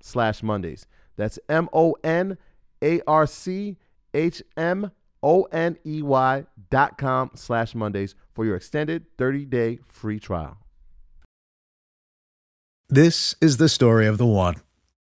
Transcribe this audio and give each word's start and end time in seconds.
slash 0.00 0.42
Mondays. 0.42 0.86
That's 1.16 1.38
M 1.48 1.68
O 1.72 1.96
N 2.02 2.38
A 2.82 3.00
R 3.06 3.26
C 3.26 3.76
H 4.14 4.42
M 4.56 4.90
O 5.22 5.42
N 5.44 5.78
E 5.86 6.02
Y 6.02 6.44
dot 6.70 6.98
com 6.98 7.30
slash 7.34 7.74
Mondays 7.74 8.14
for 8.32 8.44
your 8.44 8.56
extended 8.56 9.06
30 9.18 9.44
day 9.46 9.78
free 9.88 10.18
trial. 10.18 10.58
This 12.88 13.34
is 13.40 13.56
the 13.56 13.68
story 13.68 14.06
of 14.06 14.18
the 14.18 14.26
one. 14.26 14.56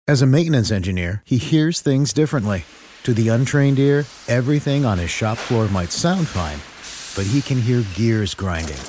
As 0.08 0.22
a 0.22 0.26
maintenance 0.26 0.72
engineer, 0.72 1.22
he 1.24 1.36
hears 1.36 1.80
things 1.80 2.12
differently. 2.12 2.64
To 3.04 3.14
the 3.14 3.28
untrained 3.28 3.78
ear, 3.78 4.04
everything 4.26 4.84
on 4.84 4.98
his 4.98 5.10
shop 5.10 5.38
floor 5.38 5.68
might 5.68 5.92
sound 5.92 6.26
fine, 6.26 6.58
but 7.14 7.30
he 7.30 7.40
can 7.40 7.60
hear 7.60 7.84
gears 7.94 8.34
grinding 8.34 8.80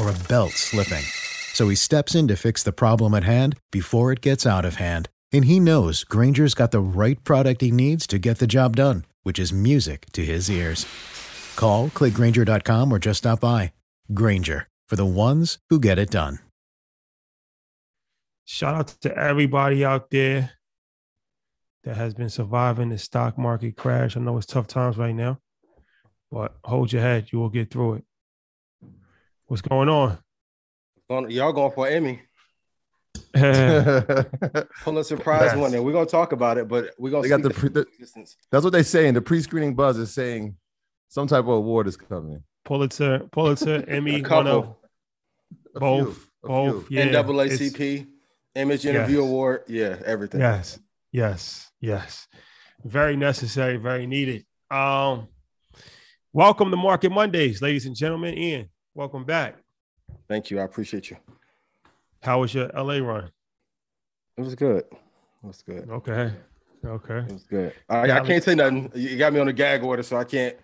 or 0.00 0.10
a 0.10 0.28
belt 0.28 0.52
slipping. 0.52 1.04
So 1.54 1.68
he 1.68 1.76
steps 1.76 2.16
in 2.16 2.26
to 2.28 2.36
fix 2.36 2.64
the 2.64 2.72
problem 2.72 3.14
at 3.14 3.22
hand 3.22 3.56
before 3.70 4.10
it 4.10 4.20
gets 4.20 4.44
out 4.44 4.64
of 4.64 4.74
hand. 4.74 5.08
And 5.32 5.44
he 5.44 5.60
knows 5.60 6.02
Grainger's 6.02 6.52
got 6.52 6.72
the 6.72 6.80
right 6.80 7.22
product 7.22 7.60
he 7.60 7.70
needs 7.70 8.08
to 8.08 8.18
get 8.18 8.38
the 8.38 8.48
job 8.48 8.74
done, 8.74 9.04
which 9.22 9.38
is 9.38 9.52
music 9.52 10.06
to 10.14 10.24
his 10.24 10.50
ears. 10.50 10.84
Call, 11.54 11.90
clickgrainger.com, 11.90 12.92
or 12.92 12.98
just 12.98 13.18
stop 13.18 13.40
by. 13.40 13.72
Grainger, 14.12 14.66
for 14.88 14.96
the 14.96 15.06
ones 15.06 15.58
who 15.70 15.78
get 15.78 15.96
it 15.96 16.10
done. 16.10 16.40
Shout 18.44 18.74
out 18.74 18.88
to 19.02 19.16
everybody 19.16 19.84
out 19.84 20.10
there 20.10 20.50
that 21.84 21.96
has 21.96 22.14
been 22.14 22.30
surviving 22.30 22.88
the 22.88 22.98
stock 22.98 23.38
market 23.38 23.76
crash. 23.76 24.16
I 24.16 24.20
know 24.20 24.36
it's 24.38 24.46
tough 24.46 24.66
times 24.66 24.98
right 24.98 25.14
now, 25.14 25.38
but 26.32 26.56
hold 26.64 26.92
your 26.92 27.02
head. 27.02 27.28
You 27.30 27.38
will 27.38 27.48
get 27.48 27.70
through 27.70 27.94
it. 27.94 28.04
What's 29.46 29.62
going 29.62 29.88
on? 29.88 30.18
Going, 31.08 31.30
y'all 31.30 31.52
going 31.52 31.72
for 31.72 31.86
Emmy. 31.86 32.22
yeah, 33.36 34.22
Pulitzer 34.84 35.16
Prize 35.16 35.50
Yes. 35.52 35.56
winner. 35.56 35.82
We're 35.82 35.92
gonna 35.92 36.06
talk 36.06 36.32
about 36.32 36.56
it, 36.56 36.68
but 36.68 36.94
we're 36.98 37.10
gonna 37.10 37.22
They 37.22 37.28
got 37.28 37.38
see 37.42 37.48
the 37.48 37.50
pre- 37.50 37.68
the- 37.68 37.86
That's 38.50 38.64
what 38.64 38.72
they 38.72 38.82
say 38.82 39.06
in 39.08 39.14
the 39.14 39.20
pre 39.20 39.42
screening 39.42 39.74
buzz 39.74 39.98
is 39.98 40.14
saying 40.14 40.56
some 41.08 41.26
type 41.26 41.40
of 41.40 41.48
award 41.48 41.86
is 41.88 41.96
coming. 41.96 42.42
Pulitzer, 42.64 43.20
Pulitzer, 43.32 43.84
Emmy, 43.88 44.20
A 44.24 44.28
one 44.28 44.46
of 44.46 44.74
both, 45.74 46.16
few, 46.16 46.26
both. 46.42 46.90
Yeah, 46.90 47.02
it's- 47.06 47.24
NAACP, 47.26 48.06
Image 48.54 48.86
Interview 48.86 49.18
Yes. 49.20 49.28
Award. 49.28 49.62
Yeah, 49.68 49.96
everything. 50.06 50.40
Yes, 50.40 50.78
yes, 51.12 51.70
yes. 51.80 52.26
Very 52.84 53.16
necessary, 53.16 53.76
very 53.76 54.06
needed. 54.06 54.44
Um, 54.70 55.28
welcome 56.32 56.70
to 56.70 56.76
Market 56.76 57.10
Mondays, 57.12 57.60
ladies 57.60 57.86
and 57.86 57.96
gentlemen. 57.96 58.38
Ian, 58.38 58.68
welcome 58.94 59.24
back. 59.24 59.56
Thank 60.28 60.50
you. 60.50 60.60
I 60.60 60.64
appreciate 60.64 61.10
you. 61.10 61.16
How 62.22 62.40
was 62.40 62.54
your 62.54 62.68
LA 62.68 62.98
run? 62.98 63.30
It 64.36 64.42
was 64.42 64.54
good. 64.54 64.84
It 64.90 65.46
was 65.46 65.62
good. 65.62 65.88
Okay, 65.90 66.32
okay. 66.84 67.18
It 67.18 67.32
was 67.32 67.44
good. 67.44 67.72
I, 67.88 67.96
I 68.10 68.16
I 68.16 68.20
can't 68.20 68.42
say 68.42 68.54
nothing. 68.54 68.90
You 68.94 69.16
got 69.16 69.32
me 69.32 69.40
on 69.40 69.48
a 69.48 69.52
gag 69.52 69.82
order, 69.82 70.02
so 70.02 70.16
I 70.16 70.24
can't 70.24 70.56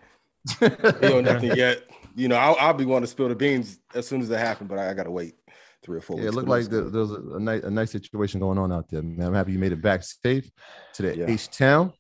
you 0.60 0.68
know 1.02 1.20
nothing 1.20 1.54
yet. 1.56 1.82
You 2.16 2.28
know, 2.28 2.36
I'll, 2.36 2.56
I'll 2.58 2.74
be 2.74 2.84
wanting 2.84 3.04
to 3.04 3.10
spill 3.10 3.28
the 3.28 3.34
beans 3.34 3.78
as 3.94 4.06
soon 4.06 4.20
as 4.20 4.30
it 4.30 4.38
happened, 4.38 4.68
but 4.68 4.78
I, 4.78 4.90
I 4.90 4.94
gotta 4.94 5.10
wait 5.10 5.34
three 5.82 5.98
or 5.98 6.00
four. 6.00 6.18
Yeah, 6.18 6.28
it 6.28 6.34
looked 6.34 6.48
like 6.48 6.58
was 6.58 6.68
there, 6.68 6.82
there 6.84 7.00
was 7.00 7.12
a, 7.12 7.36
a 7.36 7.40
nice 7.40 7.62
a 7.62 7.70
nice 7.70 7.90
situation 7.90 8.40
going 8.40 8.58
on 8.58 8.72
out 8.72 8.88
there, 8.88 9.02
man. 9.02 9.28
I'm 9.28 9.34
happy 9.34 9.52
you 9.52 9.58
made 9.58 9.72
it 9.72 9.82
back 9.82 10.02
safe 10.02 10.50
to 10.94 11.02
the 11.02 11.16
Yeah. 11.16 11.26
H 11.28 11.50
town. 11.50 11.92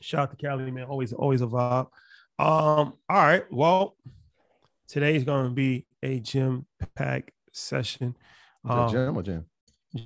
Shout 0.00 0.22
out 0.22 0.30
to 0.30 0.36
Cali, 0.36 0.70
man. 0.70 0.84
Always, 0.84 1.12
always 1.12 1.42
a 1.42 1.46
vibe. 1.46 1.86
Um, 2.38 2.94
all 3.08 3.16
right. 3.16 3.44
Well, 3.50 3.96
today's 4.88 5.24
gonna 5.24 5.50
be 5.50 5.86
a 6.02 6.20
gym 6.20 6.66
pack 6.94 7.32
session. 7.52 8.16
Um, 8.68 8.90
Jim 8.90 9.16
or 9.16 9.22
Jim? 9.22 9.46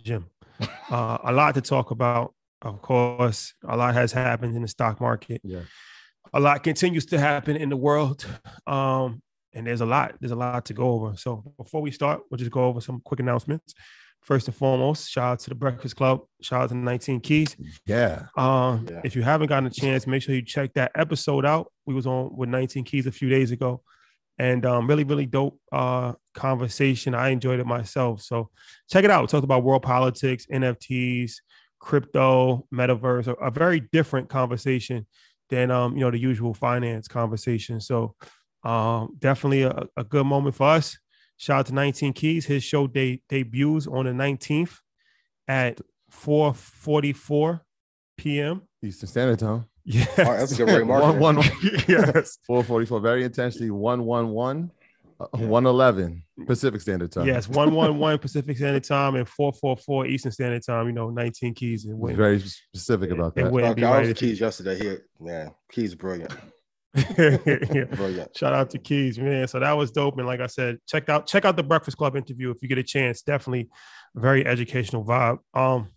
Jim. 0.03 0.27
Uh, 0.91 1.19
a 1.25 1.33
lot 1.33 1.55
to 1.55 1.61
talk 1.61 1.91
about. 1.91 2.33
Of 2.63 2.81
course, 2.81 3.55
a 3.67 3.77
lot 3.77 3.95
has 3.95 4.13
happened 4.13 4.55
in 4.55 4.63
the 4.63 4.69
stock 4.69 5.01
market. 5.01 5.41
Yeah. 5.43 5.63
A 6.33 6.39
lot 6.39 6.63
continues 6.63 7.07
to 7.07 7.19
happen 7.19 7.57
in 7.57 7.69
the 7.71 7.77
world. 7.77 8.25
Um, 8.67 9.21
and 9.53 9.67
there's 9.67 9.81
a 9.81 9.87
lot, 9.87 10.15
there's 10.21 10.31
a 10.31 10.37
lot 10.37 10.65
to 10.67 10.75
go 10.75 10.91
over. 10.93 11.17
So 11.17 11.43
before 11.59 11.83
we 11.83 11.91
start, 11.91 12.21
we'll 12.31 12.39
just 12.39 12.51
go 12.53 12.65
over 12.67 12.81
some 12.81 13.01
quick 13.05 13.19
announcements. 13.21 13.75
First 14.23 14.47
and 14.47 14.55
foremost, 14.57 15.11
shout 15.11 15.25
out 15.33 15.39
to 15.41 15.49
the 15.51 15.55
Breakfast 15.57 15.97
Club, 15.97 16.21
shout 16.41 16.63
out 16.63 16.69
to 16.69 16.77
19 16.77 17.21
Keys. 17.21 17.57
Yeah. 17.87 18.27
Um, 18.37 18.87
Yeah. 18.89 19.01
if 19.05 19.17
you 19.17 19.23
haven't 19.23 19.49
gotten 19.49 19.67
a 19.67 19.71
chance, 19.71 20.07
make 20.07 20.23
sure 20.23 20.35
you 20.35 20.43
check 20.43 20.73
that 20.75 20.93
episode 20.95 21.45
out. 21.45 21.73
We 21.87 21.95
was 21.95 22.07
on 22.07 22.35
with 22.37 22.49
19 22.49 22.85
Keys 22.85 23.07
a 23.07 23.13
few 23.13 23.29
days 23.29 23.51
ago. 23.51 23.83
And 24.39 24.67
um, 24.67 24.87
really, 24.89 25.05
really 25.05 25.27
dope 25.27 25.61
uh, 25.71 26.15
conversation. 26.35 27.15
I 27.15 27.29
enjoyed 27.29 27.61
it 27.61 27.67
myself. 27.67 28.23
So 28.23 28.51
check 28.91 29.05
it 29.05 29.11
out. 29.11 29.23
We 29.23 29.27
talked 29.29 29.45
about 29.45 29.63
world 29.63 29.83
politics, 29.83 30.47
NFTs, 30.53 31.35
crypto, 31.79 32.67
metaverse, 32.75 33.29
a, 33.29 33.35
a 33.35 33.51
very 33.51 33.81
different 33.93 34.29
conversation 34.29 35.07
than 35.51 35.71
um, 35.71 35.95
you 35.97 36.01
know, 36.01 36.11
the 36.11 36.19
usual 36.19 36.55
finance 36.55 37.07
conversation. 37.07 37.81
So 37.81 38.17
um, 38.65 39.17
definitely 39.19 39.63
a, 39.63 39.85
a 39.97 40.05
good 40.05 40.27
moment 40.27 40.57
for 40.57 40.69
us. 40.69 40.99
Shout 41.37 41.61
out 41.61 41.67
to 41.67 41.75
19 41.75 42.13
Keys. 42.13 42.47
His 42.47 42.65
show 42.65 42.87
de- 42.87 43.23
debuts 43.29 43.87
on 43.87 44.07
the 44.07 44.13
19th 44.13 44.77
at 45.49 45.81
4:44 46.11 47.61
p.m. 48.17 48.63
Eastern 48.83 49.09
Standard 49.09 49.39
Time. 49.39 49.67
Yes. 49.85 50.19
All 50.19 50.25
right, 50.25 50.39
that's 50.39 50.53
a 50.53 50.57
good 50.65 50.69
rate 50.69 50.87
marker. 50.87 51.19
One 51.19 51.37
one 51.37 51.45
yes. 51.89 52.39
four 52.47 52.65
forty 52.65 52.87
four. 52.87 53.01
Very 53.01 53.23
intentionally. 53.25 53.71
One 53.71 54.05
one 54.05 54.31
one. 54.31 54.71
uh, 55.21 55.27
One 55.37 55.67
eleven 55.67 56.23
Pacific 56.47 56.81
Standard 56.81 57.13
Time. 57.13 57.27
Yes. 57.27 57.49
111 57.49 58.19
Pacific 58.19 58.57
Standard 58.57 58.83
Time 58.83 59.15
and 59.15 59.29
444 59.29 60.07
Eastern 60.07 60.33
Standard 60.33 60.65
Time. 60.65 60.87
You 60.87 60.93
know, 60.93 61.11
19 61.11 61.55
keys 61.55 61.85
and 61.85 61.99
Was 61.99 62.17
very 62.17 62.41
specific 62.41 63.11
about 63.13 63.35
that. 63.37 63.53
wouldn't 63.53 63.79
Fuck, 63.79 63.85
I 63.87 63.93
right 63.93 64.01
was 64.01 64.09
if 64.11 64.23
you- 64.23 64.29
Keys 64.31 64.41
yesterday. 64.41 64.77
Here, 64.79 65.07
man, 65.21 65.53
Keys 65.71 65.95
brilliant. 65.95 66.33
Yeah. 66.97 67.85
Brilliant. 67.93 68.37
Shout 68.37 68.55
out 68.55 68.71
to 68.71 68.79
Keys, 68.79 69.19
man. 69.19 69.47
So 69.49 69.59
that 69.61 69.73
was 69.73 69.91
dope. 69.91 70.17
And 70.17 70.27
like 70.27 70.41
I 70.41 70.47
said, 70.47 70.79
check 70.89 71.09
out 71.09 71.27
check 71.27 71.45
out 71.45 71.57
the 71.57 71.63
Breakfast 71.65 71.97
Club 71.97 72.17
interview 72.17 72.51
if 72.51 72.63
you 72.63 72.69
get 72.69 72.79
a 72.79 72.83
chance. 72.85 73.21
Definitely 73.23 73.69
very 74.15 74.47
educational 74.47 75.05
vibe. 75.05 75.39
Um, 75.55 75.89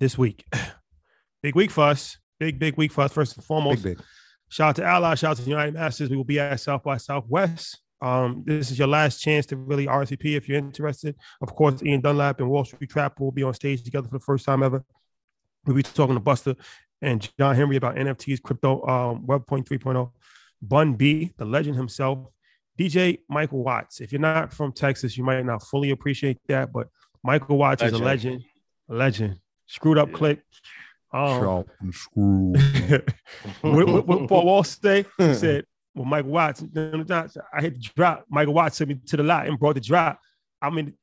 this 0.00 0.16
week, 0.18 0.44
big 1.42 1.54
week 1.54 1.70
for 1.70 1.84
us. 1.84 2.16
Big 2.42 2.58
big 2.58 2.76
week 2.76 2.90
for 2.90 3.02
us. 3.02 3.12
First 3.12 3.36
and 3.36 3.44
foremost, 3.44 3.84
Big, 3.84 3.96
big. 3.96 4.04
Shout 4.48 4.70
out 4.70 4.76
to 4.76 4.84
Ally. 4.84 5.14
Shout 5.14 5.30
out 5.30 5.36
to 5.36 5.48
United 5.48 5.74
Masters. 5.74 6.10
We 6.10 6.16
will 6.16 6.24
be 6.24 6.40
at 6.40 6.58
South 6.58 6.82
by 6.82 6.96
Southwest. 6.96 7.78
Um, 8.00 8.42
this 8.44 8.72
is 8.72 8.80
your 8.80 8.88
last 8.88 9.20
chance 9.20 9.46
to 9.46 9.56
really 9.56 9.86
RSVP 9.86 10.36
if 10.36 10.48
you're 10.48 10.58
interested. 10.58 11.14
Of 11.40 11.54
course, 11.54 11.84
Ian 11.84 12.00
Dunlap 12.00 12.40
and 12.40 12.50
Wall 12.50 12.64
Street 12.64 12.90
Trap 12.90 13.20
will 13.20 13.30
be 13.30 13.44
on 13.44 13.54
stage 13.54 13.84
together 13.84 14.08
for 14.08 14.18
the 14.18 14.24
first 14.24 14.44
time 14.44 14.64
ever. 14.64 14.84
We'll 15.64 15.76
be 15.76 15.84
talking 15.84 16.16
to 16.16 16.20
Buster 16.20 16.56
and 17.00 17.30
John 17.38 17.54
Henry 17.54 17.76
about 17.76 17.94
NFTs, 17.94 18.42
crypto, 18.42 18.84
um, 18.88 19.24
Web 19.24 19.46
3.0. 19.46 20.10
Bun 20.60 20.94
B, 20.94 21.30
the 21.36 21.44
legend 21.44 21.76
himself, 21.76 22.26
DJ 22.76 23.20
Michael 23.28 23.62
Watts. 23.62 24.00
If 24.00 24.10
you're 24.10 24.20
not 24.20 24.52
from 24.52 24.72
Texas, 24.72 25.16
you 25.16 25.22
might 25.22 25.46
not 25.46 25.62
fully 25.62 25.90
appreciate 25.90 26.38
that, 26.48 26.72
but 26.72 26.88
Michael 27.22 27.56
Watts 27.56 27.84
is 27.84 27.92
a 27.92 27.98
legend. 27.98 28.42
Legend. 28.88 29.28
Legend. 29.28 29.40
Screwed 29.68 29.98
up 29.98 30.10
click. 30.10 30.40
Um, 31.12 31.40
Trout 31.40 31.68
and 31.80 31.94
screw. 31.94 32.52
what, 33.60 33.86
what, 33.86 34.06
what 34.06 34.28
Paul 34.28 34.46
Wall 34.46 34.64
say? 34.64 35.04
He 35.18 35.34
said, 35.34 35.64
"Well, 35.94 36.06
Michael 36.06 36.30
Watts, 36.30 36.62
I 36.62 37.60
hit 37.60 37.74
the 37.74 37.90
drop. 37.94 38.24
Michael 38.30 38.54
Watts 38.54 38.78
took 38.78 38.88
me 38.88 38.98
to 39.06 39.16
the 39.16 39.22
lot 39.22 39.46
and 39.46 39.58
brought 39.58 39.74
the 39.74 39.80
drop. 39.80 40.18
I'm 40.60 40.78
in 40.78 40.94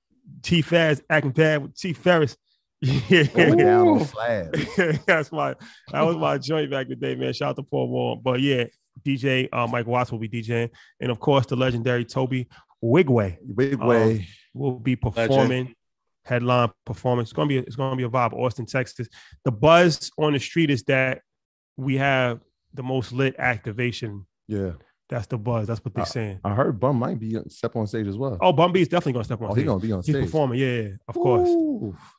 T 0.41 0.63
Faz 0.63 1.01
acting 1.09 1.31
bad 1.31 1.61
with 1.61 1.75
T 1.75 1.93
Ferris. 1.93 2.35
Going 2.83 3.01
Yeah, 3.09 3.23
down 3.55 3.87
on 3.87 4.01
Ooh. 4.01 4.05
slab. 4.05 4.53
that's 5.05 5.31
my 5.31 5.53
that 5.91 6.01
was 6.01 6.15
my 6.15 6.37
joint 6.37 6.71
back 6.71 6.85
in 6.85 6.91
the 6.91 6.95
day, 6.95 7.15
man. 7.15 7.33
Shout 7.33 7.49
out 7.49 7.55
to 7.57 7.63
Paul 7.63 7.89
Wall. 7.89 8.15
But 8.15 8.41
yeah, 8.41 8.65
DJ 9.05 9.49
uh, 9.51 9.67
Michael 9.67 9.91
Watts 9.91 10.11
will 10.11 10.19
be 10.19 10.29
DJing, 10.29 10.69
and 10.99 11.11
of 11.11 11.19
course 11.19 11.45
the 11.45 11.55
legendary 11.55 12.05
Tobe 12.05 12.45
Nwigwe 12.83 13.37
Nwigwe 13.53 14.19
Um, 14.19 14.25
will 14.53 14.79
be 14.79 14.95
performing 14.95 15.75
headline 16.29 16.69
performance. 16.85 17.29
It's 17.29 17.33
gonna 17.33 17.47
be 17.49 17.57
it's 17.57 17.75
gonna 17.75 17.95
be 17.95 18.03
a 18.03 18.09
vibe. 18.09 18.33
Austin, 18.33 18.65
Texas. 18.65 19.07
The 19.43 19.51
buzz 19.51 20.11
on 20.17 20.33
the 20.33 20.39
street 20.39 20.69
is 20.69 20.83
that 20.83 21.21
we 21.75 21.97
have 21.97 22.39
the 22.73 22.83
most 22.83 23.11
lit 23.11 23.35
activation. 23.39 24.25
yeah. 24.47 24.71
That's 25.09 25.25
the 25.25 25.39
buzz. 25.39 25.65
That's 25.65 25.83
what 25.83 25.95
they're 25.95 26.03
Uh, 26.03 26.05
saying. 26.05 26.39
I 26.43 26.53
heard 26.53 26.79
Bum 26.79 26.95
might 26.99 27.19
be 27.19 27.35
step 27.47 27.75
on 27.75 27.87
stage 27.87 28.05
as 28.05 28.15
well. 28.15 28.37
Oh, 28.41 28.53
Bun 28.53 28.71
B 28.71 28.81
is 28.81 28.87
definitely 28.87 29.13
gonna 29.13 29.23
step 29.25 29.41
on 29.41 29.49
Oh, 29.49 29.53
he 29.55 29.61
stage. 29.61 29.65
gonna 29.67 29.79
be 29.79 29.91
on 29.91 30.03
He's 30.03 30.13
stage. 30.13 30.23
performing. 30.25 30.59
Yeah, 30.59 30.81
yeah, 30.81 30.89
of 31.07 31.15
course. 31.15 31.49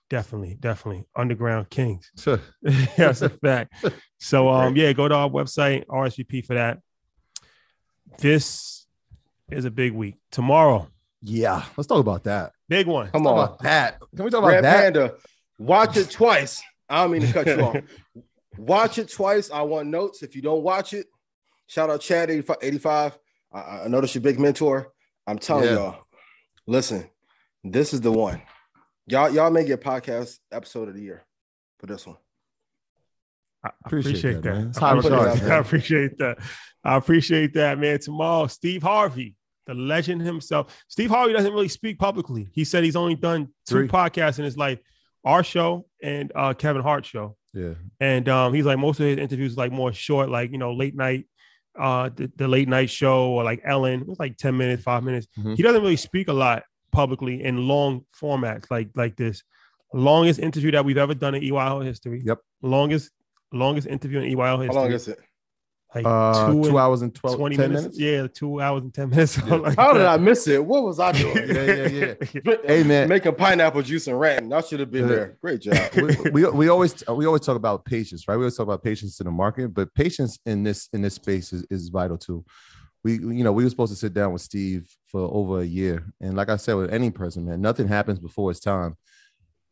Definitely, 0.08 0.56
definitely. 0.58 1.04
Underground 1.14 1.70
Kings. 1.70 2.10
That's 2.96 3.22
a 3.22 3.28
fact. 3.28 3.74
So 4.18 4.48
um, 4.56 4.74
yeah, 4.74 4.92
go 4.92 5.06
to 5.06 5.14
our 5.14 5.30
website, 5.30 5.86
RSVP 5.86 6.44
for 6.44 6.54
that. 6.54 6.80
This 8.18 8.86
is 9.52 9.64
a 9.66 9.70
big 9.70 9.92
week. 9.92 10.16
Tomorrow, 10.32 10.88
Yeah, 11.22 11.64
let's 11.76 11.86
talk 11.86 12.00
about 12.00 12.24
that. 12.24 12.52
big 12.68 12.86
one. 12.86 13.10
Come 13.10 13.24
Talk 13.24 13.32
on. 13.32 13.38
about 13.38 13.58
that. 13.62 13.98
Can 14.16 14.24
we 14.24 14.30
talk 14.30 14.38
about 14.40 14.48
Red 14.52 14.64
that? 14.64 14.82
Panda, 14.94 15.14
watch 15.58 15.96
it 15.96 16.10
twice. 16.10 16.62
I 16.88 17.02
don't 17.02 17.12
mean 17.12 17.22
to 17.22 17.32
cut 17.32 17.46
you 17.46 17.60
off. 17.62 17.76
Watch 18.56 18.98
it 18.98 19.10
twice. 19.10 19.50
I 19.50 19.62
want 19.62 19.88
notes. 19.88 20.22
If 20.22 20.34
you 20.34 20.42
don't 20.42 20.62
watch 20.62 20.92
it, 20.94 21.06
shout 21.66 21.90
out 21.90 22.00
Chad 22.00 22.30
85. 22.30 22.56
85. 22.62 23.18
I, 23.52 23.58
I 23.84 23.88
know 23.88 24.00
that's 24.00 24.14
your 24.14 24.22
big 24.22 24.40
mentor. 24.40 24.92
I'm 25.26 25.38
telling 25.38 25.64
Yeah. 25.66 25.74
y'all, 25.74 26.02
listen, 26.66 27.08
this 27.62 27.92
is 27.92 28.00
the 28.00 28.10
one. 28.12 28.40
Y'all, 29.06 29.28
y'all 29.30 29.50
may 29.50 29.64
get 29.64 29.82
podcast 29.82 30.38
episode 30.50 30.88
of 30.88 30.94
the 30.94 31.02
year 31.02 31.24
for 31.78 31.86
this 31.86 32.06
one. 32.06 32.16
I 33.62 33.68
I 33.68 33.72
Appreciate 33.86 34.36
appreciate, 34.36 34.42
that, 34.42 34.72
that. 34.74 34.82
I 34.82 34.92
appreciate, 34.96 35.38
that. 35.38 35.42
man. 35.42 35.52
I 35.52 35.56
appreciate 35.58 36.18
that. 36.18 36.38
I 36.82 36.96
appreciate 36.96 37.54
that, 37.54 37.78
man. 37.78 37.98
Tomorrow, 38.00 38.46
Steve 38.46 38.82
Harvey, 38.82 39.36
the 39.66 39.74
legend 39.74 40.22
himself. 40.22 40.76
Steve 40.88 41.10
Harvey 41.10 41.32
doesn't 41.32 41.52
really 41.52 41.68
speak 41.68 41.98
publicly. 41.98 42.48
He 42.52 42.64
said 42.64 42.82
he's 42.84 42.96
only 42.96 43.14
done 43.14 43.46
two 43.66 43.74
Three. 43.74 43.88
podcasts 43.88 44.38
in 44.38 44.44
his 44.44 44.56
life, 44.56 44.78
our 45.24 45.44
show 45.44 45.86
and 46.02 46.32
uh, 46.34 46.54
Kevin 46.54 46.82
Hart 46.82 47.04
show. 47.06 47.36
Yeah. 47.52 47.74
And 48.00 48.28
um, 48.28 48.54
he's 48.54 48.64
like 48.64 48.78
most 48.78 49.00
of 49.00 49.06
his 49.06 49.18
interviews 49.18 49.56
like 49.56 49.72
more 49.72 49.92
short, 49.92 50.28
like 50.30 50.50
you 50.52 50.58
know, 50.58 50.72
late 50.72 50.94
night, 50.96 51.26
uh, 51.78 52.10
the, 52.14 52.30
the 52.36 52.48
late 52.48 52.68
night 52.68 52.90
show 52.90 53.30
or 53.30 53.44
like 53.44 53.60
Ellen. 53.64 54.00
It 54.02 54.08
was 54.08 54.18
like 54.18 54.36
10 54.36 54.56
minutes, 54.56 54.82
five 54.82 55.02
minutes. 55.04 55.26
Mhm. 55.38 55.56
He 55.56 55.62
doesn't 55.62 55.82
really 55.82 55.96
speak 55.96 56.28
a 56.28 56.32
lot 56.32 56.62
publicly 56.92 57.42
in 57.44 57.68
long 57.68 58.04
formats 58.20 58.70
like 58.70 58.88
like 58.96 59.16
this. 59.16 59.42
Longest 59.92 60.38
interview 60.38 60.70
that 60.70 60.84
we've 60.84 60.98
ever 60.98 61.14
done 61.14 61.34
in 61.34 61.42
EYL 61.42 61.84
history. 61.84 62.22
Yep. 62.24 62.38
Longest 62.62 63.10
longest 63.52 63.88
interview 63.88 64.20
in 64.20 64.32
EYL 64.36 64.56
How 64.56 64.58
history. 64.60 64.76
long 64.76 64.92
is 64.92 65.08
it? 65.08 65.18
Like 65.94 66.06
Uh, 66.06 66.52
two, 66.52 66.64
and 66.66 66.76
hours 66.76 67.02
and 67.02 67.12
12, 67.12 67.36
20 67.36 67.56
10 67.56 67.68
minutes? 67.68 67.82
minutes. 67.82 67.98
Yeah, 67.98 68.26
two 68.32 68.60
hours 68.60 68.84
and 68.84 68.94
10 68.94 69.10
minutes. 69.10 69.32
something 69.34 69.62
like 69.62 69.76
How 69.76 69.92
did 69.92 70.06
I 70.06 70.16
miss 70.18 70.46
it? 70.46 70.64
What 70.64 70.84
was 70.84 71.00
I 71.00 71.10
doing? 71.12 71.36
Yeah, 71.48 71.64
yeah, 71.64 72.14
yeah. 72.32 72.54
Hey, 72.64 72.82
man. 72.84 73.08
making 73.08 73.34
pineapple 73.34 73.82
juice 73.82 74.06
and 74.06 74.18
ranting. 74.18 74.52
I 74.52 74.60
should 74.60 74.78
have 74.80 74.90
been 74.92 75.08
Yeah. 75.08 75.14
there. 75.14 75.38
Great 75.40 75.60
job. 75.62 75.90
we, 75.96 76.30
we, 76.30 76.48
we 76.50 76.68
always 76.68 77.02
we 77.08 77.26
always 77.26 77.42
talk 77.42 77.56
about 77.56 77.84
patience, 77.84 78.28
right? 78.28 78.36
We 78.36 78.42
always 78.44 78.56
talk 78.56 78.64
about 78.64 78.84
patience 78.84 79.18
in 79.20 79.24
the 79.24 79.32
market, 79.32 79.74
but 79.74 79.92
patience 79.94 80.38
in 80.46 80.62
this 80.62 80.88
in 80.92 81.02
this 81.02 81.14
space 81.14 81.52
is, 81.52 81.66
is 81.70 81.88
vital 81.88 82.16
too. 82.18 82.44
We 83.02 83.14
you 83.14 83.42
know 83.42 83.50
we 83.52 83.64
were 83.64 83.70
supposed 83.70 83.92
to 83.92 83.98
sit 83.98 84.14
down 84.14 84.32
with 84.32 84.42
Steve 84.42 84.88
for 85.06 85.22
over 85.32 85.60
a 85.60 85.64
year, 85.64 86.04
and 86.20 86.36
like 86.36 86.50
I 86.50 86.56
said 86.56 86.74
with 86.74 86.92
any 86.92 87.10
person, 87.10 87.46
man, 87.46 87.60
nothing 87.60 87.88
happens 87.88 88.18
before 88.20 88.50
it's 88.52 88.60
time, 88.60 88.94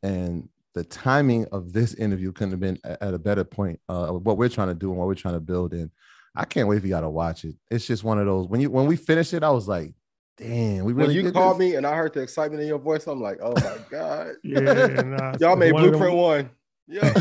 and 0.02 0.48
the 0.78 0.84
timing 0.84 1.44
of 1.50 1.72
this 1.72 1.94
interview 1.94 2.30
couldn't 2.30 2.52
have 2.52 2.60
been 2.60 2.78
at 2.84 3.12
a 3.12 3.18
better 3.18 3.42
point. 3.42 3.80
Uh, 3.88 4.10
what 4.12 4.38
we're 4.38 4.48
trying 4.48 4.68
to 4.68 4.74
do 4.74 4.90
and 4.90 4.98
what 4.98 5.08
we're 5.08 5.14
trying 5.14 5.34
to 5.34 5.40
build, 5.40 5.72
and 5.72 5.90
I 6.36 6.44
can't 6.44 6.68
wait 6.68 6.80
for 6.80 6.86
y'all 6.86 7.00
to 7.00 7.10
watch 7.10 7.44
it. 7.44 7.56
It's 7.68 7.84
just 7.84 8.04
one 8.04 8.20
of 8.20 8.26
those 8.26 8.46
when 8.46 8.60
you 8.60 8.70
when 8.70 8.86
we 8.86 8.94
finished 8.94 9.34
it, 9.34 9.42
I 9.42 9.50
was 9.50 9.66
like, 9.66 9.92
damn, 10.36 10.84
we 10.84 10.92
really. 10.92 11.08
when 11.08 11.16
you 11.16 11.22
did 11.22 11.34
called 11.34 11.56
this? 11.56 11.70
me 11.70 11.74
and 11.74 11.84
I 11.84 11.96
heard 11.96 12.14
the 12.14 12.20
excitement 12.20 12.62
in 12.62 12.68
your 12.68 12.78
voice, 12.78 13.08
I'm 13.08 13.20
like, 13.20 13.40
oh 13.42 13.54
my 13.56 13.76
God. 13.90 14.34
yeah, 14.44 14.60
nah, 15.02 15.34
Y'all 15.40 15.56
made 15.56 15.72
one 15.72 15.84
of 15.84 15.90
them- 15.90 15.98
Blueprint 15.98 16.16
one. 16.16 16.50
Yeah. 16.86 17.12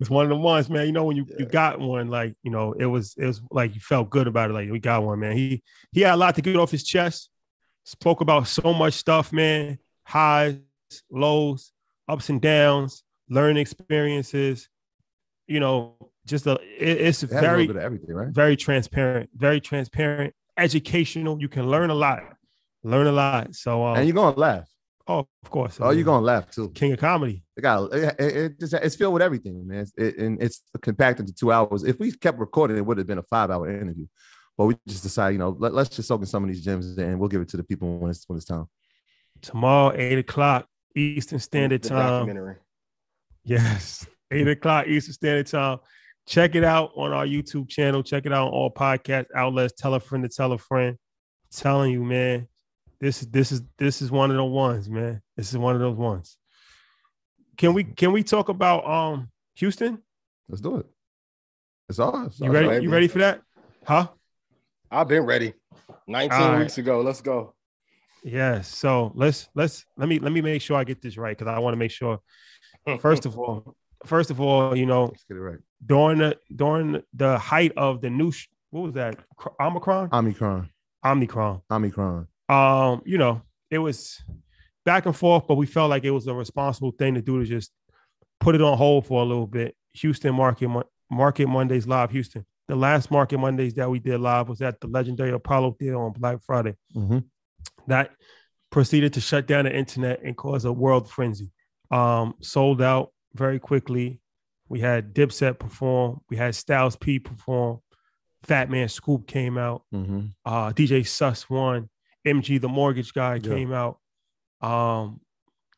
it's 0.00 0.10
one 0.10 0.24
of 0.24 0.30
the 0.30 0.36
ones, 0.36 0.68
man. 0.68 0.86
You 0.86 0.92
know, 0.92 1.04
when 1.04 1.16
you, 1.16 1.24
you 1.38 1.46
got 1.46 1.78
one, 1.78 2.08
like 2.08 2.34
you 2.42 2.50
know, 2.50 2.72
it 2.72 2.86
was 2.86 3.14
it 3.16 3.26
was 3.26 3.40
like 3.52 3.76
you 3.76 3.80
felt 3.80 4.10
good 4.10 4.26
about 4.26 4.50
it. 4.50 4.54
Like 4.54 4.68
we 4.72 4.80
got 4.80 5.04
one, 5.04 5.20
man. 5.20 5.36
He 5.36 5.62
he 5.92 6.00
had 6.00 6.14
a 6.14 6.16
lot 6.16 6.34
to 6.34 6.42
get 6.42 6.56
off 6.56 6.72
his 6.72 6.82
chest. 6.82 7.30
Spoke 7.84 8.22
about 8.22 8.48
so 8.48 8.74
much 8.74 8.94
stuff, 8.94 9.32
man. 9.32 9.78
Highs, 10.04 10.58
lows, 11.10 11.72
ups 12.08 12.28
and 12.28 12.40
downs, 12.40 13.02
learning 13.28 13.58
experiences. 13.60 14.68
You 15.46 15.60
know, 15.60 15.96
just 16.26 16.46
a 16.46 16.52
it- 16.78 17.00
it's 17.00 17.22
It 17.22 17.30
had 17.30 17.44
a 17.44 17.46
very 17.46 17.66
bit 17.66 17.76
of 17.76 17.82
everything, 17.82 18.14
right? 18.14 18.28
very 18.28 18.56
transparent, 18.56 19.30
very 19.34 19.60
transparent, 19.60 20.34
educational. 20.56 21.40
You 21.40 21.48
can 21.48 21.68
learn 21.68 21.90
a 21.90 21.94
lot, 21.94 22.22
learn 22.82 23.06
a 23.06 23.12
lot. 23.12 23.54
So, 23.54 23.84
um, 23.84 23.96
And 23.96 24.06
you're 24.06 24.14
gonna 24.14 24.36
laugh. 24.36 24.68
oh, 25.06 25.26
of 25.42 25.50
course. 25.50 25.78
Oh, 25.80 25.90
you're 25.90 26.04
gonna 26.04 26.24
laugh 26.24 26.50
too. 26.50 26.70
king 26.70 26.92
of 26.92 26.98
comedy. 26.98 27.44
It 27.56 27.60
got 27.60 27.92
it, 27.92 28.14
it, 28.20 28.60
just 28.60 28.72
it's 28.74 28.96
filled 28.96 29.12
with 29.14 29.22
everything, 29.22 29.66
man. 29.66 29.80
It's, 29.80 29.92
it, 29.98 30.16
and 30.16 30.42
it's 30.42 30.62
compacted 30.80 31.26
to 31.26 31.34
two 31.34 31.52
hours. 31.52 31.84
If 31.84 31.98
we 31.98 32.10
kept 32.12 32.38
recording, 32.38 32.78
it 32.78 32.86
would 32.86 32.96
have 32.98 33.06
been 33.06 33.18
a 33.18 33.22
five 33.22 33.50
hour 33.50 33.68
interview. 33.68 34.06
But 34.56 34.66
we 34.66 34.76
just 34.86 35.02
decided, 35.02 35.32
you 35.34 35.38
know, 35.40 35.50
let, 35.58 35.74
us 35.74 35.88
just 35.88 36.06
soak 36.08 36.20
in 36.20 36.26
some 36.26 36.44
of 36.44 36.48
these 36.48 36.64
gems 36.64 36.96
and 36.96 37.18
we'll 37.18 37.28
give 37.28 37.40
it 37.42 37.48
to 37.50 37.56
the 37.56 37.64
people 37.64 37.98
when 37.98 38.10
it's 38.10 38.24
when 38.28 38.36
it's 38.36 38.46
time. 38.46 38.66
Tomorrow, 39.42 39.92
eight 39.96 40.18
o'clock 40.18 40.68
Eastern 40.94 41.38
Standard 41.38 41.82
The 41.82 41.88
Time. 41.90 42.08
documentary. 42.08 42.56
Yes, 43.44 44.06
eight 44.30 44.48
o'clock 44.48 44.86
Eastern 44.86 45.14
Standard 45.14 45.46
Time. 45.46 45.78
Check 46.26 46.54
it 46.54 46.64
out 46.64 46.92
on 46.96 47.12
our 47.12 47.26
YouTube 47.26 47.68
channel. 47.68 48.02
Check 48.02 48.24
it 48.26 48.32
out 48.32 48.48
on 48.48 48.52
all 48.52 48.70
podcast 48.70 49.26
outlets. 49.34 49.74
Tell 49.76 49.94
a 49.94 50.00
friend 50.00 50.24
to 50.24 50.28
tell 50.28 50.52
a 50.52 50.58
friend. 50.58 50.96
telling 51.52 51.92
you, 51.92 52.02
man, 52.02 52.48
this 53.00 53.22
is 53.22 53.28
this 53.28 53.52
is 53.52 53.62
this 53.78 54.00
is 54.00 54.10
one 54.10 54.30
of 54.30 54.36
the 54.36 54.44
ones, 54.44 54.88
man. 54.88 55.20
This 55.36 55.50
is 55.50 55.58
one 55.58 55.74
of 55.74 55.80
those 55.80 55.96
ones. 55.96 56.38
Can 57.56 57.74
we 57.74 57.84
can 57.84 58.12
we 58.12 58.22
talk 58.22 58.48
about 58.48 58.86
um 58.86 59.28
Houston? 59.56 59.98
Let's 60.48 60.60
do 60.60 60.78
it. 60.78 60.86
It's 61.88 61.98
ours. 61.98 62.40
You 62.40 62.50
ready? 62.50 62.82
You 62.82 62.90
ready 62.90 63.08
for 63.08 63.18
that? 63.18 63.42
Huh? 63.86 64.08
I've 64.90 65.08
been 65.08 65.24
ready. 65.24 65.52
19 66.06 66.32
All 66.32 66.52
right. 66.52 66.58
weeks 66.60 66.78
ago. 66.78 67.00
Let's 67.02 67.20
go. 67.20 67.53
Yes. 68.24 68.68
So 68.68 69.12
let's 69.14 69.48
let's 69.54 69.84
let 69.96 70.08
me 70.08 70.18
let 70.18 70.32
me 70.32 70.40
make 70.40 70.62
sure 70.62 70.76
I 70.78 70.84
get 70.84 71.00
this 71.02 71.16
right 71.16 71.36
because 71.36 71.52
I 71.52 71.58
want 71.58 71.74
to 71.74 71.78
make 71.78 71.90
sure. 71.90 72.20
First 73.00 73.24
of 73.26 73.38
all, 73.38 73.76
first 74.04 74.30
of 74.30 74.40
all, 74.40 74.76
you 74.76 74.84
know, 74.86 75.04
Let's 75.06 75.24
get 75.24 75.36
it 75.36 75.40
right. 75.40 75.58
during 75.86 76.18
the 76.18 76.38
during 76.54 77.02
the 77.14 77.38
height 77.38 77.72
of 77.76 78.00
the 78.02 78.10
new 78.10 78.30
sh- 78.32 78.48
what 78.70 78.82
was 78.82 78.92
that 78.94 79.16
Omicron 79.60 80.08
Omicron. 80.12 80.68
Omicron. 81.04 81.60
Omicron. 81.70 82.26
Um, 82.48 83.02
you 83.06 83.16
know, 83.18 83.40
it 83.70 83.78
was 83.78 84.22
back 84.84 85.06
and 85.06 85.16
forth, 85.16 85.44
but 85.46 85.54
we 85.54 85.64
felt 85.66 85.88
like 85.90 86.04
it 86.04 86.10
was 86.10 86.26
a 86.26 86.34
responsible 86.34 86.90
thing 86.92 87.14
to 87.14 87.22
do 87.22 87.38
to 87.40 87.46
just 87.46 87.70
put 88.40 88.54
it 88.54 88.60
on 88.60 88.76
hold 88.76 89.06
for 89.06 89.22
a 89.22 89.24
little 89.24 89.46
bit. 89.46 89.74
Houston 89.94 90.34
Market 90.34 90.68
Market 91.10 91.46
Mondays 91.48 91.86
live 91.86 92.10
Houston. 92.10 92.44
The 92.68 92.76
last 92.76 93.10
Market 93.10 93.38
Mondays 93.38 93.74
that 93.74 93.88
we 93.88 93.98
did 93.98 94.18
live 94.20 94.48
was 94.48 94.60
at 94.62 94.80
the 94.80 94.88
legendary 94.88 95.30
Apollo 95.30 95.76
Theater 95.78 95.96
on 96.02 96.12
Black 96.12 96.42
Friday. 96.42 96.74
Mhm. 96.94 97.24
That 97.88 98.10
proceeded 98.70 99.12
to 99.14 99.20
shut 99.20 99.46
down 99.46 99.64
the 99.66 99.74
internet 99.76 100.22
and 100.24 100.36
cause 100.36 100.64
a 100.64 100.72
world 100.72 101.08
frenzy. 101.10 101.50
Um, 101.90 102.34
sold 102.40 102.82
out 102.82 103.10
very 103.34 103.58
quickly. 103.58 104.20
We 104.68 104.80
had 104.80 105.14
Dipset 105.14 105.58
perform. 105.58 106.20
We 106.30 106.36
had 106.36 106.54
Styles 106.54 106.96
P 106.96 107.18
perform. 107.18 107.80
Fat 108.44 108.70
Man 108.70 108.88
Scoop 108.88 109.26
came 109.26 109.56
out. 109.58 109.82
Mm-hmm. 109.94 110.26
Uh, 110.44 110.70
DJ 110.72 111.06
Suss 111.06 111.48
One. 111.48 111.88
MG 112.26 112.60
the 112.60 112.68
mortgage 112.68 113.12
guy 113.12 113.34
Yeah. 113.34 113.40
came 113.54 113.72
out. 113.72 113.98
Um, 114.60 115.20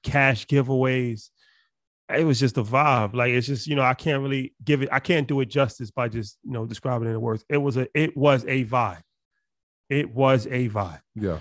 cash 0.02 0.46
giveaways. 0.46 1.30
It 2.16 2.24
was 2.24 2.38
just 2.38 2.56
a 2.56 2.62
vibe. 2.62 3.14
Like 3.14 3.32
it's 3.32 3.48
just 3.48 3.66
you 3.66 3.74
know 3.74 3.82
I 3.82 3.94
can't 3.94 4.22
really 4.22 4.54
give 4.64 4.82
it. 4.82 4.88
I 4.92 5.00
can't 5.00 5.26
do 5.26 5.40
it 5.40 5.46
justice 5.46 5.90
by 5.90 6.08
just 6.08 6.38
you 6.44 6.52
know 6.52 6.64
describing 6.64 7.08
it 7.08 7.12
in 7.12 7.20
words. 7.20 7.44
It 7.48 7.56
was 7.56 7.76
a 7.76 7.88
it 7.98 8.16
was 8.16 8.44
a 8.44 8.64
vibe. 8.64 9.02
It 9.90 10.14
was 10.14 10.46
a 10.46 10.68
vibe. 10.68 11.00
Yeah. 11.16 11.40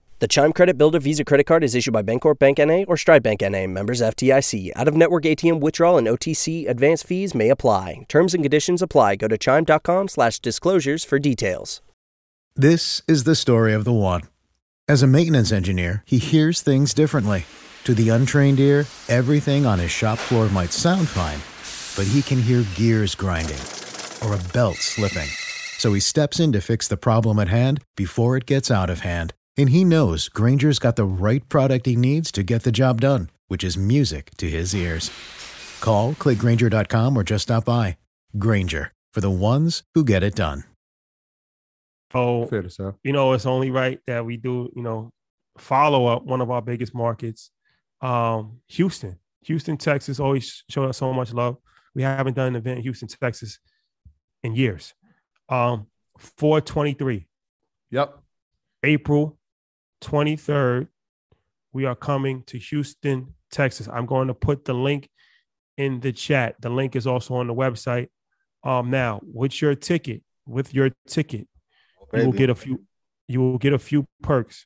The 0.21 0.27
Chime 0.27 0.53
Credit 0.53 0.77
Builder 0.77 0.99
Visa 0.99 1.25
Credit 1.25 1.47
Card 1.47 1.63
is 1.63 1.73
issued 1.73 1.95
by 1.95 2.03
Bancorp 2.03 2.37
Bank 2.37 2.59
NA 2.59 2.83
or 2.87 2.95
Stride 2.95 3.23
Bank 3.23 3.41
NA, 3.41 3.65
members 3.65 4.01
FDIC. 4.01 4.71
Out 4.75 4.87
of 4.87 4.93
network 4.93 5.23
ATM 5.23 5.59
withdrawal 5.59 5.97
and 5.97 6.05
OTC 6.05 6.69
advance 6.69 7.01
fees 7.01 7.33
may 7.33 7.49
apply. 7.49 8.05
Terms 8.07 8.35
and 8.35 8.43
conditions 8.43 8.83
apply. 8.83 9.15
Go 9.15 9.27
to 9.27 9.35
chime.com/disclosures 9.35 11.03
for 11.03 11.17
details. 11.17 11.81
This 12.55 13.01
is 13.07 13.23
the 13.23 13.33
story 13.33 13.73
of 13.73 13.83
the 13.83 13.91
one. 13.91 14.21
As 14.87 15.01
a 15.01 15.07
maintenance 15.07 15.51
engineer, 15.51 16.03
he 16.05 16.19
hears 16.19 16.61
things 16.61 16.93
differently. 16.93 17.45
To 17.85 17.95
the 17.95 18.09
untrained 18.09 18.59
ear, 18.59 18.85
everything 19.09 19.65
on 19.65 19.79
his 19.79 19.89
shop 19.89 20.19
floor 20.19 20.49
might 20.49 20.71
sound 20.71 21.07
fine, 21.09 21.41
but 21.97 22.05
he 22.13 22.21
can 22.21 22.39
hear 22.39 22.63
gears 22.75 23.15
grinding 23.15 23.63
or 24.23 24.35
a 24.35 24.53
belt 24.53 24.77
slipping. 24.77 25.29
So 25.79 25.93
he 25.93 25.99
steps 25.99 26.39
in 26.39 26.51
to 26.51 26.61
fix 26.61 26.87
the 26.87 26.95
problem 26.95 27.39
at 27.39 27.49
hand 27.49 27.83
before 27.97 28.37
it 28.37 28.45
gets 28.45 28.69
out 28.69 28.91
of 28.91 28.99
hand. 28.99 29.33
And 29.61 29.69
he 29.69 29.83
knows 29.85 30.27
Grainger's 30.27 30.79
got 30.79 30.95
the 30.95 31.05
right 31.05 31.47
product 31.47 31.85
he 31.85 31.95
needs 31.95 32.31
to 32.31 32.41
get 32.41 32.63
the 32.63 32.71
job 32.71 32.99
done, 32.99 33.29
which 33.47 33.63
is 33.63 33.77
music 33.77 34.31
to 34.37 34.49
his 34.49 34.73
ears. 34.73 35.11
Call, 35.81 36.13
clickgrainger.com, 36.13 37.15
or 37.15 37.23
just 37.23 37.43
stop 37.43 37.65
by. 37.65 37.97
Grainger, 38.39 38.91
for 39.13 39.21
the 39.21 39.29
ones 39.29 39.83
who 39.93 40.03
get 40.03 40.23
it 40.23 40.33
done. 40.33 40.63
Oh, 42.15 42.47
Fair 42.47 42.63
to 42.63 42.71
say. 42.71 42.85
you 43.03 43.13
know, 43.13 43.33
it's 43.33 43.45
only 43.45 43.69
right 43.69 43.99
that 44.07 44.25
we 44.25 44.35
do, 44.35 44.71
you 44.75 44.81
know, 44.81 45.11
follow 45.59 46.07
up 46.07 46.23
one 46.25 46.41
of 46.41 46.49
our 46.49 46.63
biggest 46.63 46.95
markets, 46.95 47.51
um, 48.01 48.61
Houston. 48.69 49.19
Houston, 49.43 49.77
Texas 49.77 50.19
always 50.19 50.63
showed 50.71 50.89
us 50.89 50.97
so 50.97 51.13
much 51.13 51.33
love. 51.33 51.57
We 51.93 52.01
haven't 52.01 52.33
done 52.35 52.47
an 52.47 52.55
event 52.55 52.77
in 52.77 52.83
Houston, 52.83 53.07
Texas 53.07 53.59
in 54.41 54.55
years. 54.55 54.95
Um, 55.49 55.85
423, 56.17 57.27
Yep. 57.91 58.17
April 58.83 59.37
23rd, 60.01 60.87
we 61.73 61.85
are 61.85 61.95
coming 61.95 62.43
to 62.47 62.57
Houston, 62.57 63.33
Texas. 63.51 63.87
I'm 63.91 64.05
going 64.05 64.27
to 64.27 64.33
put 64.33 64.65
the 64.65 64.73
link 64.73 65.09
in 65.77 65.99
the 65.99 66.11
chat. 66.11 66.55
The 66.59 66.69
link 66.69 66.95
is 66.95 67.07
also 67.07 67.35
on 67.35 67.47
the 67.47 67.53
website. 67.53 68.09
Um, 68.63 68.89
now, 68.89 69.21
with 69.23 69.61
your 69.61 69.75
ticket, 69.75 70.21
with 70.45 70.73
your 70.73 70.91
ticket, 71.07 71.47
you 72.13 72.25
will 72.25 72.31
get 72.33 72.49
a 72.49 72.55
few 72.55 72.83
you 73.27 73.39
will 73.39 73.57
get 73.57 73.71
a 73.73 73.79
few 73.79 74.05
perks 74.21 74.65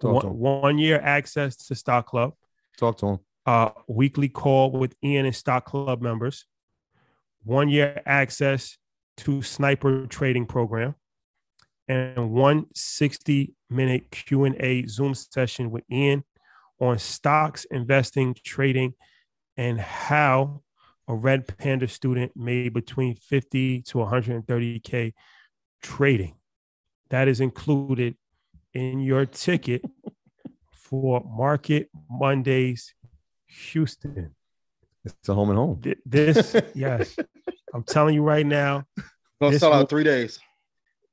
Talk 0.00 0.22
to 0.22 0.28
one, 0.28 0.60
one 0.62 0.78
year 0.78 1.00
access 1.02 1.56
to 1.56 1.74
stock 1.74 2.06
club 2.06 2.34
Talk 2.76 2.98
to 2.98 3.06
him. 3.06 3.18
uh 3.46 3.70
weekly 3.88 4.28
call 4.28 4.70
with 4.72 4.94
ian 5.02 5.24
and 5.24 5.34
stock 5.34 5.64
club 5.64 6.02
members 6.02 6.44
one 7.44 7.68
year 7.70 8.02
access 8.04 8.76
to 9.16 9.40
sniper 9.40 10.06
trading 10.06 10.44
program 10.44 10.94
and 11.88 12.30
one 12.30 12.66
60 12.74 13.54
minute 13.74 14.10
q&a 14.10 14.86
zoom 14.86 15.14
session 15.14 15.70
with 15.70 15.84
ian 15.90 16.24
on 16.80 16.98
stocks 16.98 17.64
investing 17.70 18.34
trading 18.44 18.92
and 19.56 19.80
how 19.80 20.62
a 21.08 21.14
red 21.14 21.46
panda 21.58 21.86
student 21.86 22.32
made 22.36 22.72
between 22.72 23.14
50 23.14 23.82
to 23.82 23.98
130k 23.98 25.12
trading 25.82 26.34
that 27.10 27.28
is 27.28 27.40
included 27.40 28.16
in 28.72 29.00
your 29.00 29.26
ticket 29.26 29.82
for 30.72 31.22
market 31.24 31.88
mondays 32.10 32.94
houston 33.46 34.34
It's 35.04 35.28
a 35.28 35.34
home 35.34 35.50
and 35.50 35.58
home. 35.58 35.80
This 36.06 36.56
yes 36.74 37.16
i'm 37.74 37.84
telling 37.84 38.14
you 38.14 38.22
right 38.22 38.46
now 38.46 38.86
Gonna 39.40 39.58
sell 39.58 39.72
out 39.72 39.88
three 39.88 40.04
days. 40.04 40.38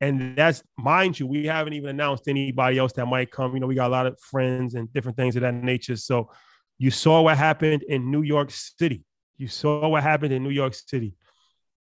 And 0.01 0.35
that's 0.35 0.63
mind 0.77 1.19
you 1.19 1.27
we 1.27 1.45
haven't 1.45 1.73
even 1.73 1.91
announced 1.91 2.27
anybody 2.27 2.79
else 2.79 2.91
that 2.93 3.05
might 3.05 3.31
come. 3.31 3.53
You 3.53 3.59
know 3.59 3.67
we 3.67 3.75
got 3.75 3.87
a 3.87 3.91
lot 3.91 4.07
of 4.07 4.19
friends 4.19 4.73
and 4.73 4.91
different 4.91 5.15
things 5.15 5.35
of 5.35 5.43
that 5.43 5.53
nature. 5.53 5.95
So 5.95 6.31
you 6.79 6.89
saw 6.89 7.21
what 7.21 7.37
happened 7.37 7.83
in 7.83 8.09
new 8.09 8.23
york 8.23 8.49
city. 8.49 9.03
You 9.37 9.47
saw 9.47 9.87
what 9.87 10.01
happened 10.01 10.33
in 10.33 10.43
new 10.43 10.49
york 10.49 10.73
city. 10.73 11.13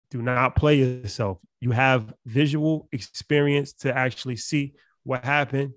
Do 0.10 0.22
not 0.22 0.56
play 0.56 0.76
yourself. 0.76 1.40
You 1.60 1.72
have 1.72 2.14
visual 2.26 2.88
experience 2.94 3.74
to 3.74 3.96
actually 3.96 4.38
see 4.38 4.74
what 5.04 5.26
happened. 5.26 5.74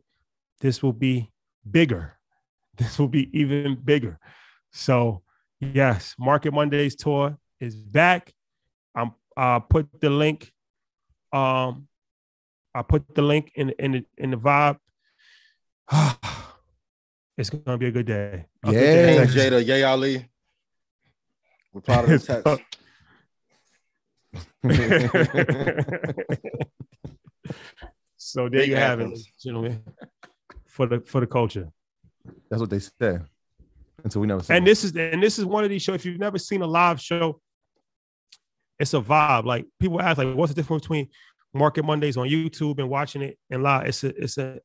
This 0.61 0.83
will 0.83 0.95
be 0.95 1.31
bigger. 1.69 2.17
This 2.79 2.99
will 2.99 3.09
be 3.09 3.29
even 3.39 3.75
bigger. 3.75 4.19
So 4.73 5.23
yes 5.59 6.15
market 6.17 6.53
mondays 6.55 6.95
tour 6.95 7.37
is 7.59 7.75
back. 7.75 8.33
I'm 8.95 9.11
uh 9.37 9.59
put 9.59 10.01
the 10.01 10.11
link 10.11 10.53
um 11.33 11.89
I 12.75 12.83
put 12.83 13.15
the 13.15 13.23
link 13.23 13.53
in 13.55 13.71
in 13.79 13.93
the, 13.93 14.05
in 14.19 14.31
the 14.31 14.37
vibe. 14.37 14.79
it's 17.37 17.51
gonna 17.51 17.79
be 17.79 17.87
a 17.87 17.91
good 17.91 18.07
day. 18.07 18.47
A 18.65 18.71
good 18.71 18.73
day 18.75 18.91
in 18.91 19.09
Yeah. 19.09 19.15
King 19.17 19.19
Texas. 19.35 19.43
Jada, 19.45 19.67
Yay 19.67 19.83
Ali. 19.83 20.29
We're 21.73 21.81
proud 21.81 22.05
of 22.11 22.11
the 22.11 22.19
text. 22.45 22.65
so 28.17 28.43
there 28.49 28.61
Big 28.61 28.69
you 28.71 28.77
have 28.77 29.01
it, 29.01 29.19
gentlemen, 29.43 29.83
for 30.67 30.87
the 30.87 31.01
for 31.01 31.21
the 31.21 31.27
culture. 31.27 31.69
That's 32.49 32.61
what 32.61 32.71
they 32.71 32.79
say. 32.79 33.19
Until 34.03 34.21
we 34.23 34.27
never 34.29 34.43
And 34.51 34.65
it. 34.67 34.71
this 34.71 34.85
is 34.85 34.95
and 34.97 35.23
this 35.23 35.39
is 35.39 35.45
one 35.45 35.65
of 35.65 35.71
these 35.71 35.83
shows. 35.83 35.97
If 35.97 36.07
you've 36.07 36.19
never 36.21 36.39
seen 36.39 36.63
a 36.63 36.67
live 36.67 37.01
show, 37.01 37.41
it's 38.79 38.95
a 38.95 39.01
vibe. 39.01 39.45
Like 39.45 39.67
people 39.79 40.01
ask, 40.01 40.19
like, 40.19 40.35
what's 40.35 40.53
the 40.53 40.61
difference 40.61 40.83
between 40.83 41.09
Market 41.53 41.85
Mondays 41.85 42.17
on 42.17 42.29
YouTube 42.29 42.79
and 42.79 42.89
watching 42.89 43.23
it 43.23 43.39
and 43.51 43.63
live? 43.63 43.87
It's 43.87 44.05
a 44.05 44.23
it's 44.23 44.39
a 44.39 44.61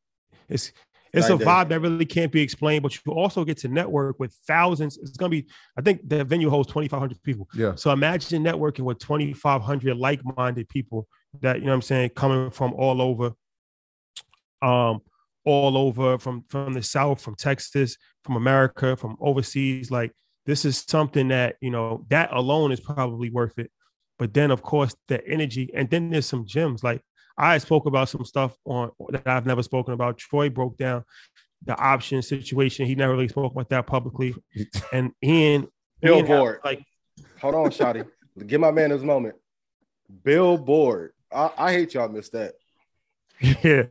it's 0.49 0.71
it's 1.15 1.29
a 1.29 1.37
vibe 1.37 1.69
that 1.69 1.79
really 1.79 2.05
can't 2.05 2.31
be 2.31 2.41
explained, 2.41 2.83
but 2.83 2.97
you 3.05 3.13
also 3.13 3.45
get 3.45 3.57
to 3.59 3.67
network 3.67 4.19
with 4.19 4.33
thousands. 4.47 4.97
It's 4.97 5.17
gonna 5.17 5.29
be, 5.29 5.47
I 5.77 5.81
think 5.81 6.07
the 6.07 6.23
venue 6.23 6.49
holds 6.49 6.67
2,500 6.67 7.21
people. 7.23 7.47
Yeah. 7.53 7.75
So 7.75 7.91
imagine 7.91 8.43
networking 8.43 8.81
with 8.81 8.99
2,500 8.99 9.95
like-minded 9.97 10.67
people 10.69 11.07
that, 11.41 11.59
you 11.59 11.65
know 11.65 11.71
what 11.71 11.75
I'm 11.75 11.81
saying, 11.81 12.09
coming 12.09 12.51
from 12.51 12.73
all 12.73 13.01
over, 13.01 13.31
um, 14.61 15.01
all 15.45 15.77
over 15.77 16.17
from 16.17 16.43
from 16.49 16.73
the 16.73 16.83
South, 16.83 17.21
from 17.21 17.35
Texas, 17.35 17.97
from 18.23 18.35
America, 18.35 18.95
from 18.95 19.15
overseas. 19.21 19.91
Like 19.91 20.11
this 20.45 20.65
is 20.65 20.83
something 20.87 21.29
that, 21.29 21.55
you 21.61 21.71
know, 21.71 22.05
that 22.09 22.33
alone 22.33 22.71
is 22.71 22.79
probably 22.79 23.29
worth 23.29 23.57
it. 23.57 23.71
But 24.17 24.33
then 24.33 24.51
of 24.51 24.61
course 24.61 24.95
the 25.07 25.25
energy, 25.27 25.69
and 25.73 25.89
then 25.89 26.09
there's 26.09 26.25
some 26.25 26.45
gems. 26.45 26.83
Like 26.83 27.01
I 27.37 27.57
spoke 27.57 27.85
about 27.85 28.09
some 28.09 28.23
stuff 28.25 28.55
on 28.65 28.91
that 29.09 29.27
I've 29.27 29.45
never 29.45 29.63
spoken 29.63 29.93
about. 29.93 30.17
Troy 30.17 30.49
broke 30.49 30.77
down 30.77 31.03
the 31.65 31.77
option 31.77 32.21
situation. 32.21 32.85
He 32.85 32.95
never 32.95 33.13
really 33.13 33.27
spoke 33.27 33.51
about 33.51 33.69
that 33.69 33.87
publicly. 33.87 34.35
And 34.93 35.11
Ian, 35.23 35.67
Ian 36.03 36.25
Billboard. 36.25 36.59
like 36.63 36.83
Hold 37.41 37.55
on, 37.55 37.71
Shotty. 37.71 38.05
Give 38.47 38.61
my 38.61 38.71
man 38.71 38.91
his 38.91 39.03
moment. 39.03 39.35
Billboard. 40.23 41.11
I, 41.31 41.49
I 41.57 41.71
hate 41.73 41.93
y'all 41.93 42.09
missed 42.09 42.33
that. 42.33 42.53
Yeah. 43.41 43.83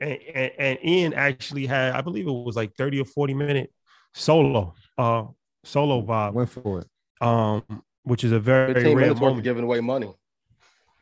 And, 0.00 0.18
and, 0.34 0.52
and 0.58 0.78
Ian 0.84 1.14
actually 1.14 1.66
had, 1.66 1.92
I 1.94 2.00
believe 2.00 2.26
it 2.26 2.30
was 2.32 2.56
like 2.56 2.74
30 2.76 3.00
or 3.00 3.04
40 3.04 3.34
minute 3.34 3.72
solo, 4.14 4.74
uh, 4.98 5.24
solo 5.64 6.02
vibe, 6.02 6.32
Went 6.32 6.50
for 6.50 6.80
it. 6.80 6.86
um, 7.20 7.62
which 8.04 8.24
is 8.24 8.32
a 8.32 8.40
very 8.40 8.74
15 8.74 8.96
rare 8.96 9.04
minutes 9.06 9.20
moment. 9.20 9.44
giving 9.44 9.64
away 9.64 9.80
money. 9.80 10.12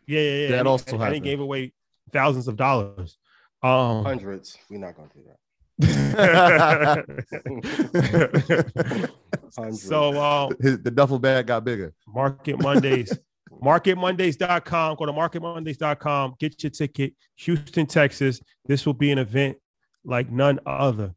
Yeah, 0.07 0.21
yeah, 0.21 0.30
yeah. 0.30 0.49
That 0.50 0.59
and, 0.61 0.69
also 0.69 0.95
and, 0.95 1.02
and 1.04 1.14
he 1.14 1.21
gave 1.21 1.40
away 1.40 1.73
thousands 2.12 2.49
of 2.49 2.57
dollars. 2.57 3.16
Um, 3.62 4.04
Hundreds. 4.04 4.57
We're 4.69 4.78
not 4.78 4.97
gonna 4.97 5.09
do 5.14 5.21
that. 5.26 5.37
So 9.73 10.12
uh, 10.12 10.50
His, 10.61 10.80
the 10.80 10.90
duffel 10.90 11.19
bag 11.19 11.47
got 11.49 11.64
bigger. 11.64 11.92
Market 12.07 12.61
Mondays. 12.61 13.16
MarketMondays.com. 13.62 14.97
Go 14.97 15.07
to 15.07 15.12
marketmondays.com. 15.12 16.35
Get 16.38 16.62
your 16.62 16.71
ticket. 16.71 17.14
Houston, 17.37 17.87
Texas. 17.87 18.40
This 18.64 18.87
will 18.87 18.95
be 18.95 19.11
an 19.11 19.19
event 19.19 19.59
like 20.04 20.30
none 20.30 20.61
other. 20.64 21.14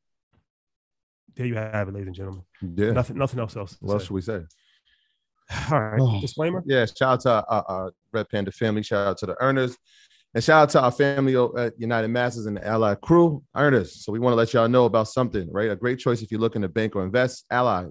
There 1.36 1.46
you 1.46 1.56
have 1.56 1.88
it, 1.88 1.94
ladies 1.94 2.08
and 2.08 2.16
gentlemen. 2.16 2.44
Yeah. 2.62 2.92
Nothing, 2.92 3.18
nothing 3.18 3.40
else. 3.40 3.56
else 3.56 3.78
to 3.78 3.86
What 3.86 3.94
else 3.94 4.04
say. 4.04 4.08
should 4.08 4.14
we 4.14 4.22
say? 4.22 4.42
All 5.72 5.82
right. 5.82 6.00
Oh. 6.00 6.22
Disclaimer. 6.22 6.64
Yeah, 6.66 6.86
shout 6.86 7.02
out 7.02 7.20
to 7.22 7.46
our, 7.48 7.66
our 7.68 7.92
Red 8.12 8.30
Panda 8.30 8.52
family. 8.52 8.84
Shout 8.84 9.08
out 9.08 9.18
to 9.20 9.26
the 9.26 9.42
earners. 9.42 9.78
And 10.36 10.44
shout 10.44 10.64
out 10.64 10.70
to 10.72 10.82
our 10.82 10.92
family 10.92 11.36
at 11.60 11.80
United 11.80 12.08
Masters 12.08 12.48
and 12.48 12.58
the 12.58 12.66
Ally 12.66 12.96
crew, 12.96 13.44
earners. 13.56 14.04
So 14.04 14.12
we 14.12 14.20
want 14.20 14.34
to 14.34 14.38
let 14.38 14.52
y'all 14.54 14.68
know 14.68 14.86
about 14.86 15.08
something, 15.08 15.48
right? 15.52 15.70
A 15.70 15.76
great 15.76 16.00
choice 16.00 16.24
if 16.24 16.32
you're 16.32 16.40
looking 16.40 16.64
to 16.64 16.68
bank 16.68 16.96
or 16.96 17.04
invest. 17.04 17.46
Ally 17.52 17.86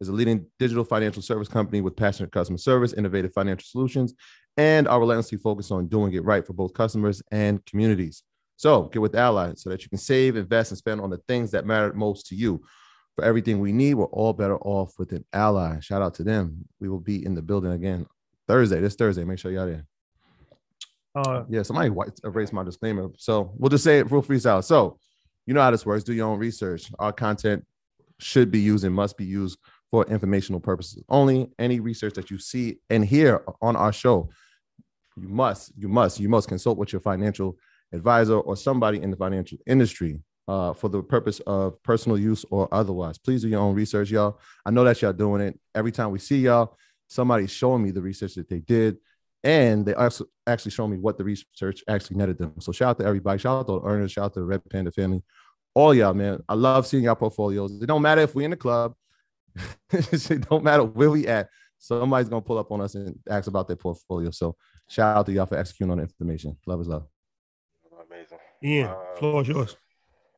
is 0.00 0.08
a 0.08 0.12
leading 0.12 0.46
digital 0.58 0.84
financial 0.84 1.22
service 1.22 1.48
company 1.48 1.80
with 1.80 1.96
passionate 1.96 2.32
customer 2.32 2.58
service, 2.58 2.92
innovative 2.92 3.32
financial 3.32 3.64
solutions, 3.66 4.12
and 4.58 4.86
are 4.88 5.00
relentlessly 5.00 5.38
focused 5.38 5.72
on 5.72 5.86
doing 5.86 6.12
it 6.12 6.24
right 6.24 6.46
for 6.46 6.52
both 6.52 6.74
customers 6.74 7.22
and 7.30 7.64
communities. 7.64 8.22
So 8.56 8.84
get 8.84 9.00
with 9.00 9.14
Ally 9.14 9.52
so 9.56 9.70
that 9.70 9.82
you 9.82 9.88
can 9.88 9.98
save, 9.98 10.36
invest, 10.36 10.72
and 10.72 10.78
spend 10.78 11.00
on 11.00 11.10
the 11.10 11.18
things 11.28 11.50
that 11.52 11.66
matter 11.66 11.92
most 11.94 12.26
to 12.26 12.34
you. 12.34 12.62
For 13.16 13.24
everything 13.24 13.60
we 13.60 13.72
need, 13.72 13.94
we're 13.94 14.04
all 14.06 14.34
better 14.34 14.58
off 14.58 14.98
with 14.98 15.12
an 15.12 15.24
ally. 15.32 15.80
Shout 15.80 16.02
out 16.02 16.14
to 16.14 16.22
them. 16.22 16.66
We 16.80 16.90
will 16.90 17.00
be 17.00 17.24
in 17.24 17.34
the 17.34 17.40
building 17.40 17.72
again 17.72 18.06
Thursday. 18.46 18.80
This 18.80 18.94
Thursday. 18.94 19.24
Make 19.24 19.38
sure 19.38 19.50
y'all 19.50 19.66
there. 19.66 19.86
Uh, 21.14 21.44
Yeah, 21.48 21.62
somebody 21.62 21.90
erased 22.24 22.52
my 22.52 22.62
disclaimer. 22.62 23.08
So 23.16 23.52
we'll 23.56 23.70
just 23.70 23.84
say 23.84 24.00
it 24.00 24.10
real 24.10 24.22
freestyle. 24.22 24.62
So 24.62 24.98
you 25.46 25.54
know 25.54 25.62
how 25.62 25.70
this 25.70 25.86
works. 25.86 26.04
Do 26.04 26.12
your 26.12 26.28
own 26.28 26.38
research. 26.38 26.90
Our 26.98 27.10
content 27.10 27.64
should 28.18 28.50
be 28.50 28.60
used 28.60 28.84
and 28.84 28.94
must 28.94 29.16
be 29.16 29.24
used 29.24 29.58
for 29.90 30.04
informational 30.08 30.60
purposes 30.60 31.02
only. 31.08 31.48
Any 31.58 31.80
research 31.80 32.14
that 32.14 32.30
you 32.30 32.38
see 32.38 32.80
and 32.90 33.02
hear 33.02 33.42
on 33.62 33.76
our 33.76 33.94
show, 33.94 34.28
you 35.16 35.28
must, 35.28 35.72
you 35.74 35.88
must, 35.88 36.20
you 36.20 36.28
must 36.28 36.48
consult 36.48 36.76
with 36.76 36.92
your 36.92 37.00
financial 37.00 37.56
advisor 37.92 38.38
or 38.38 38.56
somebody 38.56 39.00
in 39.00 39.10
the 39.10 39.16
financial 39.16 39.56
industry 39.66 40.20
uh, 40.48 40.72
for 40.72 40.88
the 40.88 41.02
purpose 41.02 41.40
of 41.40 41.82
personal 41.82 42.18
use 42.18 42.44
or 42.50 42.68
otherwise. 42.72 43.18
Please 43.18 43.42
do 43.42 43.48
your 43.48 43.60
own 43.60 43.74
research, 43.74 44.10
y'all. 44.10 44.38
I 44.64 44.70
know 44.70 44.84
that 44.84 45.00
y'all 45.02 45.12
doing 45.12 45.40
it. 45.40 45.58
Every 45.74 45.92
time 45.92 46.10
we 46.10 46.18
see 46.18 46.38
y'all, 46.38 46.76
somebody's 47.08 47.50
showing 47.50 47.82
me 47.82 47.90
the 47.90 48.02
research 48.02 48.34
that 48.34 48.48
they 48.48 48.60
did 48.60 48.98
and 49.46 49.86
they 49.86 49.94
also 49.94 50.24
actually 50.48 50.72
show 50.72 50.88
me 50.88 50.98
what 50.98 51.16
the 51.16 51.22
research 51.22 51.84
actually 51.88 52.16
netted 52.16 52.36
them. 52.36 52.54
So 52.58 52.72
shout 52.72 52.90
out 52.90 52.98
to 52.98 53.04
everybody. 53.04 53.38
Shout 53.38 53.60
out 53.60 53.66
to 53.68 53.80
the 53.80 53.86
earners. 53.86 54.10
Shout 54.10 54.24
out 54.24 54.34
to 54.34 54.40
the 54.40 54.46
Red 54.46 54.68
Panda 54.68 54.90
family. 54.90 55.22
All 55.72 55.94
y'all, 55.94 56.14
man. 56.14 56.42
I 56.48 56.54
love 56.54 56.84
seeing 56.84 57.04
y'all 57.04 57.14
portfolios. 57.14 57.80
It 57.80 57.86
don't 57.86 58.02
matter 58.02 58.22
if 58.22 58.34
we're 58.34 58.44
in 58.46 58.50
the 58.50 58.56
club. 58.56 58.94
it 59.92 60.48
don't 60.48 60.64
matter 60.64 60.82
where 60.82 61.10
we 61.12 61.28
at. 61.28 61.48
Somebody's 61.78 62.28
gonna 62.28 62.42
pull 62.42 62.58
up 62.58 62.72
on 62.72 62.80
us 62.80 62.96
and 62.96 63.16
ask 63.30 63.46
about 63.46 63.68
their 63.68 63.76
portfolio. 63.76 64.32
So 64.32 64.56
shout 64.88 65.16
out 65.16 65.26
to 65.26 65.32
y'all 65.32 65.46
for 65.46 65.56
executing 65.56 65.92
on 65.92 65.98
the 65.98 66.02
information. 66.02 66.56
Love 66.66 66.80
is 66.80 66.88
love. 66.88 67.06
Amazing. 68.10 68.38
Ian, 68.64 68.88
Uh, 68.88 69.16
floor 69.16 69.42
is 69.42 69.48
yours. 69.48 69.76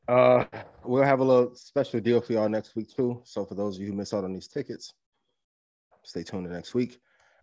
Uh, 0.09 0.45
we'll 0.85 1.03
have 1.03 1.21
a 1.21 1.25
little 1.25 1.55
special 1.55 2.01
deal 2.01 2.21
for 2.21 2.33
y'all 2.33 2.49
next 2.49 2.75
week 2.75 2.89
too. 2.95 3.21
So 3.25 3.45
for 3.45 3.55
those 3.55 3.77
of 3.77 3.83
you 3.83 3.89
who 3.89 3.93
missed 3.93 4.15
out 4.15 4.25
on 4.25 4.33
these 4.33 4.49
tickets, 4.49 4.95
stay 6.03 6.23
tuned 6.23 6.47
to 6.47 6.53
next 6.53 6.75
week. 6.75 6.99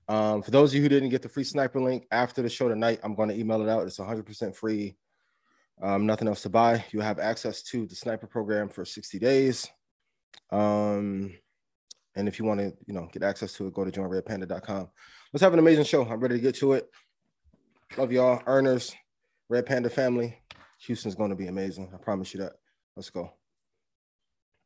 Um, 0.08 0.42
for 0.42 0.52
those 0.52 0.72
of 0.72 0.76
you 0.76 0.82
who 0.82 0.90
didn't 0.90 1.10
get 1.10 1.22
the 1.22 1.30
free 1.30 1.44
sniper 1.44 1.80
link 1.80 2.08
after 2.12 2.42
the 2.42 2.50
show 2.50 2.68
tonight, 2.68 3.00
I'm 3.04 3.16
going 3.16 3.30
to 3.30 3.38
email 3.38 3.62
it 3.62 3.70
out. 3.70 3.86
It's 3.86 4.00
100% 4.00 4.56
free. 4.56 4.96
Um, 5.82 6.06
nothing 6.06 6.28
else 6.28 6.42
to 6.44 6.50
buy. 6.50 6.84
You 6.92 7.02
have 7.02 7.20
access 7.20 7.62
to 7.64 7.86
the 7.86 7.96
sniper 7.96 8.28
program 8.28 8.70
for 8.70 8.84
60 8.84 9.20
days. 9.20 9.68
Um, 10.52 11.34
and 12.16 12.28
if 12.28 12.40
you 12.40 12.46
want 12.46 12.62
to, 12.62 12.74
you 12.88 12.94
know, 12.94 13.10
get 13.12 13.24
access 13.24 13.54
to 13.54 13.68
it, 13.68 13.74
go 13.74 13.84
to 13.84 13.92
joinredpanda.com. 13.92 14.90
Let's 15.34 15.44
have 15.44 15.54
an 15.54 15.60
amazing 15.60 15.84
show. 15.84 16.06
I'm 16.06 16.20
ready 16.20 16.36
to 16.36 16.42
get 16.42 16.56
to 16.56 16.74
it. 16.74 16.90
Love 17.98 18.12
y'all, 18.12 18.42
earners, 18.48 18.96
Red 19.50 19.66
Panda 19.66 19.90
family. 19.90 20.40
Houston's 20.80 21.16
going 21.16 21.30
to 21.30 21.36
be 21.36 21.48
amazing. 21.48 21.92
I 21.94 21.98
promise 21.98 22.34
you 22.34 22.42
that. 22.42 22.54
Let's 22.96 23.10
go. 23.10 23.32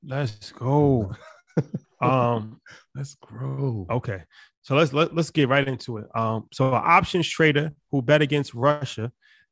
Let's 0.06 0.52
go. 0.52 1.12
um, 2.02 2.62
Let's 2.96 3.16
grow. 3.16 3.86
okay. 3.90 4.24
So 4.62 4.76
let's 4.76 4.94
let, 4.94 5.16
let's 5.16 5.32
get 5.32 5.50
right 5.50 5.68
into 5.68 5.98
it. 5.98 6.06
Um, 6.16 6.48
so 6.54 6.68
an 6.70 6.82
options 6.86 7.28
trader 7.28 7.72
who 7.92 8.02
bet 8.02 8.22
against 8.22 8.54
Russia 8.54 9.12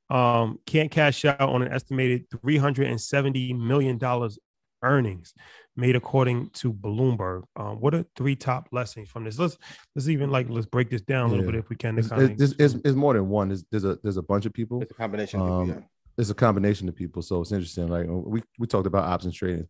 um 0.10 0.58
can't 0.66 0.90
cash 0.90 1.26
out 1.26 1.42
on 1.42 1.62
an 1.62 1.74
estimated 1.74 2.24
370 2.42 3.52
million 3.54 3.98
dollars 3.98 4.40
earnings 4.82 5.34
made 5.76 5.98
according 5.98 6.50
to 6.52 6.72
Bloomberg. 6.72 7.44
Um, 7.58 7.82
what 7.82 7.94
are 7.94 8.06
three 8.16 8.36
top 8.38 8.70
lessons 8.72 9.10
from 9.10 9.26
this? 9.26 9.38
Let's 9.38 9.58
let's 9.96 10.08
even 10.08 10.30
like 10.30 10.48
let's 10.50 10.66
break 10.66 10.90
this 10.90 11.02
down 11.02 11.26
a 11.26 11.30
little 11.30 11.44
Yeah. 11.46 11.52
bit 11.52 11.60
if 11.60 11.70
we 11.70 11.76
can. 11.76 11.96
to 11.96 12.00
It's, 12.00 12.42
it's, 12.42 12.54
it's, 12.58 12.74
it's 12.86 12.96
more 12.96 13.16
than 13.16 13.28
one. 13.28 13.50
There's, 13.50 13.66
there's 13.70 13.84
a 13.84 14.00
there's 14.02 14.16
a 14.16 14.22
bunch 14.22 14.46
of 14.46 14.54
people. 14.54 14.82
It's 14.82 14.92
a 14.92 14.96
combination. 14.96 15.42
of 15.42 15.46
people, 15.46 15.60
Um, 15.62 15.70
yeah. 15.70 15.80
It's 16.18 16.30
a 16.30 16.36
combination 16.36 16.90
of 16.90 16.96
people. 16.96 17.22
So 17.22 17.42
it's 17.42 17.52
interesting. 17.52 17.88
Like 17.88 18.08
we, 18.08 18.42
we 18.58 18.68
talked 18.68 18.88
about 18.88 19.06
options 19.06 19.36
trading. 19.36 19.68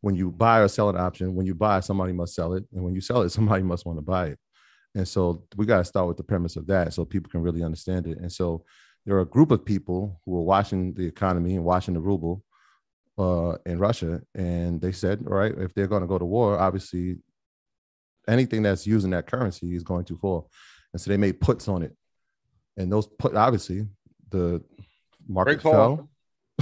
When 0.00 0.16
you 0.16 0.30
buy 0.30 0.60
or 0.60 0.68
sell 0.68 0.90
an 0.90 0.96
option, 0.96 1.34
when 1.34 1.46
you 1.46 1.54
buy, 1.54 1.80
somebody 1.80 2.12
must 2.12 2.34
sell 2.34 2.54
it. 2.54 2.64
And 2.72 2.82
when 2.84 2.94
you 2.94 3.00
sell 3.00 3.22
it, 3.22 3.30
somebody 3.30 3.62
must 3.62 3.86
want 3.86 3.98
to 3.98 4.02
buy 4.02 4.26
it. 4.28 4.38
And 4.94 5.06
so 5.06 5.44
we 5.56 5.66
got 5.66 5.78
to 5.78 5.84
start 5.84 6.06
with 6.06 6.16
the 6.16 6.22
premise 6.22 6.56
of 6.56 6.66
that 6.68 6.92
so 6.92 7.04
people 7.04 7.30
can 7.30 7.42
really 7.42 7.64
understand 7.64 8.06
it. 8.06 8.18
And 8.18 8.30
so 8.30 8.64
there 9.06 9.16
are 9.16 9.22
a 9.22 9.26
group 9.26 9.50
of 9.50 9.64
people 9.64 10.20
who 10.24 10.36
are 10.36 10.42
watching 10.42 10.94
the 10.94 11.06
economy 11.06 11.56
and 11.56 11.64
watching 11.64 11.94
the 11.94 12.00
ruble 12.00 12.44
uh, 13.18 13.56
in 13.66 13.78
Russia. 13.78 14.22
And 14.34 14.80
they 14.80 14.92
said, 14.92 15.24
all 15.26 15.34
right, 15.34 15.54
if 15.56 15.74
they're 15.74 15.88
going 15.88 16.02
to 16.02 16.08
go 16.08 16.18
to 16.18 16.24
war, 16.24 16.58
obviously 16.58 17.18
anything 18.28 18.62
that's 18.62 18.86
using 18.86 19.10
that 19.10 19.26
currency 19.26 19.74
is 19.74 19.82
going 19.82 20.04
to 20.06 20.16
fall. 20.16 20.50
And 20.92 21.00
so 21.00 21.10
they 21.10 21.16
made 21.16 21.40
puts 21.40 21.68
on 21.68 21.82
it. 21.82 21.94
And 22.76 22.90
those 22.90 23.06
put, 23.06 23.34
obviously, 23.36 23.86
the 24.30 24.62
market 25.28 25.60
Great 25.60 25.60
call. 25.62 26.08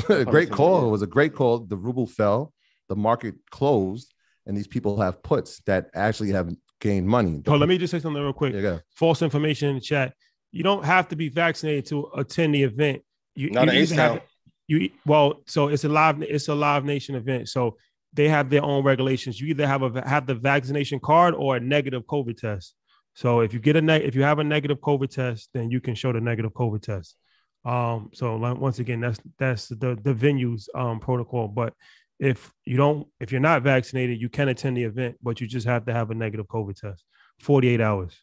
fell. 0.07 0.25
great 0.25 0.51
call. 0.51 0.87
It 0.87 0.90
was 0.90 1.03
a 1.03 1.07
great 1.07 1.35
call. 1.35 1.59
The 1.61 1.77
ruble 1.77 2.07
fell, 2.07 2.53
the 2.88 2.96
market 2.96 3.35
closed, 3.51 4.12
and 4.46 4.57
these 4.57 4.66
people 4.66 5.01
have 5.01 5.22
puts 5.22 5.61
that 5.66 5.90
actually 5.94 6.31
have 6.31 6.51
gained 6.81 7.07
money. 7.07 7.42
Oh, 7.46 7.57
let 7.57 7.68
me 7.68 7.79
just 7.79 7.90
say 7.90 8.01
something 8.01 8.22
real 8.22 8.33
quick. 8.33 8.55
Yeah. 8.55 8.79
False 8.94 9.22
information 9.22 9.68
in 9.68 9.75
the 9.77 9.81
chat. 9.81 10.14
You 10.51 10.62
don't 10.62 10.85
have 10.85 11.09
to 11.09 11.16
be 11.16 11.29
vaccinated 11.29 11.87
to 11.87 12.09
attend 12.16 12.55
the 12.55 12.62
event. 12.62 13.03
You, 13.35 13.51
Not 13.51 13.72
you 13.72 13.81
an 13.83 13.87
have- 13.98 14.22
You 14.68 14.90
well, 15.07 15.42
so 15.46 15.68
it's 15.68 15.85
a 15.85 15.88
live 15.88 16.22
it's 16.22 16.48
a 16.48 16.55
live 16.55 16.85
nation 16.85 17.14
event. 17.14 17.48
So 17.48 17.77
they 18.14 18.29
have 18.29 18.51
their 18.51 18.62
own 18.62 18.85
regulations. 18.85 19.40
You 19.40 19.48
either 19.48 19.66
have 19.66 19.83
a 19.83 20.07
have 20.09 20.27
the 20.27 20.35
vaccination 20.35 21.01
card 21.01 21.35
or 21.35 21.57
a 21.57 21.61
negative 21.61 22.03
COVID 22.05 22.37
test. 22.37 22.75
So 23.14 23.40
if 23.40 23.53
you 23.55 23.61
get 23.61 23.77
a 23.77 23.83
neg- 23.83 24.05
if 24.05 24.14
you 24.14 24.22
have 24.22 24.38
a 24.38 24.44
negative 24.44 24.79
COVID 24.81 25.11
test, 25.11 25.48
then 25.55 25.70
you 25.70 25.81
can 25.81 25.94
show 25.94 26.12
the 26.12 26.20
negative 26.20 26.53
COVID 26.53 26.83
test. 26.83 27.16
Um, 27.64 28.11
so 28.12 28.37
once 28.37 28.79
again, 28.79 29.01
that's 29.01 29.20
that's 29.38 29.68
the 29.68 29.98
the 30.03 30.14
venue's 30.14 30.68
um 30.75 31.01
protocol. 31.01 31.48
But 31.48 31.75
if 32.18 32.53
you 32.64 32.77
don't, 32.77 33.07
if 33.20 33.33
you're 33.33 33.40
not 33.40 33.62
vaccinated, 33.62 34.20
you 34.20 34.29
can 34.29 34.48
attend 34.48 34.77
the 34.77 34.85
event, 34.85 35.16
but 35.22 35.40
you 35.40 35.46
just 35.46 35.66
have 35.66 35.87
to 35.87 35.92
have 35.92 36.11
a 36.11 36.14
negative 36.14 36.46
COVID 36.46 36.81
test, 36.81 37.05
48 37.40 37.81
hours 37.81 38.16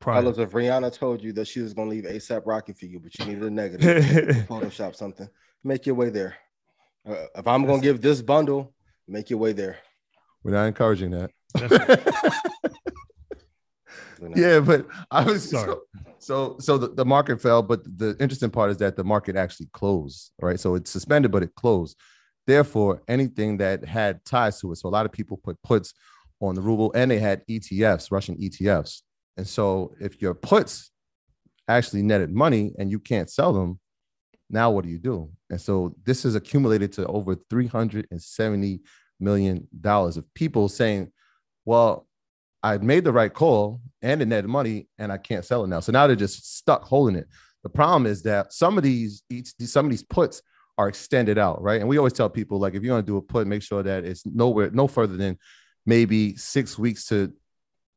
prior. 0.00 0.22
Fellas, 0.22 0.38
if 0.38 0.50
Rihanna 0.50 0.92
told 0.92 1.22
you 1.22 1.32
that 1.34 1.48
she 1.48 1.60
was 1.60 1.74
going 1.74 1.90
to 1.90 1.96
leave 1.96 2.04
ASAP 2.04 2.42
Rocky 2.44 2.72
for 2.72 2.86
you, 2.86 3.00
but 3.00 3.18
you 3.18 3.26
needed 3.26 3.44
a 3.44 3.50
negative, 3.50 4.04
Photoshop 4.48 4.94
something, 4.94 5.28
make 5.64 5.86
your 5.86 5.94
way 5.94 6.10
there. 6.10 6.36
Uh, 7.08 7.26
if 7.36 7.46
I'm 7.46 7.64
going 7.64 7.80
to 7.80 7.86
give 7.86 8.00
this 8.00 8.22
bundle, 8.22 8.74
make 9.08 9.30
your 9.30 9.38
way 9.38 9.52
there. 9.52 9.78
We're 10.42 10.52
not 10.52 10.66
encouraging 10.66 11.10
that. 11.10 11.30
You 14.20 14.28
know? 14.28 14.34
yeah, 14.36 14.60
but 14.60 14.86
I 15.10 15.24
was 15.24 15.48
Sorry. 15.50 15.66
so 15.68 15.82
so, 16.18 16.56
so 16.58 16.78
the, 16.78 16.88
the 16.88 17.04
market 17.04 17.40
fell, 17.40 17.62
but 17.62 17.84
the 17.84 18.16
interesting 18.18 18.50
part 18.50 18.70
is 18.70 18.78
that 18.78 18.96
the 18.96 19.04
market 19.04 19.36
actually 19.36 19.68
closed, 19.72 20.32
right? 20.40 20.58
So 20.58 20.74
it's 20.74 20.90
suspended, 20.90 21.30
but 21.30 21.42
it 21.42 21.54
closed. 21.54 21.96
Therefore, 22.46 23.02
anything 23.08 23.58
that 23.58 23.84
had 23.84 24.24
ties 24.24 24.60
to 24.60 24.72
it. 24.72 24.76
So 24.76 24.88
a 24.88 24.90
lot 24.90 25.06
of 25.06 25.12
people 25.12 25.36
put 25.36 25.60
puts 25.62 25.94
on 26.40 26.54
the 26.54 26.60
ruble 26.60 26.92
and 26.94 27.10
they 27.10 27.18
had 27.18 27.46
ETFs, 27.46 28.10
Russian 28.10 28.36
ETFs. 28.36 29.02
And 29.36 29.46
so 29.46 29.94
if 30.00 30.20
your 30.22 30.34
puts 30.34 30.90
actually 31.68 32.02
netted 32.02 32.32
money 32.32 32.72
and 32.78 32.90
you 32.90 32.98
can't 32.98 33.30
sell 33.30 33.52
them, 33.52 33.80
now 34.48 34.70
what 34.70 34.84
do 34.84 34.90
you 34.90 34.98
do? 34.98 35.30
And 35.50 35.60
so 35.60 35.94
this 36.04 36.22
has 36.22 36.34
accumulated 36.34 36.92
to 36.94 37.06
over 37.06 37.36
370 37.50 38.80
million 39.18 39.66
dollars 39.80 40.16
of 40.16 40.32
people 40.34 40.68
saying, 40.68 41.10
well, 41.64 42.05
I 42.62 42.78
made 42.78 43.04
the 43.04 43.12
right 43.12 43.32
call 43.32 43.80
and 44.02 44.20
it 44.22 44.26
netted 44.26 44.50
money 44.50 44.88
and 44.98 45.12
I 45.12 45.18
can't 45.18 45.44
sell 45.44 45.64
it 45.64 45.68
now. 45.68 45.80
So 45.80 45.92
now 45.92 46.06
they're 46.06 46.16
just 46.16 46.56
stuck 46.56 46.82
holding 46.82 47.16
it. 47.16 47.26
The 47.62 47.68
problem 47.68 48.06
is 48.06 48.22
that 48.22 48.52
some 48.52 48.76
of 48.76 48.84
these 48.84 49.22
each 49.28 49.52
some 49.60 49.86
of 49.86 49.90
these 49.90 50.04
puts 50.04 50.42
are 50.78 50.88
extended 50.88 51.38
out, 51.38 51.62
right? 51.62 51.80
And 51.80 51.88
we 51.88 51.98
always 51.98 52.12
tell 52.12 52.28
people 52.28 52.58
like 52.58 52.74
if 52.74 52.82
you're 52.82 52.94
gonna 52.94 53.06
do 53.06 53.16
a 53.16 53.22
put, 53.22 53.46
make 53.46 53.62
sure 53.62 53.82
that 53.82 54.04
it's 54.04 54.26
nowhere 54.26 54.70
no 54.70 54.86
further 54.86 55.16
than 55.16 55.38
maybe 55.84 56.36
six 56.36 56.78
weeks 56.78 57.06
to 57.06 57.32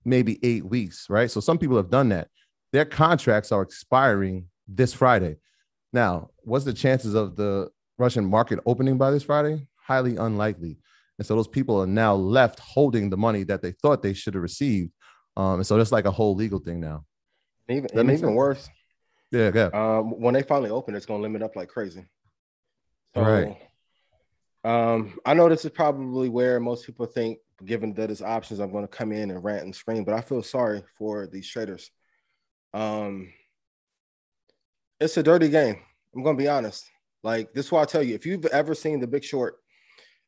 maybe 0.06 0.40
eight 0.44 0.66
weeks, 0.66 1.08
right? 1.10 1.30
So 1.30 1.40
some 1.40 1.58
people 1.58 1.78
have 1.78 1.90
done 1.90 2.10
that. 2.10 2.30
Their 2.72 2.86
contracts 2.86 3.52
are 3.52 3.62
expiring 3.62 4.48
this 4.68 4.94
Friday. 4.94 5.38
Now, 5.92 6.30
what's 6.40 6.66
the 6.66 6.74
chances 6.74 7.16
of 7.16 7.36
the 7.36 7.70
Russian 7.98 8.26
market 8.26 8.60
opening 8.66 8.98
by 8.98 9.12
this 9.12 9.24
Friday? 9.24 9.68
Highly 9.76 10.16
unlikely. 10.18 10.78
And 11.20 11.26
so 11.26 11.36
those 11.36 11.50
people 11.50 11.80
are 11.82 11.88
now 11.88 12.16
left 12.16 12.60
holding 12.60 13.10
the 13.10 13.18
money 13.18 13.44
that 13.44 13.62
they 13.62 13.74
thought 13.74 14.02
they 14.02 14.14
should 14.14 14.34
have 14.34 14.42
received. 14.42 14.92
Um, 15.36 15.56
and 15.56 15.68
so 15.68 15.78
that's 15.78 15.92
like 15.92 16.06
a 16.06 16.12
whole 16.12 16.34
legal 16.34 16.60
thing 16.60 16.80
now. 16.80 17.04
Even 17.68 17.90
and 17.94 18.10
even 18.10 18.34
worse. 18.34 18.68
Yeah, 19.32 19.52
yeah. 19.54 19.70
Um, 19.74 20.20
when 20.20 20.34
they 20.34 20.42
finally 20.42 20.72
open, 20.72 20.96
it's 20.96 21.06
gonna 21.06 21.22
limit 21.22 21.44
up 21.44 21.56
like 21.56 21.68
crazy. 21.68 22.06
So, 23.14 23.22
right. 23.22 23.58
Um, 24.64 25.20
I 25.26 25.34
know 25.34 25.50
this 25.50 25.66
is 25.66 25.72
probably 25.72 26.30
where 26.30 26.60
most 26.60 26.86
people 26.86 27.06
think, 27.06 27.40
given 27.66 27.94
that 27.96 28.10
it's 28.10 28.22
options, 28.22 28.60
I'm 28.60 28.72
going 28.72 28.84
to 28.84 28.90
come 28.90 29.12
in 29.12 29.32
and 29.32 29.44
rant 29.44 29.64
and 29.64 29.76
scream, 29.76 30.04
but 30.04 30.14
I 30.14 30.22
feel 30.22 30.44
sorry 30.44 30.84
for 30.98 31.28
these 31.28 31.50
traders. 31.50 31.92
Um, 32.74 33.32
it's 35.00 35.16
a 35.18 35.24
dirty 35.24 35.50
game. 35.50 35.78
I'm 36.14 36.24
going 36.24 36.38
to 36.38 36.44
be 36.44 36.50
honest. 36.50 36.90
Like 37.24 37.54
this 37.54 37.66
is 37.66 37.72
why 37.72 37.82
I 37.82 37.86
tell 37.86 38.04
you, 38.04 38.16
if 38.16 38.26
you've 38.26 38.46
ever 38.48 38.76
seen 38.76 39.00
The 39.00 39.08
Big 39.08 39.24
Short, 39.24 39.56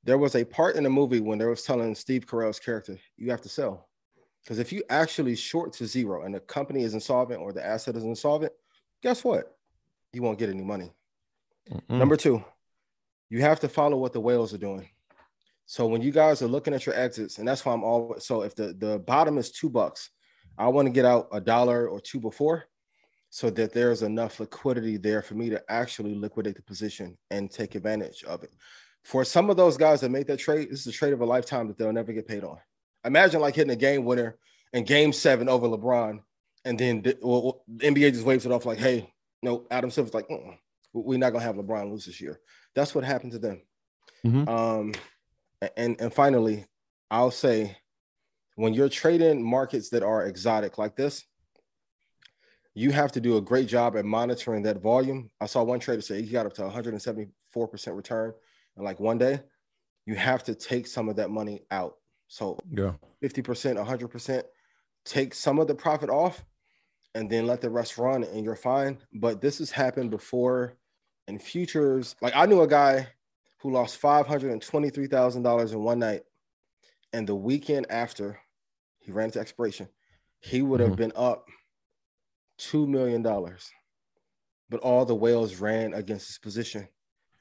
there 0.04 0.18
was 0.18 0.36
a 0.36 0.44
part 0.44 0.76
in 0.76 0.84
the 0.84 0.90
movie 0.90 1.20
when 1.20 1.38
they 1.38 1.46
was 1.46 1.64
telling 1.64 1.94
Steve 1.96 2.26
Carell's 2.26 2.60
character, 2.60 2.98
you 3.18 3.30
have 3.30 3.42
to 3.42 3.50
sell. 3.50 3.88
Because 4.44 4.58
if 4.58 4.72
you 4.72 4.84
actually 4.90 5.36
short 5.36 5.74
to 5.74 5.86
zero 5.86 6.24
and 6.24 6.34
the 6.34 6.40
company 6.40 6.84
is 6.84 6.96
insolvent 6.96 7.42
or 7.42 7.54
the 7.54 7.66
asset 7.66 7.96
is 7.96 8.04
insolvent, 8.04 8.52
guess 9.04 9.24
what? 9.24 9.56
You 10.14 10.24
won't 10.24 10.40
get 10.40 10.50
any 10.50 10.64
money. 10.64 10.92
Mm-mm. 11.70 11.98
Number 11.98 12.18
two, 12.18 12.44
you 13.30 13.42
have 13.42 13.60
to 13.60 13.70
follow 13.70 13.98
what 13.98 14.14
the 14.14 14.20
whales 14.20 14.54
are 14.54 14.58
doing. 14.58 14.90
So 15.68 15.86
when 15.86 16.02
you 16.02 16.12
guys 16.12 16.42
are 16.42 16.48
looking 16.48 16.74
at 16.74 16.86
your 16.86 16.96
exits, 16.96 17.38
and 17.38 17.48
that's 17.48 17.64
why 17.64 17.74
I'm 17.74 17.84
always 17.84 18.26
so 18.26 18.42
if 18.42 18.56
the, 18.56 18.74
the 18.74 19.00
bottom 19.00 19.38
is 19.38 19.52
two 19.52 19.70
bucks, 19.70 20.10
I 20.58 20.68
want 20.68 20.88
to 20.88 20.92
get 20.92 21.06
out 21.06 21.30
a 21.32 21.40
dollar 21.40 21.88
or 21.88 22.02
two 22.02 22.20
before 22.20 22.66
so 23.30 23.50
that 23.52 23.72
there's 23.72 24.02
enough 24.02 24.40
liquidity 24.40 24.98
there 24.98 25.22
for 25.22 25.36
me 25.36 25.50
to 25.50 25.64
actually 25.70 26.14
liquidate 26.14 26.56
the 26.56 26.62
position 26.64 27.18
and 27.30 27.50
take 27.50 27.76
advantage 27.76 28.24
of 28.26 28.44
it. 28.44 28.52
For 29.04 29.26
some 29.26 29.50
of 29.50 29.58
those 29.58 29.78
guys 29.78 30.02
that 30.02 30.12
make 30.12 30.28
that 30.28 30.38
trade, 30.38 30.70
this 30.70 30.82
is 30.82 30.88
a 30.88 30.92
trade 30.92 31.14
of 31.14 31.22
a 31.22 31.26
lifetime 31.26 31.68
that 31.68 31.78
they'll 31.78 31.92
never 31.92 32.14
get 32.14 32.28
paid 32.28 32.44
on. 32.44 32.58
Imagine 33.04 33.42
like 33.42 33.56
hitting 33.56 33.72
a 33.72 33.76
game 33.76 34.06
winner 34.06 34.38
in 34.74 34.84
game 34.84 35.12
seven 35.12 35.50
over 35.50 35.68
LeBron, 35.68 36.20
and 36.66 36.78
then 36.78 37.04
well, 37.22 37.64
the 37.68 37.88
NBA 37.88 38.14
just 38.14 38.26
waves 38.26 38.46
it 38.46 38.52
off 38.52 38.66
like, 38.66 38.78
hey, 38.78 39.12
no, 39.42 39.66
Adam 39.72 39.90
Silver's 39.90 40.14
like, 40.14 40.28
Mm-mm 40.28 40.58
we're 40.94 41.20
not 41.20 41.32
gonna 41.32 41.44
have 41.44 41.56
LeBron 41.56 41.90
lose 41.90 42.06
this 42.06 42.22
year. 42.22 42.40
That's 42.76 42.94
what 42.94 43.04
happened 43.04 43.34
to 43.34 43.40
them. 43.40 43.62
Mm-hmm. 44.26 44.50
Um, 44.50 44.94
and 45.78 46.00
and 46.00 46.14
finally, 46.14 46.66
I'll 47.10 47.32
say, 47.32 47.78
when 48.56 48.74
you're 48.74 48.90
trading 48.90 49.44
markets 49.44 49.90
that 49.90 50.04
are 50.04 50.26
exotic 50.26 50.78
like 50.78 50.96
this, 50.96 51.24
you 52.74 52.92
have 52.92 53.12
to 53.14 53.22
do 53.22 53.38
a 53.38 53.42
great 53.42 53.68
job 53.68 53.96
at 53.96 54.06
monitoring 54.06 54.64
that 54.64 54.82
volume. 54.82 55.30
I 55.40 55.46
saw 55.46 55.64
one 55.64 55.80
trader 55.80 56.02
say 56.02 56.22
he 56.22 56.32
got 56.32 56.46
up 56.46 56.54
to 56.56 56.64
174 56.64 57.68
percent 57.68 57.96
return 57.96 58.30
in 58.30 58.36
like 58.84 59.00
one 59.00 59.18
day. 59.18 59.42
You 60.06 60.16
have 60.16 60.44
to 60.46 60.56
take 60.56 60.88
some 60.88 61.10
of 61.10 61.18
that 61.18 61.30
money 61.30 61.62
out. 61.70 61.96
So 62.28 62.58
yeah, 62.72 62.94
50 63.22 63.42
percent, 63.42 63.78
100 63.78 64.08
percent. 64.08 64.46
Take 65.06 65.34
some 65.34 65.60
of 65.60 65.68
the 65.68 65.76
profit 65.76 66.10
off, 66.10 66.44
and 67.16 67.30
then 67.30 67.48
let 67.48 67.62
the 67.62 67.70
rest 67.70 67.98
run, 67.98 68.24
and 68.24 68.44
you're 68.44 68.56
fine. 68.56 69.00
But 69.14 69.42
this 69.42 69.60
has 69.60 69.72
happened 69.72 70.12
before 70.12 70.78
in 71.28 71.40
futures. 71.40 72.16
Like 72.22 72.36
I 72.36 72.46
knew 72.46 72.62
a 72.62 72.68
guy 72.68 73.08
who 73.60 73.72
lost 73.72 73.98
five 73.98 74.28
hundred 74.28 74.52
and 74.52 74.62
twenty-three 74.62 75.08
thousand 75.08 75.44
dollars 75.44 75.72
in 75.74 75.82
one 75.82 76.00
night, 76.00 76.22
and 77.14 77.28
the 77.28 77.36
weekend 77.36 77.88
after 77.90 78.40
he 79.00 79.12
ran 79.12 79.26
into 79.26 79.40
expiration, 79.40 79.88
he 80.40 80.62
would 80.62 80.80
have 80.80 80.90
mm-hmm. 80.90 80.98
been 80.98 81.14
up 81.16 81.48
two 82.58 82.88
million 82.88 83.22
dollars. 83.22 83.72
But 84.70 84.82
all 84.82 85.06
the 85.06 85.16
whales 85.16 85.56
ran 85.56 85.94
against 85.94 86.28
his 86.28 86.38
position 86.38 86.88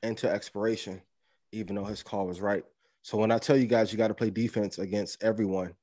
into 0.02 0.28
expiration, 0.28 1.02
even 1.52 1.76
though 1.76 1.84
his 1.84 2.02
call 2.02 2.26
was 2.26 2.40
right. 2.40 2.64
So 3.02 3.18
when 3.18 3.30
I 3.30 3.38
tell 3.38 3.56
you 3.56 3.66
guys, 3.66 3.92
you 3.92 3.98
got 3.98 4.08
to 4.08 4.14
play 4.14 4.30
defense 4.30 4.78
against 4.78 5.22
everyone, 5.22 5.74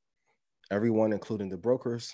everyone, 0.71 1.13
including 1.13 1.49
the 1.49 1.58
brokers, 1.58 2.13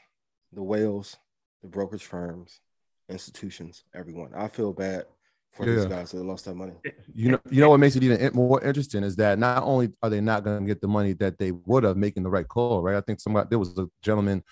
the 0.53 0.63
whales, 0.63 1.17
the 1.61 1.67
brokerage 1.67 2.05
firms, 2.05 2.61
institutions, 3.09 3.83
everyone. 3.93 4.31
I 4.35 4.47
feel 4.47 4.71
bad 4.73 5.05
for 5.51 5.67
yeah. 5.67 5.75
these 5.75 5.85
guys 5.85 6.11
that 6.11 6.23
lost 6.23 6.45
that 6.45 6.55
money. 6.55 6.73
You 7.13 7.31
know, 7.31 7.39
you 7.49 7.61
know 7.61 7.69
what 7.69 7.79
makes 7.79 7.95
it 7.95 8.03
even 8.03 8.31
more 8.33 8.61
interesting 8.63 9.03
is 9.03 9.15
that 9.17 9.37
not 9.37 9.63
only 9.63 9.91
are 10.01 10.09
they 10.09 10.21
not 10.21 10.43
going 10.43 10.61
to 10.61 10.65
get 10.65 10.81
the 10.81 10.87
money 10.87 11.13
that 11.13 11.37
they 11.37 11.51
would 11.51 11.83
have 11.83 11.97
making 11.97 12.23
the 12.23 12.29
right 12.29 12.47
call, 12.47 12.81
right? 12.81 12.95
I 12.95 13.01
think 13.01 13.19
somebody 13.19 13.47
there 13.49 13.59
was 13.59 13.77
a 13.77 13.87
gentleman 14.01 14.43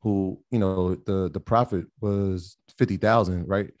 who, 0.00 0.38
you 0.50 0.58
know, 0.58 0.96
the 0.96 1.30
the 1.32 1.40
profit 1.40 1.86
was 2.00 2.58
fifty 2.78 2.98
thousand, 2.98 3.48
right? 3.48 3.72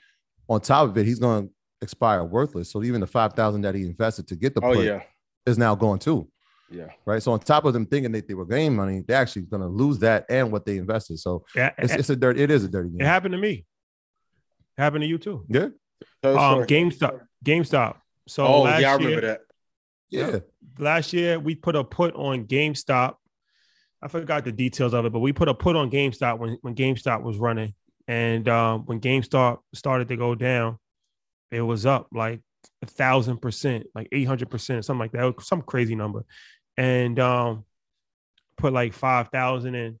On 0.48 0.60
top 0.60 0.88
of 0.88 0.96
it, 0.96 1.06
he's 1.06 1.18
going 1.18 1.48
to 1.48 1.53
expire 1.84 2.24
worthless. 2.24 2.72
So 2.72 2.82
even 2.82 3.00
the 3.00 3.06
five 3.06 3.34
thousand 3.34 3.60
that 3.62 3.76
he 3.76 3.82
invested 3.82 4.26
to 4.28 4.36
get 4.36 4.54
the 4.54 4.60
oh, 4.64 4.72
yeah. 4.72 5.02
is 5.46 5.56
now 5.56 5.76
going 5.76 6.00
too. 6.00 6.28
Yeah. 6.70 6.88
Right. 7.06 7.22
So 7.22 7.30
on 7.32 7.40
top 7.40 7.64
of 7.64 7.72
them 7.72 7.86
thinking 7.86 8.10
that 8.12 8.26
they 8.26 8.34
were 8.34 8.46
gaining 8.46 8.74
money, 8.74 9.04
they're 9.06 9.20
actually 9.20 9.42
going 9.42 9.62
to 9.62 9.68
lose 9.68 10.00
that 10.00 10.24
and 10.28 10.50
what 10.50 10.66
they 10.66 10.78
invested. 10.78 11.20
So 11.20 11.44
yeah, 11.54 11.70
it's, 11.78 11.92
it's 11.92 12.10
a 12.10 12.16
dirty. 12.16 12.42
It 12.42 12.50
is 12.50 12.64
a 12.64 12.68
dirty 12.68 12.88
game. 12.88 13.00
It 13.00 13.06
happened 13.06 13.32
to 13.32 13.38
me. 13.38 13.64
It 14.76 14.82
happened 14.82 15.02
to 15.02 15.08
you 15.08 15.18
too. 15.18 15.44
Yeah. 15.48 15.68
Um, 16.24 16.64
GameStop. 16.64 17.20
GameStop. 17.44 17.96
So 18.26 18.46
oh 18.46 18.78
yeah, 18.78 18.90
I 18.90 18.94
remember 18.94 19.10
year, 19.10 19.20
that. 19.20 19.40
Yeah. 20.10 20.38
Last 20.78 21.12
year 21.12 21.38
we 21.38 21.54
put 21.54 21.76
a 21.76 21.84
put 21.84 22.14
on 22.16 22.46
GameStop. 22.46 23.14
I 24.02 24.08
forgot 24.08 24.44
the 24.44 24.52
details 24.52 24.94
of 24.94 25.04
it, 25.04 25.12
but 25.12 25.20
we 25.20 25.32
put 25.32 25.48
a 25.48 25.54
put 25.54 25.76
on 25.76 25.90
GameStop 25.90 26.38
when 26.38 26.58
when 26.62 26.74
GameStop 26.74 27.22
was 27.22 27.36
running, 27.36 27.74
and 28.08 28.48
um, 28.48 28.86
when 28.86 29.00
GameStop 29.00 29.58
started 29.74 30.08
to 30.08 30.16
go 30.16 30.34
down, 30.34 30.78
it 31.54 31.62
was 31.62 31.86
up 31.86 32.08
like 32.12 32.40
a 32.82 32.86
thousand 32.86 33.38
percent, 33.38 33.86
like 33.94 34.08
eight 34.12 34.24
hundred 34.24 34.50
percent, 34.50 34.84
something 34.84 35.00
like 35.00 35.12
that, 35.12 35.40
some 35.42 35.62
crazy 35.62 35.94
number, 35.94 36.24
and 36.76 37.18
um, 37.18 37.64
put 38.56 38.72
like 38.72 38.92
five 38.92 39.28
thousand 39.28 39.74
in, 39.74 39.98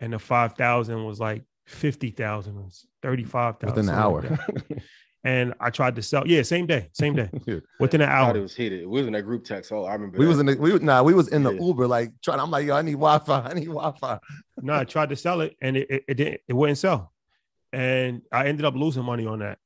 and 0.00 0.12
the 0.12 0.18
five 0.18 0.54
thousand 0.54 1.04
was 1.04 1.20
like 1.20 1.44
fifty 1.66 2.10
thousand, 2.10 2.56
was 2.56 2.86
thirty 3.02 3.24
five 3.24 3.58
thousand 3.58 3.76
within 3.76 3.88
an 3.88 4.00
hour. 4.00 4.22
Like 4.22 4.82
and 5.24 5.54
I 5.58 5.70
tried 5.70 5.96
to 5.96 6.02
sell. 6.02 6.26
Yeah, 6.26 6.42
same 6.42 6.66
day, 6.66 6.90
same 6.92 7.14
day, 7.16 7.30
within 7.80 8.02
an 8.02 8.10
hour. 8.10 8.36
it 8.36 8.40
was 8.40 8.54
heated. 8.54 8.86
We 8.86 9.00
was 9.00 9.06
in 9.06 9.14
that 9.14 9.22
group 9.22 9.44
text. 9.44 9.72
Oh, 9.72 9.84
I 9.84 9.94
remember. 9.94 10.18
We 10.18 10.26
that. 10.26 10.28
was 10.28 10.38
in 10.40 10.46
the 10.46 10.56
we 10.56 10.78
nah, 10.78 11.02
we 11.02 11.14
was 11.14 11.28
in 11.28 11.42
the 11.42 11.52
yeah. 11.52 11.62
Uber 11.62 11.88
like 11.88 12.12
trying. 12.22 12.40
I'm 12.40 12.50
like, 12.50 12.66
yo, 12.66 12.76
I 12.76 12.82
need 12.82 12.92
Wi-Fi. 12.92 13.40
I 13.40 13.54
need 13.54 13.66
Wi-Fi. 13.66 14.18
no, 14.60 14.74
I 14.74 14.84
tried 14.84 15.08
to 15.08 15.16
sell 15.16 15.40
it, 15.40 15.56
and 15.60 15.76
it, 15.76 15.90
it, 15.90 16.04
it 16.08 16.14
didn't. 16.14 16.40
It 16.46 16.52
wouldn't 16.52 16.78
sell, 16.78 17.12
and 17.72 18.22
I 18.30 18.46
ended 18.46 18.66
up 18.66 18.74
losing 18.74 19.04
money 19.04 19.26
on 19.26 19.38
that. 19.38 19.58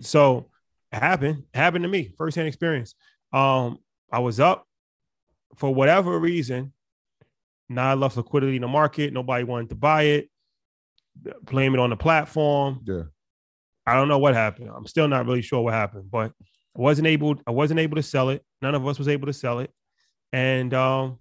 So 0.00 0.50
it 0.92 0.98
happened. 0.98 1.44
It 1.52 1.58
happened 1.58 1.84
to 1.84 1.88
me. 1.88 2.14
First 2.16 2.36
hand 2.36 2.48
experience. 2.48 2.94
Um, 3.32 3.78
I 4.12 4.20
was 4.20 4.40
up 4.40 4.66
for 5.56 5.74
whatever 5.74 6.18
reason. 6.18 6.72
Not 7.68 7.98
enough 7.98 8.16
liquidity 8.16 8.56
in 8.56 8.62
the 8.62 8.68
market. 8.68 9.12
Nobody 9.12 9.44
wanted 9.44 9.68
to 9.70 9.74
buy 9.74 10.02
it. 10.04 10.30
Blame 11.42 11.74
it 11.74 11.80
on 11.80 11.90
the 11.90 11.96
platform. 11.96 12.80
Yeah 12.84 13.02
I 13.88 13.94
don't 13.94 14.08
know 14.08 14.18
what 14.18 14.34
happened. 14.34 14.70
I'm 14.74 14.86
still 14.86 15.08
not 15.08 15.24
really 15.24 15.40
sure 15.40 15.62
what 15.62 15.72
happened, 15.72 16.10
but 16.10 16.32
I 16.76 16.80
wasn't 16.80 17.06
able. 17.06 17.36
I 17.46 17.52
wasn't 17.52 17.80
able 17.80 17.96
to 17.96 18.02
sell 18.02 18.28
it. 18.28 18.44
None 18.60 18.74
of 18.74 18.86
us 18.86 18.98
was 18.98 19.08
able 19.08 19.26
to 19.28 19.32
sell 19.32 19.60
it, 19.60 19.72
and 20.30 20.74
um, 20.74 21.18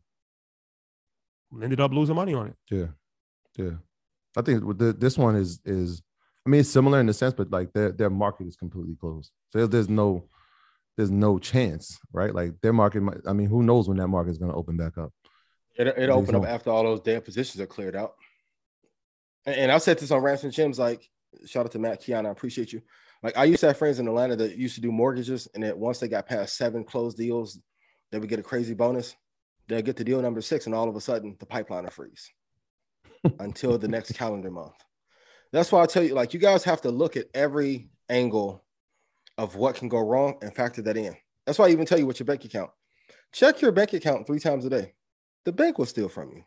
ended 1.63 1.79
up 1.79 1.93
losing 1.93 2.15
money 2.15 2.33
on 2.33 2.47
it. 2.47 2.55
Yeah, 2.69 2.87
yeah. 3.55 3.75
I 4.35 4.41
think 4.41 4.77
the, 4.77 4.91
this 4.91 5.17
one 5.17 5.37
is 5.37 5.61
is. 5.63 6.01
I 6.47 6.49
mean, 6.49 6.61
it's 6.61 6.69
similar 6.69 7.01
in 7.01 7.07
the 7.07 7.13
sense, 7.13 7.33
but 7.33 7.51
like 7.51 7.73
their 7.73 7.91
their 7.91 8.09
market 8.09 8.47
is 8.47 8.55
completely 8.55 8.95
closed. 8.95 9.31
So 9.51 9.67
there's 9.67 9.89
no 9.89 10.29
there's 10.95 11.11
no 11.11 11.39
chance, 11.39 11.99
right? 12.13 12.33
Like 12.33 12.53
their 12.61 12.71
market. 12.71 13.01
Might, 13.01 13.17
I 13.27 13.33
mean, 13.33 13.49
who 13.49 13.63
knows 13.63 13.89
when 13.89 13.97
that 13.97 14.07
market 14.07 14.31
is 14.31 14.37
going 14.37 14.51
to 14.51 14.57
open 14.57 14.77
back 14.77 14.97
up? 14.97 15.11
It 15.75 15.87
it 15.87 16.09
opened 16.09 16.37
up 16.37 16.45
after 16.45 16.69
all 16.69 16.83
those 16.83 17.01
damn 17.01 17.21
positions 17.21 17.59
are 17.59 17.67
cleared 17.67 17.97
out. 17.97 18.13
And, 19.45 19.57
and 19.57 19.71
I 19.73 19.77
said 19.77 19.99
this 19.99 20.09
on 20.09 20.21
Ransom 20.21 20.51
Gems, 20.51 20.79
like 20.79 21.05
shout 21.45 21.65
out 21.65 21.73
to 21.73 21.79
Matt 21.79 21.99
Keon. 21.99 22.25
I 22.25 22.29
appreciate 22.29 22.71
you. 22.71 22.81
Like 23.21 23.37
I 23.37 23.43
used 23.43 23.59
to 23.59 23.67
have 23.67 23.77
friends 23.77 23.99
in 23.99 24.07
Atlanta 24.07 24.37
that 24.37 24.55
used 24.55 24.75
to 24.75 24.81
do 24.81 24.89
mortgages, 24.89 25.49
and 25.53 25.65
that 25.65 25.77
once 25.77 25.99
they 25.99 26.07
got 26.07 26.27
past 26.27 26.55
seven 26.55 26.85
closed 26.85 27.17
deals, 27.17 27.59
they 28.09 28.19
would 28.19 28.29
get 28.29 28.39
a 28.39 28.43
crazy 28.43 28.73
bonus. 28.73 29.17
They'll 29.67 29.81
get 29.81 29.97
to 29.97 30.05
deal 30.05 30.21
number 30.21 30.39
six, 30.39 30.65
and 30.65 30.73
all 30.73 30.87
of 30.87 30.95
a 30.95 31.01
sudden 31.01 31.35
the 31.41 31.45
pipeline 31.45 31.83
will 31.83 31.91
freeze 31.91 32.31
until 33.39 33.77
the 33.77 33.89
next 33.89 34.13
calendar 34.13 34.49
month. 34.49 34.75
That's 35.51 35.71
why 35.71 35.81
I 35.81 35.85
tell 35.85 36.03
you, 36.03 36.13
like 36.13 36.33
you 36.33 36.39
guys 36.39 36.63
have 36.63 36.81
to 36.81 36.91
look 36.91 37.17
at 37.17 37.27
every 37.33 37.89
angle 38.09 38.63
of 39.37 39.55
what 39.55 39.75
can 39.75 39.87
go 39.87 39.99
wrong 39.99 40.37
and 40.41 40.53
factor 40.53 40.81
that 40.83 40.97
in. 40.97 41.15
That's 41.45 41.59
why 41.59 41.67
I 41.67 41.69
even 41.71 41.85
tell 41.85 41.99
you 41.99 42.05
what 42.05 42.19
your 42.19 42.25
bank 42.25 42.43
account. 42.43 42.71
Check 43.31 43.61
your 43.61 43.71
bank 43.71 43.93
account 43.93 44.27
three 44.27 44.39
times 44.39 44.65
a 44.65 44.69
day. 44.69 44.93
The 45.45 45.51
bank 45.51 45.77
will 45.77 45.85
steal 45.85 46.09
from 46.09 46.31
you 46.31 46.43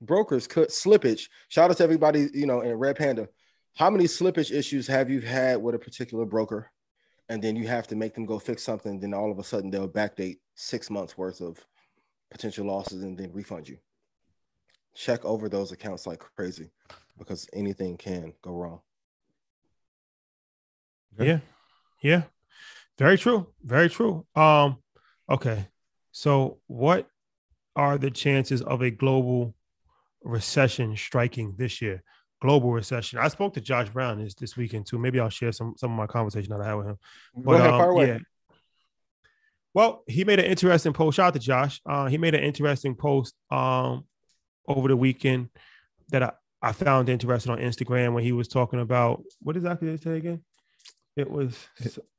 brokers 0.00 0.46
cut 0.46 0.68
slippage. 0.68 1.28
Shout 1.48 1.70
out 1.70 1.76
to 1.78 1.84
everybody, 1.84 2.28
you 2.32 2.46
know, 2.46 2.60
in 2.60 2.74
Red 2.74 2.96
Panda. 2.96 3.28
How 3.74 3.90
many 3.90 4.04
slippage 4.04 4.52
issues 4.52 4.86
have 4.86 5.10
you 5.10 5.20
had 5.20 5.62
with 5.62 5.74
a 5.74 5.78
particular 5.78 6.24
broker? 6.24 6.70
And 7.28 7.42
then 7.42 7.56
you 7.56 7.68
have 7.68 7.86
to 7.88 7.96
make 7.96 8.14
them 8.14 8.26
go 8.26 8.38
fix 8.38 8.62
something. 8.62 8.98
Then 8.98 9.14
all 9.14 9.30
of 9.30 9.38
a 9.38 9.44
sudden 9.44 9.70
they'll 9.70 9.88
backdate 9.88 10.38
six 10.54 10.90
months 10.90 11.18
worth 11.18 11.40
of 11.40 11.64
potential 12.30 12.66
losses 12.66 13.02
and 13.02 13.18
then 13.18 13.32
refund 13.32 13.68
you. 13.68 13.78
Check 14.94 15.24
over 15.24 15.48
those 15.48 15.70
accounts 15.70 16.06
like 16.06 16.18
crazy 16.18 16.70
because 17.18 17.48
anything 17.52 17.96
can 17.96 18.32
go 18.42 18.52
wrong. 18.52 18.80
Yeah. 21.18 21.40
Yeah. 22.02 22.22
Very 22.98 23.18
true. 23.18 23.48
Very 23.62 23.88
true. 23.88 24.26
Um, 24.34 24.78
okay. 25.28 25.68
So 26.12 26.58
what 26.66 27.08
are 27.76 27.98
the 27.98 28.10
chances 28.10 28.62
of 28.62 28.82
a 28.82 28.90
global 28.90 29.54
recession 30.22 30.96
striking 30.96 31.54
this 31.56 31.80
year? 31.82 32.02
Global 32.40 32.72
recession. 32.72 33.18
I 33.18 33.28
spoke 33.28 33.54
to 33.54 33.60
Josh 33.60 33.88
Brown 33.88 34.22
this, 34.22 34.34
this 34.34 34.56
weekend 34.56 34.86
too. 34.86 34.98
Maybe 34.98 35.18
I'll 35.18 35.28
share 35.28 35.50
some 35.50 35.74
some 35.76 35.90
of 35.90 35.96
my 35.96 36.06
conversation 36.06 36.50
that 36.50 36.60
I 36.60 36.66
had 36.68 36.74
with 36.74 36.86
him. 36.86 36.98
Go 37.44 37.52
ahead, 37.52 37.70
um, 37.70 37.78
fire 37.80 37.90
away. 37.90 38.06
yeah. 38.08 38.18
Well, 39.74 40.02
he 40.06 40.24
made 40.24 40.38
an 40.38 40.46
interesting 40.46 40.92
post. 40.92 41.16
Shout 41.16 41.28
out 41.28 41.34
to 41.34 41.40
Josh. 41.40 41.80
Uh, 41.84 42.06
he 42.06 42.16
made 42.16 42.34
an 42.34 42.42
interesting 42.42 42.94
post 42.94 43.34
um, 43.50 44.04
over 44.66 44.88
the 44.88 44.96
weekend 44.96 45.50
that 46.10 46.22
I, 46.22 46.32
I 46.60 46.72
found 46.72 47.08
interesting 47.08 47.52
on 47.52 47.58
Instagram 47.58 48.14
when 48.14 48.24
he 48.24 48.32
was 48.32 48.48
talking 48.48 48.80
about 48.80 49.22
what 49.40 49.56
exactly 49.56 49.88
did 49.88 49.98
he 50.00 50.04
say 50.04 50.16
again? 50.16 50.42
It 51.16 51.30
was 51.30 51.56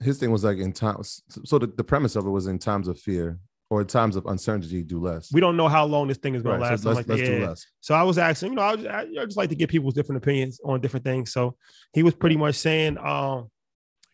His 0.02 0.18
thing 0.18 0.32
was 0.32 0.44
like 0.44 0.58
in 0.58 0.74
times. 0.74 1.22
So 1.46 1.58
the, 1.60 1.68
the 1.68 1.84
premise 1.84 2.16
of 2.16 2.26
it 2.26 2.30
was 2.30 2.48
in 2.48 2.60
times 2.60 2.88
of 2.88 3.00
fear 3.00 3.40
or 3.70 3.82
in 3.82 3.88
times 3.88 4.16
of 4.16 4.26
uncertainty, 4.26 4.84
do 4.84 5.00
less. 5.00 5.32
we 5.32 5.40
don't 5.40 5.56
know 5.56 5.68
how 5.68 5.86
long 5.86 6.08
this 6.08 6.18
thing 6.18 6.36
is 6.36 6.42
going 6.42 6.60
Right, 6.60 6.68
to 6.68 6.72
last. 6.72 6.86
I'm 6.86 6.96
let's, 6.96 7.08
like, 7.08 7.18
let's 7.18 7.30
yeah. 7.30 7.38
do 7.38 7.46
less. 7.46 7.66
So 7.82 7.94
I 7.94 8.04
was 8.04 8.18
asking, 8.18 8.50
you 8.50 8.56
know, 8.56 8.64
I, 8.64 8.76
was, 8.76 8.86
I, 8.86 9.02
I 9.02 9.26
just 9.26 9.38
like 9.38 9.50
to 9.50 9.56
get 9.56 9.70
people's 9.70 9.94
different 9.94 10.24
opinions 10.24 10.60
on 10.66 10.82
different 10.82 11.06
things. 11.06 11.32
So 11.32 11.56
he 11.94 12.04
was 12.04 12.16
pretty 12.16 12.36
much 12.36 12.56
saying, 12.56 12.98
um, 12.98 13.50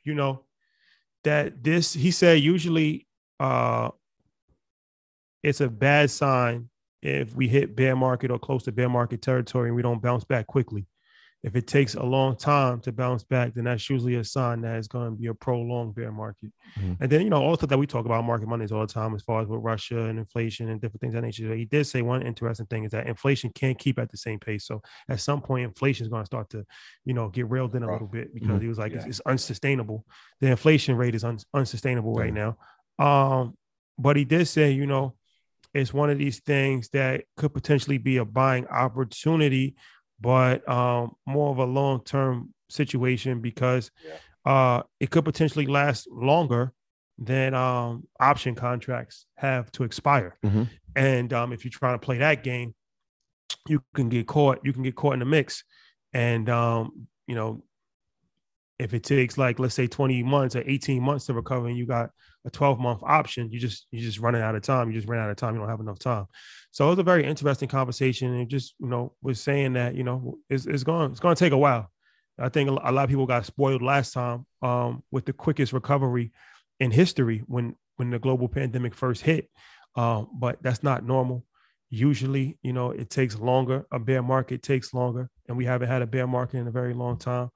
you 0.04 0.14
know, 0.14 0.44
that 1.24 1.64
this 1.64 1.94
he 1.94 2.12
said 2.12 2.40
usually 2.40 3.08
uh 3.40 3.90
it's 5.42 5.60
a 5.60 5.68
bad 5.68 6.12
sign 6.12 6.70
if 7.02 7.36
we 7.36 7.48
hit 7.48 7.76
bear 7.76 7.96
market 7.96 8.32
or 8.32 8.40
close 8.40 8.64
to 8.64 8.72
bear 8.72 8.90
market 8.90 9.22
territory 9.22 9.70
and 9.70 9.76
we 9.76 9.82
don't 9.82 10.02
bounce 10.02 10.24
back 10.24 10.48
quickly. 10.48 10.86
If 11.44 11.56
it 11.56 11.68
takes 11.68 11.94
a 11.94 12.02
long 12.02 12.36
time 12.38 12.80
to 12.82 12.92
bounce 12.92 13.24
back, 13.24 13.54
then 13.54 13.66
that's 13.66 13.88
usually 13.88 14.16
a 14.16 14.24
sign 14.24 14.62
that 14.62 14.78
it's 14.78 14.88
going 14.88 15.12
to 15.12 15.16
be 15.16 15.28
a 15.28 15.34
prolonged 15.36 15.94
bear 15.94 16.12
market. 16.12 16.52
Mhm. 16.80 16.98
And 17.00 17.12
then, 17.12 17.22
you 17.22 17.30
know, 17.30 17.44
also 17.44 17.68
that 17.68 17.78
we 17.78 17.86
talk 17.86 18.06
about 18.08 18.24
Market 18.26 18.48
Mondays 18.48 18.72
all 18.72 18.82
the 18.82 18.92
time 18.92 19.14
as 19.14 19.22
far 19.22 19.42
as 19.44 19.48
with 19.48 19.60
Russia 19.62 20.06
and 20.06 20.18
inflation 20.18 20.70
and 20.70 20.82
different 20.82 21.02
things 21.02 21.14
that 21.14 21.22
nature. 21.22 21.54
He 21.54 21.66
did 21.66 21.86
say 21.86 22.02
one 22.02 22.24
interesting 22.24 22.66
thing 22.66 22.84
is 22.86 22.92
that 22.94 23.06
inflation 23.06 23.52
can't 23.54 23.78
keep 23.78 24.00
at 24.00 24.10
the 24.10 24.18
same 24.18 24.40
pace. 24.40 24.66
So 24.66 24.82
at 25.08 25.20
some 25.20 25.40
point, 25.40 25.66
inflation 25.66 26.06
is 26.06 26.10
going 26.10 26.24
to 26.24 26.26
start 26.26 26.50
to, 26.50 26.66
you 27.04 27.14
know, 27.14 27.30
get 27.30 27.48
railed 27.48 27.76
in 27.76 27.84
a 27.84 27.92
little 27.92 28.08
bit 28.08 28.34
because 28.34 28.58
Mhm. 28.58 28.62
he 28.64 28.68
was 28.68 28.80
like, 28.80 28.94
it's, 28.94 29.06
Yeah. 29.06 29.10
it's 29.10 29.20
unsustainable. 29.28 30.04
The 30.40 30.48
inflation 30.48 30.96
rate 30.98 31.14
is 31.14 31.24
un- 31.24 31.38
unsustainable 31.54 32.16
right 32.16 32.34
now. 32.34 32.58
Um, 32.98 33.56
but 34.00 34.16
he 34.16 34.26
did 34.26 34.48
say, 34.48 34.72
you 34.72 34.88
know, 34.88 35.14
it's 35.76 35.94
one 35.94 36.10
of 36.10 36.18
these 36.18 36.40
things 36.40 36.90
that 36.90 37.26
could 37.36 37.54
potentially 37.54 37.98
be 37.98 38.18
a 38.18 38.26
buying 38.26 38.66
opportunity, 38.68 39.76
but 40.22 40.68
um, 40.70 41.12
more 41.26 41.52
of 41.52 41.58
a 41.58 41.66
long 41.66 42.02
term 42.04 42.54
situation 42.70 43.42
because 43.42 43.92
uh, 44.46 44.82
it 45.02 45.10
could 45.10 45.26
potentially 45.26 45.66
last 45.66 46.08
longer 46.10 46.72
than 47.18 47.54
um, 47.54 48.08
option 48.20 48.56
contracts 48.56 49.26
have 49.36 49.70
to 49.74 49.84
expire. 49.84 50.38
Mhm. 50.46 50.70
And 50.96 51.34
um, 51.34 51.52
if 51.52 51.66
you're 51.66 51.72
trying 51.72 51.96
to 51.96 52.06
play 52.06 52.20
that 52.20 52.42
game, 52.42 52.74
you 53.68 53.84
can 53.94 54.08
get 54.08 54.28
caught. 54.28 54.60
You 54.64 54.72
can 54.72 54.84
get 54.84 54.96
caught 54.96 55.14
in 55.14 55.20
the 55.20 55.26
mix, 55.26 55.66
and 56.14 56.50
um, 56.50 57.08
you 57.28 57.36
know, 57.36 57.64
if 58.78 58.94
it 58.94 59.04
takes 59.04 59.38
like 59.38 59.60
let's 59.60 59.76
say 59.76 59.88
20 59.88 60.24
months 60.24 60.56
or 60.56 60.64
18 60.66 61.02
months 61.02 61.26
to 61.26 61.34
recover, 61.34 61.68
and 61.68 61.78
you 61.78 61.86
got 61.86 62.10
a 62.46 62.50
12 62.50 62.80
month 62.80 63.02
option, 63.04 63.52
you 63.52 63.60
just 63.60 63.88
you 63.92 64.02
just 64.02 64.20
running 64.20 64.42
out 64.42 64.56
of 64.56 64.62
time. 64.62 64.90
You 64.90 64.96
just 64.96 65.08
ran 65.08 65.22
out 65.22 65.30
of 65.30 65.38
time. 65.38 65.54
You 65.54 65.62
don't 65.62 65.70
have 65.70 65.80
enough 65.80 66.00
time. 66.00 66.26
So 66.72 66.88
it 66.88 66.90
was 66.92 67.00
a 67.00 67.04
very 67.04 67.26
interesting 67.26 67.70
conversation, 67.70 68.34
and 68.34 68.50
just 68.50 68.76
you 68.80 68.88
know 68.88 69.14
was 69.22 69.40
saying 69.40 69.74
that 69.74 69.96
you 69.96 70.04
know 70.04 70.38
it's 70.50 70.66
it's 70.66 70.84
going 70.84 71.12
it's 71.12 71.20
going 71.20 71.36
to 71.36 71.40
take 71.40 71.54
a 71.54 71.58
while. 71.58 71.90
I 72.38 72.50
think 72.50 72.70
a 72.70 72.74
lot 72.74 73.04
of 73.04 73.10
people 73.10 73.26
got 73.26 73.46
spoiled 73.46 73.82
last 73.82 74.12
time 74.12 74.46
um, 74.62 75.04
with 75.10 75.26
the 75.26 75.34
quickest 75.34 75.72
recovery 75.72 76.34
in 76.80 76.92
history 76.92 77.44
when 77.48 77.76
when 77.96 78.10
the 78.10 78.20
global 78.20 78.50
pandemic 78.50 78.94
first 78.94 79.22
hit. 79.22 79.50
Um, 79.96 80.28
but 80.34 80.62
that's 80.62 80.84
not 80.84 81.06
normal. 81.06 81.46
Usually, 81.90 82.58
you 82.62 82.74
know, 82.74 82.92
it 82.92 83.10
takes 83.10 83.40
longer. 83.40 83.86
A 83.92 84.00
bear 84.00 84.22
market 84.22 84.62
takes 84.62 84.94
longer, 84.94 85.30
and 85.48 85.56
we 85.56 85.64
haven't 85.64 85.88
had 85.88 86.02
a 86.02 86.08
bear 86.08 86.28
market 86.28 86.58
in 86.58 86.68
a 86.68 86.72
very 86.72 86.94
long 86.94 87.18
time. 87.18 87.50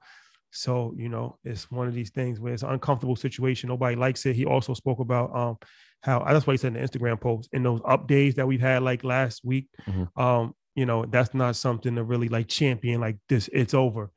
So, 0.52 0.92
you 0.96 1.08
know, 1.08 1.38
it's 1.44 1.70
one 1.70 1.86
of 1.88 1.94
these 1.94 2.10
things 2.10 2.40
where 2.40 2.52
it's 2.52 2.62
an 2.62 2.70
uncomfortable 2.70 3.16
situation. 3.16 3.68
Nobody 3.68 3.96
likes 3.96 4.26
it. 4.26 4.34
He 4.36 4.44
also 4.44 4.74
spoke 4.74 4.98
about 5.00 5.34
um 5.34 5.56
how 6.02 6.24
that's 6.24 6.46
what 6.46 6.54
he 6.54 6.56
said 6.58 6.74
in 6.74 6.82
the 6.82 6.88
Instagram 6.88 7.20
post 7.20 7.48
in 7.52 7.62
those 7.62 7.80
up 7.84 8.08
days 8.08 8.34
that 8.36 8.46
we've 8.46 8.60
had 8.60 8.82
like 8.82 9.04
last 9.04 9.44
week. 9.44 9.68
Mhm. 9.86 10.08
Um, 10.20 10.54
you 10.74 10.86
know, 10.86 11.04
that's 11.04 11.34
not 11.34 11.56
something 11.56 11.94
to 11.96 12.04
really 12.04 12.28
like 12.28 12.48
champion 12.48 13.00
like 13.00 13.18
this, 13.28 13.48
it's 13.52 13.74
over. 13.74 14.10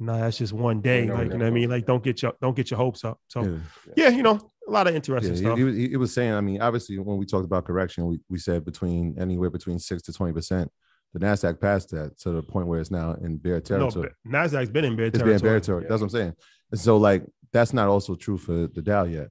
No, 0.00 0.16
that's 0.18 0.38
just 0.38 0.52
one 0.52 0.80
day. 0.80 1.06
know, 1.06 1.14
like, 1.14 1.24
you 1.24 1.28
never 1.30 1.38
know 1.38 1.44
what 1.46 1.50
I 1.50 1.54
mean? 1.54 1.70
Like, 1.70 1.86
don't 1.86 2.02
get 2.04 2.22
your 2.22 2.32
don't 2.40 2.54
get 2.56 2.70
your 2.70 2.78
hopes 2.78 3.04
up. 3.04 3.18
So 3.28 3.42
Yeah. 3.44 3.58
yeah, 3.96 4.08
you 4.10 4.22
know, 4.22 4.38
a 4.66 4.70
lot 4.70 4.86
of 4.86 4.94
interesting 4.94 5.32
he, 5.34 5.38
stuff. 5.40 5.56
he 5.58 5.64
was- 5.64 5.76
he- 5.76 5.88
he 5.88 5.96
was 5.96 6.12
saying. 6.12 6.34
I 6.34 6.40
mean, 6.40 6.60
obviously, 6.60 6.98
when 6.98 7.16
we 7.18 7.24
talked 7.26 7.44
about 7.44 7.64
correction, 7.64 8.06
we, 8.06 8.20
we 8.28 8.38
said 8.38 8.64
between 8.64 9.16
anywhere 9.18 9.50
between 9.50 9.78
six 9.78 10.02
to 10.02 10.12
twenty 10.12 10.32
percent. 10.32 10.70
The 11.14 11.20
Nasdaq 11.20 11.60
passed 11.60 11.90
that 11.90 12.18
to 12.20 12.30
the 12.30 12.42
point 12.42 12.66
where 12.66 12.80
it's 12.80 12.90
now 12.90 13.14
in 13.14 13.38
bear 13.38 13.60
territory. 13.60 14.10
but 14.24 14.30
Nasdaq's 14.30 14.70
been 14.70 14.84
in 14.84 14.96
bear 14.96 15.06
it's 15.06 15.18
territory. 15.18 15.34
been 15.34 15.42
bear 15.42 15.60
territory. 15.60 15.86
That's 15.88 16.00
what 16.00 16.06
I'm 16.06 16.10
saying. 16.10 16.34
And 16.70 16.80
so, 16.80 16.96
like, 16.98 17.24
that's 17.52 17.72
not 17.72 17.88
also 17.88 18.14
true 18.14 18.36
for 18.36 18.66
the 18.66 18.82
Dow 18.82 19.04
yet. 19.04 19.28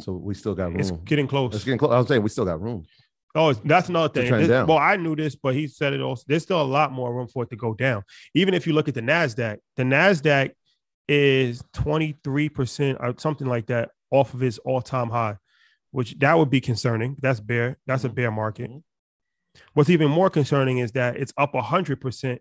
So 0.00 0.12
we 0.12 0.34
still 0.34 0.54
got 0.54 0.66
room. 0.66 0.80
It's 0.80 0.90
getting 0.90 1.26
close. 1.26 1.54
It's 1.54 1.64
getting 1.64 1.78
close. 1.78 1.92
I 1.92 1.98
was 1.98 2.08
saying 2.08 2.22
we 2.22 2.28
still 2.28 2.44
got 2.44 2.60
room. 2.60 2.84
Oh, 3.34 3.52
that's 3.52 3.88
another 3.88 4.12
thing. 4.12 4.30
This- 4.30 4.48
well, 4.48 4.78
I 4.78 4.96
knew 4.96 5.16
this, 5.16 5.34
but 5.34 5.54
he 5.54 5.66
said 5.66 5.92
it 5.92 6.00
also. 6.00 6.24
There's 6.26 6.42
still 6.42 6.60
a 6.60 6.62
lot 6.62 6.92
more 6.92 7.12
room 7.12 7.26
for 7.26 7.42
it 7.42 7.50
to 7.50 7.56
go 7.56 7.74
down. 7.74 8.04
Even 8.34 8.54
if 8.54 8.66
you 8.66 8.72
look 8.72 8.88
at 8.88 8.94
the 8.94 9.00
Nasdaq, 9.00 9.58
the 9.76 9.82
Nasdaq 9.82 10.52
is 11.08 11.62
23% 11.74 12.96
or 13.00 13.14
something 13.18 13.46
like 13.46 13.66
that 13.66 13.90
off 14.10 14.34
of 14.34 14.42
its 14.42 14.58
all-time 14.58 15.10
high, 15.10 15.36
which 15.90 16.16
that 16.20 16.38
would 16.38 16.50
be 16.50 16.60
concerning. 16.60 17.16
That's 17.20 17.40
bear. 17.40 17.76
That's 17.86 18.04
a 18.04 18.08
mm-hmm. 18.08 18.14
bear 18.14 18.30
market. 18.30 18.70
Mm-hmm. 18.70 18.78
What's 19.74 19.90
even 19.90 20.10
more 20.10 20.30
concerning 20.30 20.78
is 20.78 20.92
that 20.92 21.16
it's 21.16 21.32
up 21.36 21.52
100% 21.54 22.38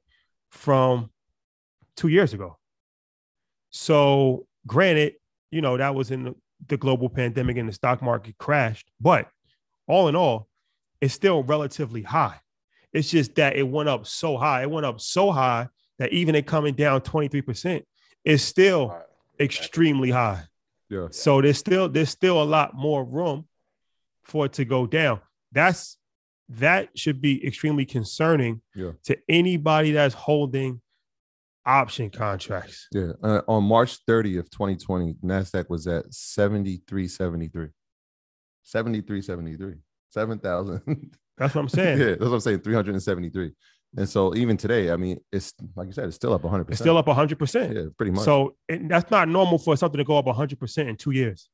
from 0.49 1.09
two 1.95 2.07
years 2.07 2.33
ago. 2.33 2.57
So, 3.69 4.47
granted, 4.67 5.15
you 5.51 5.61
know, 5.61 5.77
that 5.77 5.95
was 5.95 6.11
in 6.11 6.23
the, 6.23 6.35
the 6.67 6.77
global 6.77 7.09
pandemic 7.09 7.57
and 7.57 7.67
the 7.67 7.73
stock 7.73 8.01
market 8.01 8.37
crashed, 8.37 8.89
but 9.01 9.27
all 9.87 10.07
in 10.07 10.15
all, 10.15 10.47
it's 11.01 11.13
still 11.13 11.43
relatively 11.43 12.01
high. 12.01 12.39
It's 12.93 13.09
just 13.09 13.35
that 13.35 13.55
it 13.55 13.63
went 13.67 13.89
up 13.89 14.05
so 14.05 14.37
high. 14.37 14.61
It 14.61 14.69
went 14.71 14.85
up 14.85 15.01
so 15.01 15.31
high 15.31 15.67
that 15.99 16.13
even 16.13 16.35
it 16.35 16.45
coming 16.45 16.75
down 16.75 17.01
23% 17.01 17.83
is 18.23 18.43
still 18.43 18.89
Right. 18.89 19.03
extremely 19.39 20.11
high. 20.11 20.43
Yeah. 20.89 21.07
So 21.09 21.41
there's 21.41 21.57
still 21.57 21.89
there's 21.89 22.09
still 22.09 22.41
a 22.41 22.45
lot 22.45 22.75
more 22.75 23.03
room 23.03 23.47
for 24.23 24.45
it 24.45 24.53
to 24.53 24.65
go 24.65 24.85
down. 24.85 25.19
That's 25.51 25.97
that 26.59 26.89
should 26.97 27.21
be 27.21 27.45
extremely 27.45 27.85
concerning 27.85 28.61
Yeah. 28.75 28.91
to 29.05 29.17
anybody 29.29 29.91
that's 29.91 30.13
holding 30.15 30.81
option 31.65 32.09
contracts. 32.09 32.87
Yeah. 32.91 33.13
Uh, 33.23 33.41
on 33.47 33.63
March 33.63 34.05
30th, 34.05 34.49
2020, 34.51 35.15
NASDAQ 35.23 35.69
was 35.69 35.87
at 35.87 36.05
73.73. 36.11 37.69
73.73. 38.65 39.79
7,000. 40.09 40.81
That's 41.37 41.55
what 41.55 41.61
I'm 41.61 41.69
saying. 41.69 41.97
yeah, 41.99 42.05
that's 42.09 42.21
what 42.21 42.33
I'm 42.33 42.39
saying. 42.41 42.59
373. 42.59 43.51
And 43.97 44.07
so 44.07 44.35
even 44.35 44.55
today, 44.55 44.91
I 44.91 44.97
mean, 44.97 45.17
it's 45.31 45.51
like 45.75 45.87
you 45.87 45.93
said, 45.93 46.05
it's 46.05 46.15
still 46.15 46.31
up 46.31 46.43
100%. 46.43 46.69
It's 46.69 46.79
still 46.79 46.95
up 46.95 47.07
100%. 47.07 47.73
Yeah, 47.75 47.81
pretty 47.97 48.11
much. 48.11 48.23
So 48.23 48.55
that's 48.69 49.09
not 49.09 49.27
normal 49.27 49.57
for 49.57 49.75
something 49.75 49.97
to 49.97 50.03
go 50.03 50.15
up 50.19 50.25
100% 50.25 50.87
in 50.87 50.95
two 50.95 51.09
years. 51.09 51.49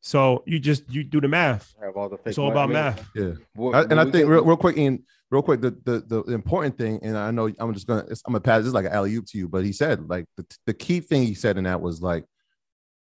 So 0.00 0.42
you 0.46 0.58
just 0.60 0.88
you 0.90 1.02
do 1.04 1.20
the 1.20 1.28
math. 1.28 1.74
Have 1.82 1.96
all 1.96 2.08
the 2.08 2.18
It's 2.24 2.38
all 2.38 2.50
about 2.50 2.70
math. 2.70 3.04
yeah. 3.14 3.32
what- 3.54 3.74
I- 3.74 3.82
and 3.82 4.00
I 4.00 4.04
think 4.04 4.28
real, 4.28 4.44
real 4.44 4.56
quick, 4.56 4.76
Ian, 4.78 5.04
real 5.30 5.42
quick, 5.42 5.60
the, 5.60 5.70
the 5.84 6.22
the 6.26 6.32
important 6.34 6.78
thing, 6.78 7.00
and 7.02 7.16
I 7.18 7.30
know 7.30 7.50
I'm 7.58 7.74
just 7.74 7.86
gonna 7.86 8.02
I'm 8.24 8.32
gonna 8.32 8.40
pass 8.40 8.64
this 8.64 8.72
like 8.72 8.86
an 8.86 8.92
alley 8.92 9.14
oop 9.14 9.26
to 9.28 9.38
you, 9.38 9.48
but 9.48 9.64
he 9.64 9.72
said 9.72 10.08
like 10.08 10.26
the, 10.36 10.46
the 10.66 10.74
key 10.74 11.00
thing 11.00 11.22
he 11.24 11.34
said 11.34 11.58
in 11.58 11.64
that 11.64 11.80
was 11.80 12.00
like, 12.00 12.24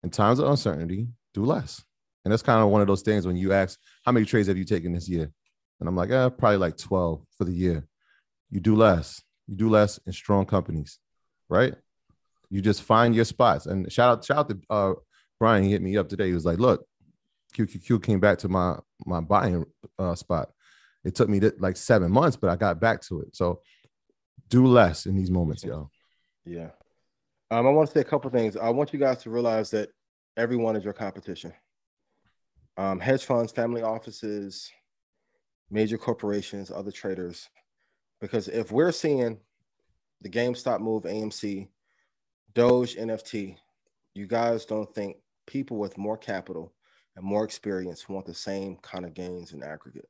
in 0.03 0.09
times 0.09 0.39
of 0.39 0.49
uncertainty, 0.49 1.07
do 1.33 1.45
less, 1.45 1.83
and 2.25 2.31
that's 2.31 2.43
kind 2.43 2.61
of 2.63 2.69
one 2.69 2.81
of 2.81 2.87
those 2.87 3.03
things 3.03 3.27
when 3.27 3.37
you 3.37 3.53
ask 3.53 3.79
how 4.05 4.11
many 4.11 4.25
trades 4.25 4.47
have 4.47 4.57
you 4.57 4.65
taken 4.65 4.91
this 4.93 5.07
year, 5.07 5.31
and 5.79 5.87
I'm 5.87 5.95
like, 5.95 6.09
eh, 6.09 6.29
probably 6.29 6.57
like 6.57 6.77
12 6.77 7.21
for 7.37 7.43
the 7.45 7.53
year. 7.53 7.87
You 8.49 8.59
do 8.59 8.75
less, 8.75 9.21
you 9.47 9.55
do 9.55 9.69
less 9.69 9.99
in 10.07 10.13
strong 10.13 10.45
companies, 10.45 10.97
right? 11.47 11.75
You 12.49 12.61
just 12.61 12.81
find 12.81 13.13
your 13.13 13.25
spots, 13.25 13.67
and 13.67 13.91
shout 13.91 14.09
out 14.17 14.25
shout 14.25 14.37
out 14.39 14.49
to 14.49 14.59
uh, 14.69 14.93
Brian. 15.39 15.63
Hit 15.63 15.81
me 15.81 15.97
up 15.97 16.09
today. 16.09 16.27
He 16.27 16.33
was 16.33 16.45
like, 16.45 16.59
look. 16.59 16.85
QQQ 17.55 18.03
came 18.03 18.19
back 18.19 18.37
to 18.39 18.49
my 18.49 18.77
my 19.05 19.21
buying 19.21 19.65
uh, 19.97 20.15
spot. 20.15 20.49
It 21.03 21.15
took 21.15 21.29
me 21.29 21.39
to, 21.39 21.53
like 21.59 21.77
seven 21.77 22.11
months, 22.11 22.35
but 22.35 22.49
I 22.49 22.55
got 22.55 22.79
back 22.79 23.01
to 23.03 23.21
it. 23.21 23.35
So 23.35 23.61
do 24.49 24.65
less 24.65 25.05
in 25.05 25.15
these 25.15 25.31
moments, 25.31 25.63
yo. 25.63 25.89
Yeah. 26.45 26.69
Um, 27.49 27.65
I 27.65 27.69
want 27.69 27.87
to 27.87 27.93
say 27.93 28.01
a 28.01 28.05
couple 28.05 28.29
things. 28.29 28.57
I 28.57 28.69
want 28.69 28.93
you 28.93 28.99
guys 28.99 29.19
to 29.23 29.29
realize 29.29 29.71
that 29.71 29.89
everyone 30.35 30.75
is 30.75 30.83
your 30.83 30.93
competition. 30.93 31.53
Um, 32.75 32.99
hedge 32.99 33.23
funds, 33.23 33.51
family 33.51 33.81
offices, 33.81 34.69
major 35.71 35.97
corporations, 35.97 36.71
other 36.71 36.91
traders. 36.91 37.49
Because 38.19 38.47
if 38.47 38.71
we're 38.71 38.91
seeing 38.91 39.37
the 40.21 40.29
GameStop 40.29 40.81
move, 40.81 41.03
AMC, 41.03 41.69
Doge, 42.53 42.95
NFT, 42.95 43.57
you 44.13 44.27
guys 44.27 44.65
don't 44.65 44.93
think 44.93 45.17
people 45.47 45.77
with 45.77 45.97
more 45.97 46.17
capital 46.17 46.73
and 47.15 47.25
more 47.25 47.43
experience 47.43 48.07
want 48.07 48.25
the 48.25 48.33
same 48.33 48.77
kind 48.83 49.05
of 49.05 49.15
gains 49.15 49.53
in 49.53 49.63
aggregate. 49.63 50.07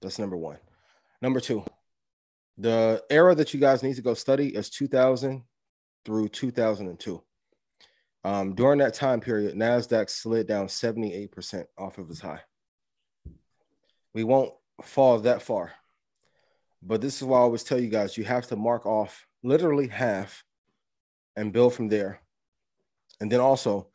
That's 0.00 0.18
number 0.18 0.36
one. 0.36 0.58
Number 1.20 1.40
two, 1.40 1.64
the 2.56 3.04
era 3.10 3.34
that 3.34 3.52
you 3.52 3.60
guys 3.60 3.82
need 3.82 3.96
to 3.96 4.02
go 4.02 4.14
study 4.14 4.48
is 4.48 4.70
2000 4.70 5.42
through 6.04 6.28
2002. 6.28 7.22
Um, 8.24 8.54
during 8.54 8.78
that 8.78 8.94
time 8.94 9.20
period, 9.20 9.54
NASDAQ 9.54 10.10
slid 10.10 10.46
down 10.46 10.66
78% 10.66 11.64
off 11.76 11.98
of 11.98 12.10
its 12.10 12.20
high. 12.20 12.40
We 14.14 14.24
won't 14.24 14.52
fall 14.82 15.18
that 15.20 15.42
far. 15.42 15.72
But 16.82 17.00
this 17.00 17.16
is 17.16 17.24
why 17.24 17.38
I 17.38 17.42
always 17.42 17.64
tell 17.64 17.80
you 17.80 17.88
guys 17.88 18.16
you 18.16 18.24
have 18.24 18.46
to 18.48 18.56
mark 18.56 18.86
off 18.86 19.26
literally 19.42 19.88
half 19.88 20.44
and 21.36 21.52
build 21.52 21.74
from 21.74 21.88
there. 21.88 22.20
And 23.20 23.30
then 23.30 23.40
also, 23.40 23.88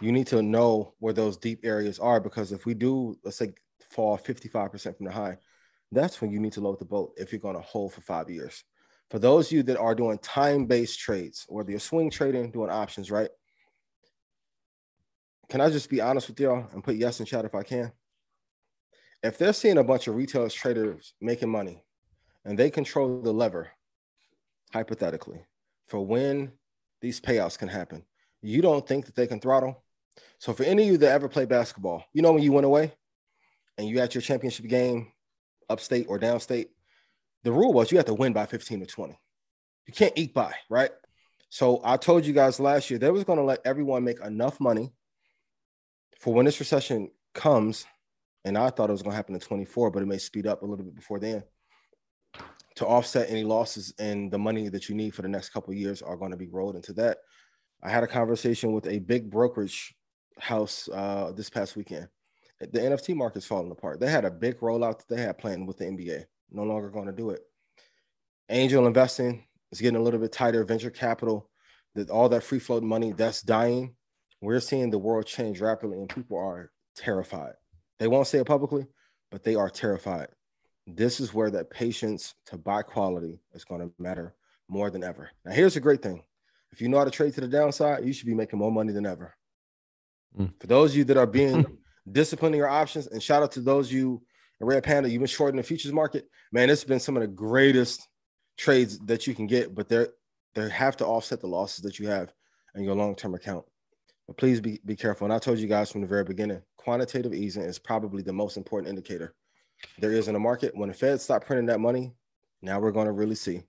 you 0.00 0.12
need 0.12 0.26
to 0.28 0.42
know 0.42 0.94
where 0.98 1.12
those 1.12 1.36
deep 1.36 1.60
areas 1.64 1.98
are 1.98 2.20
because 2.20 2.52
if 2.52 2.66
we 2.66 2.74
do, 2.74 3.18
let's 3.24 3.36
say, 3.36 3.52
fall 3.90 4.18
55% 4.18 4.96
from 4.96 5.06
the 5.06 5.12
high, 5.12 5.38
that's 5.90 6.20
when 6.20 6.30
you 6.30 6.38
need 6.38 6.52
to 6.52 6.60
load 6.60 6.78
the 6.78 6.84
boat 6.84 7.12
if 7.16 7.32
you're 7.32 7.40
going 7.40 7.56
to 7.56 7.62
hold 7.62 7.92
for 7.92 8.00
five 8.02 8.30
years. 8.30 8.62
For 9.10 9.18
those 9.18 9.46
of 9.46 9.52
you 9.52 9.62
that 9.64 9.78
are 9.78 9.94
doing 9.94 10.18
time 10.18 10.66
based 10.66 11.00
trades, 11.00 11.46
whether 11.48 11.70
you're 11.70 11.80
swing 11.80 12.10
trading, 12.10 12.50
doing 12.50 12.70
options, 12.70 13.10
right? 13.10 13.30
Can 15.48 15.62
I 15.62 15.70
just 15.70 15.88
be 15.88 16.02
honest 16.02 16.28
with 16.28 16.38
y'all 16.38 16.66
and 16.72 16.84
put 16.84 16.96
yes 16.96 17.20
in 17.20 17.26
chat 17.26 17.46
if 17.46 17.54
I 17.54 17.62
can? 17.62 17.90
If 19.22 19.38
they're 19.38 19.54
seeing 19.54 19.78
a 19.78 19.84
bunch 19.84 20.06
of 20.06 20.14
retail 20.14 20.48
traders 20.50 21.14
making 21.20 21.48
money 21.48 21.82
and 22.44 22.58
they 22.58 22.70
control 22.70 23.20
the 23.22 23.32
lever, 23.32 23.70
hypothetically, 24.72 25.40
for 25.86 26.04
when 26.04 26.52
these 27.00 27.20
payouts 27.20 27.58
can 27.58 27.68
happen, 27.68 28.04
you 28.42 28.62
don't 28.62 28.86
think 28.86 29.06
that 29.06 29.14
they 29.14 29.26
can 29.26 29.40
throttle? 29.40 29.82
So, 30.38 30.52
for 30.52 30.64
any 30.64 30.84
of 30.84 30.88
you 30.88 30.98
that 30.98 31.12
ever 31.12 31.28
play 31.28 31.44
basketball, 31.44 32.04
you 32.12 32.22
know 32.22 32.32
when 32.32 32.42
you 32.42 32.52
went 32.52 32.66
away 32.66 32.92
and 33.76 33.88
you 33.88 33.98
at 34.00 34.14
your 34.14 34.22
championship 34.22 34.66
game 34.66 35.12
upstate 35.68 36.06
or 36.08 36.18
downstate, 36.18 36.68
the 37.44 37.52
rule 37.52 37.72
was 37.72 37.90
you 37.90 37.98
have 37.98 38.06
to 38.06 38.14
win 38.14 38.32
by 38.32 38.46
15 38.46 38.82
or 38.82 38.86
20. 38.86 39.18
You 39.86 39.92
can't 39.92 40.12
eat 40.16 40.34
by, 40.34 40.52
right? 40.68 40.90
So 41.50 41.80
I 41.82 41.96
told 41.96 42.26
you 42.26 42.32
guys 42.32 42.60
last 42.60 42.90
year 42.90 42.98
they 42.98 43.10
was 43.10 43.24
going 43.24 43.38
to 43.38 43.44
let 43.44 43.60
everyone 43.64 44.04
make 44.04 44.20
enough 44.20 44.60
money 44.60 44.92
for 46.20 46.34
when 46.34 46.44
this 46.44 46.60
recession 46.60 47.10
comes, 47.34 47.86
and 48.44 48.58
I 48.58 48.70
thought 48.70 48.90
it 48.90 48.92
was 48.92 49.02
going 49.02 49.12
to 49.12 49.16
happen 49.16 49.34
in 49.34 49.40
24, 49.40 49.90
but 49.90 50.02
it 50.02 50.06
may 50.06 50.18
speed 50.18 50.46
up 50.46 50.62
a 50.62 50.66
little 50.66 50.84
bit 50.84 50.94
before 50.94 51.18
then 51.18 51.42
to 52.76 52.86
offset 52.86 53.28
any 53.28 53.42
losses 53.42 53.92
and 53.98 54.30
the 54.30 54.38
money 54.38 54.68
that 54.68 54.88
you 54.88 54.94
need 54.94 55.12
for 55.12 55.22
the 55.22 55.28
next 55.28 55.50
couple 55.50 55.74
years 55.74 56.00
are 56.00 56.16
going 56.16 56.30
to 56.30 56.36
be 56.36 56.48
rolled 56.48 56.76
into 56.76 56.92
that. 56.92 57.18
I 57.82 57.90
had 57.90 58.02
a 58.02 58.08
conversation 58.08 58.72
with 58.72 58.86
a 58.86 58.98
big 58.98 59.30
brokerage 59.30 59.94
house 60.38 60.88
uh, 60.92 61.32
this 61.34 61.50
past 61.50 61.76
weekend. 61.76 62.08
The 62.60 62.80
NFT 62.80 63.14
market's 63.14 63.46
falling 63.46 63.70
apart. 63.70 64.00
They 64.00 64.10
had 64.10 64.24
a 64.24 64.30
big 64.30 64.58
rollout 64.58 64.98
that 64.98 65.08
they 65.08 65.22
had 65.22 65.38
planned 65.38 65.66
with 65.66 65.78
the 65.78 65.84
NBA. 65.84 66.24
No 66.50 66.64
longer 66.64 66.90
going 66.90 67.06
to 67.06 67.12
do 67.12 67.30
it. 67.30 67.42
Angel 68.48 68.86
investing 68.86 69.44
is 69.70 69.80
getting 69.80 70.00
a 70.00 70.02
little 70.02 70.18
bit 70.18 70.32
tighter. 70.32 70.64
Venture 70.64 70.90
capital, 70.90 71.50
that 71.94 72.10
all 72.10 72.28
that 72.28 72.42
free 72.42 72.58
float 72.58 72.82
money 72.82 73.12
that's 73.12 73.42
dying. 73.42 73.94
We're 74.40 74.60
seeing 74.60 74.90
the 74.90 74.98
world 74.98 75.26
change 75.26 75.60
rapidly, 75.60 75.98
and 75.98 76.08
people 76.08 76.38
are 76.38 76.70
terrified. 76.96 77.54
They 77.98 78.08
won't 78.08 78.26
say 78.26 78.38
it 78.38 78.46
publicly, 78.46 78.86
but 79.30 79.42
they 79.42 79.54
are 79.54 79.68
terrified. 79.68 80.28
This 80.86 81.20
is 81.20 81.34
where 81.34 81.50
that 81.50 81.70
patience 81.70 82.34
to 82.46 82.56
buy 82.56 82.82
quality 82.82 83.40
is 83.52 83.64
going 83.64 83.80
to 83.82 83.92
matter 83.98 84.34
more 84.68 84.90
than 84.90 85.04
ever. 85.04 85.30
Now, 85.44 85.52
here's 85.52 85.74
the 85.74 85.80
great 85.80 86.02
thing 86.02 86.22
if 86.72 86.80
you 86.80 86.88
know 86.88 86.98
how 86.98 87.04
to 87.04 87.10
trade 87.10 87.34
to 87.34 87.40
the 87.40 87.48
downside, 87.48 88.04
you 88.04 88.12
should 88.12 88.26
be 88.26 88.34
making 88.34 88.58
more 88.58 88.72
money 88.72 88.92
than 88.92 89.06
ever. 89.06 89.34
Mm. 90.38 90.52
For 90.60 90.66
those 90.66 90.92
of 90.92 90.98
you 90.98 91.04
that 91.04 91.16
are 91.16 91.26
being 91.26 91.64
disciplining 92.10 92.58
your 92.58 92.68
options, 92.68 93.06
and 93.06 93.22
shout 93.22 93.42
out 93.42 93.52
to 93.52 93.60
those 93.60 93.90
you 93.92 94.22
Red 94.60 94.82
Panda, 94.82 95.08
you've 95.08 95.20
been 95.20 95.28
short 95.28 95.50
in 95.50 95.56
the 95.56 95.62
futures 95.62 95.92
market. 95.92 96.28
Man, 96.50 96.68
it's 96.68 96.84
been 96.84 97.00
some 97.00 97.16
of 97.16 97.20
the 97.20 97.28
greatest 97.28 98.06
trades 98.56 98.98
that 99.06 99.26
you 99.26 99.34
can 99.34 99.46
get, 99.46 99.74
but 99.74 99.88
they're 99.88 100.08
they 100.54 100.68
have 100.68 100.96
to 100.96 101.06
offset 101.06 101.40
the 101.40 101.46
losses 101.46 101.84
that 101.84 101.98
you 101.98 102.08
have 102.08 102.32
in 102.74 102.82
your 102.82 102.94
long-term 102.94 103.34
account. 103.34 103.64
But 104.26 104.36
please 104.36 104.60
be, 104.60 104.80
be 104.84 104.96
careful. 104.96 105.26
And 105.26 105.32
I 105.32 105.38
told 105.38 105.58
you 105.58 105.68
guys 105.68 105.90
from 105.90 106.00
the 106.00 106.06
very 106.06 106.24
beginning, 106.24 106.62
quantitative 106.76 107.34
easing 107.34 107.62
is 107.62 107.78
probably 107.78 108.22
the 108.22 108.32
most 108.32 108.56
important 108.56 108.88
indicator 108.88 109.34
there 109.98 110.10
is 110.10 110.26
in 110.26 110.34
the 110.34 110.40
market. 110.40 110.76
When 110.76 110.88
the 110.88 110.94
Fed 110.94 111.20
stop 111.20 111.44
printing 111.44 111.66
that 111.66 111.80
money, 111.80 112.12
now 112.60 112.80
we're 112.80 112.90
going 112.90 113.06
to 113.06 113.12
really 113.12 113.36
see 113.36 113.62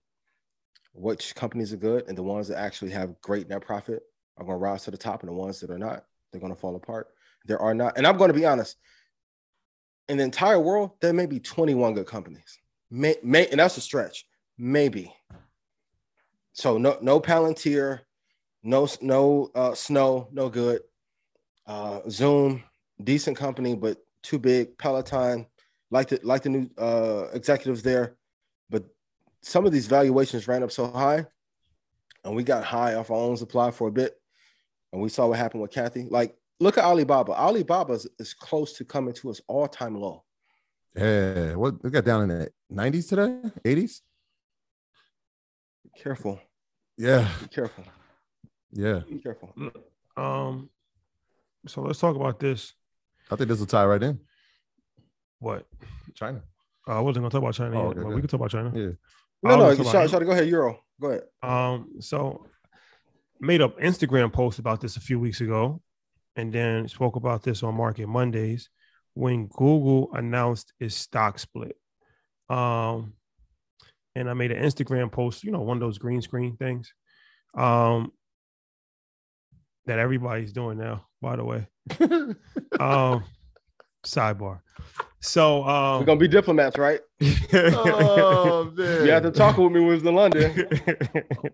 which 0.93 1.35
companies 1.35 1.73
are 1.73 1.77
good 1.77 2.05
and 2.07 2.17
the 2.17 2.23
ones 2.23 2.47
that 2.47 2.57
actually 2.57 2.91
have 2.91 3.19
great 3.21 3.47
net 3.49 3.61
profit 3.61 4.01
are 4.37 4.45
going 4.45 4.57
to 4.57 4.63
rise 4.63 4.83
to 4.83 4.91
the 4.91 4.97
top 4.97 5.21
and 5.21 5.29
the 5.29 5.33
ones 5.33 5.59
that 5.59 5.69
are 5.69 5.77
not 5.77 6.05
they're 6.31 6.41
going 6.41 6.53
to 6.53 6.59
fall 6.59 6.75
apart. 6.75 7.07
There 7.45 7.59
are 7.59 7.73
not 7.73 7.97
and 7.97 8.05
i'm 8.05 8.17
going 8.17 8.29
to 8.29 8.39
be 8.39 8.45
honest 8.45 8.77
in 10.07 10.17
the 10.17 10.23
entire 10.23 10.59
world 10.59 10.91
there 11.01 11.13
may 11.13 11.25
be 11.25 11.39
21 11.39 11.93
good 11.93 12.07
companies. 12.07 12.59
May, 12.91 13.15
may 13.23 13.47
and 13.47 13.59
that's 13.59 13.77
a 13.77 13.81
stretch. 13.81 14.25
Maybe. 14.57 15.13
So 16.53 16.77
no 16.77 16.97
no 17.01 17.21
palantir 17.21 18.01
no 18.63 18.87
no 19.01 19.49
uh, 19.55 19.73
snow 19.75 20.27
no 20.31 20.49
good. 20.49 20.81
Uh, 21.65 22.01
zoom 22.09 22.63
decent 23.01 23.37
company 23.37 23.75
but 23.75 23.97
too 24.23 24.39
big. 24.39 24.77
Peloton 24.77 25.45
like 25.91 26.09
the 26.09 26.19
like 26.23 26.41
the 26.41 26.49
new 26.49 26.69
uh, 26.77 27.27
executives 27.33 27.83
there 27.83 28.15
some 29.41 29.65
of 29.65 29.71
these 29.71 29.87
valuations 29.87 30.47
ran 30.47 30.63
up 30.63 30.71
so 30.71 30.87
high, 30.87 31.25
and 32.23 32.35
we 32.35 32.43
got 32.43 32.63
high 32.63 32.95
off 32.95 33.11
our 33.11 33.17
own 33.17 33.37
supply 33.37 33.71
for 33.71 33.87
a 33.87 33.91
bit, 33.91 34.19
and 34.91 35.01
we 35.01 35.09
saw 35.09 35.27
what 35.27 35.37
happened 35.37 35.61
with 35.61 35.71
Cathie. 35.71 36.07
Like, 36.09 36.35
look 36.59 36.77
at 36.77 36.83
Alibaba. 36.83 37.31
Alibaba 37.33 37.93
is, 37.93 38.07
is 38.19 38.33
close 38.33 38.73
to 38.73 38.85
coming 38.85 39.13
to 39.15 39.29
its 39.29 39.41
all 39.47 39.67
time 39.67 39.95
low. 39.95 40.23
Yeah, 40.95 41.55
what 41.55 41.83
we 41.83 41.89
got 41.89 42.05
down 42.05 42.23
in 42.23 42.29
the 42.29 42.49
nineties 42.69 43.07
today, 43.07 43.39
eighties. 43.63 44.01
Careful. 45.97 46.39
Yeah. 46.97 47.29
Be 47.41 47.47
careful. 47.47 47.83
Yeah. 48.71 49.01
Be 49.09 49.19
careful. 49.19 49.53
Um. 50.17 50.69
So 51.67 51.81
let's 51.81 51.99
talk 51.99 52.15
about 52.15 52.39
this. 52.39 52.73
I 53.31 53.35
think 53.35 53.49
this 53.49 53.59
will 53.59 53.65
tie 53.65 53.85
right 53.85 54.01
in. 54.01 54.19
What? 55.39 55.65
China. 56.15 56.41
Uh, 56.87 56.97
I 56.97 56.99
wasn't 57.01 57.23
gonna 57.23 57.29
talk 57.29 57.41
about 57.41 57.53
China, 57.53 57.79
oh, 57.79 57.89
yet, 57.89 57.97
okay, 57.97 58.03
but 58.03 58.15
we 58.15 58.21
can 58.21 58.27
talk 58.27 58.39
about 58.39 58.51
China. 58.51 58.71
Yeah. 58.73 58.91
No, 59.43 59.55
no, 59.57 59.75
talk 59.75 59.85
shout, 59.85 59.95
about- 59.95 60.09
shout, 60.09 60.25
go 60.25 60.31
ahead, 60.31 60.47
Euro. 60.49 60.79
Go 61.01 61.07
ahead. 61.09 61.23
Um, 61.41 61.93
so 61.99 62.45
made 63.39 63.61
up 63.61 63.79
Instagram 63.79 64.33
post 64.33 64.59
about 64.59 64.81
this 64.81 64.97
a 64.97 65.01
few 65.01 65.19
weeks 65.19 65.41
ago, 65.41 65.81
and 66.35 66.51
then 66.51 66.87
spoke 66.87 67.15
about 67.15 67.43
this 67.43 67.63
on 67.63 67.75
Market 67.75 68.07
Mondays 68.07 68.69
when 69.13 69.47
Google 69.47 70.09
announced 70.13 70.73
its 70.79 70.95
stock 70.95 71.39
split. 71.39 71.75
Um, 72.49 73.13
and 74.15 74.29
I 74.29 74.33
made 74.33 74.51
an 74.51 74.63
Instagram 74.63 75.11
post, 75.11 75.43
you 75.43 75.51
know, 75.51 75.61
one 75.61 75.77
of 75.77 75.81
those 75.81 75.97
green 75.97 76.21
screen 76.21 76.57
things, 76.57 76.93
um, 77.55 78.11
that 79.85 79.99
everybody's 79.99 80.51
doing 80.51 80.77
now. 80.77 81.05
By 81.21 81.35
the 81.35 81.43
way, 81.43 81.67
um, 82.79 83.23
sidebar. 84.05 84.61
So 85.21 85.63
um, 85.65 85.99
We're 85.99 86.05
gonna 86.05 86.19
be 86.19 86.27
diplomats, 86.29 86.77
right? 86.77 87.01
oh 87.53 88.71
man. 88.77 89.05
You 89.05 89.11
had 89.11 89.23
to 89.23 89.31
talk 89.31 89.57
with 89.57 89.71
me 89.71 89.79
when 89.79 89.89
we 89.89 89.93
was 89.95 90.03
in 90.03 90.15
London. 90.15 90.67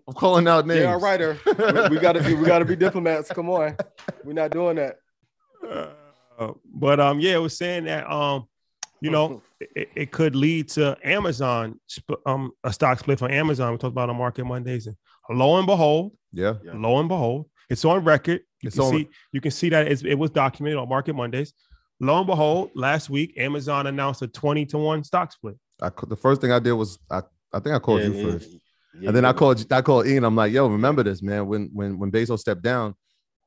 I'm 0.06 0.14
calling 0.14 0.46
out 0.46 0.66
names. 0.66 0.80
Yeah, 0.82 0.98
writer. 1.00 1.38
we, 1.44 1.96
we 1.96 1.98
gotta 2.00 2.22
be 2.22 2.34
we 2.34 2.46
gotta 2.46 2.64
be 2.64 2.76
diplomats. 2.76 3.30
Come 3.32 3.50
on. 3.50 3.76
We're 4.24 4.34
not 4.34 4.50
doing 4.52 4.76
that. 4.76 4.96
Uh, 5.68 6.52
but 6.72 7.00
um, 7.00 7.18
yeah, 7.18 7.34
it 7.34 7.38
was 7.40 7.56
saying 7.56 7.84
that 7.86 8.08
um, 8.10 8.46
you 9.00 9.10
know, 9.10 9.42
it, 9.74 9.88
it 9.96 10.12
could 10.12 10.36
lead 10.36 10.68
to 10.70 10.96
Amazon 11.02 11.80
sp- 11.90 12.22
um 12.24 12.52
a 12.62 12.72
stock 12.72 12.98
split 13.00 13.18
for 13.18 13.30
Amazon. 13.30 13.72
We 13.72 13.78
talked 13.78 13.92
about 13.92 14.10
on 14.10 14.16
Market 14.16 14.44
Mondays, 14.44 14.86
and 14.86 14.96
lo 15.30 15.56
and 15.58 15.66
behold, 15.66 16.12
Yeah. 16.32 16.54
Yeah. 16.64 16.72
lo 16.74 16.98
and 17.00 17.08
behold, 17.08 17.46
it's 17.68 17.84
on 17.84 18.04
record. 18.04 18.42
You 18.62 18.68
It's 18.68 18.76
can 18.76 18.84
on- 18.84 18.92
see 18.92 19.08
you 19.32 19.40
can 19.40 19.50
see 19.50 19.70
that 19.70 19.88
it's, 19.88 20.02
it 20.02 20.14
was 20.14 20.30
documented 20.30 20.78
on 20.78 20.88
Market 20.88 21.14
Mondays. 21.16 21.52
Lo 22.00 22.18
and 22.18 22.26
behold, 22.26 22.70
last 22.74 23.08
week 23.08 23.34
Amazon 23.38 23.86
announced 23.86 24.22
a 24.22 24.26
twenty 24.28 24.66
to 24.66 24.78
one 24.78 25.02
stock 25.04 25.32
split. 25.32 25.56
I, 25.80 25.90
the 26.06 26.16
first 26.16 26.40
thing 26.40 26.52
I 26.52 26.58
did 26.58 26.72
was 26.72 26.98
I, 27.10 27.22
I 27.52 27.60
think 27.60 27.74
I 27.74 27.78
called 27.78 28.00
Yeah, 28.00 28.08
you 28.08 28.14
yeah, 28.14 28.32
first. 28.32 28.50
yeah, 29.00 29.08
and 29.08 29.16
then 29.16 29.24
I 29.24 29.32
called 29.32 29.64
I 29.72 29.82
called 29.82 30.06
Ian. 30.06 30.24
I'm 30.24 30.36
like, 30.36 30.52
yo, 30.52 30.66
remember 30.68 31.02
this, 31.02 31.22
man. 31.22 31.46
When 31.46 31.70
when 31.72 31.98
when 31.98 32.10
Bezos 32.12 32.40
stepped 32.40 32.62
down, 32.62 32.94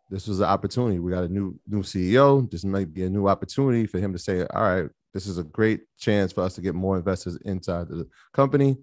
this 0.09 0.27
was 0.27 0.39
an 0.39 0.45
opportunity. 0.45 0.99
We 0.99 1.11
got 1.11 1.23
a 1.23 1.29
new 1.29 1.59
new 1.67 1.83
CEO. 1.83 2.49
This 2.49 2.63
might 2.65 2.93
be 2.93 3.03
a 3.03 3.09
new 3.09 3.27
opportunity 3.27 3.85
for 3.85 3.99
him 3.99 4.13
to 4.13 4.19
say, 4.19 4.45
all 4.47 4.63
right, 4.63 4.89
this 5.13 5.27
is 5.27 5.37
a 5.37 5.43
great 5.43 5.81
chance 5.99 6.31
for 6.31 6.41
us 6.41 6.55
to 6.55 6.61
get 6.61 6.75
more 6.75 6.97
investors 6.97 7.37
inside 7.45 7.87
the 7.87 8.07
company. 8.33 8.77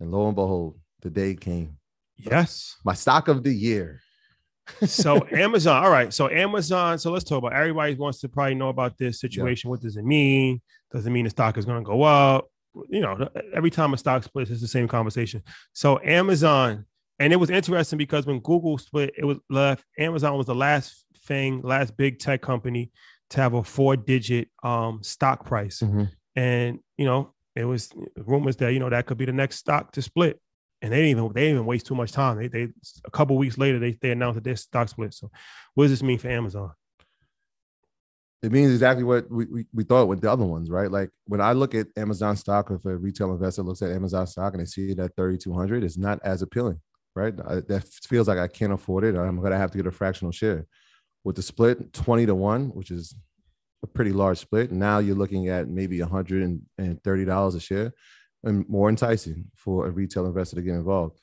And 0.00 0.10
lo 0.10 0.26
and 0.26 0.34
behold, 0.34 0.78
the 1.02 1.10
day 1.10 1.34
came. 1.34 1.76
Yes. 2.16 2.76
My 2.84 2.94
stock 2.94 3.28
of 3.28 3.42
the 3.42 3.54
year. 3.54 4.00
So 4.86 5.26
Amazon, 5.32 5.84
all 5.84 5.90
right. 5.90 6.12
So 6.12 6.28
Amazon, 6.30 6.98
so 6.98 7.10
let's 7.10 7.24
talk 7.24 7.38
about 7.38 7.52
everybody 7.52 7.94
wants 7.94 8.20
to 8.20 8.28
probably 8.28 8.54
know 8.54 8.68
about 8.68 8.96
this 8.98 9.20
situation. 9.20 9.70
What 9.70 9.80
does 9.80 9.96
it 9.96 10.04
mean? 10.04 10.60
Does 10.92 11.06
it 11.06 11.10
mean 11.10 11.24
the 11.24 11.30
stock 11.30 11.58
is 11.58 11.64
going 11.64 11.82
to 11.82 11.86
go 11.86 12.02
up? 12.02 12.48
You 12.88 13.00
know, 13.00 13.28
every 13.54 13.70
time 13.70 13.94
a 13.94 13.98
stock 13.98 14.24
splits, 14.24 14.50
it's 14.50 14.60
the 14.60 14.68
same 14.68 14.88
conversation. 14.88 15.42
So 15.72 16.00
Amazon 16.02 16.86
and 17.20 17.32
it 17.32 17.36
was 17.36 17.50
interesting 17.50 17.96
because 17.96 18.26
when 18.26 18.40
Google 18.40 18.76
split, 18.78 19.14
it 19.16 19.24
was 19.24 19.38
left. 19.48 19.84
Amazon 19.98 20.36
was 20.36 20.46
the 20.46 20.54
last 20.54 21.04
thing, 21.26 21.62
last 21.62 21.96
big 21.96 22.18
tech 22.18 22.42
company 22.42 22.90
to 23.30 23.40
have 23.40 23.54
a 23.54 23.62
four-digit 23.62 24.48
um, 24.64 25.00
stock 25.02 25.44
price, 25.46 25.80
Mhm. 25.80 26.10
and 26.36 26.78
you 26.98 27.04
know 27.04 27.32
it 27.54 27.64
was 27.64 27.90
rumors 28.16 28.56
that 28.56 28.72
you 28.72 28.80
know 28.80 28.90
that 28.90 29.06
could 29.06 29.16
be 29.16 29.24
the 29.24 29.32
next 29.32 29.56
stock 29.58 29.92
to 29.92 30.02
split. 30.02 30.40
And 30.82 30.92
they 30.92 30.96
didn't 30.96 31.10
even 31.10 31.32
they 31.32 31.40
didn't 31.42 31.56
even 31.56 31.66
waste 31.66 31.86
too 31.86 31.94
much 31.94 32.12
time. 32.12 32.36
They 32.36 32.48
they 32.48 32.68
a 33.04 33.10
couple 33.10 33.36
weeks 33.38 33.56
later 33.56 33.78
they 33.78 33.96
they 34.00 34.10
announced 34.10 34.36
that 34.36 34.44
their 34.44 34.56
stock 34.56 34.88
split. 34.88 35.14
So 35.14 35.30
what 35.74 35.84
does 35.84 35.92
this 35.92 36.02
mean 36.02 36.18
for 36.18 36.28
Amazon? 36.28 36.72
It 38.42 38.52
means 38.52 38.72
exactly 38.72 39.04
what 39.04 39.30
we, 39.30 39.46
we, 39.46 39.66
we 39.72 39.84
thought 39.84 40.06
with 40.06 40.20
the 40.20 40.30
other 40.30 40.44
ones, 40.44 40.68
right? 40.68 40.90
Like 40.90 41.08
when 41.24 41.40
I 41.40 41.52
look 41.52 41.74
at 41.74 41.86
Amazon 41.96 42.36
stock, 42.36 42.70
if 42.70 42.84
a 42.84 42.94
retail 42.94 43.32
investor 43.32 43.62
looks 43.62 43.80
at 43.80 43.90
Amazon 43.90 44.26
stock 44.26 44.52
and 44.52 44.60
they 44.60 44.66
see 44.66 44.90
it 44.90 44.98
at 44.98 45.16
3,200, 45.16 45.82
it's 45.82 45.96
not 45.96 46.20
as 46.22 46.42
appealing, 46.42 46.78
right? 47.16 47.32
I, 47.48 47.60
that 47.60 47.84
feels 48.02 48.28
like 48.28 48.36
I 48.36 48.48
can't 48.48 48.74
afford 48.74 49.04
it. 49.04 49.16
I'm 49.16 49.40
going 49.40 49.52
to 49.52 49.56
have 49.56 49.70
to 49.70 49.78
get 49.78 49.86
a 49.86 49.90
fractional 49.90 50.30
share. 50.30 50.66
With 51.24 51.36
the 51.36 51.42
split 51.42 51.94
20 51.94 52.26
to 52.26 52.34
1, 52.34 52.66
which 52.74 52.90
is 52.90 53.14
a 53.82 53.86
pretty 53.86 54.12
large 54.12 54.36
split, 54.36 54.70
now 54.70 54.98
you're 54.98 55.16
looking 55.16 55.48
at 55.48 55.66
maybe 55.66 56.00
$130 56.00 57.54
a 57.56 57.60
share 57.60 57.94
and 58.44 58.68
more 58.68 58.88
enticing 58.88 59.46
for 59.56 59.86
a 59.86 59.90
retail 59.90 60.26
investor 60.26 60.56
to 60.56 60.62
get 60.62 60.74
involved. 60.74 61.18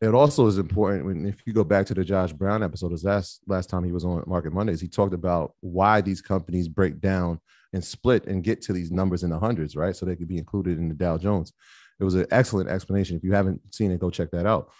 It 0.00 0.14
also 0.14 0.46
is 0.46 0.58
important 0.58 1.06
when 1.06 1.26
if 1.26 1.42
you 1.44 1.52
go 1.52 1.64
back 1.64 1.86
to 1.86 1.94
the 1.94 2.04
Josh 2.04 2.32
Brown 2.32 2.62
episode, 2.62 2.92
his 2.92 3.04
last 3.04 3.40
last 3.48 3.68
time 3.68 3.82
he 3.82 3.90
was 3.92 4.04
on 4.04 4.22
Market 4.26 4.52
Mondays, 4.52 4.80
he 4.80 4.88
talked 4.88 5.14
about 5.14 5.54
why 5.60 6.00
these 6.00 6.20
companies 6.20 6.68
break 6.68 7.00
down 7.00 7.40
and 7.72 7.84
split 7.84 8.26
and 8.26 8.44
get 8.44 8.62
to 8.62 8.72
these 8.72 8.92
numbers 8.92 9.24
in 9.24 9.30
the 9.30 9.38
hundreds, 9.38 9.74
right? 9.74 9.96
So 9.96 10.06
they 10.06 10.16
could 10.16 10.28
be 10.28 10.38
included 10.38 10.78
in 10.78 10.88
the 10.88 10.94
Dow 10.94 11.18
Jones. 11.18 11.52
It 12.00 12.04
was 12.04 12.14
an 12.14 12.26
excellent 12.30 12.70
explanation. 12.70 13.16
If 13.16 13.24
you 13.24 13.32
haven't 13.32 13.74
seen 13.74 13.90
it, 13.90 13.98
go 13.98 14.10
check 14.10 14.30
that 14.30 14.46
out. 14.46 14.70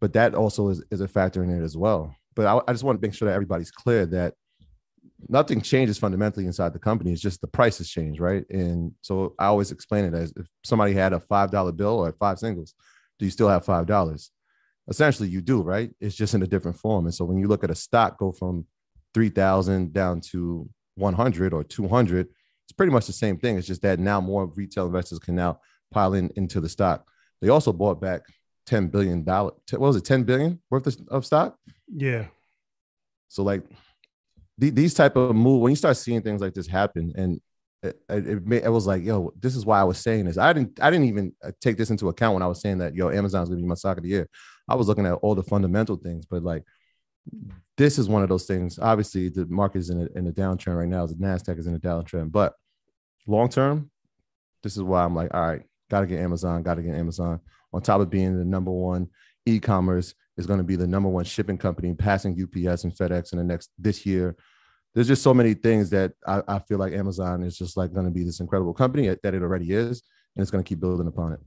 But 0.00 0.14
that 0.14 0.34
also 0.34 0.70
is, 0.70 0.82
is 0.90 1.02
a 1.02 1.08
factor 1.08 1.44
in 1.44 1.50
it 1.50 1.62
as 1.62 1.76
well. 1.76 2.14
But 2.34 2.46
I, 2.46 2.60
I 2.66 2.72
just 2.72 2.82
want 2.82 3.00
to 3.00 3.06
make 3.06 3.14
sure 3.14 3.28
that 3.28 3.34
everybody's 3.34 3.70
clear 3.70 4.06
that 4.06 4.34
nothing 5.28 5.60
changes 5.60 5.98
fundamentally 5.98 6.46
inside 6.46 6.72
the 6.72 6.78
company. 6.78 7.12
It's 7.12 7.20
just 7.20 7.40
the 7.40 7.46
prices 7.46 7.88
change, 7.88 8.20
right? 8.20 8.44
And 8.50 8.92
so 9.00 9.34
I 9.38 9.46
always 9.46 9.70
explain 9.70 10.04
it 10.04 10.14
as 10.14 10.32
if 10.36 10.46
somebody 10.64 10.92
had 10.94 11.12
a 11.12 11.20
five 11.20 11.50
dollar 11.50 11.72
bill 11.72 11.98
or 12.00 12.12
five 12.12 12.38
singles, 12.38 12.74
do 13.18 13.24
you 13.24 13.30
still 13.30 13.48
have 13.48 13.64
five 13.64 13.86
dollars? 13.86 14.30
Essentially, 14.88 15.28
you 15.28 15.40
do, 15.40 15.62
right? 15.62 15.90
It's 16.00 16.16
just 16.16 16.34
in 16.34 16.42
a 16.42 16.46
different 16.46 16.76
form. 16.78 17.06
And 17.06 17.14
so 17.14 17.24
when 17.24 17.38
you 17.38 17.46
look 17.46 17.62
at 17.64 17.70
a 17.70 17.74
stock 17.74 18.18
go 18.18 18.32
from 18.32 18.66
three 19.14 19.28
thousand 19.28 19.92
down 19.92 20.20
to 20.32 20.68
one 20.96 21.14
hundred 21.14 21.52
or 21.52 21.62
two 21.64 21.88
hundred, 21.88 22.26
it's 22.64 22.72
pretty 22.76 22.92
much 22.92 23.06
the 23.06 23.12
same 23.12 23.38
thing. 23.38 23.56
It's 23.58 23.66
just 23.66 23.82
that 23.82 23.98
now 23.98 24.20
more 24.20 24.46
retail 24.46 24.86
investors 24.86 25.18
can 25.18 25.34
now 25.34 25.60
pile 25.92 26.14
in 26.14 26.30
into 26.36 26.60
the 26.60 26.68
stock. 26.68 27.06
They 27.40 27.48
also 27.48 27.72
bought 27.72 28.00
back 28.00 28.22
ten 28.66 28.88
billion 28.88 29.24
dollar. 29.24 29.52
What 29.70 29.80
was 29.80 29.96
it? 29.96 30.04
Ten 30.04 30.24
billion 30.24 30.60
worth 30.70 30.86
of, 31.08 31.26
stock. 31.26 31.56
Yeah, 31.88 32.26
So 33.28 33.42
like 33.42 33.62
these 34.58 34.94
type 34.94 35.16
of 35.16 35.34
move 35.34 35.60
when 35.60 35.70
you 35.70 35.76
start 35.76 35.96
seeing 35.96 36.22
things 36.22 36.40
like 36.40 36.54
this 36.54 36.66
happen, 36.66 37.12
and 37.16 37.40
it, 37.82 38.00
it, 38.08 38.64
it, 38.64 38.68
was 38.68 38.86
like, 38.86 39.02
yo, 39.02 39.32
this 39.38 39.56
is 39.56 39.66
why 39.66 39.80
I 39.80 39.84
was 39.84 39.98
saying 39.98 40.26
this. 40.26 40.38
I 40.38 40.52
didn't 40.52 40.78
I 40.80 40.90
didn't 40.90 41.06
even 41.06 41.32
uh, 41.42 41.50
take 41.60 41.76
this 41.76 41.90
into 41.90 42.08
account 42.08 42.34
when 42.34 42.42
I 42.42 42.46
was 42.46 42.60
saying 42.60 42.78
that 42.78 42.94
yo, 42.94 43.10
Amazon's 43.10 43.48
gonna 43.48 43.60
be 43.60 43.66
my 43.66 43.74
stock 43.74 43.96
of 43.96 44.04
the 44.04 44.08
year. 44.08 44.28
I 44.68 44.76
was 44.76 44.86
looking 44.86 45.06
at 45.06 45.14
all 45.14 45.34
the 45.34 45.42
fundamental 45.42 45.96
things, 45.96 46.24
but 46.26 46.42
like 46.42 46.64
this 47.76 47.98
is 47.98 48.08
one 48.08 48.22
of 48.22 48.28
those 48.28 48.46
things. 48.46 48.78
Obviously, 48.78 49.28
the 49.28 49.46
market 49.46 49.78
is 49.78 49.90
in 49.90 50.02
a, 50.02 50.18
in 50.18 50.26
a 50.26 50.32
downtrend 50.32 50.78
right 50.78 50.88
now. 50.88 51.06
The 51.06 51.14
Nasdaq 51.14 51.58
is 51.58 51.66
in 51.66 51.74
a 51.74 51.80
downtrend, 51.80 52.30
but 52.30 52.54
long 53.26 53.48
term, 53.48 53.90
this 54.62 54.76
is 54.76 54.82
why 54.82 55.04
I'm 55.04 55.14
like, 55.14 55.34
all 55.34 55.40
right, 55.40 55.62
got 55.90 56.00
to 56.00 56.06
get 56.06 56.20
Amazon, 56.20 56.62
got 56.62 56.74
to 56.74 56.82
get 56.82 56.94
Amazon. 56.94 57.40
On 57.72 57.80
top 57.80 58.00
of 58.00 58.10
being 58.10 58.36
the 58.36 58.44
number 58.44 58.70
one 58.70 59.08
e-commerce, 59.46 60.14
is 60.36 60.46
going 60.46 60.58
to 60.58 60.64
be 60.64 60.76
the 60.76 60.86
number 60.86 61.08
one 61.08 61.24
shipping 61.24 61.58
company, 61.58 61.94
passing 61.94 62.32
UPS 62.32 62.84
and 62.84 62.94
FedEx 62.94 63.32
in 63.32 63.38
the 63.38 63.44
next 63.44 63.70
this 63.78 64.06
year. 64.06 64.36
There's 64.94 65.08
just 65.08 65.22
so 65.22 65.32
many 65.32 65.54
things 65.54 65.90
that 65.90 66.12
I, 66.26 66.42
I 66.48 66.58
feel 66.58 66.78
like 66.78 66.92
Amazon 66.92 67.42
is 67.42 67.56
just 67.56 67.76
like 67.76 67.92
going 67.92 68.06
to 68.06 68.12
be 68.12 68.24
this 68.24 68.40
incredible 68.40 68.74
company 68.74 69.08
that 69.08 69.34
it 69.34 69.42
already 69.42 69.72
is, 69.72 70.02
and 70.36 70.42
it's 70.42 70.50
going 70.50 70.62
to 70.62 70.68
keep 70.68 70.80
building 70.80 71.06
upon 71.06 71.32
it. 71.32 71.40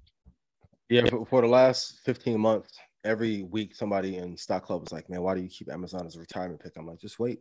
Yeah, 0.89 1.09
for, 1.29 1.41
the 1.41 1.47
last 1.47 1.99
15 2.05 2.39
months, 2.39 2.77
every 3.03 3.43
week 3.43 3.75
somebody 3.75 4.17
in 4.17 4.37
Stock 4.37 4.65
Club 4.65 4.81
was 4.81 4.91
like, 4.91 5.09
"Man, 5.09 5.21
why 5.21 5.35
do 5.35 5.41
you 5.41 5.49
keep 5.49 5.71
Amazon 5.71 6.05
as 6.05 6.15
a 6.15 6.19
retirement 6.19 6.61
pick?" 6.61 6.73
I'm 6.77 6.87
like, 6.87 6.99
"Just 6.99 7.19
wait." 7.19 7.39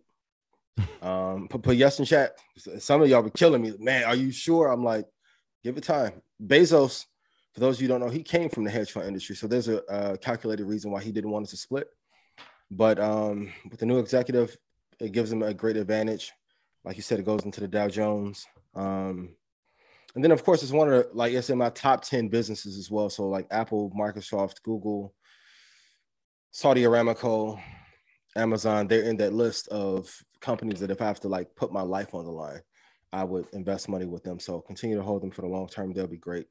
um, 1.03 1.47
put, 1.49 1.63
put 1.63 1.77
yes 1.77 1.99
in 1.99 2.05
chat. 2.05 2.37
Some 2.79 3.03
of 3.03 3.09
y'all 3.09 3.23
be 3.23 3.31
killing 3.31 3.63
me, 3.63 3.73
man. 3.79 4.05
Are 4.05 4.15
you 4.15 4.33
sure? 4.33 4.69
I'm 4.69 4.83
like, 4.83 5.07
give 5.63 5.77
it 5.77 5.85
time. 5.85 6.13
Bezos, 6.43 7.05
for 7.55 7.61
those 7.61 7.77
of 7.77 7.83
you 7.83 7.89
who 7.89 7.95
don't 7.95 8.01
know, 8.01 8.13
he 8.13 8.23
came 8.23 8.49
from 8.49 8.65
the 8.65 8.71
hedge 8.71 8.93
fund 8.93 9.07
industry, 9.07 9.37
so 9.37 9.47
there's 9.47 9.69
a, 9.69 9.85
uh 9.87 10.17
calculated 10.17 10.65
reason 10.65 10.91
why 10.91 11.03
he 11.03 11.13
didn't 11.13 11.31
want 11.31 11.45
us 11.45 11.51
to 11.51 11.57
split. 11.57 11.89
But 12.71 12.99
um, 12.99 13.53
with 13.71 13.81
the 13.81 13.87
new 13.87 13.99
executive, 13.99 14.57
it 15.01 15.13
gives 15.13 15.31
him 15.31 15.43
a 15.43 15.55
great 15.55 15.77
advantage. 15.77 16.33
Like 16.85 16.97
you 16.97 17.03
said, 17.03 17.19
it 17.19 17.25
goes 17.25 17.45
into 17.45 17.61
the 17.61 17.69
Dow 17.69 17.89
Jones. 17.89 18.47
Um, 18.75 19.37
and 20.15 20.23
then, 20.23 20.31
of 20.31 20.45
course, 20.45 20.63
it's 20.63 20.73
one 20.73 20.93
of 20.93 20.95
the, 20.95 21.09
like 21.17 21.33
it's 21.33 21.51
in 21.51 21.59
my 21.59 21.71
top 21.71 22.05
10 22.05 22.29
businesses 22.29 22.79
as 22.79 22.91
well. 22.91 23.11
So, 23.11 23.29
like 23.29 23.47
Apple, 23.51 23.93
Microsoft, 23.99 24.63
Google, 24.63 25.15
Saudi 26.51 26.83
Aramco, 26.83 27.61
Amazon, 28.37 28.87
they're 28.87 29.03
in 29.03 29.17
that 29.17 29.33
list 29.33 29.69
of 29.69 30.13
companies 30.41 30.81
that 30.81 30.91
if 30.91 31.01
I 31.01 31.07
have 31.07 31.21
to 31.21 31.29
like 31.29 31.55
put 31.57 31.73
my 31.73 31.83
life 31.83 32.15
on 32.15 32.25
the 32.25 32.31
line, 32.31 32.61
I 33.13 33.25
would 33.25 33.47
invest 33.53 33.89
money 33.89 34.07
with 34.07 34.23
them. 34.23 34.39
So, 34.39 34.61
continue 34.61 34.97
to 34.97 35.03
hold 35.03 35.23
them 35.23 35.31
for 35.31 35.43
the 35.43 35.49
long 35.49 35.69
term. 35.69 35.93
They'll 35.93 36.07
be 36.07 36.17
great. 36.17 36.47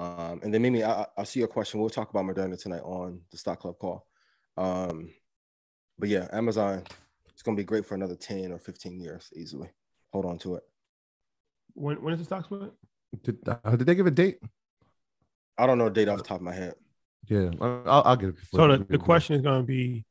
Um, 0.00 0.40
and 0.42 0.52
then, 0.52 0.62
Mimi, 0.62 0.82
I, 0.82 1.04
I 1.18 1.24
see 1.24 1.40
your 1.40 1.48
question. 1.48 1.78
We'll 1.78 1.90
talk 1.90 2.08
about 2.08 2.24
Moderna 2.24 2.58
tonight 2.58 2.80
on 2.80 3.20
the 3.30 3.36
Stock 3.36 3.60
Club 3.60 3.78
call. 3.78 4.06
Um, 4.56 5.10
but 5.98 6.08
yeah, 6.08 6.26
Amazon, 6.32 6.84
it's 7.28 7.42
going 7.42 7.54
to 7.54 7.60
be 7.60 7.66
great 7.66 7.84
for 7.84 7.96
another 7.96 8.16
10 8.16 8.50
or 8.50 8.58
15 8.58 8.98
years 8.98 9.28
easily. 9.36 9.68
Hold 10.14 10.24
on 10.24 10.38
to 10.38 10.54
it. 10.54 10.62
when 11.74 12.02
when 12.02 12.14
is 12.14 12.20
the 12.20 12.24
stock 12.24 12.46
split? 12.46 12.72
Did, 13.22 13.36
uh, 13.46 13.76
did 13.76 13.86
they 13.86 13.94
give 13.94 14.06
a 14.06 14.10
date? 14.10 14.38
I 15.58 15.66
don't 15.66 15.76
know 15.76 15.84
the 15.84 15.90
date 15.90 16.08
off 16.08 16.16
the 16.16 16.24
top 16.24 16.38
of 16.38 16.42
my 16.42 16.54
head. 16.54 16.74
Yeah, 17.28 17.50
I'll, 17.60 18.02
I'll 18.06 18.16
get 18.16 18.30
it. 18.30 18.36
So 18.52 18.66
the, 18.66 18.84
the 18.88 18.98
question 18.98 19.36
is 19.36 19.42
going 19.42 19.60
to 19.60 19.66
be 19.66 20.06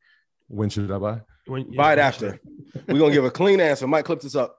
when 0.48 0.70
should 0.70 0.92
I 0.92 1.00
buy? 1.00 1.22
when 1.48 1.76
Buy 1.76 1.94
it 1.94 2.00
after. 2.00 2.40
We're 2.88 3.00
gonna 3.00 3.12
give 3.12 3.26
a 3.26 3.32
clean 3.32 3.60
answer. 3.60 3.88
Mike, 3.88 4.06
clip 4.06 4.22
this 4.22 4.36
up. 4.36 4.56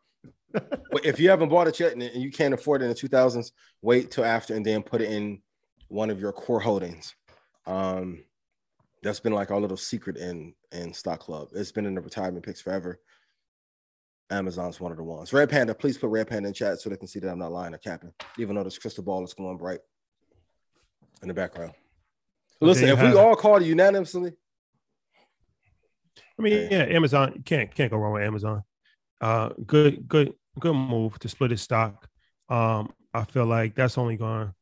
But 0.52 1.04
if 1.04 1.20
you 1.20 1.30
haven't 1.30 1.48
bought 1.48 1.68
it 1.68 1.78
yet 1.78 1.92
and 1.92 2.02
and 2.02 2.22
you 2.22 2.30
can't 2.30 2.54
afford 2.54 2.82
it 2.82 2.86
in 2.86 2.90
the 2.90 2.96
2000s, 2.96 3.52
wait 3.82 4.10
till 4.10 4.24
after 4.24 4.54
and 4.54 4.64
then 4.64 4.82
put 4.82 5.00
it 5.00 5.10
in 5.10 5.40
one 5.88 6.10
of 6.10 6.20
your 6.20 6.32
core 6.32 6.60
holdings. 6.60 7.14
Um, 7.66 8.24
that's 9.02 9.20
been 9.20 9.32
like 9.32 9.50
our 9.50 9.60
little 9.60 9.76
secret 9.76 10.16
in 10.16 10.54
in 10.72 10.92
Stock 10.92 11.20
Club. 11.20 11.48
It's 11.54 11.72
been 11.72 11.86
in 11.86 11.94
the 11.94 12.00
retirement 12.00 12.44
picks 12.44 12.60
forever. 12.60 13.00
Amazon's 14.30 14.80
one 14.80 14.92
of 14.92 14.96
the 14.96 15.04
ones. 15.04 15.32
Red 15.32 15.50
Panda, 15.50 15.74
please 15.74 15.98
put 15.98 16.08
Red 16.08 16.28
Panda 16.28 16.48
in 16.48 16.54
chat 16.54 16.80
so 16.80 16.88
they 16.88 16.96
can 16.96 17.08
see 17.08 17.18
that 17.18 17.28
I'm 17.28 17.38
not 17.38 17.50
lying 17.50 17.74
or 17.74 17.78
capping, 17.78 18.12
even 18.38 18.54
though 18.54 18.62
this 18.62 18.78
crystal 18.78 19.02
ball 19.02 19.24
is 19.24 19.34
glowing 19.34 19.56
bright 19.56 19.80
in 21.22 21.28
the 21.28 21.34
background. 21.34 21.72
So 22.60 22.66
Listen, 22.66 22.88
if 22.88 23.02
we 23.02 23.12
all 23.14 23.34
called 23.34 23.64
unanimously, 23.64 24.32
I 26.38 26.42
mean, 26.42 26.68
yeah, 26.70 26.84
Amazon 26.84 27.42
can't 27.44 27.74
can't 27.74 27.90
go 27.90 27.98
wrong 27.98 28.14
with 28.14 28.22
Amazon. 28.22 28.62
Uh, 29.20 29.50
good 29.66 30.08
good 30.08 30.34
good 30.60 30.74
move 30.74 31.18
to 31.20 31.28
split 31.28 31.52
its 31.52 31.62
stock. 31.62 32.08
Um, 32.48 32.92
I 33.14 33.24
feel 33.24 33.46
like 33.46 33.74
that's 33.74 33.98
only 33.98 34.16
going 34.16 34.48
to, 34.48 34.54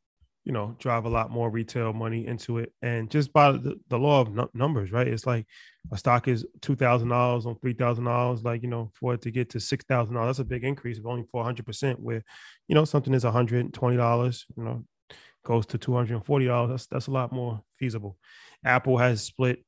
you 0.45 0.53
know, 0.53 0.77
drive 0.79 1.05
a 1.05 1.11
lot 1.11 1.31
more 1.31 1.51
retail 1.51 1.93
money 1.93 2.27
into 2.27 2.59
it, 2.59 2.73
and 2.81 3.11
just 3.11 3.33
by 3.33 3.53
the, 3.53 3.79
the 3.89 3.99
law 3.99 4.23
of 4.23 4.35
nu- 4.35 4.51
numbers, 4.55 4.93
right? 4.93 5.07
It's 5.07 5.27
like 5.27 5.47
a 5.93 5.99
stock 5.99 6.29
is 6.29 6.47
two 6.63 6.75
thousand 6.75 7.09
dollars 7.09 7.45
on 7.45 7.59
three 7.59 7.75
thousand 7.75 8.05
dollars. 8.05 8.43
Like 8.43 8.63
you 8.63 8.69
know, 8.69 8.91
for 8.95 9.15
it 9.15 9.23
to 9.23 9.31
get 9.31 9.51
to 9.51 9.61
six 9.61 9.85
thousand 9.85 10.15
dollars, 10.15 10.39
that's 10.39 10.47
a 10.47 10.49
big 10.49 10.65
increase 10.65 10.99
of 10.99 11.07
only 11.07 11.25
four 11.31 11.45
hundred 11.45 11.67
percent. 11.67 12.01
Where 12.01 12.23
you 12.67 12.75
know 12.75 12.87
something 12.87 13.13
is 13.13 13.25
one 13.25 13.33
hundred 13.33 13.61
and 13.65 13.75
twenty 13.75 13.99
dollars, 13.99 14.47
you 14.57 14.65
know, 14.65 14.85
goes 15.45 15.67
to 15.67 15.79
two 15.79 15.95
hundred 15.95 16.15
and 16.15 16.25
forty 16.25 16.47
dollars. 16.47 16.71
That's 16.71 16.87
that's 16.87 17.07
a 17.09 17.13
lot 17.13 17.33
more 17.33 17.63
feasible. 17.79 18.17
Apple 18.65 18.97
has 18.97 19.23
split 19.23 19.65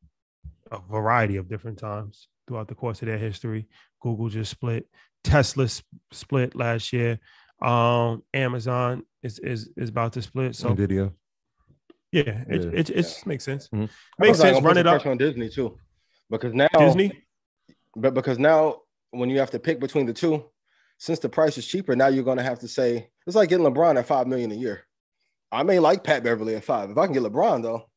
a 0.71 0.79
variety 0.91 1.37
of 1.37 1.49
different 1.49 1.79
times 1.79 2.29
throughout 2.47 2.69
the 2.69 2.75
course 2.75 3.03
of 3.03 3.09
their 3.09 3.19
history. 3.19 3.69
Google 4.01 4.29
just 4.29 4.51
split. 4.51 4.87
Tesla 5.25 5.69
split 6.13 6.55
last 6.55 6.93
year. 6.93 7.19
Um, 7.63 8.23
Amazon 8.33 9.05
is 9.23 9.39
is 9.39 9.71
is 9.77 9.89
about 9.91 10.13
to 10.15 10.23
split. 10.23 10.55
So 10.57 10.75
Nvidia. 10.75 11.13
yeah, 12.13 12.23
it 12.49 12.63
Yeah. 12.65 12.71
it, 12.73 12.91
it 12.91 12.95
just 12.95 13.27
makes 13.27 13.45
sense. 13.45 13.69
Mhm. 13.69 13.91
Makes 14.19 14.39
sense. 14.39 14.55
gonna 14.57 14.67
Run 14.67 14.79
it 14.79 14.85
some 14.87 14.95
up. 14.97 15.07
on 15.07 15.19
Disney 15.19 15.49
too, 15.51 15.79
because 16.31 16.55
now 16.55 16.69
Disney. 16.79 17.13
But 17.97 18.15
because 18.15 18.39
now 18.39 18.83
when 19.11 19.29
you 19.31 19.39
have 19.41 19.51
to 19.51 19.59
pick 19.59 19.81
between 19.81 20.07
the 20.07 20.13
two, 20.13 20.45
since 20.99 21.19
the 21.19 21.29
price 21.29 21.59
is 21.59 21.67
cheaper, 21.67 21.95
now 21.97 22.07
you're 22.07 22.25
gonna 22.25 22.43
have 22.43 22.61
to 22.61 22.69
say 22.69 23.11
it's 23.27 23.37
like 23.37 23.49
getting 23.51 23.67
LeBron 23.67 23.99
at 23.99 24.07
five 24.07 24.27
million 24.27 24.51
a 24.53 24.55
year. 24.55 24.87
I 25.53 25.63
may 25.65 25.81
like 25.81 26.05
Pat 26.05 26.23
Beverly 26.23 26.55
at 26.55 26.65
five. 26.65 26.91
If 26.91 26.97
I 26.97 27.05
can 27.07 27.13
get 27.13 27.25
LeBron 27.25 27.63
though, 27.63 27.91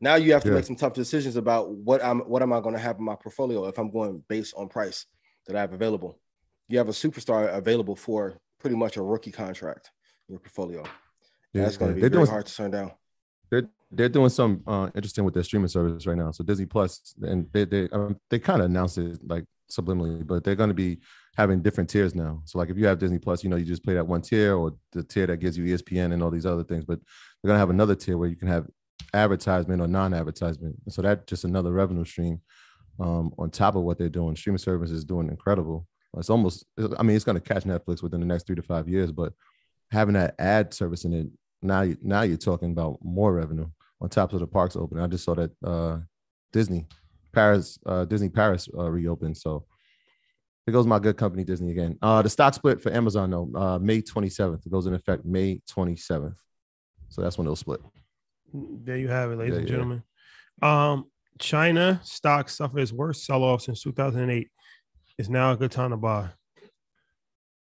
now 0.00 0.16
you 0.16 0.32
have 0.32 0.42
to 0.42 0.48
Yeah. 0.48 0.56
make 0.56 0.64
some 0.64 0.76
tough 0.76 0.92
decisions 0.92 1.36
about 1.36 1.70
what 1.70 2.04
I'm 2.04 2.20
what 2.20 2.42
am 2.42 2.52
I 2.52 2.60
gonna 2.60 2.78
have 2.78 2.98
in 2.98 3.04
my 3.04 3.14
portfolio 3.16 3.66
if 3.66 3.78
I'm 3.78 3.90
going 3.90 4.22
based 4.28 4.52
on 4.56 4.68
price 4.68 5.06
that 5.46 5.56
I 5.56 5.60
have 5.60 5.72
available. 5.72 6.20
You 6.68 6.78
have 6.78 6.88
a 6.88 6.92
superstar 6.92 7.52
available 7.54 7.96
for 7.96 8.38
pretty 8.60 8.76
much 8.76 8.96
a 8.96 9.02
rookie 9.02 9.30
contract 9.30 9.90
in 10.28 10.34
your 10.34 10.40
portfolio. 10.40 10.82
Yeah, 11.52 11.64
That's 11.64 11.76
gonna 11.76 11.92
be 11.92 12.00
they're 12.00 12.10
very 12.10 12.24
doing 12.24 12.30
hard 12.30 12.46
to 12.46 12.54
turn 12.54 12.70
down. 12.70 12.92
they're 13.50 13.68
they're 13.90 14.08
doing 14.08 14.30
some 14.30 14.62
uh, 14.66 14.90
interesting 14.94 15.24
with 15.24 15.34
their 15.34 15.42
streaming 15.44 15.68
service 15.68 16.06
right 16.06 16.16
now. 16.16 16.30
So 16.32 16.42
Disney 16.42 16.66
Plus, 16.66 17.14
and 17.22 17.46
they 17.52 17.64
they 17.64 17.88
um, 17.90 18.18
they 18.30 18.38
kind 18.38 18.60
of 18.60 18.66
announced 18.66 18.98
it 18.98 19.18
like 19.26 19.44
subliminally, 19.70 20.26
but 20.26 20.42
they're 20.42 20.56
going 20.56 20.68
to 20.68 20.74
be 20.74 20.98
having 21.36 21.62
different 21.62 21.90
tiers 21.90 22.14
now. 22.14 22.42
So 22.44 22.58
like 22.58 22.70
if 22.70 22.76
you 22.76 22.86
have 22.86 22.98
Disney 22.98 23.18
Plus, 23.18 23.44
you 23.44 23.50
know 23.50 23.56
you 23.56 23.64
just 23.64 23.84
play 23.84 23.94
that 23.94 24.06
one 24.06 24.22
tier 24.22 24.56
or 24.56 24.72
the 24.92 25.02
tier 25.02 25.26
that 25.26 25.38
gives 25.38 25.56
you 25.56 25.64
ESPN 25.64 26.12
and 26.12 26.22
all 26.22 26.30
these 26.30 26.46
other 26.46 26.64
things. 26.64 26.84
But 26.84 26.98
they're 27.42 27.48
going 27.48 27.56
to 27.56 27.60
have 27.60 27.70
another 27.70 27.94
tier 27.94 28.18
where 28.18 28.28
you 28.28 28.36
can 28.36 28.48
have 28.48 28.66
advertisement 29.12 29.80
or 29.80 29.86
non-advertisement. 29.86 30.76
So 30.88 31.02
that's 31.02 31.24
just 31.26 31.44
another 31.44 31.72
revenue 31.72 32.04
stream 32.04 32.40
um, 33.00 33.32
on 33.38 33.50
top 33.50 33.76
of 33.76 33.82
what 33.82 33.98
they're 33.98 34.08
doing. 34.08 34.36
Streaming 34.36 34.58
service 34.58 34.90
is 34.90 35.04
doing 35.04 35.28
incredible. 35.28 35.86
It's 36.18 36.30
almost, 36.30 36.64
I 36.98 37.02
mean, 37.02 37.16
it's 37.16 37.24
going 37.24 37.40
to 37.40 37.54
catch 37.54 37.64
Netflix 37.64 38.02
within 38.02 38.20
the 38.20 38.26
next 38.26 38.46
three 38.46 38.56
to 38.56 38.62
five 38.62 38.88
years, 38.88 39.10
but 39.12 39.32
having 39.90 40.14
that 40.14 40.34
ad 40.38 40.72
service 40.74 41.04
in 41.04 41.12
it 41.12 41.26
now, 41.62 41.82
you, 41.82 41.96
now 42.02 42.22
you're 42.22 42.36
talking 42.36 42.72
about 42.72 42.98
more 43.02 43.32
revenue 43.32 43.66
on 44.00 44.08
top 44.08 44.32
of 44.32 44.40
the 44.40 44.46
parks 44.46 44.76
opening. 44.76 45.02
I 45.02 45.06
just 45.06 45.24
saw 45.24 45.34
that 45.34 45.50
uh, 45.64 45.98
Disney 46.52 46.86
Paris, 47.32 47.78
uh, 47.86 48.04
Disney 48.04 48.28
Paris 48.28 48.68
uh, 48.76 48.90
reopened. 48.90 49.36
So 49.36 49.64
here 50.66 50.72
goes 50.72 50.86
my 50.86 50.98
good 50.98 51.16
company, 51.16 51.44
Disney 51.44 51.70
again. 51.70 51.98
Uh, 52.02 52.22
the 52.22 52.28
stock 52.28 52.54
split 52.54 52.80
for 52.80 52.92
Amazon, 52.92 53.30
though, 53.30 53.50
uh, 53.54 53.78
May 53.78 54.02
27th. 54.02 54.64
It 54.64 54.70
goes 54.72 54.86
in 54.86 54.94
effect 54.94 55.24
May 55.24 55.60
27th. 55.70 56.36
So 57.08 57.22
that's 57.22 57.38
when 57.38 57.46
it'll 57.46 57.56
split. 57.56 57.80
There 58.52 58.96
you 58.96 59.08
have 59.08 59.32
it, 59.32 59.36
ladies 59.36 59.54
Yeah, 59.54 59.58
and 59.60 59.68
yeah. 59.68 59.74
gentlemen. 59.74 60.02
Um, 60.62 61.10
China 61.38 62.00
stock 62.04 62.48
suffered 62.48 62.80
its 62.80 62.92
worst 62.92 63.24
sell-off 63.24 63.62
since 63.62 63.82
2008. 63.82 64.48
It's 65.18 65.28
now 65.28 65.52
a 65.52 65.56
good 65.56 65.70
time 65.70 65.90
to 65.90 65.96
buy. 65.96 66.28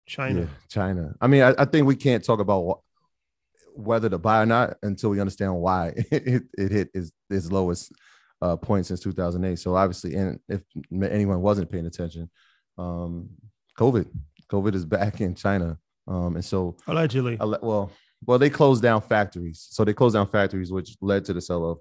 China. 0.07 0.41
Yeah, 0.41 0.47
China. 0.69 1.15
I 1.21 1.27
mean, 1.27 1.43
I, 1.43 1.55
I 1.59 1.65
think 1.65 1.87
we 1.87 1.97
can't 1.97 2.25
talk 2.25 2.41
about 2.41 2.63
wh- 2.67 3.79
whether 3.79 4.09
to 4.09 4.19
buy 4.19 4.43
or 4.43 4.47
not 4.47 4.77
until 4.83 5.11
we 5.11 5.21
understand 5.21 5.55
why 5.57 5.93
it, 6.11 6.45
it 6.57 6.73
hit 6.73 6.91
its, 6.95 7.13
its 7.31 7.51
lowest 7.51 7.93
uh, 8.41 8.57
point 8.57 8.87
since 8.87 9.01
2008. 9.01 9.59
So 9.59 9.75
obviously, 9.77 10.15
and 10.15 10.39
if 10.49 10.63
anyone 10.93 11.41
wasn't 11.41 11.71
paying 11.71 11.87
attention, 11.87 12.31
um, 12.79 13.31
COVID, 13.79 14.07
COVID 14.51 14.75
is 14.75 14.85
back 14.97 15.21
in 15.21 15.35
China, 15.35 15.79
um, 16.07 16.37
and 16.37 16.45
so 16.45 16.77
Allegedly. 16.87 17.39
Well, 17.41 17.91
well, 18.25 18.39
they 18.39 18.51
closed 18.51 18.83
down 18.83 19.01
factories. 19.01 19.67
So 19.71 19.85
they 19.85 19.95
closed 19.95 20.15
down 20.15 20.29
factories, 20.29 20.71
which 20.71 20.97
led 21.01 21.25
to 21.25 21.33
the 21.33 21.41
sell-off. 21.41 21.79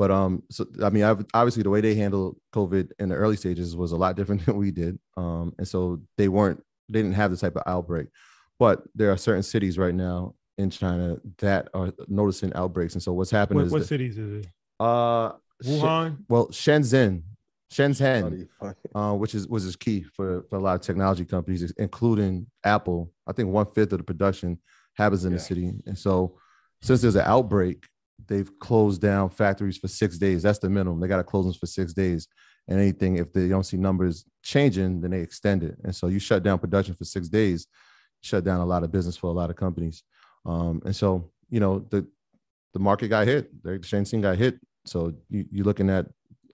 But 0.00 0.10
um, 0.10 0.42
so 0.50 0.64
I 0.82 0.88
mean, 0.88 1.02
ob- 1.02 1.28
obviously, 1.34 1.62
the 1.62 1.68
way 1.68 1.82
they 1.82 1.94
handled 1.94 2.38
COVID 2.54 2.92
in 2.98 3.10
the 3.10 3.16
early 3.16 3.36
stages 3.36 3.76
was 3.76 3.92
a 3.92 3.96
lot 3.96 4.16
different 4.18 4.46
than 4.46 4.56
we 4.56 4.70
did. 4.70 4.98
Um, 5.18 5.52
and 5.58 5.68
so 5.68 6.00
they 6.16 6.28
weren't, 6.28 6.62
they 6.88 7.00
didn't 7.02 7.16
have 7.16 7.30
the 7.30 7.36
type 7.36 7.54
of 7.54 7.62
outbreak. 7.66 8.06
But 8.58 8.82
there 8.94 9.10
are 9.12 9.18
certain 9.18 9.42
cities 9.42 9.76
right 9.76 9.94
now 9.94 10.34
in 10.56 10.70
China 10.70 11.18
that 11.38 11.68
are 11.74 11.92
noticing 12.08 12.50
outbreaks. 12.54 12.94
And 12.94 13.02
so 13.02 13.12
what's 13.12 13.30
happening 13.30 13.58
What, 13.58 13.66
is 13.66 13.72
what 13.72 13.78
that- 13.80 13.88
cities 13.88 14.16
is 14.16 14.46
it? 14.46 14.48
uh, 14.80 15.32
Shen- 15.62 15.80
Wuhan. 15.80 16.16
well, 16.30 16.46
Shenzhen, 16.48 17.22
Shenzhen, 17.70 18.22
Funny, 18.22 18.46
funny. 18.58 18.74
uh, 18.94 19.12
which 19.14 19.34
is 19.34 19.46
which 19.48 19.64
is 19.64 19.76
key 19.76 20.02
for, 20.02 20.44
for 20.48 20.56
a 20.56 20.60
lot 20.60 20.76
of 20.76 20.80
technology 20.80 21.26
companies, 21.26 21.70
including 21.76 22.46
Apple. 22.64 23.12
I 23.26 23.32
think 23.34 23.50
one 23.50 23.66
fifth 23.66 23.92
of 23.92 23.98
the 23.98 24.04
production 24.04 24.58
happens 24.94 25.26
in 25.26 25.34
the 25.34 25.38
city, 25.38 25.72
and 25.86 25.98
so 25.98 26.38
since 26.80 27.02
there's 27.02 27.16
an 27.16 27.26
outbreak, 27.26 27.86
they've 28.26 28.50
closed 28.58 29.00
down 29.00 29.30
factories 29.30 29.76
for 29.78 29.88
six 29.88 30.18
days. 30.18 30.42
That's 30.42 30.58
the 30.58 30.68
minimum. 30.68 31.00
They 31.00 31.08
got 31.08 31.18
to 31.18 31.24
close 31.24 31.44
them 31.44 31.54
for 31.54 31.66
six 31.66 31.92
days. 31.92 32.28
And 32.68 32.78
anything 32.78 33.16
if 33.16 33.32
they 33.32 33.48
don't 33.48 33.64
see 33.64 33.76
numbers 33.76 34.24
changing, 34.42 35.00
then 35.00 35.10
they 35.10 35.20
extend 35.20 35.62
it. 35.62 35.76
And 35.82 35.94
so 35.94 36.06
you 36.06 36.18
shut 36.18 36.42
down 36.42 36.58
production 36.58 36.94
for 36.94 37.04
six 37.04 37.28
days, 37.28 37.66
shut 38.20 38.44
down 38.44 38.60
a 38.60 38.66
lot 38.66 38.84
of 38.84 38.92
business 38.92 39.16
for 39.16 39.28
a 39.28 39.32
lot 39.32 39.50
of 39.50 39.56
companies. 39.56 40.04
Um, 40.46 40.80
and 40.84 40.94
so 40.94 41.30
you 41.50 41.60
know 41.60 41.80
the 41.90 42.06
the 42.72 42.78
market 42.78 43.08
got 43.08 43.26
hit. 43.26 43.50
The 43.62 43.78
Shenzhen 43.78 44.22
got 44.22 44.38
hit. 44.38 44.58
So 44.86 45.12
you, 45.28 45.44
you're 45.50 45.64
looking 45.64 45.90
at 45.90 46.06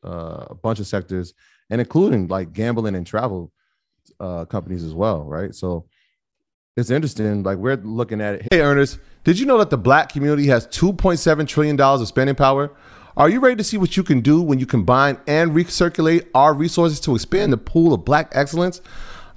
uh, 0.05 0.47
a 0.51 0.55
bunch 0.55 0.81
of 0.81 0.87
sectors, 0.87 1.35
and 1.71 1.81
including 1.81 2.29
like 2.29 2.53
gambling 2.53 2.95
and 2.95 3.07
travel 3.07 3.53
uh, 4.21 4.45
companies 4.47 4.85
as 4.85 4.95
well, 4.95 5.25
right? 5.25 5.55
So 5.55 5.87
it's 6.77 6.91
interesting. 6.91 7.43
Like 7.43 7.59
we're 7.59 7.77
looking 7.77 8.21
at 8.21 8.35
it. 8.35 8.49
Hey, 8.51 8.61
earners, 8.61 8.99
did 9.25 9.39
you 9.39 9.47
know 9.47 9.59
that 9.59 9.71
the 9.71 9.79
black 9.79 10.13
community 10.13 10.47
has 10.49 10.67
2.7 10.67 11.49
trillion 11.49 11.77
dollars 11.77 12.03
of 12.03 12.09
spending 12.09 12.37
power? 12.37 12.71
Are 13.17 13.31
you 13.31 13.41
ready 13.41 13.57
to 13.57 13.65
see 13.65 13.79
what 13.79 13.97
you 13.97 14.03
can 14.03 14.21
do 14.21 14.43
when 14.43 14.59
you 14.59 14.67
combine 14.67 15.17
and 15.27 15.53
recirculate 15.53 16.27
our 16.35 16.53
resources 16.53 17.01
to 17.01 17.15
expand 17.15 17.51
the 17.51 17.57
pool 17.57 17.95
of 17.95 18.05
black 18.05 18.29
excellence? 18.33 18.83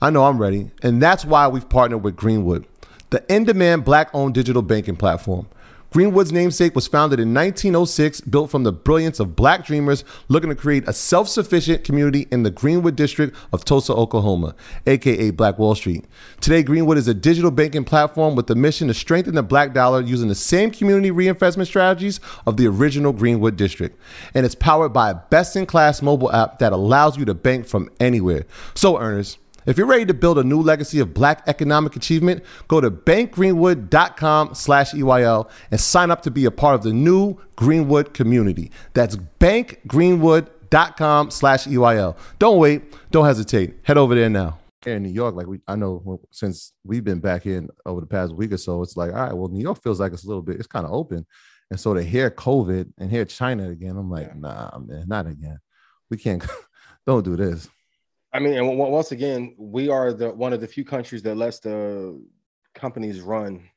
I 0.01 0.09
know 0.09 0.25
I'm 0.25 0.37
ready, 0.37 0.71
and 0.83 1.01
that's 1.01 1.23
why 1.23 1.47
we've 1.47 1.67
partnered 1.67 2.03
with 2.03 2.17
Greenwood, 2.17 2.65
the 3.09 3.23
in-demand 3.33 3.85
black-owned 3.85 4.33
digital 4.33 4.61
banking 4.61 4.97
platform. 4.97 5.47
Greenwood's 5.91 6.31
namesake 6.31 6.75
was 6.75 6.87
founded 6.87 7.19
in 7.19 7.33
1906, 7.33 8.21
built 8.21 8.51
from 8.51 8.63
the 8.63 8.71
brilliance 8.71 9.19
of 9.19 9.35
black 9.35 9.65
dreamers 9.65 10.03
looking 10.27 10.51
to 10.51 10.55
create 10.55 10.87
a 10.87 10.93
self 10.93 11.27
sufficient 11.27 11.83
community 11.83 12.27
in 12.31 12.43
the 12.43 12.51
Greenwood 12.51 12.95
district 12.95 13.35
of 13.51 13.65
Tulsa, 13.65 13.93
Oklahoma, 13.93 14.53
aka 14.85 15.31
Black 15.31 15.57
Wall 15.57 15.73
Street. 15.73 16.05
Today, 16.41 16.61
Greenwood 16.61 16.99
is 16.99 17.07
a 17.07 17.13
digital 17.15 17.49
banking 17.49 17.83
platform 17.83 18.35
with 18.35 18.45
the 18.45 18.53
mission 18.55 18.87
to 18.87 18.93
strengthen 18.93 19.33
the 19.33 19.41
black 19.41 19.73
dollar 19.73 20.01
using 20.01 20.27
the 20.27 20.35
same 20.35 20.69
community 20.69 21.09
reinvestment 21.09 21.67
strategies 21.67 22.19
of 22.45 22.57
the 22.57 22.67
original 22.67 23.11
Greenwood 23.11 23.55
district. 23.55 23.99
And 24.35 24.45
it's 24.45 24.55
powered 24.55 24.93
by 24.93 25.09
a 25.09 25.15
best 25.15 25.55
in 25.55 25.65
class 25.65 26.03
mobile 26.03 26.31
app 26.31 26.59
that 26.59 26.71
allows 26.71 27.17
you 27.17 27.25
to 27.25 27.33
bank 27.33 27.65
from 27.65 27.89
anywhere. 27.99 28.45
So, 28.75 28.99
earners, 28.99 29.39
if 29.69 29.77
you're 29.77 29.87
ready 29.87 30.05
to 30.05 30.13
build 30.13 30.39
a 30.39 30.43
new 30.43 30.61
legacy 30.61 30.99
of 30.99 31.13
black 31.13 31.43
economic 31.47 31.95
achievement, 31.95 32.43
go 32.67 32.81
to 32.81 32.89
bankgreenwood.com 32.89 34.55
slash 34.55 34.93
EYL 34.93 35.49
and 35.71 35.79
sign 35.79 36.11
up 36.11 36.21
to 36.23 36.31
be 36.31 36.45
a 36.45 36.51
part 36.51 36.75
of 36.75 36.83
the 36.83 36.93
new 36.93 37.37
Greenwood 37.55 38.13
community. 38.13 38.71
That's 38.93 39.17
bankgreenwood.com 39.39 41.31
slash 41.31 41.65
EYL. 41.65 42.17
Don't 42.39 42.57
wait. 42.57 42.83
Don't 43.11 43.25
hesitate. 43.25 43.75
Head 43.83 43.97
over 43.97 44.15
there 44.15 44.29
now. 44.29 44.59
In 44.85 45.03
New 45.03 45.09
York, 45.09 45.35
like 45.35 45.47
we, 45.47 45.59
I 45.67 45.75
know 45.75 46.21
since 46.31 46.71
we've 46.85 47.03
been 47.03 47.19
back 47.19 47.45
in 47.45 47.67
over 47.85 47.99
the 47.99 48.07
past 48.07 48.33
week 48.33 48.53
or 48.53 48.57
so, 48.57 48.81
it's 48.81 48.95
like, 48.95 49.11
all 49.11 49.17
right, 49.17 49.33
well, 49.33 49.49
New 49.49 49.61
York 49.61 49.83
feels 49.83 49.99
like 49.99 50.13
it's 50.13 50.23
a 50.23 50.27
little 50.27 50.41
bit, 50.41 50.55
it's 50.55 50.67
kind 50.67 50.85
of 50.85 50.93
open. 50.93 51.25
And 51.69 51.77
so 51.79 51.93
to 51.93 52.01
hear 52.01 52.31
COVID 52.31 52.93
and 52.97 53.11
hear 53.11 53.25
China 53.25 53.69
again, 53.69 53.97
I'm 53.97 54.09
like, 54.09 54.33
nah, 54.35 54.71
man, 54.79 55.03
not 55.07 55.27
again. 55.27 55.59
We 56.09 56.15
can't, 56.17 56.43
don't 57.05 57.25
do 57.25 57.35
this. 57.35 57.67
I 58.31 58.39
mean, 58.39 58.53
and 58.53 58.77
once 58.77 59.11
again, 59.11 59.55
we 59.57 59.89
are 59.89 60.13
the 60.13 60.29
one 60.29 60.53
of 60.53 60.61
the 60.61 60.67
few 60.67 60.85
countries 60.85 61.23
that 61.23 61.35
lets 61.35 61.59
the 61.59 62.21
companies 62.75 63.21
run 63.21 63.67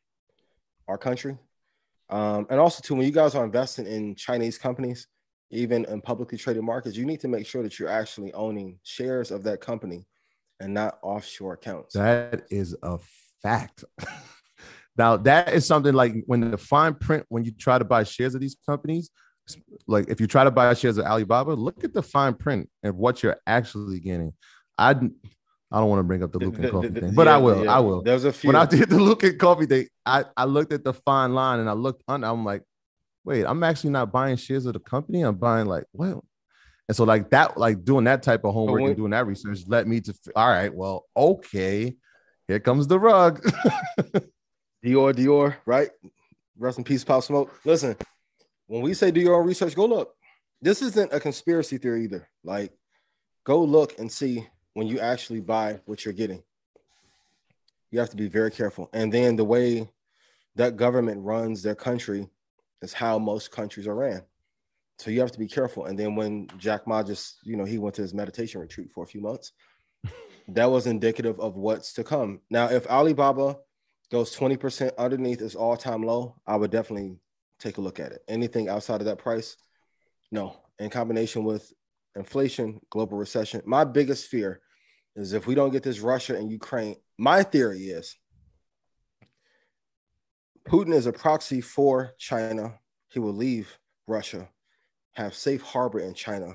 our 0.88 0.98
country. 0.98 1.38
Um, 2.10 2.46
and 2.50 2.60
also, 2.60 2.82
too, 2.82 2.94
when 2.94 3.06
you 3.06 3.12
guys 3.12 3.34
are 3.34 3.44
investing 3.44 3.86
in 3.86 4.14
Chinese 4.14 4.58
companies, 4.58 5.06
even 5.50 5.86
in 5.86 6.02
publicly 6.02 6.36
traded 6.36 6.62
markets, 6.62 6.96
you 6.96 7.06
need 7.06 7.20
to 7.20 7.28
make 7.28 7.46
sure 7.46 7.62
that 7.62 7.78
you're 7.78 7.88
actually 7.88 8.32
owning 8.34 8.78
shares 8.82 9.30
of 9.30 9.42
that 9.44 9.60
company 9.60 10.06
and 10.60 10.74
not 10.74 10.98
offshore 11.02 11.54
accounts. 11.54 11.94
That 11.94 12.42
is 12.50 12.76
a 12.82 12.98
fact. 13.42 13.84
now 14.96 15.16
that 15.16 15.52
is 15.54 15.66
something 15.66 15.94
like 15.94 16.14
when 16.26 16.50
the 16.50 16.58
fine 16.58 16.94
print 16.94 17.24
when 17.28 17.44
you 17.44 17.52
try 17.52 17.78
to 17.78 17.84
buy 17.84 18.04
shares 18.04 18.34
of 18.34 18.42
these 18.42 18.56
companies, 18.66 19.10
like 19.86 20.08
if 20.08 20.20
you 20.20 20.26
try 20.26 20.44
to 20.44 20.50
buy 20.50 20.72
shares 20.74 20.98
of 20.98 21.04
Alibaba, 21.06 21.52
look 21.52 21.84
at 21.84 21.92
the 21.92 22.02
fine 22.02 22.34
print 22.34 22.68
and 22.82 22.96
what 22.96 23.22
you're 23.22 23.38
actually 23.46 24.00
getting. 24.00 24.32
I 24.78 24.90
I 24.90 25.78
don't 25.80 25.88
want 25.88 26.00
to 26.00 26.04
bring 26.04 26.22
up 26.22 26.32
the 26.32 26.38
Luckin 26.38 26.70
Coffee 26.70 26.88
thing, 26.90 27.14
but 27.14 27.26
yeah, 27.26 27.34
I 27.34 27.38
will. 27.38 27.64
yeah. 27.64 27.76
I 27.76 27.78
will. 27.80 28.02
There's 28.02 28.24
a 28.24 28.32
few. 28.32 28.48
When 28.48 28.56
I 28.56 28.66
did 28.66 28.90
the 28.90 28.96
Luckin 28.96 29.38
Coffee 29.38 29.66
thing, 29.66 29.86
I, 30.04 30.24
I 30.36 30.44
looked 30.44 30.72
at 30.72 30.84
the 30.84 30.92
fine 30.92 31.32
line 31.34 31.60
and 31.60 31.68
I 31.68 31.72
looked 31.72 32.02
under. 32.06 32.26
I'm 32.26 32.44
like, 32.44 32.62
wait, 33.24 33.44
I'm 33.46 33.62
actually 33.64 33.90
not 33.90 34.12
buying 34.12 34.36
shares 34.36 34.66
of 34.66 34.74
the 34.74 34.80
company. 34.80 35.22
I'm 35.22 35.36
buying 35.36 35.66
like 35.66 35.84
what? 35.92 36.18
And 36.88 36.96
so 36.96 37.04
like 37.04 37.30
that, 37.30 37.56
like 37.56 37.84
doing 37.84 38.04
that 38.04 38.22
type 38.22 38.44
of 38.44 38.52
homework 38.52 38.80
when- 38.82 38.90
and 38.90 38.96
doing 38.98 39.10
that 39.12 39.26
research 39.26 39.60
led 39.66 39.86
me 39.86 40.00
to 40.02 40.14
all 40.36 40.48
right, 40.48 40.74
well, 40.74 41.06
okay, 41.16 41.96
here 42.48 42.60
comes 42.60 42.86
the 42.86 42.98
rug. 42.98 43.42
Dior, 44.84 45.14
Dior, 45.14 45.56
right? 45.64 45.88
Rest 46.58 46.78
in 46.78 46.84
peace, 46.84 47.04
Pop 47.04 47.22
Smoke. 47.22 47.50
Listen, 47.64 47.96
when 48.66 48.82
we 48.82 48.94
say 48.94 49.10
do 49.10 49.20
your 49.20 49.34
own 49.34 49.46
research, 49.46 49.74
go 49.74 49.86
look. 49.86 50.14
This 50.60 50.82
isn't 50.82 51.12
a 51.12 51.20
conspiracy 51.20 51.78
theory 51.78 52.04
either. 52.04 52.28
Like, 52.44 52.72
go 53.44 53.62
look 53.62 53.98
and 53.98 54.10
see 54.10 54.46
when 54.74 54.86
you 54.86 55.00
actually 55.00 55.40
buy 55.40 55.80
what 55.86 56.04
you're 56.04 56.14
getting. 56.14 56.42
You 57.90 57.98
have 57.98 58.10
to 58.10 58.16
be 58.16 58.28
very 58.28 58.50
careful. 58.50 58.88
And 58.92 59.12
then 59.12 59.36
the 59.36 59.44
way 59.44 59.88
that 60.56 60.76
government 60.76 61.22
runs 61.24 61.62
their 61.62 61.74
country 61.74 62.28
is 62.80 62.92
how 62.92 63.18
most 63.18 63.50
countries 63.50 63.86
are 63.86 63.94
ran. 63.94 64.22
So 64.98 65.10
you 65.10 65.20
have 65.20 65.32
to 65.32 65.38
be 65.38 65.48
careful. 65.48 65.86
And 65.86 65.98
then 65.98 66.14
when 66.14 66.48
Jack 66.58 66.86
Ma 66.86 67.02
just, 67.02 67.38
you 67.44 67.56
know, 67.56 67.64
he 67.64 67.78
went 67.78 67.96
to 67.96 68.02
his 68.02 68.14
meditation 68.14 68.60
retreat 68.60 68.90
for 68.92 69.04
a 69.04 69.06
few 69.06 69.20
months, 69.20 69.52
that 70.48 70.70
was 70.70 70.86
indicative 70.86 71.40
of 71.40 71.56
what's 71.56 71.92
to 71.94 72.04
come. 72.04 72.40
Now, 72.50 72.66
if 72.66 72.86
Alibaba 72.86 73.56
goes 74.10 74.36
20% 74.36 74.92
underneath 74.98 75.40
its 75.40 75.54
all-time 75.54 76.02
low, 76.02 76.36
I 76.46 76.56
would 76.56 76.70
definitely 76.70 77.16
take 77.62 77.78
a 77.78 77.80
look 77.80 78.00
at 78.00 78.12
it. 78.12 78.22
Anything 78.28 78.68
outside 78.68 79.00
of 79.00 79.06
that 79.06 79.18
price, 79.18 79.56
no. 80.30 80.56
In 80.78 80.90
combination 80.90 81.44
with 81.44 81.72
inflation, 82.16 82.80
global 82.90 83.16
recession, 83.16 83.62
my 83.64 83.84
biggest 83.84 84.26
fear 84.26 84.60
is 85.14 85.32
if 85.32 85.46
we 85.46 85.54
don't 85.54 85.70
get 85.70 85.82
this 85.82 86.00
Russia 86.00 86.36
and 86.36 86.50
Ukraine, 86.50 86.96
my 87.18 87.42
theory 87.42 87.80
is 87.84 88.16
Putin 90.68 90.94
is 90.94 91.06
a 91.06 91.12
proxy 91.12 91.60
for 91.60 92.14
China. 92.18 92.78
He 93.10 93.18
will 93.18 93.34
leave 93.34 93.78
Russia, 94.06 94.48
have 95.12 95.34
safe 95.34 95.60
harbor 95.62 96.00
in 96.00 96.14
China. 96.14 96.54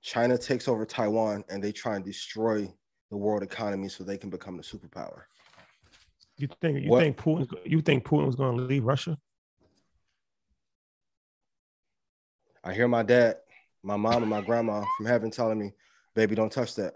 China 0.00 0.36
takes 0.38 0.68
over 0.68 0.84
Taiwan 0.84 1.44
and 1.48 1.62
they 1.62 1.72
try 1.72 1.96
and 1.96 2.04
destroy 2.04 2.72
the 3.10 3.16
world 3.16 3.42
economy 3.42 3.88
so 3.88 4.02
they 4.02 4.16
can 4.16 4.30
become 4.30 4.56
the 4.56 4.62
superpower. 4.62 5.22
You 6.38 6.48
think 6.60 6.82
you 6.84 6.90
What- 6.90 7.00
think 7.02 7.16
Putin 7.18 7.48
you 7.64 7.82
think 7.82 8.04
Putin 8.04 8.26
was 8.26 8.36
going 8.36 8.56
to 8.56 8.62
leave 8.64 8.84
Russia? 8.84 9.18
I 12.64 12.72
hear 12.72 12.88
my 12.88 13.02
dad, 13.02 13.36
my 13.82 13.96
mom, 13.96 14.22
and 14.22 14.30
my 14.30 14.40
grandma 14.40 14.84
from 14.96 15.06
heaven 15.06 15.30
telling 15.30 15.58
me, 15.58 15.72
baby, 16.14 16.34
don't 16.34 16.52
touch 16.52 16.74
that. 16.76 16.94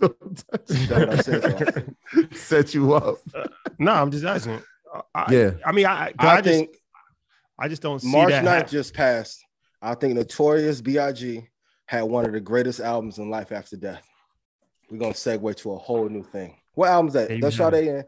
That's 0.00 0.88
what 0.88 1.10
I 1.10 1.16
said, 1.16 1.96
Set 2.32 2.74
you 2.74 2.92
up. 2.94 3.18
No, 3.78 3.92
I'm 3.92 4.10
just 4.10 4.24
asking. 4.24 4.60
I, 5.14 5.32
Yeah. 5.32 5.50
I 5.64 5.72
mean, 5.72 5.86
I 5.86 6.12
I, 6.18 6.28
I, 6.28 6.40
just 6.40 6.44
think 6.44 6.76
I 7.58 7.68
just 7.68 7.82
don't 7.82 8.00
see 8.00 8.10
March 8.10 8.30
that. 8.30 8.44
9th 8.44 8.48
hap- 8.48 8.68
just 8.70 8.94
passed. 8.94 9.44
I 9.82 9.94
think 9.94 10.14
Notorious 10.14 10.80
B.I.G. 10.80 11.46
had 11.86 12.02
one 12.02 12.26
of 12.26 12.32
the 12.32 12.40
greatest 12.40 12.80
albums 12.80 13.18
in 13.18 13.30
life 13.30 13.52
after 13.52 13.76
death. 13.76 14.04
We're 14.90 14.98
gonna 14.98 15.12
segue 15.12 15.56
to 15.56 15.72
a 15.72 15.78
whole 15.78 16.08
new 16.08 16.22
thing. 16.22 16.56
What 16.74 16.90
album's 16.90 17.14
that? 17.14 17.28
That's 17.28 17.60
Amen. 17.60 17.72
Sade 17.72 17.88
in. 17.88 18.04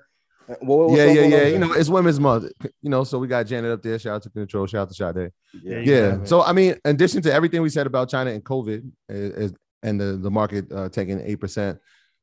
Uh, 0.50 0.54
what- 0.62 0.96
yeah, 0.96 1.06
yeah, 1.06 1.22
yeah. 1.26 1.44
You 1.46 1.58
know, 1.58 1.72
it's 1.72 1.88
Women's 1.88 2.18
Month. 2.20 2.50
You 2.82 2.90
know, 2.90 3.04
so 3.04 3.18
we 3.18 3.28
got 3.28 3.44
Janet 3.46 3.70
up 3.70 3.82
there. 3.82 3.98
Shout 3.98 4.16
out 4.16 4.22
to 4.24 4.30
Control. 4.30 4.66
Shout 4.66 4.82
out 4.82 4.88
to 4.88 4.94
Sade. 4.94 5.30
Yeah, 5.62 5.78
you 5.80 5.92
Yeah. 5.92 6.00
have. 6.12 6.28
So 6.28 6.42
I 6.42 6.52
mean, 6.52 6.72
in 6.84 6.90
addition 6.92 7.22
to 7.22 7.32
everything 7.32 7.62
we 7.62 7.68
said 7.68 7.86
about 7.86 8.08
China 8.10 8.30
and 8.30 8.42
COVID 8.44 8.90
is, 9.08 9.30
is- 9.50 9.54
and 9.82 9.98
the, 9.98 10.18
the 10.18 10.30
market 10.30 10.70
uh, 10.72 10.88
taking 10.90 11.20
eight 11.20 11.36
percent, 11.40 11.78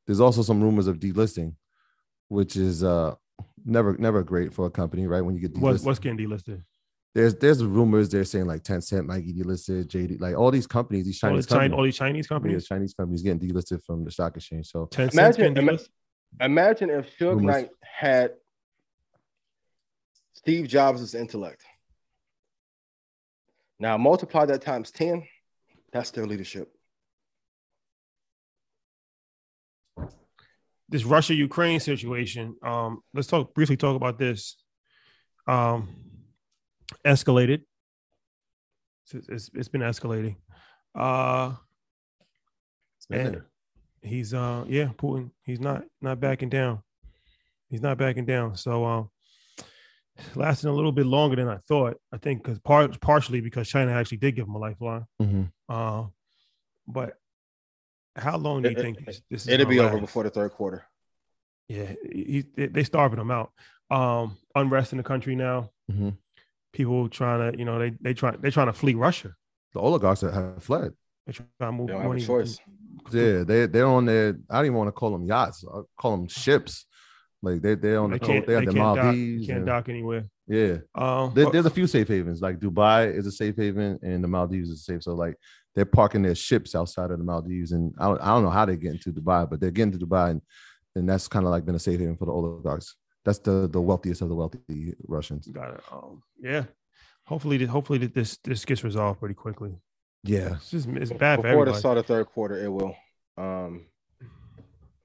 there's 0.06 0.20
also 0.20 0.42
some 0.42 0.62
rumors 0.62 0.86
of 0.86 0.98
delisting, 1.00 1.54
which 2.28 2.56
is 2.56 2.84
uh 2.84 3.14
never 3.64 3.96
never 3.98 4.22
great 4.22 4.54
for 4.54 4.66
a 4.66 4.70
company, 4.70 5.06
right? 5.06 5.22
When 5.22 5.34
you 5.34 5.40
get 5.40 5.54
delisted. 5.54 5.60
What's 5.60 5.82
what's 5.84 5.98
getting 5.98 6.18
delisted? 6.18 6.62
there's 7.14 7.34
there's 7.36 7.64
rumors 7.64 8.08
they're 8.10 8.22
saying 8.24 8.46
like 8.46 8.62
Tencent 8.62 9.06
might 9.06 9.24
get 9.26 9.36
delisted, 9.36 9.86
JD, 9.88 10.20
like 10.20 10.36
all 10.36 10.50
these 10.52 10.66
companies, 10.68 11.04
these 11.06 11.20
All, 11.24 11.30
Chinese 11.30 11.46
the 11.46 11.54
China, 11.54 11.60
companies, 11.62 11.78
all 11.78 11.84
these 11.84 11.96
Chinese 11.96 12.26
yeah, 12.26 12.28
companies. 12.36 12.66
Chinese 12.66 12.94
companies 12.94 13.22
getting 13.22 13.40
delisted 13.48 13.82
from 13.84 14.04
the 14.04 14.10
stock 14.12 14.36
exchange. 14.36 14.68
So 14.68 14.86
Tencent's 14.86 15.14
Imagine- 15.14 15.54
getting 15.54 15.68
delisted. 15.68 15.88
Imagine 16.40 16.90
if 16.90 17.18
Suge 17.18 17.36
Rumors. 17.36 17.44
Knight 17.44 17.70
had 17.82 18.32
Steve 20.34 20.68
Jobs' 20.68 21.14
intellect. 21.14 21.64
Now 23.78 23.96
multiply 23.96 24.44
that 24.46 24.62
times 24.62 24.90
10, 24.90 25.24
that's 25.92 26.10
their 26.10 26.26
leadership. 26.26 26.72
this 30.88 31.04
Russia 31.04 31.34
Ukraine 31.34 31.80
situation. 31.80 32.56
Um, 32.62 33.00
let's 33.12 33.28
talk 33.28 33.54
briefly 33.54 33.76
talk 33.76 33.96
about 33.96 34.18
this. 34.18 34.56
Um, 35.46 35.88
escalated. 37.04 37.62
It's, 39.04 39.28
it's, 39.28 39.50
it's 39.54 39.68
been 39.68 39.82
escalating. 39.82 40.36
Uh, 40.94 41.52
and 43.10 43.42
he's 44.02 44.34
uh 44.34 44.64
yeah, 44.68 44.88
Putin. 44.96 45.30
He's 45.42 45.60
not 45.60 45.84
not 46.00 46.20
backing 46.20 46.48
down. 46.48 46.82
He's 47.70 47.82
not 47.82 47.98
backing 47.98 48.24
down. 48.24 48.56
So 48.56 48.84
um, 48.84 49.10
lasting 50.34 50.70
a 50.70 50.72
little 50.72 50.92
bit 50.92 51.06
longer 51.06 51.36
than 51.36 51.48
I 51.48 51.58
thought. 51.68 51.98
I 52.12 52.16
think 52.16 52.42
because 52.42 52.58
part 52.58 52.98
partially 53.00 53.40
because 53.40 53.68
China 53.68 53.92
actually 53.92 54.18
did 54.18 54.36
give 54.36 54.46
him 54.46 54.54
a 54.54 54.58
lifeline. 54.58 55.04
Mhm. 55.20 55.52
Uh, 55.68 56.04
but 56.86 57.14
how 58.16 58.36
long 58.36 58.62
do 58.62 58.70
you 58.70 58.74
think 58.74 59.04
this, 59.04 59.20
this 59.30 59.42
is 59.42 59.48
It'll 59.48 59.66
gonna 59.66 59.74
be 59.76 59.80
over 59.80 60.00
before 60.00 60.24
the 60.24 60.30
third 60.30 60.52
quarter. 60.52 60.84
Yeah, 61.68 61.92
he, 62.10 62.44
they, 62.56 62.66
they 62.66 62.84
starving 62.84 63.20
him 63.20 63.30
out. 63.30 63.52
Um, 63.90 64.38
unrest 64.54 64.92
in 64.92 64.98
the 64.98 65.04
country 65.04 65.36
now. 65.36 65.70
Mhm. 65.90 66.16
People 66.72 67.08
trying 67.08 67.52
to, 67.52 67.58
you 67.58 67.64
know, 67.64 67.78
they 67.78 67.90
they 68.00 68.14
try 68.14 68.34
they 68.36 68.50
trying 68.50 68.66
to 68.66 68.72
flee 68.72 68.94
Russia. 68.94 69.34
the 69.74 69.80
oligarchs 69.80 70.20
that 70.22 70.32
have 70.32 70.62
fled. 70.62 70.94
They 71.26 71.32
trying 71.32 71.48
to 71.60 71.72
move 71.72 71.88
They 71.88 71.92
don't 71.92 72.02
have 72.02 72.10
a 72.10 72.14
money. 72.14 72.48
Yeah, 73.12 73.44
they 73.44 73.66
they're 73.66 73.86
on 73.86 74.04
their. 74.06 74.36
I 74.50 74.56
don't 74.56 74.66
even 74.66 74.78
want 74.78 74.88
to 74.88 74.92
call 74.92 75.10
them 75.12 75.24
yachts. 75.24 75.64
I 75.72 75.80
call 76.00 76.16
them 76.16 76.28
ships. 76.28 76.86
Like 77.42 77.62
they 77.62 77.74
they're 77.76 78.00
on 78.00 78.10
They 78.10 78.18
the 78.18 78.26
coast. 78.26 78.46
They 78.46 78.54
have 78.54 78.64
the 78.66 78.72
can't 78.72 78.96
dock, 78.96 79.04
Maldives. 79.04 79.46
can't 79.46 79.56
and- 79.58 79.66
dock 79.66 79.88
anywhere. 79.88 80.24
Yeah, 80.50 80.78
Um, 80.94 81.34
there, 81.34 81.50
there's 81.50 81.66
a 81.66 81.70
few 81.70 81.86
safe 81.86 82.08
havens. 82.08 82.40
Like 82.40 82.58
Dubai 82.58 83.14
is 83.14 83.26
a 83.26 83.30
safe 83.32 83.54
haven, 83.54 83.98
and 84.02 84.24
the 84.24 84.28
Maldives 84.28 84.70
is 84.70 84.84
safe. 84.86 85.02
So 85.02 85.14
like 85.14 85.36
they're 85.74 85.84
parking 85.84 86.22
their 86.22 86.34
ships 86.34 86.74
outside 86.74 87.10
of 87.10 87.18
the 87.18 87.24
Maldives, 87.24 87.72
and 87.72 87.94
I 87.98 88.06
don't, 88.06 88.20
I 88.22 88.26
don't 88.28 88.44
know 88.44 88.50
how 88.50 88.64
they 88.64 88.76
get 88.78 88.92
into 88.92 89.12
Dubai, 89.12 89.48
but 89.48 89.60
they're 89.60 89.70
getting 89.70 89.92
to 89.98 90.04
Dubai, 90.06 90.30
and, 90.30 90.40
and 90.96 91.06
that's 91.08 91.28
kind 91.28 91.44
of 91.44 91.50
like 91.50 91.66
been 91.66 91.74
a 91.74 91.78
safe 91.78 92.00
haven 92.00 92.16
for 92.16 92.24
the 92.24 92.32
oligarchs. 92.32 92.96
That's 93.26 93.40
the 93.40 93.68
the 93.68 93.80
wealthiest 93.80 94.22
of 94.22 94.30
the 94.30 94.34
wealthy 94.34 94.94
Russians. 95.06 95.46
got 95.48 95.74
it. 95.74 95.80
Um, 95.92 96.22
yeah. 96.40 96.64
Hopefully, 97.26 97.62
hopefully 97.66 97.98
that 97.98 98.14
this 98.14 98.38
this 98.42 98.64
gets 98.64 98.82
resolved 98.82 99.20
pretty 99.20 99.34
quickly. 99.34 99.72
Yeah, 100.24 100.54
It's 100.56 100.70
just 100.70 100.88
it's 100.88 101.12
bad 101.12 101.36
for 101.36 101.42
Before 101.42 101.64
the 101.64 101.70
everybody. 101.70 101.78
start 101.78 101.98
of 101.98 102.06
third 102.06 102.26
quarter, 102.26 102.62
it 102.62 102.68
will. 102.68 102.96
Um, 103.36 103.86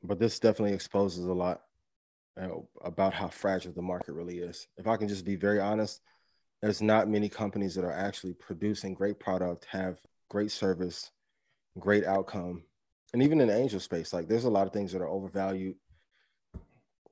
but 0.03 0.19
this 0.19 0.39
definitely 0.39 0.73
exposes 0.73 1.25
a 1.25 1.33
lot 1.33 1.61
uh, 2.41 2.49
about 2.83 3.13
how 3.13 3.27
fragile 3.27 3.71
the 3.73 3.81
market 3.81 4.13
really 4.13 4.39
is. 4.39 4.67
If 4.77 4.87
I 4.87 4.97
can 4.97 5.07
just 5.07 5.23
be 5.23 5.35
very 5.35 5.59
honest, 5.59 6.01
there's 6.61 6.81
not 6.81 7.07
many 7.07 7.29
companies 7.29 7.75
that 7.75 7.85
are 7.85 7.91
actually 7.93 8.33
producing 8.33 8.93
great 8.93 9.19
product, 9.19 9.65
have 9.69 9.99
great 10.29 10.51
service, 10.51 11.11
great 11.79 12.05
outcome, 12.05 12.63
and 13.13 13.21
even 13.21 13.39
in 13.39 13.47
the 13.49 13.55
angel 13.55 13.79
space, 13.79 14.13
like 14.13 14.27
there's 14.27 14.45
a 14.45 14.49
lot 14.49 14.65
of 14.65 14.73
things 14.73 14.91
that 14.91 15.01
are 15.01 15.07
overvalued, 15.07 15.75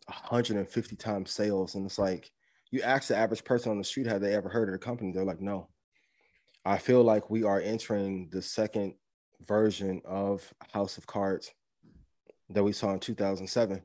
150 0.08 0.96
times 0.96 1.32
sales, 1.32 1.76
and 1.76 1.86
it's 1.86 2.00
like 2.00 2.32
you 2.72 2.82
ask 2.82 3.10
the 3.10 3.16
average 3.18 3.44
person 3.44 3.72
on 3.72 3.78
the 3.78 3.84
street 3.84 4.08
have 4.08 4.22
they 4.22 4.34
ever 4.34 4.50
heard 4.50 4.68
of 4.70 4.74
the 4.74 4.80
company, 4.80 5.12
they're 5.12 5.24
like, 5.24 5.42
no. 5.42 5.68
I 6.64 6.78
feel 6.78 7.04
like 7.04 7.30
we 7.30 7.44
are 7.44 7.60
entering 7.60 8.30
the 8.32 8.42
second 8.42 8.94
version 9.48 10.02
of 10.06 10.54
House 10.72 10.98
of 10.98 11.08
Cards 11.08 11.52
that 12.50 12.64
we 12.64 12.74
saw 12.74 12.94
in 12.94 13.00
2007, 13.00 13.82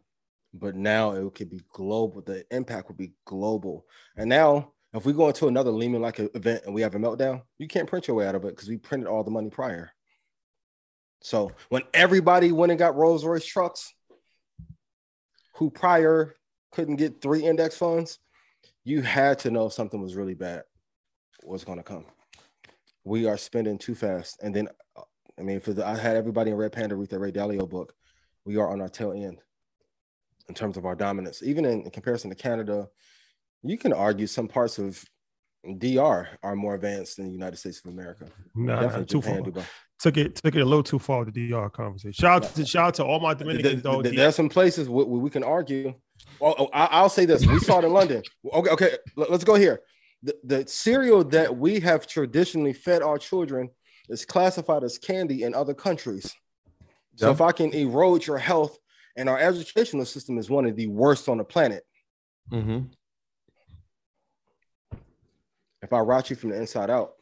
but 0.52 0.74
now 0.74 1.12
it 1.12 1.34
could 1.34 1.50
be 1.50 1.62
global. 1.72 2.20
The 2.20 2.44
impact 2.50 2.88
would 2.88 2.98
be 2.98 3.14
global. 3.24 3.86
And 4.16 4.28
now, 4.28 4.72
if 4.92 5.04
we 5.04 5.12
go 5.12 5.28
into 5.28 5.48
another 5.48 5.70
Lehman 5.70 6.02
like 6.02 6.18
event 6.18 6.64
and 6.64 6.74
we 6.74 6.82
have 6.82 6.94
a 6.94 6.98
meltdown, 6.98 7.42
you 7.58 7.68
can't 7.68 7.88
print 7.88 8.08
your 8.08 8.16
way 8.16 8.26
out 8.26 8.34
of 8.34 8.44
it 8.44 8.54
because 8.54 8.68
we 8.68 8.76
printed 8.76 9.08
all 9.08 9.24
the 9.24 9.30
money 9.30 9.50
prior. 9.50 9.90
So 11.22 11.52
when 11.70 11.82
everybody 11.94 12.52
went 12.52 12.72
and 12.72 12.78
got 12.78 12.96
Rolls 12.96 13.24
Royce 13.24 13.44
trucks, 13.44 13.92
who 15.54 15.70
prior 15.70 16.34
couldn't 16.72 16.96
get 16.96 17.20
three 17.22 17.44
index 17.44 17.76
funds, 17.76 18.18
you 18.84 19.02
had 19.02 19.38
to 19.40 19.50
know 19.50 19.68
something 19.68 20.00
was 20.00 20.14
really 20.14 20.34
bad 20.34 20.64
was 21.42 21.64
going 21.64 21.78
to 21.78 21.84
come. 21.84 22.04
We 23.06 23.24
are 23.26 23.36
spending 23.36 23.78
too 23.78 23.94
fast. 23.94 24.36
And 24.42 24.52
then, 24.52 24.68
uh, 24.96 25.02
I 25.38 25.42
mean, 25.42 25.60
for 25.60 25.72
the, 25.72 25.86
I 25.86 25.96
had 25.96 26.16
everybody 26.16 26.50
in 26.50 26.56
Red 26.56 26.72
Panda 26.72 26.96
read 26.96 27.08
the 27.08 27.20
Ray 27.20 27.30
Dalio 27.30 27.68
book. 27.70 27.94
We 28.44 28.56
are 28.56 28.68
on 28.68 28.80
our 28.80 28.88
tail 28.88 29.12
end 29.12 29.38
in 30.48 30.54
terms 30.56 30.76
of 30.76 30.84
our 30.84 30.96
dominance. 30.96 31.40
Even 31.44 31.64
in, 31.64 31.82
in 31.82 31.90
comparison 31.90 32.30
to 32.30 32.36
Canada, 32.36 32.88
you 33.62 33.78
can 33.78 33.92
argue 33.92 34.26
some 34.26 34.48
parts 34.48 34.78
of 34.78 35.04
DR 35.78 36.26
are 36.42 36.56
more 36.56 36.74
advanced 36.74 37.16
than 37.16 37.26
the 37.26 37.32
United 37.32 37.58
States 37.58 37.80
of 37.84 37.92
America. 37.92 38.26
Nah, 38.56 38.80
Definitely 38.80 39.06
too 39.06 39.20
Japan, 39.20 39.44
far. 39.44 39.52
Dubai. 39.52 39.64
Took 40.00 40.16
it 40.16 40.34
took 40.34 40.54
it 40.56 40.60
a 40.60 40.64
little 40.64 40.82
too 40.82 40.98
far 40.98 41.24
with 41.24 41.32
the 41.32 41.48
DR 41.50 41.70
conversation. 41.70 42.12
Shout 42.12 42.44
out 42.44 42.54
to 42.56 42.66
shout 42.66 42.86
out 42.88 42.94
to 42.94 43.04
all 43.04 43.20
my 43.20 43.34
Dominicans 43.34 43.72
th- 43.74 43.82
though. 43.84 44.02
th- 44.02 44.12
D- 44.12 44.16
There 44.18 44.28
are 44.28 44.32
some 44.32 44.48
places 44.48 44.88
where, 44.88 45.06
we 45.06 45.30
can 45.30 45.42
argue. 45.42 45.94
Oh, 46.40 46.54
oh, 46.58 46.68
I- 46.74 46.88
I'll 46.90 47.08
say 47.08 47.24
this: 47.24 47.46
we 47.46 47.58
saw 47.60 47.78
it 47.78 47.84
in 47.84 47.92
London. 47.92 48.22
Okay, 48.52 48.70
okay, 48.70 48.90
let's 49.16 49.42
go 49.44 49.54
here. 49.54 49.80
The, 50.22 50.36
the 50.44 50.66
cereal 50.66 51.22
that 51.24 51.56
we 51.56 51.80
have 51.80 52.06
traditionally 52.06 52.72
fed 52.72 53.02
our 53.02 53.18
children 53.18 53.70
is 54.08 54.24
classified 54.24 54.82
as 54.84 54.98
candy 54.98 55.42
in 55.42 55.54
other 55.54 55.74
countries. 55.74 56.34
So 57.16 57.26
Yeah. 57.26 57.32
if 57.32 57.40
I 57.40 57.52
can 57.52 57.72
erode 57.72 58.26
your 58.26 58.38
health, 58.38 58.78
and 59.16 59.28
our 59.28 59.38
educational 59.38 60.04
system 60.04 60.36
is 60.38 60.50
one 60.50 60.66
of 60.66 60.76
the 60.76 60.86
worst 60.88 61.28
on 61.28 61.38
the 61.38 61.44
planet. 61.44 61.84
mm-hmm. 62.52 62.86
If 65.82 65.92
I 65.92 66.00
rot 66.00 66.28
you 66.30 66.36
from 66.36 66.50
the 66.50 66.56
inside 66.60 66.90
out, 66.90 67.14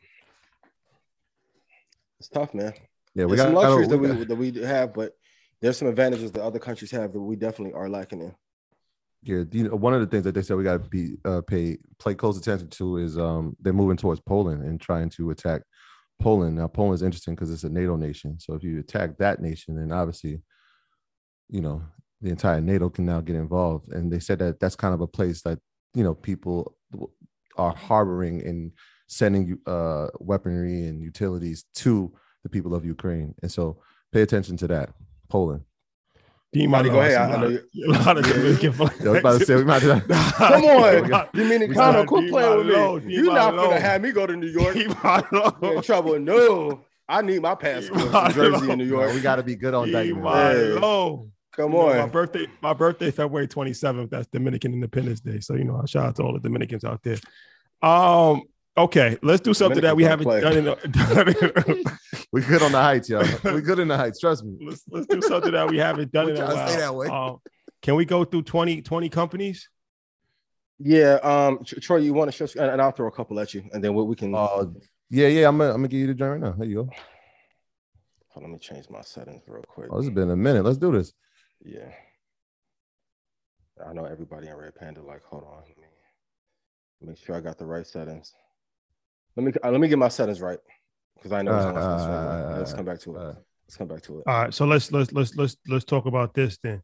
it's 2.18 2.28
tough, 2.28 2.54
man. 2.54 2.72
yeah. 3.14 3.24
We 3.26 3.36
There's 3.36 3.40
got 3.40 3.46
some 3.46 3.54
luxuries 3.54 3.88
that 3.88 3.98
we 3.98 4.24
that 4.24 4.36
we 4.36 4.52
have, 4.64 4.94
but 4.94 5.12
there's 5.60 5.78
some 5.78 5.88
advantages 5.88 6.32
that 6.32 6.42
other 6.42 6.58
countries 6.58 6.90
have 6.90 7.12
that 7.12 7.20
we 7.20 7.36
definitely 7.36 7.74
are 7.74 7.88
lacking 7.88 8.22
in. 8.22 8.34
Yeah, 9.24 9.44
you 9.52 9.68
know, 9.68 9.76
one 9.76 9.94
of 9.94 10.00
the 10.00 10.06
things 10.06 10.24
that 10.24 10.34
they 10.34 10.42
said 10.42 10.56
we 10.58 10.64
got 10.64 10.82
to 10.82 10.88
be 10.88 11.16
uh, 11.24 11.40
pay 11.40 11.78
play 11.98 12.14
close 12.14 12.36
attention 12.36 12.68
to 12.68 12.98
is 12.98 13.16
um 13.18 13.56
they're 13.60 13.72
moving 13.72 13.96
towards 13.96 14.20
Poland 14.20 14.62
and 14.64 14.78
trying 14.78 15.08
to 15.10 15.30
attack 15.30 15.62
Poland. 16.20 16.56
Now 16.56 16.68
Poland's 16.68 17.02
interesting 17.02 17.34
because 17.34 17.50
it's 17.50 17.64
a 17.64 17.70
NATO 17.70 17.96
nation. 17.96 18.38
So 18.38 18.52
if 18.54 18.62
you 18.62 18.78
attack 18.78 19.16
that 19.18 19.40
nation, 19.40 19.76
then 19.76 19.92
obviously, 19.92 20.42
you 21.48 21.62
know, 21.62 21.82
the 22.20 22.28
entire 22.30 22.60
NATO 22.60 22.90
can 22.90 23.06
now 23.06 23.22
get 23.22 23.36
involved. 23.36 23.88
And 23.92 24.12
they 24.12 24.20
said 24.20 24.40
that 24.40 24.60
that's 24.60 24.76
kind 24.76 24.92
of 24.94 25.00
a 25.00 25.06
place 25.06 25.40
that 25.42 25.58
you 25.94 26.04
know 26.04 26.14
people 26.14 26.76
are 27.56 27.74
harboring 27.74 28.46
and 28.46 28.72
sending 29.08 29.58
uh 29.66 30.08
weaponry 30.20 30.84
and 30.84 31.00
utilities 31.00 31.64
to 31.76 32.12
the 32.42 32.50
people 32.50 32.74
of 32.74 32.84
Ukraine. 32.84 33.34
And 33.42 33.50
so 33.50 33.80
pay 34.12 34.20
attention 34.20 34.58
to 34.58 34.66
that, 34.68 34.90
Poland. 35.30 35.62
Team 36.54 36.70
Marty, 36.70 36.88
go 36.88 37.00
ahead. 37.00 37.12
A 37.12 37.20
I- 37.20 37.24
I 37.24 37.30
lot, 37.30 37.40
know 37.40 37.46
of- 37.46 37.52
a 37.84 38.02
lot 38.04 38.18
of 38.18 38.26
Yeah. 38.26 38.32
Dominican 38.32 38.72
Yeah, 38.72 38.78
I 38.78 39.10
was 39.10 39.18
about 39.20 39.38
to 39.40 39.46
say 39.46 39.56
we 39.56 39.64
might 39.64 39.82
have. 39.82 40.08
Come 40.08 40.64
on, 40.64 41.08
Come 41.10 41.26
Dominicano, 41.34 42.06
quit 42.06 42.30
playing 42.30 42.56
with 42.58 42.66
Malo, 42.68 43.00
me. 43.00 43.14
You're 43.14 43.32
not 43.34 43.54
Malo. 43.54 43.68
gonna 43.68 43.80
have 43.80 44.00
me 44.02 44.12
go 44.12 44.26
to 44.26 44.36
New 44.36 44.46
York. 44.48 44.74
Team 44.74 44.94
You're 45.62 45.76
in 45.76 45.82
trouble. 45.82 46.18
No, 46.20 46.80
I 47.08 47.20
need 47.22 47.42
my 47.42 47.54
passport 47.54 48.00
from 48.10 48.32
Jersey 48.32 48.70
in 48.70 48.78
New 48.78 48.84
York. 48.84 49.12
we 49.12 49.20
got 49.20 49.36
to 49.36 49.42
be 49.42 49.56
good 49.56 49.74
on 49.74 49.88
Dyckman. 49.88 50.52
Hey. 50.54 50.72
Malo. 50.80 51.28
Come 51.56 51.72
You 51.72 51.78
know, 51.78 51.94
my 51.94 52.06
birthday, 52.06 52.46
my 52.62 52.72
birthday, 52.72 53.10
February 53.12 53.46
27th. 53.46 54.10
That's 54.10 54.26
Dominican 54.28 54.72
Independence 54.72 55.20
Day. 55.20 55.38
So, 55.40 55.54
you 55.54 55.62
know, 55.64 55.80
shout 55.86 56.06
out 56.06 56.16
to 56.16 56.22
all 56.22 56.32
the 56.32 56.40
Dominicans 56.40 56.84
out 56.84 57.00
there. 57.04 57.16
Um, 57.82 58.42
okay, 58.76 59.18
let's 59.22 59.40
do 59.40 59.54
something 59.54 59.82
that 59.82 59.96
we 59.96 60.04
haven't 60.04 60.26
Dominicans 60.26 60.92
done 61.08 61.28
in 61.28 61.86
a, 61.86 61.90
We 62.32 62.40
good 62.42 62.62
on 62.62 62.72
the 62.72 62.80
heights, 62.80 63.08
y'all. 63.08 63.24
We 63.44 63.60
good 63.60 63.78
in 63.78 63.88
the 63.88 63.96
heights. 63.96 64.20
Trust 64.20 64.44
me. 64.44 64.56
let's 64.66 64.82
let's 64.88 65.06
do 65.06 65.22
something 65.22 65.52
that 65.52 65.70
we 65.70 65.78
haven't 65.78 66.12
done 66.12 66.28
in 66.30 66.36
a 66.36 66.38
Don't 66.38 66.50
say 66.50 66.56
while. 66.56 66.78
that 66.78 66.94
way. 66.94 67.08
Um, 67.08 67.38
can 67.82 67.94
we 67.96 68.04
go 68.04 68.24
through 68.24 68.42
20, 68.42 68.82
20 68.82 69.08
companies? 69.08 69.68
Yeah, 70.78 71.14
um, 71.22 71.64
Tr- 71.64 71.80
Troy, 71.80 71.96
you 71.98 72.14
want 72.14 72.32
to 72.32 72.46
show, 72.46 72.60
and 72.60 72.72
and 72.72 72.82
I'll 72.82 72.90
throw 72.90 73.06
a 73.06 73.12
couple 73.12 73.38
at 73.38 73.54
you, 73.54 73.64
and 73.72 73.82
then 73.82 73.94
we, 73.94 74.02
we 74.02 74.16
can. 74.16 74.34
Uh, 74.34 74.64
yeah, 75.08 75.28
yeah. 75.28 75.48
I'm 75.48 75.58
gonna, 75.58 75.70
I'm 75.70 75.76
gonna 75.76 75.88
give 75.88 76.00
you 76.00 76.06
the 76.08 76.14
joint 76.14 76.32
right 76.32 76.40
now. 76.40 76.56
There 76.58 76.66
you 76.66 76.74
go. 76.74 76.90
Hold 78.30 78.44
on, 78.44 78.50
let 78.50 78.50
me 78.50 78.58
change 78.58 78.90
my 78.90 79.02
settings 79.02 79.42
real 79.46 79.62
quick. 79.62 79.86
Oh, 79.90 79.98
this 79.98 80.06
has 80.06 80.14
been 80.14 80.30
a 80.30 80.36
minute. 80.36 80.64
Let's 80.64 80.78
do 80.78 80.90
this. 80.90 81.12
Yeah. 81.64 81.92
I 83.88 83.92
know 83.92 84.04
everybody 84.04 84.48
in 84.48 84.56
Red 84.56 84.74
Panda. 84.74 85.02
Like, 85.02 85.22
hold 85.22 85.44
on, 85.44 85.62
let 85.66 85.78
me 85.78 85.84
make 87.00 87.18
sure 87.18 87.36
I 87.36 87.40
got 87.40 87.58
the 87.58 87.66
right 87.66 87.86
settings. 87.86 88.32
Let 89.36 89.44
me 89.46 89.52
uh, 89.62 89.70
let 89.70 89.80
me 89.80 89.88
get 89.88 89.98
my 89.98 90.08
settings 90.08 90.40
right 90.40 90.58
because 91.16 91.32
I 91.32 91.42
know. 91.42 91.56
it's 91.56 91.64
Uh, 91.64 91.72
gonna 91.72 91.96
mess 91.96 92.06
around. 92.06 92.52
uh, 92.54 92.58
Let's 92.58 92.72
come 92.72 92.84
back 92.84 93.00
to 93.00 93.16
it. 93.16 93.20
uh, 93.20 93.34
Let's 93.66 93.76
come 93.76 93.88
back 93.88 94.02
to 94.02 94.18
it. 94.20 94.24
All 94.26 94.42
right, 94.42 94.54
so 94.54 94.64
let's 94.66 94.92
let's 94.92 95.12
let's 95.12 95.34
let's 95.36 95.56
let's 95.68 95.84
talk 95.84 96.06
about 96.06 96.34
this 96.34 96.58
then 96.62 96.82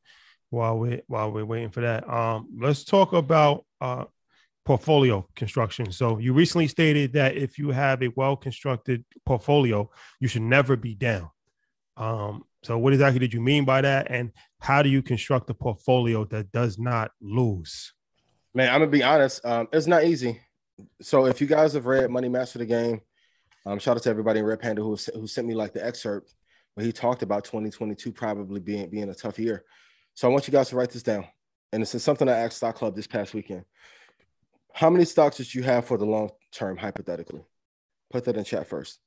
while 0.50 0.78
we 0.78 1.00
while 1.06 1.30
we're 1.30 1.44
waiting 1.44 1.70
for 1.70 1.80
that. 1.82 2.08
Um, 2.08 2.48
let's 2.58 2.84
talk 2.84 3.12
about 3.12 3.64
uh 3.80 4.04
portfolio 4.64 5.26
construction. 5.36 5.90
So 5.90 6.18
you 6.18 6.32
recently 6.32 6.68
stated 6.68 7.12
that 7.14 7.36
if 7.36 7.58
you 7.58 7.70
have 7.70 8.02
a 8.02 8.08
well-constructed 8.14 9.04
portfolio, 9.24 9.90
you 10.20 10.28
should 10.28 10.42
never 10.42 10.76
be 10.76 10.94
down. 10.94 11.30
Um, 11.96 12.44
so 12.62 12.78
what 12.78 12.92
exactly 12.92 13.18
did 13.18 13.32
you 13.32 13.40
mean 13.40 13.64
by 13.64 13.80
that? 13.80 14.10
And 14.10 14.30
how 14.60 14.82
do 14.82 14.88
you 14.90 15.02
construct 15.02 15.48
a 15.50 15.54
portfolio 15.54 16.24
that 16.26 16.52
does 16.52 16.78
not 16.78 17.10
lose? 17.22 17.94
Man, 18.54 18.68
I'm 18.68 18.80
gonna 18.80 18.90
be 18.90 19.02
honest. 19.02 19.44
Um, 19.44 19.66
it's 19.72 19.86
not 19.86 20.04
easy. 20.04 20.40
So 21.00 21.26
if 21.26 21.40
you 21.40 21.46
guys 21.46 21.72
have 21.74 21.86
read 21.86 22.10
Money 22.10 22.28
Master 22.28 22.58
the 22.58 22.66
Game, 22.66 23.00
um, 23.66 23.78
shout 23.78 23.96
out 23.96 24.02
to 24.04 24.10
everybody 24.10 24.40
in 24.40 24.46
Red 24.46 24.60
Panda 24.60 24.82
who 24.82 24.96
who 25.14 25.26
sent 25.26 25.46
me 25.46 25.54
like 25.54 25.72
the 25.72 25.84
excerpt 25.84 26.34
where 26.74 26.86
he 26.86 26.92
talked 26.92 27.22
about 27.22 27.44
2022 27.44 28.12
probably 28.12 28.60
being 28.60 28.88
being 28.88 29.08
a 29.08 29.14
tough 29.14 29.38
year. 29.38 29.64
So 30.14 30.28
I 30.28 30.32
want 30.32 30.46
you 30.46 30.52
guys 30.52 30.68
to 30.70 30.76
write 30.76 30.90
this 30.90 31.02
down. 31.02 31.26
And 31.72 31.82
this 31.82 31.94
is 31.94 32.02
something 32.02 32.28
I 32.28 32.38
asked 32.38 32.56
Stock 32.56 32.74
Club 32.74 32.96
this 32.96 33.06
past 33.06 33.34
weekend. 33.34 33.64
How 34.72 34.90
many 34.90 35.04
stocks 35.04 35.36
did 35.36 35.54
you 35.54 35.62
have 35.62 35.84
for 35.84 35.98
the 35.98 36.06
long 36.06 36.30
term, 36.52 36.76
hypothetically? 36.76 37.44
Put 38.10 38.24
that 38.24 38.36
in 38.36 38.44
chat 38.44 38.66
first. 38.66 38.98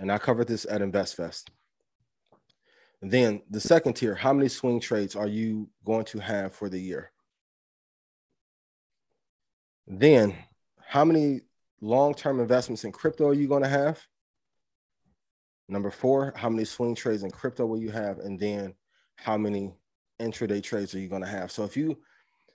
And 0.00 0.12
I 0.12 0.18
covered 0.18 0.48
this 0.48 0.66
at 0.68 0.80
InvestFest. 0.80 1.44
Then 3.02 3.42
the 3.50 3.60
second 3.60 3.94
tier, 3.94 4.14
how 4.14 4.32
many 4.32 4.48
swing 4.48 4.80
trades 4.80 5.16
are 5.16 5.26
you 5.26 5.68
going 5.84 6.04
to 6.06 6.18
have 6.18 6.54
for 6.54 6.68
the 6.68 6.78
year? 6.78 7.12
Then, 9.86 10.36
how 10.86 11.04
many 11.04 11.40
long 11.80 12.14
term 12.14 12.40
investments 12.40 12.84
in 12.84 12.92
crypto 12.92 13.28
are 13.28 13.34
you 13.34 13.48
going 13.48 13.62
to 13.62 13.68
have? 13.68 14.00
Number 15.68 15.90
four, 15.90 16.32
how 16.36 16.48
many 16.48 16.64
swing 16.64 16.94
trades 16.94 17.24
in 17.24 17.30
crypto 17.30 17.66
will 17.66 17.80
you 17.80 17.90
have? 17.90 18.18
And 18.20 18.38
then, 18.38 18.74
how 19.16 19.36
many 19.36 19.74
intraday 20.20 20.62
trades 20.62 20.94
are 20.94 21.00
you 21.00 21.08
going 21.08 21.22
to 21.22 21.28
have? 21.28 21.50
So, 21.50 21.64
if 21.64 21.76
you 21.76 21.98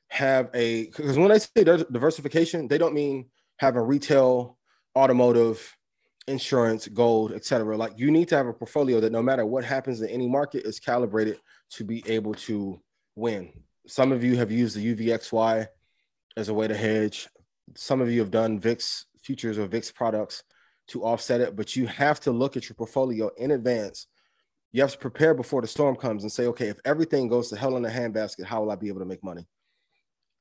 have 0.08 0.50
a, 0.54 0.86
because 0.86 1.18
when 1.18 1.30
they 1.30 1.40
say 1.40 1.64
diversification, 1.64 2.68
they 2.68 2.78
don't 2.78 2.94
mean 2.94 3.30
having 3.58 3.82
retail, 3.82 4.58
automotive, 4.96 5.78
insurance, 6.28 6.88
gold, 6.88 7.34
etc. 7.34 7.78
Like 7.78 7.94
you 7.98 8.12
need 8.12 8.28
to 8.30 8.38
have 8.38 8.48
a 8.48 8.54
portfolio 8.54 9.00
that 9.00 9.12
no 9.12 9.22
matter 9.22 9.46
what 9.46 9.64
happens 9.64 10.02
in 10.02 10.10
any 10.10 10.28
market 10.28 10.66
is 10.66 10.80
calibrated 10.80 11.40
to 11.72 11.84
be 11.84 12.04
able 12.08 12.34
to 12.36 12.82
win. 13.16 13.52
Some 13.88 14.12
of 14.12 14.24
you 14.24 14.38
have 14.38 14.52
used 14.52 14.76
the 14.76 14.96
UVXY 14.96 15.68
as 16.38 16.50
a 16.50 16.54
way 16.54 16.68
to 16.68 16.76
hedge. 16.76 17.28
Some 17.76 18.02
of 18.02 18.12
you 18.12 18.20
have 18.20 18.32
done 18.32 18.60
VIX 18.60 19.06
futures 19.22 19.58
or 19.58 19.68
VIX 19.68 19.92
products 19.92 20.44
to 20.88 21.04
offset 21.04 21.42
it, 21.42 21.56
but 21.56 21.76
you 21.76 21.88
have 21.88 22.20
to 22.22 22.32
look 22.32 22.58
at 22.58 22.68
your 22.68 22.76
portfolio 22.76 23.30
in 23.38 23.52
advance. 23.52 24.08
You 24.72 24.82
have 24.82 24.92
to 24.92 24.98
prepare 24.98 25.34
before 25.34 25.62
the 25.62 25.68
storm 25.68 25.96
comes 25.96 26.24
and 26.24 26.32
say, 26.32 26.48
okay, 26.48 26.68
if 26.68 26.80
everything 26.86 27.28
goes 27.28 27.50
to 27.50 27.56
hell 27.56 27.78
in 27.78 27.86
a 27.86 27.90
handbasket, 27.90 28.46
how 28.46 28.62
will 28.62 28.72
I 28.72 28.76
be 28.76 28.88
able 28.88 29.00
to 29.00 29.06
make 29.06 29.24
money? 29.24 29.48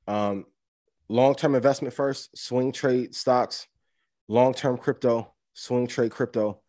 Um, 0.07 0.45
long-term 1.09 1.55
investment 1.55 1.93
first, 1.93 2.37
swing 2.37 2.71
trade 2.71 3.13
stocks, 3.13 3.67
long-term 4.27 4.77
crypto, 4.77 5.33
swing 5.53 5.87
trade 5.87 6.11
crypto, 6.11 6.61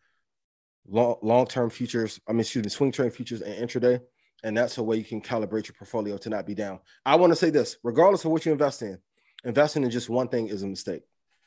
long, 0.88 1.16
long-term 1.22 1.70
futures, 1.70 2.20
I 2.28 2.32
mean, 2.32 2.40
excuse 2.40 2.64
me, 2.64 2.70
swing 2.70 2.92
trade 2.92 3.14
futures 3.14 3.42
and 3.42 3.68
intraday. 3.68 4.00
And 4.44 4.56
that's 4.56 4.78
a 4.78 4.82
way 4.82 4.96
you 4.96 5.04
can 5.04 5.20
calibrate 5.20 5.68
your 5.68 5.74
portfolio 5.78 6.16
to 6.18 6.30
not 6.30 6.46
be 6.46 6.54
down. 6.54 6.80
I 7.06 7.14
want 7.14 7.32
to 7.32 7.36
say 7.36 7.50
this, 7.50 7.76
regardless 7.84 8.24
of 8.24 8.32
what 8.32 8.44
you 8.44 8.50
invest 8.50 8.82
in, 8.82 8.98
investing 9.44 9.84
in 9.84 9.90
just 9.90 10.08
one 10.08 10.28
thing 10.28 10.48
is 10.48 10.62
a 10.62 10.66
mistake. 10.66 11.02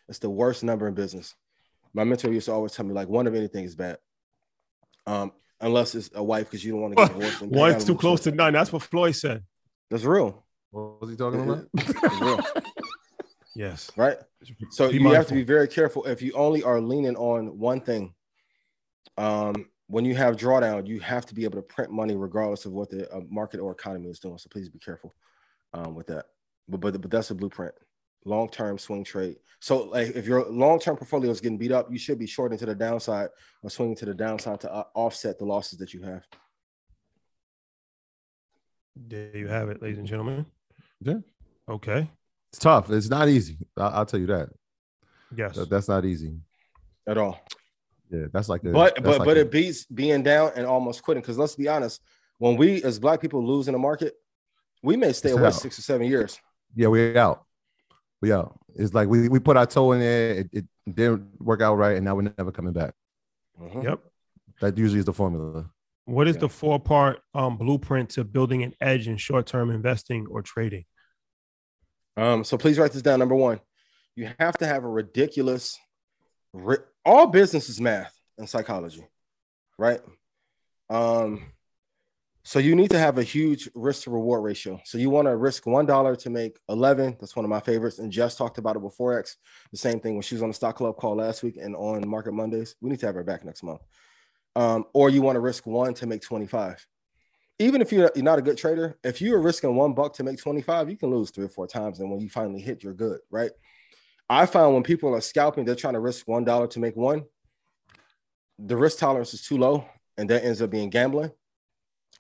It's 0.08 0.20
the 0.20 0.30
worst 0.30 0.64
number 0.64 0.88
in 0.88 0.94
business. 0.94 1.36
My 1.94 2.04
mentor 2.04 2.32
used 2.32 2.46
to 2.48 2.52
always 2.54 2.74
tell 2.74 2.86
me, 2.86 2.94
like, 2.94 3.08
one 3.08 3.28
of 3.28 3.36
anything 3.36 3.64
is 3.66 3.76
bad. 3.76 3.98
Um, 5.08 5.32
unless 5.62 5.96
it's 5.96 6.10
a 6.14 6.24
wife, 6.24 6.46
because 6.50 6.64
you 6.64 6.74
don't 6.74 6.82
want 6.82 6.98
to 6.98 7.04
get 7.04 7.08
divorced. 7.14 7.42
and 7.42 7.52
pay 7.52 7.58
One's 7.60 7.86
too 7.86 7.96
close 7.96 8.22
to 8.22 8.32
none. 8.32 8.54
That's 8.54 8.72
what 8.72 8.82
Floyd 8.84 9.16
said. 9.16 9.44
That's 9.90 10.04
real. 10.04 10.44
What 10.72 11.02
was 11.02 11.10
he 11.10 11.16
talking 11.16 11.42
about? 11.42 11.66
It's 11.76 12.22
real, 12.22 12.40
Yes. 13.56 13.90
right? 13.96 14.18
So 14.72 14.92
Be 14.92 14.98
you 14.98 15.10
have 15.12 15.28
to 15.28 15.34
be 15.34 15.44
very 15.44 15.68
careful 15.68 16.04
if 16.06 16.22
you 16.22 16.34
only 16.34 16.64
are 16.64 16.82
leaning 16.82 17.16
on 17.16 17.58
one 17.58 17.80
thing. 17.80 18.14
Um, 19.18 19.70
when 19.88 20.04
you 20.04 20.16
have 20.16 20.36
drawdown, 20.36 20.88
you 20.88 21.00
have 21.00 21.26
to 21.28 21.36
be 21.36 21.46
able 21.46 21.58
to 21.58 21.62
print 21.62 21.92
money 21.92 22.16
regardless 22.16 22.66
of 22.66 22.74
what 22.74 22.90
the 22.90 23.10
uh, 23.14 23.22
market 23.30 23.60
or 23.60 23.72
economy 23.72 24.10
is 24.10 24.20
doing. 24.20 24.38
So 24.38 24.50
please 24.52 24.68
be 24.68 24.80
careful 24.80 25.14
um, 25.74 25.96
with 25.96 26.08
that. 26.08 26.26
But, 26.68 26.80
but 26.80 27.00
but 27.02 27.12
that's 27.12 27.32
a 27.32 27.36
blueprint. 27.36 27.74
Long 28.26 28.50
term 28.50 28.78
swing 28.78 29.04
trade. 29.04 29.38
So 29.60 29.84
like 29.84 30.16
if 30.16 30.26
your 30.26 30.46
long 30.50 30.80
term 30.80 30.98
portfolio 30.98 31.30
is 31.32 31.40
getting 31.42 31.58
beat 31.58 31.72
up, 31.72 31.92
you 31.92 32.00
should 32.00 32.18
be 32.18 32.26
shorting 32.26 32.58
to 32.58 32.66
the 32.66 32.74
downside 32.76 33.30
or 33.62 33.70
swinging 33.70 33.96
to 33.98 34.06
the 34.06 34.14
downside 34.16 34.62
to 34.62 34.74
uh, 34.74 34.84
offset 34.96 35.38
the 35.38 35.46
losses 35.46 35.78
that 35.80 35.94
you 35.94 36.02
have. 36.02 36.24
There 38.96 39.36
you 39.36 39.48
have 39.48 39.70
it, 39.70 39.82
ladies 39.82 39.98
and 40.00 40.08
gentlemen. 40.08 40.46
Yeah. 41.02 41.16
Okay. 41.70 42.10
It's 42.52 42.60
tough. 42.60 42.90
It's 42.90 43.10
not 43.10 43.28
easy. 43.28 43.58
I- 43.78 43.88
I'll 43.88 44.06
tell 44.06 44.20
you 44.20 44.28
that. 44.28 44.50
Yes. 45.36 45.56
That- 45.56 45.70
That's 45.70 45.88
not 45.88 46.06
easy. 46.06 46.40
At 47.08 47.18
all. 47.18 47.40
Yeah, 48.10 48.28
that's 48.32 48.50
like 48.50 48.64
a, 48.64 48.70
but 48.70 48.96
that's 48.96 49.06
but 49.06 49.20
like 49.20 49.26
but 49.26 49.38
a- 49.38 49.42
it 49.42 49.52
beats 49.52 49.86
being 49.86 50.24
down 50.24 50.52
and 50.56 50.66
almost 50.66 51.04
quitting. 51.04 51.22
Because 51.22 51.38
let's 51.38 51.56
be 51.56 51.68
honest, 51.68 52.02
when 52.38 52.56
we 52.56 52.82
as 52.84 53.00
black 53.00 53.20
people 53.20 53.46
lose 53.46 53.68
in 53.68 53.74
the 53.74 53.80
market, 53.80 54.14
we 54.84 54.96
may 54.96 55.12
stay 55.12 55.32
away 55.32 55.48
out. 55.48 55.54
six 55.56 55.78
or 55.80 55.82
seven 55.82 56.08
years. 56.08 56.40
Yeah, 56.76 56.88
we 56.88 57.18
out. 57.18 57.46
We 58.22 58.32
out. 58.32 58.60
It's 58.76 58.94
like 58.94 59.08
we, 59.08 59.30
we 59.30 59.40
put 59.40 59.58
our 59.58 59.66
toe 59.66 59.94
in 59.94 60.00
there. 60.00 60.32
It, 60.40 60.50
it 60.52 60.66
didn't 60.94 61.28
work 61.42 61.62
out 61.62 61.76
right, 61.76 61.96
and 61.96 62.06
now 62.06 62.16
we're 62.16 62.32
never 62.38 62.52
coming 62.52 62.74
back. 62.74 62.94
Mhm. 63.60 63.84
Yep. 63.84 64.00
That 64.62 64.78
usually 64.78 65.00
is 65.00 65.06
the 65.06 65.14
formula. 65.14 65.70
What 66.06 66.28
is 66.28 66.36
Yeah. 66.36 66.42
the 66.42 66.50
four 66.50 66.80
part 66.80 67.22
um, 67.34 67.58
blueprint 67.58 68.10
to 68.12 68.24
building 68.24 68.64
an 68.64 68.74
edge 68.82 69.08
in 69.08 69.18
short 69.18 69.48
term 69.48 69.72
investing 69.72 70.28
or 70.30 70.42
trading? 70.42 70.86
Um, 72.18 72.44
so 72.44 72.58
please 72.58 72.78
write 72.80 72.92
this 72.92 73.02
down. 73.02 73.20
Number 73.20 73.36
one, 73.36 73.60
you 74.16 74.30
have 74.40 74.58
to 74.60 74.68
have 74.68 74.84
a 74.84 74.88
ridiculous. 74.90 75.78
ri- 76.54 76.78
all 77.06 77.28
business 77.28 77.70
is 77.70 77.82
math 77.82 78.14
and 78.38 78.48
psychology, 78.50 79.06
right? 79.78 80.00
Um, 80.90 81.52
so 82.48 82.60
you 82.60 82.76
need 82.76 82.92
to 82.92 83.00
have 83.00 83.18
a 83.18 83.24
huge 83.24 83.68
risk 83.74 84.04
to 84.04 84.12
reward 84.12 84.44
ratio. 84.44 84.80
So 84.86 85.00
you 85.00 85.10
want 85.10 85.28
to 85.28 85.36
risk 85.36 85.66
one 85.66 85.88
dollar 85.88 86.16
to 86.18 86.30
make 86.30 86.60
eleven. 86.70 87.18
That's 87.20 87.36
one 87.36 87.44
of 87.44 87.50
my 87.50 87.60
favorites. 87.60 87.98
And 87.98 88.12
Jess 88.12 88.36
talked 88.36 88.60
about 88.60 88.76
it 88.76 88.84
before 88.84 89.18
X. 89.18 89.38
The 89.72 89.80
same 89.80 90.00
thing 90.00 90.14
when 90.14 90.22
she 90.22 90.36
was 90.36 90.44
on 90.44 90.50
the 90.50 90.54
stock 90.54 90.76
club 90.76 90.96
call 90.96 91.16
last 91.16 91.42
week 91.42 91.58
and 91.58 91.76
on 91.76 92.08
Market 92.08 92.34
Mondays. 92.34 92.76
We 92.82 92.92
need 92.92 93.00
to 93.00 93.08
have 93.08 93.16
her 93.16 93.24
back 93.24 93.44
next 93.44 93.64
month. 93.64 93.82
Um, 94.56 94.86
or 94.94 95.10
you 95.10 95.24
want 95.24 95.38
to 95.38 95.40
risk 95.40 95.66
one 95.66 95.96
to 95.96 96.06
make 96.06 96.22
twenty 96.22 96.46
five. 96.46 96.86
Even 97.58 97.82
if 97.82 97.92
you're 97.92 98.12
not 98.18 98.38
a 98.38 98.44
good 98.44 98.60
trader, 98.60 98.96
if 99.04 99.22
you 99.22 99.34
are 99.34 99.42
risking 99.42 99.76
one 99.76 99.94
buck 99.94 100.14
to 100.16 100.24
make 100.24 100.38
25, 100.38 100.90
you 100.90 100.98
can 100.98 101.10
lose 101.10 101.32
three 101.32 101.46
or 101.46 101.50
four 101.50 101.66
times. 101.66 102.00
And 102.00 102.12
when 102.12 102.20
you 102.20 102.30
finally 102.30 102.60
hit, 102.60 102.84
you're 102.84 102.94
good, 102.94 103.22
right? 103.32 103.52
I 104.30 104.46
found 104.46 104.74
when 104.74 104.84
people 104.84 105.16
are 105.16 105.22
scalping, 105.22 105.64
they're 105.64 105.74
trying 105.74 105.94
to 105.94 106.00
risk 106.00 106.28
one 106.28 106.44
dollar 106.44 106.68
to 106.68 106.80
make 106.80 106.96
one. 106.96 107.24
The 108.60 108.78
risk 108.78 109.00
tolerance 109.00 109.34
is 109.34 109.42
too 109.42 109.58
low, 109.58 109.86
and 110.16 110.30
that 110.30 110.44
ends 110.44 110.62
up 110.62 110.70
being 110.70 110.92
gambling. 110.92 111.32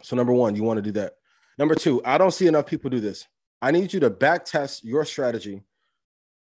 So, 0.06 0.16
number 0.16 0.34
one, 0.34 0.56
you 0.56 0.62
want 0.62 0.78
to 0.78 0.84
do 0.84 0.92
that. 0.92 1.14
Number 1.58 1.74
two, 1.74 2.00
I 2.06 2.20
don't 2.20 2.32
see 2.32 2.46
enough 2.46 2.68
people 2.68 2.92
do 2.92 3.00
this. 3.00 3.26
I 3.60 3.72
need 3.72 3.92
you 3.92 4.00
to 4.02 4.12
back 4.12 4.46
test 4.46 4.84
your 4.84 5.04
strategy 5.04 5.64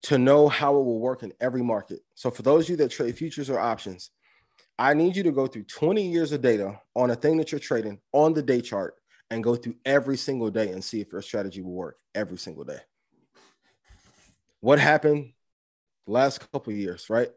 to 0.03 0.20
know 0.20 0.47
how 0.47 0.78
it 0.78 0.84
will 0.84 0.99
work 0.99 1.24
in 1.24 1.34
every 1.41 1.63
market. 1.63 2.01
So, 2.13 2.30
for 2.30 2.43
those 2.43 2.66
of 2.66 2.70
you 2.70 2.76
that 2.78 2.91
trade 2.91 3.18
futures 3.18 3.49
or 3.49 3.59
options, 3.59 4.11
I 4.78 4.93
need 4.93 5.16
you 5.16 5.24
to 5.24 5.32
go 5.32 5.47
through 5.47 5.63
20 5.63 6.07
years 6.07 6.32
of 6.32 6.41
data 6.41 6.80
on 6.95 7.09
a 7.09 7.16
thing 7.16 7.38
that 7.38 7.51
you're 7.51 7.59
trading 7.59 7.99
on 8.13 8.34
the 8.34 8.43
day 8.43 8.61
chart 8.61 8.93
and 9.32 9.43
go 9.43 9.55
through 9.55 9.78
every 9.84 10.18
single 10.18 10.51
day 10.51 10.70
and 10.70 10.84
see 10.84 11.01
if 11.01 11.11
your 11.11 11.24
strategy 11.24 11.61
will 11.61 11.74
work 11.74 11.97
every 12.13 12.38
single 12.38 12.66
day. 12.66 12.80
What 14.59 14.78
happened 14.78 15.34
last 16.05 16.51
couple 16.51 16.72
years, 16.72 17.09
right? 17.09 17.30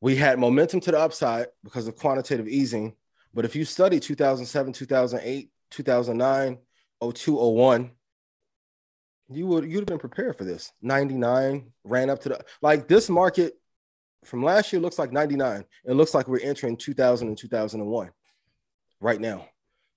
We 0.00 0.16
had 0.16 0.40
momentum 0.40 0.80
to 0.80 0.90
the 0.90 0.98
upside 0.98 1.46
because 1.62 1.86
of 1.86 1.94
quantitative 1.94 2.48
easing. 2.48 2.94
But 3.32 3.44
if 3.44 3.54
you 3.54 3.64
study 3.64 4.00
2007, 4.00 4.72
2008, 4.72 5.50
2009, 5.70 6.58
02, 7.14 7.36
01, 7.36 7.90
you 9.32 9.46
would 9.46 9.64
you'd 9.64 9.80
have 9.80 9.86
been 9.86 9.98
prepared 9.98 10.36
for 10.36 10.44
this. 10.44 10.72
99 10.82 11.70
ran 11.84 12.10
up 12.10 12.20
to 12.20 12.30
the 12.30 12.44
like 12.62 12.88
this 12.88 13.08
market 13.08 13.54
from 14.24 14.42
last 14.42 14.72
year 14.72 14.82
looks 14.82 14.98
like 14.98 15.12
99. 15.12 15.64
It 15.84 15.92
looks 15.92 16.14
like 16.14 16.28
we're 16.28 16.40
entering 16.40 16.76
2000 16.76 17.28
and 17.28 17.38
2001 17.38 18.10
right 19.00 19.20
now. 19.20 19.46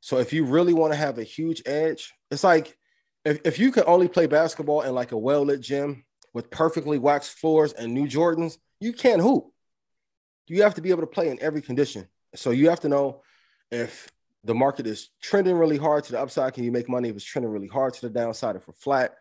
So 0.01 0.17
if 0.17 0.33
you 0.33 0.45
really 0.45 0.73
want 0.73 0.93
to 0.93 0.97
have 0.97 1.17
a 1.17 1.23
huge 1.23 1.63
edge, 1.65 2.13
it's 2.29 2.43
like 2.43 2.77
if, 3.25 3.39
if 3.45 3.59
you 3.59 3.71
could 3.71 3.85
only 3.85 4.07
play 4.07 4.27
basketball 4.27 4.81
in 4.81 4.93
like 4.93 5.13
a 5.13 5.17
well-lit 5.17 5.61
gym 5.61 6.05
with 6.33 6.49
perfectly 6.49 6.97
waxed 6.97 7.39
floors 7.39 7.73
and 7.73 7.93
new 7.93 8.05
Jordans, 8.07 8.57
you 8.79 8.93
can't 8.93 9.21
hoop. 9.21 9.45
You 10.47 10.63
have 10.63 10.75
to 10.75 10.81
be 10.81 10.89
able 10.89 11.01
to 11.01 11.07
play 11.07 11.29
in 11.29 11.41
every 11.41 11.61
condition. 11.61 12.07
So 12.35 12.51
you 12.51 12.69
have 12.69 12.79
to 12.81 12.89
know 12.89 13.21
if 13.71 14.09
the 14.43 14.53
market 14.53 14.87
is 14.87 15.09
trending 15.21 15.55
really 15.55 15.77
hard 15.77 16.03
to 16.05 16.11
the 16.11 16.19
upside, 16.19 16.53
can 16.53 16.63
you 16.63 16.71
make 16.71 16.89
money? 16.89 17.09
If 17.09 17.15
it's 17.15 17.25
trending 17.25 17.51
really 17.51 17.67
hard 17.67 17.93
to 17.95 18.01
the 18.01 18.09
downside, 18.09 18.55
if 18.55 18.67
we're 18.67 18.73
flat, 18.73 19.15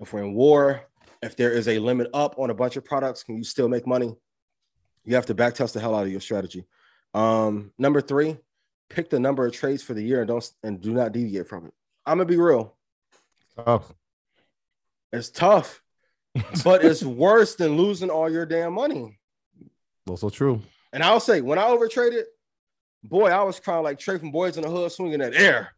if 0.00 0.12
we're 0.12 0.22
in 0.22 0.34
war, 0.34 0.82
if 1.22 1.36
there 1.36 1.50
is 1.50 1.68
a 1.68 1.78
limit 1.78 2.08
up 2.14 2.38
on 2.38 2.50
a 2.50 2.54
bunch 2.54 2.76
of 2.76 2.84
products, 2.84 3.22
can 3.22 3.36
you 3.36 3.44
still 3.44 3.68
make 3.68 3.86
money? 3.86 4.14
You 5.04 5.14
have 5.16 5.26
to 5.26 5.34
backtest 5.34 5.72
the 5.72 5.80
hell 5.80 5.94
out 5.94 6.04
of 6.04 6.12
your 6.12 6.20
strategy. 6.20 6.64
Um, 7.14 7.72
number 7.78 8.00
three, 8.00 8.36
pick 8.88 9.10
the 9.10 9.18
number 9.20 9.46
of 9.46 9.52
trades 9.52 9.82
for 9.82 9.94
the 9.94 10.02
year 10.02 10.20
and 10.20 10.28
don't 10.28 10.50
and 10.62 10.80
do 10.80 10.92
not 10.92 11.12
deviate 11.12 11.48
from 11.48 11.66
it. 11.66 11.74
I'm 12.06 12.18
gonna 12.18 12.26
be 12.26 12.36
real. 12.36 12.76
Tough. 13.56 13.92
It's 15.12 15.30
tough, 15.30 15.82
but 16.64 16.84
it's 16.84 17.02
worse 17.02 17.56
than 17.56 17.76
losing 17.76 18.10
all 18.10 18.30
your 18.30 18.46
damn 18.46 18.74
money. 18.74 19.18
Also 20.08 20.30
true. 20.30 20.62
And 20.92 21.02
I'll 21.02 21.20
say, 21.20 21.40
when 21.40 21.58
I 21.58 21.62
overtraded, 21.62 22.24
boy, 23.02 23.28
I 23.28 23.42
was 23.42 23.60
crying 23.60 23.84
like 23.84 23.98
Trey 23.98 24.18
from 24.18 24.30
Boys 24.30 24.56
in 24.56 24.62
the 24.62 24.70
Hood 24.70 24.92
swinging 24.92 25.20
that 25.20 25.34
air. 25.34 25.72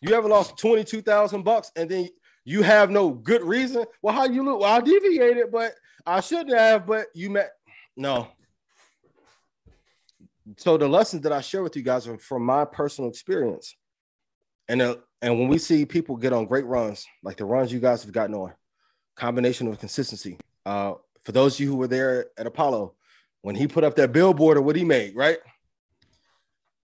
You 0.00 0.14
ever 0.14 0.28
lost 0.28 0.58
22,000 0.58 1.42
bucks 1.42 1.70
and 1.76 1.88
then 1.88 2.08
you 2.44 2.62
have 2.62 2.90
no 2.90 3.10
good 3.10 3.42
reason? 3.42 3.84
Well, 4.02 4.14
how 4.14 4.24
you 4.24 4.44
look? 4.44 4.60
Well, 4.60 4.72
I 4.72 4.80
deviated, 4.80 5.52
but 5.52 5.74
I 6.04 6.20
shouldn't 6.20 6.56
have, 6.56 6.86
but 6.86 7.06
you 7.14 7.30
met. 7.30 7.52
No. 7.96 8.28
So 10.56 10.76
the 10.76 10.88
lessons 10.88 11.22
that 11.22 11.32
I 11.32 11.40
share 11.40 11.62
with 11.62 11.76
you 11.76 11.82
guys 11.82 12.08
are 12.08 12.18
from 12.18 12.44
my 12.44 12.64
personal 12.64 13.08
experience. 13.08 13.76
And, 14.68 14.82
uh, 14.82 14.96
and 15.20 15.38
when 15.38 15.48
we 15.48 15.58
see 15.58 15.86
people 15.86 16.16
get 16.16 16.32
on 16.32 16.46
great 16.46 16.66
runs, 16.66 17.06
like 17.22 17.36
the 17.36 17.44
runs 17.44 17.72
you 17.72 17.78
guys 17.78 18.02
have 18.02 18.12
gotten 18.12 18.34
on, 18.34 18.52
combination 19.14 19.68
of 19.68 19.78
consistency. 19.78 20.38
Uh, 20.66 20.94
for 21.24 21.30
those 21.30 21.54
of 21.54 21.60
you 21.60 21.68
who 21.68 21.76
were 21.76 21.86
there 21.86 22.26
at 22.36 22.46
Apollo, 22.46 22.94
when 23.42 23.54
he 23.54 23.68
put 23.68 23.84
up 23.84 23.94
that 23.96 24.12
billboard 24.12 24.56
of 24.56 24.64
what 24.64 24.74
he 24.74 24.84
made, 24.84 25.14
right? 25.14 25.38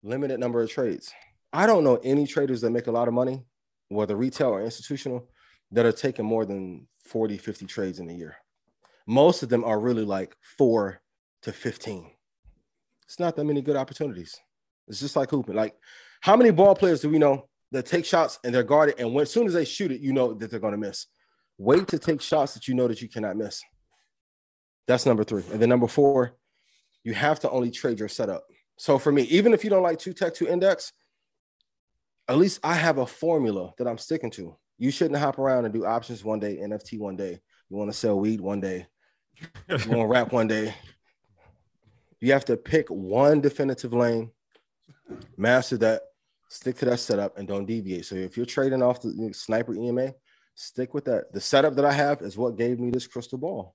Limited 0.06 0.38
number 0.38 0.62
of 0.62 0.70
trades. 0.70 1.12
I 1.52 1.66
don't 1.66 1.82
know 1.82 1.96
any 2.04 2.28
traders 2.28 2.60
that 2.60 2.70
make 2.70 2.86
a 2.86 2.92
lot 2.92 3.08
of 3.08 3.14
money, 3.14 3.42
whether 3.88 4.14
retail 4.14 4.50
or 4.50 4.62
institutional, 4.62 5.28
that 5.72 5.84
are 5.84 5.90
taking 5.90 6.24
more 6.24 6.44
than 6.46 6.86
40, 7.06 7.36
50 7.38 7.66
trades 7.66 7.98
in 7.98 8.08
a 8.08 8.12
year. 8.12 8.36
Most 9.08 9.42
of 9.42 9.48
them 9.48 9.64
are 9.64 9.80
really 9.80 10.04
like 10.04 10.36
four 10.58 11.00
to 11.42 11.52
15. 11.52 12.08
It's 13.02 13.18
not 13.18 13.34
that 13.34 13.44
many 13.44 13.60
good 13.60 13.74
opportunities. 13.74 14.38
It's 14.86 15.00
just 15.00 15.16
like 15.16 15.30
hooping. 15.30 15.56
Like, 15.56 15.74
how 16.20 16.36
many 16.36 16.52
ball 16.52 16.76
players 16.76 17.00
do 17.00 17.10
we 17.10 17.18
know 17.18 17.48
that 17.72 17.86
take 17.86 18.04
shots 18.04 18.38
and 18.44 18.54
they're 18.54 18.62
guarded? 18.62 18.94
And 19.00 19.12
when 19.12 19.22
as 19.22 19.32
soon 19.32 19.48
as 19.48 19.54
they 19.54 19.64
shoot 19.64 19.90
it, 19.90 20.00
you 20.00 20.12
know 20.12 20.34
that 20.34 20.52
they're 20.52 20.60
going 20.60 20.70
to 20.70 20.78
miss. 20.78 21.06
Wait 21.58 21.88
to 21.88 21.98
take 21.98 22.22
shots 22.22 22.54
that 22.54 22.68
you 22.68 22.74
know 22.74 22.86
that 22.86 23.02
you 23.02 23.08
cannot 23.08 23.36
miss. 23.36 23.60
That's 24.86 25.04
number 25.04 25.24
three. 25.24 25.42
And 25.50 25.60
then 25.60 25.68
number 25.68 25.88
four, 25.88 26.36
you 27.02 27.12
have 27.12 27.40
to 27.40 27.50
only 27.50 27.72
trade 27.72 27.98
your 27.98 28.08
setup. 28.08 28.44
So 28.76 28.98
for 28.98 29.10
me, 29.10 29.22
even 29.22 29.54
if 29.54 29.64
you 29.64 29.70
don't 29.70 29.82
like 29.82 29.98
two 29.98 30.12
tech, 30.12 30.34
two 30.34 30.46
index, 30.46 30.92
at 32.28 32.38
least 32.38 32.60
I 32.62 32.74
have 32.74 32.98
a 32.98 33.06
formula 33.06 33.72
that 33.78 33.86
I'm 33.86 33.98
sticking 33.98 34.30
to. 34.32 34.56
You 34.78 34.90
shouldn't 34.90 35.18
hop 35.18 35.38
around 35.38 35.64
and 35.64 35.72
do 35.72 35.86
options 35.86 36.24
one 36.24 36.40
day, 36.40 36.58
NFT 36.58 36.98
one 36.98 37.16
day. 37.16 37.40
You 37.70 37.76
want 37.76 37.90
to 37.90 37.96
sell 37.96 38.18
weed 38.18 38.40
one 38.40 38.60
day. 38.60 38.86
You 39.68 39.76
want 39.88 40.00
to 40.00 40.06
rap 40.06 40.32
one 40.32 40.48
day. 40.48 40.74
You 42.20 42.32
have 42.32 42.44
to 42.46 42.56
pick 42.56 42.88
one 42.88 43.40
definitive 43.40 43.92
lane, 43.92 44.30
master 45.36 45.76
that, 45.78 46.02
stick 46.48 46.76
to 46.78 46.84
that 46.86 47.00
setup, 47.00 47.38
and 47.38 47.46
don't 47.46 47.66
deviate. 47.66 48.06
So 48.06 48.14
if 48.14 48.36
you're 48.36 48.46
trading 48.46 48.82
off 48.82 49.02
the 49.02 49.30
sniper 49.32 49.74
EMA, 49.74 50.14
stick 50.54 50.94
with 50.94 51.04
that. 51.06 51.32
The 51.32 51.40
setup 51.40 51.74
that 51.76 51.84
I 51.84 51.92
have 51.92 52.22
is 52.22 52.36
what 52.36 52.56
gave 52.56 52.80
me 52.80 52.90
this 52.90 53.06
crystal 53.06 53.38
ball. 53.38 53.74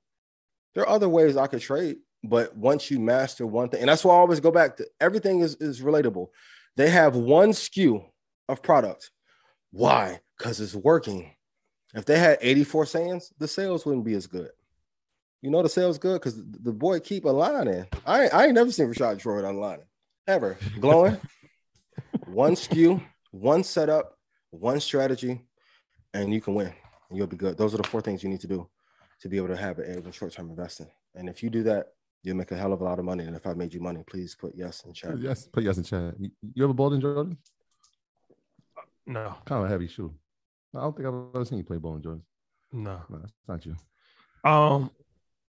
There 0.73 0.83
are 0.83 0.89
other 0.89 1.09
ways 1.09 1.37
I 1.37 1.47
could 1.47 1.61
trade, 1.61 1.97
but 2.23 2.55
once 2.55 2.91
you 2.91 2.99
master 2.99 3.45
one 3.47 3.69
thing, 3.69 3.81
and 3.81 3.89
that's 3.89 4.05
why 4.05 4.13
I 4.13 4.17
always 4.17 4.39
go 4.39 4.51
back 4.51 4.77
to 4.77 4.87
everything 4.99 5.39
is, 5.39 5.55
is 5.55 5.81
relatable. 5.81 6.27
They 6.75 6.89
have 6.89 7.15
one 7.15 7.49
SKU 7.49 8.03
of 8.47 8.61
product. 8.61 9.11
Why? 9.71 10.19
Because 10.37 10.59
it's 10.61 10.75
working. 10.75 11.31
If 11.93 12.05
they 12.05 12.19
had 12.19 12.37
84 12.41 12.85
sands, 12.85 13.33
the 13.37 13.47
sales 13.47 13.85
wouldn't 13.85 14.05
be 14.05 14.13
as 14.13 14.27
good. 14.27 14.51
You 15.41 15.49
know 15.49 15.63
the 15.63 15.69
sales 15.69 15.97
good 15.97 16.21
because 16.21 16.35
the 16.37 16.71
boy 16.71 16.99
keep 16.99 17.25
aligning. 17.25 17.87
I, 18.05 18.27
I 18.27 18.45
ain't 18.45 18.53
never 18.53 18.71
seen 18.71 18.87
Rashad 18.87 19.21
Droid 19.21 19.43
online 19.43 19.79
ever. 20.27 20.57
Glowing. 20.79 21.17
one 22.27 22.53
SKU, 22.53 23.01
one 23.31 23.63
setup, 23.63 24.17
one 24.51 24.79
strategy, 24.79 25.41
and 26.13 26.31
you 26.31 26.41
can 26.41 26.53
win. 26.53 26.73
And 27.09 27.17
you'll 27.17 27.27
be 27.27 27.37
good. 27.37 27.57
Those 27.57 27.73
are 27.73 27.77
the 27.77 27.87
four 27.87 28.01
things 28.01 28.23
you 28.23 28.29
need 28.29 28.41
to 28.41 28.47
do 28.47 28.69
to 29.21 29.29
be 29.29 29.37
able 29.37 29.47
to 29.47 29.57
have 29.57 29.79
an 29.79 29.97
edge 29.97 30.05
in 30.05 30.11
short-term 30.11 30.49
investing. 30.49 30.87
And 31.15 31.27
if 31.27 31.43
you 31.43 31.49
do 31.49 31.63
that, 31.63 31.87
you'll 32.23 32.37
make 32.37 32.51
a 32.51 32.57
hell 32.57 32.73
of 32.73 32.81
a 32.81 32.83
lot 32.83 32.99
of 32.99 33.05
money. 33.05 33.25
And 33.25 33.35
if 33.35 33.45
I 33.47 33.53
made 33.53 33.73
you 33.73 33.79
money, 33.79 34.03
please 34.07 34.35
put 34.35 34.53
yes 34.55 34.83
in 34.85 34.93
chat. 34.93 35.17
Yes, 35.19 35.47
put 35.47 35.63
yes 35.63 35.77
in 35.77 35.83
chat. 35.83 36.13
You, 36.19 36.29
you 36.53 36.63
ever 36.63 36.73
bowled 36.73 36.93
in 36.93 37.01
Jordan? 37.01 37.37
No, 39.07 39.35
Kind 39.45 39.63
of 39.63 39.65
a 39.65 39.69
heavy 39.69 39.87
shoe. 39.87 40.13
I 40.75 40.81
don't 40.81 40.95
think 40.95 41.07
I've 41.07 41.35
ever 41.35 41.45
seen 41.45 41.57
you 41.57 41.63
play 41.63 41.77
bowling, 41.77 42.01
Jordan. 42.01 42.23
no. 42.71 43.01
No, 43.09 43.19
that's 43.19 43.33
not 43.47 43.65
you. 43.65 43.75
Um, 44.49 44.91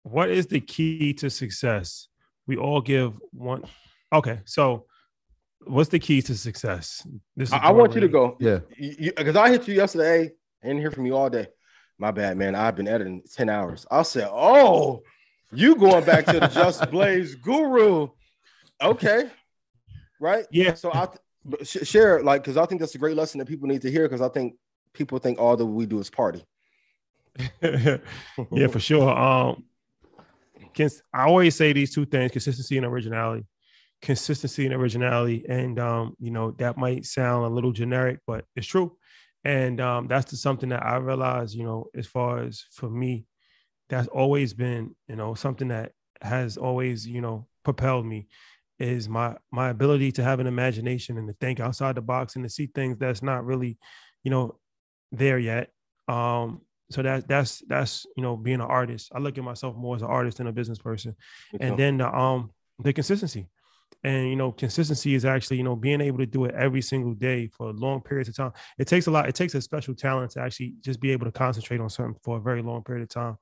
what 0.04 0.30
is 0.30 0.46
the 0.46 0.60
key 0.60 1.12
to 1.14 1.28
success? 1.30 2.08
We 2.46 2.56
all 2.56 2.80
give 2.80 3.14
one. 3.32 3.64
Okay, 4.12 4.40
so 4.44 4.86
what's 5.64 5.90
the 5.90 5.98
key 5.98 6.22
to 6.22 6.36
success? 6.36 7.06
This 7.36 7.50
is 7.50 7.52
I, 7.52 7.58
I 7.58 7.70
want 7.70 7.94
you 7.94 8.00
to 8.00 8.08
go. 8.08 8.36
Yeah. 8.40 8.60
Because 8.78 9.36
I 9.36 9.50
hit 9.50 9.68
you 9.68 9.74
yesterday. 9.74 10.32
I 10.62 10.66
didn't 10.66 10.80
hear 10.80 10.90
from 10.90 11.06
you 11.06 11.16
all 11.16 11.30
day. 11.30 11.46
My 11.98 12.10
bad, 12.10 12.36
man. 12.36 12.54
I've 12.54 12.74
been 12.74 12.88
editing 12.88 13.22
10 13.32 13.48
hours. 13.48 13.86
I 13.90 14.02
said, 14.02 14.28
oh, 14.30 15.02
you 15.52 15.74
going 15.76 16.04
back 16.04 16.26
to 16.26 16.40
the 16.40 16.48
Just 16.48 16.90
Blaze 16.90 17.34
guru. 17.34 18.08
Okay. 18.80 19.30
Right? 20.20 20.46
Yeah. 20.50 20.74
So 20.74 20.92
I 20.92 21.08
sh- 21.62 21.86
share 21.86 22.22
like 22.22 22.42
because 22.42 22.56
I 22.56 22.66
think 22.66 22.80
that's 22.80 22.94
a 22.94 22.98
great 22.98 23.16
lesson 23.16 23.38
that 23.38 23.48
people 23.48 23.68
need 23.68 23.82
to 23.82 23.90
hear 23.90 24.08
because 24.08 24.20
I 24.20 24.28
think 24.28 24.54
people 24.92 25.18
think 25.18 25.38
all 25.38 25.56
that 25.56 25.66
we 25.66 25.86
do 25.86 25.98
is 26.00 26.10
party. 26.10 26.44
yeah, 27.62 28.66
for 28.68 28.80
sure. 28.80 29.10
Um, 29.10 29.64
cons- 30.76 31.02
I 31.12 31.24
always 31.24 31.56
say 31.56 31.72
these 31.72 31.94
two 31.94 32.04
things: 32.04 32.32
consistency 32.32 32.76
and 32.76 32.86
originality. 32.86 33.46
Consistency 34.00 34.66
and 34.66 34.74
originality, 34.74 35.44
and 35.48 35.78
um, 35.78 36.16
you 36.18 36.30
know 36.30 36.50
that 36.52 36.76
might 36.76 37.06
sound 37.06 37.44
a 37.46 37.48
little 37.48 37.72
generic, 37.72 38.18
but 38.26 38.44
it's 38.56 38.66
true. 38.66 38.96
And 39.44 39.80
um, 39.80 40.06
that's 40.06 40.38
something 40.40 40.68
that 40.68 40.84
I 40.84 40.96
realize, 40.96 41.54
you 41.54 41.64
know, 41.64 41.86
as 41.96 42.06
far 42.06 42.44
as 42.44 42.64
for 42.72 42.88
me, 42.88 43.26
that's 43.92 44.08
always 44.08 44.54
been, 44.54 44.96
you 45.06 45.16
know, 45.16 45.34
something 45.34 45.68
that 45.68 45.92
has 46.22 46.56
always, 46.56 47.06
you 47.06 47.20
know, 47.20 47.46
propelled 47.62 48.06
me 48.06 48.26
is 48.78 49.06
my 49.06 49.36
my 49.52 49.68
ability 49.68 50.10
to 50.12 50.24
have 50.24 50.40
an 50.40 50.46
imagination 50.46 51.18
and 51.18 51.28
to 51.28 51.34
think 51.34 51.60
outside 51.60 51.94
the 51.94 52.00
box 52.00 52.34
and 52.34 52.42
to 52.42 52.48
see 52.48 52.66
things 52.66 52.96
that's 52.96 53.22
not 53.22 53.44
really, 53.44 53.76
you 54.24 54.30
know, 54.30 54.58
there 55.12 55.38
yet. 55.38 55.72
Um, 56.08 56.62
so 56.90 57.02
that 57.02 57.28
that's 57.28 57.62
that's 57.68 58.06
you 58.16 58.22
know 58.22 58.34
being 58.34 58.62
an 58.62 58.62
artist. 58.62 59.12
I 59.14 59.18
look 59.18 59.36
at 59.36 59.44
myself 59.44 59.76
more 59.76 59.94
as 59.94 60.00
an 60.00 60.08
artist 60.08 60.38
than 60.38 60.46
a 60.46 60.52
business 60.52 60.78
person. 60.78 61.14
And 61.60 61.78
then 61.78 61.98
the 61.98 62.08
um 62.14 62.50
the 62.78 62.94
consistency. 62.94 63.46
And 64.04 64.28
you 64.28 64.36
know, 64.36 64.50
consistency 64.50 65.14
is 65.14 65.24
actually, 65.24 65.58
you 65.58 65.62
know, 65.62 65.76
being 65.76 66.00
able 66.00 66.18
to 66.18 66.26
do 66.26 66.46
it 66.46 66.54
every 66.54 66.82
single 66.82 67.12
day 67.12 67.46
for 67.46 67.72
long 67.72 68.00
periods 68.00 68.28
of 68.28 68.34
time. 68.34 68.52
It 68.78 68.88
takes 68.88 69.06
a 69.06 69.10
lot, 69.10 69.28
it 69.28 69.34
takes 69.34 69.54
a 69.54 69.60
special 69.60 69.94
talent 69.94 70.32
to 70.32 70.40
actually 70.40 70.74
just 70.80 70.98
be 70.98 71.12
able 71.12 71.26
to 71.26 71.30
concentrate 71.30 71.80
on 71.80 71.88
something 71.88 72.18
for 72.24 72.38
a 72.38 72.40
very 72.40 72.62
long 72.62 72.82
period 72.82 73.02
of 73.02 73.10
time 73.10 73.36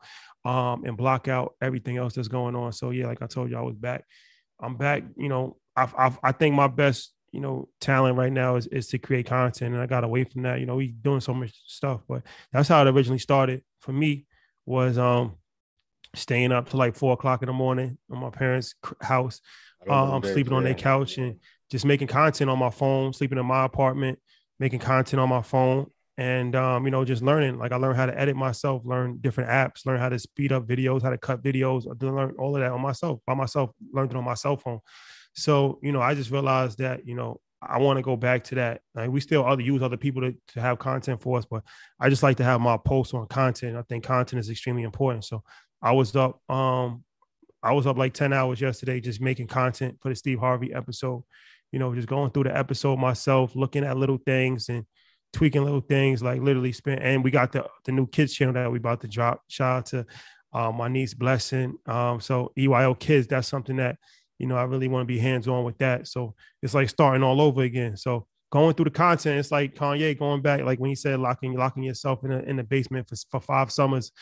um 0.44 0.84
and 0.84 0.96
block 0.96 1.28
out 1.28 1.54
everything 1.60 1.96
else 1.96 2.14
that's 2.14 2.28
going 2.28 2.56
on. 2.56 2.72
So 2.72 2.90
yeah, 2.90 3.06
like 3.06 3.22
I 3.22 3.26
told 3.26 3.50
you, 3.50 3.56
I 3.56 3.62
was 3.62 3.76
back. 3.76 4.04
I'm 4.60 4.76
back, 4.76 5.04
you 5.16 5.28
know, 5.28 5.56
I've, 5.76 5.94
I've 5.96 6.18
I 6.22 6.32
think 6.32 6.54
my 6.54 6.68
best 6.68 7.12
you 7.32 7.40
know 7.40 7.68
talent 7.80 8.16
right 8.18 8.32
now 8.32 8.56
is, 8.56 8.66
is 8.68 8.88
to 8.88 8.98
create 8.98 9.26
content 9.26 9.74
and 9.74 9.82
i 9.82 9.86
got 9.86 10.04
away 10.04 10.24
from 10.24 10.42
that 10.42 10.58
you 10.60 10.66
know 10.66 10.76
we 10.76 10.88
doing 10.88 11.20
so 11.20 11.32
much 11.32 11.52
stuff 11.66 12.00
but 12.08 12.22
that's 12.52 12.68
how 12.68 12.84
it 12.84 12.88
originally 12.90 13.18
started 13.18 13.62
for 13.80 13.92
me 13.92 14.26
was 14.66 14.98
um 14.98 15.36
staying 16.14 16.52
up 16.52 16.68
to 16.68 16.76
like 16.76 16.96
four 16.96 17.12
o'clock 17.12 17.42
in 17.42 17.46
the 17.46 17.52
morning 17.52 17.96
on 18.10 18.18
my 18.18 18.30
parents 18.30 18.74
house 19.00 19.40
I 19.88 20.14
um 20.14 20.22
sleeping 20.24 20.52
on 20.52 20.64
their 20.64 20.74
couch 20.74 21.18
and 21.18 21.36
just 21.70 21.84
making 21.84 22.08
content 22.08 22.50
on 22.50 22.58
my 22.58 22.70
phone 22.70 23.12
sleeping 23.12 23.38
in 23.38 23.46
my 23.46 23.64
apartment 23.64 24.18
making 24.58 24.80
content 24.80 25.20
on 25.20 25.28
my 25.28 25.42
phone 25.42 25.88
and 26.20 26.54
um, 26.54 26.84
you 26.84 26.90
know, 26.90 27.02
just 27.02 27.22
learning. 27.22 27.58
Like 27.58 27.72
I 27.72 27.76
learned 27.76 27.96
how 27.96 28.04
to 28.04 28.20
edit 28.20 28.36
myself, 28.36 28.82
learn 28.84 29.16
different 29.22 29.48
apps, 29.48 29.86
learn 29.86 29.98
how 29.98 30.10
to 30.10 30.18
speed 30.18 30.52
up 30.52 30.66
videos, 30.66 31.02
how 31.02 31.08
to 31.08 31.16
cut 31.16 31.42
videos, 31.42 31.86
I 31.88 32.06
learn 32.06 32.34
all 32.38 32.54
of 32.54 32.60
that 32.60 32.70
on 32.70 32.82
myself 32.82 33.20
by 33.26 33.32
myself, 33.32 33.70
learned 33.90 34.10
it 34.10 34.18
on 34.18 34.24
my 34.24 34.34
cell 34.34 34.58
phone. 34.58 34.80
So, 35.34 35.78
you 35.82 35.92
know, 35.92 36.02
I 36.02 36.14
just 36.14 36.30
realized 36.30 36.76
that, 36.78 37.08
you 37.08 37.14
know, 37.14 37.40
I 37.62 37.78
want 37.78 37.96
to 37.96 38.02
go 38.02 38.16
back 38.16 38.44
to 38.44 38.54
that. 38.56 38.82
Like 38.94 39.08
we 39.08 39.20
still 39.20 39.46
other 39.46 39.62
use 39.62 39.80
other 39.80 39.96
people 39.96 40.20
to, 40.20 40.34
to 40.48 40.60
have 40.60 40.78
content 40.78 41.22
for 41.22 41.38
us, 41.38 41.46
but 41.50 41.62
I 41.98 42.10
just 42.10 42.22
like 42.22 42.36
to 42.36 42.44
have 42.44 42.60
my 42.60 42.76
posts 42.76 43.14
on 43.14 43.26
content. 43.26 43.78
I 43.78 43.82
think 43.82 44.04
content 44.04 44.40
is 44.40 44.50
extremely 44.50 44.82
important. 44.82 45.24
So 45.24 45.42
I 45.80 45.92
was 45.92 46.14
up, 46.16 46.38
um, 46.50 47.02
I 47.62 47.72
was 47.72 47.86
up 47.86 47.96
like 47.96 48.12
10 48.12 48.34
hours 48.34 48.60
yesterday 48.60 49.00
just 49.00 49.22
making 49.22 49.46
content 49.46 49.96
for 50.02 50.10
the 50.10 50.14
Steve 50.14 50.38
Harvey 50.38 50.74
episode, 50.74 51.22
you 51.72 51.78
know, 51.78 51.94
just 51.94 52.08
going 52.08 52.30
through 52.30 52.44
the 52.44 52.56
episode 52.56 52.98
myself, 52.98 53.56
looking 53.56 53.84
at 53.84 53.96
little 53.96 54.18
things 54.18 54.68
and 54.68 54.84
tweaking 55.32 55.64
little 55.64 55.80
things 55.80 56.22
like 56.22 56.40
literally 56.40 56.72
spent 56.72 57.00
and 57.02 57.22
we 57.22 57.30
got 57.30 57.52
the 57.52 57.64
the 57.84 57.92
new 57.92 58.06
kids 58.06 58.34
channel 58.34 58.54
that 58.54 58.70
we 58.70 58.78
about 58.78 59.00
to 59.00 59.08
drop. 59.08 59.42
Shout 59.48 59.76
out 59.78 59.86
to 59.86 60.06
uh, 60.52 60.72
my 60.72 60.88
niece 60.88 61.14
Blessing. 61.14 61.76
Um, 61.86 62.20
so 62.20 62.52
EYO 62.58 62.94
Kids, 62.94 63.26
that's 63.26 63.48
something 63.48 63.76
that 63.76 63.96
you 64.38 64.46
know 64.46 64.56
I 64.56 64.64
really 64.64 64.88
want 64.88 65.02
to 65.02 65.12
be 65.12 65.18
hands 65.18 65.48
on 65.48 65.64
with 65.64 65.78
that. 65.78 66.08
So 66.08 66.34
it's 66.62 66.74
like 66.74 66.88
starting 66.88 67.22
all 67.22 67.40
over 67.40 67.62
again. 67.62 67.96
So 67.96 68.26
going 68.50 68.74
through 68.74 68.86
the 68.86 68.90
content, 68.90 69.38
it's 69.38 69.52
like 69.52 69.74
Kanye 69.74 70.18
going 70.18 70.42
back, 70.42 70.62
like 70.62 70.80
when 70.80 70.90
he 70.90 70.96
said 70.96 71.20
locking 71.20 71.54
locking 71.54 71.84
yourself 71.84 72.24
in 72.24 72.32
a, 72.32 72.38
in 72.40 72.56
the 72.56 72.64
basement 72.64 73.08
for, 73.08 73.16
for 73.30 73.40
five 73.40 73.70
summers, 73.70 74.12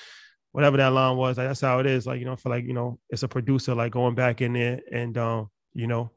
whatever 0.52 0.76
that 0.76 0.92
line 0.92 1.16
was. 1.16 1.38
Like, 1.38 1.48
that's 1.48 1.60
how 1.60 1.78
it 1.78 1.86
is. 1.86 2.06
Like 2.06 2.20
you 2.20 2.26
know, 2.26 2.36
for 2.36 2.50
like 2.50 2.64
you 2.64 2.74
know, 2.74 2.98
it's 3.10 3.22
a 3.22 3.28
producer 3.28 3.74
like 3.74 3.92
going 3.92 4.14
back 4.14 4.40
in 4.40 4.52
there 4.52 4.80
and 4.92 5.16
um, 5.16 5.50
you 5.72 5.86
know, 5.86 6.10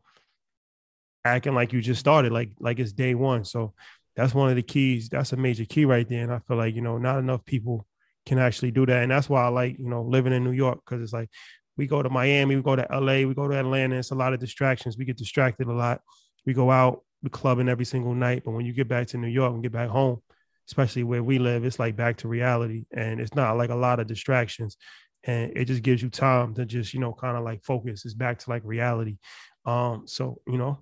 acting 1.23 1.53
like 1.53 1.71
you 1.71 1.81
just 1.81 1.99
started, 1.99 2.31
like 2.31 2.51
like 2.59 2.79
it's 2.79 2.91
day 2.91 3.15
one. 3.15 3.45
So 3.45 3.73
that's 4.15 4.33
one 4.33 4.49
of 4.49 4.55
the 4.55 4.63
keys. 4.63 5.09
That's 5.09 5.33
a 5.33 5.37
major 5.37 5.65
key 5.65 5.85
right 5.85 6.07
there. 6.07 6.23
And 6.23 6.33
I 6.33 6.39
feel 6.39 6.57
like, 6.57 6.75
you 6.75 6.81
know, 6.81 6.97
not 6.97 7.19
enough 7.19 7.45
people 7.45 7.87
can 8.25 8.39
actually 8.39 8.71
do 8.71 8.85
that. 8.85 9.03
And 9.03 9.11
that's 9.11 9.29
why 9.29 9.43
I 9.43 9.47
like, 9.47 9.79
you 9.79 9.89
know, 9.89 10.03
living 10.03 10.33
in 10.33 10.43
New 10.43 10.51
York 10.51 10.79
because 10.85 11.01
it's 11.01 11.13
like 11.13 11.29
we 11.77 11.87
go 11.87 12.03
to 12.03 12.09
Miami, 12.09 12.55
we 12.55 12.61
go 12.61 12.75
to 12.75 12.87
LA, 12.91 13.27
we 13.27 13.33
go 13.33 13.47
to 13.47 13.57
Atlanta. 13.57 13.97
It's 13.97 14.11
a 14.11 14.15
lot 14.15 14.33
of 14.33 14.39
distractions. 14.39 14.97
We 14.97 15.05
get 15.05 15.17
distracted 15.17 15.67
a 15.67 15.73
lot. 15.73 16.01
We 16.45 16.53
go 16.53 16.69
out, 16.69 17.01
we 17.23 17.29
clubbing 17.29 17.69
every 17.69 17.85
single 17.85 18.13
night. 18.13 18.43
But 18.45 18.51
when 18.51 18.65
you 18.65 18.73
get 18.73 18.87
back 18.87 19.07
to 19.07 19.17
New 19.17 19.27
York 19.27 19.53
and 19.53 19.63
get 19.63 19.71
back 19.71 19.89
home, 19.89 20.21
especially 20.67 21.03
where 21.03 21.23
we 21.23 21.39
live, 21.39 21.65
it's 21.65 21.79
like 21.79 21.95
back 21.95 22.17
to 22.17 22.27
reality. 22.27 22.85
And 22.95 23.19
it's 23.19 23.35
not 23.35 23.57
like 23.57 23.69
a 23.69 23.75
lot 23.75 23.99
of 23.99 24.07
distractions. 24.07 24.77
And 25.23 25.51
it 25.55 25.65
just 25.65 25.83
gives 25.83 26.01
you 26.01 26.09
time 26.09 26.53
to 26.55 26.65
just, 26.65 26.93
you 26.93 26.99
know, 26.99 27.13
kind 27.13 27.37
of 27.37 27.43
like 27.43 27.63
focus. 27.63 28.05
It's 28.05 28.13
back 28.13 28.39
to 28.39 28.49
like 28.49 28.63
reality. 28.65 29.17
Um, 29.65 30.03
so, 30.05 30.41
you 30.47 30.57
know, 30.57 30.79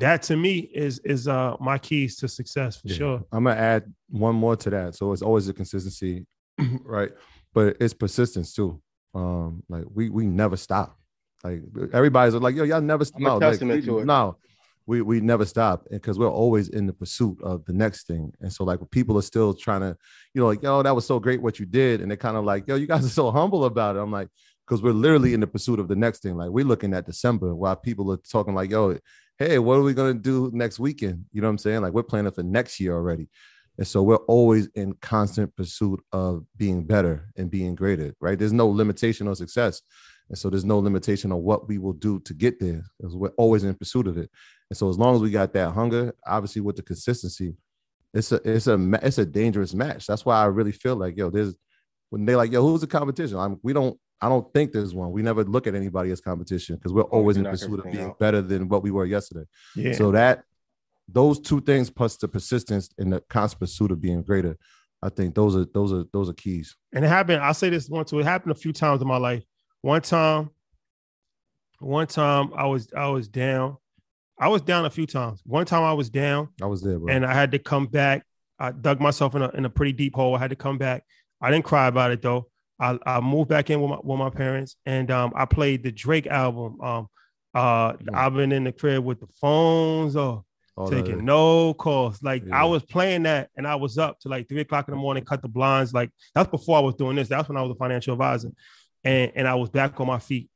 that 0.00 0.22
to 0.22 0.36
me 0.36 0.58
is 0.58 0.98
is 1.00 1.28
uh 1.28 1.56
my 1.60 1.78
keys 1.78 2.16
to 2.16 2.28
success 2.28 2.80
for 2.80 2.88
yeah. 2.88 2.96
sure. 2.96 3.24
I'm 3.32 3.44
gonna 3.44 3.60
add 3.60 3.92
one 4.10 4.34
more 4.34 4.56
to 4.56 4.70
that. 4.70 4.94
So 4.94 5.12
it's 5.12 5.22
always 5.22 5.46
the 5.46 5.52
consistency, 5.52 6.26
right? 6.84 7.10
But 7.54 7.76
it's 7.80 7.94
persistence 7.94 8.52
too. 8.52 8.80
Um, 9.14 9.62
like 9.68 9.84
we 9.92 10.10
we 10.10 10.26
never 10.26 10.56
stop. 10.56 10.98
Like 11.44 11.62
everybody's 11.92 12.34
like, 12.34 12.56
yo, 12.56 12.64
y'all 12.64 12.80
never 12.80 13.04
I'm 13.14 13.22
no, 13.22 13.38
like, 13.38 13.60
we, 13.60 13.80
no, 14.04 14.36
we 14.86 15.02
we 15.02 15.20
never 15.20 15.44
stop 15.44 15.86
because 15.90 16.18
we're 16.18 16.30
always 16.30 16.68
in 16.70 16.86
the 16.86 16.92
pursuit 16.92 17.38
of 17.42 17.64
the 17.66 17.72
next 17.72 18.06
thing. 18.06 18.32
And 18.40 18.52
so 18.52 18.64
like 18.64 18.80
people 18.90 19.18
are 19.18 19.22
still 19.22 19.54
trying 19.54 19.82
to, 19.82 19.96
you 20.34 20.40
know, 20.40 20.48
like, 20.48 20.62
yo, 20.62 20.82
that 20.82 20.94
was 20.94 21.06
so 21.06 21.20
great 21.20 21.40
what 21.40 21.58
you 21.58 21.66
did. 21.66 22.00
And 22.00 22.10
they're 22.10 22.16
kind 22.16 22.36
of 22.36 22.44
like, 22.44 22.66
yo, 22.66 22.74
you 22.74 22.86
guys 22.86 23.04
are 23.04 23.10
so 23.10 23.30
humble 23.32 23.64
about 23.66 23.96
it. 23.96 24.00
I'm 24.00 24.10
like, 24.10 24.28
because 24.66 24.82
we're 24.82 24.92
literally 24.92 25.32
in 25.32 25.40
the 25.40 25.46
pursuit 25.46 25.78
of 25.78 25.88
the 25.88 25.96
next 25.96 26.22
thing. 26.22 26.36
Like 26.36 26.50
we're 26.50 26.64
looking 26.64 26.92
at 26.94 27.06
December 27.06 27.54
while 27.54 27.76
people 27.76 28.12
are 28.12 28.18
talking 28.18 28.54
like, 28.54 28.70
yo, 28.70 28.98
hey, 29.38 29.58
what 29.58 29.78
are 29.78 29.82
we 29.82 29.94
going 29.94 30.14
to 30.14 30.20
do 30.20 30.50
next 30.52 30.78
weekend? 30.78 31.24
You 31.32 31.40
know 31.40 31.48
what 31.48 31.52
I'm 31.52 31.58
saying? 31.58 31.82
Like 31.82 31.92
we're 31.92 32.02
planning 32.02 32.32
for 32.32 32.42
next 32.42 32.80
year 32.80 32.94
already. 32.94 33.28
And 33.78 33.86
so 33.86 34.02
we're 34.02 34.16
always 34.16 34.66
in 34.74 34.94
constant 34.94 35.54
pursuit 35.54 36.02
of 36.12 36.44
being 36.56 36.84
better 36.84 37.30
and 37.36 37.48
being 37.48 37.76
greater, 37.76 38.14
right? 38.20 38.36
There's 38.36 38.52
no 38.52 38.66
limitation 38.66 39.28
on 39.28 39.36
success. 39.36 39.82
And 40.28 40.36
so 40.36 40.50
there's 40.50 40.64
no 40.64 40.80
limitation 40.80 41.30
on 41.30 41.42
what 41.42 41.68
we 41.68 41.78
will 41.78 41.92
do 41.92 42.18
to 42.20 42.34
get 42.34 42.58
there 42.58 42.84
because 42.98 43.16
we're 43.16 43.28
always 43.38 43.62
in 43.62 43.74
pursuit 43.74 44.08
of 44.08 44.18
it. 44.18 44.30
And 44.68 44.76
so 44.76 44.90
as 44.90 44.98
long 44.98 45.14
as 45.14 45.22
we 45.22 45.30
got 45.30 45.52
that 45.52 45.70
hunger, 45.70 46.12
obviously 46.26 46.60
with 46.60 46.76
the 46.76 46.82
consistency, 46.82 47.54
it's 48.12 48.32
a 48.32 48.40
it's 48.44 48.66
a 48.66 48.90
it's 49.02 49.18
a 49.18 49.26
dangerous 49.26 49.74
match. 49.74 50.06
That's 50.06 50.24
why 50.24 50.40
I 50.40 50.46
really 50.46 50.72
feel 50.72 50.96
like 50.96 51.16
yo, 51.16 51.30
there's 51.30 51.54
when 52.10 52.24
they 52.24 52.34
like 52.34 52.50
yo, 52.50 52.62
who's 52.62 52.80
the 52.80 52.86
competition? 52.86 53.38
I'm, 53.38 53.60
we 53.62 53.72
don't 53.72 53.98
I 54.20 54.28
don't 54.28 54.52
think 54.52 54.72
there's 54.72 54.94
one. 54.94 55.12
We 55.12 55.22
never 55.22 55.44
look 55.44 55.66
at 55.66 55.74
anybody 55.74 56.10
as 56.10 56.20
competition 56.20 56.76
because 56.76 56.92
oh, 56.92 56.96
we're 56.96 57.02
always 57.02 57.36
in 57.36 57.44
pursuit 57.44 57.78
of 57.78 57.92
being 57.92 58.10
out. 58.10 58.18
better 58.18 58.42
than 58.42 58.68
what 58.68 58.82
we 58.82 58.90
were 58.90 59.06
yesterday. 59.06 59.44
Yeah. 59.76 59.92
So 59.92 60.10
that 60.12 60.42
those 61.08 61.40
two 61.40 61.60
things 61.60 61.88
plus 61.88 62.16
the 62.16 62.28
persistence 62.28 62.90
and 62.98 63.12
the 63.12 63.20
constant 63.28 63.60
pursuit 63.60 63.92
of 63.92 64.00
being 64.00 64.22
greater, 64.22 64.58
I 65.02 65.08
think 65.08 65.34
those 65.34 65.56
are 65.56 65.66
those 65.72 65.92
are 65.92 66.04
those 66.12 66.28
are 66.28 66.34
keys. 66.34 66.76
And 66.92 67.04
it 67.04 67.08
happened. 67.08 67.42
I'll 67.42 67.54
say 67.54 67.70
this 67.70 67.88
one 67.88 68.04
too. 68.04 68.18
It 68.18 68.24
happened 68.24 68.52
a 68.52 68.56
few 68.56 68.72
times 68.72 69.00
in 69.00 69.08
my 69.08 69.18
life. 69.18 69.44
One 69.82 70.02
time, 70.02 70.50
one 71.78 72.08
time 72.08 72.52
I 72.54 72.66
was 72.66 72.88
I 72.96 73.08
was 73.08 73.28
down. 73.28 73.76
I 74.40 74.48
was 74.48 74.62
down 74.62 74.84
a 74.84 74.90
few 74.90 75.06
times. 75.06 75.42
One 75.44 75.66
time 75.66 75.82
I 75.82 75.92
was 75.92 76.10
down. 76.10 76.48
I 76.62 76.66
was 76.66 76.82
there, 76.82 76.98
bro. 76.98 77.12
And 77.12 77.24
I 77.24 77.34
had 77.34 77.52
to 77.52 77.58
come 77.58 77.86
back. 77.86 78.24
I 78.58 78.72
dug 78.72 79.00
myself 79.00 79.34
in 79.36 79.42
a 79.42 79.48
in 79.50 79.64
a 79.64 79.70
pretty 79.70 79.92
deep 79.92 80.16
hole. 80.16 80.34
I 80.34 80.38
had 80.38 80.50
to 80.50 80.56
come 80.56 80.78
back. 80.78 81.04
I 81.40 81.50
didn't 81.52 81.64
cry 81.64 81.86
about 81.86 82.10
it 82.10 82.20
though. 82.20 82.48
I, 82.80 82.98
I 83.04 83.20
moved 83.20 83.48
back 83.48 83.70
in 83.70 83.80
with 83.80 83.90
my, 83.90 83.98
with 84.02 84.18
my 84.18 84.30
parents 84.30 84.76
and 84.86 85.10
um, 85.10 85.32
I 85.34 85.44
played 85.44 85.82
the 85.82 85.90
Drake 85.90 86.26
album. 86.26 86.80
Um, 86.80 87.08
uh, 87.54 87.94
yeah. 88.00 88.26
I've 88.26 88.34
been 88.34 88.52
in 88.52 88.64
the 88.64 88.72
crib 88.72 89.04
with 89.04 89.20
the 89.20 89.26
phones 89.40 90.14
or 90.14 90.44
oh, 90.76 90.90
taking 90.90 91.24
no 91.24 91.74
calls. 91.74 92.22
Like 92.22 92.44
yeah. 92.46 92.62
I 92.62 92.64
was 92.64 92.84
playing 92.84 93.24
that 93.24 93.50
and 93.56 93.66
I 93.66 93.74
was 93.74 93.98
up 93.98 94.20
to 94.20 94.28
like 94.28 94.48
three 94.48 94.60
o'clock 94.60 94.86
in 94.88 94.92
the 94.92 95.00
morning, 95.00 95.24
cut 95.24 95.42
the 95.42 95.48
blinds. 95.48 95.92
Like 95.92 96.10
that's 96.34 96.50
before 96.50 96.78
I 96.78 96.80
was 96.80 96.94
doing 96.94 97.16
this. 97.16 97.28
That's 97.28 97.48
when 97.48 97.58
I 97.58 97.62
was 97.62 97.72
a 97.72 97.76
financial 97.76 98.12
advisor. 98.12 98.50
And, 99.04 99.32
and 99.34 99.48
I 99.48 99.54
was 99.54 99.70
back 99.70 100.00
on 100.00 100.06
my 100.06 100.18
feet. 100.18 100.48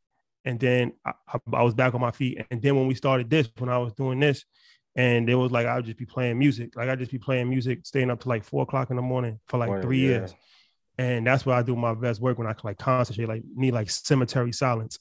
And 0.44 0.58
then 0.58 0.92
I, 1.04 1.12
I 1.52 1.62
was 1.62 1.74
back 1.74 1.94
on 1.94 2.00
my 2.00 2.10
feet. 2.10 2.44
And 2.50 2.60
then 2.62 2.76
when 2.76 2.86
we 2.86 2.94
started 2.94 3.30
this, 3.30 3.48
when 3.58 3.70
I 3.70 3.78
was 3.78 3.92
doing 3.94 4.20
this, 4.20 4.44
and 4.94 5.30
it 5.30 5.34
was 5.34 5.50
like 5.50 5.66
I 5.66 5.76
would 5.76 5.86
just 5.86 5.96
be 5.96 6.04
playing 6.04 6.38
music. 6.38 6.76
Like 6.76 6.88
I'd 6.88 6.98
just 6.98 7.10
be 7.10 7.18
playing 7.18 7.48
music, 7.48 7.86
staying 7.86 8.10
up 8.10 8.20
to 8.20 8.28
like 8.28 8.44
four 8.44 8.64
o'clock 8.64 8.90
in 8.90 8.96
the 8.96 9.02
morning 9.02 9.40
for 9.48 9.56
like 9.56 9.80
three 9.80 10.00
yeah. 10.00 10.08
years 10.08 10.34
and 11.02 11.26
that's 11.26 11.44
where 11.44 11.56
I 11.56 11.62
do 11.62 11.74
my 11.74 11.94
best 11.94 12.20
work 12.20 12.38
when 12.38 12.46
I 12.46 12.52
can 12.52 12.68
like 12.68 12.78
concentrate, 12.78 13.28
like 13.28 13.42
need 13.54 13.74
like 13.74 13.90
cemetery 13.90 14.52
silence. 14.52 14.98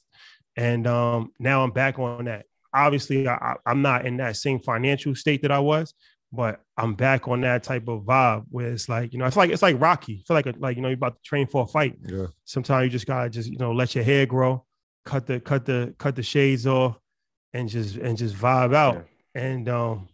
And 0.56 0.86
um, 0.86 1.32
now 1.38 1.62
I'm 1.62 1.70
back 1.70 1.98
on 1.98 2.24
that. 2.24 2.46
Obviously, 2.74 3.28
I, 3.28 3.54
I'm 3.64 3.82
not 3.82 4.04
in 4.04 4.16
that 4.16 4.36
same 4.36 4.58
financial 4.58 5.14
state 5.14 5.42
that 5.42 5.52
I 5.52 5.60
was, 5.60 5.94
but 6.32 6.60
I'm 6.76 6.94
back 6.94 7.28
on 7.28 7.42
that 7.42 7.62
type 7.62 7.86
of 7.86 8.02
vibe 8.02 8.46
where 8.50 8.72
it's 8.72 8.88
like, 8.88 9.12
you 9.12 9.18
know, 9.18 9.26
it's 9.26 9.36
like 9.36 9.50
it's 9.50 9.62
like 9.62 9.80
Rocky. 9.80 10.22
I 10.22 10.22
feel 10.26 10.34
like 10.34 10.46
a, 10.46 10.54
like 10.58 10.76
you 10.76 10.82
know, 10.82 10.88
you're 10.88 10.96
about 10.96 11.14
to 11.14 11.22
train 11.22 11.46
for 11.46 11.62
a 11.62 11.66
fight. 11.66 11.96
Yeah. 12.02 12.26
Sometimes 12.46 12.84
you 12.84 12.90
just 12.90 13.06
gotta 13.06 13.30
just 13.30 13.48
you 13.48 13.58
know 13.58 13.72
let 13.72 13.94
your 13.94 14.02
hair 14.02 14.26
grow, 14.26 14.64
cut 15.04 15.26
the 15.26 15.38
cut 15.38 15.64
the 15.66 15.94
cut 15.98 16.16
the 16.16 16.22
shades 16.22 16.66
off, 16.66 16.98
and 17.52 17.68
just 17.68 17.96
and 17.96 18.18
just 18.18 18.34
vibe 18.34 18.74
out. 18.74 19.06
Yeah. 19.34 19.42
And 19.42 19.68
um, 19.68 20.08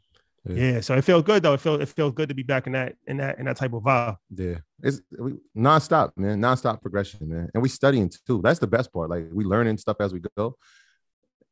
yeah. 0.49 0.73
yeah. 0.73 0.81
so 0.81 0.95
it 0.95 1.03
feels 1.03 1.23
good 1.23 1.43
though. 1.43 1.55
It 1.55 1.61
feels 1.61 1.81
it 1.81 1.89
feels 1.89 2.13
good 2.13 2.29
to 2.29 2.35
be 2.35 2.43
back 2.43 2.67
in 2.67 2.73
that 2.73 2.97
in 3.07 3.19
that 3.19 3.39
in 3.39 3.45
that 3.47 3.57
type 3.57 3.73
of 3.73 3.83
vibe. 3.83 4.17
Yeah, 4.35 4.57
it's 4.83 5.01
we, 5.19 5.35
nonstop, 5.57 6.13
man, 6.17 6.41
nonstop 6.41 6.81
progression, 6.81 7.29
man, 7.29 7.51
and 7.55 7.63
we 7.63 7.69
studying 7.69 8.11
too. 8.27 8.41
That's 8.43 8.59
the 8.59 8.67
best 8.67 8.93
part. 8.93 9.11
Like 9.11 9.27
we 9.33 9.45
learning 9.45 9.79
stuff 9.79 9.97
as 10.01 10.13
we 10.13 10.21
go. 10.37 10.57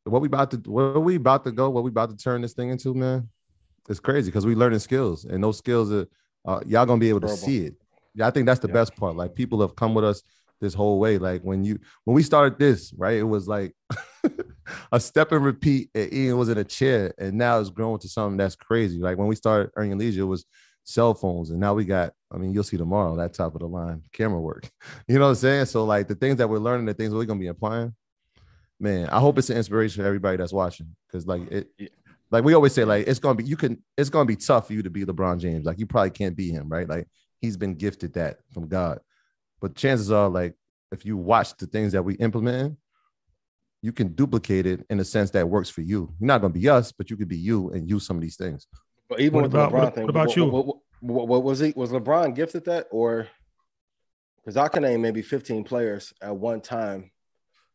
What 0.05 0.23
we 0.23 0.29
about 0.29 0.51
to 0.53 0.57
what 0.71 1.03
we 1.03 1.17
about 1.17 1.45
to 1.45 1.53
go, 1.53 1.71
what 1.71 1.85
we 1.85 1.91
about 1.91 2.11
to 2.11 2.17
turn 2.17 2.41
this 2.41 2.55
thing 2.55 2.71
into, 2.71 2.95
man, 2.95 3.29
it's 3.89 4.01
crazy 4.01 4.31
because 4.31 4.47
we 4.47 4.55
learning 4.55 4.79
skills, 4.79 5.25
and 5.25 5.43
those 5.43 5.59
skills 5.59 5.93
are 5.93 6.07
uh, 6.45 6.61
y'all 6.67 6.87
gonna 6.87 7.01
be 7.01 7.09
able 7.09 7.21
to 7.21 7.29
see 7.29 7.67
it. 7.67 7.75
Yeah, 8.15 8.27
I 8.27 8.31
think 8.31 8.47
that's 8.47 8.61
the 8.61 8.69
yeah. 8.69 8.75
best 8.75 8.97
part. 8.97 9.17
Like 9.17 9.35
people 9.35 9.61
have 9.61 9.77
come 9.77 9.95
with 9.95 10.05
us 10.05 10.23
this 10.61 10.75
whole 10.75 10.99
way. 10.99 11.19
Like 11.19 11.43
when 11.43 11.65
you 11.65 11.79
when 12.05 12.15
we 12.15 12.23
started 12.23 12.59
this, 12.59 12.93
right? 12.97 13.17
It 13.17 13.25
was 13.25 13.49
like 13.49 13.75
a 14.93 15.01
step 15.01 15.33
and 15.33 15.45
repeat. 15.45 15.91
And 15.95 16.13
Ian 16.13 16.39
was 16.39 16.49
in 16.49 16.59
a 16.59 16.65
chair, 16.65 17.13
and 17.19 17.35
now 17.35 17.61
it's 17.61 17.71
grown 17.71 17.99
to 18.01 18.09
something 18.09 18.37
that's 18.37 18.57
crazy. 18.57 18.99
Like 18.99 19.19
when 19.19 19.29
we 19.29 19.37
started 19.37 19.71
earning 19.77 19.99
leisure, 19.99 20.23
it 20.23 20.25
was 20.25 20.45
cell 20.85 21.15
phones, 21.15 21.51
and 21.51 21.61
now 21.61 21.75
we 21.75 21.85
got. 21.85 22.13
I 22.33 22.39
mean, 22.39 22.53
you'll 22.53 22.65
see 22.65 22.77
tomorrow 22.77 23.17
that 23.17 23.35
top 23.35 23.55
of 23.55 23.61
the 23.61 23.69
line 23.69 24.03
camera 24.13 24.41
work. 24.41 24.69
You 25.09 25.19
know 25.19 25.25
what 25.27 25.31
I'm 25.31 25.35
saying? 25.37 25.67
So 25.67 25.85
like 25.85 26.09
the 26.09 26.15
things 26.15 26.39
that 26.39 26.49
we're 26.49 26.59
learning, 26.59 26.87
the 26.87 26.95
things 26.95 27.15
we're 27.15 27.25
gonna 27.25 27.41
be 27.41 27.47
applying. 27.47 27.95
Man, 28.79 29.09
I 29.09 29.21
hope 29.21 29.39
it's 29.39 29.49
an 29.49 29.57
inspiration 29.57 30.03
for 30.03 30.07
everybody 30.07 30.37
that's 30.37 30.53
watching, 30.53 30.95
because 31.07 31.27
like 31.27 31.51
it. 31.51 31.93
Like 32.33 32.43
we 32.43 32.55
always 32.55 32.73
say, 32.73 32.85
like 32.85 33.07
it's 33.07 33.21
gonna 33.21 33.37
be 33.37 33.45
you 33.45 33.57
can 33.57 33.83
it's 33.97 34.11
gonna 34.11 34.27
be 34.27 34.35
tough 34.37 34.67
for 34.67 34.73
you 34.73 34.83
to 34.83 34.91
be 34.91 35.05
LeBron 35.05 35.39
James. 35.39 35.65
Like 35.65 35.79
you 35.79 35.87
probably 35.87 36.11
can't 36.11 36.37
be 36.37 36.51
him, 36.51 36.69
right? 36.69 36.89
Like 36.89 37.07
he's 37.41 37.57
been 37.57 37.75
gifted 37.75 38.15
that 38.15 38.39
from 38.53 38.67
God. 38.67 38.99
But 39.61 39.75
chances 39.75 40.11
are, 40.13 40.29
like, 40.29 40.55
if 40.93 41.05
you 41.05 41.17
watch 41.17 41.57
the 41.57 41.67
things 41.67 41.93
that 41.93 42.03
we 42.03 42.15
implement, 42.15 42.77
you 43.83 43.93
can 43.93 44.09
duplicate 44.15 44.67
it 44.67 44.85
in 44.91 45.01
a 45.01 45.05
sense 45.05 45.31
that 45.31 45.49
works 45.49 45.71
for 45.71 45.81
you. 45.81 46.13
You're 46.19 46.27
not 46.27 46.41
going 46.41 46.53
to 46.53 46.59
be 46.59 46.69
us, 46.69 46.93
but 46.93 47.11
you 47.11 47.17
could 47.17 47.29
be 47.29 47.37
you 47.37 47.71
and 47.71 47.89
use 47.89 48.07
some 48.07 48.17
of 48.17 48.23
these 48.23 48.37
things. 48.37 48.67
But 49.09 49.21
even 49.21 49.35
what 49.35 49.43
with 49.45 49.53
about, 49.53 49.73
LeBron 49.73 49.79
what, 49.79 49.95
thing, 49.95 50.05
what 50.05 50.11
about 50.11 50.27
what, 50.29 50.37
you? 50.37 50.45
What, 50.47 50.67
what, 51.01 51.29
what, 51.29 51.43
was 51.43 51.61
he? 51.61 51.73
Was 51.77 51.91
LeBron 51.91 52.35
gifted 52.35 52.65
that, 52.65 52.87
or 52.91 53.29
because 54.39 54.57
I 54.57 54.69
can 54.69 54.83
name 54.83 55.03
maybe 55.03 55.23
15 55.23 55.65
players 55.65 56.13
at 56.21 56.35
one 56.35 56.61
time 56.61 57.11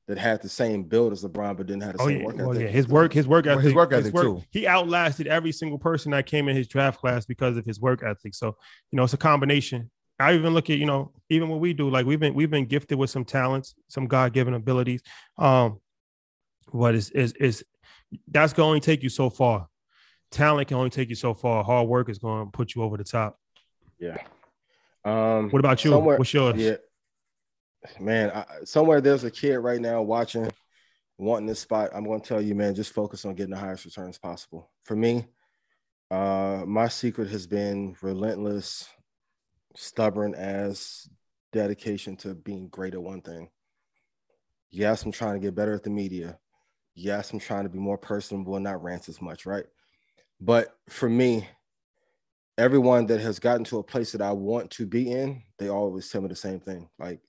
that 0.07 0.17
had 0.17 0.41
the 0.41 0.49
same 0.49 0.83
build 0.83 1.13
as 1.13 1.23
LeBron, 1.23 1.55
but 1.55 1.67
didn't 1.67 1.83
have 1.83 1.93
the 1.93 2.01
Oh 2.01 2.07
same 2.07 2.19
yeah, 2.19 2.25
work 2.25 2.37
well, 2.37 2.51
ethic. 2.51 2.63
yeah, 2.63 2.67
his 2.69 2.87
work, 2.87 3.13
his 3.13 3.27
work 3.27 3.45
Well, 3.45 3.53
ethic, 3.53 3.65
his 3.65 3.73
work 3.73 3.93
ethic, 3.93 4.13
too. 4.13 4.43
He 4.49 4.67
outlasted 4.67 5.27
every 5.27 5.51
single 5.51 5.77
person 5.77 6.11
that 6.11 6.25
came 6.25 6.49
in 6.49 6.55
his 6.55 6.67
draft 6.67 6.99
class 6.99 7.25
because 7.25 7.55
of 7.55 7.65
his 7.65 7.79
work 7.79 8.03
ethic. 8.03 8.33
So 8.35 8.57
you 8.91 8.97
know, 8.97 9.03
it's 9.03 9.13
a 9.13 9.17
combination. 9.17 9.89
I 10.21 10.33
even 10.33 10.53
look 10.53 10.69
at 10.69 10.77
you 10.77 10.85
know, 10.85 11.11
even 11.29 11.49
what 11.49 11.59
we 11.59 11.73
do, 11.73 11.89
like 11.89 12.05
we've 12.05 12.19
been 12.19 12.33
we've 12.33 12.49
been 12.49 12.65
gifted 12.65 12.97
with 12.97 13.09
some 13.09 13.25
talents, 13.25 13.75
some 13.87 14.07
God 14.07 14.33
given 14.33 14.53
abilities. 14.53 15.01
Um, 15.37 15.79
what 16.69 16.95
is 16.95 17.09
is 17.11 17.33
is 17.33 17.63
that's 18.27 18.53
going 18.53 18.65
to 18.65 18.69
only 18.69 18.79
take 18.79 19.03
you 19.03 19.09
so 19.09 19.29
far. 19.29 19.67
Talent 20.31 20.67
can 20.69 20.77
only 20.77 20.89
take 20.89 21.09
you 21.09 21.15
so 21.15 21.33
far. 21.33 21.63
Hard 21.63 21.87
work 21.87 22.09
is 22.09 22.17
going 22.17 22.45
to 22.45 22.51
put 22.51 22.73
you 22.73 22.83
over 22.83 22.97
the 22.97 23.03
top. 23.03 23.37
Yeah. 23.99 24.17
Um, 25.03 25.49
What 25.49 25.59
about 25.59 25.83
you? 25.83 25.97
What's 25.97 26.33
yours? 26.33 26.55
Yeah, 26.57 26.75
man. 27.99 28.31
I, 28.31 28.45
somewhere 28.63 29.01
there's 29.01 29.23
a 29.23 29.31
kid 29.31 29.57
right 29.57 29.81
now 29.81 30.01
watching, 30.01 30.49
wanting 31.17 31.47
this 31.47 31.59
spot. 31.59 31.89
I'm 31.93 32.05
going 32.05 32.21
to 32.21 32.27
tell 32.27 32.41
you, 32.41 32.55
man. 32.55 32.75
Just 32.75 32.93
focus 32.93 33.25
on 33.25 33.35
getting 33.35 33.51
the 33.51 33.59
highest 33.59 33.85
returns 33.85 34.17
possible. 34.17 34.71
For 34.83 34.95
me, 34.95 35.25
uh, 36.09 36.63
my 36.65 36.87
secret 36.87 37.29
has 37.29 37.47
been 37.47 37.95
relentless, 38.01 38.87
stubborn 39.75 40.35
as 40.35 41.09
dedication 41.51 42.15
to 42.17 42.33
being 42.33 42.67
great 42.69 42.93
at 42.93 43.01
one 43.01 43.21
thing. 43.21 43.49
Yes, 44.69 45.03
I'm 45.03 45.11
trying 45.11 45.33
to 45.33 45.39
get 45.39 45.55
better 45.55 45.73
at 45.73 45.83
the 45.83 45.89
media. 45.89 46.39
Yes, 46.95 47.31
I'm 47.31 47.39
trying 47.39 47.63
to 47.63 47.69
be 47.69 47.79
more 47.79 47.97
personable 47.97 48.55
and 48.55 48.63
not 48.63 48.83
rant 48.83 49.09
as 49.09 49.21
much, 49.21 49.45
right? 49.45 49.65
But 50.39 50.75
for 50.89 51.09
me, 51.09 51.47
everyone 52.57 53.05
that 53.07 53.21
has 53.21 53.39
gotten 53.39 53.63
to 53.65 53.79
a 53.79 53.83
place 53.83 54.11
that 54.11 54.21
I 54.21 54.31
want 54.31 54.71
to 54.71 54.85
be 54.85 55.11
in, 55.11 55.43
they 55.57 55.69
always 55.69 56.09
tell 56.09 56.21
me 56.21 56.27
the 56.27 56.35
same 56.35 56.59
thing. 56.59 56.89
Like, 56.99 57.19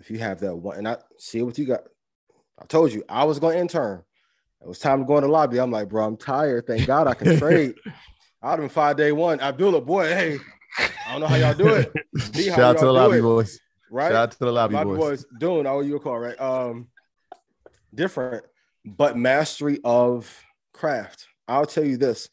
if 0.00 0.10
you 0.10 0.18
have 0.18 0.40
that 0.40 0.54
one, 0.54 0.78
and 0.78 0.88
I 0.88 0.98
see 1.18 1.42
what 1.42 1.58
you 1.58 1.66
got. 1.66 1.82
I 2.58 2.64
told 2.64 2.92
you 2.92 3.04
I 3.08 3.24
was 3.24 3.38
going 3.38 3.54
to 3.54 3.60
intern. 3.60 4.02
It 4.62 4.68
was 4.68 4.78
time 4.78 5.00
to 5.00 5.04
go 5.04 5.18
in 5.18 5.22
the 5.22 5.28
lobby. 5.28 5.58
I'm 5.58 5.70
like, 5.70 5.88
bro, 5.88 6.04
I'm 6.04 6.16
tired. 6.16 6.66
Thank 6.66 6.86
God 6.86 7.06
I 7.06 7.14
can 7.14 7.36
trade. 7.36 7.74
I'd 8.42 8.50
have 8.50 8.58
been 8.60 8.68
five 8.68 8.96
day 8.96 9.12
one. 9.12 9.40
Abdullah, 9.40 9.82
boy, 9.82 10.06
hey, 10.06 10.38
I 11.06 11.12
don't 11.12 11.20
know 11.20 11.26
how 11.28 11.36
y'all 11.36 11.54
do 11.54 11.68
it. 11.68 11.92
See 12.34 12.44
Shout 12.46 12.58
out 12.58 12.78
to 12.78 12.84
the 12.86 12.92
lobby 12.92 13.18
it, 13.18 13.22
boys. 13.22 13.60
right? 13.90 14.08
Shout 14.08 14.16
out 14.16 14.30
to 14.32 14.38
the 14.38 14.52
lobby, 14.52 14.74
Lobby 14.74 14.90
boys. 14.90 14.98
boys. 14.98 15.26
Doing, 15.38 15.66
I 15.66 15.70
owe 15.70 15.80
you 15.80 15.96
a 15.96 16.00
call, 16.00 16.18
right? 16.18 16.38
Um, 16.40 16.88
different, 17.94 18.44
but 18.84 19.16
mastery 19.16 19.78
of 19.84 20.42
craft. 20.72 21.26
I'll 21.46 21.66
tell 21.66 21.84
you 21.84 21.96
this: 21.96 22.28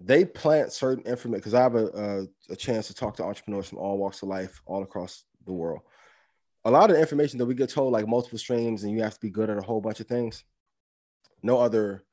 they 0.00 0.24
plant 0.24 0.72
certain 0.72 1.04
information 1.04 1.40
because 1.40 1.54
I 1.54 1.62
have 1.62 1.74
a, 1.74 1.86
a 2.48 2.52
a 2.52 2.56
chance 2.56 2.86
to 2.88 2.94
talk 2.94 3.16
to 3.16 3.24
entrepreneurs 3.24 3.68
from 3.68 3.78
all 3.78 3.98
walks 3.98 4.22
of 4.22 4.28
life, 4.28 4.62
all 4.66 4.82
across 4.82 5.24
the 5.46 5.52
world. 5.52 5.80
A 6.64 6.70
lot 6.70 6.88
of 6.88 6.96
the 6.96 7.00
information 7.02 7.38
that 7.38 7.46
we 7.46 7.54
get 7.54 7.68
told, 7.70 7.92
like 7.92 8.06
multiple 8.08 8.38
streams, 8.38 8.84
and 8.84 8.92
you 8.92 9.02
have 9.02 9.14
to 9.14 9.20
be 9.20 9.30
good 9.30 9.50
at 9.50 9.58
a 9.58 9.62
whole 9.62 9.80
bunch 9.80 10.00
of 10.00 10.06
things. 10.06 10.44
No 11.42 11.58
other 11.58 12.04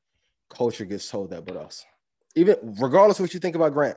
culture 0.50 0.84
gets 0.84 1.08
told 1.08 1.30
that 1.30 1.46
but 1.46 1.56
us. 1.56 1.86
Even 2.34 2.56
regardless 2.80 3.18
of 3.18 3.24
what 3.24 3.34
you 3.34 3.40
think 3.40 3.56
about 3.56 3.72
Grant, 3.72 3.96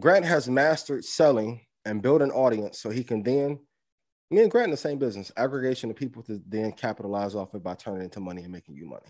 Grant 0.00 0.24
has 0.24 0.48
mastered 0.48 1.04
selling 1.04 1.60
and 1.84 2.02
build 2.02 2.22
an 2.22 2.30
audience 2.30 2.78
so 2.78 2.90
he 2.90 3.04
can 3.04 3.22
then 3.22 3.58
me 4.30 4.42
and 4.42 4.50
Grant 4.50 4.66
in 4.66 4.70
the 4.72 4.76
same 4.76 4.98
business, 4.98 5.32
aggregation 5.36 5.90
of 5.90 5.96
people 5.96 6.22
to 6.24 6.40
then 6.46 6.72
capitalize 6.72 7.34
off 7.34 7.54
it 7.54 7.62
by 7.62 7.74
turning 7.74 8.02
it 8.02 8.04
into 8.04 8.20
money 8.20 8.42
and 8.42 8.52
making 8.52 8.76
you 8.76 8.86
money. 8.86 9.06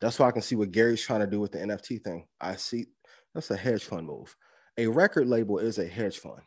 That's 0.00 0.18
why 0.18 0.28
I 0.28 0.32
can 0.32 0.42
see 0.42 0.56
what 0.56 0.72
Gary's 0.72 1.02
trying 1.02 1.20
to 1.20 1.26
do 1.26 1.40
with 1.40 1.52
the 1.52 1.58
NFT 1.58 2.02
thing. 2.02 2.26
I 2.40 2.56
see 2.56 2.86
that's 3.34 3.50
a 3.50 3.56
hedge 3.56 3.84
fund 3.84 4.06
move. 4.06 4.34
A 4.76 4.86
record 4.86 5.28
label 5.28 5.58
is 5.58 5.78
a 5.78 5.86
hedge 5.86 6.18
fund. 6.18 6.40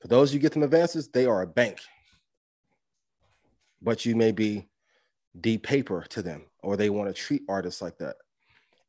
For 0.00 0.08
those 0.08 0.34
you 0.34 0.40
get 0.40 0.52
them 0.52 0.64
advances, 0.64 1.08
they 1.08 1.24
are 1.24 1.42
a 1.42 1.46
bank. 1.46 1.78
But 3.80 4.04
you 4.04 4.16
may 4.16 4.32
be 4.32 4.68
the 5.34 5.58
paper 5.58 6.04
to 6.10 6.20
them, 6.20 6.42
or 6.62 6.76
they 6.76 6.90
want 6.90 7.08
to 7.08 7.14
treat 7.14 7.42
artists 7.48 7.80
like 7.80 7.96
that. 7.98 8.16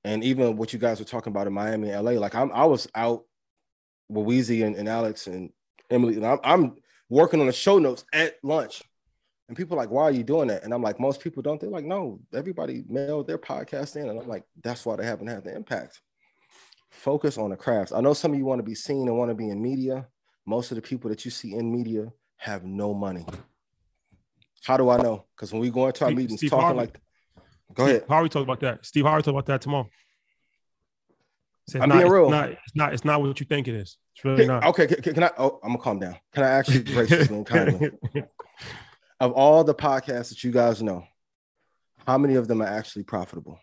And 0.04 0.24
even 0.24 0.58
what 0.58 0.74
you 0.74 0.80
guys 0.80 1.00
were 1.00 1.06
talking 1.06 1.32
about 1.32 1.48
in 1.48 1.54
Miami 1.54 1.92
LA, 1.92 2.12
like 2.14 2.36
I'm 2.36 2.52
I 2.52 2.66
was 2.66 2.88
out 2.96 3.24
with 4.14 4.28
Weezy 4.28 4.66
and, 4.66 4.76
and 4.76 4.88
Alex 4.88 5.28
and 5.28 5.52
Emily, 5.90 6.16
and 6.16 6.26
I'm, 6.26 6.40
I'm 6.44 6.76
working 7.10 7.40
on 7.40 7.48
the 7.48 7.54
show 7.54 7.80
notes 7.80 8.06
at 8.14 8.36
lunch. 8.44 8.82
And 9.50 9.58
people 9.58 9.76
are 9.76 9.82
like, 9.82 9.92
why 9.92 10.04
are 10.04 10.12
you 10.12 10.24
doing 10.24 10.48
that? 10.48 10.64
And 10.64 10.74
I'm 10.74 10.82
like, 10.82 11.00
most 11.00 11.20
people 11.20 11.44
don't. 11.44 11.60
They're 11.60 11.70
like, 11.70 11.86
no, 11.86 12.20
everybody 12.34 12.84
mailed 12.88 13.28
their 13.28 13.38
podcast 13.38 13.98
in. 13.98 14.10
And 14.10 14.20
I'm 14.20 14.28
like, 14.28 14.44
that's 14.64 14.86
why 14.86 14.96
they 14.96 15.06
haven't 15.06 15.28
had 15.28 15.44
the 15.44 15.54
impact. 15.54 16.02
Focus 16.92 17.38
on 17.38 17.50
the 17.50 17.58
crafts. 17.58 17.92
I 17.92 18.00
know 18.02 18.14
some 18.14 18.32
of 18.32 18.38
you 18.38 18.46
want 18.46 18.60
to 18.60 18.64
be 18.64 18.76
seen 18.76 19.08
and 19.08 19.18
want 19.18 19.30
to 19.30 19.36
be 19.36 19.50
in 19.50 19.62
media. 19.62 20.08
Most 20.46 20.72
of 20.72 20.76
the 20.76 20.82
people 20.82 21.10
that 21.10 21.26
you 21.26 21.32
see 21.32 21.54
in 21.54 21.72
media 21.72 22.12
have 22.38 22.64
no 22.64 22.94
money. 22.94 23.26
How 24.64 24.78
do 24.78 24.90
I 24.90 24.98
know? 24.98 25.26
Because 25.36 25.52
when 25.52 25.62
we 25.62 25.70
go 25.70 25.88
into 25.88 26.06
our 26.06 26.10
Steve- 26.10 26.18
meetings 26.18 26.40
Steve 26.40 26.52
talking 26.52 26.64
Harvey. 26.64 26.80
like, 26.80 27.02
go 27.74 27.86
ahead. 27.86 28.06
Harvey 28.08 28.30
talked 28.30 28.44
about 28.44 28.62
that. 28.62 28.86
Steve 28.86 29.04
Harvey 29.04 29.24
talked 29.24 29.36
about 29.36 29.46
that 29.48 29.62
tomorrow. 29.62 29.90
It's 31.68 31.76
I'm 31.76 31.90
not, 31.90 31.96
being 31.96 32.02
it's 32.06 32.12
real. 32.12 32.30
Not, 32.30 32.50
it's 32.50 32.76
not. 32.76 32.94
It's 32.94 33.06
not 33.06 33.22
what 33.22 33.40
you 33.40 33.46
think 33.46 33.68
it 33.68 33.76
is. 33.76 33.98
It's 34.16 34.26
really 34.26 34.46
not. 34.46 34.66
Okay, 34.66 34.88
can, 34.88 35.14
can 35.14 35.24
I? 35.24 35.32
Oh, 35.38 35.60
I'm 35.64 35.70
gonna 35.70 35.80
calm 35.80 36.00
down. 36.00 36.18
Can 36.34 36.44
I 36.44 36.50
actually 36.50 36.84
graciously 36.84 37.38
and 37.38 37.46
kindly? 37.46 37.92
Of 39.20 39.32
all 39.32 39.64
the 39.64 39.76
podcasts 39.76 40.30
that 40.30 40.44
you 40.44 40.52
guys 40.52 40.84
know, 40.84 41.06
how 42.06 42.18
many 42.18 42.36
of 42.36 42.48
them 42.48 42.62
are 42.62 42.68
actually 42.68 43.04
profitable? 43.04 43.58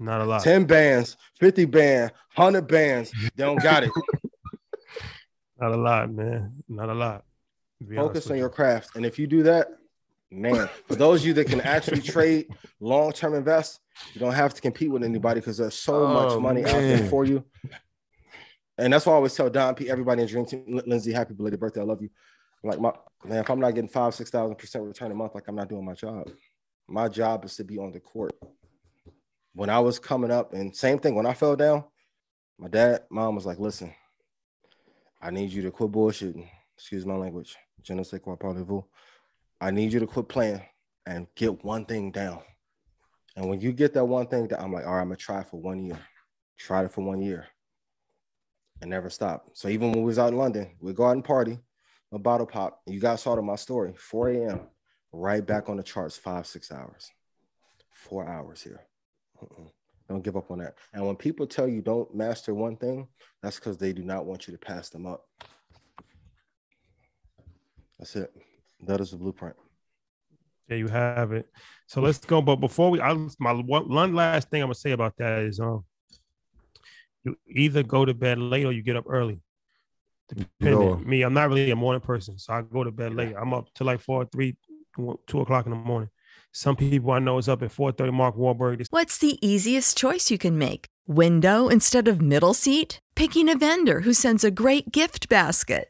not 0.00 0.22
a 0.22 0.24
lot. 0.24 0.42
10 0.42 0.64
bands, 0.64 1.16
50 1.38 1.66
band, 1.66 2.12
100 2.34 2.66
bands. 2.66 3.12
They 3.12 3.44
don't 3.44 3.62
got 3.62 3.84
it. 3.84 3.90
Not 5.60 5.72
a 5.72 5.76
lot, 5.76 6.10
man. 6.10 6.54
Not 6.68 6.88
a 6.88 6.94
lot. 6.94 7.24
to 7.78 7.84
be 7.84 7.98
honest 7.98 8.08
Focus 8.08 8.30
on 8.30 8.36
you. 8.36 8.40
your 8.40 8.48
craft. 8.48 8.96
And 8.96 9.04
if 9.04 9.18
you 9.18 9.26
do 9.26 9.42
that, 9.42 9.68
man, 10.30 10.68
for 10.86 10.94
those 10.94 11.20
of 11.20 11.26
you 11.26 11.34
that 11.34 11.46
can 11.46 11.60
actually 11.60 12.00
trade 12.00 12.48
long 12.80 13.12
term 13.12 13.34
invest, 13.34 13.80
you 14.14 14.20
don't 14.20 14.32
have 14.32 14.54
to 14.54 14.60
compete 14.60 14.90
with 14.90 15.02
anybody 15.02 15.40
because 15.40 15.58
there's 15.58 15.74
so 15.74 16.06
much 16.06 16.30
Oh, 16.30 16.40
money 16.40 16.64
out 16.64 16.72
there 16.72 17.08
for 17.08 17.24
you. 17.24 17.44
And 18.78 18.92
that's 18.92 19.04
why 19.04 19.12
I 19.12 19.16
always 19.16 19.34
tell 19.34 19.50
Don 19.50 19.74
P, 19.74 19.90
everybody 19.90 20.22
in 20.22 20.28
Dream 20.28 20.46
Team, 20.46 20.80
Lindsay, 20.86 21.12
happy 21.12 21.34
belated 21.34 21.60
birthday. 21.60 21.80
I 21.80 21.84
love 21.84 22.00
you. 22.00 22.08
I'm 22.62 22.70
like, 22.70 22.80
my 22.80 22.92
man, 23.24 23.40
if 23.40 23.50
I'm 23.50 23.60
not 23.60 23.74
getting 23.74 23.88
five, 23.88 24.14
6,000% 24.14 24.86
return 24.86 25.10
a 25.10 25.14
month, 25.14 25.34
like 25.34 25.48
I'm 25.48 25.54
not 25.56 25.68
doing 25.68 25.84
my 25.84 25.94
job. 25.94 26.30
My 26.88 27.08
job 27.08 27.44
is 27.44 27.56
to 27.56 27.64
be 27.64 27.78
on 27.78 27.92
the 27.92 28.00
court. 28.00 28.32
When 29.54 29.68
I 29.68 29.80
was 29.80 29.98
coming 29.98 30.30
up, 30.30 30.54
and 30.54 30.74
same 30.74 30.98
thing, 30.98 31.14
when 31.14 31.26
I 31.26 31.34
fell 31.34 31.56
down, 31.56 31.84
my 32.58 32.68
dad, 32.68 33.02
mom 33.10 33.34
was 33.34 33.46
like, 33.46 33.58
listen, 33.58 33.92
I 35.20 35.30
need 35.30 35.50
you 35.50 35.62
to 35.62 35.70
quit 35.70 35.90
bullshitting. 35.90 36.48
Excuse 36.76 37.04
my 37.04 37.16
language. 37.16 37.56
Je 37.82 37.92
ne 37.94 38.02
sais 38.02 38.20
quoi 38.20 38.36
parlez-vous. 38.36 38.84
I 39.60 39.70
need 39.70 39.92
you 39.92 40.00
to 40.00 40.06
quit 40.06 40.28
playing 40.28 40.62
and 41.06 41.26
get 41.34 41.64
one 41.64 41.84
thing 41.84 42.10
down. 42.10 42.40
And 43.36 43.48
when 43.48 43.60
you 43.60 43.72
get 43.72 43.94
that 43.94 44.04
one 44.04 44.26
thing 44.26 44.48
down, 44.48 44.60
I'm 44.60 44.72
like, 44.72 44.86
all 44.86 44.94
right, 44.94 45.00
I'm 45.00 45.08
gonna 45.08 45.16
try 45.16 45.42
for 45.42 45.60
one 45.60 45.84
year. 45.84 45.98
Tried 46.58 46.86
it 46.86 46.92
for 46.92 47.02
one 47.02 47.22
year 47.22 47.46
and 48.80 48.90
never 48.90 49.10
stop. 49.10 49.50
So 49.52 49.68
even 49.68 49.92
when 49.92 50.00
we 50.00 50.06
was 50.06 50.18
out 50.18 50.32
in 50.32 50.38
London, 50.38 50.70
we 50.80 50.92
go 50.92 51.06
out 51.06 51.12
and 51.12 51.24
party, 51.24 51.58
a 52.12 52.18
bottle 52.18 52.46
pop. 52.46 52.80
You 52.86 53.00
guys 53.00 53.22
saw 53.22 53.36
it 53.36 53.42
my 53.42 53.56
story, 53.56 53.94
4 53.96 54.30
a.m. 54.30 54.60
Right 55.12 55.44
back 55.44 55.68
on 55.68 55.76
the 55.76 55.82
charts, 55.82 56.16
five, 56.16 56.46
six 56.46 56.70
hours. 56.70 57.10
Four 57.92 58.28
hours 58.28 58.62
here. 58.62 58.80
Mm-mm. 59.42 59.70
Don't 60.08 60.22
give 60.22 60.36
up 60.36 60.50
on 60.50 60.58
that. 60.58 60.74
And 60.92 61.06
when 61.06 61.16
people 61.16 61.46
tell 61.46 61.68
you 61.68 61.82
don't 61.82 62.14
master 62.14 62.54
one 62.54 62.76
thing, 62.76 63.08
that's 63.42 63.56
because 63.56 63.76
they 63.76 63.92
do 63.92 64.02
not 64.02 64.24
want 64.24 64.46
you 64.46 64.52
to 64.52 64.58
pass 64.58 64.88
them 64.88 65.06
up. 65.06 65.24
That's 67.98 68.16
it. 68.16 68.32
That 68.82 69.00
is 69.00 69.10
the 69.10 69.16
blueprint. 69.16 69.56
There 70.68 70.78
you 70.78 70.88
have 70.88 71.32
it. 71.32 71.48
So 71.86 72.00
let's 72.00 72.18
go. 72.18 72.40
But 72.40 72.56
before 72.56 72.90
we, 72.90 73.00
I, 73.00 73.14
my 73.38 73.52
one, 73.52 73.88
one 73.88 74.14
last 74.14 74.50
thing 74.50 74.62
I'm 74.62 74.68
gonna 74.68 74.74
say 74.74 74.92
about 74.92 75.16
that 75.18 75.40
is, 75.40 75.58
um, 75.58 75.84
you 77.24 77.36
either 77.48 77.82
go 77.82 78.04
to 78.04 78.14
bed 78.14 78.38
late 78.38 78.64
or 78.64 78.72
you 78.72 78.82
get 78.82 78.96
up 78.96 79.04
early. 79.08 79.40
Depending. 80.28 80.80
No. 80.80 80.96
Me, 80.96 81.22
I'm 81.22 81.34
not 81.34 81.48
really 81.48 81.70
a 81.72 81.76
morning 81.76 82.00
person, 82.00 82.38
so 82.38 82.52
I 82.52 82.62
go 82.62 82.84
to 82.84 82.92
bed 82.92 83.14
late. 83.14 83.34
I'm 83.36 83.52
up 83.52 83.72
to 83.74 83.84
like 83.84 84.00
four, 84.00 84.24
three, 84.26 84.56
two 85.26 85.40
o'clock 85.40 85.66
in 85.66 85.70
the 85.70 85.76
morning. 85.76 86.08
Some 86.52 86.76
people 86.76 87.10
I 87.10 87.18
know 87.18 87.38
is 87.38 87.48
up 87.48 87.62
at 87.62 87.72
four 87.72 87.92
thirty. 87.92 88.12
Mark 88.12 88.36
Wahlberg. 88.36 88.78
This 88.78 88.88
What's 88.90 89.18
the 89.18 89.44
easiest 89.46 89.96
choice 89.96 90.30
you 90.30 90.38
can 90.38 90.56
make? 90.56 90.86
Window 91.06 91.68
instead 91.68 92.06
of 92.06 92.20
middle 92.20 92.54
seat? 92.54 93.00
Picking 93.16 93.48
a 93.48 93.56
vendor 93.56 94.00
who 94.00 94.12
sends 94.12 94.44
a 94.44 94.50
great 94.50 94.92
gift 94.92 95.28
basket? 95.28 95.89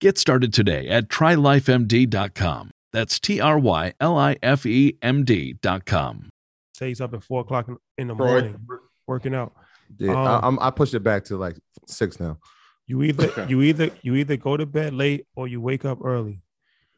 Get 0.00 0.18
started 0.18 0.52
today 0.52 0.88
at 0.88 1.08
trylifemd.com. 1.08 2.70
That's 2.92 3.18
T 3.18 3.40
R 3.40 3.58
Y 3.58 3.92
L 4.00 4.16
I 4.18 4.36
F 4.42 4.66
E 4.66 4.96
M 5.02 5.24
D.com. 5.24 6.28
Say 6.74 6.88
he's 6.88 7.00
up 7.00 7.14
at 7.14 7.22
four 7.22 7.40
o'clock 7.40 7.68
in- 7.68 7.78
in 7.98 8.08
the 8.08 8.14
Right. 8.14 8.30
morning 8.30 8.66
working 9.06 9.34
out. 9.34 9.54
Yeah, 9.98 10.10
Um, 10.12 10.58
I, 10.60 10.66
I'm, 10.66 10.72
pushed 10.72 10.94
it 10.94 11.00
back 11.00 11.24
to 11.26 11.36
like 11.36 11.56
six 11.86 12.20
now. 12.20 12.38
You 12.86 13.02
either 13.02 13.26
Okay. 13.28 13.46
you 13.48 13.62
either 13.62 13.90
you 14.02 14.14
either 14.16 14.36
go 14.36 14.56
to 14.56 14.66
bed 14.66 14.92
late 14.94 15.26
or 15.34 15.48
you 15.48 15.60
wake 15.60 15.84
up 15.84 16.04
early. 16.04 16.42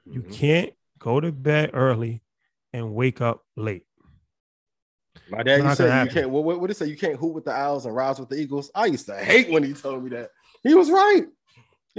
You 0.04 0.22
Mhm. 0.22 0.32
can't 0.32 0.72
go 0.98 1.20
to 1.20 1.30
bed 1.30 1.70
early 1.74 2.22
and 2.72 2.94
wake 2.94 3.20
up 3.20 3.44
late. 3.56 3.84
My 5.30 5.42
dad 5.42 5.58
Not 5.58 5.64
used 5.66 5.76
to 5.78 5.88
say 5.88 6.04
you 6.04 6.10
can't. 6.10 6.30
What, 6.30 6.44
what 6.44 6.60
did 6.66 6.70
he 6.70 6.74
say? 6.74 6.86
You 6.90 6.96
can't 6.96 7.16
hoot 7.18 7.34
with 7.34 7.44
the 7.44 7.52
Owls 7.52 7.86
and 7.86 7.94
rise 7.94 8.18
with 8.18 8.28
the 8.28 8.36
Eagles. 8.40 8.70
I 8.74 8.86
used 8.86 9.06
to 9.06 9.16
hate 9.18 9.50
when 9.50 9.62
he 9.62 9.72
told 9.72 10.02
me 10.02 10.10
that. 10.10 10.30
He 10.62 10.74
was 10.74 10.90
right. 10.90 11.26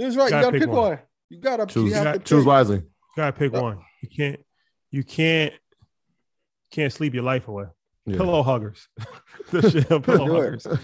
He 0.00 0.06
was 0.06 0.16
right. 0.16 0.30
Gotta 0.30 0.36
you 0.38 0.42
gotta 0.46 0.52
pick 0.52 0.60
pick, 0.62 0.68
one. 0.70 0.88
one. 0.90 0.98
You 1.28 1.38
gotta 1.38 1.66
Choose, 1.66 1.90
you 1.90 1.94
have 1.94 2.12
to 2.14 2.18
choose 2.20 2.40
pick. 2.42 2.46
wisely. 2.48 2.76
You 2.76 2.82
gotta 3.16 3.32
pick 3.36 3.52
Yep. 3.52 3.62
one. 3.62 3.78
You 4.02 4.08
can't 4.08 4.40
you 4.90 5.04
can't 5.04 5.52
can't 6.70 6.92
sleep 6.92 7.14
your 7.14 7.22
life 7.24 7.48
away. 7.48 7.66
Yeah. 8.06 8.16
Pillow 8.16 8.42
huggers. 8.42 8.88
the 9.50 9.70
shit, 9.70 9.88
pillow 10.04 10.26
Do 10.26 10.32
huggers. 10.34 10.62
That- 10.64 10.78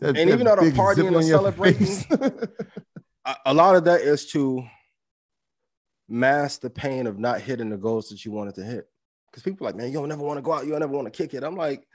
And 0.00 0.16
that 0.16 0.28
even 0.28 0.44
though 0.44 0.56
the 0.56 0.62
big 0.62 0.74
partying 0.74 1.06
and 1.06 1.16
on 1.16 1.26
your 1.26 1.38
celebrating- 1.38 1.88
a, 3.24 3.36
a 3.46 3.54
lot 3.54 3.76
of 3.76 3.84
that 3.84 4.00
is 4.02 4.26
to 4.32 4.64
mask 6.08 6.60
the 6.60 6.70
pain 6.70 7.06
of 7.06 7.18
not 7.18 7.40
hitting 7.40 7.70
the 7.70 7.76
goals 7.76 8.08
that 8.08 8.24
you 8.24 8.32
wanted 8.32 8.54
to 8.56 8.64
hit. 8.64 8.88
Because 9.30 9.42
people 9.42 9.66
are 9.66 9.70
like, 9.70 9.76
man, 9.76 9.90
you'll 9.92 10.06
never 10.06 10.22
want 10.22 10.38
to 10.38 10.42
go 10.42 10.52
out, 10.52 10.66
you'll 10.66 10.78
never 10.78 10.92
want 10.92 11.06
to 11.06 11.10
kick 11.10 11.34
it. 11.34 11.42
I'm 11.44 11.56
like, 11.56 11.86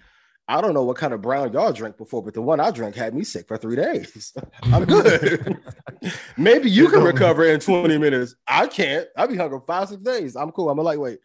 I 0.51 0.59
don't 0.59 0.73
know 0.73 0.83
what 0.83 0.97
kind 0.97 1.13
of 1.13 1.21
brown 1.21 1.53
y'all 1.53 1.71
drink 1.71 1.97
before, 1.97 2.21
but 2.21 2.33
the 2.33 2.41
one 2.41 2.59
I 2.59 2.71
drank 2.71 2.93
had 2.93 3.15
me 3.15 3.23
sick 3.23 3.47
for 3.47 3.55
three 3.55 3.77
days. 3.77 4.33
I'm 4.63 4.83
good. 4.83 5.57
Maybe 6.37 6.69
you 6.69 6.89
can 6.89 7.01
recover 7.03 7.45
in 7.45 7.61
20 7.61 7.97
minutes. 7.97 8.35
I 8.49 8.67
can't. 8.67 9.07
I'll 9.15 9.29
be 9.29 9.37
hungry 9.37 9.59
five, 9.65 9.87
six 9.87 10.01
days. 10.01 10.35
I'm 10.35 10.51
cool. 10.51 10.69
I'm 10.69 10.77
a 10.77 10.81
lightweight. 10.81 11.19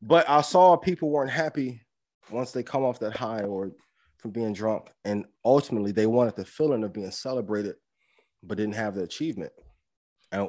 But 0.00 0.26
I 0.26 0.40
saw 0.40 0.74
people 0.76 1.10
weren't 1.10 1.30
happy 1.30 1.82
once 2.30 2.52
they 2.52 2.62
come 2.62 2.82
off 2.82 2.98
that 3.00 3.14
high 3.14 3.42
or 3.42 3.72
from 4.16 4.30
being 4.30 4.54
drunk. 4.54 4.88
And 5.04 5.26
ultimately, 5.44 5.92
they 5.92 6.06
wanted 6.06 6.36
the 6.36 6.46
feeling 6.46 6.82
of 6.82 6.94
being 6.94 7.10
celebrated, 7.10 7.74
but 8.42 8.56
didn't 8.56 8.76
have 8.76 8.94
the 8.94 9.02
achievement. 9.02 9.52
And, 10.32 10.48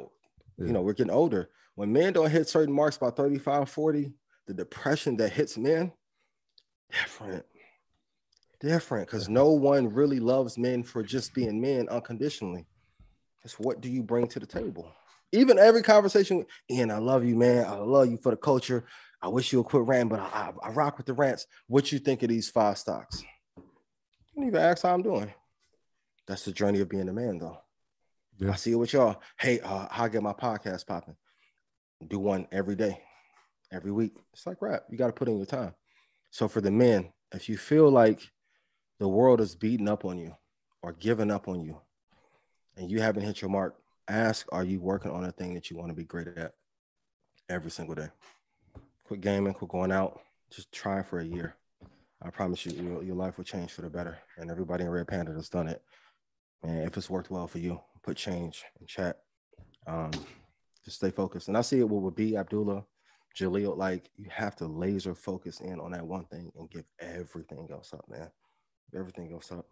you 0.57 0.71
know, 0.71 0.81
we're 0.81 0.93
getting 0.93 1.11
older. 1.11 1.49
When 1.75 1.91
men 1.91 2.13
don't 2.13 2.31
hit 2.31 2.47
certain 2.47 2.73
marks 2.73 2.97
by 2.97 3.09
35, 3.09 3.69
40, 3.69 4.13
the 4.47 4.53
depression 4.53 5.17
that 5.17 5.33
hits 5.33 5.57
men, 5.57 5.91
different. 6.89 7.45
Different. 8.63 9.07
Because 9.07 9.27
no 9.27 9.49
one 9.49 9.93
really 9.93 10.21
loves 10.21 10.57
men 10.57 10.83
for 10.83 11.03
just 11.03 11.33
being 11.33 11.59
men 11.59 11.89
unconditionally. 11.89 12.65
It's 13.43 13.59
what 13.59 13.81
do 13.81 13.89
you 13.89 14.01
bring 14.01 14.25
to 14.27 14.39
the 14.39 14.45
table? 14.45 14.89
Even 15.33 15.59
every 15.59 15.81
conversation, 15.81 16.45
Ian, 16.71 16.89
I 16.89 16.99
love 16.99 17.25
you, 17.25 17.35
man. 17.35 17.65
I 17.65 17.75
love 17.75 18.09
you 18.09 18.17
for 18.17 18.31
the 18.31 18.37
culture. 18.37 18.85
I 19.21 19.27
wish 19.27 19.51
you 19.51 19.59
would 19.59 19.67
quit 19.67 19.83
ranting, 19.83 20.09
but 20.09 20.21
I, 20.21 20.53
I, 20.63 20.67
I 20.67 20.71
rock 20.71 20.97
with 20.97 21.07
the 21.07 21.13
rants. 21.13 21.45
What 21.67 21.91
you 21.91 21.99
think 21.99 22.23
of 22.23 22.29
these 22.29 22.49
five 22.49 22.77
stocks? 22.77 23.23
You 23.57 23.63
don't 24.37 24.47
even 24.47 24.61
ask 24.61 24.83
how 24.83 24.93
I'm 24.93 25.01
doing. 25.01 25.33
That's 26.25 26.45
the 26.45 26.53
journey 26.53 26.79
of 26.79 26.87
being 26.87 27.09
a 27.09 27.13
man, 27.13 27.39
though. 27.39 27.57
Yeah. 28.37 28.51
I 28.51 28.55
see 28.55 28.71
it 28.71 28.75
with 28.75 28.93
y'all. 28.93 29.21
Hey, 29.37 29.59
uh, 29.59 29.87
how 29.91 30.05
I 30.05 30.09
get 30.09 30.23
my 30.23 30.33
podcast 30.33 30.87
popping? 30.87 31.15
Do 32.07 32.19
one 32.19 32.47
every 32.51 32.75
day, 32.75 33.01
every 33.71 33.91
week. 33.91 34.13
It's 34.31 34.47
like 34.47 34.61
rap. 34.61 34.85
You 34.89 34.97
got 34.97 35.07
to 35.07 35.13
put 35.13 35.27
in 35.27 35.37
your 35.37 35.45
time. 35.45 35.73
So 36.31 36.47
for 36.47 36.61
the 36.61 36.71
men, 36.71 37.11
if 37.33 37.49
you 37.49 37.57
feel 37.57 37.89
like 37.89 38.21
the 39.03 39.09
world 39.09 39.41
is 39.41 39.53
beating 39.53 39.89
up 39.89 40.05
on 40.05 40.17
you 40.17 40.33
or 40.81 40.93
giving 40.93 41.29
up 41.29 41.49
on 41.49 41.61
you, 41.61 41.75
and 42.77 42.89
you 42.89 43.01
haven't 43.01 43.23
hit 43.23 43.41
your 43.41 43.51
mark, 43.51 43.75
ask: 44.07 44.47
Are 44.53 44.63
you 44.63 44.79
working 44.79 45.11
on 45.11 45.25
a 45.25 45.31
thing 45.33 45.53
that 45.55 45.69
you 45.69 45.75
want 45.75 45.89
to 45.89 45.93
be 45.93 46.05
great 46.05 46.29
at 46.29 46.53
every 47.49 47.69
single 47.69 47.95
day? 47.95 48.07
Quit 49.03 49.19
gaming, 49.19 49.53
quit 49.53 49.69
going 49.69 49.91
out. 49.91 50.21
Just 50.49 50.71
try 50.71 51.03
for 51.03 51.19
a 51.19 51.25
year. 51.25 51.53
I 52.21 52.29
promise 52.29 52.65
you, 52.65 52.81
your, 52.81 53.03
your 53.03 53.15
life 53.15 53.35
will 53.35 53.43
change 53.43 53.73
for 53.73 53.81
the 53.81 53.89
better. 53.89 54.19
And 54.37 54.49
everybody 54.49 54.85
in 54.85 54.89
Red 54.89 55.09
Panda 55.09 55.33
has 55.33 55.49
done 55.49 55.67
it. 55.67 55.81
And 56.63 56.87
if 56.87 56.95
it's 56.95 57.09
worked 57.09 57.29
well 57.29 57.47
for 57.47 57.59
you, 57.59 57.81
put 58.03 58.15
change 58.15 58.63
in 58.79 58.87
chat. 58.87 59.19
Um, 59.85 60.11
just 60.85 60.95
stay 60.95 61.11
focused. 61.11 61.49
And 61.49 61.57
I 61.57 61.61
see 61.61 61.79
it 61.79 61.89
with, 61.89 62.03
with 62.03 62.15
B 62.15 62.37
Abdullah, 62.37 62.85
Jaleel. 63.37 63.75
Like 63.75 64.09
you 64.15 64.29
have 64.29 64.55
to 64.57 64.65
laser 64.65 65.13
focus 65.13 65.59
in 65.59 65.81
on 65.81 65.91
that 65.91 66.07
one 66.07 66.23
thing 66.23 66.53
and 66.57 66.69
give 66.69 66.85
everything 67.01 67.67
else 67.69 67.93
up, 67.93 68.05
man. 68.09 68.29
Everything 68.95 69.31
else 69.33 69.51
up. 69.51 69.65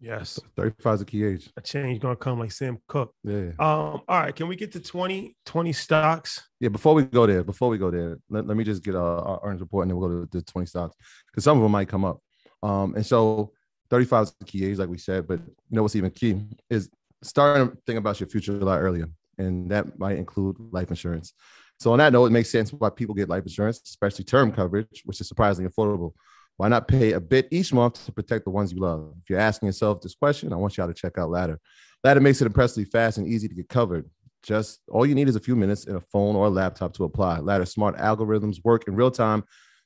Yes. 0.00 0.40
35 0.56 0.94
is 0.94 1.00
a 1.02 1.04
key 1.04 1.24
age. 1.24 1.50
A 1.56 1.60
change 1.60 2.00
gonna 2.00 2.16
come 2.16 2.38
like 2.38 2.52
Sam 2.52 2.78
Cooke. 2.88 3.14
Yeah. 3.22 3.50
Um, 3.58 4.00
all 4.08 4.20
right, 4.20 4.34
can 4.34 4.48
we 4.48 4.56
get 4.56 4.72
to 4.72 4.80
20, 4.80 5.36
20 5.44 5.72
stocks? 5.74 6.48
Yeah, 6.58 6.70
before 6.70 6.94
we 6.94 7.02
go 7.02 7.26
there, 7.26 7.44
before 7.44 7.68
we 7.68 7.76
go 7.76 7.90
there, 7.90 8.18
let, 8.30 8.46
let 8.46 8.56
me 8.56 8.64
just 8.64 8.82
get 8.82 8.94
uh, 8.94 8.98
our 8.98 9.40
earnings 9.44 9.60
report 9.60 9.82
and 9.82 9.90
then 9.90 9.98
we'll 9.98 10.08
go 10.08 10.24
to 10.24 10.38
the 10.38 10.42
20 10.42 10.66
stocks 10.66 10.96
because 11.26 11.44
some 11.44 11.58
of 11.58 11.62
them 11.62 11.72
might 11.72 11.88
come 11.88 12.04
up. 12.06 12.20
Um, 12.62 12.94
and 12.94 13.04
so 13.04 13.52
35 13.90 14.22
is 14.22 14.34
the 14.38 14.44
key 14.46 14.64
age, 14.64 14.78
like 14.78 14.88
we 14.88 14.98
said, 14.98 15.26
but 15.26 15.40
you 15.40 15.76
know 15.76 15.82
what's 15.82 15.96
even 15.96 16.10
key 16.10 16.42
is 16.70 16.88
starting 17.22 17.68
to 17.68 17.76
think 17.86 17.98
about 17.98 18.20
your 18.20 18.28
future 18.28 18.56
a 18.56 18.64
lot 18.64 18.80
earlier, 18.80 19.06
and 19.36 19.70
that 19.70 19.98
might 19.98 20.16
include 20.16 20.56
life 20.70 20.88
insurance. 20.88 21.34
So 21.78 21.92
on 21.92 21.98
that 21.98 22.12
note, 22.12 22.26
it 22.26 22.30
makes 22.30 22.50
sense 22.50 22.72
why 22.72 22.90
people 22.90 23.14
get 23.14 23.28
life 23.28 23.42
insurance, 23.42 23.80
especially 23.84 24.24
term 24.24 24.52
coverage, 24.52 25.02
which 25.04 25.20
is 25.20 25.28
surprisingly 25.28 25.70
affordable. 25.70 26.12
Why 26.60 26.68
not 26.68 26.88
pay 26.88 27.12
a 27.12 27.20
bit 27.20 27.48
each 27.50 27.72
month 27.72 28.04
to 28.04 28.12
protect 28.12 28.44
the 28.44 28.50
ones 28.50 28.70
you 28.70 28.80
love? 28.80 29.14
If 29.22 29.30
you're 29.30 29.38
asking 29.38 29.68
yourself 29.68 30.02
this 30.02 30.14
question, 30.14 30.52
I 30.52 30.56
want 30.56 30.76
y'all 30.76 30.88
to 30.88 30.92
check 30.92 31.16
out 31.16 31.30
Ladder. 31.30 31.58
Ladder 32.04 32.20
makes 32.20 32.42
it 32.42 32.44
impressively 32.44 32.84
fast 32.84 33.16
and 33.16 33.26
easy 33.26 33.48
to 33.48 33.54
get 33.54 33.70
covered. 33.70 34.04
Just 34.42 34.80
all 34.90 35.06
you 35.06 35.14
need 35.14 35.26
is 35.26 35.36
a 35.36 35.40
few 35.40 35.56
minutes 35.56 35.86
and 35.86 35.96
a 35.96 36.02
phone 36.02 36.36
or 36.36 36.48
a 36.48 36.50
laptop 36.50 36.92
to 36.96 37.04
apply. 37.04 37.38
Ladder's 37.38 37.72
smart 37.72 37.96
algorithms 37.96 38.62
work 38.62 38.86
in 38.88 38.94
real 38.94 39.10
time, 39.10 39.42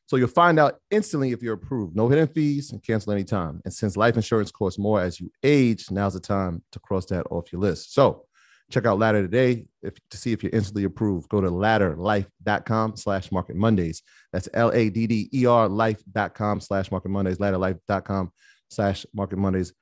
so 0.06 0.16
you'll 0.16 0.26
find 0.26 0.58
out 0.58 0.80
instantly 0.90 1.30
if 1.30 1.44
you're 1.44 1.54
approved. 1.54 1.94
No 1.94 2.08
hidden 2.08 2.26
fees 2.26 2.72
and 2.72 2.82
cancel 2.82 3.12
anytime. 3.12 3.60
And 3.64 3.72
since 3.72 3.96
life 3.96 4.16
insurance 4.16 4.50
costs 4.50 4.76
more 4.76 5.00
as 5.00 5.20
you 5.20 5.30
age, 5.44 5.92
now's 5.92 6.14
the 6.14 6.20
time 6.20 6.60
to 6.72 6.80
cross 6.80 7.06
that 7.06 7.24
off 7.30 7.52
your 7.52 7.60
list. 7.60 7.94
So 7.94 8.24
check 8.70 8.86
out 8.86 8.98
Ladder 8.98 9.22
today 9.22 9.66
if, 9.82 9.94
to 10.10 10.16
see 10.16 10.32
if 10.32 10.42
you're 10.42 10.52
instantly 10.52 10.84
approved. 10.84 11.28
Go 11.28 11.40
to 11.40 11.50
ladderlife.com 11.50 12.96
slash 12.96 13.30
market 13.30 13.56
Mondays. 13.56 14.02
That's 14.32 14.48
L-A-D-D-E-R 14.52 15.68
life.com 15.68 16.60
slash 16.60 16.90
market 16.90 17.08
Mondays, 17.10 17.38
ladderlife.com 17.38 18.32
slash 18.70 19.06
market 19.14 19.38
Mondays. 19.38 19.72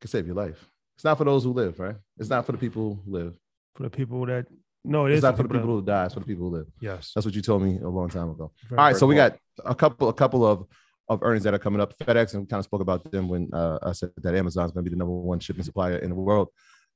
Can 0.00 0.08
save 0.08 0.26
your 0.26 0.36
life. 0.36 0.68
It's 0.96 1.04
not 1.04 1.18
for 1.18 1.24
those 1.24 1.44
who 1.44 1.52
live, 1.52 1.78
right? 1.78 1.96
It's 2.18 2.30
not 2.30 2.46
for 2.46 2.52
the 2.52 2.58
people 2.58 3.00
who 3.04 3.12
live. 3.12 3.38
For 3.74 3.84
the 3.84 3.90
people 3.90 4.24
that 4.26 4.46
no, 4.86 5.06
it 5.06 5.12
It's 5.12 5.18
is 5.18 5.22
not 5.22 5.36
for 5.36 5.44
the 5.44 5.48
that- 5.48 5.54
people 5.60 5.76
who 5.76 5.82
die. 5.82 6.04
It's 6.04 6.14
for 6.14 6.20
the 6.20 6.26
people 6.26 6.50
who 6.50 6.56
live. 6.56 6.66
Yes. 6.78 7.12
That's 7.14 7.24
what 7.24 7.34
you 7.34 7.40
told 7.40 7.62
me 7.62 7.78
a 7.82 7.88
long 7.88 8.10
time 8.10 8.30
ago. 8.30 8.52
Very 8.68 8.78
All 8.78 8.84
right, 8.84 8.96
so 8.96 9.06
we 9.06 9.14
got 9.14 9.36
a 9.64 9.74
couple, 9.74 10.08
a 10.08 10.12
couple 10.14 10.46
of 10.46 10.66
of 11.08 11.22
earnings 11.22 11.44
that 11.44 11.52
are 11.52 11.58
coming 11.58 11.80
up. 11.80 11.96
FedEx 11.98 12.32
and 12.32 12.42
we 12.42 12.46
kind 12.46 12.58
of 12.60 12.64
spoke 12.64 12.80
about 12.80 13.10
them 13.10 13.28
when 13.28 13.50
uh, 13.52 13.78
I 13.82 13.92
said 13.92 14.10
that 14.22 14.34
Amazon 14.34 14.66
is 14.66 14.72
going 14.72 14.84
to 14.84 14.90
be 14.90 14.94
the 14.94 14.98
number 14.98 15.12
one 15.14 15.38
shipping 15.38 15.62
supplier 15.62 15.98
in 15.98 16.08
the 16.08 16.14
world 16.14 16.48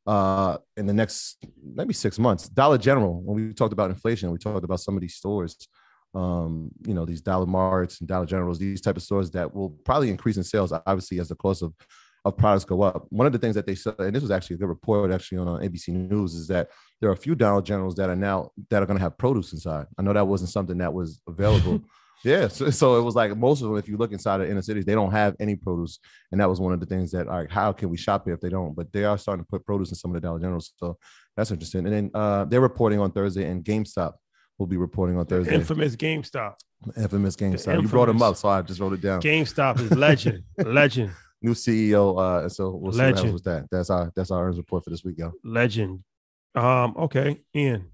uh, 0.09 0.56
in 0.78 0.86
the 0.86 0.93
next 0.94 1.36
maybe 1.62 1.93
six 1.93 2.18
months. 2.18 2.48
Dollar 2.48 2.78
General, 2.78 3.20
when 3.20 3.36
we 3.36 3.52
talked 3.52 3.74
about 3.74 3.90
inflation, 3.90 4.32
we 4.32 4.39
talked 4.39 4.64
about 4.64 4.80
some 4.80 4.97
of 4.97 5.02
these 5.02 5.16
stores, 5.16 5.68
um, 6.14 6.70
you 6.86 6.94
know, 6.94 7.05
these 7.05 7.20
Dollar 7.20 7.44
Marts 7.44 8.01
and 8.01 8.09
Dollar 8.09 8.24
Generals, 8.24 8.59
these 8.59 8.80
type 8.80 8.97
of 8.97 9.02
stores 9.02 9.30
that 9.32 9.55
will 9.55 9.68
probably 9.85 10.09
increase 10.09 10.39
in 10.39 10.44
sales, 10.44 10.72
obviously, 10.72 11.20
as 11.20 11.28
the 11.28 11.35
cost 11.35 11.62
of 11.62 11.74
of 12.24 12.36
products 12.36 12.64
go 12.64 12.82
up. 12.82 13.06
One 13.10 13.26
of 13.26 13.32
the 13.32 13.39
things 13.39 13.55
that 13.55 13.66
they 13.66 13.74
said, 13.74 13.94
and 13.98 14.14
this 14.14 14.22
was 14.22 14.30
actually 14.30 14.55
a 14.55 14.59
good 14.59 14.68
report 14.68 15.12
actually 15.12 15.39
on 15.39 15.62
ABC 15.62 15.89
News, 15.89 16.35
is 16.35 16.48
that 16.48 16.70
there 17.01 17.10
are 17.10 17.12
a 17.12 17.16
few 17.16 17.35
Dollar 17.35 17.62
Generals 17.62 17.94
that 17.97 18.09
are 18.09 18.16
now 18.16 18.51
that 18.70 18.82
are 18.82 18.86
going 18.86 18.98
to 18.98 19.02
have 19.02 19.18
produce 19.18 19.52
inside. 19.52 19.86
I 19.98 20.02
know 20.02 20.14
that 20.14 20.26
wasn't 20.26 20.51
something 20.51 20.78
that 20.78 20.93
was 20.93 21.20
available. 21.28 21.82
yeah, 22.24 22.48
so, 22.48 22.70
so, 22.70 22.98
it 22.98 23.02
was 23.02 23.14
like 23.14 23.36
most 23.36 23.62
of 23.62 23.68
them. 23.68 23.78
If 23.78 23.88
you 23.88 23.96
look 23.96 24.12
inside 24.12 24.40
of 24.40 24.50
inner 24.50 24.62
cities, 24.62 24.84
they 24.84 24.94
don't 24.94 25.12
have 25.12 25.36
any 25.40 25.56
produce, 25.56 25.98
and 26.32 26.40
that 26.40 26.48
was 26.48 26.60
one 26.60 26.72
of 26.72 26.80
the 26.80 26.86
things 26.86 27.10
that, 27.12 27.26
like, 27.26 27.50
how 27.50 27.72
can 27.72 27.90
we 27.90 27.96
shop 27.96 28.24
here 28.24 28.34
if 28.34 28.40
they 28.40 28.48
don't? 28.48 28.74
But 28.74 28.92
they 28.92 29.04
are 29.04 29.18
starting 29.18 29.44
to 29.44 29.48
put 29.48 29.64
produce 29.64 29.90
in 29.90 29.96
some 29.96 30.14
of 30.14 30.14
the 30.20 30.26
Dollar 30.26 30.40
Generals, 30.40 30.72
so 30.76 30.98
that's 31.36 31.50
interesting. 31.50 31.86
And 31.86 31.94
then 31.94 32.10
uh, 32.14 32.44
they're 32.44 32.60
reporting 32.60 33.00
on 33.00 33.12
Thursday, 33.12 33.48
and 33.48 33.64
GameStop 33.64 34.14
will 34.58 34.66
be 34.66 34.76
reporting 34.76 35.18
on 35.18 35.26
Thursday. 35.26 35.54
Infamous 35.54 35.96
GameStop. 35.96 36.54
Infamous 36.96 37.36
GameStop. 37.36 37.52
Infamous. 37.52 37.82
You 37.82 37.88
brought 37.88 38.06
them 38.06 38.22
up, 38.22 38.36
so 38.36 38.48
I 38.48 38.62
just 38.62 38.80
wrote 38.80 38.92
it 38.92 39.00
down. 39.00 39.20
GameStop 39.20 39.80
is 39.80 39.90
legend, 39.92 40.42
legend 40.58 41.12
new 41.42 41.52
CEO. 41.52 42.18
Uh, 42.18 42.48
so 42.48 42.70
we'll 42.70 42.92
see 42.92 42.98
Legend. 42.98 43.14
what 43.14 43.18
happens 43.18 43.32
with 43.32 43.44
that. 43.44 43.66
That's 43.70 43.90
our 43.90 44.12
that's 44.14 44.30
our 44.30 44.44
earnings 44.44 44.58
report 44.58 44.84
for 44.84 44.90
this 44.90 45.04
week, 45.04 45.18
yo. 45.18 45.32
Legend. 45.44 46.02
Um. 46.54 46.94
Okay, 46.98 47.40
Ian. 47.54 47.90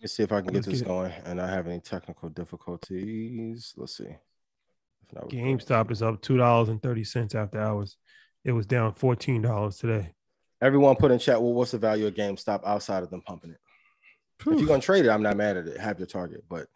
Let's 0.00 0.14
see 0.14 0.22
if 0.22 0.32
I 0.32 0.40
can 0.40 0.52
get 0.52 0.54
Let's 0.54 0.66
this 0.66 0.80
get 0.80 0.88
going 0.88 1.12
and 1.24 1.40
I 1.40 1.48
have 1.48 1.66
any 1.66 1.80
technical 1.80 2.28
difficulties. 2.28 3.74
Let's 3.76 3.96
see. 3.96 4.16
GameStop 5.14 5.90
is 5.90 6.02
up 6.02 6.20
two 6.20 6.36
dollars 6.36 6.68
and 6.68 6.82
thirty 6.82 7.02
cents 7.02 7.34
after 7.34 7.60
hours. 7.60 7.96
It 8.44 8.52
was 8.52 8.66
down 8.66 8.92
fourteen 8.92 9.42
dollars 9.42 9.78
today. 9.78 10.12
Everyone 10.60 10.96
put 10.96 11.10
in 11.10 11.18
chat. 11.18 11.40
Well, 11.40 11.52
what's 11.52 11.70
the 11.70 11.78
value 11.78 12.06
of 12.06 12.14
GameStop 12.14 12.60
outside 12.66 13.02
of 13.02 13.10
them 13.10 13.22
pumping 13.22 13.52
it? 13.52 13.58
Whew. 14.42 14.52
If 14.52 14.60
you're 14.60 14.68
gonna 14.68 14.82
trade 14.82 15.04
it, 15.06 15.10
I'm 15.10 15.22
not 15.22 15.36
mad 15.36 15.56
at 15.56 15.66
it. 15.66 15.80
Have 15.80 15.98
your 15.98 16.06
target, 16.06 16.44
but 16.48 16.66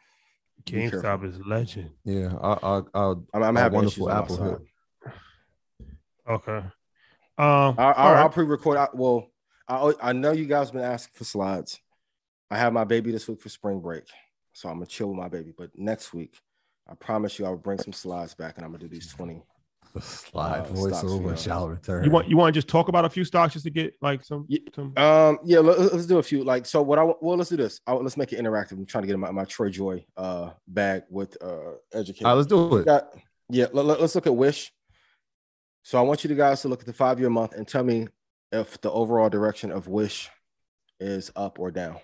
GameStop 0.65 1.24
is 1.24 1.39
legend. 1.47 1.90
Yeah, 2.05 2.35
I, 2.40 2.53
I, 2.53 2.82
I, 2.94 3.15
I'm, 3.35 3.43
I'm 3.43 3.57
having 3.57 3.77
wonderful 3.77 4.11
Apple. 4.11 4.62
Okay. 6.28 6.57
Um, 7.39 7.74
I'll, 7.78 7.94
I'll, 7.97 8.15
I'll 8.15 8.28
pre-record. 8.31 8.77
I, 8.78 8.89
well, 8.94 9.28
I 9.69 9.93
I 10.01 10.12
know 10.12 10.32
you 10.32 10.47
guys 10.47 10.70
been 10.70 10.81
asking 10.81 11.12
for 11.15 11.24
slides. 11.24 11.81
I 12.52 12.58
have 12.58 12.74
my 12.74 12.84
baby 12.84 13.10
this 13.10 13.26
week 13.26 13.40
for 13.40 13.48
spring 13.48 13.80
break, 13.80 14.04
so 14.52 14.68
I'm 14.68 14.76
gonna 14.76 14.86
chill 14.86 15.08
with 15.08 15.16
my 15.16 15.28
baby. 15.28 15.54
But 15.56 15.70
next 15.74 16.12
week, 16.12 16.38
I 16.86 16.94
promise 16.94 17.38
you, 17.38 17.46
I 17.46 17.48
will 17.48 17.56
bring 17.56 17.78
some 17.78 17.94
slides 17.94 18.34
back, 18.34 18.56
and 18.56 18.64
I'm 18.66 18.72
gonna 18.72 18.84
do 18.84 18.88
these 18.88 19.10
20 19.10 19.42
The 19.94 20.02
slide 20.02 20.60
uh, 20.60 20.66
voiceover 20.66 21.36
shall 21.38 21.70
return. 21.70 22.04
You 22.04 22.10
want 22.10 22.28
you 22.28 22.36
want 22.36 22.52
to 22.52 22.58
just 22.58 22.68
talk 22.68 22.88
about 22.88 23.06
a 23.06 23.08
few 23.08 23.24
stocks 23.24 23.54
just 23.54 23.64
to 23.64 23.70
get 23.70 23.94
like 24.02 24.22
some, 24.22 24.44
yeah, 24.48 24.58
some... 24.74 24.92
um 24.98 25.38
yeah 25.44 25.60
let, 25.60 25.78
us 25.78 26.04
do 26.04 26.18
a 26.18 26.22
few 26.22 26.44
like 26.44 26.66
so 26.66 26.82
what 26.82 26.98
I 26.98 27.04
well 27.22 27.38
let's 27.38 27.48
do 27.48 27.56
this 27.56 27.80
I, 27.86 27.94
let's 27.94 28.18
make 28.18 28.34
it 28.34 28.38
interactive 28.38 28.72
I'm 28.72 28.84
trying 28.84 29.02
to 29.02 29.08
get 29.08 29.18
my, 29.18 29.30
my 29.30 29.44
Troy 29.44 29.70
Joy 29.70 30.04
uh 30.18 30.50
bag 30.68 31.04
with 31.08 31.36
uh 31.42 31.72
education 31.94 32.26
right, 32.26 32.34
let's 32.34 32.48
do 32.48 32.76
it 32.76 32.84
got, 32.84 33.14
yeah 33.48 33.66
let, 33.72 33.98
us 33.98 34.14
look 34.14 34.26
at 34.26 34.36
Wish 34.36 34.72
so 35.82 35.98
I 35.98 36.02
want 36.02 36.22
you 36.22 36.34
guys 36.34 36.60
to 36.62 36.68
look 36.68 36.80
at 36.80 36.86
the 36.86 36.92
five 36.92 37.18
year 37.18 37.30
month 37.30 37.54
and 37.54 37.66
tell 37.66 37.82
me 37.82 38.08
if 38.50 38.78
the 38.82 38.90
overall 38.90 39.30
direction 39.30 39.72
of 39.72 39.88
Wish 39.88 40.28
is 41.00 41.32
up 41.34 41.58
or 41.58 41.70
down. 41.70 41.96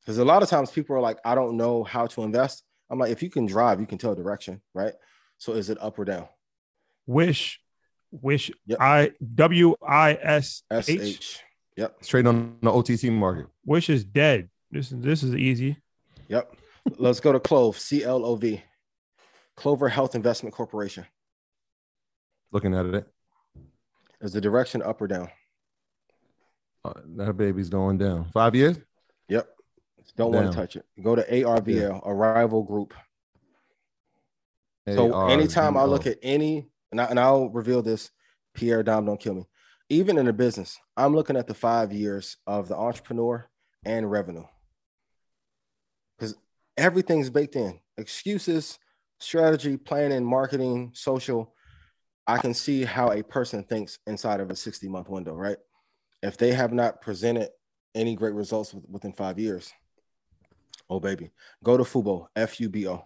Because 0.00 0.18
a 0.18 0.24
lot 0.24 0.42
of 0.42 0.48
times 0.48 0.70
people 0.70 0.96
are 0.96 1.00
like, 1.00 1.18
I 1.24 1.34
don't 1.34 1.56
know 1.56 1.84
how 1.84 2.06
to 2.08 2.22
invest. 2.22 2.64
I'm 2.90 2.98
like, 2.98 3.10
if 3.12 3.22
you 3.22 3.30
can 3.30 3.46
drive, 3.46 3.80
you 3.80 3.86
can 3.86 3.98
tell 3.98 4.14
direction, 4.14 4.60
right? 4.74 4.94
So 5.38 5.52
is 5.52 5.70
it 5.70 5.78
up 5.80 5.98
or 5.98 6.04
down? 6.04 6.28
Wish, 7.06 7.60
Wish, 8.10 8.50
yep. 8.66 8.80
I 8.80 9.12
W 9.34 9.76
I 9.86 10.18
S 10.20 10.62
H. 10.72 11.40
Yep. 11.76 11.96
Straight 12.02 12.26
on 12.26 12.56
the 12.60 12.70
OTC 12.70 13.12
market. 13.12 13.46
Wish 13.64 13.88
is 13.88 14.04
dead. 14.04 14.50
This 14.70 14.90
is 14.90 15.00
this 15.00 15.22
is 15.22 15.34
easy. 15.36 15.76
Yep. 16.28 16.56
Let's 16.98 17.20
go 17.20 17.32
to 17.32 17.38
Clove, 17.38 17.78
C 17.78 18.02
L 18.02 18.24
O 18.24 18.34
V, 18.34 18.62
Clover 19.56 19.88
Health 19.88 20.14
Investment 20.16 20.54
Corporation 20.54 21.06
looking 22.52 22.74
at 22.74 22.86
it. 22.86 23.06
Is 24.20 24.32
the 24.32 24.40
direction 24.40 24.82
up 24.82 25.00
or 25.00 25.06
down? 25.06 25.30
Uh, 26.84 26.92
that 27.16 27.36
baby's 27.36 27.68
going 27.68 27.98
down. 27.98 28.30
Five 28.32 28.54
years? 28.54 28.78
Yep. 29.28 29.48
Don't 30.16 30.32
want 30.32 30.50
to 30.50 30.56
touch 30.56 30.76
it. 30.76 30.84
Go 31.02 31.14
to 31.14 31.22
ARVL, 31.22 31.66
yeah. 31.66 32.00
Arrival 32.04 32.62
Group. 32.62 32.94
So 34.88 35.12
A-R-V-O. 35.12 35.28
anytime 35.28 35.76
I 35.76 35.84
look 35.84 36.06
at 36.06 36.18
any, 36.22 36.68
and, 36.90 37.00
I, 37.00 37.04
and 37.04 37.20
I'll 37.20 37.48
reveal 37.50 37.82
this, 37.82 38.10
Pierre 38.54 38.82
Dom, 38.82 39.06
don't 39.06 39.20
kill 39.20 39.34
me. 39.34 39.46
Even 39.88 40.18
in 40.18 40.26
the 40.26 40.32
business, 40.32 40.78
I'm 40.96 41.14
looking 41.14 41.36
at 41.36 41.46
the 41.46 41.54
five 41.54 41.92
years 41.92 42.36
of 42.46 42.68
the 42.68 42.76
entrepreneur 42.76 43.48
and 43.84 44.10
revenue. 44.10 44.44
Because 46.18 46.34
everything's 46.76 47.30
baked 47.30 47.56
in. 47.56 47.78
Excuses, 47.98 48.78
strategy, 49.18 49.76
planning, 49.76 50.24
marketing, 50.24 50.92
social 50.94 51.54
I 52.30 52.38
can 52.38 52.54
see 52.54 52.84
how 52.84 53.10
a 53.10 53.24
person 53.24 53.64
thinks 53.64 53.98
inside 54.06 54.38
of 54.38 54.50
a 54.50 54.56
60 54.56 54.88
month 54.88 55.08
window, 55.08 55.34
right? 55.34 55.56
If 56.22 56.36
they 56.36 56.52
have 56.52 56.72
not 56.72 57.00
presented 57.00 57.48
any 57.94 58.14
great 58.14 58.34
results 58.34 58.72
within 58.88 59.12
five 59.12 59.36
years, 59.36 59.72
oh 60.88 61.00
baby, 61.00 61.30
go 61.62 61.76
to 61.76 61.84
Fubo, 61.84 62.26
F 62.36 62.60
U 62.60 62.68
B 62.68 62.86
O. 62.86 63.04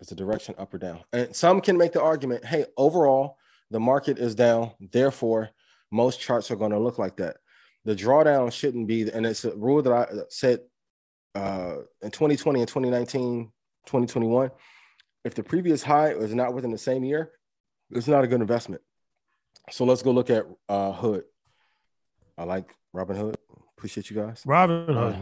It's 0.00 0.12
a 0.12 0.16
direction 0.16 0.54
up 0.58 0.74
or 0.74 0.78
down. 0.78 1.00
And 1.12 1.34
some 1.34 1.60
can 1.60 1.76
make 1.76 1.92
the 1.92 2.02
argument 2.02 2.44
hey, 2.44 2.66
overall, 2.76 3.36
the 3.70 3.80
market 3.80 4.18
is 4.18 4.34
down. 4.34 4.72
Therefore, 4.80 5.50
most 5.90 6.20
charts 6.20 6.50
are 6.50 6.56
going 6.56 6.72
to 6.72 6.78
look 6.78 6.98
like 6.98 7.16
that. 7.16 7.36
The 7.84 7.94
drawdown 7.94 8.52
shouldn't 8.52 8.86
be, 8.86 9.10
and 9.10 9.26
it's 9.26 9.44
a 9.44 9.54
rule 9.56 9.82
that 9.82 9.92
I 9.92 10.06
said 10.28 10.60
uh, 11.34 11.76
in 12.02 12.10
2020 12.10 12.60
and 12.60 12.68
2019, 12.68 13.44
2021 13.86 14.50
if 15.24 15.34
the 15.34 15.42
previous 15.42 15.82
high 15.82 16.12
is 16.12 16.34
not 16.34 16.54
within 16.54 16.70
the 16.70 16.78
same 16.78 17.04
year, 17.04 17.30
it's 17.90 18.08
not 18.08 18.24
a 18.24 18.26
good 18.26 18.40
investment. 18.40 18.82
So 19.70 19.84
let's 19.84 20.02
go 20.02 20.10
look 20.10 20.30
at 20.30 20.46
uh, 20.68 20.92
Hood. 20.92 21.24
I 22.36 22.44
like 22.44 22.74
Robin 22.92 23.16
Hood. 23.16 23.36
Appreciate 23.82 24.10
you 24.10 24.22
guys. 24.22 24.44
Robin 24.46 24.86
Hood. 24.86 24.96
Uh, 24.96 25.16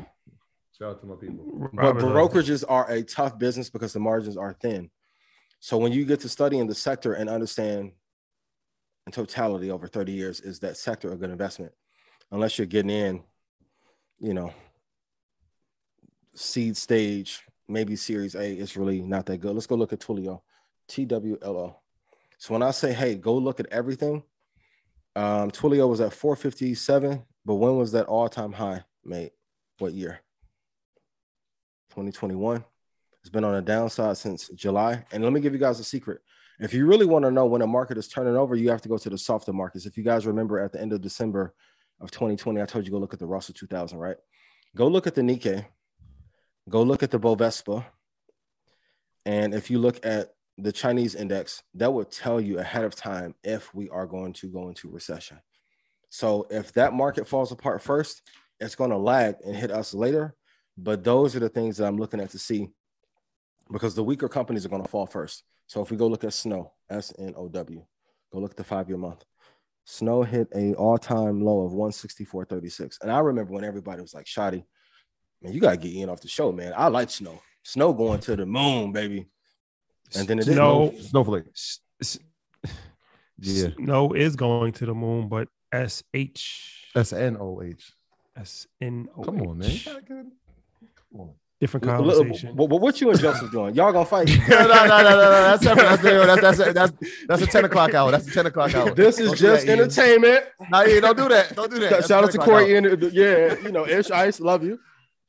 Shout 0.78 0.90
out 0.90 1.00
to 1.00 1.06
my 1.06 1.14
people. 1.14 1.70
But 1.72 1.96
brokerages 1.96 2.62
are 2.68 2.90
a 2.90 3.02
tough 3.02 3.38
business 3.38 3.70
because 3.70 3.94
the 3.94 4.00
margins 4.00 4.36
are 4.36 4.52
thin. 4.52 4.90
So 5.60 5.78
when 5.78 5.92
you 5.92 6.04
get 6.04 6.20
to 6.20 6.28
studying 6.28 6.66
the 6.66 6.74
sector 6.74 7.14
and 7.14 7.30
understand 7.30 7.92
in 9.06 9.12
totality 9.12 9.70
over 9.70 9.86
30 9.86 10.12
years, 10.12 10.42
is 10.42 10.58
that 10.58 10.76
sector 10.76 11.10
a 11.10 11.16
good 11.16 11.30
investment? 11.30 11.72
Unless 12.32 12.58
you're 12.58 12.66
getting 12.66 12.90
in, 12.90 13.22
you 14.18 14.34
know, 14.34 14.52
seed 16.34 16.76
stage 16.76 17.40
maybe 17.66 17.96
Series 17.96 18.34
A 18.34 18.52
it's 18.52 18.76
really 18.76 19.00
not 19.00 19.24
that 19.24 19.38
good. 19.38 19.54
Let's 19.54 19.66
go 19.66 19.74
look 19.74 19.94
at 19.94 20.00
Twilio, 20.00 20.42
T 20.86 21.06
W 21.06 21.38
L 21.40 21.56
O. 21.56 21.76
So 22.36 22.52
when 22.52 22.62
I 22.62 22.72
say, 22.72 22.92
hey, 22.92 23.14
go 23.14 23.38
look 23.38 23.58
at 23.58 23.68
everything, 23.72 24.22
um, 25.16 25.50
Twilio 25.50 25.88
was 25.88 26.02
at 26.02 26.12
457, 26.12 27.24
but 27.44 27.56
when 27.56 27.76
was 27.76 27.92
that 27.92 28.06
all 28.06 28.28
time 28.28 28.52
high 28.52 28.84
made? 29.04 29.32
What 29.78 29.92
year? 29.92 30.20
2021. 31.90 32.64
It's 33.20 33.30
been 33.30 33.44
on 33.44 33.54
a 33.54 33.62
downside 33.62 34.16
since 34.16 34.48
July. 34.48 35.04
And 35.12 35.22
let 35.22 35.32
me 35.32 35.40
give 35.40 35.52
you 35.52 35.58
guys 35.58 35.80
a 35.80 35.84
secret. 35.84 36.20
If 36.58 36.74
you 36.74 36.86
really 36.86 37.06
want 37.06 37.24
to 37.24 37.30
know 37.30 37.46
when 37.46 37.62
a 37.62 37.66
market 37.66 37.98
is 37.98 38.08
turning 38.08 38.36
over, 38.36 38.54
you 38.54 38.70
have 38.70 38.82
to 38.82 38.88
go 38.88 38.98
to 38.98 39.10
the 39.10 39.18
softer 39.18 39.52
markets. 39.52 39.86
If 39.86 39.96
you 39.96 40.04
guys 40.04 40.26
remember 40.26 40.58
at 40.58 40.72
the 40.72 40.80
end 40.80 40.92
of 40.92 41.00
December 41.00 41.54
of 42.00 42.10
2020, 42.10 42.60
I 42.60 42.66
told 42.66 42.84
you 42.84 42.90
go 42.90 42.98
look 42.98 43.14
at 43.14 43.18
the 43.18 43.26
Russell 43.26 43.54
2000, 43.54 43.98
right? 43.98 44.16
Go 44.76 44.86
look 44.86 45.06
at 45.06 45.14
the 45.14 45.22
Nikkei 45.22 45.66
Go 46.68 46.82
look 46.82 47.02
at 47.02 47.10
the 47.10 47.18
Bovespa. 47.18 47.84
And 49.26 49.54
if 49.54 49.70
you 49.70 49.78
look 49.78 50.04
at 50.06 50.28
the 50.56 50.70
Chinese 50.70 51.16
index, 51.16 51.62
that 51.74 51.92
will 51.92 52.04
tell 52.04 52.40
you 52.40 52.58
ahead 52.58 52.84
of 52.84 52.94
time 52.94 53.34
if 53.42 53.74
we 53.74 53.88
are 53.88 54.06
going 54.06 54.32
to 54.34 54.48
go 54.48 54.68
into 54.68 54.88
recession. 54.88 55.40
So 56.10 56.46
if 56.50 56.72
that 56.74 56.92
market 56.92 57.26
falls 57.26 57.52
apart 57.52 57.82
first, 57.82 58.22
it's 58.58 58.74
going 58.74 58.90
to 58.90 58.96
lag 58.96 59.36
and 59.44 59.56
hit 59.56 59.70
us 59.70 59.94
later. 59.94 60.34
But 60.76 61.04
those 61.04 61.34
are 61.34 61.40
the 61.40 61.48
things 61.48 61.76
that 61.76 61.86
I'm 61.86 61.96
looking 61.96 62.20
at 62.20 62.30
to 62.30 62.38
see 62.38 62.68
because 63.72 63.94
the 63.94 64.04
weaker 64.04 64.28
companies 64.28 64.66
are 64.66 64.68
going 64.68 64.82
to 64.82 64.88
fall 64.88 65.06
first. 65.06 65.44
So 65.66 65.80
if 65.80 65.90
we 65.90 65.96
go 65.96 66.08
look 66.08 66.24
at 66.24 66.34
Snow, 66.34 66.72
S 66.90 67.12
N 67.18 67.34
O 67.36 67.48
W, 67.48 67.84
go 68.32 68.38
look 68.38 68.50
at 68.50 68.56
the 68.56 68.64
five 68.64 68.88
year 68.88 68.98
month. 68.98 69.24
Snow 69.84 70.22
hit 70.22 70.48
a 70.54 70.74
all 70.74 70.98
time 70.98 71.42
low 71.42 71.64
of 71.64 71.72
164.36. 71.72 72.98
And 73.02 73.10
I 73.10 73.20
remember 73.20 73.52
when 73.52 73.64
everybody 73.64 74.02
was 74.02 74.14
like, 74.14 74.26
Shotty, 74.26 74.64
man, 75.42 75.52
you 75.52 75.60
gotta 75.60 75.76
get 75.76 75.94
in 75.94 76.08
off 76.08 76.20
the 76.20 76.28
show, 76.28 76.50
man. 76.50 76.72
I 76.76 76.88
like 76.88 77.10
snow. 77.10 77.40
Snow 77.62 77.92
going 77.92 78.20
to 78.20 78.36
the 78.36 78.46
moon, 78.46 78.92
baby. 78.92 79.26
And 80.16 80.26
then 80.26 80.38
it 80.40 80.46
snow, 80.46 80.90
is 80.90 81.10
snowflake. 81.10 81.44
yeah, 83.38 83.68
snow 83.76 84.12
is 84.12 84.34
going 84.34 84.72
to 84.72 84.86
the 84.86 84.94
moon, 84.94 85.28
but 85.28 85.48
S 85.72 86.02
H 86.14 86.90
S 86.94 87.12
N 87.12 87.36
O 87.38 87.62
H 87.62 87.92
S 88.36 88.66
N 88.80 89.08
O. 89.16 89.22
Come 89.22 89.42
on, 89.42 89.58
man. 89.58 89.78
Come 89.84 90.32
on. 91.20 91.30
Different 91.60 91.86
L- 91.86 91.92
l- 91.92 92.16
conversation. 92.16 92.56
What, 92.56 92.70
what, 92.70 92.80
what 92.80 93.00
you 93.02 93.10
and 93.10 93.20
Joseph 93.20 93.50
doing? 93.52 93.74
Y'all 93.74 93.92
gonna 93.92 94.06
fight? 94.06 94.28
no, 94.48 94.60
no, 94.62 94.66
no, 94.66 94.86
no, 94.86 95.02
no, 95.02 95.14
no. 95.14 95.30
That's 95.30 95.62
separate. 95.62 95.84
That's, 95.84 96.40
that's, 96.40 96.58
that's, 96.58 96.72
that's, 96.72 97.26
that's 97.28 97.42
a 97.42 97.46
10 97.46 97.66
o'clock 97.66 97.92
hour. 97.92 98.10
That's 98.10 98.26
a 98.26 98.30
10 98.30 98.46
o'clock 98.46 98.74
hour. 98.74 98.94
This 98.94 99.20
is 99.20 99.28
Don't 99.28 99.38
just 99.38 99.66
entertainment. 99.66 100.44
No, 100.70 100.86
Ian, 100.86 101.02
don't 101.02 101.16
do 101.18 101.28
that. 101.28 101.54
Don't 101.54 101.70
do 101.70 101.78
that. 101.80 102.06
Shout 102.06 102.24
out 102.24 102.30
to 102.32 102.38
Corey. 102.38 102.64
hour. 102.76 102.86
Ian, 102.86 103.10
yeah, 103.12 103.58
you 103.62 103.72
know, 103.72 103.86
Ish 103.86 104.10
Ice, 104.10 104.40
love 104.40 104.64
you. 104.64 104.78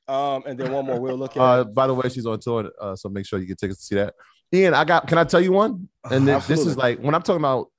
Um, 0.08 0.44
and 0.46 0.58
then 0.58 0.72
one 0.72 0.86
more 0.86 1.02
we'll 1.02 1.18
look 1.18 1.36
at. 1.36 1.42
Uh, 1.42 1.64
by 1.66 1.88
the 1.88 1.94
way, 1.94 2.08
she's 2.08 2.26
on 2.26 2.40
tour, 2.40 2.72
uh, 2.80 2.96
so 2.96 3.10
make 3.10 3.26
sure 3.26 3.38
you 3.38 3.46
get 3.46 3.58
tickets 3.60 3.82
to 3.82 3.86
see 3.86 3.96
that. 3.96 4.14
Ian, 4.54 4.74
I 4.74 4.86
got. 4.86 5.08
Can 5.08 5.18
I 5.18 5.26
tell 5.26 5.42
you 5.42 5.52
one? 5.52 5.90
And 6.10 6.28
this, 6.28 6.48
this 6.48 6.66
is 6.66 6.78
like 6.78 7.00
when 7.00 7.14
I'm 7.14 7.22
talking 7.22 7.42
about 7.42 7.71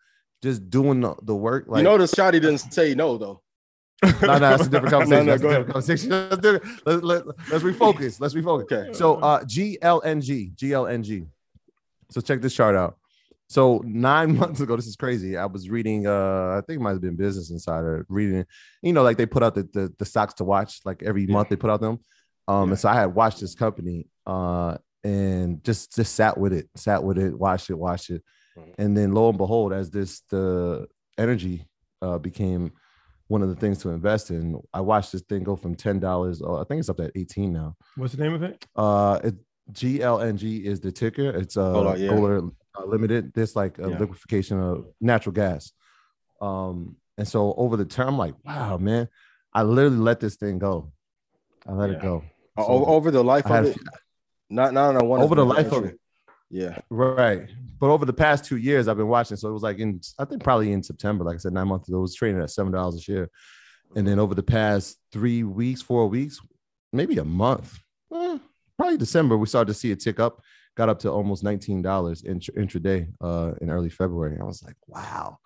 just 0.42 0.68
doing 0.70 1.00
the, 1.00 1.14
the 1.22 1.34
work. 1.34 1.64
Like, 1.68 1.78
you 1.78 1.84
know, 1.84 1.98
the 1.98 2.04
Shotty 2.04 2.32
didn't 2.32 2.58
say 2.58 2.94
no 2.94 3.16
though. 3.16 3.42
no, 4.02 4.10
no, 4.22 4.38
that's 4.38 4.66
a 4.66 4.68
different 4.68 4.90
conversation. 4.90 5.10
No, 5.10 5.22
no, 5.22 5.30
that's 5.30 5.42
a 5.42 5.48
different 5.48 5.66
conversation. 5.66 6.10
Let's, 6.10 6.36
do 6.38 6.54
it. 6.56 6.62
Let, 6.84 7.04
let, 7.04 7.26
let's 7.50 7.64
refocus. 7.64 8.20
Let's 8.20 8.34
refocus. 8.34 8.72
Okay. 8.72 8.92
So, 8.92 9.16
uh, 9.16 9.44
GLNG, 9.44 10.56
GLNG. 10.56 11.26
So 12.10 12.20
check 12.20 12.40
this 12.40 12.54
chart 12.54 12.74
out. 12.74 12.98
So 13.48 13.82
nine 13.84 14.36
months 14.38 14.60
ago, 14.60 14.74
this 14.74 14.86
is 14.86 14.96
crazy. 14.96 15.36
I 15.36 15.46
was 15.46 15.70
reading. 15.70 16.06
Uh, 16.06 16.58
I 16.58 16.62
think 16.66 16.80
it 16.80 16.82
might 16.82 16.92
have 16.92 17.00
been 17.00 17.16
Business 17.16 17.50
Insider. 17.50 18.04
Reading, 18.08 18.44
you 18.82 18.92
know, 18.92 19.02
like 19.02 19.16
they 19.18 19.26
put 19.26 19.42
out 19.42 19.54
the 19.54 19.68
the, 19.72 19.94
the 19.98 20.04
stocks 20.04 20.34
to 20.34 20.44
watch. 20.44 20.80
Like 20.84 21.02
every 21.02 21.26
month 21.26 21.48
they 21.48 21.56
put 21.56 21.70
out 21.70 21.80
them. 21.80 22.00
Um, 22.48 22.70
and 22.70 22.78
so 22.78 22.88
I 22.88 22.94
had 22.94 23.14
watched 23.14 23.40
this 23.40 23.54
company. 23.54 24.08
Uh, 24.26 24.78
and 25.04 25.62
just 25.64 25.94
just 25.94 26.14
sat 26.14 26.38
with 26.38 26.52
it, 26.52 26.68
sat 26.76 27.02
with 27.02 27.18
it, 27.18 27.36
watched 27.36 27.70
it, 27.70 27.74
watched 27.74 28.10
it, 28.10 28.22
and 28.78 28.96
then 28.96 29.12
lo 29.14 29.28
and 29.28 29.38
behold, 29.38 29.72
as 29.72 29.90
this 29.90 30.20
the 30.30 30.86
energy 31.18 31.66
uh, 32.00 32.18
became 32.18 32.72
one 33.28 33.42
of 33.42 33.48
the 33.48 33.56
things 33.56 33.78
to 33.78 33.88
invest 33.90 34.30
in, 34.30 34.60
I 34.74 34.80
watched 34.82 35.12
this 35.12 35.22
thing 35.22 35.42
go 35.42 35.56
from 35.56 35.74
ten 35.74 35.98
dollars. 36.00 36.42
Oh, 36.44 36.56
I 36.56 36.64
think 36.64 36.80
it's 36.80 36.88
up 36.88 36.98
to 36.98 37.10
eighteen 37.14 37.52
now. 37.52 37.76
What's 37.96 38.14
the 38.14 38.22
name 38.22 38.34
of 38.34 38.42
it? 38.42 38.64
Uh, 38.76 39.20
it, 39.24 39.34
GLNG 39.72 40.64
is 40.64 40.80
the 40.80 40.92
ticker. 40.92 41.30
It's 41.30 41.56
uh, 41.56 41.72
Hold 41.72 41.86
on, 41.86 42.00
yeah. 42.00 42.08
Golar 42.10 42.50
uh, 42.78 42.84
Limited. 42.84 43.32
This 43.32 43.54
like 43.56 43.78
a 43.78 43.88
Yeah. 43.90 43.98
liquefaction 43.98 44.60
of 44.60 44.86
natural 45.00 45.32
gas. 45.32 45.72
Um, 46.40 46.96
and 47.16 47.26
so 47.28 47.54
over 47.56 47.76
the 47.76 47.84
term, 47.84 48.08
I'm 48.08 48.18
like, 48.18 48.34
wow, 48.44 48.76
man, 48.78 49.08
I 49.54 49.62
literally 49.62 49.98
let 49.98 50.18
this 50.20 50.36
thing 50.36 50.58
go. 50.58 50.92
I 51.66 51.72
let 51.72 51.90
it 51.90 52.02
go. 52.02 52.24
So- 52.58 52.66
o- 52.66 52.84
over 52.86 53.10
the 53.10 53.22
life 53.24 53.44
of 53.46 53.50
had- 53.50 53.66
it. 53.66 53.78
Not 54.50 54.74
not 54.74 54.94
on 54.96 55.08
one. 55.08 55.22
over 55.22 55.34
the 55.34 55.46
life 55.46 55.72
of 55.72 55.84
it. 55.86 55.98
Yeah. 56.52 56.78
Right. 56.90 57.48
But 57.80 57.88
over 57.90 58.04
the 58.04 58.12
past 58.12 58.44
two 58.44 58.58
years, 58.58 58.86
I've 58.86 58.98
been 58.98 59.08
watching. 59.08 59.38
So 59.38 59.48
it 59.48 59.52
was 59.52 59.62
like 59.62 59.78
in, 59.78 60.00
I 60.18 60.26
think 60.26 60.44
probably 60.44 60.70
in 60.70 60.82
September, 60.82 61.24
like 61.24 61.36
I 61.36 61.38
said, 61.38 61.54
nine 61.54 61.66
months 61.66 61.88
ago, 61.88 61.98
it 61.98 62.02
was 62.02 62.14
trading 62.14 62.40
at 62.40 62.48
$7 62.48 62.94
a 62.94 63.00
share. 63.00 63.30
And 63.96 64.06
then 64.06 64.18
over 64.18 64.34
the 64.34 64.42
past 64.42 64.98
three 65.12 65.42
weeks, 65.42 65.80
four 65.80 66.06
weeks, 66.06 66.40
maybe 66.92 67.16
a 67.18 67.24
month, 67.24 67.80
eh, 68.14 68.38
probably 68.76 68.98
December, 68.98 69.36
we 69.36 69.46
started 69.46 69.72
to 69.72 69.78
see 69.78 69.90
it 69.90 70.00
tick 70.00 70.20
up, 70.20 70.42
got 70.76 70.90
up 70.90 70.98
to 71.00 71.10
almost 71.10 71.42
$19 71.42 72.24
int- 72.24 72.54
intraday 72.54 73.10
uh, 73.22 73.52
in 73.62 73.70
early 73.70 73.90
February. 73.90 74.38
I 74.38 74.44
was 74.44 74.62
like, 74.62 74.76
wow. 74.86 75.38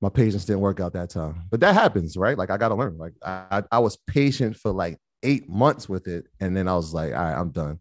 My 0.00 0.08
patience 0.08 0.46
didn't 0.46 0.62
work 0.62 0.80
out 0.80 0.94
that 0.94 1.10
time. 1.10 1.42
But 1.50 1.60
that 1.60 1.74
happens, 1.74 2.16
right? 2.16 2.36
Like 2.36 2.50
I 2.50 2.56
got 2.56 2.70
to 2.70 2.74
learn. 2.74 2.98
Like 2.98 3.12
I, 3.22 3.44
I 3.50 3.62
I 3.70 3.78
was 3.78 3.96
patient 4.08 4.56
for 4.56 4.72
like 4.72 4.98
eight 5.22 5.48
months 5.48 5.88
with 5.88 6.08
it. 6.08 6.26
And 6.40 6.56
then 6.56 6.66
I 6.66 6.74
was 6.74 6.92
like, 6.92 7.12
all 7.12 7.22
right, 7.22 7.38
I'm 7.38 7.50
done. 7.50 7.78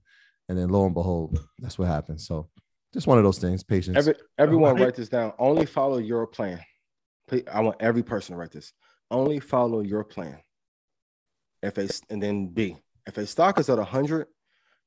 And 0.52 0.60
then 0.60 0.68
lo 0.68 0.84
and 0.86 0.94
behold, 0.94 1.40
that's 1.60 1.80
what 1.80 1.88
happened. 1.88 2.20
So 2.20 2.50
just 2.94 3.08
one 3.08 3.18
of 3.18 3.24
those 3.24 3.38
things, 3.38 3.64
patience. 3.64 3.96
Every 3.98 4.16
everyone 4.38 4.76
write 4.76 4.96
this 4.96 5.08
down. 5.08 5.32
Only 5.40 5.66
follow 5.66 5.98
your 5.98 6.28
plan. 6.28 6.60
Please, 7.30 7.46
I 7.50 7.62
want 7.62 7.78
every 7.80 8.04
person 8.04 8.34
to 8.34 8.38
write 8.38 8.52
this. 8.52 8.74
Only 9.10 9.40
follow 9.40 9.80
your 9.80 10.04
plan. 10.04 10.40
If 11.64 11.78
a 11.78 11.88
and 12.10 12.22
then 12.22 12.48
B. 12.48 12.76
If 13.08 13.18
a 13.18 13.26
stock 13.26 13.62
is 13.62 13.70
at 13.70 13.78
100, 13.78 14.28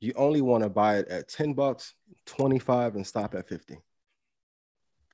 you 0.01 0.13
only 0.17 0.43
want 0.43 0.65
to 0.65 0.69
buy 0.69 0.99
it 0.99 1.09
at 1.09 1.29
10 1.29 1.55
bucks, 1.55 1.95
25 2.27 2.97
and 2.97 3.07
stop 3.07 3.35
at 3.35 3.49
50. 3.49 3.79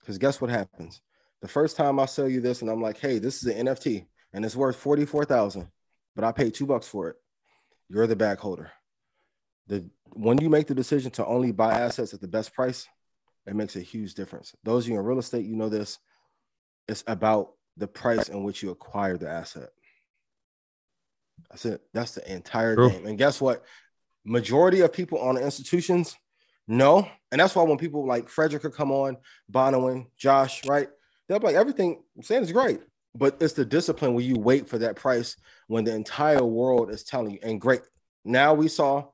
Cuz 0.05 0.18
guess 0.18 0.40
what 0.40 0.51
happens? 0.51 1.01
The 1.43 1.48
first 1.48 1.77
time 1.77 2.01
I 2.01 2.06
sell 2.06 2.28
you 2.28 2.40
this 2.40 2.60
and 2.60 2.68
I'm 2.68 2.82
like, 2.82 2.98
"Hey, 2.98 3.20
this 3.20 3.40
is 3.40 3.55
an 3.55 3.68
NFT 3.68 4.09
and 4.32 4.44
it's 4.44 4.56
worth 4.56 4.74
44,000, 4.74 5.70
but 6.16 6.24
I 6.24 6.32
paid 6.32 6.55
2 6.55 6.66
bucks 6.66 6.89
for 6.89 7.09
it." 7.09 7.16
You're 7.89 8.09
the 8.09 8.16
bag 8.16 8.39
holder. 8.39 8.72
The 9.68 9.89
when 10.15 10.41
you 10.41 10.49
make 10.49 10.66
the 10.66 10.74
decision 10.74 11.11
to 11.12 11.27
only 11.27 11.53
buy 11.53 11.73
assets 11.73 12.15
at 12.15 12.20
the 12.20 12.28
best 12.28 12.55
price, 12.55 12.87
it 13.47 13.55
makes 13.55 13.77
a 13.77 13.81
huge 13.81 14.15
difference. 14.15 14.55
Those 14.65 14.85
of 14.85 14.91
you 14.91 14.99
in 14.99 15.05
real 15.05 15.19
estate, 15.19 15.47
you 15.47 15.57
know 15.57 15.69
this. 15.69 15.99
It's 16.89 17.05
about 17.07 17.53
the 17.77 17.87
price 17.87 18.28
in 18.28 18.43
which 18.45 18.62
you 18.62 18.70
acquire 18.70 19.16
the 19.16 19.28
asset. 19.28 19.70
That's 21.51 21.65
it. 21.65 21.81
That's 21.95 22.12
the 22.12 22.32
entire 22.32 22.77
True. 22.77 22.91
game. 22.91 23.07
And 23.07 23.19
guess 23.19 23.41
what? 23.41 23.65
Majority 24.24 24.81
of 24.81 24.93
people 24.93 25.19
on 25.19 25.37
the 25.37 25.43
institutions 25.43 26.16
know. 26.69 27.09
And 27.32 27.41
that's 27.41 27.55
why 27.55 27.62
when 27.62 27.78
people 27.78 28.07
like 28.07 28.28
Frederick 28.28 28.62
could 28.62 28.74
come 28.74 28.93
on, 28.93 29.16
Bonawyn, 29.51 30.07
Josh, 30.19 30.66
right? 30.66 30.89
They're 31.28 31.39
like, 31.39 31.55
everything 31.55 32.03
I'm 32.16 32.23
saying 32.23 32.43
is 32.43 32.53
great. 32.53 32.81
But 33.15 33.39
it's 33.41 33.55
the 33.55 33.65
discipline 33.65 34.15
where 34.15 34.24
you 34.24 34.39
wait 34.39 34.69
for 34.69 34.78
that 34.78 34.97
price 34.97 35.37
when 35.66 35.85
the 35.85 35.95
entire 35.95 36.45
world 36.45 36.91
is 36.91 37.03
telling 37.03 37.32
you. 37.32 37.39
And 37.43 37.61
great. 37.61 37.82
Now 38.24 38.55
we 38.55 38.69
saw 38.69 39.07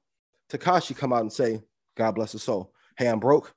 Tekashi 0.51 0.97
come 0.97 1.13
out 1.13 1.21
and 1.23 1.33
say, 1.33 1.61
God 1.97 2.13
bless 2.15 2.33
his 2.33 2.43
soul. 2.43 2.73
Hey, 2.97 3.09
I'm 3.09 3.19
broke. 3.21 3.55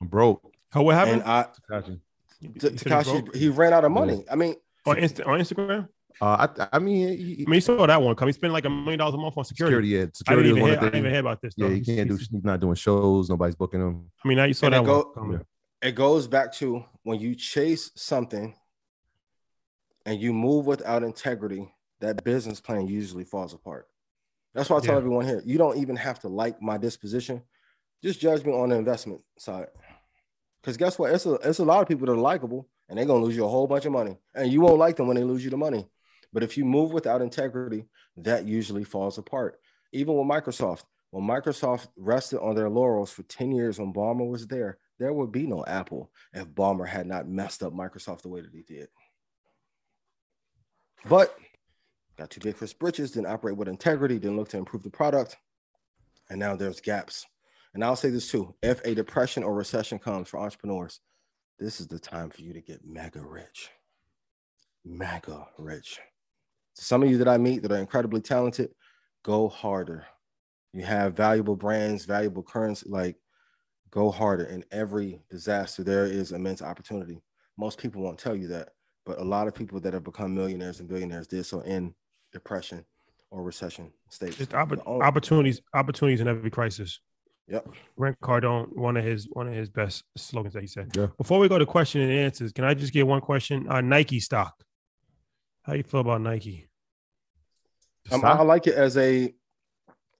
I'm 0.00 0.08
broke. 0.08 0.42
Oh, 0.74 0.82
what 0.82 0.94
happened? 0.94 1.22
And 1.22 1.30
I 1.30 1.46
Gotcha. 1.68 1.98
You- 2.40 2.50
T- 2.50 2.52
you 2.52 2.60
said 2.60 2.72
he 2.78 2.78
Tekashi 2.90 3.34
he 3.34 3.48
ran 3.48 3.72
out 3.72 3.84
of 3.84 3.90
money. 3.92 4.24
I 4.30 4.36
mean, 4.36 4.54
on, 4.86 4.96
Insta- 4.96 5.26
on 5.26 5.40
Instagram. 5.40 5.88
Uh, 6.20 6.48
I, 6.58 6.68
I 6.72 6.78
mean, 6.78 7.08
he, 7.16 7.44
I 7.46 7.50
mean, 7.50 7.54
you 7.54 7.60
saw 7.60 7.86
that 7.86 8.00
one 8.02 8.14
come. 8.16 8.28
He 8.28 8.32
spent 8.32 8.52
like 8.52 8.64
a 8.64 8.70
million 8.70 8.98
dollars 8.98 9.14
a 9.14 9.18
month 9.18 9.36
on 9.36 9.44
security. 9.44 9.74
security, 9.74 9.88
yeah, 9.88 10.02
I 10.04 10.08
security 10.14 10.48
didn't 10.48 10.58
even 10.58 10.68
hear, 10.70 10.78
I 10.78 10.84
didn't 10.84 10.98
even 10.98 11.10
hear 11.12 11.20
about 11.20 11.40
this. 11.42 11.54
Yeah, 11.56 11.68
he 11.68 11.80
can't 11.80 12.08
do. 12.08 12.16
He's- 12.16 12.28
He's 12.30 12.44
not 12.44 12.60
doing 12.60 12.74
shows. 12.74 13.28
Nobody's 13.28 13.54
booking 13.56 13.80
him. 13.80 14.10
I 14.24 14.28
mean, 14.28 14.36
now 14.38 14.44
you 14.44 14.54
saw 14.54 14.66
And 14.66 14.74
that 14.74 14.82
it 14.82 14.86
go- 14.86 14.96
one. 15.02 15.14
coming. 15.14 15.40
it 15.82 15.92
goes 15.94 16.26
back 16.28 16.52
to 16.54 16.84
when 17.02 17.18
you 17.20 17.34
chase 17.34 17.90
something 17.96 18.54
and 20.06 20.20
you 20.20 20.32
move 20.32 20.66
without 20.66 21.02
integrity, 21.02 21.72
that 22.00 22.22
business 22.24 22.60
plan 22.60 22.86
usually 22.86 23.24
falls 23.24 23.52
apart. 23.54 23.86
That's 24.58 24.70
why 24.70 24.78
I 24.78 24.80
tell 24.80 24.94
Yeah. 24.94 24.98
everyone 24.98 25.24
here, 25.24 25.40
you 25.44 25.56
don't 25.56 25.78
even 25.78 25.94
have 25.94 26.18
to 26.20 26.28
like 26.28 26.60
my 26.60 26.78
disposition. 26.78 27.42
Just 28.02 28.18
judge 28.18 28.44
me 28.44 28.52
on 28.52 28.70
the 28.70 28.76
investment 28.76 29.22
side. 29.38 29.68
Because 30.60 30.76
guess 30.76 30.98
what? 30.98 31.12
It's 31.12 31.26
a, 31.26 31.34
it's 31.34 31.60
a 31.60 31.64
lot 31.64 31.80
of 31.80 31.86
people 31.86 32.06
that 32.06 32.12
are 32.12 32.16
likable 32.16 32.68
and 32.88 32.98
they're 32.98 33.06
going 33.06 33.20
to 33.20 33.26
lose 33.26 33.36
you 33.36 33.44
a 33.44 33.48
whole 33.48 33.68
bunch 33.68 33.84
of 33.84 33.92
money. 33.92 34.18
And 34.34 34.52
you 34.52 34.60
won't 34.60 34.78
like 34.80 34.96
them 34.96 35.06
when 35.06 35.16
they 35.16 35.22
lose 35.22 35.44
you 35.44 35.50
the 35.50 35.56
money. 35.56 35.88
But 36.32 36.42
if 36.42 36.58
you 36.58 36.64
move 36.64 36.92
without 36.92 37.22
integrity, 37.22 37.84
that 38.16 38.46
usually 38.46 38.82
falls 38.82 39.16
apart. 39.16 39.60
Even 39.92 40.16
with 40.16 40.26
Microsoft, 40.26 40.82
when 41.10 41.24
Microsoft 41.24 41.86
rested 41.96 42.40
on 42.40 42.56
their 42.56 42.68
laurels 42.68 43.12
for 43.12 43.22
10 43.22 43.52
years 43.52 43.78
when 43.78 43.92
Ballmer 43.92 44.28
was 44.28 44.48
there, 44.48 44.78
there 44.98 45.12
would 45.12 45.30
be 45.30 45.46
no 45.46 45.64
Apple 45.66 46.10
if 46.32 46.48
Ballmer 46.48 46.88
had 46.88 47.06
not 47.06 47.28
messed 47.28 47.62
up 47.62 47.72
Microsoft 47.72 48.22
the 48.22 48.28
way 48.28 48.40
that 48.40 48.52
he 48.52 48.62
did. 48.62 48.88
But 51.08 51.38
got 52.18 52.30
too 52.30 52.40
big 52.40 52.56
for 52.56 52.64
his 52.64 52.74
britches, 52.74 53.12
didn't 53.12 53.30
operate 53.30 53.56
with 53.56 53.68
integrity, 53.68 54.18
didn't 54.18 54.36
look 54.36 54.48
to 54.48 54.58
improve 54.58 54.82
the 54.82 54.90
product. 54.90 55.36
And 56.28 56.38
now 56.38 56.56
there's 56.56 56.80
gaps. 56.80 57.24
And 57.74 57.84
I'll 57.84 57.96
say 57.96 58.10
this 58.10 58.30
too 58.30 58.54
if 58.62 58.84
a 58.84 58.94
depression 58.94 59.44
or 59.44 59.54
recession 59.54 59.98
comes 59.98 60.28
for 60.28 60.40
entrepreneurs, 60.40 61.00
this 61.58 61.80
is 61.80 61.86
the 61.86 61.98
time 61.98 62.30
for 62.30 62.42
you 62.42 62.52
to 62.52 62.60
get 62.60 62.84
mega 62.84 63.20
rich. 63.20 63.70
Mega 64.84 65.46
rich. 65.58 66.00
Some 66.74 67.02
of 67.02 67.10
you 67.10 67.18
that 67.18 67.28
I 67.28 67.38
meet 67.38 67.62
that 67.62 67.72
are 67.72 67.78
incredibly 67.78 68.20
talented, 68.20 68.70
go 69.24 69.48
harder. 69.48 70.06
You 70.72 70.82
have 70.84 71.16
valuable 71.16 71.56
brands, 71.56 72.04
valuable 72.04 72.42
currency, 72.42 72.88
like 72.88 73.16
go 73.90 74.10
harder. 74.10 74.44
In 74.44 74.64
every 74.70 75.20
disaster, 75.30 75.82
there 75.82 76.06
is 76.06 76.32
immense 76.32 76.62
opportunity. 76.62 77.20
Most 77.56 77.78
people 77.78 78.02
won't 78.02 78.18
tell 78.18 78.36
you 78.36 78.48
that, 78.48 78.70
but 79.04 79.20
a 79.20 79.24
lot 79.24 79.48
of 79.48 79.54
people 79.54 79.80
that 79.80 79.94
have 79.94 80.04
become 80.04 80.34
millionaires 80.34 80.80
and 80.80 80.88
billionaires 80.88 81.26
did 81.26 81.44
so 81.44 81.60
in 81.62 81.94
depression 82.32 82.84
or 83.30 83.42
recession 83.42 83.92
states. 84.10 84.36
Just 84.36 84.50
oppor- 84.50 84.82
The 84.82 85.04
opportunities, 85.04 85.60
opportunities 85.74 86.20
in 86.20 86.28
every 86.28 86.50
crisis. 86.50 87.00
Yep. 87.48 87.68
Grant 87.96 88.20
Cardone, 88.20 88.76
one 88.76 88.96
of 88.96 89.04
his 89.04 89.26
one 89.32 89.48
of 89.48 89.54
his 89.54 89.70
best 89.70 90.04
slogans 90.16 90.52
that 90.54 90.60
he 90.60 90.66
said. 90.66 90.90
Yeah. 90.94 91.06
Before 91.16 91.38
we 91.38 91.48
go 91.48 91.58
to 91.58 91.64
question 91.64 92.02
and 92.02 92.12
answers, 92.12 92.52
can 92.52 92.64
I 92.64 92.74
just 92.74 92.92
get 92.92 93.06
one 93.06 93.22
question? 93.22 93.66
Uh, 93.70 93.80
Nike 93.80 94.20
stock. 94.20 94.54
How 95.62 95.72
you 95.72 95.82
feel 95.82 96.00
about 96.00 96.20
Nike? 96.20 96.68
Um, 98.10 98.24
I 98.24 98.32
I 98.32 98.42
like 98.42 98.66
it 98.66 98.74
as 98.74 98.96
a 98.98 99.32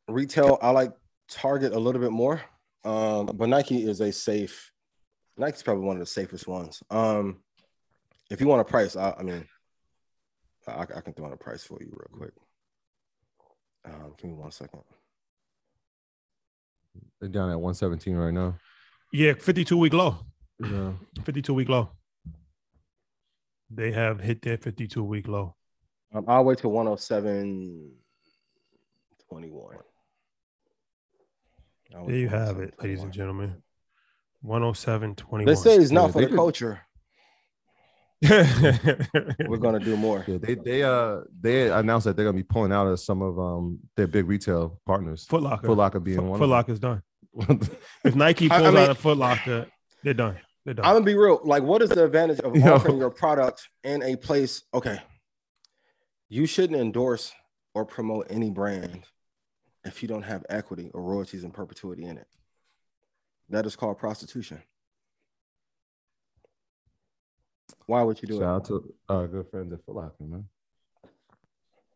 retail. 0.08 0.58
I 0.62 0.70
like 0.70 0.92
Target 1.28 1.72
a 1.74 1.78
little 1.78 2.00
bit 2.00 2.12
more, 2.12 2.40
um, 2.84 3.26
but 3.26 3.48
Nike 3.50 3.84
is 3.84 4.00
a 4.00 4.10
safe. 4.10 4.72
Nike's 5.36 5.62
probably 5.62 5.84
one 5.84 5.96
of 5.96 6.00
the 6.00 6.06
safest 6.06 6.46
ones. 6.46 6.82
Um, 6.90 7.42
if 8.30 8.40
you 8.40 8.46
want 8.46 8.62
a 8.62 8.64
price, 8.64 8.96
I, 8.96 9.14
I 9.18 9.22
mean, 9.22 9.46
I, 10.76 10.82
I 10.82 11.00
can 11.00 11.12
throw 11.14 11.26
in 11.26 11.32
a 11.32 11.36
price 11.36 11.64
for 11.64 11.78
you 11.80 11.88
real 11.90 12.08
quick. 12.18 12.32
Um, 13.84 14.14
give 14.18 14.30
me 14.30 14.36
one 14.36 14.50
second. 14.50 14.80
They're 17.20 17.28
down 17.28 17.50
at 17.50 17.60
117 17.60 18.16
right 18.16 18.32
now. 18.34 18.56
Yeah, 19.12 19.34
52 19.34 19.76
week 19.76 19.92
low. 19.92 20.16
Yeah. 20.60 20.92
52 21.24 21.54
week 21.54 21.68
low. 21.68 21.90
They 23.70 23.92
have 23.92 24.20
hit 24.20 24.42
their 24.42 24.56
52 24.56 25.02
week 25.04 25.28
low. 25.28 25.54
Um, 26.14 26.24
I'll 26.26 26.44
wait 26.44 26.58
till 26.58 26.70
107 26.70 27.92
21. 29.28 29.76
There 32.06 32.16
you 32.16 32.28
have 32.28 32.58
it, 32.60 32.74
ladies 32.82 33.02
and 33.02 33.12
gentlemen. 33.12 33.62
107 34.42 35.14
21. 35.16 35.46
They 35.54 35.60
say 35.60 35.76
it's 35.76 35.90
not 35.90 36.06
Yeah, 36.06 36.12
for 36.12 36.20
the 36.20 36.26
could- 36.28 36.36
culture. 36.36 36.80
We're 39.48 39.58
gonna 39.58 39.78
do 39.78 39.96
more. 39.96 40.24
Yeah, 40.26 40.38
they 40.40 40.54
they 40.54 40.82
uh 40.82 41.20
they 41.40 41.70
announced 41.70 42.04
that 42.06 42.16
they're 42.16 42.24
gonna 42.24 42.36
be 42.36 42.42
pulling 42.42 42.72
out 42.72 42.86
of 42.86 42.98
some 43.00 43.22
of 43.22 43.38
um 43.38 43.78
their 43.96 44.08
big 44.08 44.26
retail 44.26 44.80
partners. 44.86 45.24
Foot 45.26 45.42
Locker. 45.42 45.66
Foot 45.68 45.78
Locker 45.78 46.00
being 46.00 46.18
Foot, 46.18 46.26
one. 46.26 46.38
Foot. 46.40 46.48
Locker's 46.48 46.80
done. 46.80 47.02
If 48.04 48.14
Nike 48.16 48.50
I- 48.50 48.56
I 48.56 48.58
pulls 48.60 48.74
mean- 48.74 48.82
out 48.82 48.90
of 48.90 48.98
Foot 48.98 49.18
Locker, 49.18 49.66
they're 50.02 50.14
done. 50.14 50.36
They're 50.64 50.74
done. 50.74 50.84
I'm 50.84 50.94
gonna 50.96 51.04
be 51.04 51.14
real. 51.14 51.40
Like, 51.44 51.62
what 51.62 51.80
is 51.82 51.90
the 51.90 52.04
advantage 52.04 52.40
of 52.40 52.56
Yo. 52.56 52.74
offering 52.74 52.98
your 52.98 53.10
product 53.10 53.68
in 53.84 54.02
a 54.02 54.16
place? 54.16 54.62
Okay, 54.74 54.98
you 56.28 56.46
shouldn't 56.46 56.80
endorse 56.80 57.32
or 57.74 57.84
promote 57.84 58.26
any 58.30 58.50
brand 58.50 59.04
if 59.84 60.02
you 60.02 60.08
don't 60.08 60.22
have 60.22 60.44
equity 60.50 60.90
or 60.92 61.02
royalties 61.02 61.44
in 61.44 61.52
perpetuity 61.52 62.04
in 62.04 62.18
it. 62.18 62.26
That 63.50 63.64
is 63.64 63.76
called 63.76 63.98
prostitution. 63.98 64.60
Why 67.86 68.02
would 68.02 68.20
you 68.20 68.28
do 68.28 68.38
Shout 68.38 68.42
it? 68.42 68.44
Shout 68.44 68.54
out 68.54 68.64
to 68.66 68.94
our 69.08 69.28
good 69.28 69.46
friends 69.50 69.72
at 69.72 69.84
Foot 69.84 69.96
Locker, 69.96 70.14
man. 70.24 70.44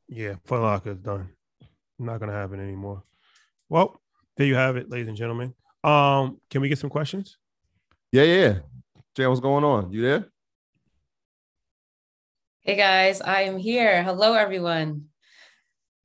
Yeah, 0.09 0.35
Foot 0.45 0.87
is 0.87 0.99
done. 0.99 1.31
Not 1.99 2.21
gonna 2.21 2.33
happen 2.33 2.61
anymore. 2.61 3.03
Well, 3.69 4.01
there 4.37 4.47
you 4.47 4.55
have 4.55 4.77
it, 4.77 4.91
ladies 4.91 5.09
and 5.09 5.17
gentlemen. 5.17 5.55
Um, 5.85 6.41
can 6.51 6.61
we 6.61 6.69
get 6.69 6.79
some 6.79 6.91
questions? 6.91 7.39
Yeah, 8.11 8.23
yeah. 8.25 8.41
yeah. 8.41 8.59
Jay, 9.15 9.27
what's 9.27 9.41
going 9.41 9.65
on? 9.65 9.93
You 9.93 10.03
there? 10.03 10.29
Hey 12.61 12.77
guys, 12.77 13.21
I 13.21 13.43
am 13.43 13.59
here. 13.59 14.03
Hello, 14.03 14.35
everyone. 14.35 15.07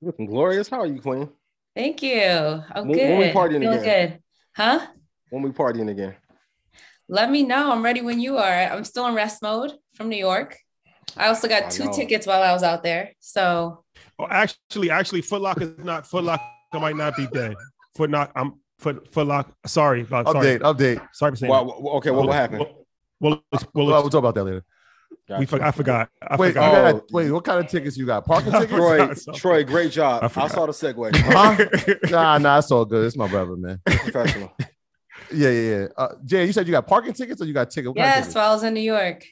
Looking 0.02 0.26
glorious. 0.26 0.68
How 0.68 0.80
are 0.82 0.88
you, 0.88 1.00
Queen? 1.02 1.30
Thank 1.76 2.02
you. 2.02 2.22
I'm 2.22 2.88
When- 2.88 2.98
good. 2.98 3.10
when 3.10 3.20
we 3.20 3.26
partying 3.32 3.60
Feeling 3.62 3.80
again? 3.80 4.10
good. 4.10 4.20
Huh? 4.56 4.88
When 5.30 5.44
we 5.44 5.52
partying 5.52 5.90
again? 5.90 6.16
Let 7.10 7.32
me 7.32 7.44
know. 7.44 7.72
I'm 7.72 7.84
ready 7.84 8.02
when 8.02 8.20
you 8.20 8.38
are. 8.38 8.54
I'm 8.54 8.84
still 8.84 9.08
in 9.08 9.16
rest 9.16 9.42
mode 9.42 9.72
from 9.96 10.10
New 10.10 10.18
York. 10.18 10.58
I 11.16 11.28
also 11.28 11.48
got 11.48 11.64
I 11.64 11.70
two 11.70 11.92
tickets 11.92 12.28
while 12.28 12.44
I 12.44 12.52
was 12.52 12.64
out 12.64 12.84
there. 12.84 13.14
So 13.20 13.84
Oh, 14.20 14.28
actually, 14.30 14.90
actually, 14.90 15.22
Foot 15.22 15.42
Locker 15.42 15.64
is 15.64 15.86
not 15.86 16.08
Foot 16.08 16.24
Locker 16.24 16.44
might 16.74 16.96
not 16.96 17.16
be 17.16 17.28
dead. 17.28 17.56
Foot 17.96 18.10
Lock, 18.10 18.32
I'm 18.36 18.56
Foot 18.80 19.12
Foot 19.14 19.28
Lock. 19.28 19.52
Sorry, 19.66 20.02
about 20.02 20.28
sorry. 20.28 20.60
Update, 20.60 20.62
update. 20.62 21.08
Sorry 21.14 21.32
for 21.32 21.36
saying. 21.36 21.52
Well, 21.52 21.66
that. 21.66 21.82
well, 21.82 21.94
okay, 21.96 22.12
what, 22.12 22.28
what 22.28 22.36
happened? 22.36 22.60
We'll, 22.60 22.76
we'll, 23.20 23.44
Well, 23.52 23.86
we'll, 23.86 23.88
we'll 23.88 24.10
talk 24.10 24.20
about 24.20 24.36
that 24.36 24.44
later. 24.44 24.64
we 25.40 25.46
for, 25.46 25.62
I 25.64 25.72
forgot. 25.72 26.10
I 26.22 26.36
Wait, 26.36 26.48
you 26.48 26.54
forgot. 26.54 26.74
Oh. 26.74 26.94
got, 26.94 27.12
wait, 27.12 27.32
what 27.32 27.44
kind 27.44 27.60
of 27.60 27.70
tickets 27.70 27.96
you 27.98 28.06
got? 28.06 28.26
Parking 28.26 28.52
tickets? 28.60 29.26
Troy, 29.26 29.34
Troy, 29.34 29.64
great 29.64 29.92
job. 29.92 30.24
I 30.24 30.44
I, 30.44 30.48
saw 30.48 30.66
the 30.66 30.72
segue. 30.72 31.16
Huh? 31.16 32.10
nah, 32.10 32.38
nah, 32.38 32.58
it's 32.58 32.72
all 32.72 32.86
good. 32.86 33.06
It's 33.06 33.16
my 33.16 33.28
brother, 33.28 33.56
man. 33.56 33.80
Professional. 33.86 34.52
Yeah, 35.34 35.50
yeah, 35.50 35.78
yeah. 35.80 35.88
Uh, 35.98 36.08
Jay, 36.26 36.46
you 36.46 36.54
said 36.54 36.68
you 36.68 36.72
got 36.72 36.88
parking 36.88 37.14
tickets 37.14 37.42
or 37.42 37.46
you 37.46 37.54
got 37.54 37.70
tickets? 37.70 37.88
What 37.90 37.98
kind 37.98 38.06
of 38.08 38.10
yes, 38.10 38.18
tickets? 38.20 38.36
while 38.36 38.50
I 38.50 38.54
was 38.54 38.64
in 38.64 38.74
New 38.74 38.82
York. 38.82 39.26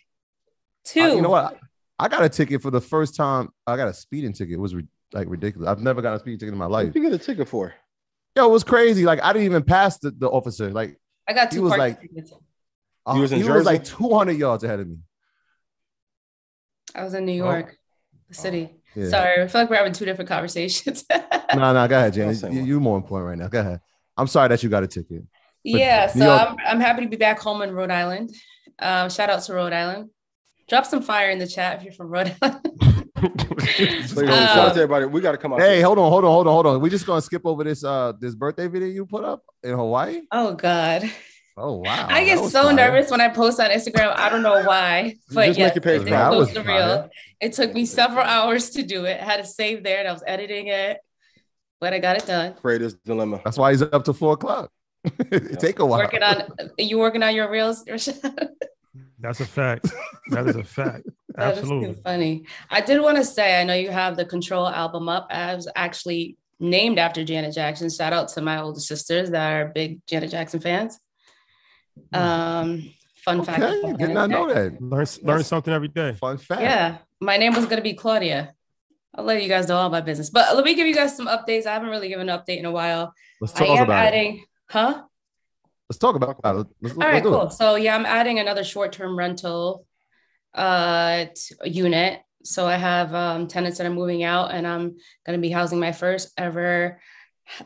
Two. 0.84 1.02
I- 1.02 1.14
you 1.16 1.22
know 1.22 1.30
what? 1.30 1.58
I 1.98 2.10
got 2.10 2.24
a 2.24 2.30
ticket 2.30 2.62
for 2.62 2.72
the 2.72 2.82
first 2.82 3.16
time. 3.16 3.50
I 3.66 3.78
got 3.78 3.88
a 3.88 3.94
speeding 3.94 4.34
ticket. 4.34 4.56
It 4.56 4.60
was 4.60 4.76
re- 4.76 4.88
like 5.14 5.30
ridiculous. 5.30 5.70
I've 5.70 5.80
never 5.82 6.02
got 6.02 6.16
a 6.16 6.20
speeding 6.20 6.40
ticket 6.40 6.52
in 6.54 6.58
my 6.60 6.66
life. 6.66 6.88
What 6.88 6.94
did 6.94 7.04
you 7.04 7.10
get 7.10 7.22
a 7.22 7.24
ticket 7.24 7.48
for? 7.48 7.74
Yo, 8.36 8.46
it 8.46 8.52
was 8.52 8.66
crazy. 8.66 9.06
Like 9.06 9.22
I 9.24 9.32
didn't 9.32 9.46
even 9.46 9.64
pass 9.64 9.98
the, 10.00 10.12
the 10.12 10.28
officer. 10.30 10.70
Like 10.72 11.00
I 11.28 11.32
got 11.34 11.52
two. 11.52 11.56
he 11.58 11.60
two 11.60 11.64
was 11.64 11.78
like- 11.78 12.02
tickets. 12.02 12.34
uh, 13.06 13.14
You 13.16 13.22
was 13.22 13.32
in 13.32 13.42
he 13.42 13.50
was 13.50 13.66
like 13.66 13.86
200 13.86 14.34
yards 14.34 14.66
ahead 14.66 14.82
of 14.82 14.90
me. 14.90 14.98
I 16.94 17.04
was 17.04 17.14
in 17.14 17.26
New 17.26 17.32
York, 17.34 17.78
the 18.28 18.34
city. 18.36 18.70
Oh. 18.74 18.80
Yeah. 18.96 19.10
Sorry, 19.10 19.42
I 19.44 19.48
feel 19.48 19.62
like 19.62 19.70
we're 19.70 19.76
having 19.78 19.92
two 19.94 20.06
different 20.06 20.30
conversations. 20.30 21.06
No, 21.56 21.72
no, 21.74 21.88
go 21.88 21.98
ahead, 21.98 22.18
I'll 22.20 22.34
You, 22.34 22.42
one. 22.60 22.66
you 22.68 22.80
more 22.82 22.98
important 22.98 23.30
right 23.30 23.38
now. 23.38 23.48
Go 23.48 23.62
ahead. 23.62 23.80
I'm 24.18 24.28
sorry 24.28 24.50
that 24.50 24.62
you 24.62 24.68
got 24.68 24.84
a 24.84 24.88
ticket. 24.88 25.24
Yeah, 25.66 26.12
New 26.14 26.22
so 26.22 26.26
York- 26.28 26.42
I'm, 26.50 26.58
I'm 26.68 26.80
happy 26.80 27.04
to 27.04 27.10
be 27.10 27.18
back 27.18 27.40
home 27.40 27.62
in 27.62 27.72
Rhode 27.74 27.92
Island. 27.92 28.32
Um, 28.80 29.10
shout 29.10 29.30
out 29.30 29.42
to 29.44 29.54
Rhode 29.54 29.74
Island. 29.74 30.10
Drop 30.68 30.86
some 30.86 31.02
fire 31.02 31.30
in 31.30 31.38
the 31.40 31.48
chat 31.48 31.78
if 31.78 31.84
you're 31.84 31.94
from 31.94 32.08
Rhode 32.10 32.36
Island. 32.42 32.62
So, 33.18 34.22
you 34.22 34.28
know, 34.28 34.34
shout 34.36 34.58
out 34.58 34.68
Um, 34.70 34.76
to 34.76 34.82
everybody. 34.82 35.06
We 35.06 35.22
got 35.22 35.32
to 35.32 35.38
come 35.38 35.54
out. 35.54 35.60
Hey, 35.60 35.78
there. 35.78 35.86
hold 35.86 35.98
on, 35.98 36.10
hold 36.12 36.26
on, 36.26 36.32
hold 36.32 36.48
on, 36.48 36.54
hold 36.54 36.66
on. 36.68 36.82
We 36.82 36.90
just 36.90 37.06
gonna 37.06 37.22
skip 37.22 37.46
over 37.46 37.64
this 37.64 37.84
uh 37.84 38.14
this 38.20 38.36
birthday 38.36 38.68
video 38.68 38.88
you 38.88 39.06
put 39.06 39.24
up 39.24 39.44
in 39.64 39.72
Hawaii. 39.74 40.22
Oh 40.32 40.54
God. 40.54 41.10
Oh 41.58 41.76
wow. 41.78 42.08
I 42.10 42.26
get 42.26 42.40
so 42.50 42.64
fire. 42.64 42.74
nervous 42.74 43.10
when 43.10 43.22
I 43.22 43.30
post 43.30 43.60
on 43.60 43.70
Instagram. 43.70 44.14
I 44.16 44.28
don't 44.30 44.44
know 44.44 44.64
why, 44.64 45.16
but 45.32 45.48
Just 45.48 45.60
yeah, 45.60 45.66
make 45.68 45.76
your 45.76 45.82
page 45.82 46.02
I 46.02 46.04
did 46.04 46.10
private. 46.10 46.30
That 46.30 46.30
post 46.38 46.48
was 46.48 46.54
the 46.54 46.64
reel. 46.70 46.88
fire. 47.04 47.10
It 47.42 47.54
took 47.54 47.74
me 47.74 47.86
several 47.86 48.26
hours 48.26 48.72
to 48.72 48.84
do 48.84 49.06
it. 49.06 49.20
I 49.22 49.24
had 49.24 49.38
to 49.38 49.46
save 49.48 49.84
there, 49.84 50.00
and 50.00 50.08
I 50.08 50.12
was 50.12 50.24
editing 50.28 50.68
it, 50.68 50.98
but 51.80 51.94
I 51.94 52.00
got 52.00 52.18
it 52.18 52.26
done. 52.28 52.56
Creator's 52.56 52.96
dilemma. 52.96 53.40
That's 53.46 53.58
why 53.58 53.72
he's 53.72 53.82
up 53.82 54.04
to 54.06 54.14
four 54.14 54.34
o'clock. 54.34 54.70
it 55.32 55.60
take 55.60 55.80
a 55.80 55.86
while. 55.86 56.00
Working 56.00 56.24
on 56.24 56.44
you 56.78 57.00
working 57.00 57.24
on 57.24 57.36
your 57.36 57.50
reels, 57.50 57.84
Rashad? 57.86 58.50
That's 59.20 59.40
a 59.40 59.46
fact. 59.46 59.88
That 60.30 60.48
is 60.48 60.56
a 60.56 60.64
fact. 60.64 61.08
That 61.38 61.52
is 61.52 61.60
Absolutely. 61.60 61.96
too 61.96 62.02
funny. 62.02 62.46
I 62.70 62.80
did 62.80 63.02
want 63.02 63.18
to 63.18 63.24
say, 63.26 63.60
I 63.60 63.66
know 63.66 63.74
you 63.74 63.90
have 63.90 64.16
the 64.16 64.24
Control 64.24 64.70
album 64.70 65.10
up. 65.10 65.28
I 65.30 65.54
was 65.54 65.68
actually 65.76 66.38
named 66.62 66.98
after 66.98 67.26
Janet 67.26 67.54
Jackson. 67.54 67.90
Shout 67.90 68.14
out 68.14 68.30
to 68.30 68.42
my 68.42 68.62
older 68.62 68.80
sisters 68.80 69.32
that 69.32 69.52
are 69.52 69.66
big 69.66 70.00
Janet 70.08 70.32
Jackson 70.32 70.62
fans. 70.62 70.98
Um, 72.14 72.90
fun 73.18 73.44
fact. 73.44 73.62
Okay, 73.62 73.80
about 73.80 73.98
did 73.98 74.00
Janet 74.00 74.14
not 74.14 74.30
know 74.30 74.48
that. 74.54 74.82
Learn 74.82 75.06
learn 75.24 75.44
something 75.44 75.74
every 75.74 75.90
day. 75.90 76.14
Fun 76.14 76.38
fact. 76.38 76.62
Yeah, 76.62 77.00
my 77.20 77.36
name 77.36 77.54
was 77.54 77.66
gonna 77.66 77.82
be 77.82 77.96
Claudia. 77.96 78.54
I'll 79.14 79.24
let 79.24 79.42
you 79.42 79.50
guys 79.50 79.68
know 79.68 79.78
all 79.78 79.90
my 79.90 80.02
business. 80.02 80.30
But 80.30 80.56
let 80.56 80.66
me 80.66 80.76
give 80.76 80.88
you 80.88 80.96
guys 80.96 81.16
some 81.16 81.28
updates. 81.28 81.66
I 81.66 81.74
haven't 81.74 81.90
really 81.90 82.10
given 82.10 82.30
an 82.30 82.38
update 82.38 82.60
in 82.60 82.66
a 82.66 82.72
while. 82.72 83.14
Let's 83.40 83.56
I 83.56 83.66
talk 83.66 83.78
am 83.80 83.84
about 83.84 84.14
it. 84.14 84.40
Huh? 84.70 85.04
Let's 85.90 86.00
talk 86.00 86.16
about 86.16 86.40
it. 86.42 86.68
Let's, 86.82 86.98
All 86.98 87.04
right, 87.04 87.24
cool. 87.24 87.48
it. 87.48 87.54
So 87.54 87.76
yeah, 87.76 87.96
I'm 87.96 88.06
adding 88.06 88.40
another 88.40 88.64
short-term 88.64 89.18
rental 89.18 89.86
uh 90.54 91.26
unit. 91.64 92.22
So 92.44 92.66
I 92.66 92.76
have 92.76 93.14
um 93.14 93.48
tenants 93.48 93.78
that 93.78 93.88
are 93.88 93.92
moving 93.92 94.24
out 94.24 94.52
and 94.52 94.66
I'm 94.66 94.98
gonna 95.26 95.38
be 95.38 95.50
housing 95.50 95.80
my 95.80 95.92
first 95.92 96.32
ever 96.38 97.02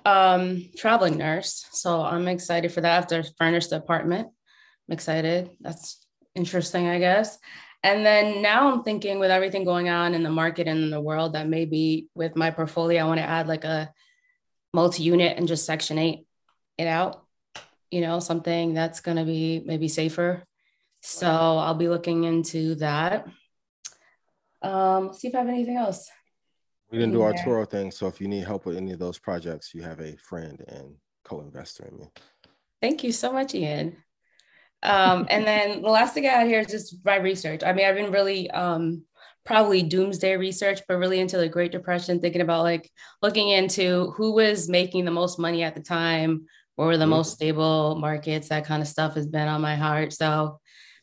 um 0.06 0.70
traveling 0.76 1.18
nurse. 1.18 1.66
So 1.72 2.02
I'm 2.02 2.28
excited 2.28 2.72
for 2.72 2.82
that. 2.82 2.92
I 2.92 2.96
have 2.96 3.08
to 3.08 3.24
furnish 3.38 3.68
the 3.68 3.78
apartment. 3.78 4.28
I'm 4.28 4.94
excited. 4.94 5.52
That's 5.62 6.06
interesting, 6.36 6.88
I 6.88 7.00
guess. 7.00 7.38
And 7.82 8.06
then 8.06 8.42
now 8.42 8.74
I'm 8.74 8.84
thinking 8.84 9.20
with 9.20 9.32
everything 9.32 9.64
going 9.64 9.88
on 9.88 10.14
in 10.14 10.24
the 10.24 10.30
market 10.30 10.68
and 10.68 10.84
in 10.84 10.90
the 10.90 11.00
world 11.00 11.34
that 11.34 11.48
maybe 11.48 12.08
with 12.14 12.36
my 12.36 12.52
portfolio, 12.52 13.02
I 13.02 13.08
want 13.08 13.20
to 13.20 13.26
add 13.26 13.48
like 13.48 13.64
a 13.64 13.94
multi-unit 14.74 15.38
and 15.38 15.48
just 15.48 15.66
section 15.66 15.98
eight 15.98 16.26
it 16.80 16.88
out 16.88 17.26
you 17.92 18.02
know, 18.02 18.20
something 18.20 18.74
that's 18.74 19.00
going 19.00 19.18
to 19.18 19.26
be 19.26 19.64
maybe 19.66 19.88
safer. 19.88 20.44
So 21.02 21.28
I'll 21.28 21.76
be 21.76 21.90
looking 21.90 22.26
into 22.26 22.76
that. 22.76 23.28
Um, 24.62 25.14
see 25.14 25.30
if 25.30 25.36
I 25.36 25.40
have 25.40 25.48
anything 25.48 25.78
else. 25.78 26.10
We 26.92 26.98
didn't 26.98 27.14
do 27.14 27.22
our 27.22 27.34
Yeah. 27.34 27.44
Toro 27.44 27.66
thing, 27.66 27.92
so 27.92 28.08
if 28.08 28.20
you 28.20 28.28
need 28.28 28.44
help 28.44 28.66
with 28.66 28.76
any 28.76 28.92
of 28.92 29.00
those 29.00 29.18
projects, 29.18 29.74
you 29.74 29.82
have 29.84 30.00
a 30.02 30.18
friend 30.18 30.64
and 30.68 30.96
co-investor 31.24 31.86
in 31.86 31.98
me. 31.98 32.06
Thank 32.82 33.04
you 33.04 33.12
so 33.12 33.32
much, 33.32 33.54
Ian. 33.56 33.96
Um, 34.82 35.28
and 35.30 35.46
then 35.46 35.82
the 35.82 35.90
last 35.90 36.14
thing 36.14 36.26
I 36.26 36.32
had 36.32 36.48
here 36.48 36.62
is 36.62 36.68
just 36.68 37.06
my 37.06 37.18
research. 37.18 37.64
I 37.64 37.74
mean, 37.74 37.86
I've 37.86 37.96
been 37.96 38.12
really 38.12 38.50
um, 38.52 39.04
probably 39.46 39.84
doomsday 39.84 40.36
research, 40.36 40.82
but 40.88 40.98
really 40.98 41.20
into 41.20 41.38
the 41.38 41.48
Great 41.48 41.72
Depression, 41.72 42.20
thinking 42.20 42.42
about 42.42 42.64
like 42.64 42.90
looking 43.22 43.50
into 43.50 44.12
who 44.18 44.34
was 44.34 44.68
making 44.68 45.06
the 45.06 45.12
most 45.12 45.40
money 45.40 45.64
at 45.64 45.76
the 45.76 45.82
time, 45.82 46.48
what 46.80 46.86
were 46.86 46.98
the 46.98 47.04
Mhm. 47.04 47.10
most 47.10 47.34
stable 47.34 47.98
markets, 48.00 48.48
that 48.48 48.64
kind 48.64 48.82
of 48.82 48.88
stuff 48.88 49.16
has 49.16 49.28
been 49.28 49.50
on 49.50 49.60
my 49.60 49.76
heart. 49.76 50.14
So 50.14 50.26
I 50.26 50.30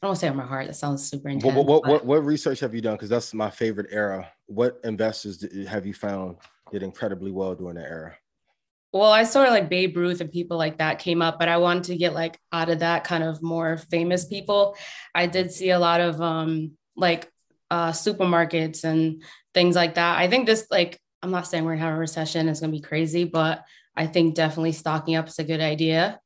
don't 0.00 0.08
want 0.08 0.16
to 0.16 0.20
say 0.20 0.28
on 0.28 0.36
my 0.36 0.46
heart. 0.46 0.68
That 0.68 0.72
sounds 0.72 1.06
super 1.06 1.28
intense. 1.28 1.54
What, 1.54 1.66
what, 1.66 1.86
what, 1.86 2.06
what, 2.06 2.24
research 2.24 2.60
have 2.60 2.74
you 2.74 2.80
done? 2.80 2.94
Because 2.94 3.10
that's 3.10 3.34
my 3.34 3.50
favorite 3.50 3.88
era. 3.90 4.26
What 4.46 4.80
investors 4.84 5.36
did, 5.36 5.66
have 5.66 5.84
you 5.84 5.92
found 5.92 6.38
did 6.72 6.82
incredibly 6.82 7.30
well 7.30 7.54
during 7.54 7.74
that 7.74 7.90
era? 7.90 8.16
Well, 8.94 9.12
I 9.12 9.24
saw 9.24 9.42
like 9.42 9.68
Babe 9.68 9.94
Ruth 9.98 10.22
and 10.22 10.32
people 10.32 10.56
like 10.56 10.78
that 10.78 10.98
came 10.98 11.20
up, 11.20 11.38
but 11.38 11.50
I 11.50 11.58
wanted 11.58 11.84
to 11.84 11.96
get 11.98 12.14
like 12.14 12.38
out 12.54 12.70
of 12.70 12.78
that 12.78 13.04
kind 13.04 13.22
of 13.22 13.42
more 13.42 13.76
famous 13.76 14.24
people. 14.24 14.78
I 15.14 15.26
did 15.26 15.52
see 15.52 15.68
a 15.68 15.78
lot 15.78 16.00
of 16.00 16.22
um 16.22 16.72
like 16.96 17.30
uh 17.70 17.90
supermarkets 17.90 18.84
and 18.84 19.22
things 19.52 19.76
like 19.76 19.96
that. 19.96 20.16
I 20.16 20.26
think 20.28 20.46
this 20.46 20.68
like 20.70 20.98
I'm 21.20 21.32
not 21.32 21.46
saying 21.46 21.66
we're 21.66 21.74
gonna 21.74 21.84
have 21.84 21.96
a 21.96 21.98
recession, 21.98 22.48
it's 22.48 22.60
gonna 22.60 22.72
be 22.72 22.80
crazy, 22.80 23.24
but 23.24 23.62
I 23.96 24.06
think 24.06 24.34
definitely 24.34 24.72
stocking 24.72 25.16
up 25.16 25.28
is 25.28 25.38
a 25.38 25.44
good 25.44 25.60
idea. 25.60 26.20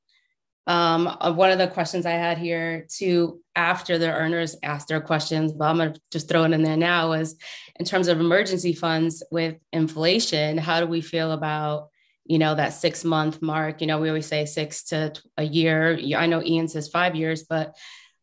Um, 0.67 1.07
uh, 1.09 1.33
one 1.33 1.51
of 1.51 1.59
the 1.59 1.69
questions 1.69 2.07
I 2.07 2.13
had 2.13 2.39
here 2.39 2.87
too, 2.89 3.41
after 3.57 3.99
the 3.99 4.13
earners 4.13 4.57
asked 4.63 4.89
their 4.89 5.01
questions, 5.01 5.53
but 5.53 5.65
I'm 5.65 5.79
gonna 5.79 5.95
just 6.11 6.29
throw 6.29 6.45
it 6.45 6.53
in 6.53 6.63
there 6.63 6.77
now 6.77 7.11
was 7.11 7.37
in 7.79 7.85
terms 7.85 8.09
of 8.09 8.21
emergency 8.21 8.73
funds 8.73 9.23
with 9.31 9.57
inflation, 9.73 10.59
how 10.59 10.81
do 10.81 10.87
we 10.87 11.01
feel 11.01 11.33
about 11.33 11.89
you 12.25 12.39
know 12.39 12.55
that 12.55 12.75
six 12.75 13.05
month 13.05 13.43
mark? 13.43 13.81
You 13.81 13.87
know, 13.87 13.99
we 13.99 14.09
always 14.09 14.27
say 14.27 14.45
six 14.45 14.85
to 14.85 15.13
a 15.37 15.43
year. 15.43 15.99
I 16.17 16.27
know 16.27 16.43
Ian 16.43 16.69
says 16.69 16.89
five 16.89 17.17
years, 17.17 17.45
but 17.45 17.77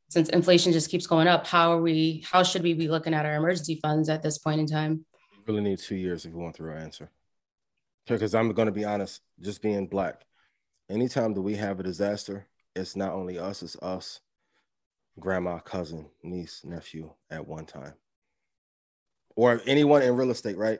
since 0.10 0.30
inflation 0.30 0.72
just 0.72 0.90
keeps 0.90 1.08
going 1.08 1.28
up, 1.28 1.46
how 1.46 1.74
are 1.74 1.82
we? 1.82 2.24
How 2.32 2.44
should 2.44 2.64
we 2.64 2.74
be 2.74 2.88
looking 2.88 3.14
at 3.14 3.26
our 3.26 3.36
emergency 3.36 3.80
funds 3.82 4.10
at 4.10 4.24
this 4.24 4.38
point 4.38 4.62
in 4.62 4.68
time? 4.68 5.06
Really 5.48 5.62
need 5.62 5.80
two 5.80 5.96
years 5.96 6.26
if 6.26 6.32
you 6.32 6.38
want 6.38 6.56
the 6.58 6.64
real 6.64 6.78
answer. 6.78 7.10
Because 8.08 8.34
I'm 8.34 8.52
going 8.54 8.68
to 8.68 8.72
be 8.72 8.86
honest, 8.86 9.22
just 9.42 9.62
being 9.62 9.88
black, 9.88 10.26
anytime 10.90 11.34
that 11.34 11.42
we 11.42 11.56
have 11.56 11.80
a 11.80 11.84
disaster, 11.84 12.48
it's 12.76 12.96
not 12.96 13.14
only 13.14 13.38
us, 13.38 13.62
it's 13.62 13.76
us, 13.82 14.22
grandma, 15.20 15.60
cousin, 15.60 16.08
niece, 16.24 16.62
nephew 16.64 17.12
at 17.30 17.46
one 17.48 17.66
time. 17.66 17.94
Or 19.36 19.62
anyone 19.66 20.02
in 20.02 20.16
real 20.16 20.32
estate, 20.32 20.58
right? 20.58 20.80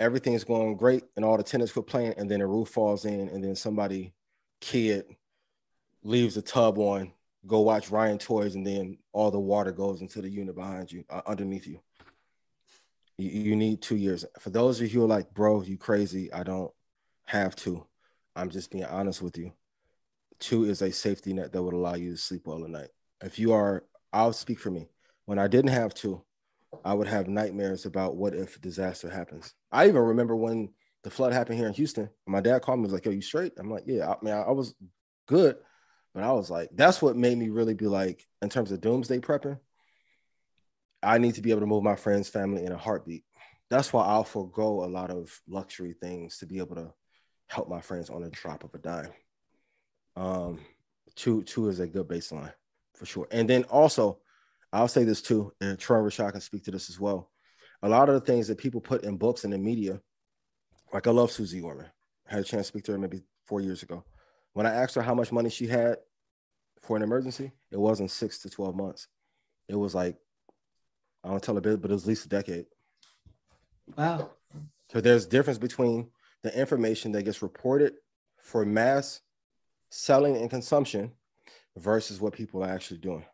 Everything 0.00 0.34
is 0.34 0.44
going 0.44 0.76
great 0.76 1.04
and 1.16 1.24
all 1.24 1.36
the 1.36 1.42
tenants 1.42 1.72
quit 1.72 1.86
playing, 1.86 2.14
and 2.16 2.30
then 2.30 2.40
the 2.40 2.46
roof 2.46 2.68
falls 2.68 3.04
in, 3.04 3.28
and 3.28 3.42
then 3.44 3.54
somebody, 3.54 4.12
kid, 4.60 5.04
leaves 6.02 6.34
the 6.34 6.42
tub 6.42 6.78
on, 6.78 7.12
go 7.46 7.60
watch 7.60 7.90
Ryan 7.90 8.18
Toys, 8.18 8.54
and 8.54 8.66
then 8.66 8.98
all 9.12 9.30
the 9.30 9.38
water 9.38 9.72
goes 9.72 10.00
into 10.00 10.20
the 10.22 10.28
unit 10.28 10.54
behind 10.54 10.90
you, 10.90 11.04
uh, 11.10 11.22
underneath 11.26 11.66
you. 11.66 11.80
You. 13.18 13.30
You 13.30 13.56
need 13.56 13.82
two 13.82 13.96
years. 13.96 14.24
For 14.40 14.50
those 14.50 14.80
of 14.80 14.92
you 14.92 15.00
who 15.00 15.04
are 15.04 15.08
like, 15.08 15.32
bro, 15.32 15.62
you 15.62 15.76
crazy, 15.76 16.32
I 16.32 16.42
don't 16.42 16.70
have 17.24 17.56
to. 17.56 17.86
I'm 18.34 18.50
just 18.50 18.70
being 18.70 18.84
honest 18.84 19.22
with 19.22 19.38
you. 19.38 19.52
Two 20.38 20.64
is 20.64 20.82
a 20.82 20.92
safety 20.92 21.32
net 21.32 21.52
that 21.52 21.62
would 21.62 21.74
allow 21.74 21.94
you 21.94 22.12
to 22.12 22.16
sleep 22.16 22.46
well 22.46 22.64
at 22.64 22.70
night. 22.70 22.88
If 23.22 23.38
you 23.38 23.52
are, 23.52 23.84
I'll 24.12 24.32
speak 24.32 24.60
for 24.60 24.70
me. 24.70 24.88
When 25.24 25.38
I 25.38 25.48
didn't 25.48 25.70
have 25.70 25.94
two, 25.94 26.22
I 26.84 26.92
would 26.94 27.08
have 27.08 27.26
nightmares 27.26 27.86
about 27.86 28.16
what 28.16 28.34
if 28.34 28.60
disaster 28.60 29.08
happens. 29.08 29.54
I 29.72 29.88
even 29.88 30.02
remember 30.02 30.36
when 30.36 30.68
the 31.04 31.10
flood 31.10 31.32
happened 31.32 31.58
here 31.58 31.68
in 31.68 31.74
Houston. 31.74 32.10
My 32.26 32.40
dad 32.40 32.62
called 32.62 32.80
me, 32.80 32.84
was 32.84 32.92
like, 32.92 33.06
"Yo, 33.06 33.12
you 33.12 33.22
straight?" 33.22 33.54
I'm 33.58 33.70
like, 33.70 33.84
"Yeah." 33.86 34.10
I 34.10 34.16
mean, 34.22 34.34
I, 34.34 34.42
I 34.42 34.50
was 34.50 34.74
good, 35.26 35.56
but 36.14 36.22
I 36.22 36.32
was 36.32 36.50
like, 36.50 36.70
that's 36.74 37.00
what 37.00 37.16
made 37.16 37.38
me 37.38 37.48
really 37.48 37.74
be 37.74 37.86
like, 37.86 38.26
in 38.42 38.48
terms 38.48 38.72
of 38.72 38.80
doomsday 38.80 39.18
prepping. 39.20 39.58
I 41.02 41.18
need 41.18 41.34
to 41.34 41.42
be 41.42 41.50
able 41.50 41.60
to 41.60 41.66
move 41.66 41.82
my 41.82 41.96
friends' 41.96 42.28
family 42.28 42.64
in 42.64 42.72
a 42.72 42.78
heartbeat. 42.78 43.24
That's 43.68 43.92
why 43.92 44.04
I'll 44.04 44.24
forego 44.24 44.84
a 44.84 44.86
lot 44.86 45.10
of 45.10 45.40
luxury 45.48 45.94
things 46.00 46.38
to 46.38 46.46
be 46.46 46.58
able 46.58 46.76
to 46.76 46.92
help 47.48 47.68
my 47.68 47.80
friends 47.80 48.10
on 48.10 48.22
a 48.24 48.30
drop 48.30 48.64
of 48.64 48.74
a 48.74 48.78
dime. 48.78 49.12
Um, 50.16 50.60
two 51.14 51.42
two 51.42 51.68
is 51.68 51.80
a 51.80 51.86
good 51.86 52.08
baseline 52.08 52.52
for 52.96 53.06
sure. 53.06 53.28
And 53.30 53.48
then 53.48 53.64
also, 53.64 54.18
I'll 54.72 54.88
say 54.88 55.04
this 55.04 55.22
too, 55.22 55.52
and 55.60 55.78
Troy 55.78 55.98
Rashad 55.98 56.32
can 56.32 56.40
speak 56.40 56.64
to 56.64 56.70
this 56.70 56.88
as 56.90 56.98
well. 56.98 57.30
A 57.82 57.88
lot 57.88 58.08
of 58.08 58.14
the 58.14 58.20
things 58.20 58.48
that 58.48 58.58
people 58.58 58.80
put 58.80 59.04
in 59.04 59.16
books 59.16 59.44
and 59.44 59.52
in 59.54 59.62
media, 59.62 60.00
like 60.92 61.06
I 61.06 61.10
love 61.10 61.30
Suze 61.30 61.62
Orman. 61.62 61.86
I 62.28 62.32
had 62.32 62.40
a 62.40 62.44
chance 62.44 62.66
to 62.66 62.72
speak 62.72 62.84
to 62.84 62.92
her 62.92 62.98
maybe 62.98 63.22
four 63.44 63.60
years 63.60 63.82
ago. 63.82 64.04
When 64.54 64.66
I 64.66 64.74
asked 64.74 64.94
her 64.94 65.02
how 65.02 65.14
much 65.14 65.30
money 65.30 65.50
she 65.50 65.66
had 65.66 65.98
for 66.82 66.96
an 66.96 67.02
emergency, 67.02 67.52
it 67.70 67.78
wasn't 67.78 68.10
six 68.10 68.38
to 68.40 68.50
12 68.50 68.74
months. 68.74 69.08
It 69.68 69.76
was 69.76 69.94
like, 69.94 70.16
I 71.26 71.30
don't 71.30 71.42
tell 71.42 71.56
a 71.58 71.60
bit, 71.60 71.80
but 71.82 71.90
it 71.90 71.94
was 71.94 72.04
at 72.04 72.08
least 72.08 72.26
a 72.26 72.28
decade. 72.28 72.66
Wow. 73.96 74.30
So 74.92 75.00
there's 75.00 75.26
difference 75.26 75.58
between 75.58 76.08
the 76.42 76.56
information 76.58 77.10
that 77.12 77.24
gets 77.24 77.42
reported 77.42 77.94
for 78.38 78.64
mass 78.64 79.20
selling 79.90 80.36
and 80.36 80.48
consumption 80.48 81.10
versus 81.76 82.20
what 82.20 82.32
people 82.32 82.62
are 82.62 82.68
actually 82.70 82.98
doing. 82.98 83.24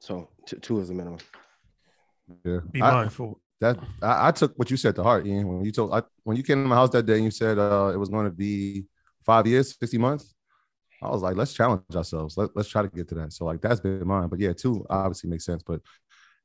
So 0.00 0.28
t- 0.46 0.58
two 0.58 0.80
is 0.80 0.88
the 0.88 0.94
minimum. 0.94 1.18
Yeah, 2.44 2.58
Be 2.70 2.82
I- 2.82 2.92
mindful. 2.92 3.40
That 3.58 3.78
I, 4.02 4.28
I 4.28 4.30
took 4.32 4.52
what 4.58 4.70
you 4.70 4.76
said 4.76 4.94
to 4.96 5.02
heart, 5.02 5.26
Ian. 5.26 5.48
When 5.48 5.64
you 5.64 5.72
told 5.72 5.94
I, 5.94 6.02
when 6.24 6.36
you 6.36 6.42
came 6.42 6.62
to 6.62 6.68
my 6.68 6.74
house 6.74 6.90
that 6.90 7.06
day 7.06 7.14
and 7.14 7.24
you 7.24 7.30
said 7.30 7.58
uh, 7.58 7.90
it 7.94 7.96
was 7.96 8.10
going 8.10 8.26
to 8.26 8.30
be 8.30 8.84
five 9.24 9.46
years, 9.46 9.74
sixty 9.80 9.96
months, 9.96 10.34
I 11.02 11.10
was 11.10 11.22
like, 11.22 11.36
let's 11.36 11.52
challenge 11.52 11.82
ourselves. 11.94 12.36
Let, 12.36 12.50
let's 12.56 12.68
try 12.68 12.82
to 12.82 12.88
get 12.88 13.08
to 13.08 13.14
that. 13.16 13.32
So 13.32 13.44
like 13.44 13.60
that's 13.60 13.80
been 13.80 14.06
mine. 14.06 14.28
But 14.28 14.40
yeah, 14.40 14.52
two 14.52 14.86
obviously 14.88 15.28
makes 15.30 15.44
sense. 15.44 15.62
But 15.62 15.80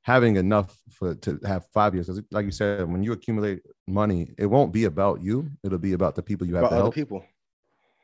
having 0.03 0.35
enough 0.35 0.77
for 0.91 1.15
to 1.15 1.39
have 1.45 1.65
five 1.73 1.93
years, 1.93 2.07
because 2.07 2.21
like 2.31 2.45
you 2.45 2.51
said, 2.51 2.91
when 2.91 3.03
you 3.03 3.13
accumulate 3.13 3.61
money, 3.87 4.31
it 4.37 4.45
won't 4.47 4.73
be 4.73 4.85
about 4.85 5.21
you. 5.21 5.49
It'll 5.63 5.77
be 5.77 5.93
about 5.93 6.15
the 6.15 6.23
people 6.23 6.47
you 6.47 6.55
have 6.55 6.63
About 6.63 6.69
to 6.69 6.75
other 6.75 6.83
help. 6.85 6.95
people. 6.95 7.23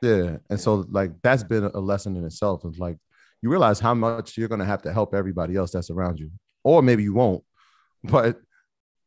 Yeah. 0.02 0.38
And 0.50 0.60
so 0.60 0.86
like 0.90 1.12
that's 1.22 1.44
been 1.44 1.66
a 1.66 1.80
lesson 1.80 2.16
in 2.16 2.24
itself. 2.24 2.64
It's 2.66 2.78
like 2.80 2.98
you 3.42 3.50
realize 3.50 3.80
how 3.80 3.94
much 3.94 4.38
you're 4.38 4.48
gonna 4.48 4.66
have 4.66 4.84
to 4.84 4.94
help 4.94 5.14
everybody 5.14 5.56
else 5.56 5.72
that's 5.72 5.90
around 5.90 6.20
you. 6.20 6.32
Or 6.64 6.82
maybe 6.82 7.04
you 7.04 7.14
won't. 7.14 7.44
But 8.04 8.40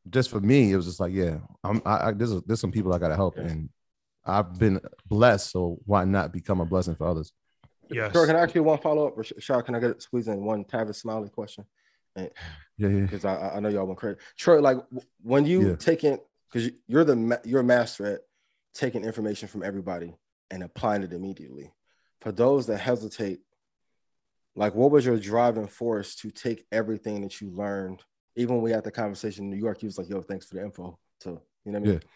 just 0.08 0.30
for 0.30 0.40
me, 0.40 0.72
it 0.72 0.76
was 0.76 0.86
just 0.86 0.98
like, 1.00 1.12
yeah, 1.12 1.38
I'm 1.62 1.80
I, 1.86 2.08
I 2.08 2.12
there's 2.12 2.42
there's 2.42 2.60
some 2.60 2.72
people 2.72 2.92
I 2.92 2.98
gotta 2.98 3.16
help. 3.16 3.36
And 3.38 3.70
I've 4.30 4.58
been 4.58 4.80
blessed, 5.06 5.50
so 5.50 5.78
why 5.84 6.04
not 6.04 6.32
become 6.32 6.60
a 6.60 6.64
blessing 6.64 6.94
for 6.94 7.06
others? 7.06 7.32
Yes. 7.90 8.12
Sure, 8.12 8.26
can 8.26 8.36
I 8.36 8.40
ask 8.40 8.54
you 8.54 8.62
one 8.62 8.78
follow 8.78 9.08
up? 9.08 9.18
or 9.18 9.24
Rashad, 9.24 9.64
can 9.64 9.74
I 9.74 9.80
get 9.80 10.00
squeeze 10.00 10.28
in 10.28 10.44
one 10.44 10.64
Tavis 10.64 10.96
Smiley 10.96 11.28
question? 11.28 11.64
And 12.14 12.30
Yeah, 12.76 12.88
yeah. 12.88 13.00
because 13.02 13.24
I, 13.24 13.56
I 13.56 13.60
know 13.60 13.68
y'all 13.68 13.86
want 13.86 13.98
credit. 13.98 14.20
Troy, 14.36 14.60
like 14.60 14.78
when 15.22 15.44
you 15.44 15.70
Yeah. 15.70 15.76
take 15.76 16.04
in, 16.04 16.18
because 16.50 16.70
you're 16.86 17.04
the 17.04 17.40
you're 17.44 17.60
a 17.60 17.64
master 17.64 18.06
at 18.06 18.20
taking 18.74 19.04
information 19.04 19.48
from 19.48 19.62
everybody 19.62 20.14
and 20.50 20.62
applying 20.62 21.02
it 21.02 21.12
immediately. 21.12 21.72
For 22.20 22.32
those 22.32 22.66
that 22.66 22.78
hesitate, 22.78 23.40
like 24.54 24.74
what 24.74 24.90
was 24.90 25.04
your 25.06 25.18
driving 25.18 25.66
force 25.66 26.14
to 26.16 26.30
take 26.30 26.66
everything 26.70 27.22
that 27.22 27.40
you 27.40 27.50
learned? 27.50 28.02
Even 28.36 28.56
when 28.56 28.64
we 28.64 28.70
had 28.70 28.84
the 28.84 28.90
conversation 28.90 29.44
in 29.44 29.50
New 29.50 29.56
York, 29.56 29.82
you 29.82 29.86
was 29.86 29.98
like, 29.98 30.08
"Yo, 30.08 30.22
thanks 30.22 30.46
for 30.46 30.54
the 30.54 30.62
info." 30.62 30.98
So 31.20 31.42
you 31.64 31.72
know 31.72 31.80
what 31.80 31.88
I 31.88 31.90
mean? 31.90 32.00
Yeah. 32.02 32.08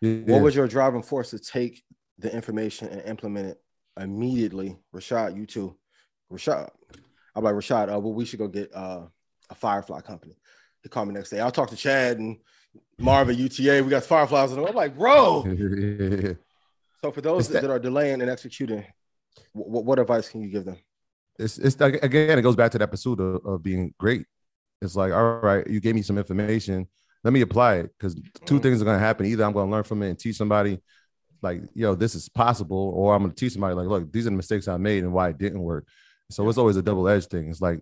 What 0.00 0.42
was 0.42 0.54
your 0.54 0.66
driving 0.66 1.02
force 1.02 1.30
to 1.30 1.38
take 1.38 1.82
the 2.18 2.34
information 2.34 2.88
and 2.88 3.02
implement 3.02 3.48
it 3.48 3.60
immediately? 4.00 4.78
Rashad, 4.94 5.36
you 5.36 5.46
too. 5.46 5.76
Rashad, 6.32 6.70
I'm 7.34 7.44
like 7.44 7.54
Rashad. 7.54 7.94
Uh, 7.94 7.98
well, 8.00 8.14
we 8.14 8.24
should 8.24 8.38
go 8.38 8.48
get 8.48 8.74
uh, 8.74 9.02
a 9.50 9.54
Firefly 9.54 10.00
company. 10.00 10.36
He 10.82 10.88
called 10.88 11.08
me 11.08 11.14
next 11.14 11.30
day. 11.30 11.40
I'll 11.40 11.50
talk 11.50 11.68
to 11.70 11.76
Chad 11.76 12.18
and 12.18 12.38
Marvin 12.98 13.36
UTA. 13.36 13.82
We 13.84 13.90
got 13.90 14.04
Fireflies. 14.04 14.52
And 14.52 14.66
I'm 14.66 14.74
like, 14.74 14.96
bro. 14.96 15.44
yeah. 15.46 16.32
So 17.02 17.10
for 17.10 17.22
those 17.22 17.48
that- 17.48 17.62
that, 17.62 17.70
are 17.70 17.78
delaying 17.78 18.20
and 18.20 18.30
executing, 18.30 18.84
what, 19.52 19.86
what 19.86 19.98
advice 19.98 20.28
can 20.28 20.42
you 20.42 20.50
give 20.50 20.66
them? 20.66 20.76
it's 21.38 21.56
it's 21.56 21.74
again, 21.80 22.38
it 22.38 22.42
goes 22.42 22.56
back 22.56 22.70
to 22.72 22.78
that 22.78 22.90
pursuit 22.90 23.18
of, 23.18 23.44
of 23.46 23.62
being 23.62 23.94
great. 23.98 24.26
It's 24.82 24.96
like, 24.96 25.10
all 25.12 25.40
right, 25.40 25.66
you 25.66 25.80
gave 25.80 25.94
me 25.94 26.02
some 26.02 26.18
information. 26.18 26.86
Let 27.22 27.32
me 27.32 27.42
apply 27.42 27.76
it 27.76 27.90
because 27.98 28.14
two 28.46 28.58
Mhm. 28.58 28.62
things 28.62 28.82
are 28.82 28.84
gonna 28.84 28.98
happen. 28.98 29.26
Either 29.26 29.44
I'm 29.44 29.52
gonna 29.52 29.70
learn 29.70 29.84
from 29.84 30.02
it 30.02 30.10
and 30.10 30.18
teach 30.18 30.36
somebody, 30.36 30.80
like, 31.42 31.62
yo, 31.74 31.94
this 31.94 32.14
is 32.14 32.28
possible, 32.28 32.92
or 32.94 33.14
I'm 33.14 33.22
gonna 33.22 33.34
teach 33.34 33.52
somebody, 33.52 33.74
like, 33.74 33.88
look, 33.88 34.12
these 34.12 34.26
are 34.26 34.30
the 34.30 34.36
mistakes 34.36 34.68
I 34.68 34.76
made 34.76 35.04
and 35.04 35.12
why 35.12 35.28
it 35.30 35.38
didn't 35.38 35.60
work. 35.60 35.86
So 36.30 36.48
it's 36.48 36.58
always 36.58 36.76
a 36.76 36.82
double-edged 36.82 37.28
thing. 37.30 37.48
It's 37.48 37.60
like 37.60 37.80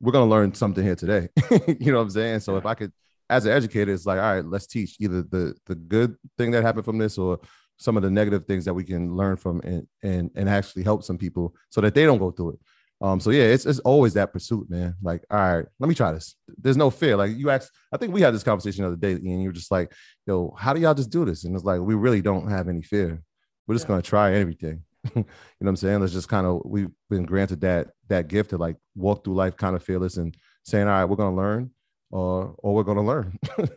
we're 0.00 0.12
gonna 0.12 0.30
learn 0.30 0.54
something 0.54 0.84
here 0.84 0.94
today. 0.94 1.28
you 1.80 1.90
know 1.92 1.98
what 1.98 2.04
I'm 2.04 2.10
saying? 2.10 2.40
So 2.40 2.56
if 2.56 2.66
I 2.66 2.74
could, 2.74 2.92
as 3.30 3.44
an 3.46 3.52
educator, 3.52 3.92
it's 3.92 4.06
like, 4.06 4.18
all 4.18 4.34
right, 4.36 4.44
let's 4.44 4.66
teach 4.66 4.96
either 5.00 5.22
the 5.22 5.54
the 5.66 5.74
good 5.74 6.16
thing 6.36 6.50
that 6.52 6.62
happened 6.62 6.84
from 6.84 6.98
this 6.98 7.18
or 7.18 7.40
some 7.78 7.96
of 7.96 8.02
the 8.02 8.10
negative 8.10 8.44
things 8.46 8.64
that 8.64 8.74
we 8.74 8.84
can 8.84 9.14
learn 9.16 9.36
from 9.36 9.60
and 9.64 9.86
and 10.02 10.30
and 10.34 10.48
actually 10.48 10.82
help 10.82 11.02
some 11.02 11.18
people 11.18 11.54
so 11.70 11.80
that 11.80 11.94
they 11.94 12.04
don't 12.04 12.18
go 12.18 12.30
through 12.30 12.50
it. 12.50 12.60
Um, 13.00 13.20
so 13.20 13.30
yeah, 13.30 13.44
it's 13.44 13.64
it's 13.64 13.78
always 13.80 14.14
that 14.14 14.32
pursuit, 14.32 14.68
man. 14.68 14.96
Like, 15.00 15.24
all 15.30 15.38
right, 15.38 15.64
let 15.78 15.88
me 15.88 15.94
try 15.94 16.10
this. 16.12 16.34
There's 16.56 16.76
no 16.76 16.90
fear. 16.90 17.16
Like 17.16 17.36
you 17.36 17.48
asked, 17.50 17.70
I 17.92 17.96
think 17.96 18.12
we 18.12 18.20
had 18.22 18.34
this 18.34 18.42
conversation 18.42 18.82
the 18.82 18.88
other 18.88 18.96
day, 18.96 19.12
and 19.12 19.42
you 19.42 19.48
were 19.48 19.52
just 19.52 19.70
like, 19.70 19.92
yo, 20.26 20.54
how 20.58 20.72
do 20.72 20.80
y'all 20.80 20.94
just 20.94 21.10
do 21.10 21.24
this? 21.24 21.44
And 21.44 21.54
it's 21.54 21.64
like 21.64 21.80
we 21.80 21.94
really 21.94 22.20
don't 22.22 22.48
have 22.50 22.68
any 22.68 22.82
fear. 22.82 23.22
We're 23.66 23.76
just 23.76 23.86
gonna 23.86 24.02
try 24.02 24.34
everything. 24.34 24.82
you 25.14 25.22
know 25.22 25.24
what 25.60 25.68
I'm 25.68 25.76
saying? 25.76 26.00
Let's 26.00 26.12
just 26.12 26.28
kind 26.28 26.44
of 26.46 26.62
we've 26.64 26.90
been 27.08 27.24
granted 27.24 27.60
that 27.60 27.90
that 28.08 28.26
gift 28.26 28.50
to 28.50 28.56
like 28.58 28.76
walk 28.96 29.22
through 29.24 29.34
life 29.36 29.56
kind 29.56 29.76
of 29.76 29.82
fearless 29.84 30.16
and 30.16 30.36
saying, 30.64 30.88
all 30.88 30.92
right, 30.94 31.04
we're 31.04 31.14
gonna 31.16 31.36
learn, 31.36 31.70
or 32.10 32.54
or 32.58 32.74
we're 32.74 32.82
gonna 32.82 33.04
learn. 33.04 33.38
I 33.58 33.68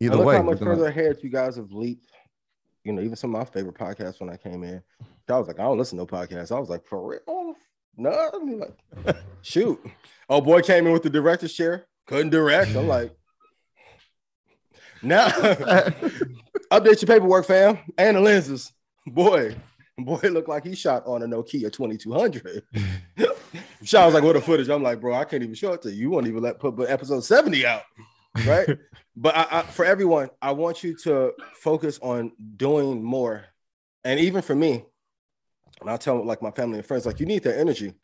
Either 0.00 0.16
look 0.16 0.26
way, 0.26 0.36
how 0.36 0.42
much 0.42 0.60
gonna- 0.60 0.76
further 0.76 0.86
ahead 0.86 1.16
you 1.22 1.30
guys 1.30 1.56
have 1.56 1.72
leaped. 1.72 2.06
You 2.84 2.92
know, 2.92 3.02
even 3.02 3.16
some 3.16 3.34
of 3.34 3.40
my 3.40 3.44
favorite 3.44 3.74
podcasts 3.74 4.20
when 4.20 4.30
I 4.30 4.36
came 4.36 4.62
in, 4.62 4.80
I 5.28 5.36
was 5.36 5.48
like, 5.48 5.58
I 5.58 5.64
don't 5.64 5.76
listen 5.78 5.98
to 5.98 6.04
no 6.04 6.06
podcasts. 6.06 6.54
I 6.54 6.60
was 6.60 6.70
like, 6.70 6.86
for 6.86 7.06
real? 7.10 7.54
No, 7.96 8.10
I 8.10 8.38
mean, 8.44 8.60
like, 8.60 9.16
shoot. 9.42 9.80
Oh, 10.28 10.40
boy 10.40 10.60
came 10.62 10.86
in 10.86 10.92
with 10.92 11.02
the 11.02 11.10
director's 11.10 11.52
chair, 11.52 11.86
couldn't 12.06 12.30
direct. 12.30 12.74
I'm 12.76 12.86
like, 12.86 13.12
now 15.02 15.28
update 16.70 17.02
your 17.02 17.06
paperwork, 17.06 17.46
fam, 17.46 17.78
and 17.96 18.16
the 18.16 18.20
lenses. 18.20 18.72
Boy, 19.06 19.56
boy, 19.98 20.20
looked 20.24 20.48
like 20.48 20.64
he 20.64 20.74
shot 20.74 21.04
on 21.06 21.22
a 21.22 21.26
Nokia 21.26 21.72
2200. 21.72 22.62
Sean 23.84 24.04
was 24.06 24.14
like, 24.14 24.22
what 24.22 24.34
the 24.34 24.40
footage? 24.40 24.68
I'm 24.68 24.82
like, 24.82 25.00
bro, 25.00 25.14
I 25.14 25.24
can't 25.24 25.42
even 25.42 25.54
show 25.54 25.72
it 25.72 25.82
to 25.82 25.90
you. 25.90 26.02
You 26.02 26.10
won't 26.10 26.26
even 26.26 26.42
let 26.42 26.58
put 26.58 26.76
put 26.76 26.90
episode 26.90 27.20
70 27.20 27.66
out, 27.66 27.82
right? 28.46 28.68
but 29.16 29.36
I, 29.36 29.46
I, 29.50 29.62
for 29.62 29.84
everyone, 29.84 30.30
I 30.42 30.52
want 30.52 30.84
you 30.84 30.96
to 30.98 31.32
focus 31.54 31.98
on 32.02 32.32
doing 32.56 33.02
more. 33.02 33.44
And 34.04 34.20
even 34.20 34.42
for 34.42 34.54
me, 34.54 34.84
and 35.80 35.90
I 35.90 35.96
tell 35.96 36.24
like 36.24 36.42
my 36.42 36.50
family 36.50 36.78
and 36.78 36.86
friends, 36.86 37.06
like 37.06 37.20
you 37.20 37.26
need 37.26 37.42
that 37.44 37.58
energy. 37.58 37.94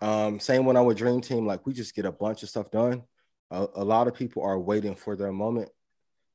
Um, 0.00 0.40
same 0.40 0.64
when 0.64 0.76
I 0.76 0.80
with 0.80 0.98
Dream 0.98 1.20
Team, 1.20 1.46
like 1.46 1.66
we 1.66 1.72
just 1.72 1.94
get 1.94 2.04
a 2.04 2.12
bunch 2.12 2.42
of 2.42 2.48
stuff 2.48 2.70
done. 2.70 3.02
A, 3.50 3.66
a 3.76 3.84
lot 3.84 4.08
of 4.08 4.14
people 4.14 4.42
are 4.42 4.58
waiting 4.58 4.94
for 4.94 5.16
their 5.16 5.32
moment. 5.32 5.70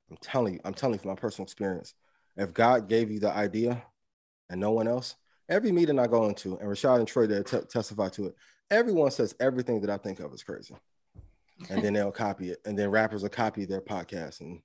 I'm 0.10 0.18
telling 0.18 0.56
you, 0.56 0.60
I'm 0.64 0.74
telling 0.74 0.96
you 0.96 1.00
from 1.00 1.12
my 1.12 1.16
personal 1.16 1.46
experience. 1.46 1.94
If 2.38 2.54
God 2.54 2.88
gave 2.88 3.12
you 3.12 3.20
the 3.20 3.32
idea 3.32 3.84
and 4.50 4.60
no 4.60 4.72
one 4.72 4.88
else, 4.88 5.16
every 5.50 5.72
meeting 5.72 6.00
I 6.00 6.08
go 6.08 6.26
into, 6.26 6.58
and 6.58 6.70
Rashad 6.70 7.00
and 7.00 7.08
Troy 7.08 7.28
they 7.28 7.44
te- 7.44 7.68
testify 7.70 8.10
to 8.10 8.28
it, 8.28 8.36
everyone 8.72 9.12
says 9.12 9.36
everything 9.40 9.82
that 9.82 9.90
I 9.90 9.98
think 9.98 10.20
of 10.20 10.34
is 10.34 10.44
crazy. 10.44 10.76
And 11.70 11.84
then 11.84 11.94
they'll 11.94 12.12
copy 12.12 12.52
it. 12.52 12.60
And 12.66 12.80
then 12.80 12.90
rappers 12.90 13.22
will 13.22 13.30
copy 13.30 13.66
their 13.66 13.82
podcast. 13.82 14.40
And 14.40 14.62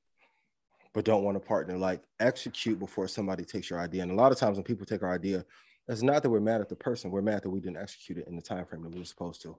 but 0.93 1.05
don't 1.05 1.25
want 1.25 1.35
to 1.35 1.47
partner. 1.47 1.77
Like 1.77 2.03
execute 2.21 2.79
before 2.79 3.09
somebody 3.09 3.45
takes 3.45 3.69
your 3.69 3.81
idea. 3.81 4.03
And 4.03 4.13
a 4.13 4.15
lot 4.15 4.31
of 4.31 4.39
times 4.39 4.57
when 4.57 4.65
people 4.65 4.87
take 4.87 5.03
our 5.03 5.13
idea, 5.13 5.45
it's 5.89 6.03
not 6.03 6.23
that 6.23 6.31
we're 6.31 6.41
mad 6.41 6.61
at 6.61 6.69
the 6.69 6.77
person, 6.77 7.11
we're 7.11 7.23
mad 7.23 7.43
that 7.43 7.51
we 7.51 7.61
didn't 7.61 7.77
execute 7.77 8.19
it 8.19 8.27
in 8.27 8.37
the 8.37 8.43
time 8.43 8.65
frame 8.65 8.83
that 8.83 8.93
we 8.93 8.99
were 8.99 9.05
supposed 9.05 9.43
to. 9.43 9.57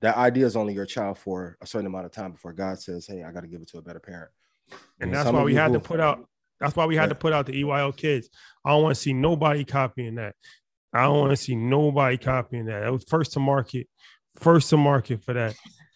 That 0.00 0.16
idea 0.16 0.46
is 0.46 0.56
only 0.56 0.74
your 0.74 0.86
child 0.86 1.18
for 1.18 1.56
a 1.60 1.66
certain 1.66 1.86
amount 1.86 2.06
of 2.06 2.12
time 2.12 2.32
before 2.32 2.52
God 2.52 2.80
says, 2.80 3.06
Hey, 3.06 3.24
I 3.24 3.32
got 3.32 3.40
to 3.40 3.48
give 3.48 3.62
it 3.62 3.68
to 3.68 3.78
a 3.78 3.82
better 3.82 4.00
parent. 4.00 4.30
And 5.00 5.12
that's 5.12 5.30
why 5.30 5.42
we 5.42 5.54
had 5.54 5.72
to 5.72 5.80
put 5.80 6.00
out 6.00 6.28
that's 6.60 6.74
why 6.74 6.86
we 6.86 6.96
had 6.96 7.08
to 7.10 7.14
put 7.14 7.32
out 7.32 7.46
the 7.46 7.62
EYL 7.62 7.96
kids. 7.96 8.28
I 8.64 8.70
don't 8.70 8.82
want 8.82 8.94
to 8.96 9.00
see 9.00 9.12
nobody 9.12 9.64
copying 9.64 10.16
that. 10.16 10.34
I 10.92 11.02
don't 11.02 11.18
want 11.18 11.30
to 11.30 11.36
see 11.36 11.54
nobody 11.54 12.16
copying 12.16 12.66
that. 12.66 12.82
It 12.82 12.90
was 12.90 13.04
first 13.04 13.32
to 13.34 13.40
market, 13.40 13.86
first 14.36 14.70
to 14.70 14.76
market 14.76 15.22
for 15.22 15.34
that. 15.34 15.54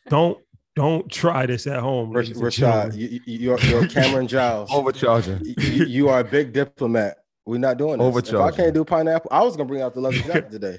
Don't 0.08 0.38
don't 0.74 1.10
try 1.10 1.46
this 1.46 1.66
at 1.66 1.80
home. 1.80 2.12
Rashad, 2.12 2.96
you, 2.96 3.20
you're, 3.26 3.58
you're 3.60 3.86
Cameron 3.88 4.26
Giles. 4.28 4.70
Overcharger. 4.70 5.44
You, 5.44 5.84
you, 5.84 6.08
are 6.08 6.20
a 6.20 6.24
big 6.24 6.52
diplomat. 6.52 7.18
We're 7.44 7.58
not 7.58 7.76
doing 7.76 7.98
this. 7.98 8.06
Overcharger. 8.06 8.48
If 8.48 8.54
I 8.54 8.56
can't 8.56 8.74
do 8.74 8.84
pineapple, 8.84 9.30
I 9.32 9.42
was 9.42 9.56
gonna 9.56 9.68
bring 9.68 9.82
out 9.82 9.94
the 9.94 10.00
leather 10.00 10.18
jacket 10.18 10.50
today. 10.50 10.78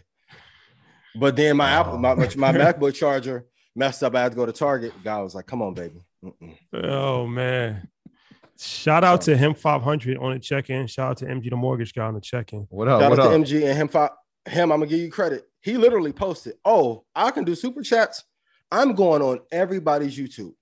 But 1.15 1.35
then 1.35 1.57
my 1.57 1.69
Apple, 1.69 1.97
my, 1.97 2.15
my 2.15 2.21
oh. 2.21 2.53
MacBook 2.53 2.95
charger 2.95 3.45
messed 3.75 4.03
up. 4.03 4.15
I 4.15 4.21
had 4.21 4.31
to 4.31 4.35
go 4.35 4.45
to 4.45 4.51
Target. 4.51 4.93
Guy 5.03 5.21
was 5.21 5.35
like, 5.35 5.45
"Come 5.45 5.61
on, 5.61 5.73
baby." 5.73 6.01
Mm-mm. 6.23 6.55
Oh 6.73 7.27
man. 7.27 7.87
Shout 8.59 9.03
out 9.03 9.21
to 9.21 9.35
him 9.35 9.55
500 9.55 10.17
on 10.17 10.33
the 10.33 10.39
check-in. 10.39 10.85
Shout 10.87 11.11
out 11.11 11.17
to 11.17 11.25
MG 11.25 11.49
the 11.49 11.55
mortgage 11.55 11.93
guy 11.93 12.05
on 12.05 12.13
the 12.13 12.21
check-in. 12.21 12.67
What 12.69 12.87
up? 12.87 13.01
Shout 13.01 13.09
what 13.09 13.19
out 13.19 13.25
up? 13.25 13.31
to 13.31 13.37
MG 13.37 13.67
and 13.67 13.77
him. 13.77 13.87
Five, 13.87 14.11
him, 14.45 14.71
I'm 14.71 14.79
gonna 14.79 14.89
give 14.89 14.99
you 14.99 15.11
credit. 15.11 15.43
He 15.61 15.77
literally 15.77 16.13
posted, 16.13 16.55
"Oh, 16.63 17.03
I 17.15 17.31
can 17.31 17.43
do 17.43 17.55
super 17.55 17.81
chats. 17.81 18.23
I'm 18.71 18.93
going 18.93 19.21
on 19.21 19.39
everybody's 19.51 20.17
YouTube 20.17 20.53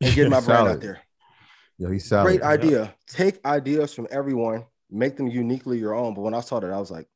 and 0.00 0.14
getting 0.14 0.30
my 0.30 0.40
brand 0.44 0.68
out 0.68 0.80
there." 0.80 1.00
Yo, 1.78 1.90
he's 1.90 2.08
solid. 2.08 2.26
Great 2.26 2.42
idea. 2.42 2.94
Take 3.06 3.44
ideas 3.44 3.94
from 3.94 4.08
everyone, 4.10 4.64
make 4.90 5.16
them 5.16 5.28
uniquely 5.28 5.78
your 5.78 5.94
own. 5.94 6.12
But 6.14 6.22
when 6.22 6.34
I 6.34 6.40
saw 6.40 6.58
that, 6.58 6.72
I 6.72 6.78
was 6.78 6.90
like, 6.90 7.06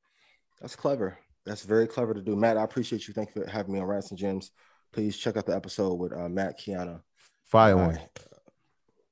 "That's 0.61 0.77
clever. 0.77 1.19
That's 1.45 1.65
very 1.65 1.89
clever 1.89 2.15
to 2.15 2.23
do." 2.23 2.37
Matt, 2.37 2.57
I 2.57 2.63
appreciate 2.63 3.09
you. 3.09 3.15
Thank 3.15 3.35
you 3.35 3.43
for 3.43 3.51
having 3.51 3.75
me 3.75 3.81
on 3.81 3.87
Rants 3.87 4.11
and 4.11 4.19
Gems. 4.19 4.53
Please 4.93 5.17
check 5.17 5.37
out 5.37 5.47
the 5.47 5.57
episode 5.57 5.95
with 5.95 6.13
uh, 6.13 6.29
Matt 6.29 6.61
Kiana. 6.61 7.01
Fire 7.45 7.77
one. 7.77 7.99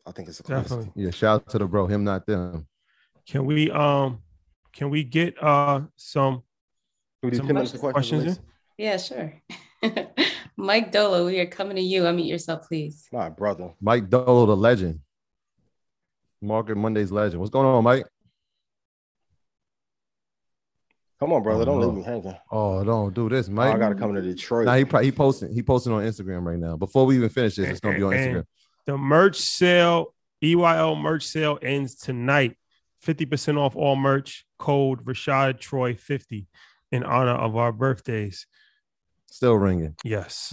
I 0.07 0.13
think 0.13 0.29
it's 0.29 0.41
a 0.41 0.43
classic. 0.43 0.69
Definitely. 0.69 1.05
Yeah, 1.05 1.11
shout 1.11 1.43
out 1.43 1.49
to 1.51 1.59
the 1.59 1.67
bro, 1.67 1.87
him 1.87 2.05
not 2.05 2.27
them. 2.27 2.67
Can 3.27 3.45
we 3.45 3.71
um 3.71 4.21
can 4.73 4.91
we 4.91 5.05
get 5.05 5.41
uh 5.43 5.83
some, 5.97 6.43
Can 7.21 7.25
we 7.25 7.31
do 7.31 7.37
some 7.39 7.47
10 7.47 7.57
questions, 7.57 7.81
questions? 7.93 8.41
Yeah, 8.79 8.97
sure. 8.97 9.35
Mike 10.57 10.93
Dolo, 10.93 11.27
we 11.27 11.39
are 11.41 11.47
coming 11.47 11.77
to 11.77 11.83
you. 11.83 12.03
Unmute 12.03 12.29
yourself, 12.29 12.67
please. 12.69 13.09
My 13.13 13.29
brother. 13.29 13.73
Mike 13.81 14.09
Dolo, 14.09 14.47
the 14.47 14.57
legend. 14.57 15.01
Market 16.43 16.77
Mondays 16.77 17.11
legend. 17.13 17.41
What's 17.41 17.51
going 17.51 17.67
on, 17.67 17.85
Mike? 17.85 18.07
Come 21.19 21.35
on, 21.35 21.43
brother. 21.43 21.63
Oh, 21.63 21.65
Don't 21.67 21.81
no. 21.81 21.87
leave 21.89 21.97
me 21.99 22.03
hanging. 22.03 22.37
Oh, 22.51 22.83
don't 22.83 23.13
do 23.15 23.29
this, 23.29 23.49
Oh, 23.49 23.53
Mike. 23.53 23.75
I 23.75 23.79
gotta 23.79 23.95
come 23.95 24.15
to 24.15 24.23
Detroit. 24.23 24.65
Nah, 24.65 24.77
he 24.77 24.85
probably 24.87 25.07
he 25.07 25.13
posting 25.13 25.53
he 25.53 25.63
posting 25.63 25.93
on 25.93 26.03
Instagram 26.03 26.45
right 26.45 26.59
now. 26.59 26.77
Before 26.77 27.05
we 27.05 27.17
even 27.17 27.29
finish 27.29 27.57
this, 27.57 27.69
it's 27.69 27.81
gonna 27.81 27.97
be 27.99 28.03
on 28.03 28.13
Instagram. 28.13 28.45
The 28.87 28.97
merch 28.97 29.37
sale, 29.37 30.15
EYL 30.43 31.01
merch 31.01 31.27
sale 31.27 31.59
ends 31.61 31.95
tonight. 31.95 32.57
50% 33.07 33.59
off 33.59 33.77
all 33.77 33.97
merch. 33.97 34.45
Code 34.59 35.05
Rashad 35.05 35.59
Troy 35.61 35.95
50 35.95 36.47
in 36.93 37.03
honor 37.05 37.33
of 37.35 37.57
our 37.57 37.73
birthdays. 37.73 38.47
Still 39.31 39.55
ringing. 39.55 39.95
Yes. 40.05 40.53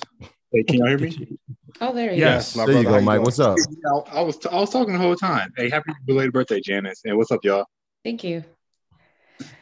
Hey, 0.52 0.64
can 0.64 0.76
y'all 0.78 0.88
hear 0.88 0.98
me? 0.98 1.38
Oh, 1.82 1.94
there 1.94 2.14
you 2.14 2.19
Yes. 2.19 2.56
my 2.56 2.65
there 2.65 2.78
you 2.78 2.86
go, 2.86 3.02
Mike. 3.02 3.18
doing? 3.18 3.26
What's 3.26 3.40
up? 3.40 3.57
I, 3.60 4.19
I 4.19 4.22
was 4.22 4.45
I 4.45 4.56
was 4.56 4.69
talking 4.69 4.94
the 4.94 4.99
whole 4.99 5.15
time. 5.15 5.52
Hey, 5.57 5.69
happy 5.69 5.91
belated 6.06 6.32
birthday, 6.32 6.61
Janice. 6.61 7.02
And 7.03 7.18
what's 7.18 7.32
up, 7.32 7.44
y'all? 7.44 7.65
Thank 8.06 8.24
you. 8.24 8.44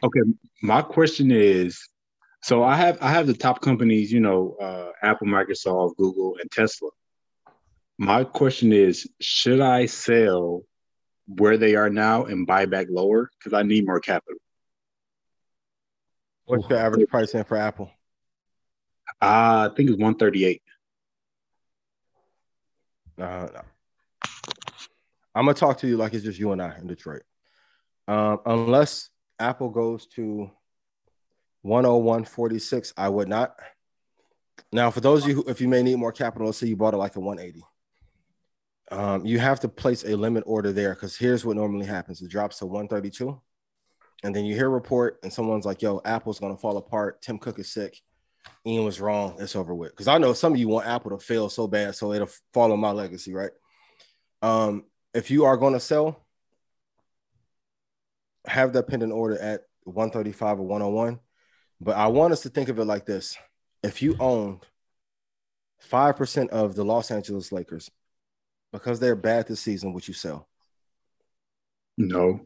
Okay, 0.02 0.20
my 0.62 0.82
question 0.82 1.32
is, 1.32 1.88
so 2.42 2.62
I 2.62 2.76
have 2.76 2.98
I 3.00 3.10
have 3.10 3.26
the 3.26 3.34
top 3.34 3.60
companies, 3.60 4.12
you 4.12 4.20
know, 4.20 4.56
uh, 4.60 4.90
Apple, 5.02 5.26
Microsoft, 5.26 5.96
Google, 5.96 6.36
and 6.40 6.50
Tesla. 6.52 6.90
My 7.98 8.22
question 8.22 8.72
is, 8.72 9.08
should 9.20 9.60
I 9.60 9.86
sell 9.86 10.62
where 11.26 11.56
they 11.56 11.74
are 11.74 11.90
now 11.90 12.26
and 12.26 12.46
buy 12.46 12.66
back 12.66 12.86
lower 12.88 13.28
because 13.38 13.52
I 13.52 13.64
need 13.64 13.86
more 13.86 14.00
capital? 14.00 14.38
What's 16.44 16.68
the 16.68 16.78
average 16.78 17.08
price 17.08 17.34
in 17.34 17.42
for 17.42 17.56
Apple? 17.56 17.90
Uh, 19.20 19.68
I 19.70 19.74
think 19.76 19.90
it's 19.90 19.98
one 19.98 20.14
thirty 20.14 20.44
eight. 20.44 20.62
Uh, 23.18 23.48
I'm 25.34 25.44
gonna 25.44 25.54
talk 25.54 25.78
to 25.78 25.86
you 25.86 25.96
like 25.96 26.14
it's 26.14 26.24
just 26.24 26.38
you 26.38 26.52
and 26.52 26.62
I 26.62 26.76
in 26.78 26.86
Detroit. 26.86 27.22
Um, 28.08 28.40
unless 28.46 29.10
Apple 29.38 29.68
goes 29.68 30.06
to 30.08 30.50
101.46, 31.64 32.92
I 32.96 33.08
would 33.08 33.28
not. 33.28 33.56
Now, 34.72 34.90
for 34.90 35.00
those 35.00 35.22
of 35.22 35.28
you 35.28 35.34
who, 35.36 35.44
if 35.48 35.60
you 35.60 35.68
may 35.68 35.82
need 35.82 35.96
more 35.96 36.12
capital, 36.12 36.46
let's 36.46 36.58
say 36.58 36.66
you 36.66 36.76
bought 36.76 36.94
it 36.94 36.98
like 36.98 37.16
a 37.16 37.20
180. 37.20 37.64
Um, 38.90 39.26
you 39.26 39.38
have 39.38 39.60
to 39.60 39.68
place 39.68 40.04
a 40.04 40.16
limit 40.16 40.44
order 40.46 40.72
there 40.72 40.94
because 40.94 41.16
here's 41.16 41.44
what 41.44 41.56
normally 41.56 41.86
happens: 41.86 42.22
it 42.22 42.30
drops 42.30 42.58
to 42.58 42.66
132, 42.66 43.40
and 44.22 44.34
then 44.34 44.44
you 44.44 44.54
hear 44.54 44.66
a 44.66 44.70
report, 44.70 45.18
and 45.22 45.32
someone's 45.32 45.66
like, 45.66 45.82
"Yo, 45.82 46.00
Apple's 46.04 46.38
gonna 46.38 46.56
fall 46.56 46.76
apart. 46.76 47.20
Tim 47.20 47.38
Cook 47.38 47.58
is 47.58 47.72
sick. 47.72 48.00
Ian 48.66 48.84
was 48.84 49.00
wrong. 49.00 49.36
It's 49.38 49.56
over 49.56 49.74
with." 49.74 49.90
Because 49.90 50.08
I 50.08 50.18
know 50.18 50.32
some 50.32 50.52
of 50.52 50.58
you 50.58 50.68
want 50.68 50.86
Apple 50.86 51.10
to 51.10 51.18
fail 51.18 51.48
so 51.48 51.66
bad, 51.66 51.94
so 51.94 52.12
it'll 52.12 52.30
follow 52.52 52.76
my 52.76 52.90
legacy, 52.90 53.32
right? 53.32 53.52
Um, 54.42 54.84
if 55.14 55.30
you 55.30 55.44
are 55.44 55.56
going 55.56 55.72
to 55.72 55.80
sell, 55.80 56.26
have 58.46 58.72
that 58.74 58.88
pending 58.88 59.12
order 59.12 59.38
at 59.38 59.62
135 59.84 60.60
or 60.60 60.66
101. 60.66 61.18
But 61.80 61.96
I 61.96 62.06
want 62.08 62.32
us 62.32 62.42
to 62.42 62.48
think 62.48 62.68
of 62.68 62.78
it 62.78 62.84
like 62.84 63.06
this: 63.06 63.36
if 63.82 64.02
you 64.02 64.16
owned 64.20 64.60
five 65.78 66.16
percent 66.16 66.50
of 66.50 66.74
the 66.74 66.84
Los 66.84 67.10
Angeles 67.10 67.52
Lakers, 67.52 67.90
because 68.72 69.00
they're 69.00 69.16
bad 69.16 69.46
this 69.46 69.60
season, 69.60 69.92
would 69.92 70.06
you 70.06 70.14
sell? 70.14 70.48
No. 71.96 72.40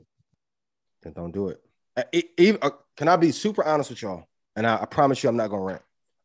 Then 1.03 1.13
don't 1.13 1.33
do 1.33 1.49
it. 1.49 1.61
Uh, 1.97 2.59
uh, 2.63 2.71
can 2.97 3.09
I 3.09 3.17
be 3.17 3.33
super 3.33 3.65
honest 3.65 3.91
with 3.91 4.03
y'all? 4.03 4.25
And 4.57 4.67
I, 4.67 4.83
I 4.83 4.85
promise 4.87 5.23
you, 5.23 5.29
I'm 5.29 5.37
not 5.37 5.51
gonna 5.51 5.63
rant. 5.63 5.83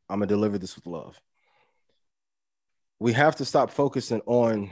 I'm 0.09 0.19
gonna 0.19 0.27
deliver 0.27 0.57
this 0.57 0.75
with 0.75 0.85
love. 0.85 1.19
We 2.99 3.13
have 3.13 3.35
to 3.37 3.45
stop 3.45 3.71
focusing 3.71 4.21
on 4.25 4.71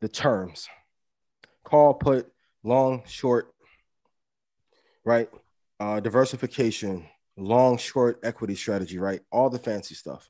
the 0.00 0.08
terms. 0.08 0.68
Call, 1.64 1.94
put, 1.94 2.30
long, 2.62 3.02
short, 3.06 3.52
right? 5.04 5.28
Uh, 5.80 6.00
diversification, 6.00 7.06
long, 7.36 7.78
short 7.78 8.20
equity 8.22 8.54
strategy, 8.54 8.98
right? 8.98 9.20
All 9.30 9.50
the 9.50 9.58
fancy 9.58 9.94
stuff. 9.94 10.28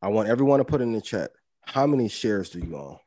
I 0.00 0.08
want 0.08 0.28
everyone 0.28 0.58
to 0.58 0.64
put 0.64 0.80
in 0.80 0.92
the 0.92 1.00
chat. 1.00 1.30
How 1.62 1.86
many 1.86 2.08
shares 2.08 2.50
do 2.50 2.60
you 2.60 2.76
own? 2.76 2.98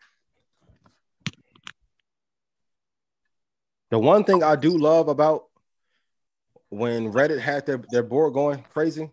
The 3.92 4.00
one 4.00 4.24
thing 4.24 4.44
I 4.44 4.56
do 4.56 4.78
love 4.78 5.08
about 5.08 5.49
when 6.70 7.12
Reddit 7.12 7.40
had 7.40 7.66
their, 7.66 7.82
their 7.90 8.04
board 8.04 8.34
going 8.34 8.64
crazy, 8.74 9.10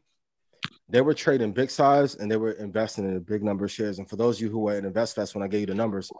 they 0.89 1.01
were 1.01 1.15
trading 1.15 1.53
big 1.53 1.71
size 1.71 2.15
and 2.15 2.31
they 2.31 2.37
were 2.37 2.53
investing 2.53 3.05
in 3.05 3.17
a 3.17 3.21
big 3.21 3.43
number 3.43 3.65
of 3.65 3.73
shares. 3.73 3.99
And 3.99 4.09
for 4.09 4.17
those 4.17 4.37
of 4.37 4.43
you 4.43 4.51
who 4.51 4.61
were 4.61 4.75
at 4.75 4.85
InvestFest 4.85 5.35
when 5.35 5.43
I 5.43 5.49
gave 5.49 5.61
you 5.61 5.67
the 5.67 5.75
numbers, 5.75 6.11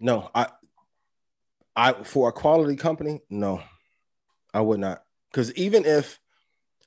no, 0.00 0.30
I 0.34 0.48
I 1.76 1.92
for 2.02 2.28
a 2.28 2.32
quality 2.32 2.76
company, 2.76 3.20
no, 3.30 3.62
I 4.52 4.60
would 4.60 4.80
not. 4.80 5.02
Because 5.30 5.54
even 5.54 5.84
if 5.84 6.18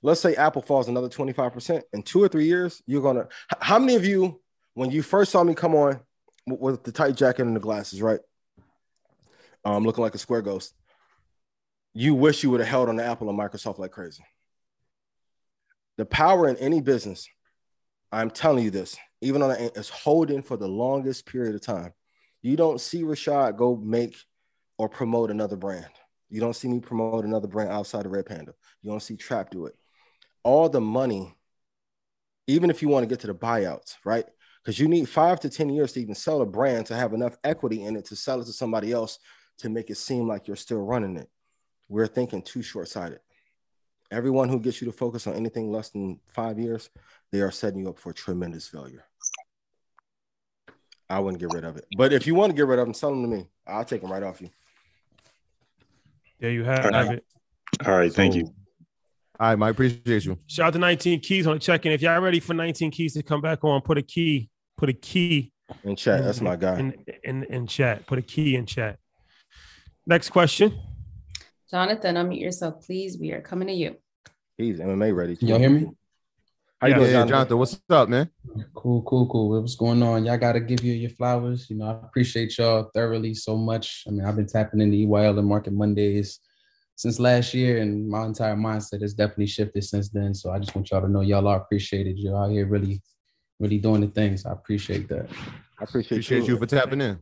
let's 0.01 0.21
say 0.21 0.35
Apple 0.35 0.61
falls 0.61 0.87
another 0.87 1.09
25% 1.09 1.81
in 1.93 2.03
two 2.03 2.21
or 2.21 2.27
three 2.27 2.45
years, 2.45 2.81
you're 2.85 3.01
gonna 3.01 3.27
how 3.59 3.79
many 3.79 3.95
of 3.95 4.05
you, 4.05 4.41
when 4.73 4.91
you 4.91 5.01
first 5.01 5.31
saw 5.31 5.43
me 5.43 5.53
come 5.53 5.75
on 5.75 6.01
with 6.45 6.83
the 6.83 6.91
tight 6.91 7.15
jacket 7.15 7.43
and 7.43 7.55
the 7.55 7.61
glasses, 7.61 8.01
right? 8.01 8.19
Um, 9.63 9.83
looking 9.83 10.03
like 10.03 10.13
a 10.13 10.19
square 10.19 10.41
ghost 10.41 10.75
you 11.97 12.13
wish 12.13 12.43
you 12.43 12.49
would 12.51 12.59
have 12.59 12.69
held 12.69 12.89
on 12.89 12.97
to 12.97 13.03
Apple 13.03 13.29
and 13.29 13.39
Microsoft 13.39 13.79
like 13.79 13.91
crazy. 13.91 14.23
The 15.97 16.05
power 16.05 16.49
in 16.49 16.57
any 16.57 16.81
business, 16.81 17.27
I'm 18.11 18.29
telling 18.29 18.65
you 18.65 18.69
this, 18.69 18.97
even 19.21 19.41
on 19.41 19.51
is 19.51 19.89
holding 19.89 20.41
for 20.41 20.57
the 20.57 20.67
longest 20.67 21.25
period 21.25 21.55
of 21.55 21.61
time. 21.61 21.93
You 22.41 22.57
don't 22.57 22.81
see 22.81 23.03
Rashad 23.03 23.55
go 23.55 23.77
make 23.77 24.17
or 24.77 24.89
promote 24.89 25.31
another 25.31 25.55
brand. 25.55 25.89
You 26.29 26.41
don't 26.41 26.55
see 26.55 26.67
me 26.67 26.81
promote 26.81 27.23
another 27.23 27.47
brand 27.47 27.71
outside 27.71 28.05
of 28.05 28.11
Red 28.11 28.25
Panda. 28.25 28.53
You 28.81 28.91
don't 28.91 28.99
see 28.99 29.15
Trap 29.15 29.49
do 29.49 29.65
it. 29.65 29.75
All 30.43 30.67
the 30.67 30.81
money, 30.81 31.33
even 32.47 32.69
if 32.69 32.81
you 32.81 32.89
want 32.89 33.03
to 33.03 33.07
get 33.07 33.21
to 33.21 33.27
the 33.27 33.33
buyouts, 33.33 33.95
right? 34.03 34.25
Because 34.61 34.79
you 34.79 34.89
need 34.89 35.07
five 35.07 35.39
to 35.39 35.49
10 35.49 35.69
years 35.69 35.93
to 35.93 36.01
even 36.01 36.13
sell 36.13 36.41
a 36.41 36.45
brand 36.45 36.87
to 36.87 36.95
have 36.95 37.13
enough 37.13 37.37
equity 37.45 37.83
in 37.83 37.95
it 37.95 38.05
to 38.05 38.17
sell 38.17 38.41
it 38.41 38.45
to 38.45 38.53
somebody 38.53 38.91
else 38.91 39.17
to 39.59 39.69
make 39.69 39.89
it 39.89 39.95
seem 39.95 40.27
like 40.27 40.47
you're 40.47 40.57
still 40.57 40.81
running 40.81 41.15
it 41.15 41.29
we're 41.89 42.07
thinking 42.07 42.41
too 42.41 42.61
short-sighted. 42.61 43.19
Everyone 44.11 44.49
who 44.49 44.59
gets 44.59 44.81
you 44.81 44.85
to 44.85 44.91
focus 44.91 45.27
on 45.27 45.33
anything 45.33 45.71
less 45.71 45.89
than 45.89 46.19
five 46.27 46.59
years, 46.59 46.89
they 47.31 47.41
are 47.41 47.51
setting 47.51 47.79
you 47.81 47.89
up 47.89 47.99
for 47.99 48.13
tremendous 48.13 48.67
failure. 48.67 49.03
I 51.09 51.19
wouldn't 51.19 51.39
get 51.39 51.53
rid 51.53 51.63
of 51.63 51.77
it. 51.77 51.85
But 51.97 52.13
if 52.13 52.25
you 52.25 52.35
want 52.35 52.51
to 52.51 52.55
get 52.55 52.65
rid 52.67 52.79
of 52.79 52.85
them, 52.85 52.93
sell 52.93 53.11
them 53.11 53.21
to 53.23 53.27
me. 53.27 53.45
I'll 53.67 53.85
take 53.85 54.01
them 54.01 54.11
right 54.11 54.23
off 54.23 54.41
you. 54.41 54.49
There 56.39 56.51
you 56.51 56.63
have 56.63 56.85
All 56.85 56.91
right. 56.91 57.11
it. 57.17 57.25
All 57.85 57.95
right, 57.97 58.13
thank 58.13 58.35
you. 58.35 58.45
All 59.39 59.49
right, 59.49 59.59
Mike. 59.59 59.71
Appreciate 59.71 60.25
you. 60.25 60.37
Shout 60.47 60.67
out 60.67 60.73
to 60.73 60.79
19 60.79 61.19
Keys 61.19 61.45
on 61.47 61.55
the 61.55 61.59
check-in. 61.59 61.91
If 61.91 62.01
y'all 62.01 62.19
ready 62.21 62.39
for 62.39 62.53
19 62.53 62.91
Keys 62.91 63.13
to 63.13 63.23
come 63.23 63.41
back 63.41 63.63
on, 63.63 63.81
put 63.81 63.97
a 63.97 64.01
key, 64.01 64.49
put 64.77 64.89
a 64.89 64.93
key 64.93 65.51
In 65.83 65.95
chat, 65.95 66.23
that's 66.23 66.41
my 66.41 66.55
guy. 66.55 66.79
in, 66.79 67.05
in, 67.23 67.43
in 67.45 67.67
chat. 67.67 68.05
Put 68.07 68.17
a 68.19 68.21
key 68.21 68.55
in 68.55 68.65
chat. 68.65 68.97
Next 70.07 70.29
question. 70.29 70.79
Jonathan, 71.69 72.15
unmute 72.15 72.41
yourself, 72.41 72.85
please. 72.85 73.17
We 73.19 73.31
are 73.31 73.41
coming 73.41 73.67
to 73.67 73.73
you. 73.73 73.95
He's 74.57 74.79
MMA 74.79 75.15
ready. 75.15 75.35
Y'all 75.41 75.57
hear 75.57 75.69
me? 75.69 75.89
How 76.79 76.87
you 76.87 76.93
Yeah, 76.93 76.97
doing, 76.97 77.07
yeah, 77.09 77.13
Jonathan? 77.13 77.29
Jonathan? 77.29 77.57
What's 77.57 77.81
up, 77.89 78.09
man? 78.09 78.29
Cool, 78.75 79.01
cool, 79.01 79.27
cool. 79.27 79.61
What's 79.61 79.75
going 79.75 80.03
on? 80.03 80.25
Y'all 80.25 80.37
got 80.37 80.53
to 80.53 80.59
give 80.59 80.83
you 80.83 80.93
your 80.93 81.09
flowers. 81.09 81.67
You 81.69 81.77
know, 81.77 81.87
I 81.87 82.05
appreciate 82.05 82.55
y'all 82.57 82.91
thoroughly 82.93 83.33
so 83.33 83.57
much. 83.57 84.03
I 84.07 84.11
mean, 84.11 84.23
I've 84.23 84.35
been 84.35 84.45
tapping 84.45 84.79
into 84.81 84.95
EYL 84.97 85.39
and 85.39 85.47
Market 85.47 85.73
Mondays 85.73 86.39
since 86.95 87.19
last 87.19 87.53
year, 87.53 87.81
and 87.81 88.07
my 88.07 88.25
entire 88.25 88.55
mindset 88.55 89.01
has 89.01 89.13
definitely 89.15 89.47
shifted 89.47 89.83
since 89.83 90.09
then. 90.09 90.35
So 90.35 90.51
I 90.51 90.59
just 90.59 90.75
want 90.75 90.91
y'all 90.91 91.01
to 91.01 91.09
know 91.09 91.21
y'all 91.21 91.47
are 91.47 91.61
appreciated. 91.61 92.19
You're 92.19 92.37
out 92.37 92.51
here 92.51 92.67
really, 92.67 93.01
really 93.59 93.79
doing 93.79 94.01
the 94.01 94.07
things. 94.07 94.45
I 94.45 94.51
appreciate 94.51 95.07
that. 95.09 95.27
I 95.79 95.83
appreciate, 95.83 96.17
Appreciate 96.17 96.47
you 96.47 96.57
for 96.57 96.67
tapping 96.67 97.01
in. 97.01 97.19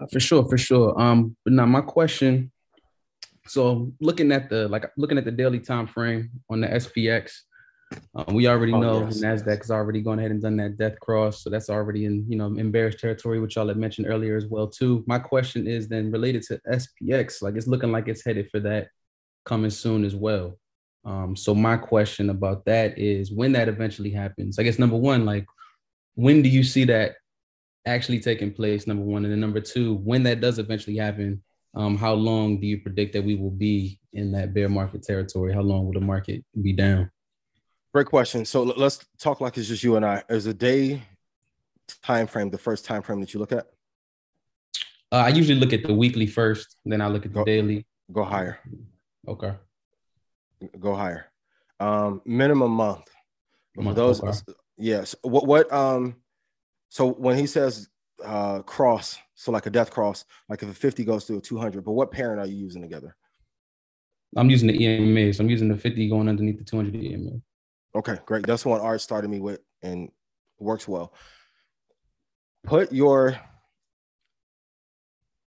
Uh, 0.00 0.06
For 0.10 0.20
sure, 0.20 0.48
for 0.48 0.56
sure. 0.56 0.98
Um, 0.98 1.36
but 1.44 1.52
now 1.52 1.66
my 1.66 1.82
question. 1.82 2.51
So 3.46 3.92
looking 4.00 4.32
at 4.32 4.48
the 4.48 4.68
like 4.68 4.90
looking 4.96 5.18
at 5.18 5.24
the 5.24 5.32
daily 5.32 5.60
time 5.60 5.86
frame 5.86 6.30
on 6.48 6.60
the 6.60 6.68
SPX, 6.68 7.32
um, 8.14 8.34
we 8.34 8.46
already 8.48 8.72
Oh, 8.72 8.80
know 8.80 9.00
yes. 9.04 9.20
Nasdaq 9.20 9.58
has 9.58 9.70
already 9.70 10.00
gone 10.00 10.18
ahead 10.18 10.30
and 10.30 10.40
done 10.40 10.56
that 10.58 10.78
death 10.78 10.98
cross, 11.00 11.42
so 11.42 11.50
that's 11.50 11.68
already 11.70 12.04
in 12.04 12.24
you 12.28 12.36
know 12.36 12.46
in 12.46 12.70
bearish 12.70 12.96
territory, 12.96 13.40
which 13.40 13.56
y'all 13.56 13.68
had 13.68 13.76
mentioned 13.76 14.06
earlier 14.08 14.36
as 14.36 14.46
well 14.46 14.68
too. 14.68 15.04
My 15.06 15.18
question 15.18 15.66
is 15.66 15.88
then 15.88 16.10
related 16.10 16.42
to 16.44 16.60
SPX, 16.70 17.42
like 17.42 17.56
it's 17.56 17.66
looking 17.66 17.92
like 17.92 18.08
it's 18.08 18.24
headed 18.24 18.48
for 18.50 18.60
that 18.60 18.88
coming 19.44 19.70
soon 19.70 20.04
as 20.04 20.14
well. 20.14 20.58
Um, 21.04 21.34
so 21.34 21.52
my 21.54 21.76
question 21.76 22.30
about 22.30 22.64
that 22.66 22.96
is 22.96 23.32
when 23.32 23.52
that 23.52 23.68
eventually 23.68 24.10
happens. 24.10 24.58
I 24.58 24.62
guess 24.62 24.78
number 24.78 24.96
one, 24.96 25.24
like 25.24 25.46
when 26.14 26.42
do 26.42 26.48
you 26.48 26.62
see 26.62 26.84
that 26.84 27.16
actually 27.86 28.20
taking 28.20 28.52
place? 28.52 28.86
Number 28.86 29.02
one, 29.02 29.24
and 29.24 29.32
then 29.32 29.40
number 29.40 29.60
two, 29.60 29.94
when 29.94 30.22
that 30.24 30.40
does 30.40 30.58
eventually 30.60 30.96
happen, 30.96 31.42
um, 31.74 31.96
how 31.96 32.12
long 32.12 32.60
do 32.60 32.66
you 32.66 32.80
predict 32.80 33.14
that 33.14 33.24
we 33.24 33.34
will 33.34 33.50
be 33.50 33.98
in 34.12 34.32
that 34.32 34.52
bear 34.52 34.68
market 34.68 35.02
territory? 35.02 35.52
How 35.54 35.62
long 35.62 35.86
will 35.86 35.92
the 35.92 36.00
market 36.00 36.44
be 36.60 36.72
down? 36.72 37.10
Great 37.94 38.06
question. 38.06 38.44
So 38.44 38.62
let's 38.62 39.04
talk 39.18 39.40
like 39.40 39.56
it's 39.58 39.68
just 39.68 39.82
you 39.82 39.96
and 39.96 40.04
I. 40.04 40.22
Is 40.28 40.46
a 40.46 40.54
day 40.54 41.02
time 42.02 42.26
frame 42.26 42.50
the 42.50 42.58
first 42.58 42.84
time 42.84 43.02
frame 43.02 43.20
that 43.20 43.32
you 43.34 43.40
look 43.40 43.52
at? 43.52 43.66
Uh, 45.10 45.16
I 45.16 45.28
usually 45.28 45.58
look 45.58 45.72
at 45.72 45.82
the 45.82 45.92
weekly 45.92 46.26
first, 46.26 46.76
then 46.86 47.00
I 47.02 47.08
look 47.08 47.26
at 47.26 47.32
the 47.32 47.40
Go- 47.40 47.44
daily. 47.44 47.86
Go 48.10 48.24
higher. 48.24 48.58
Okay. 49.28 49.52
Go 50.78 50.94
higher. 50.94 51.26
Um, 51.80 52.22
minimum 52.24 52.72
month. 52.72 53.08
For 53.74 53.82
Month, 53.82 53.96
those, 53.96 54.22
okay. 54.22 54.38
yes. 54.76 55.14
What 55.22 55.46
what 55.46 55.72
um, 55.72 56.16
so 56.90 57.08
when 57.10 57.38
he 57.38 57.46
says 57.46 57.88
uh 58.24 58.62
cross, 58.62 59.18
so 59.34 59.50
like 59.52 59.66
a 59.66 59.70
death 59.70 59.90
cross, 59.90 60.24
like 60.48 60.62
if 60.62 60.68
a 60.70 60.74
50 60.74 61.04
goes 61.04 61.24
to 61.26 61.36
a 61.36 61.40
200, 61.40 61.84
but 61.84 61.92
what 61.92 62.10
parent 62.10 62.40
are 62.40 62.46
you 62.46 62.56
using 62.56 62.82
together? 62.82 63.16
I'm 64.36 64.48
using 64.48 64.68
the 64.68 64.82
EMA, 64.82 65.32
so 65.32 65.42
I'm 65.44 65.50
using 65.50 65.68
the 65.68 65.76
50 65.76 66.08
going 66.08 66.28
underneath 66.28 66.58
the 66.58 66.64
200 66.64 66.94
EMA. 66.94 67.30
Okay, 67.94 68.16
great. 68.24 68.46
That's 68.46 68.64
what 68.64 68.80
Art 68.80 69.00
started 69.02 69.28
me 69.28 69.40
with 69.40 69.60
and 69.82 70.10
works 70.58 70.88
well. 70.88 71.12
Put 72.64 72.92
your, 72.92 73.36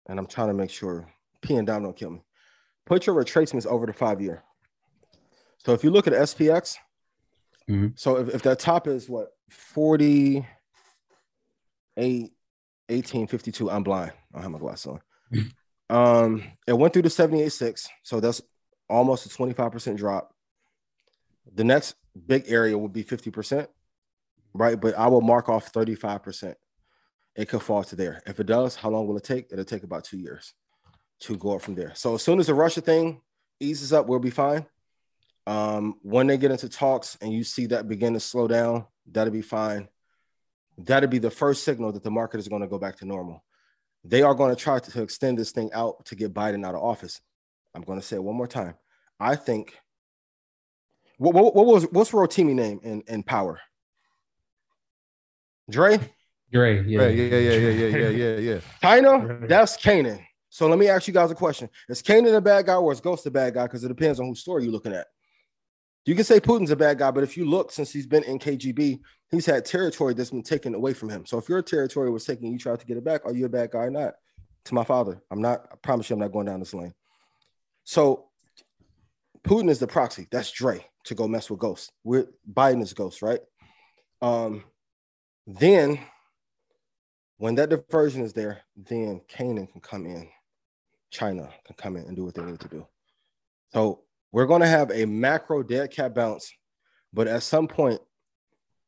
and 0.06 0.18
I'm 0.18 0.26
trying 0.26 0.48
to 0.48 0.54
make 0.54 0.70
sure 0.70 1.12
P 1.42 1.56
and 1.56 1.66
Dom 1.66 1.82
don't 1.82 1.96
kill 1.96 2.10
me. 2.10 2.22
Put 2.86 3.06
your 3.06 3.16
retracements 3.16 3.66
over 3.66 3.86
the 3.86 3.92
five 3.92 4.20
year. 4.20 4.44
So 5.58 5.72
if 5.72 5.82
you 5.82 5.90
look 5.90 6.06
at 6.06 6.12
SPX, 6.12 6.76
Mhm. 7.68 7.98
so 7.98 8.16
if, 8.18 8.28
if 8.34 8.42
that 8.42 8.58
top 8.60 8.86
is 8.86 9.08
what 9.08 9.32
48, 9.50 10.46
1852, 12.88 13.70
I'm 13.70 13.82
blind. 13.82 14.12
I 14.32 14.36
don't 14.36 14.42
have 14.42 14.52
my 14.52 14.58
glasses 14.58 14.86
on. 14.86 15.00
Um, 15.90 16.42
it 16.66 16.74
went 16.74 16.92
through 16.92 17.02
the 17.02 17.08
78.6, 17.08 17.88
so 18.02 18.20
that's 18.20 18.42
almost 18.88 19.26
a 19.26 19.28
25% 19.30 19.96
drop. 19.96 20.34
The 21.54 21.64
next 21.64 21.94
big 22.26 22.44
area 22.46 22.76
would 22.76 22.92
be 22.92 23.04
50%, 23.04 23.66
right? 24.52 24.78
But 24.78 24.98
I 24.98 25.08
will 25.08 25.22
mark 25.22 25.48
off 25.48 25.72
35%. 25.72 26.54
It 27.36 27.48
could 27.48 27.62
fall 27.62 27.84
to 27.84 27.96
there. 27.96 28.22
If 28.26 28.40
it 28.40 28.46
does, 28.46 28.76
how 28.76 28.90
long 28.90 29.06
will 29.06 29.16
it 29.16 29.24
take? 29.24 29.46
It'll 29.50 29.64
take 29.64 29.84
about 29.84 30.04
two 30.04 30.18
years 30.18 30.52
to 31.20 31.36
go 31.36 31.54
up 31.54 31.62
from 31.62 31.74
there. 31.74 31.92
So 31.94 32.14
as 32.14 32.22
soon 32.22 32.38
as 32.38 32.48
the 32.48 32.54
Russia 32.54 32.80
thing 32.80 33.20
eases 33.60 33.92
up, 33.92 34.06
we'll 34.06 34.18
be 34.18 34.30
fine. 34.30 34.66
Um, 35.46 35.94
when 36.02 36.26
they 36.26 36.36
get 36.36 36.50
into 36.50 36.68
talks 36.68 37.16
and 37.22 37.32
you 37.32 37.44
see 37.44 37.66
that 37.66 37.88
begin 37.88 38.12
to 38.14 38.20
slow 38.20 38.48
down, 38.48 38.86
that'll 39.10 39.32
be 39.32 39.40
fine. 39.40 39.88
That'll 40.78 41.08
be 41.08 41.18
the 41.18 41.30
first 41.30 41.64
signal 41.64 41.92
that 41.92 42.04
the 42.04 42.10
market 42.10 42.38
is 42.38 42.48
going 42.48 42.62
to 42.62 42.68
go 42.68 42.78
back 42.78 42.96
to 42.98 43.04
normal. 43.04 43.44
They 44.04 44.22
are 44.22 44.34
going 44.34 44.54
to 44.54 44.60
try 44.60 44.78
to, 44.78 44.90
to 44.92 45.02
extend 45.02 45.38
this 45.38 45.50
thing 45.50 45.70
out 45.72 46.06
to 46.06 46.14
get 46.14 46.32
Biden 46.32 46.64
out 46.64 46.74
of 46.74 46.82
office. 46.82 47.20
I'm 47.74 47.82
going 47.82 48.00
to 48.00 48.06
say 48.06 48.16
it 48.16 48.22
one 48.22 48.36
more 48.36 48.46
time. 48.46 48.74
I 49.18 49.34
think 49.34 49.76
what, 51.18 51.34
what, 51.34 51.54
what 51.54 51.66
was 51.66 51.84
what's 51.90 52.12
Rotimi 52.12 52.54
name 52.54 52.80
in, 52.82 53.02
in 53.08 53.22
power? 53.24 53.60
Dre? 55.68 55.98
Dre, 56.52 56.82
yeah. 56.86 57.00
Right, 57.00 57.14
yeah, 57.14 57.24
yeah, 57.24 57.38
yeah, 57.38 57.70
yeah, 57.70 57.86
yeah, 57.86 58.08
yeah, 58.08 58.36
yeah. 58.36 58.60
China, 58.80 59.38
that's 59.42 59.76
Kanan. 59.76 60.24
So 60.48 60.66
let 60.66 60.78
me 60.78 60.88
ask 60.88 61.06
you 61.06 61.12
guys 61.12 61.30
a 61.30 61.34
question. 61.34 61.68
Is 61.88 62.02
Kanan 62.02 62.34
a 62.34 62.40
bad 62.40 62.66
guy 62.66 62.76
or 62.76 62.90
is 62.92 63.00
Ghost 63.00 63.26
a 63.26 63.30
bad 63.30 63.54
guy? 63.54 63.64
Because 63.64 63.84
it 63.84 63.88
depends 63.88 64.18
on 64.18 64.26
whose 64.26 64.40
story 64.40 64.62
you're 64.62 64.72
looking 64.72 64.94
at. 64.94 65.08
You 66.06 66.14
can 66.14 66.24
say 66.24 66.40
Putin's 66.40 66.70
a 66.70 66.76
bad 66.76 66.98
guy, 66.98 67.10
but 67.10 67.22
if 67.22 67.36
you 67.36 67.44
look 67.44 67.70
since 67.70 67.92
he's 67.92 68.06
been 68.06 68.24
in 68.24 68.38
KGB, 68.38 69.00
he's 69.30 69.46
had 69.46 69.64
territory 69.64 70.14
that's 70.14 70.30
been 70.30 70.42
taken 70.42 70.74
away 70.74 70.94
from 70.94 71.10
him. 71.10 71.26
So 71.26 71.38
if 71.38 71.48
your 71.48 71.62
territory 71.62 72.10
was 72.10 72.24
taken, 72.24 72.50
you 72.50 72.58
tried 72.58 72.80
to 72.80 72.86
get 72.86 72.96
it 72.96 73.04
back, 73.04 73.26
are 73.26 73.34
you 73.34 73.46
a 73.46 73.50
bad 73.50 73.72
guy 73.72 73.80
or 73.80 73.90
not? 73.90 74.14
To 74.64 74.74
my 74.74 74.84
father, 74.84 75.22
I'm 75.30 75.40
not. 75.40 75.66
I 75.72 75.76
promise 75.76 76.10
you, 76.10 76.14
I'm 76.14 76.20
not 76.20 76.32
going 76.32 76.46
down 76.46 76.60
this 76.60 76.74
lane. 76.74 76.94
So 77.84 78.26
Putin 79.42 79.70
is 79.70 79.78
the 79.78 79.86
proxy. 79.86 80.26
That's 80.30 80.50
Dre 80.50 80.84
to 81.04 81.14
go 81.14 81.26
mess 81.26 81.48
with 81.48 81.60
Ghost. 81.60 81.92
We're 82.04 82.26
Biden 82.50 82.82
is 82.82 82.92
Ghost, 82.92 83.22
right? 83.22 83.40
Um, 84.20 84.64
then 85.46 85.98
when 87.38 87.54
that 87.54 87.70
diversion 87.70 88.22
is 88.22 88.32
there, 88.32 88.60
then 88.76 89.22
Kanan 89.28 89.70
can 89.70 89.80
come 89.80 90.04
in. 90.04 90.28
China 91.10 91.48
can 91.64 91.76
come 91.76 91.96
in 91.96 92.04
and 92.04 92.16
do 92.16 92.24
what 92.24 92.34
they 92.34 92.42
need 92.42 92.60
to 92.60 92.68
do. 92.68 92.86
So 93.72 94.02
we're 94.32 94.46
going 94.46 94.60
to 94.60 94.68
have 94.68 94.90
a 94.90 95.06
macro 95.06 95.62
dead 95.62 95.90
cat 95.90 96.14
bounce, 96.14 96.52
but 97.12 97.26
at 97.28 97.42
some 97.42 97.66
point, 97.66 98.00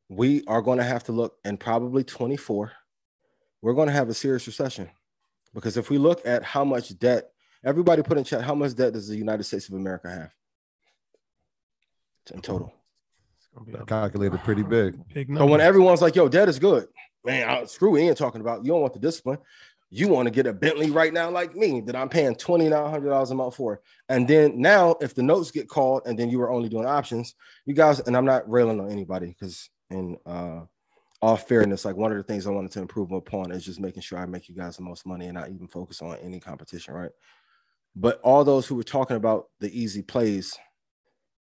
we 0.09 0.43
are 0.47 0.61
going 0.61 0.77
to 0.77 0.83
have 0.83 1.05
to 1.05 1.11
look, 1.11 1.37
and 1.43 1.59
probably 1.59 2.03
24, 2.03 2.71
we're 3.61 3.73
going 3.73 3.87
to 3.87 3.93
have 3.93 4.09
a 4.09 4.13
serious 4.13 4.45
recession. 4.45 4.89
Because 5.53 5.77
if 5.77 5.89
we 5.89 5.97
look 5.97 6.25
at 6.25 6.43
how 6.43 6.63
much 6.63 6.97
debt, 6.99 7.31
everybody 7.63 8.01
put 8.03 8.17
in 8.17 8.23
chat, 8.23 8.43
how 8.43 8.55
much 8.55 8.75
debt 8.75 8.93
does 8.93 9.07
the 9.07 9.15
United 9.15 9.43
States 9.43 9.69
of 9.69 9.75
America 9.75 10.09
have 10.09 10.33
in 12.31 12.39
uh-huh. 12.39 12.41
total? 12.41 12.73
It's 13.37 13.47
gonna 13.53 13.65
be 13.65 13.73
a 13.73 13.85
Calculated 13.85 14.39
pretty 14.43 14.63
big. 14.63 14.97
big 15.13 15.27
So 15.27 15.33
number. 15.33 15.51
when 15.51 15.61
everyone's 15.61 16.01
like, 16.01 16.15
yo, 16.15 16.27
debt 16.27 16.49
is 16.49 16.59
good, 16.59 16.87
man, 17.23 17.49
I, 17.49 17.65
screw 17.65 17.97
Ian 17.97 18.15
talking 18.15 18.41
about 18.41 18.63
you 18.63 18.71
don't 18.71 18.81
want 18.81 18.93
the 18.93 18.99
discipline. 18.99 19.39
You 19.93 20.07
want 20.07 20.25
to 20.27 20.31
get 20.31 20.47
a 20.47 20.53
Bentley 20.53 20.89
right 20.89 21.11
now, 21.11 21.29
like 21.29 21.55
me, 21.55 21.81
that 21.81 21.95
I'm 21.95 22.09
paying 22.09 22.33
$2,900 22.33 23.31
a 23.31 23.35
month 23.35 23.55
for. 23.55 23.81
And 24.07 24.27
then 24.27 24.59
now, 24.59 24.95
if 25.01 25.13
the 25.13 25.21
notes 25.21 25.51
get 25.51 25.67
called 25.67 26.03
and 26.05 26.17
then 26.17 26.29
you 26.29 26.39
were 26.39 26.49
only 26.49 26.69
doing 26.69 26.85
options, 26.85 27.35
you 27.65 27.73
guys, 27.73 27.99
and 27.99 28.15
I'm 28.15 28.25
not 28.25 28.49
railing 28.49 28.79
on 28.79 28.89
anybody 28.89 29.27
because, 29.27 29.69
in 29.89 30.17
uh, 30.25 30.61
all 31.21 31.35
fairness, 31.35 31.83
like 31.83 31.97
one 31.97 32.11
of 32.11 32.17
the 32.17 32.23
things 32.23 32.47
I 32.47 32.51
wanted 32.51 32.71
to 32.71 32.79
improve 32.79 33.11
upon 33.11 33.51
is 33.51 33.65
just 33.65 33.81
making 33.81 34.01
sure 34.01 34.17
I 34.17 34.25
make 34.25 34.47
you 34.47 34.55
guys 34.55 34.77
the 34.77 34.83
most 34.83 35.05
money 35.05 35.25
and 35.25 35.35
not 35.35 35.49
even 35.49 35.67
focus 35.67 36.01
on 36.01 36.15
any 36.23 36.39
competition, 36.39 36.93
right? 36.93 37.11
But 37.93 38.21
all 38.21 38.45
those 38.45 38.65
who 38.65 38.75
were 38.75 38.83
talking 38.83 39.17
about 39.17 39.47
the 39.59 39.77
easy 39.77 40.01
plays 40.01 40.57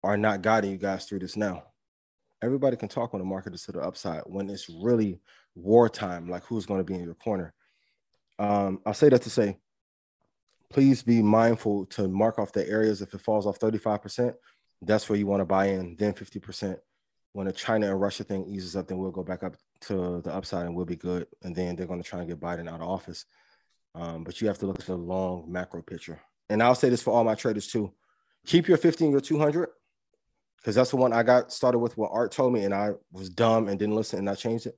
are 0.03 0.15
not 0.15 0.41
guiding 0.41 0.71
you 0.71 0.77
guys 0.77 1.05
through 1.05 1.19
this 1.19 1.35
now 1.35 1.63
everybody 2.41 2.77
can 2.77 2.87
talk 2.87 3.13
on 3.13 3.19
the 3.19 3.25
market 3.25 3.53
is 3.53 3.63
to 3.63 3.71
the 3.71 3.81
upside 3.81 4.21
when 4.25 4.49
it's 4.49 4.69
really 4.69 5.19
wartime, 5.55 6.29
like 6.29 6.43
who's 6.45 6.65
going 6.65 6.79
to 6.79 6.83
be 6.83 6.93
in 6.93 7.03
your 7.03 7.15
corner. 7.15 7.53
Um, 8.39 8.81
I'll 8.85 8.93
say 8.93 9.09
that 9.09 9.21
to 9.23 9.29
say, 9.29 9.57
please 10.69 11.03
be 11.03 11.21
mindful 11.21 11.85
to 11.87 12.07
mark 12.07 12.39
off 12.39 12.51
the 12.51 12.67
areas. 12.67 13.01
If 13.01 13.13
it 13.13 13.21
falls 13.21 13.45
off 13.45 13.59
35%, 13.59 14.33
that's 14.81 15.09
where 15.09 15.17
you 15.17 15.25
want 15.25 15.41
to 15.41 15.45
buy 15.45 15.67
in, 15.67 15.95
then 15.97 16.13
50%. 16.13 16.77
When 17.33 17.47
the 17.47 17.53
China 17.53 17.89
and 17.91 18.01
Russia 18.01 18.23
thing 18.23 18.45
eases 18.47 18.75
up, 18.75 18.87
then 18.87 18.97
we'll 18.97 19.11
go 19.11 19.23
back 19.23 19.43
up 19.43 19.55
to 19.81 20.21
the 20.21 20.33
upside 20.33 20.65
and 20.65 20.75
we'll 20.75 20.85
be 20.85 20.95
good. 20.95 21.27
And 21.43 21.55
then 21.55 21.75
they're 21.75 21.87
going 21.87 22.01
to 22.01 22.07
try 22.07 22.19
and 22.19 22.27
get 22.27 22.39
Biden 22.39 22.69
out 22.69 22.81
of 22.81 22.87
office. 22.87 23.25
Um, 23.95 24.23
but 24.23 24.41
you 24.41 24.47
have 24.47 24.57
to 24.59 24.65
look 24.67 24.79
at 24.79 24.85
the 24.85 24.95
long 24.95 25.51
macro 25.51 25.81
picture. 25.81 26.19
And 26.49 26.63
I'll 26.63 26.75
say 26.75 26.89
this 26.89 27.01
for 27.01 27.13
all 27.13 27.23
my 27.23 27.35
traders 27.35 27.67
too. 27.67 27.93
Keep 28.45 28.67
your 28.67 28.77
15 28.77 29.11
your 29.11 29.21
200 29.21 29.69
because 30.57 30.75
that's 30.75 30.89
the 30.89 30.97
one 30.97 31.13
I 31.13 31.23
got 31.23 31.51
started 31.51 31.79
with 31.79 31.97
what 31.97 32.11
Art 32.11 32.31
told 32.31 32.53
me, 32.53 32.63
and 32.63 32.73
I 32.73 32.91
was 33.11 33.29
dumb 33.29 33.67
and 33.67 33.77
didn't 33.79 33.95
listen, 33.95 34.19
and 34.19 34.29
I 34.29 34.35
changed 34.35 34.65
it. 34.67 34.77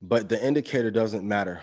but 0.00 0.28
the 0.28 0.44
indicator 0.44 0.90
doesn't 0.90 1.26
matter. 1.26 1.62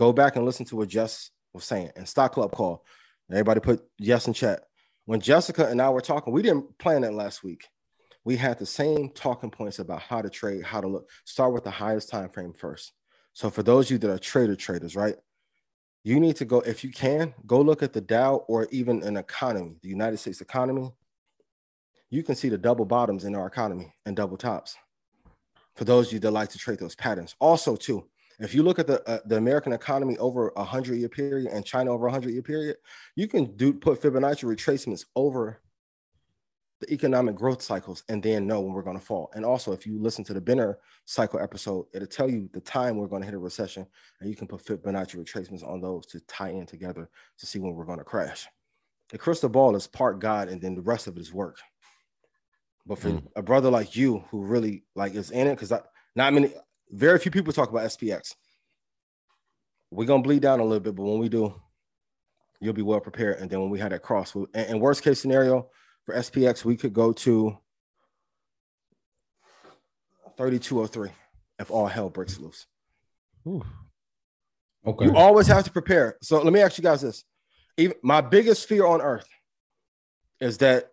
Go 0.00 0.14
back 0.14 0.36
and 0.36 0.46
listen 0.46 0.64
to 0.64 0.76
what 0.76 0.88
Jess 0.88 1.30
was 1.52 1.64
saying 1.64 1.90
and 1.94 2.08
stock 2.08 2.32
club 2.32 2.52
call. 2.52 2.86
Everybody 3.30 3.60
put 3.60 3.82
yes 3.98 4.26
in 4.26 4.32
chat. 4.32 4.62
When 5.04 5.20
Jessica 5.20 5.66
and 5.66 5.80
I 5.82 5.90
were 5.90 6.00
talking, 6.00 6.32
we 6.32 6.40
didn't 6.40 6.78
plan 6.78 7.04
it 7.04 7.12
last 7.12 7.44
week. 7.44 7.68
We 8.24 8.38
had 8.38 8.58
the 8.58 8.64
same 8.64 9.10
talking 9.10 9.50
points 9.50 9.78
about 9.78 10.00
how 10.00 10.22
to 10.22 10.30
trade, 10.30 10.64
how 10.64 10.80
to 10.80 10.88
look. 10.88 11.10
Start 11.26 11.52
with 11.52 11.64
the 11.64 11.70
highest 11.70 12.08
time 12.08 12.30
frame 12.30 12.54
first. 12.54 12.92
So 13.34 13.50
for 13.50 13.62
those 13.62 13.88
of 13.88 13.90
you 13.90 13.98
that 13.98 14.10
are 14.10 14.18
trader 14.18 14.56
traders, 14.56 14.96
right? 14.96 15.16
You 16.02 16.18
need 16.18 16.36
to 16.36 16.46
go, 16.46 16.60
if 16.60 16.82
you 16.82 16.90
can, 16.90 17.34
go 17.46 17.60
look 17.60 17.82
at 17.82 17.92
the 17.92 18.00
Dow 18.00 18.36
or 18.48 18.68
even 18.70 19.02
an 19.02 19.18
economy, 19.18 19.76
the 19.82 19.90
United 19.90 20.16
States 20.16 20.40
economy. 20.40 20.94
You 22.08 22.22
can 22.22 22.36
see 22.36 22.48
the 22.48 22.56
double 22.56 22.86
bottoms 22.86 23.26
in 23.26 23.36
our 23.36 23.46
economy 23.46 23.92
and 24.06 24.16
double 24.16 24.38
tops. 24.38 24.78
For 25.76 25.84
those 25.84 26.06
of 26.06 26.14
you 26.14 26.20
that 26.20 26.30
like 26.30 26.48
to 26.50 26.58
trade 26.58 26.78
those 26.78 26.96
patterns. 26.96 27.36
Also, 27.38 27.76
too, 27.76 28.08
if 28.40 28.54
you 28.54 28.62
look 28.62 28.78
at 28.78 28.86
the 28.86 29.06
uh, 29.08 29.20
the 29.26 29.36
American 29.36 29.72
economy 29.72 30.16
over 30.18 30.52
a 30.56 30.64
hundred 30.64 30.96
year 30.96 31.08
period 31.08 31.50
and 31.52 31.64
China 31.64 31.92
over 31.92 32.06
a 32.06 32.10
hundred 32.10 32.32
year 32.32 32.42
period, 32.42 32.76
you 33.14 33.28
can 33.28 33.56
do 33.56 33.72
put 33.72 34.00
Fibonacci 34.00 34.44
retracements 34.44 35.04
over 35.14 35.60
the 36.80 36.90
economic 36.92 37.34
growth 37.34 37.60
cycles 37.60 38.02
and 38.08 38.22
then 38.22 38.46
know 38.46 38.60
when 38.60 38.72
we're 38.72 38.82
going 38.82 38.98
to 38.98 39.04
fall. 39.04 39.30
And 39.34 39.44
also, 39.44 39.72
if 39.72 39.86
you 39.86 40.00
listen 40.00 40.24
to 40.24 40.32
the 40.32 40.40
Benner 40.40 40.78
cycle 41.04 41.38
episode, 41.38 41.86
it'll 41.92 42.08
tell 42.08 42.30
you 42.30 42.48
the 42.54 42.60
time 42.60 42.96
we're 42.96 43.06
going 43.06 43.20
to 43.20 43.26
hit 43.26 43.34
a 43.34 43.38
recession, 43.38 43.86
and 44.20 44.30
you 44.30 44.34
can 44.34 44.46
put 44.46 44.64
Fibonacci 44.64 45.16
retracements 45.16 45.66
on 45.66 45.82
those 45.82 46.06
to 46.06 46.20
tie 46.20 46.50
in 46.50 46.64
together 46.64 47.10
to 47.38 47.46
see 47.46 47.58
when 47.58 47.74
we're 47.74 47.84
going 47.84 47.98
to 47.98 48.04
crash. 48.04 48.48
The 49.10 49.18
crystal 49.18 49.50
ball 49.50 49.76
is 49.76 49.86
part 49.86 50.20
God, 50.20 50.48
and 50.48 50.62
then 50.62 50.74
the 50.74 50.80
rest 50.80 51.06
of 51.06 51.16
it 51.16 51.20
is 51.20 51.32
work. 51.32 51.58
But 52.86 52.98
for 52.98 53.10
mm. 53.10 53.22
a 53.36 53.42
brother 53.42 53.70
like 53.70 53.94
you 53.94 54.24
who 54.30 54.42
really 54.42 54.84
like 54.94 55.14
is 55.14 55.30
in 55.30 55.46
it, 55.46 55.56
because 55.56 55.72
I 55.72 55.80
not 56.16 56.32
many 56.32 56.52
very 56.90 57.18
few 57.18 57.30
people 57.30 57.52
talk 57.52 57.70
about 57.70 57.86
SPX. 57.86 58.34
We're 59.90 60.06
gonna 60.06 60.22
bleed 60.22 60.42
down 60.42 60.60
a 60.60 60.64
little 60.64 60.80
bit, 60.80 60.94
but 60.94 61.02
when 61.02 61.18
we 61.18 61.28
do, 61.28 61.54
you'll 62.60 62.74
be 62.74 62.82
well 62.82 63.00
prepared. 63.00 63.38
And 63.38 63.50
then 63.50 63.60
when 63.60 63.70
we 63.70 63.78
had 63.78 63.92
that 63.92 64.02
cross, 64.02 64.34
and, 64.34 64.48
and 64.54 64.80
worst 64.80 65.02
case 65.02 65.20
scenario 65.20 65.68
for 66.04 66.14
SPX, 66.14 66.64
we 66.64 66.76
could 66.76 66.92
go 66.92 67.12
to 67.12 67.56
3203 70.36 71.10
if 71.58 71.70
all 71.70 71.86
hell 71.86 72.08
breaks 72.08 72.38
loose. 72.38 72.66
Ooh. 73.46 73.62
Okay. 74.86 75.06
You 75.06 75.16
always 75.16 75.46
have 75.46 75.64
to 75.64 75.70
prepare. 75.70 76.16
So 76.22 76.40
let 76.40 76.52
me 76.52 76.60
ask 76.60 76.78
you 76.78 76.82
guys 76.82 77.02
this. 77.02 77.24
Even 77.76 77.96
my 78.02 78.20
biggest 78.20 78.66
fear 78.66 78.86
on 78.86 79.00
earth 79.00 79.28
is 80.40 80.58
that 80.58 80.89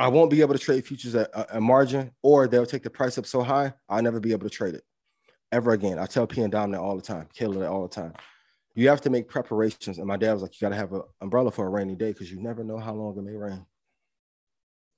I 0.00 0.08
won't 0.08 0.30
be 0.30 0.40
able 0.40 0.54
to 0.54 0.58
trade 0.58 0.86
futures 0.86 1.14
at 1.14 1.28
uh, 1.34 1.44
a, 1.50 1.60
margin, 1.60 2.10
or 2.22 2.48
they'll 2.48 2.64
take 2.64 2.82
the 2.82 2.88
price 2.88 3.18
up 3.18 3.26
so 3.26 3.42
high, 3.42 3.74
I'll 3.86 4.02
never 4.02 4.18
be 4.18 4.32
able 4.32 4.48
to 4.48 4.54
trade 4.54 4.74
it 4.74 4.82
ever 5.52 5.72
again. 5.72 5.98
I 5.98 6.06
tell 6.06 6.26
P 6.26 6.40
and 6.40 6.50
Dom 6.50 6.70
that 6.70 6.80
all 6.80 6.96
the 6.96 7.02
time, 7.02 7.28
Kayla 7.38 7.58
that 7.58 7.68
all 7.68 7.82
the 7.82 7.94
time. 7.94 8.14
You 8.74 8.88
have 8.88 9.02
to 9.02 9.10
make 9.10 9.28
preparations. 9.28 9.98
And 9.98 10.06
my 10.06 10.16
dad 10.16 10.32
was 10.32 10.40
like, 10.40 10.58
you 10.58 10.64
got 10.64 10.70
to 10.70 10.76
have 10.76 10.94
an 10.94 11.02
umbrella 11.20 11.50
for 11.50 11.66
a 11.66 11.68
rainy 11.68 11.96
day 11.96 12.12
because 12.12 12.32
you 12.32 12.40
never 12.40 12.64
know 12.64 12.78
how 12.78 12.94
long 12.94 13.18
it 13.18 13.22
may 13.22 13.36
rain. 13.36 13.66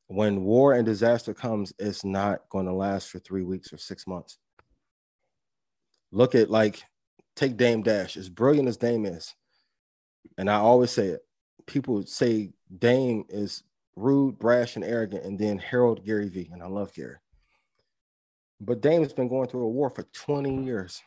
When 0.06 0.44
war 0.44 0.74
and 0.74 0.86
disaster 0.86 1.34
comes, 1.34 1.72
it's 1.80 2.04
not 2.04 2.48
going 2.48 2.66
to 2.66 2.72
last 2.72 3.08
for 3.08 3.18
three 3.18 3.42
weeks 3.42 3.72
or 3.72 3.78
six 3.78 4.06
months. 4.06 4.38
Look 6.12 6.36
at 6.36 6.48
like, 6.48 6.84
take 7.34 7.56
Dame 7.56 7.82
Dash, 7.82 8.16
as 8.16 8.28
brilliant 8.28 8.68
as 8.68 8.76
Dame 8.76 9.06
is. 9.06 9.34
And 10.38 10.48
I 10.48 10.56
always 10.56 10.90
say 10.90 11.08
it. 11.08 11.22
People 11.66 12.04
say 12.06 12.52
Dame 12.78 13.24
is 13.28 13.64
rude, 13.96 14.38
brash, 14.38 14.76
and 14.76 14.84
arrogant, 14.84 15.24
and 15.24 15.38
then 15.38 15.58
Harold 15.58 16.04
Gary 16.04 16.28
V. 16.28 16.50
And 16.52 16.62
I 16.62 16.66
love 16.66 16.92
Gary. 16.94 17.16
But 18.60 18.80
Dame's 18.80 19.12
been 19.12 19.28
going 19.28 19.48
through 19.48 19.64
a 19.64 19.68
war 19.68 19.90
for 19.90 20.04
20 20.04 20.64
years, 20.64 21.02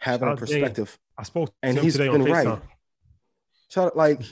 having 0.00 0.28
a 0.28 0.36
perspective. 0.36 0.88
Dame. 0.88 1.14
I 1.18 1.22
spoke 1.22 1.52
and 1.62 1.78
he's 1.78 1.96
been 1.96 2.24
right. 2.24 2.60
So 3.68 3.90
like, 3.94 4.22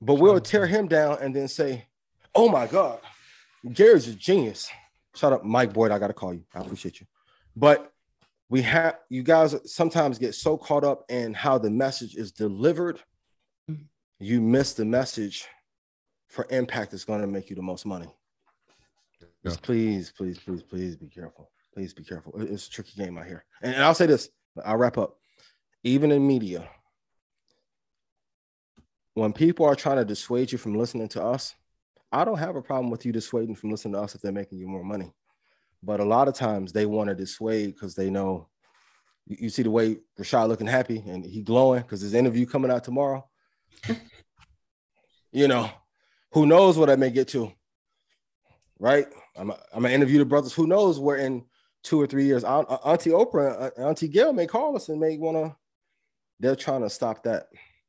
but 0.00 0.14
we'll 0.14 0.40
tear 0.40 0.66
him 0.66 0.88
down 0.88 1.18
and 1.20 1.34
then 1.34 1.48
say, 1.48 1.86
"Oh 2.34 2.48
my 2.48 2.66
God, 2.66 3.00
Gary's 3.72 4.08
a 4.08 4.14
genius." 4.14 4.70
Shut 5.14 5.32
up, 5.32 5.44
Mike 5.44 5.72
Boyd. 5.72 5.90
I 5.90 5.98
gotta 5.98 6.12
call 6.12 6.34
you. 6.34 6.44
I 6.54 6.60
appreciate 6.60 7.00
you, 7.00 7.06
but 7.56 7.92
we 8.48 8.62
have 8.62 8.98
you 9.08 9.22
guys 9.22 9.56
sometimes 9.64 10.18
get 10.18 10.34
so 10.34 10.56
caught 10.56 10.84
up 10.84 11.04
in 11.08 11.34
how 11.34 11.58
the 11.58 11.70
message 11.70 12.14
is 12.14 12.30
delivered, 12.30 13.00
mm-hmm. 13.68 13.82
you 14.20 14.40
miss 14.40 14.74
the 14.74 14.84
message 14.84 15.46
for 16.28 16.46
impact 16.50 16.90
that's 16.90 17.04
going 17.04 17.20
to 17.20 17.26
make 17.26 17.50
you 17.50 17.56
the 17.56 17.62
most 17.62 17.86
money. 17.86 18.12
Yeah. 19.42 19.54
please, 19.62 20.12
please, 20.16 20.38
please, 20.38 20.62
please 20.62 20.96
be 20.96 21.08
careful. 21.08 21.50
Please 21.72 21.94
be 21.94 22.04
careful. 22.04 22.32
It's 22.36 22.66
a 22.66 22.70
tricky 22.70 22.92
game 22.96 23.18
out 23.18 23.26
here. 23.26 23.44
And, 23.62 23.74
and 23.74 23.84
I'll 23.84 23.94
say 23.94 24.06
this, 24.06 24.28
I'll 24.64 24.76
wrap 24.76 24.98
up. 24.98 25.16
Even 25.84 26.10
in 26.10 26.26
media, 26.26 26.68
when 29.14 29.32
people 29.32 29.66
are 29.66 29.74
trying 29.74 29.98
to 29.98 30.04
dissuade 30.04 30.52
you 30.52 30.58
from 30.58 30.74
listening 30.74 31.08
to 31.08 31.22
us, 31.22 31.54
I 32.10 32.24
don't 32.24 32.38
have 32.38 32.56
a 32.56 32.62
problem 32.62 32.90
with 32.90 33.06
you 33.06 33.12
dissuading 33.12 33.54
from 33.54 33.70
listening 33.70 33.94
to 33.94 34.00
us 34.00 34.14
if 34.14 34.20
they're 34.20 34.32
making 34.32 34.58
you 34.58 34.68
more 34.68 34.84
money. 34.84 35.12
But 35.82 36.00
a 36.00 36.04
lot 36.04 36.28
of 36.28 36.34
times 36.34 36.72
they 36.72 36.86
want 36.86 37.08
to 37.08 37.14
dissuade 37.14 37.74
because 37.74 37.94
they 37.94 38.10
know 38.10 38.48
you, 39.26 39.36
you, 39.40 39.48
see 39.50 39.62
the 39.62 39.70
way 39.70 39.98
Rashad 40.18 40.48
looking 40.48 40.66
happy 40.66 41.02
and 41.06 41.24
he 41.24 41.42
glowing 41.42 41.82
because 41.82 42.00
his 42.00 42.14
interview 42.14 42.46
coming 42.46 42.70
out 42.70 42.84
tomorrow. 42.84 43.26
you 45.32 45.48
know, 45.48 45.70
who 46.36 46.44
knows 46.44 46.76
what 46.76 46.90
I 46.90 46.96
may 46.96 47.08
get 47.08 47.28
to, 47.28 47.50
right? 48.78 49.06
I'm, 49.38 49.50
I'm 49.50 49.82
gonna 49.82 49.88
interview 49.88 50.18
the 50.18 50.26
brothers. 50.26 50.52
Who 50.52 50.66
knows 50.66 51.00
where 51.00 51.16
in 51.16 51.46
two 51.82 51.98
or 51.98 52.06
three 52.06 52.26
years, 52.26 52.44
uh, 52.44 52.60
Auntie 52.84 53.08
Oprah, 53.08 53.72
uh, 53.78 53.82
Auntie 53.82 54.06
Gayle 54.06 54.34
may 54.34 54.46
call 54.46 54.76
us 54.76 54.90
and 54.90 55.00
may 55.00 55.16
want 55.16 55.38
to. 55.38 55.56
They're 56.38 56.54
trying 56.54 56.82
to 56.82 56.90
stop 56.90 57.22
that. 57.22 57.46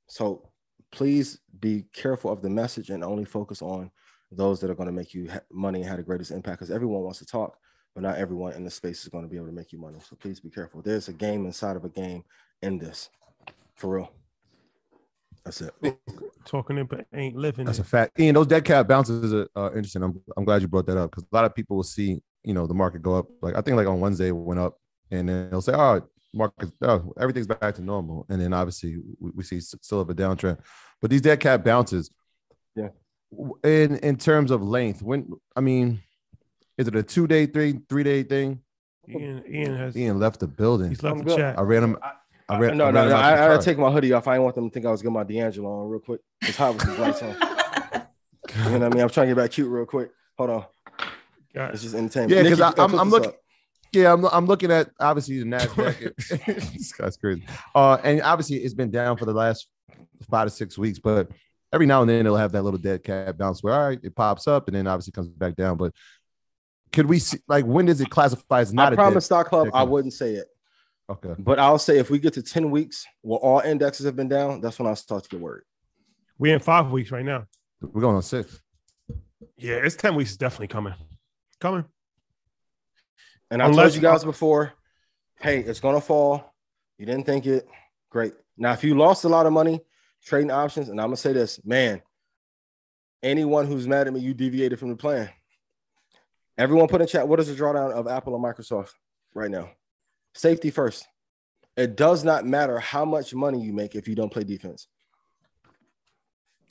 So 0.08 0.48
please 0.94 1.40
be 1.60 1.88
careful 1.92 2.32
of 2.32 2.42
the 2.42 2.50
message 2.50 2.90
and 2.90 3.04
only 3.04 3.26
focus 3.26 3.62
on 3.62 3.92
those 4.32 4.62
that 4.62 4.70
are 4.70 4.76
going 4.76 4.88
to 4.88 4.96
make 4.96 5.14
you 5.14 5.30
money 5.52 5.82
and 5.82 5.90
have 5.90 5.98
the 5.98 6.04
greatest 6.04 6.32
impact. 6.32 6.60
Because 6.60 6.74
everyone 6.74 7.02
wants 7.02 7.20
to 7.20 7.26
talk, 7.26 7.58
but 7.96 8.02
not 8.02 8.18
everyone 8.18 8.54
in 8.54 8.64
the 8.64 8.72
space 8.72 9.02
is 9.02 9.10
going 9.10 9.26
to 9.26 9.30
be 9.30 9.36
able 9.36 9.48
to 9.48 9.52
make 9.52 9.74
you 9.74 9.78
money. 9.78 10.00
So 10.10 10.16
please 10.16 10.40
be 10.40 10.50
careful. 10.50 10.82
There's 10.82 11.10
a 11.10 11.14
game 11.14 11.46
inside 11.46 11.76
of 11.76 11.84
a 11.84 11.90
game 11.90 12.24
in 12.62 12.78
this, 12.78 13.10
for 13.76 13.98
real. 13.98 14.12
That's 15.48 15.62
it. 15.62 15.98
Talking 16.46 16.78
it, 16.78 16.90
but 16.90 17.06
ain't 17.14 17.38
living. 17.38 17.66
That's 17.66 17.80
it. 17.80 17.84
a 17.84 17.86
fact. 17.86 18.20
Ian, 18.20 18.36
those 18.36 18.48
dead 18.48 18.66
cat 18.66 18.86
bounces 18.86 19.34
are 19.34 19.48
uh, 19.56 19.68
interesting. 19.70 20.04
I'm 20.04 20.22
I'm 20.36 20.44
glad 20.44 20.62
you 20.62 20.68
brought 20.68 20.86
that 20.88 20.98
up 20.98 21.10
because 21.12 21.24
a 21.24 21.36
lot 21.36 21.46
of 21.46 21.56
people 21.56 21.78
will 21.78 21.84
see 21.84 22.22
you 22.44 22.54
know 22.54 22.68
the 22.68 22.74
market 22.74 23.02
go 23.02 23.16
up. 23.16 23.28
Like 23.42 23.56
I 23.56 23.62
think 23.62 23.78
like 23.78 23.88
on 23.88 24.02
Wednesday 24.02 24.28
it 24.28 24.32
went 24.36 24.60
up, 24.60 24.78
and 25.10 25.30
then 25.30 25.50
they'll 25.50 25.62
say, 25.62 25.72
"Oh, 25.74 26.02
market, 26.34 26.70
oh, 26.82 27.14
everything's 27.18 27.48
back 27.48 27.76
to 27.76 27.82
normal," 27.82 28.26
and 28.28 28.42
then 28.42 28.52
obviously 28.52 28.98
we, 29.20 29.32
we 29.36 29.44
see 29.44 29.62
still 29.62 30.02
of 30.02 30.10
a 30.10 30.14
downtrend. 30.14 30.60
But 31.02 31.12
these 31.12 31.22
dead 31.22 31.40
cat 31.40 31.64
bounces, 31.64 32.12
yeah. 32.76 32.90
In 33.64 33.96
in 34.00 34.18
terms 34.18 34.52
of 34.52 34.62
length, 34.62 35.02
when 35.02 35.32
I 35.56 35.62
mean, 35.62 36.02
is 36.78 36.90
it 36.90 36.96
a 36.96 37.04
two 37.04 37.26
day, 37.26 37.46
three 37.46 37.80
three 37.88 38.04
day 38.04 38.24
thing? 38.24 38.60
Ian, 39.08 39.44
Ian 39.50 39.78
has 39.78 39.96
Ian 39.96 40.20
left 40.20 40.42
the 40.42 40.48
building. 40.48 40.90
He's 40.90 41.04
left 41.04 41.24
the 41.24 41.38
chat. 41.38 41.58
I 41.58 41.62
ran 41.62 41.86
him. 41.86 41.98
I 42.04 42.12
read, 42.56 42.78
no, 42.78 42.86
I 42.86 42.92
no, 42.92 43.10
no. 43.10 43.16
I, 43.16 43.34
I 43.34 43.48
gotta 43.50 43.64
take 43.64 43.78
my 43.78 43.92
hoodie 43.92 44.14
off. 44.14 44.28
I 44.28 44.34
didn't 44.34 44.44
want 44.44 44.56
them 44.56 44.70
to 44.70 44.74
think 44.74 44.86
I 44.86 44.92
was 44.92 45.02
getting 45.02 45.14
my 45.14 45.24
D'Angelo 45.24 45.82
on 45.82 45.90
real 45.90 46.00
quick. 46.00 46.22
It's 46.42 46.56
hot 46.56 46.76
with 46.76 46.86
these 46.88 46.98
lights 46.98 47.22
on. 47.22 47.30
you 47.30 47.36
know 47.36 48.80
what 48.80 48.84
I 48.84 48.90
mean? 48.90 49.04
I'm 49.04 49.10
trying 49.10 49.28
to 49.28 49.36
get 49.36 49.42
back 49.42 49.52
cute 49.52 49.70
real 49.70 49.86
quick. 49.86 50.12
Hold 50.38 50.50
on. 50.50 50.66
God. 51.54 51.74
It's 51.74 51.84
just 51.84 51.96
entertainment. 51.96 52.32
Yeah, 52.32 52.44
because 52.44 52.62
I'm, 52.78 53.00
I'm 53.00 53.10
looking. 53.10 53.34
Yeah, 53.94 54.14
I'm, 54.14 54.26
I'm 54.26 54.46
looking 54.46 54.72
at 54.72 54.90
obviously 55.00 55.40
the 55.40 55.46
Nasdaq. 55.46 56.16
this 56.74 56.92
guy's 56.94 57.18
crazy. 57.18 57.46
Uh, 57.74 57.98
and 58.04 58.22
obviously 58.22 58.58
it's 58.58 58.74
been 58.74 58.92
down 58.92 59.18
for 59.18 59.26
the 59.26 59.34
last 59.34 59.68
five 60.30 60.48
to 60.48 60.50
six 60.50 60.78
weeks, 60.78 61.00
but 61.00 61.30
every 61.74 61.86
now 61.86 62.02
and 62.02 62.10
then 62.10 62.22
it'll 62.22 62.38
have 62.38 62.52
that 62.52 62.64
little 62.64 62.80
dead 62.80 63.04
cat 63.04 63.38
bounce 63.38 63.64
where 63.64 63.74
all 63.74 63.88
right, 63.90 64.00
it 64.04 64.16
pops 64.16 64.48
up 64.48 64.68
and 64.68 64.76
then 64.76 64.88
obviously 64.88 65.12
comes 65.12 65.30
back 65.30 65.56
down. 65.56 65.78
But 65.78 65.94
could 66.92 67.06
we 67.06 67.20
see 67.20 67.40
like 67.48 67.66
when 67.66 67.86
does 67.86 68.02
it 68.02 68.10
classify 68.10 68.62
as 68.62 68.74
not? 68.74 68.94
I 68.94 68.96
promise, 68.96 69.26
Stock 69.26 69.48
Club, 69.48 69.70
I 69.74 69.84
wouldn't 69.84 70.14
say 70.14 70.34
it. 70.34 70.48
Okay. 71.10 71.34
But 71.40 71.60
I'll 71.60 71.80
say 71.80 72.00
if 72.00 72.10
we 72.10 72.20
get 72.20 72.34
to 72.34 72.44
10 72.44 72.70
weeks 72.70 73.06
where 73.22 73.40
all 73.40 73.60
indexes 73.62 74.06
have 74.06 74.16
been 74.16 74.28
down, 74.28 74.62
that's 74.62 74.78
when 74.78 74.88
I'll 74.88 74.96
start 74.96 75.24
to 75.24 75.30
get 75.30 75.40
worried. 75.40 75.64
We're 76.38 76.54
in 76.54 76.60
five 76.60 76.92
weeks 76.92 77.12
right 77.12 77.26
now. 77.26 77.46
We're 77.82 78.02
going 78.02 78.16
on 78.16 78.22
six. 78.22 78.62
Yeah, 79.56 79.76
it's 79.76 79.96
10 79.96 80.16
weeks 80.16 80.32
is 80.32 80.38
definitely 80.38 80.68
coming. 80.68 80.94
Coming. 81.60 81.86
And 83.50 83.62
I 83.62 83.72
told 83.72 83.96
you 83.96 84.02
guys 84.02 84.24
before, 84.26 84.74
hey, 85.40 85.60
it's 85.60 85.80
gonna 85.80 86.02
fall. 86.02 86.54
You 86.98 87.06
didn't 87.06 87.26
think 87.26 87.46
it. 87.46 87.68
Great. 88.10 88.34
Now, 88.58 88.74
if 88.74 88.84
you 88.84 88.98
lost 88.98 89.24
a 89.24 89.30
lot 89.30 89.46
of 89.46 89.54
money 89.54 89.80
trading 90.24 90.52
options, 90.52 90.90
and 90.90 91.00
I'm 91.00 91.08
gonna 91.08 91.18
say 91.18 91.32
this, 91.32 91.64
man, 91.64 92.02
anyone 93.24 93.66
who's 93.66 93.88
mad 93.88 94.08
at 94.08 94.14
me, 94.14 94.20
you 94.20 94.34
deviated 94.34 94.80
from 94.80 94.90
the 94.90 94.96
plan. 94.96 95.30
Everyone 96.58 96.88
put 96.88 97.02
in 97.02 97.08
chat, 97.08 97.28
what 97.28 97.40
is 97.40 97.48
the 97.48 97.56
drawdown 97.56 97.92
of 97.92 98.08
Apple 98.08 98.34
or 98.34 98.40
Microsoft 98.40 98.92
right 99.34 99.52
now? 99.52 99.70
Safety 100.38 100.70
first. 100.70 101.08
It 101.76 101.96
does 101.96 102.24
not 102.24 102.46
matter 102.46 102.78
how 102.78 103.06
much 103.06 103.34
money 103.34 103.60
you 103.60 103.74
make 103.74 103.96
if 103.96 104.08
you 104.08 104.14
don't 104.14 104.32
play 104.32 104.44
defense. 104.44 104.88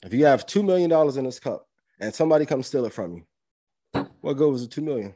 If 0.01 0.13
you 0.13 0.25
have 0.25 0.45
$2 0.45 0.63
million 0.63 0.89
in 1.17 1.25
this 1.25 1.39
cup 1.39 1.67
and 1.99 2.15
somebody 2.15 2.45
comes 2.45 2.67
steal 2.67 2.85
it 2.85 2.93
from 2.93 3.13
you, 3.93 4.07
what 4.21 4.37
good 4.37 4.49
was 4.49 4.61
the 4.61 4.73
2 4.73 4.81
million? 4.81 5.13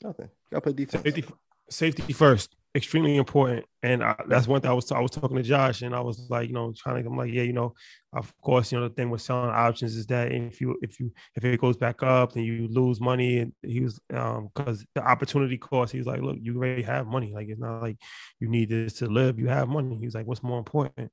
Nothing. 0.00 0.26
You 0.26 0.50
gotta 0.52 0.60
play 0.60 0.72
defense. 0.74 1.02
Safety, 1.02 1.24
safety 1.68 2.12
first. 2.12 2.54
Extremely 2.74 3.16
important, 3.16 3.66
and 3.82 4.02
I, 4.02 4.16
that's 4.26 4.46
one 4.46 4.60
thing 4.60 4.70
I 4.70 4.74
was 4.74 4.90
I 4.90 5.00
was 5.00 5.10
talking 5.10 5.36
to 5.36 5.42
Josh, 5.42 5.82
and 5.82 5.94
I 5.94 6.00
was 6.00 6.28
like, 6.30 6.48
you 6.48 6.54
know, 6.54 6.72
trying 6.76 7.02
to 7.02 7.08
I'm 7.08 7.16
like, 7.16 7.32
yeah, 7.32 7.42
you 7.42 7.52
know, 7.52 7.74
of 8.12 8.32
course, 8.40 8.72
you 8.72 8.78
know, 8.78 8.88
the 8.88 8.94
thing 8.94 9.10
with 9.10 9.20
selling 9.20 9.50
options 9.50 9.96
is 9.96 10.06
that 10.06 10.32
if 10.32 10.60
you 10.60 10.78
if 10.82 10.98
you 10.98 11.12
if 11.36 11.44
it 11.44 11.60
goes 11.60 11.76
back 11.76 12.02
up, 12.02 12.32
then 12.32 12.44
you 12.44 12.68
lose 12.68 13.00
money, 13.00 13.38
and 13.40 13.52
he 13.62 13.80
was 13.80 14.00
um 14.14 14.48
because 14.54 14.84
the 14.94 15.02
opportunity 15.02 15.58
cost, 15.58 15.92
he 15.92 15.98
was 15.98 16.06
like, 16.06 16.22
look, 16.22 16.38
you 16.40 16.56
already 16.56 16.82
have 16.82 17.06
money, 17.06 17.32
like 17.32 17.48
it's 17.48 17.60
not 17.60 17.82
like 17.82 17.98
you 18.40 18.48
need 18.48 18.70
this 18.70 18.94
to 18.94 19.06
live, 19.06 19.38
you 19.38 19.48
have 19.48 19.68
money. 19.68 19.96
He 19.96 20.06
was 20.06 20.14
like, 20.14 20.26
what's 20.26 20.42
more 20.42 20.58
important, 20.58 21.10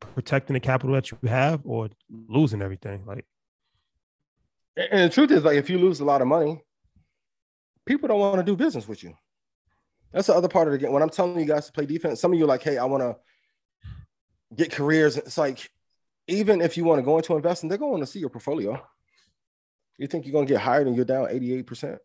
protecting 0.00 0.54
the 0.54 0.60
capital 0.60 0.94
that 0.94 1.10
you 1.10 1.18
have 1.28 1.60
or 1.64 1.88
losing 2.10 2.62
everything, 2.62 3.04
like. 3.06 3.26
And 4.76 5.10
the 5.10 5.12
truth 5.12 5.32
is, 5.32 5.42
like, 5.42 5.56
if 5.56 5.68
you 5.68 5.76
lose 5.76 5.98
a 5.98 6.04
lot 6.04 6.22
of 6.22 6.28
money, 6.28 6.62
people 7.84 8.06
don't 8.06 8.20
want 8.20 8.36
to 8.36 8.44
do 8.44 8.54
business 8.54 8.86
with 8.86 9.02
you. 9.02 9.12
That's 10.12 10.26
the 10.26 10.34
other 10.34 10.48
part 10.48 10.68
of 10.68 10.72
the 10.72 10.78
game. 10.78 10.92
When 10.92 11.02
I'm 11.02 11.10
telling 11.10 11.38
you 11.38 11.44
guys 11.46 11.66
to 11.66 11.72
play 11.72 11.86
defense, 11.86 12.20
some 12.20 12.32
of 12.32 12.38
you 12.38 12.44
are 12.44 12.48
like, 12.48 12.62
hey, 12.62 12.78
I 12.78 12.84
want 12.84 13.02
to 13.02 13.16
get 14.54 14.72
careers. 14.72 15.16
It's 15.16 15.36
like, 15.38 15.70
even 16.26 16.60
if 16.60 16.76
you 16.76 16.84
want 16.84 16.98
to 16.98 17.02
go 17.04 17.16
into 17.16 17.36
investing, 17.36 17.68
they're 17.68 17.78
going 17.78 18.00
to 18.00 18.06
see 18.06 18.18
your 18.18 18.30
portfolio. 18.30 18.82
You 19.98 20.06
think 20.06 20.24
you're 20.24 20.32
going 20.32 20.46
to 20.46 20.52
get 20.52 20.60
hired 20.60 20.86
and 20.86 20.96
you're 20.96 21.04
down 21.04 21.26
88%? 21.26 21.98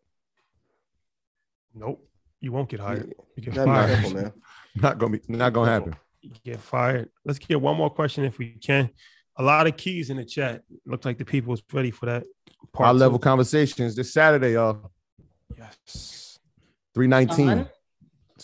Nope. 1.74 2.06
You 2.40 2.52
won't 2.52 2.68
get 2.68 2.80
hired. 2.80 3.14
You 3.36 3.42
get 3.42 3.54
Not 3.54 3.66
fired. 3.66 3.98
happen, 3.98 4.14
man. 4.14 4.32
Not 4.76 4.98
gonna 4.98 5.18
be 5.18 5.20
not 5.28 5.52
gonna 5.52 5.70
happen. 5.70 5.96
You 6.20 6.32
get 6.44 6.60
fired. 6.60 7.08
Let's 7.24 7.38
get 7.38 7.60
one 7.60 7.76
more 7.76 7.90
question 7.90 8.24
if 8.24 8.38
we 8.38 8.50
can. 8.60 8.90
A 9.36 9.42
lot 9.42 9.68
of 9.68 9.76
keys 9.76 10.10
in 10.10 10.16
the 10.16 10.24
chat. 10.24 10.62
Looks 10.84 11.06
like 11.06 11.16
the 11.16 11.24
people 11.24 11.52
was 11.52 11.62
ready 11.72 11.92
for 11.92 12.06
that. 12.06 12.24
High 12.74 12.90
two. 12.90 12.98
level 12.98 13.18
conversations 13.20 13.94
this 13.94 14.12
Saturday, 14.12 14.54
y'all. 14.54 14.90
Yes. 15.56 16.40
319. 16.94 17.48
Uh-huh. 17.48 17.64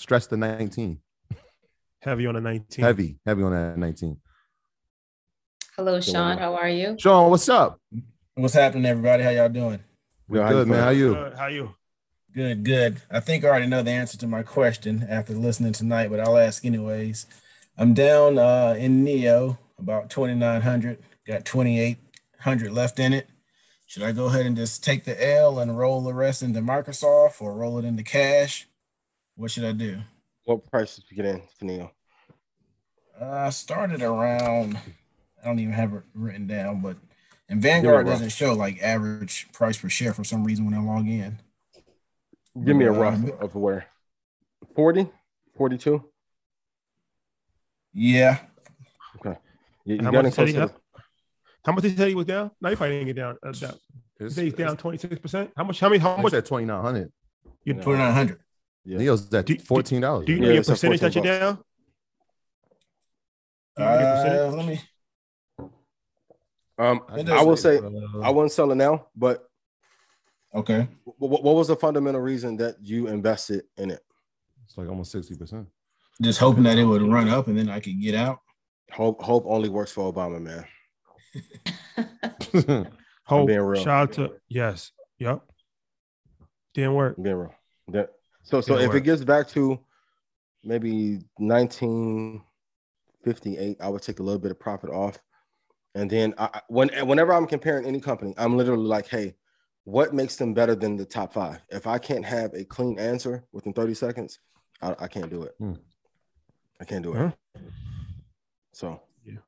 Fun. 0.00 0.02
Stress 0.02 0.26
the 0.26 0.36
19. 0.36 0.98
Heavy 2.00 2.26
on 2.26 2.34
the 2.34 2.40
19. 2.40 2.84
Heavy, 2.84 3.18
heavy 3.26 3.42
on 3.42 3.52
that 3.52 3.76
19. 3.76 4.16
Hello, 5.76 6.00
Sean. 6.00 6.38
How 6.38 6.54
are 6.54 6.68
you? 6.68 6.96
Sean, 6.98 7.30
what's 7.30 7.48
up? 7.48 7.78
What's 8.34 8.54
happening, 8.54 8.86
everybody? 8.86 9.22
How 9.22 9.30
y'all 9.30 9.48
doing? 9.50 9.80
We're 10.26 10.48
good, 10.48 10.68
man. 10.68 10.82
How 10.82 10.90
you? 10.90 11.14
Good. 11.14 11.34
How 11.34 11.46
you? 11.48 11.74
Good, 12.32 12.64
good. 12.64 13.02
I 13.10 13.20
think 13.20 13.44
I 13.44 13.48
already 13.48 13.66
know 13.66 13.82
the 13.82 13.90
answer 13.90 14.16
to 14.18 14.26
my 14.26 14.42
question 14.42 15.06
after 15.08 15.34
listening 15.34 15.72
tonight, 15.72 16.08
but 16.10 16.20
I'll 16.20 16.38
ask 16.38 16.64
anyways. 16.64 17.26
I'm 17.76 17.92
down 17.92 18.38
uh, 18.38 18.76
in 18.78 19.04
NIO 19.04 19.58
about 19.78 20.10
2,900, 20.10 20.98
got 21.26 21.44
2,800 21.44 22.72
left 22.72 22.98
in 22.98 23.12
it. 23.12 23.28
Should 23.86 24.04
I 24.04 24.12
go 24.12 24.26
ahead 24.26 24.46
and 24.46 24.56
just 24.56 24.84
take 24.84 25.04
the 25.04 25.22
L 25.22 25.58
and 25.58 25.76
roll 25.76 26.00
the 26.00 26.14
rest 26.14 26.42
into 26.42 26.60
Microsoft 26.60 27.42
or 27.42 27.54
roll 27.54 27.78
it 27.78 27.84
into 27.84 28.04
cash? 28.04 28.68
What 29.40 29.50
should 29.50 29.64
I 29.64 29.72
do? 29.72 29.96
What 30.44 30.70
price 30.70 30.96
did 30.96 31.04
you 31.08 31.16
get 31.16 31.24
in 31.24 31.40
for 31.58 31.64
NIO? 31.64 31.90
Uh, 33.18 33.24
I 33.24 33.48
started 33.48 34.02
around, 34.02 34.76
I 35.42 35.46
don't 35.46 35.58
even 35.58 35.72
have 35.72 35.94
it 35.94 36.02
written 36.12 36.46
down, 36.46 36.82
but 36.82 36.98
and 37.48 37.62
Vanguard 37.62 38.04
doesn't 38.04 38.32
show 38.32 38.52
like 38.52 38.82
average 38.82 39.48
price 39.54 39.78
per 39.78 39.88
share 39.88 40.12
for 40.12 40.24
some 40.24 40.44
reason 40.44 40.66
when 40.66 40.74
I 40.74 40.82
log 40.82 41.08
in. 41.08 41.40
Give 42.62 42.76
me 42.76 42.84
a 42.84 42.92
Uh, 42.92 42.96
rough 42.98 43.30
of 43.40 43.54
where 43.54 43.86
40, 44.76 45.08
42. 45.56 46.04
Yeah. 47.94 48.40
Okay. 49.16 49.38
You, 49.86 49.94
you 49.94 49.98
And 50.00 50.02
how 50.06 50.12
much 50.12 50.24
did 50.24 50.34
close 50.34 50.48
he 50.48 50.54
to 50.54 50.70
How 51.64 51.72
much 51.72 51.82
did 51.82 51.92
he 51.92 51.96
say 51.96 52.08
he 52.10 52.14
was 52.14 52.26
down? 52.26 52.50
No, 52.60 52.68
you 52.68 52.76
probably 52.76 52.96
didn't 52.96 53.06
get 53.06 53.16
down. 53.16 53.38
Uh, 53.42 53.52
down. 53.52 53.74
It's- 54.20 54.36
he's 54.36 54.52
down 54.52 54.76
26%. 54.76 55.50
How 55.56 55.64
much? 55.64 55.80
How 55.80 55.88
many? 55.88 55.98
How 55.98 56.18
much? 56.18 56.30
said 56.30 56.44
2900. 56.44 57.10
You, 57.64 57.74
Yeah. 57.74 57.80
2,900. 57.82 58.38
Yeah. 58.84 58.98
NIO's 58.98 59.32
at 59.34 59.46
Do- 59.46 59.56
do- 59.56 59.62
$14. 59.62 60.24
do 60.26 60.32
you 60.32 60.38
Yeah, 60.38 60.44
know 60.46 60.52
your 60.54 60.64
percentage 60.64 61.00
that 61.00 61.14
you're 61.14 61.24
down? 61.24 61.56
Do 63.76 63.82
you 63.82 63.88
Uh, 63.88 64.52
let 64.56 64.66
me. 64.66 64.80
Um, 66.78 67.02
I 67.08 67.16
will 67.44 67.54
doesn't- 67.56 67.56
say 67.56 67.78
I 68.22 68.30
wouldn't 68.30 68.52
sell 68.52 68.70
it 68.72 68.76
now, 68.76 69.08
but 69.14 69.46
Okay. 70.54 70.88
what, 71.04 71.42
what 71.42 71.54
was 71.54 71.68
the 71.68 71.76
fundamental 71.76 72.20
reason 72.22 72.56
that 72.56 72.76
you 72.80 73.06
invested 73.06 73.64
in 73.76 73.90
it? 73.90 74.00
It's 74.64 74.76
like 74.78 74.88
almost 74.88 75.12
60%. 75.12 75.66
Just 76.22 76.38
hoping 76.40 76.62
that 76.64 76.78
it 76.78 76.84
would 76.84 77.02
run 77.02 77.28
up 77.28 77.48
and 77.48 77.58
then 77.58 77.68
I 77.68 77.80
could 77.80 78.00
get 78.00 78.14
out. 78.14 78.40
Hope 78.92 79.22
hope 79.22 79.44
only 79.46 79.68
works 79.68 79.92
for 79.92 80.12
Obama, 80.12 80.40
man. 80.40 80.64
Hope. 83.24 83.46
being 83.46 83.60
real. 83.60 83.82
Shout 83.82 84.08
out 84.08 84.12
to 84.14 84.40
yes. 84.48 84.90
Yep. 85.18 85.42
Didn't 86.74 86.94
work. 86.94 87.16
I'm 87.16 87.22
being 87.22 87.36
real. 87.36 87.54
That- 87.88 88.12
so 88.42 88.60
so 88.60 88.74
Didn't 88.74 88.82
if 88.82 88.88
work. 88.88 88.96
it 88.98 89.04
gets 89.04 89.24
back 89.24 89.48
to 89.50 89.78
maybe 90.64 91.20
1958, 91.36 93.76
I 93.80 93.88
would 93.88 94.02
take 94.02 94.18
a 94.20 94.22
little 94.22 94.38
bit 94.40 94.50
of 94.50 94.58
profit 94.60 94.90
off. 94.90 95.18
And 95.94 96.10
then 96.10 96.34
I, 96.38 96.48
I- 96.54 96.60
when 96.68 96.88
whenever 97.06 97.32
I'm 97.32 97.46
comparing 97.46 97.86
any 97.86 98.00
company, 98.00 98.34
I'm 98.38 98.56
literally 98.56 98.84
like, 98.86 99.08
hey, 99.08 99.34
what 99.84 100.12
makes 100.14 100.36
them 100.36 100.54
better 100.54 100.74
than 100.74 100.96
the 100.96 101.04
top 101.06 101.32
five? 101.32 101.60
If 101.70 101.86
I 101.86 101.98
can't 101.98 102.24
have 102.24 102.52
a 102.54 102.64
clean 102.64 102.98
answer 102.98 103.44
within 103.52 103.72
30 103.72 103.94
seconds, 103.94 104.38
I, 104.82 104.94
I 105.00 105.08
can't 105.08 105.30
do 105.30 105.42
it. 105.42 105.54
Hmm. 105.58 105.74
I 106.80 106.84
can't 106.84 107.02
do 107.02 107.14
it. 107.14 107.18
Huh? 107.18 107.30
So 108.72 109.00
yeah. 109.24 109.38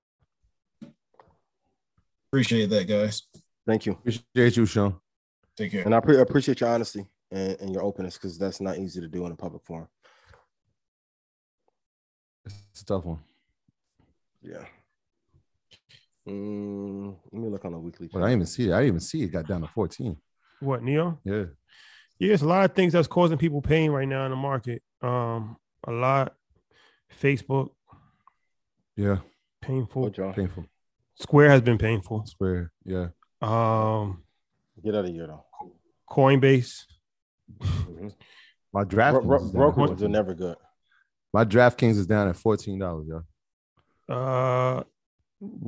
Appreciate 2.31 2.71
that, 2.71 2.87
guys. 2.89 3.23
thank 3.67 3.87
you. 3.87 3.93
Appreciate 3.93 4.57
you, 4.57 4.67
Sean. 4.67 4.97
Take 5.57 5.73
care. 5.73 5.85
And 5.85 5.95
I 5.95 6.01
pre- 6.01 6.21
appreciate 6.21 6.61
your 6.61 6.71
honesty 6.71 7.07
and, 7.33 7.57
and 7.61 7.73
your 7.73 7.83
openness 7.83 8.15
because 8.17 8.39
that's 8.39 8.61
not 8.61 8.79
easy 8.79 9.01
to 9.01 9.09
do 9.09 9.27
in 9.27 9.33
a 9.33 9.37
public 9.37 9.65
forum. 9.65 9.89
It's 12.45 12.83
a 12.83 12.85
tough 12.85 13.05
one. 13.05 13.19
Yeah. 14.43 14.65
Mm, 16.29 17.17
let 17.33 17.43
me 17.43 17.49
look 17.49 17.65
on 17.65 17.75
a 17.75 17.79
weekly. 17.79 18.09
But 18.13 18.21
I 18.23 18.27
didn't 18.29 18.39
even 18.43 18.47
see 18.47 18.69
it. 18.69 18.73
I 18.73 18.77
didn't 18.79 18.89
even 18.89 19.01
see 19.01 19.23
it 19.23 19.29
got 19.33 19.47
down 19.47 19.63
to 19.63 19.67
14. 19.69 20.17
What 20.61 20.83
NIO? 20.83 21.19
Yeah. 21.25 21.45
Yeah, 22.19 22.29
there's 22.29 22.43
a 22.43 22.49
lot 22.49 22.65
of 22.65 22.77
things 22.77 22.93
that's 22.93 23.09
causing 23.09 23.39
people 23.39 23.61
pain 23.61 23.91
right 23.91 24.07
now 24.07 24.25
in 24.25 24.31
the 24.31 24.37
market. 24.37 24.83
Um, 25.01 25.57
a 25.87 25.91
lot. 25.93 26.35
Facebook 27.21 27.71
Yeah. 28.97 29.19
painful. 29.61 30.11
Painful. 30.11 30.65
Square 31.17 31.51
has 31.51 31.61
been 31.61 31.79
painful. 31.79 32.25
Square. 32.27 32.73
Yeah. 32.85 33.09
Um, 33.41 34.23
Get 34.83 34.95
out 34.95 35.05
of 35.05 35.11
here 35.11 35.27
though. 35.27 35.45
Coinbase. 36.09 36.85
My 38.73 38.85
draft 38.85 39.23
Bro- 39.23 39.51
bro- 39.51 39.73
brokerages 39.73 40.03
are 40.03 40.09
never 40.09 40.35
good. 40.35 40.57
My 41.33 41.45
DraftKings 41.45 41.97
is 41.99 42.07
down 42.07 42.29
at 42.29 42.37
$14, 42.37 42.79
y'all. 43.09 43.23
Uh, 44.09 44.83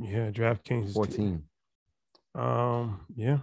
yeah, 0.01 0.31
DraftKings. 0.31 0.85
is- 0.85 0.93
14. 0.93 1.43
Um, 2.33 3.05
yeah. 3.15 3.39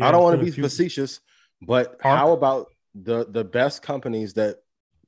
I 0.00 0.10
don't 0.10 0.22
want 0.22 0.38
to 0.38 0.44
be 0.44 0.50
few- 0.50 0.62
facetious, 0.62 1.20
but 1.60 1.98
ARK? 2.02 2.18
how 2.18 2.32
about 2.32 2.68
the 2.94 3.26
the 3.26 3.44
best 3.44 3.82
companies 3.82 4.34
that 4.34 4.62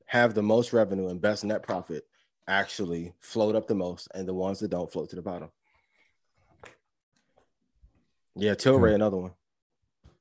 have 0.07 0.35
the 0.35 0.43
most 0.43 0.73
revenue 0.73 1.09
and 1.09 1.21
best 1.21 1.45
net 1.45 1.63
profit 1.63 2.05
actually 2.47 3.15
float 3.21 3.55
up 3.55 3.67
the 3.67 3.75
most, 3.75 4.09
and 4.15 4.29
the 4.29 4.35
ones 4.35 4.61
that 4.61 4.69
don't 4.69 4.91
float 4.93 5.09
to 5.11 5.17
the 5.17 5.23
bottom? 5.23 5.51
Yeah, 8.37 8.55
Tilray, 8.55 8.95
another 8.95 9.17
one. 9.17 9.33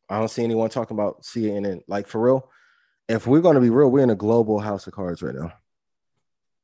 I 0.10 0.20
don't 0.20 0.30
see 0.30 0.44
anyone 0.44 0.70
talking 0.70 0.96
about 0.96 1.24
CNN. 1.24 1.82
Like 1.88 2.08
for 2.08 2.22
real, 2.22 2.50
if 3.08 3.28
we're 3.28 3.42
going 3.42 3.56
to 3.56 3.62
be 3.62 3.70
real, 3.70 3.90
we're 3.90 4.04
in 4.04 4.10
a 4.10 4.16
global 4.16 4.60
house 4.60 4.88
of 4.88 4.94
cards 4.94 5.22
right 5.22 5.36
now. 5.36 5.54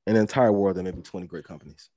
An 0.07 0.15
entire 0.15 0.51
world, 0.51 0.75
there 0.75 0.83
may 0.83 0.91
be 0.91 1.01
20 1.01 1.27
great 1.27 1.45
companies. 1.45 1.89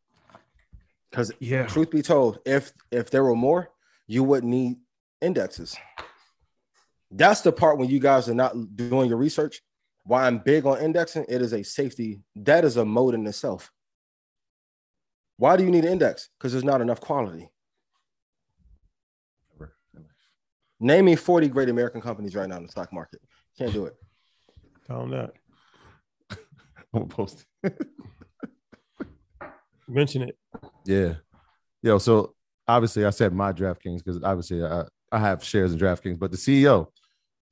Because 1.10 1.32
Yeah. 1.40 1.66
truth 1.66 1.90
be 1.90 2.02
told, 2.02 2.38
if 2.46 2.72
if 2.90 3.10
there 3.10 3.24
were 3.24 3.34
more, 3.36 3.70
you 4.06 4.22
wouldn't 4.24 4.50
need 4.50 4.76
indexes. 5.20 5.76
That's 7.10 7.42
the 7.42 7.52
part 7.52 7.78
when 7.78 7.90
you 7.90 8.00
guys 8.00 8.28
are 8.28 8.34
not 8.34 8.54
doing 8.76 9.08
your 9.08 9.18
research. 9.18 9.62
Why 10.04 10.26
I'm 10.26 10.38
big 10.38 10.66
on 10.66 10.80
indexing, 10.80 11.26
it 11.28 11.42
is 11.42 11.52
a 11.52 11.62
safety, 11.62 12.22
that 12.36 12.64
is 12.64 12.76
a 12.76 12.84
mode 12.84 13.14
in 13.14 13.26
itself. 13.26 13.70
Why 15.36 15.56
do 15.56 15.64
you 15.64 15.70
need 15.70 15.84
an 15.84 15.92
index? 15.92 16.30
Because 16.38 16.52
there's 16.52 16.64
not 16.64 16.80
enough 16.80 17.00
quality. 17.00 17.50
Name 20.82 21.04
me 21.04 21.14
40 21.14 21.46
great 21.46 21.68
American 21.68 22.00
companies 22.00 22.34
right 22.34 22.48
now 22.48 22.56
in 22.56 22.64
the 22.64 22.68
stock 22.68 22.92
market. 22.92 23.20
Can't 23.56 23.72
do 23.72 23.86
it. 23.86 23.94
Tell 24.84 25.06
them 25.06 25.10
that. 25.10 25.32
I'm 26.92 27.02
gonna 27.02 27.06
post 27.06 27.44
it. 27.62 27.86
Mention 29.88 30.22
it. 30.22 30.36
Yeah. 30.84 31.14
Yo, 31.82 31.98
so 31.98 32.34
obviously 32.66 33.04
I 33.04 33.10
said 33.10 33.32
my 33.32 33.52
DraftKings 33.52 33.98
because 33.98 34.20
obviously 34.24 34.64
I, 34.64 34.82
I 35.12 35.20
have 35.20 35.44
shares 35.44 35.72
in 35.72 35.78
DraftKings, 35.78 36.18
but 36.18 36.32
the 36.32 36.36
CEO 36.36 36.88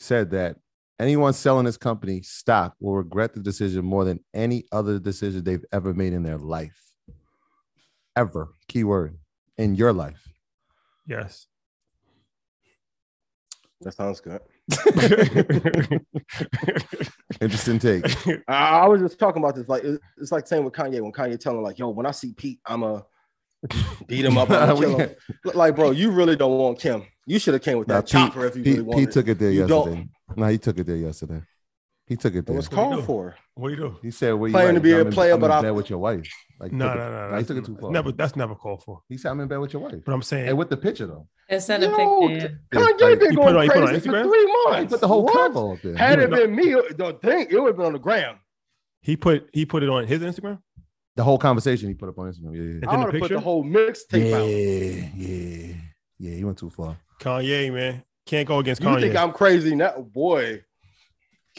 said 0.01 0.31
that 0.31 0.57
anyone 0.99 1.33
selling 1.33 1.67
this 1.67 1.77
company 1.77 2.23
stock 2.23 2.75
will 2.81 2.97
regret 2.97 3.33
the 3.33 3.41
decision 3.41 3.85
more 3.85 4.05
than 4.05 4.19
any 4.35 4.65
other 4.73 4.99
decision 4.99 5.45
they've 5.45 5.65
ever 5.73 5.95
made 5.95 6.15
in 6.15 6.25
their 6.25 6.39
life. 6.39 6.83
Ever. 8.17 8.49
Keyword 8.67 9.19
in 9.57 9.77
your 9.77 9.93
life. 9.93 10.27
Yes. 11.07 11.47
That 13.83 13.95
sounds 13.95 14.21
good. 14.21 14.41
Interesting 17.41 17.79
take. 17.79 18.05
I, 18.49 18.81
I 18.81 18.87
was 18.87 19.01
just 19.01 19.19
talking 19.19 19.43
about 19.43 19.55
this. 19.55 19.69
Like 19.69 19.85
it- 19.85 20.01
it's 20.19 20.33
like 20.33 20.47
saying 20.47 20.65
with 20.65 20.75
Kanye 20.75 21.01
when 21.01 21.13
Kanye 21.13 21.39
telling 21.39 21.63
like, 21.63 21.79
"Yo, 21.79 21.89
when 21.89 22.07
I 22.07 22.11
see 22.11 22.33
Pete, 22.35 22.61
I'm 22.67 22.83
a 22.83 23.05
beat 24.07 24.25
him 24.25 24.37
up, 24.37 24.51
I'm 24.51 24.77
kill 24.81 24.99
him." 24.99 25.11
Like, 25.45 25.77
bro, 25.77 25.93
you 25.93 26.11
really 26.11 26.37
don't 26.37 26.59
want 26.59 26.79
Kim. 26.79 27.05
You 27.27 27.39
should 27.39 27.55
have 27.55 27.63
came 27.63 27.79
with 27.79 27.89
Nah, 27.89 27.97
that 27.97 28.07
chopper 28.07 28.47
if 28.47 28.57
you 28.57 28.63
Pete, 28.63 28.73
really 28.75 28.87
wanted. 28.87 29.07
Pete 29.07 29.11
took 29.13 29.29
it 29.29 29.39
there 29.39 29.51
You 29.51 29.67
yesterday. 29.67 30.09
No, 30.37 30.47
he 30.49 30.59
took 30.59 30.79
it 30.79 30.87
there 30.87 30.97
yesterday. 30.97 31.43
He 32.11 32.17
took 32.17 32.35
it 32.35 32.45
there. 32.45 32.57
What's 32.57 32.67
called 32.69 33.05
for? 33.07 33.37
What 33.55 33.69
do 33.69 33.75
you 33.75 33.81
do? 33.81 33.97
He 34.03 34.11
said, 34.11 34.33
"Where 34.33 34.49
you 34.49 34.53
Claiming 34.53 34.71
at? 34.71 34.75
to 34.75 34.81
be 34.81 34.93
a 34.93 35.01
I'm 35.01 35.07
in- 35.07 35.13
player, 35.13 35.35
I'm 35.35 35.41
but 35.41 35.57
in 35.59 35.63
bed 35.63 35.71
with 35.71 35.89
your 35.89 36.01
wife." 36.01 36.29
Like, 36.59 36.73
No, 36.73 36.87
took 36.89 36.95
it- 36.97 36.99
no, 36.99 37.11
no, 37.11 37.27
he 37.29 37.35
that's 37.37 37.47
took 37.49 37.57
it 37.59 37.65
too 37.65 37.77
far. 37.81 37.91
Never. 37.93 38.11
That's 38.13 38.35
never 38.37 38.55
called 38.57 38.83
for. 38.83 39.01
He 39.09 39.17
said, 39.17 39.31
"I'm 39.31 39.39
in 39.41 39.47
bed 39.49 39.59
with 39.59 39.73
your 39.73 39.81
wife." 39.83 40.03
But 40.05 40.13
I'm 40.13 40.23
saying, 40.23 40.49
And 40.49 40.59
with 40.59 40.71
the 40.71 40.77
picture 40.77 41.07
though, 41.07 41.29
Instead 41.49 41.83
of 41.85 41.93
Yo, 41.93 42.29
picture. 42.29 42.59
Kanye 42.75 42.99
been 42.99 43.09
You 43.11 43.17
put 43.17 43.23
it 43.23 43.35
going 43.37 43.57
on- 43.57 43.65
you 43.65 43.71
put 43.71 43.77
it 43.77 43.83
on 43.83 43.87
crazy 43.89 44.09
for 44.11 44.23
three 44.25 44.53
months. 44.65 44.79
he 44.81 44.87
put 44.89 45.01
the 45.01 45.09
whole 45.09 45.23
What? 45.25 45.33
combo 45.35 45.73
up 45.75 45.83
there. 45.83 45.97
Had 45.97 46.19
it 46.19 46.31
been 46.31 46.55
me, 46.55 46.65
the 46.73 47.17
thing, 47.23 47.47
it 47.49 47.59
would 47.61 47.69
have 47.69 47.77
been 47.77 47.87
on 47.87 47.93
the 47.93 47.99
ground. 48.01 48.39
he 49.03 49.17
put 49.17 49.49
he 49.53 49.65
put 49.65 49.83
it 49.85 49.89
on 49.89 50.05
his 50.07 50.21
Instagram. 50.21 50.59
the 51.15 51.23
whole 51.25 51.39
conversation 51.39 51.89
he 51.89 51.95
put 51.95 52.09
up 52.09 52.19
on 52.19 52.27
Instagram. 52.33 52.57
Yeah, 52.57 52.63
yeah, 52.63 52.81
then 52.81 52.89
I 52.89 52.93
the 52.97 53.05
would 53.05 53.15
have 53.15 53.23
put 53.23 53.31
the 53.31 53.41
whole 53.41 53.65
mixtape 53.65 54.33
out. 54.33 54.47
yeah, 54.49 55.09
yeah, 55.17 55.75
yeah. 56.19 56.35
He 56.35 56.45
went 56.45 56.59
too 56.59 56.71
far. 56.71 56.97
Kanye, 57.21 57.73
man, 57.73 58.03
can't 58.27 58.49
go 58.49 58.59
against 58.59 58.83
You 58.83 58.89
Kanye. 58.89 59.01
think 59.01 59.17
I'm 59.17 59.33
crazy 59.33 59.75
now, 59.77 60.01
boy? 60.01 60.63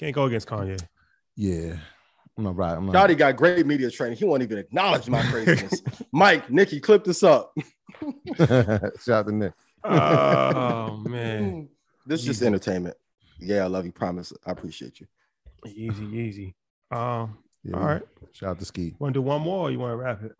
Can't 0.02 0.16
go 0.16 0.24
against 0.26 0.48
Kanye. 0.48 0.82
Yeah, 1.36 1.76
I'm 2.36 2.44
not 2.44 2.56
right. 2.56 2.74
I'm 2.76 2.88
not. 2.88 2.94
Dottie 2.94 3.14
got 3.14 3.36
great 3.36 3.68
media 3.68 3.92
training. 3.92 4.18
He 4.18 4.26
won't 4.26 4.42
even 4.42 4.58
acknowledge 4.58 5.08
my 5.08 5.22
craziness. 5.22 5.84
Mike, 6.12 6.50
Nikki, 6.50 6.80
clip 6.80 7.04
this 7.04 7.22
up. 7.22 7.54
Shout 8.36 9.10
out 9.10 9.28
to 9.28 9.32
Nick. 9.32 9.54
Oh 9.84 10.98
man, 11.08 11.70
This 12.08 12.22
is 12.22 12.26
just 12.26 12.42
entertainment. 12.42 12.96
Yeah, 13.40 13.64
I 13.64 13.68
love 13.68 13.86
you. 13.86 13.92
Promise. 13.92 14.34
I 14.44 14.52
appreciate 14.52 15.00
you. 15.00 15.06
easy, 15.68 16.06
easy. 16.06 16.56
Um, 16.90 17.38
Yeah, 17.64 17.78
all 17.78 17.86
right. 17.86 18.02
Shout 18.34 18.50
out 18.50 18.60
to 18.60 18.66
Ski. 18.66 18.96
Want 18.98 19.14
to 19.14 19.20
do 19.20 19.22
one 19.22 19.44
more? 19.44 19.68
or 19.68 19.72
You 19.72 19.78
want 19.78 19.92
to 19.92 19.98
wrap 19.98 20.24
it? 20.24 20.32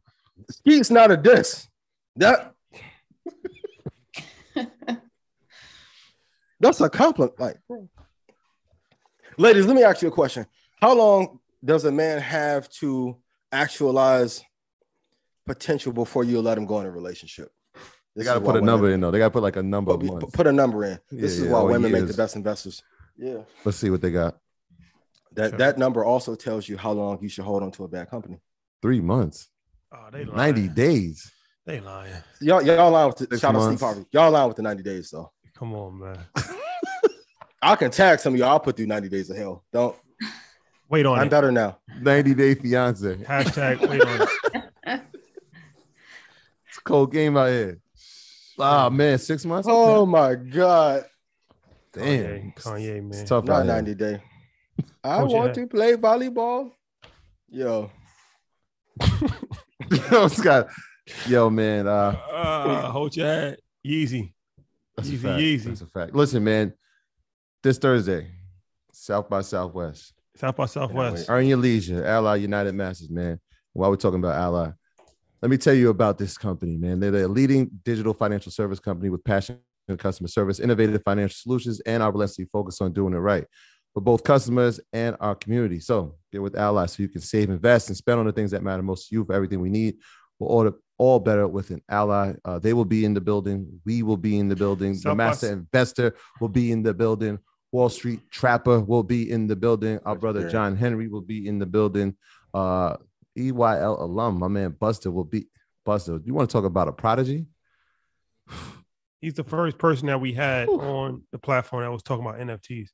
Skeet's 0.50 0.90
not 0.90 1.12
a 1.12 1.18
diss. 1.18 1.68
That 2.16 2.56
that's 6.60 6.82
a 6.82 6.90
compliment. 6.90 7.40
Like, 7.40 7.58
ladies, 9.38 9.66
let 9.66 9.76
me 9.76 9.84
ask 9.84 10.02
you 10.02 10.08
a 10.08 10.12
question. 10.12 10.46
How 10.82 10.94
long 10.96 11.40
does 11.64 11.86
a 11.86 11.92
man 11.92 12.20
have 12.20 12.70
to 12.70 13.18
actualize 13.52 14.44
potential 15.46 15.92
before 15.94 16.24
you 16.24 16.42
let 16.42 16.58
him 16.58 16.66
go 16.66 16.80
in 16.80 16.86
a 16.86 16.92
relationship? 16.92 17.50
They 18.16 18.24
got 18.24 18.34
to 18.36 18.40
put 18.42 18.54
why 18.54 18.60
a 18.60 18.62
number 18.62 18.90
in 18.92 19.00
though. 19.00 19.12
They 19.12 19.20
got 19.20 19.28
to 19.28 19.32
put 19.32 19.44
like 19.44 19.56
a 19.56 19.64
number 19.64 19.92
of 19.94 20.00
Put, 20.02 20.12
months. 20.12 20.36
put 20.36 20.48
a 20.48 20.52
number 20.52 20.84
in. 20.84 21.00
This 21.10 21.38
Yeah, 21.38 21.44
is 21.44 21.44
yeah, 21.44 21.52
why 21.52 21.60
or 21.60 21.68
women 21.68 21.92
make 21.92 22.08
the 22.08 22.14
best 22.14 22.36
investors. 22.36 22.84
Yeah. 23.18 23.40
Let's 23.64 23.78
see 23.78 23.90
what 23.90 24.02
they 24.02 24.12
got. 24.12 24.38
That 25.34 25.58
that 25.60 25.78
number 25.78 26.04
also 26.04 26.36
tells 26.36 26.68
you 26.68 26.76
how 26.78 26.92
long 26.92 27.20
you 27.22 27.30
should 27.30 27.46
hold 27.46 27.64
on 27.64 27.72
to 27.72 27.86
a 27.86 27.88
bad 27.88 28.10
company. 28.10 28.42
Three 28.82 29.00
months, 29.00 29.48
Oh, 29.94 30.08
they 30.12 30.26
lying. 30.26 30.36
ninety 30.56 30.68
days. 30.68 31.32
They 31.66 31.80
lying. 31.80 32.14
Y'all, 32.42 32.62
y'all 32.62 32.92
line 32.92 33.08
with 33.08 33.18
the 33.18 33.26
Six 33.26 33.40
shout 33.40 33.56
out 33.56 33.64
Steve. 33.68 33.80
Harvey. 33.80 34.06
Y'all 34.12 34.32
line 34.32 34.48
with 34.48 34.58
the 34.58 34.64
90 34.64 34.82
days 34.84 35.10
though. 35.12 35.32
Come 35.56 35.74
on, 35.76 36.00
man. 36.00 36.18
I 37.62 37.76
can 37.76 37.92
tag 37.92 38.20
some 38.20 38.34
of 38.34 38.40
y'all. 38.40 38.50
I'll 38.50 38.60
put 38.60 38.76
through 38.78 38.88
90 38.88 39.10
days 39.10 39.30
of 39.30 39.38
hell. 39.38 39.64
Don't 39.72 39.96
Wait 40.90 41.06
on 41.06 41.18
it. 41.18 41.22
I'm 41.22 41.28
it. 41.28 41.30
better 41.30 41.52
now. 41.52 41.78
Ninety 42.02 42.34
day 42.34 42.54
fiance. 42.56 43.16
Hashtag 43.18 43.88
wait 43.88 44.02
on 44.02 44.22
it. 44.22 45.02
It's 46.68 46.78
a 46.78 46.82
cold 46.84 47.12
game 47.14 47.38
out 47.38 47.50
here. 47.50 47.80
Ah 48.60 48.90
man, 48.90 49.18
six 49.18 49.46
months. 49.46 49.68
Oh 49.72 50.06
my 50.06 50.36
god. 50.36 51.06
Damn, 51.94 52.52
Kanye, 52.52 52.56
Kanye, 52.56 53.02
man. 53.04 53.12
it's 53.20 53.30
tough 53.30 53.46
Not 53.46 53.62
out 53.62 53.66
here. 53.66 53.74
90 53.76 53.96
day. 53.96 54.22
I 55.04 55.24
want 55.24 55.54
to 55.56 55.68
play 55.68 55.96
volleyball. 55.96 56.72
Yo. 57.50 57.92
Yo, 60.12 60.28
Scott. 60.30 60.68
Yo, 61.28 61.50
man. 61.50 61.88
Uh, 61.88 62.16
Uh, 62.32 62.90
hold 62.92 63.16
your 63.16 63.28
head. 63.28 63.58
Yeezy. 63.86 64.34
that's 64.96 65.10
a 65.10 65.12
Easy, 65.14 65.28
fact. 65.28 65.40
easy. 65.42 65.70
That's 65.70 65.82
a 65.82 65.86
fact. 65.88 66.14
Listen, 66.16 66.44
man. 66.44 66.74
This 67.64 67.78
Thursday, 67.78 68.28
South 68.92 69.30
by 69.30 69.42
Southwest. 69.42 70.14
South 70.36 70.56
by 70.56 70.66
Southwest. 70.66 71.30
Earn 71.30 71.46
your 71.46 71.60
leisure. 71.60 72.04
Ally 72.04 72.40
UnitedMasters, 72.40 73.12
man. 73.12 73.40
While 73.74 73.92
we're 73.92 73.98
talking 73.98 74.18
about 74.18 74.36
Ally, 74.36 74.72
let 75.44 75.52
me 75.52 75.58
tell 75.58 75.76
you 75.76 75.90
about 75.90 76.18
this 76.18 76.40
company, 76.40 76.76
man. 76.76 77.00
They're 77.00 77.12
the 77.12 77.28
leading 77.28 77.70
digital 77.84 78.16
financial 78.16 78.52
service 78.52 78.80
company 78.80 79.12
with 79.12 79.24
passion 79.24 79.60
and 79.88 80.00
customer 80.00 80.28
service, 80.28 80.60
innovative 80.60 81.04
financial 81.04 81.36
solutions, 81.36 81.80
and 81.82 82.02
our 82.02 82.12
relentlessly 82.12 82.46
focus 82.46 82.82
on 82.82 82.94
doing 82.94 83.14
it 83.14 83.18
right 83.18 83.46
for 83.94 84.02
both 84.02 84.24
customers 84.24 84.80
and 84.92 85.16
our 85.20 85.36
community. 85.36 85.80
So 85.80 86.16
get 86.32 86.42
with 86.42 86.58
Ally 86.58 86.88
so 86.88 87.04
you 87.04 87.10
can 87.10 87.22
save, 87.22 87.52
invest, 87.52 87.90
and 87.90 87.98
spend 87.98 88.20
on 88.20 88.26
the 88.26 88.32
things 88.32 88.50
that 88.52 88.64
matter 88.64 88.82
most 88.82 89.10
to 89.10 89.16
you 89.16 89.24
for 89.24 89.34
everything 89.34 89.60
we 89.60 89.70
need. 89.70 89.98
We'll 90.40 90.50
order 90.50 90.74
all 90.98 91.20
better 91.20 91.48
with 91.48 91.70
an 91.70 91.84
ally. 91.90 92.34
Uh, 92.44 92.58
they 92.58 92.74
will 92.74 92.86
be 92.86 93.06
in 93.06 93.14
the 93.14 93.22
building. 93.22 93.80
We 93.86 94.02
will 94.02 94.18
be 94.18 94.40
in 94.40 94.50
the 94.50 94.56
building. 94.56 94.94
the 94.94 95.00
South 95.00 95.18
by 95.18 95.26
master 95.26 95.52
investor 95.52 96.16
will 96.40 96.50
be 96.50 96.72
in 96.72 96.82
the 96.82 96.96
building. 96.96 97.38
Wall 97.72 97.90
Street 97.90 98.20
Trapper 98.30 98.80
will 98.82 99.04
be 99.04 99.32
in 99.32 99.48
the 99.48 99.56
building. 99.56 100.00
Our 100.06 100.16
brother 100.16 100.50
John 100.50 100.76
Henry 100.76 101.08
will 101.08 101.22
be 101.22 101.48
in 101.48 101.58
the 101.60 101.66
building. 101.66 102.16
Uh, 102.54 102.98
EYL 103.38 104.00
alum, 104.02 104.40
my 104.40 104.48
man 104.50 104.76
Buster 104.80 105.10
will 105.10 105.24
be. 105.24 105.48
Buster, 105.86 106.20
you 106.26 106.34
want 106.34 106.50
to 106.50 106.54
talk 106.54 106.66
about 106.66 106.88
a 106.88 106.92
prodigy? 106.92 107.46
He's 109.22 109.34
the 109.36 109.44
first 109.44 109.78
person 109.78 110.08
that 110.08 110.20
we 110.20 110.34
had 110.34 110.68
on 110.68 111.24
the 111.32 111.38
platform 111.40 111.84
that 111.84 111.92
was 111.92 112.04
talking 112.04 112.26
about 112.26 112.40
NFTs 112.40 112.90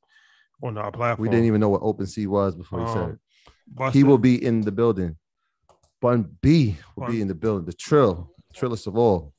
on 0.62 0.76
our 0.78 0.92
platform. 0.92 1.22
We 1.26 1.30
didn't 1.30 1.46
even 1.46 1.60
know 1.60 1.70
what 1.70 1.80
OpenSea 1.82 2.26
was 2.26 2.54
before 2.54 2.80
he 2.80 2.86
said 2.92 3.02
Um, 3.02 3.10
it. 3.10 3.18
Buster, 3.74 3.98
He 3.98 4.04
will 4.04 4.18
be 4.18 4.42
in 4.44 4.60
the 4.60 4.72
building. 4.72 5.16
Bun 6.00 6.36
B 6.42 6.76
will 6.96 7.04
Bun- 7.06 7.12
be 7.12 7.20
in 7.22 7.28
the 7.28 7.34
building. 7.34 7.64
The 7.66 7.72
Trill, 7.72 8.30
Trillest 8.54 8.86
of 8.86 8.96
all. 8.96 9.32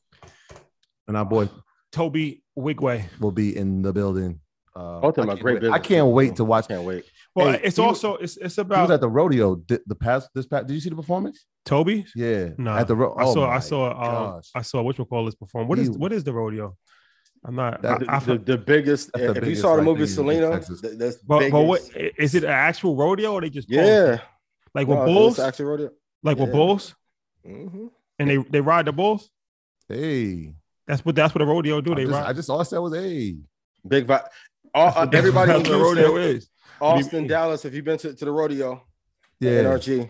And 1.07 1.15
our 1.15 1.25
boy 1.25 1.49
Tobe 1.91 2.39
Nwigwe. 2.57 3.05
will 3.19 3.31
be 3.31 3.55
in 3.55 3.81
the 3.81 3.93
building. 3.93 4.39
Uh, 4.75 4.99
Both 5.01 5.17
of 5.17 5.23
them 5.25 5.29
I 5.29 5.33
are 5.33 5.35
can't 5.35 5.41
great 5.43 5.61
wait- 5.63 5.71
I 5.71 5.79
can't 5.79 6.07
wait 6.07 6.35
to 6.37 6.45
watch. 6.45 6.67
Can't 6.67 6.83
wait. 6.83 7.03
Well, 7.35 7.51
Hey, 7.53 7.61
it's 7.63 7.77
he 7.77 7.81
also 7.83 8.15
it's 8.15 8.37
it's 8.37 8.57
about. 8.57 8.75
He 8.77 8.81
was 8.83 8.91
at 8.91 9.01
the 9.01 9.09
rodeo 9.09 9.55
the, 9.67 9.81
the 9.87 9.95
past 9.95 10.29
this 10.35 10.45
past. 10.45 10.67
Did 10.67 10.73
you 10.75 10.79
see 10.79 10.89
the 10.89 10.95
performance? 10.95 11.45
Tobe. 11.65 12.03
Yeah, 12.15 12.49
No, 12.57 12.75
at 12.75 12.87
the 12.87 12.95
ro- 12.95 13.13
I 13.17 13.23
oh 13.25 13.33
saw 13.33 13.49
I 13.49 13.59
saw 13.59 13.89
um, 13.91 14.33
gosh. 14.35 14.49
I 14.55 14.61
saw 14.61 14.81
which 14.83 14.97
call 14.97 15.25
this 15.25 15.35
perform. 15.35 15.67
What 15.67 15.79
is 15.79 15.87
He- 15.89 15.97
what 15.97 16.13
is 16.13 16.23
the 16.23 16.33
rodeo? 16.33 16.75
I'm 17.45 17.55
not. 17.55 17.81
That- 17.81 18.07
I, 18.09 18.17
I, 18.17 18.19
The, 18.19 18.37
the 18.37 18.57
biggest, 18.57 19.11
That's 19.13 19.33
the 19.33 19.41
if 19.41 19.47
you 19.47 19.55
saw 19.55 19.75
the 19.75 19.81
movie 19.81 19.99
thing 19.99 20.09
in 20.09 20.13
Selena, 20.15 20.49
Texas. 20.51 20.81
th- 20.81 20.97
that's 20.97 21.15
but, 21.17 21.49
but 21.51 21.61
what 21.63 21.81
biggest. 21.93 22.19
is 22.19 22.35
it? 22.35 22.43
An 22.43 22.49
actual 22.49 22.95
rodeo 22.95 23.33
or 23.33 23.41
they 23.41 23.49
just 23.49 23.69
pose? 23.69 23.77
Yeah. 23.77 24.19
like 24.75 24.87
with 24.87 24.97
No, 24.99 25.05
bulls, 25.05 25.39
it's 25.39 25.47
actually 25.47 25.65
rodeo. 25.65 25.89
like 26.21 26.37
with 26.37 26.49
yeah. 26.49 26.53
bulls, 26.55 26.95
hmm 27.45 27.87
and 28.19 28.29
they 28.29 28.37
they 28.37 28.61
ride 28.61 28.85
the 28.85 28.91
bulls. 28.91 29.29
Hey, 29.87 30.53
That's 30.87 31.03
what 31.05 31.15
that's 31.15 31.33
what 31.33 31.41
a 31.41 31.45
rodeo 31.45 31.81
do. 31.81 31.93
I 31.93 31.95
They 31.95 32.03
just, 32.05 32.13
ride. 32.13 32.25
I 32.29 32.33
just 32.33 32.49
all 32.49 32.59
I 32.59 32.63
said 32.63 32.79
was 32.79 32.93
hey. 32.93 33.37
Big 33.87 34.05
vibe. 34.05 34.27
All, 34.73 34.93
uh, 34.95 35.07
everybody 35.13 35.51
in 35.51 35.57
that's 35.57 35.69
what 35.69 35.79
a 35.79 35.83
rodeo 35.83 36.15
is. 36.17 36.49
Austin, 36.81 37.27
Dallas. 37.27 37.65
If 37.65 37.73
you've 37.73 37.85
been 37.85 37.97
to, 37.99 38.13
to 38.13 38.25
the 38.25 38.31
rodeo, 38.31 38.83
Yeah, 39.39 39.63
NRG, 39.63 40.09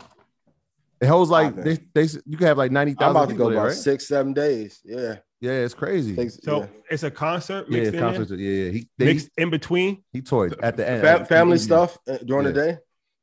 it 1.01 1.07
holds 1.07 1.29
like 1.31 1.55
they, 1.55 1.77
they 1.93 2.03
you 2.25 2.37
can 2.37 2.47
have 2.47 2.57
like 2.57 2.71
ninety 2.71 2.91
I'm 2.91 2.97
thousand. 2.97 3.15
about 3.15 3.29
to 3.29 3.35
go 3.35 3.49
there, 3.49 3.59
about 3.59 3.67
right? 3.69 3.75
six, 3.75 4.07
seven 4.07 4.33
days. 4.33 4.79
Yeah. 4.83 5.15
Yeah, 5.41 5.51
it's 5.51 5.73
crazy. 5.73 6.17
Takes- 6.17 6.39
So 6.43 6.59
yeah. 6.61 6.67
it's 6.91 7.03
a 7.03 7.11
concert 7.11 7.67
yeah, 7.69 7.79
mixed 7.79 7.93
in 7.93 7.99
there? 8.01 8.37
yeah, 8.39 8.63
yeah. 8.65 8.71
He 8.71 8.89
they, 8.97 9.05
mixed 9.05 9.29
in 9.37 9.49
between. 9.49 10.03
he 10.11 10.21
toured 10.21 10.59
at 10.61 10.75
the 10.75 10.87
end. 10.89 11.01
Fa- 11.01 11.25
family 11.25 11.55
yeah. 11.57 11.63
stuff 11.63 11.97
uh, 12.09 12.17
during 12.25 12.45
the 12.45 12.51
day. 12.53 12.77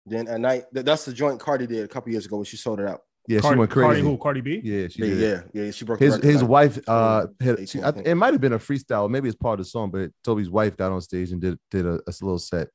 Then 0.07 0.27
at 0.29 0.41
night, 0.41 0.65
that's 0.73 1.05
the 1.05 1.13
joint 1.13 1.39
Cardi 1.41 1.67
did 1.67 1.85
a 1.85 1.89
couple 1.89 2.11
years 2.13 2.25
ago 2.25 2.37
when 2.37 2.45
she 2.47 2.57
sold 2.57 2.81
it 2.81 2.89
out. 2.89 3.01
Yeah, 3.29 3.41
Cardi, 3.41 3.55
she 3.55 3.59
went 3.59 3.71
crazy. 3.71 3.85
Cardi 3.87 4.01
crazy. 4.01 4.09
who? 4.11 4.19
Cardi 4.19 4.41
B. 4.41 4.61
Yeah, 4.63 4.89
she 4.89 5.03
Yeah, 5.03 5.07
did. 5.09 5.19
yeah, 5.55 5.63
yeah. 5.65 5.71
She 5.71 5.85
broke 5.85 5.99
His 6.01 6.15
record 6.15 6.27
his 6.29 6.43
like 6.43 6.51
wife 6.51 6.79
uh 6.89 7.27
had, 7.41 7.69
she, 7.69 7.83
I 7.83 7.89
I, 7.89 7.93
it 8.05 8.15
might 8.15 8.33
have 8.35 8.41
been 8.41 8.53
a 8.53 8.59
freestyle, 8.59 9.11
maybe 9.11 9.29
it's 9.29 9.37
part 9.37 9.59
of 9.61 9.67
the 9.67 9.71
song, 9.71 9.91
but 9.91 10.11
Tobe's 10.25 10.49
wife 10.51 10.77
got 10.77 10.93
on 10.93 11.01
stage 11.01 11.33
and 11.33 11.41
did 11.41 11.59
did 11.71 11.87
a, 11.87 11.95
a 12.07 12.13
little 12.23 12.39
set, 12.39 12.69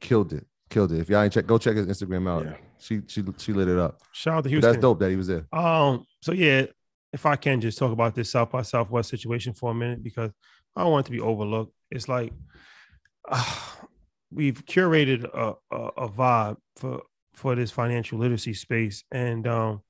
killed 0.00 0.32
it, 0.32 0.46
killed 0.70 0.92
it. 0.92 1.00
If 1.00 1.08
y'all 1.08 1.22
ain't 1.22 1.32
check, 1.32 1.46
go 1.46 1.58
check 1.58 1.76
his 1.76 1.86
Instagram 1.86 2.28
out. 2.28 2.44
Yeah. 2.44 2.54
She 2.78 3.00
she 3.06 3.24
she 3.38 3.52
lit 3.52 3.68
it 3.68 3.78
up. 3.78 4.00
Shout 4.12 4.34
out 4.34 4.36
to 4.38 4.42
But 4.44 4.50
Houston. 4.50 4.72
that's 4.72 4.82
dope 4.82 4.98
that 5.00 5.10
he 5.10 5.16
was 5.16 5.26
there. 5.28 5.46
Um. 5.52 6.04
So 6.22 6.32
yeah, 6.32 6.66
if 7.12 7.24
I 7.24 7.36
can 7.36 7.60
just 7.60 7.78
talk 7.78 7.92
about 7.92 8.14
this 8.14 8.30
South 8.30 8.50
by 8.50 8.62
Southwest 8.62 9.08
situation 9.08 9.54
for 9.54 9.70
a 9.70 9.74
minute 9.74 10.02
because 10.02 10.30
I 10.74 10.82
don't 10.82 10.92
want 10.92 11.06
it 11.06 11.08
to 11.10 11.12
be 11.12 11.20
overlooked. 11.20 11.72
It's 11.90 12.08
like 12.08 12.32
uh, 13.30 13.56
we've 14.30 14.62
curated 14.66 15.24
a, 15.24 15.54
a 15.74 15.76
a 15.76 16.08
vibe 16.10 16.56
for 16.76 17.00
for 17.36 17.54
this 17.54 17.70
financial 17.70 18.18
literacy 18.18 18.54
space, 18.54 19.04
and 19.10 19.46
um, 19.46 19.82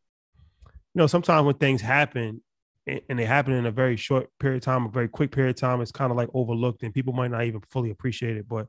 you 0.67 1.01
know, 1.01 1.07
sometimes 1.07 1.47
when 1.47 1.57
things 1.57 1.81
happen 1.81 2.43
and 2.87 3.19
they 3.19 3.25
happen 3.25 3.53
in 3.53 3.67
a 3.67 3.71
very 3.71 3.97
short 3.97 4.29
period 4.39 4.59
of 4.59 4.63
time, 4.63 4.87
a 4.87 4.91
very 4.91 5.09
quick 5.09 5.33
period 5.33 5.57
of 5.57 5.61
time, 5.61 5.81
it's 5.81 5.93
kind 5.93 6.11
of 6.11 6.17
like 6.17 6.29
overlooked, 6.35 6.83
and 6.83 6.95
people 6.95 7.13
might 7.13 7.31
not 7.31 7.45
even 7.45 7.61
fully 7.71 7.91
appreciate 7.91 8.37
it. 8.37 8.49
But 8.49 8.69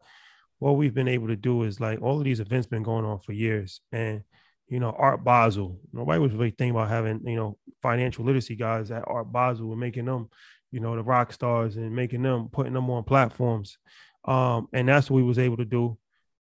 what 0.59 0.77
we've 0.77 0.93
been 0.93 1.07
able 1.07 1.27
to 1.27 1.35
do 1.35 1.63
is 1.63 1.79
like 1.79 2.01
all 2.01 2.17
of 2.17 2.23
these 2.23 2.39
events 2.39 2.67
been 2.67 2.83
going 2.83 3.05
on 3.05 3.19
for 3.19 3.33
years, 3.33 3.81
and 3.91 4.23
you 4.67 4.79
know, 4.79 4.93
Art 4.97 5.23
Basel. 5.23 5.79
Nobody 5.93 6.19
was 6.19 6.33
really 6.33 6.49
thinking 6.51 6.71
about 6.71 6.89
having, 6.89 7.21
you 7.25 7.35
know, 7.35 7.57
financial 7.81 8.25
literacy 8.25 8.55
guys 8.55 8.91
at 8.91 9.03
Art 9.07 9.31
Basel 9.31 9.71
and 9.71 9.79
making 9.79 10.05
them, 10.05 10.29
you 10.71 10.79
know, 10.79 10.95
the 10.95 11.03
rock 11.03 11.31
stars 11.31 11.77
and 11.77 11.95
making 11.95 12.21
them, 12.21 12.49
putting 12.51 12.73
them 12.73 12.89
on 12.89 13.03
platforms. 13.03 13.77
Um, 14.25 14.67
and 14.73 14.89
that's 14.89 15.09
what 15.09 15.17
we 15.17 15.23
was 15.23 15.39
able 15.39 15.57
to 15.57 15.65
do. 15.65 15.97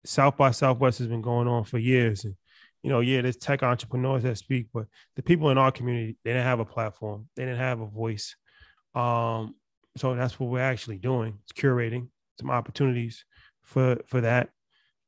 South 0.05 0.37
by 0.37 0.51
Southwest 0.51 0.99
has 0.99 1.07
been 1.07 1.21
going 1.21 1.47
on 1.47 1.63
for 1.63 1.77
years. 1.77 2.25
And, 2.25 2.35
you 2.83 2.89
know, 2.89 2.99
yeah, 2.99 3.21
there's 3.21 3.37
tech 3.37 3.63
entrepreneurs 3.63 4.23
that 4.23 4.37
speak, 4.37 4.67
but 4.73 4.85
the 5.15 5.23
people 5.23 5.49
in 5.49 5.57
our 5.57 5.71
community, 5.71 6.17
they 6.23 6.31
didn't 6.31 6.45
have 6.45 6.59
a 6.59 6.65
platform. 6.65 7.27
They 7.35 7.43
didn't 7.45 7.59
have 7.59 7.81
a 7.81 7.87
voice. 7.87 8.35
Um, 8.93 9.55
so 9.97 10.15
that's 10.15 10.39
what 10.39 10.49
we're 10.49 10.59
actually 10.59 10.97
doing. 10.97 11.37
It's 11.43 11.53
curating 11.53 12.09
some 12.39 12.49
opportunities 12.51 13.23
for 13.63 13.97
for 14.07 14.21
that. 14.21 14.49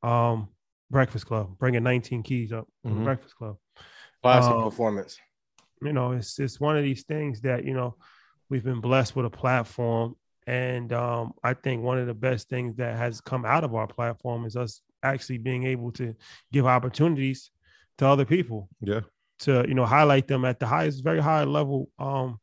Um, 0.02 0.48
Breakfast 0.90 1.26
Club, 1.26 1.58
bringing 1.58 1.82
19 1.82 2.22
keys 2.22 2.52
up 2.52 2.66
Mhm. 2.86 3.04
Breakfast 3.04 3.36
Club. 3.36 3.56
Classic 4.22 4.52
Um, 4.52 4.62
performance. 4.62 5.18
you 5.82 5.92
know, 5.92 6.12
it's 6.12 6.38
it's 6.38 6.58
one 6.58 6.76
of 6.76 6.82
these 6.82 7.04
things 7.04 7.42
that 7.42 7.64
you 7.64 7.74
know 7.74 7.96
we've 8.48 8.64
been 8.64 8.80
blessed 8.80 9.14
with 9.14 9.26
a 9.26 9.30
platform, 9.30 10.16
and 10.46 10.92
um, 10.92 11.34
I 11.44 11.52
think 11.54 11.82
one 11.82 11.98
of 11.98 12.06
the 12.06 12.14
best 12.14 12.48
things 12.48 12.76
that 12.76 12.96
has 12.96 13.20
come 13.20 13.44
out 13.44 13.64
of 13.64 13.74
our 13.74 13.86
platform 13.86 14.46
is 14.46 14.56
us 14.56 14.80
actually 15.02 15.38
being 15.38 15.64
able 15.64 15.92
to 15.92 16.14
give 16.52 16.66
opportunities 16.66 17.50
to 17.98 18.06
other 18.06 18.24
people 18.24 18.68
Yeah. 18.80 19.00
to 19.40 19.64
you 19.68 19.74
know 19.74 19.84
highlight 19.86 20.26
them 20.28 20.44
at 20.44 20.58
the 20.60 20.66
highest, 20.66 21.02
very 21.04 21.20
high 21.20 21.44
level 21.44 21.88
um 21.98 22.38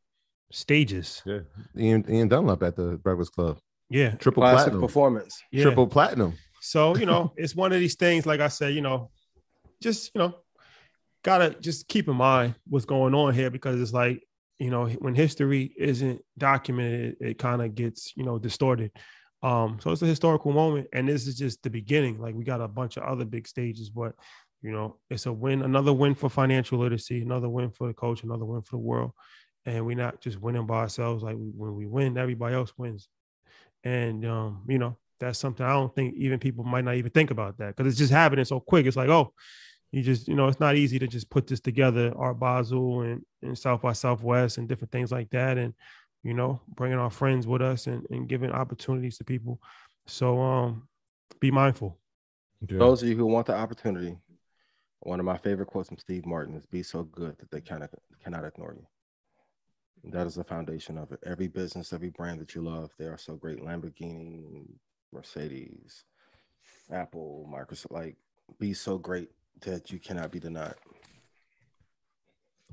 stages. 0.52 1.22
Yeah. 1.26 1.40
Ian, 1.76 2.04
Ian 2.08 2.28
Dunlap 2.28 2.62
at 2.62 2.76
the 2.76 2.98
Breakfast 3.02 3.32
Club. 3.32 3.58
Yeah, 3.90 4.10
Triple 4.16 4.42
Classic 4.42 4.64
platinum. 4.64 4.80
performance. 4.80 5.42
Yeah. 5.52 5.62
Triple 5.64 5.86
platinum. 5.86 6.34
So, 6.60 6.96
you 6.96 7.06
know, 7.06 7.32
it's 7.36 7.54
one 7.54 7.72
of 7.72 7.78
these 7.80 7.94
things, 7.96 8.26
like 8.26 8.40
I 8.40 8.48
said, 8.48 8.74
you 8.74 8.80
know, 8.80 9.10
just, 9.82 10.10
you 10.14 10.20
know, 10.20 10.34
gotta 11.22 11.50
just 11.60 11.86
keep 11.88 12.08
in 12.08 12.16
mind 12.16 12.54
what's 12.68 12.84
going 12.86 13.14
on 13.14 13.34
here 13.34 13.50
because 13.50 13.80
it's 13.80 13.92
like, 13.92 14.22
you 14.58 14.70
know, 14.70 14.86
when 14.88 15.14
history 15.14 15.72
isn't 15.76 16.20
documented, 16.38 17.16
it, 17.20 17.38
kind 17.38 17.60
of 17.62 17.74
gets, 17.74 18.12
you 18.16 18.24
know, 18.24 18.38
distorted. 18.38 18.90
Um, 19.42 19.78
so 19.80 19.90
it's 19.90 20.02
a 20.02 20.06
historical 20.06 20.52
moment, 20.52 20.88
and 20.92 21.08
this 21.08 21.26
is 21.26 21.36
just 21.36 21.62
the 21.62 21.70
beginning. 21.70 22.20
Like 22.20 22.34
we 22.34 22.44
got 22.44 22.60
a 22.60 22.68
bunch 22.68 22.96
of 22.96 23.04
other 23.04 23.24
big 23.24 23.46
stages, 23.46 23.90
but 23.90 24.14
you 24.62 24.72
know, 24.72 24.96
it's 25.10 25.26
a 25.26 25.32
win, 25.32 25.62
another 25.62 25.92
win 25.92 26.14
for 26.14 26.28
financial 26.28 26.78
literacy, 26.78 27.22
another 27.22 27.48
win 27.48 27.70
for 27.70 27.86
the 27.86 27.94
coach, 27.94 28.22
another 28.22 28.44
win 28.44 28.62
for 28.62 28.76
the 28.76 28.82
world. 28.82 29.12
And 29.66 29.84
we're 29.84 29.96
not 29.96 30.20
just 30.20 30.40
winning 30.40 30.66
by 30.66 30.78
ourselves. 30.78 31.22
Like 31.22 31.36
when 31.36 31.74
we 31.74 31.86
win, 31.86 32.16
everybody 32.16 32.54
else 32.54 32.72
wins. 32.76 33.08
And 33.84 34.24
um, 34.24 34.62
you 34.68 34.78
know, 34.78 34.96
that's 35.20 35.38
something 35.38 35.64
I 35.64 35.72
don't 35.72 35.94
think 35.94 36.14
even 36.16 36.38
people 36.38 36.64
might 36.64 36.84
not 36.84 36.96
even 36.96 37.10
think 37.10 37.30
about 37.30 37.58
that 37.58 37.76
because 37.76 37.90
it's 37.90 37.98
just 37.98 38.12
happening 38.12 38.44
so 38.44 38.60
quick. 38.60 38.86
It's 38.86 38.96
like, 38.96 39.08
oh, 39.08 39.32
you 39.92 40.02
just, 40.02 40.28
you 40.28 40.34
know, 40.34 40.48
it's 40.48 40.60
not 40.60 40.76
easy 40.76 40.98
to 40.98 41.06
just 41.06 41.30
put 41.30 41.46
this 41.46 41.60
together, 41.60 42.12
Art 42.16 42.40
Basel 42.40 43.02
and, 43.02 43.22
and 43.42 43.56
South 43.56 43.82
by 43.82 43.92
Southwest 43.92 44.58
and 44.58 44.68
different 44.68 44.92
things 44.92 45.12
like 45.12 45.30
that. 45.30 45.58
And, 45.58 45.74
you 46.26 46.34
know, 46.34 46.60
bringing 46.74 46.98
our 46.98 47.10
friends 47.10 47.46
with 47.46 47.62
us 47.62 47.86
and, 47.86 48.06
and 48.10 48.28
giving 48.28 48.50
opportunities 48.50 49.16
to 49.18 49.24
people. 49.24 49.60
So 50.06 50.40
um 50.40 50.88
be 51.40 51.50
mindful. 51.50 51.98
Those 52.62 53.02
of 53.02 53.08
you 53.08 53.16
who 53.16 53.26
want 53.26 53.46
the 53.46 53.54
opportunity, 53.54 54.16
one 55.00 55.20
of 55.20 55.26
my 55.26 55.36
favorite 55.36 55.66
quotes 55.66 55.88
from 55.88 55.98
Steve 55.98 56.26
Martin 56.26 56.54
is 56.56 56.66
"Be 56.66 56.82
so 56.82 57.04
good 57.04 57.38
that 57.38 57.50
they 57.50 57.60
cannot 57.60 57.90
cannot 58.22 58.44
ignore 58.44 58.74
you." 58.74 58.86
That 60.12 60.26
is 60.26 60.36
the 60.36 60.44
foundation 60.44 60.98
of 60.98 61.12
it. 61.12 61.20
Every 61.24 61.48
business, 61.48 61.92
every 61.92 62.10
brand 62.10 62.40
that 62.40 62.54
you 62.54 62.62
love, 62.62 62.92
they 62.98 63.06
are 63.06 63.18
so 63.18 63.34
great. 63.34 63.60
Lamborghini, 63.60 64.66
Mercedes, 65.12 66.04
Apple, 66.90 67.48
Microsoft, 67.52 67.90
like 67.90 68.16
be 68.58 68.72
so 68.72 68.98
great 68.98 69.30
that 69.62 69.90
you 69.90 69.98
cannot 69.98 70.30
be 70.30 70.38
denied. 70.38 70.74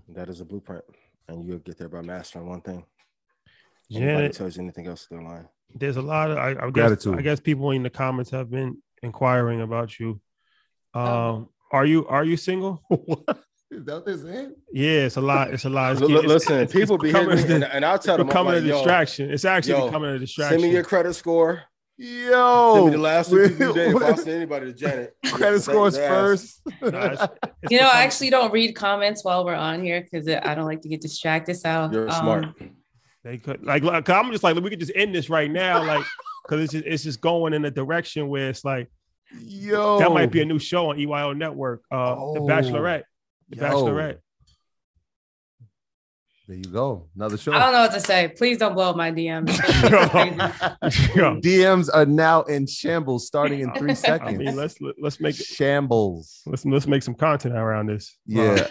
That 0.10 0.30
is 0.30 0.42
a 0.42 0.46
blueprint, 0.46 0.84
and 1.28 1.44
you'll 1.46 1.60
get 1.60 1.78
there 1.78 1.90
by 1.90 2.02
mastering 2.02 2.48
one 2.48 2.62
thing. 2.62 2.86
Yeah, 3.90 4.02
Anybody 4.02 4.26
it- 4.28 4.34
tells 4.34 4.56
you 4.58 4.64
anything 4.64 4.88
else, 4.88 5.08
they're 5.10 5.22
lying. 5.22 5.48
There's 5.76 5.98
a 5.98 6.02
lot 6.02 6.30
of 6.32 6.38
I, 6.38 6.50
I 6.52 6.54
guess 6.54 6.72
Gratitude. 6.72 7.18
I 7.18 7.22
guess 7.22 7.40
people 7.40 7.72
in 7.72 7.82
the 7.84 7.90
comments 7.90 8.30
have 8.32 8.50
been 8.52 8.78
inquiring 9.02 9.62
about 9.62 10.00
you. 10.00 10.22
Um 10.94 11.50
are 11.72 11.86
you 11.86 12.06
are 12.08 12.24
you 12.24 12.38
single? 12.38 12.84
Is 13.72 13.86
that 13.86 13.94
what 13.96 14.06
they're 14.06 14.18
saying? 14.20 14.54
Yeah, 14.72 15.06
it's 15.06 15.18
a 15.18 15.22
lot. 15.22 15.52
It's 15.52 15.66
a 15.66 15.70
lot. 15.70 15.94
It's 15.94 16.02
listen, 16.02 16.54
it's- 16.54 16.64
it's 16.66 16.74
people 16.74 17.00
be 17.00 17.12
hitting 17.12 17.28
me, 17.30 17.42
a- 17.42 17.56
and, 17.56 17.64
and 17.64 17.84
I'll 17.84 17.98
tell 17.98 18.18
them, 18.18 18.28
becoming 18.28 18.54
like, 18.54 18.64
a 18.64 18.68
distraction. 18.68 19.32
It's 19.32 19.46
actually 19.46 19.74
yo, 19.80 19.86
becoming 19.88 20.12
a 20.12 20.20
distraction. 20.20 20.60
Send 20.60 20.70
me 20.70 20.76
your 20.76 20.84
credit 20.84 21.14
score. 21.16 21.64
Yo, 21.98 22.74
Send 22.76 22.86
me 22.86 22.92
the 22.92 22.98
last 23.00 23.30
two 23.32 23.50
people 23.50 23.68
you 23.68 23.74
dated. 23.74 23.96
If 23.96 24.04
I 24.04 24.16
send 24.16 24.30
anybody 24.30 24.66
to 24.68 24.74
Janet, 24.74 25.16
Credit 25.26 25.60
scores 25.62 25.96
their 25.96 26.12
ass. 26.12 26.62
first. 26.80 27.32
You 27.72 27.80
know, 27.80 27.88
I 27.88 28.04
actually 28.04 28.30
don't 28.30 28.52
read 28.54 28.76
comments 28.76 29.24
while 29.24 29.44
we're 29.46 29.56
on 29.56 29.82
here 29.84 30.02
because 30.02 30.28
I 30.28 30.54
don't 30.54 30.66
like 30.66 30.82
to 30.82 30.90
get 30.90 31.02
distracted. 31.02 31.56
So 31.56 31.90
You're 31.92 32.10
um, 32.10 32.16
smart. 32.20 32.46
They 33.24 33.38
could 33.38 33.64
like, 33.66 33.84
like 33.84 34.10
I'm 34.10 34.32
just 34.32 34.44
like 34.44 34.56
we 34.58 34.70
could 34.70 34.80
just 34.80 34.92
end 34.96 35.16
this 35.16 35.30
right 35.30 35.50
now, 35.50 35.84
like 35.84 36.06
because 36.44 36.62
it's 36.64 36.74
just 36.74 36.86
it's 36.86 37.04
just 37.04 37.22
going 37.22 37.54
in 37.54 37.64
a 37.66 37.72
direction 37.72 38.28
where 38.28 38.50
it's 38.50 38.66
like 38.66 38.90
Yo, 39.40 39.98
that 40.00 40.12
might 40.12 40.32
be 40.32 40.42
a 40.42 40.46
new 40.46 40.60
show 40.60 40.90
on 40.92 40.98
EYL 40.98 41.36
Network, 41.38 41.84
uh, 41.92 42.16
The 42.16 42.22
Oh. 42.22 42.48
Bachelorette, 42.48 43.04
The 43.50 43.56
Yo. 43.58 43.64
Bachelorette. 43.64 44.18
There 46.48 46.58
you 46.58 46.64
go. 46.66 47.08
Another 47.16 47.38
show. 47.38 47.54
I 47.54 47.60
don't 47.60 47.72
know 47.72 47.80
what 47.84 47.94
to 47.94 48.02
say. 48.02 48.28
Please 48.28 48.58
don't 48.58 48.74
blow 48.76 48.90
up 48.90 48.98
my 48.98 49.12
DMs. 49.14 49.48
DMs 51.42 51.90
are 51.94 52.06
now 52.06 52.42
in 52.44 52.68
shambles 52.68 53.26
starting 53.28 53.62
in 53.62 53.74
three 53.74 53.96
seconds. 53.96 54.22
I 54.22 54.32
seconds. 54.34 54.38
mean, 54.40 54.56
let's 54.58 54.76
let's 55.02 55.20
make 55.22 55.36
shambles. 55.36 56.42
let's 56.46 56.66
let's 56.66 56.86
make 56.86 57.02
some 57.02 57.16
content 57.16 57.56
around 57.56 57.88
this. 57.88 58.18
Yeah. 58.26 58.68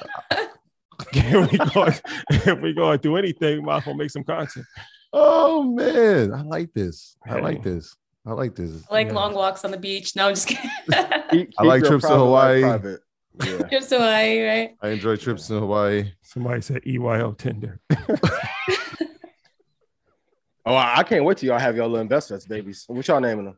if 1.17 1.53
we 1.53 1.59
go 1.59 1.87
if 2.31 2.61
we 2.61 2.73
go 2.73 2.97
do 2.97 3.17
anything, 3.17 3.57
we 3.59 3.63
might 3.63 3.79
as 3.79 3.87
well 3.87 3.95
make 3.97 4.11
some 4.11 4.25
content. 4.25 4.67
Oh 5.13 5.63
man, 5.63 6.33
I 6.33 6.43
like 6.43 6.73
this. 6.73 7.17
I 7.27 7.39
like 7.41 7.63
this. 7.63 7.95
I 8.25 8.33
like 8.33 8.55
this. 8.55 8.83
I 8.91 8.95
like 8.95 9.13
long 9.13 9.35
walks 9.35 9.65
on 9.65 9.71
the 9.73 9.77
beach. 9.77 10.15
No, 10.17 10.29
I'm 10.29 10.35
just 10.35 10.49
kidding. 10.49 10.71
Keep- 11.31 11.53
I 11.59 11.63
like 11.65 11.83
trips 11.85 12.07
to 12.07 12.17
Hawaii. 12.17 12.61
Yeah. 13.45 13.59
Trips 13.69 13.87
to 13.89 13.95
Hawaii, 13.97 14.43
right? 14.43 14.77
I 14.83 14.89
enjoy 14.91 15.17
trips 15.17 15.47
to 15.49 15.55
Hawaii. 15.61 16.13
Somebody 16.21 16.61
said 16.61 16.83
EYL 16.83 17.37
Tinder. 17.39 17.81
Oh, 20.65 20.75
I 20.75 20.99
I 20.99 21.03
can't 21.03 21.25
wait 21.25 21.39
till 21.39 21.49
y'all 21.49 21.59
have 21.59 21.77
y'all 21.77 21.89
little 21.89 22.03
investors, 22.03 22.47
babies. 22.47 22.85
What 22.87 23.09
y'all 23.09 23.21
naming 23.21 23.47
them? 23.47 23.57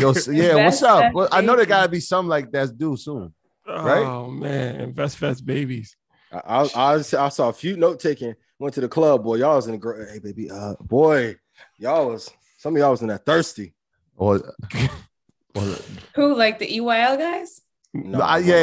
Yo, 0.00 0.12
yeah, 0.30 0.56
what's 0.64 0.82
up? 0.82 1.14
Well, 1.14 1.28
I 1.32 1.40
know 1.40 1.56
there 1.56 1.66
gotta 1.66 1.88
be 1.88 2.00
something 2.00 2.28
like 2.28 2.50
that's 2.50 2.70
due 2.72 2.96
soon. 2.96 3.32
Oh, 3.66 3.84
right? 3.84 4.04
Oh 4.04 4.28
man, 4.30 4.80
Invest 4.80 5.18
Fest 5.18 5.46
babies. 5.46 5.96
I, 6.34 6.62
I, 6.62 6.68
I, 6.74 6.94
I 6.96 7.28
saw 7.28 7.48
a 7.48 7.52
few 7.52 7.76
note 7.76 8.00
taking. 8.00 8.34
Went 8.58 8.74
to 8.74 8.80
the 8.80 8.88
club, 8.88 9.24
boy. 9.24 9.36
Y'all 9.36 9.56
was 9.56 9.66
in 9.66 9.72
the 9.72 9.78
gr- 9.78 10.04
hey 10.04 10.18
baby, 10.20 10.50
uh, 10.50 10.74
boy, 10.80 11.36
y'all 11.78 12.10
was 12.10 12.30
some 12.58 12.74
of 12.74 12.80
y'all 12.80 12.92
was 12.92 13.02
in 13.02 13.08
that 13.08 13.26
thirsty. 13.26 13.74
Or, 14.16 14.54
or 15.54 15.76
Who 16.14 16.36
like 16.36 16.58
the 16.60 16.68
EYL 16.68 17.18
guys? 17.18 17.60
No, 17.92 18.18
Nah, 18.18 18.36
yeah? 18.36 18.54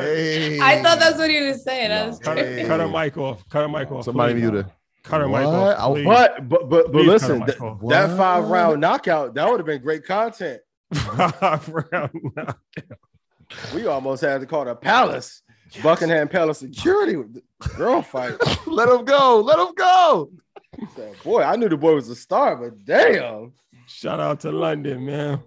Hey. 0.00 0.58
I 0.60 0.82
thought 0.82 0.98
that's 0.98 1.18
what 1.18 1.30
he 1.30 1.42
was 1.42 1.62
saying. 1.62 1.92
I 1.92 2.06
was 2.06 2.18
Cut, 2.18 2.38
her, 2.38 2.66
cut 2.66 2.80
her 2.80 2.88
mic 2.88 3.16
off. 3.16 3.48
Cut 3.48 3.62
her 3.62 3.68
mic 3.68 3.90
off. 3.90 4.04
Somebody 4.04 4.34
please. 4.34 4.40
mute 4.40 4.54
her. 4.54 4.70
Cut 5.02 5.20
her 5.20 5.28
mic 5.28 5.46
off. 5.46 5.92
Please. 5.92 6.04
But 6.04 6.48
but 6.48 6.68
but, 6.68 6.86
but 6.86 6.92
Please 6.92 7.08
listen, 7.08 7.38
cut 7.40 7.46
that, 7.46 7.60
my 7.60 7.76
phone. 7.78 7.88
that 7.88 8.16
five 8.16 8.44
round 8.44 8.80
knockout 8.80 9.34
that 9.34 9.48
would 9.50 9.60
have 9.60 9.66
been 9.66 9.82
great 9.82 10.04
content. 10.04 10.60
five 10.94 11.68
Round 11.68 12.32
nine. 12.36 12.54
We 13.74 13.86
almost 13.86 14.22
had 14.22 14.40
to 14.40 14.46
call 14.46 14.64
the 14.64 14.74
Palace, 14.74 15.42
Buckingham 15.82 16.28
Palace 16.28 16.58
security 16.58 17.16
with 17.16 17.34
the 17.34 17.42
girl 17.76 18.02
fight. 18.02 18.36
Let 18.66 18.88
him 18.88 19.04
go. 19.04 19.40
Let 19.40 19.58
him 19.58 19.74
go. 19.74 20.30
Said, 20.96 21.14
boy, 21.22 21.42
I 21.42 21.56
knew 21.56 21.68
the 21.68 21.76
boy 21.76 21.94
was 21.94 22.08
a 22.08 22.16
star, 22.16 22.56
but 22.56 22.84
damn. 22.84 23.52
Shout 23.86 24.20
out 24.20 24.40
to 24.40 24.50
London, 24.50 25.04
man. 25.04 25.40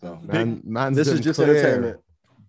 So, 0.00 0.18
Man, 0.22 0.60
man's 0.64 0.96
this 0.96 1.08
is 1.08 1.20
just 1.20 1.38
clear. 1.38 1.56
entertainment. 1.56 2.00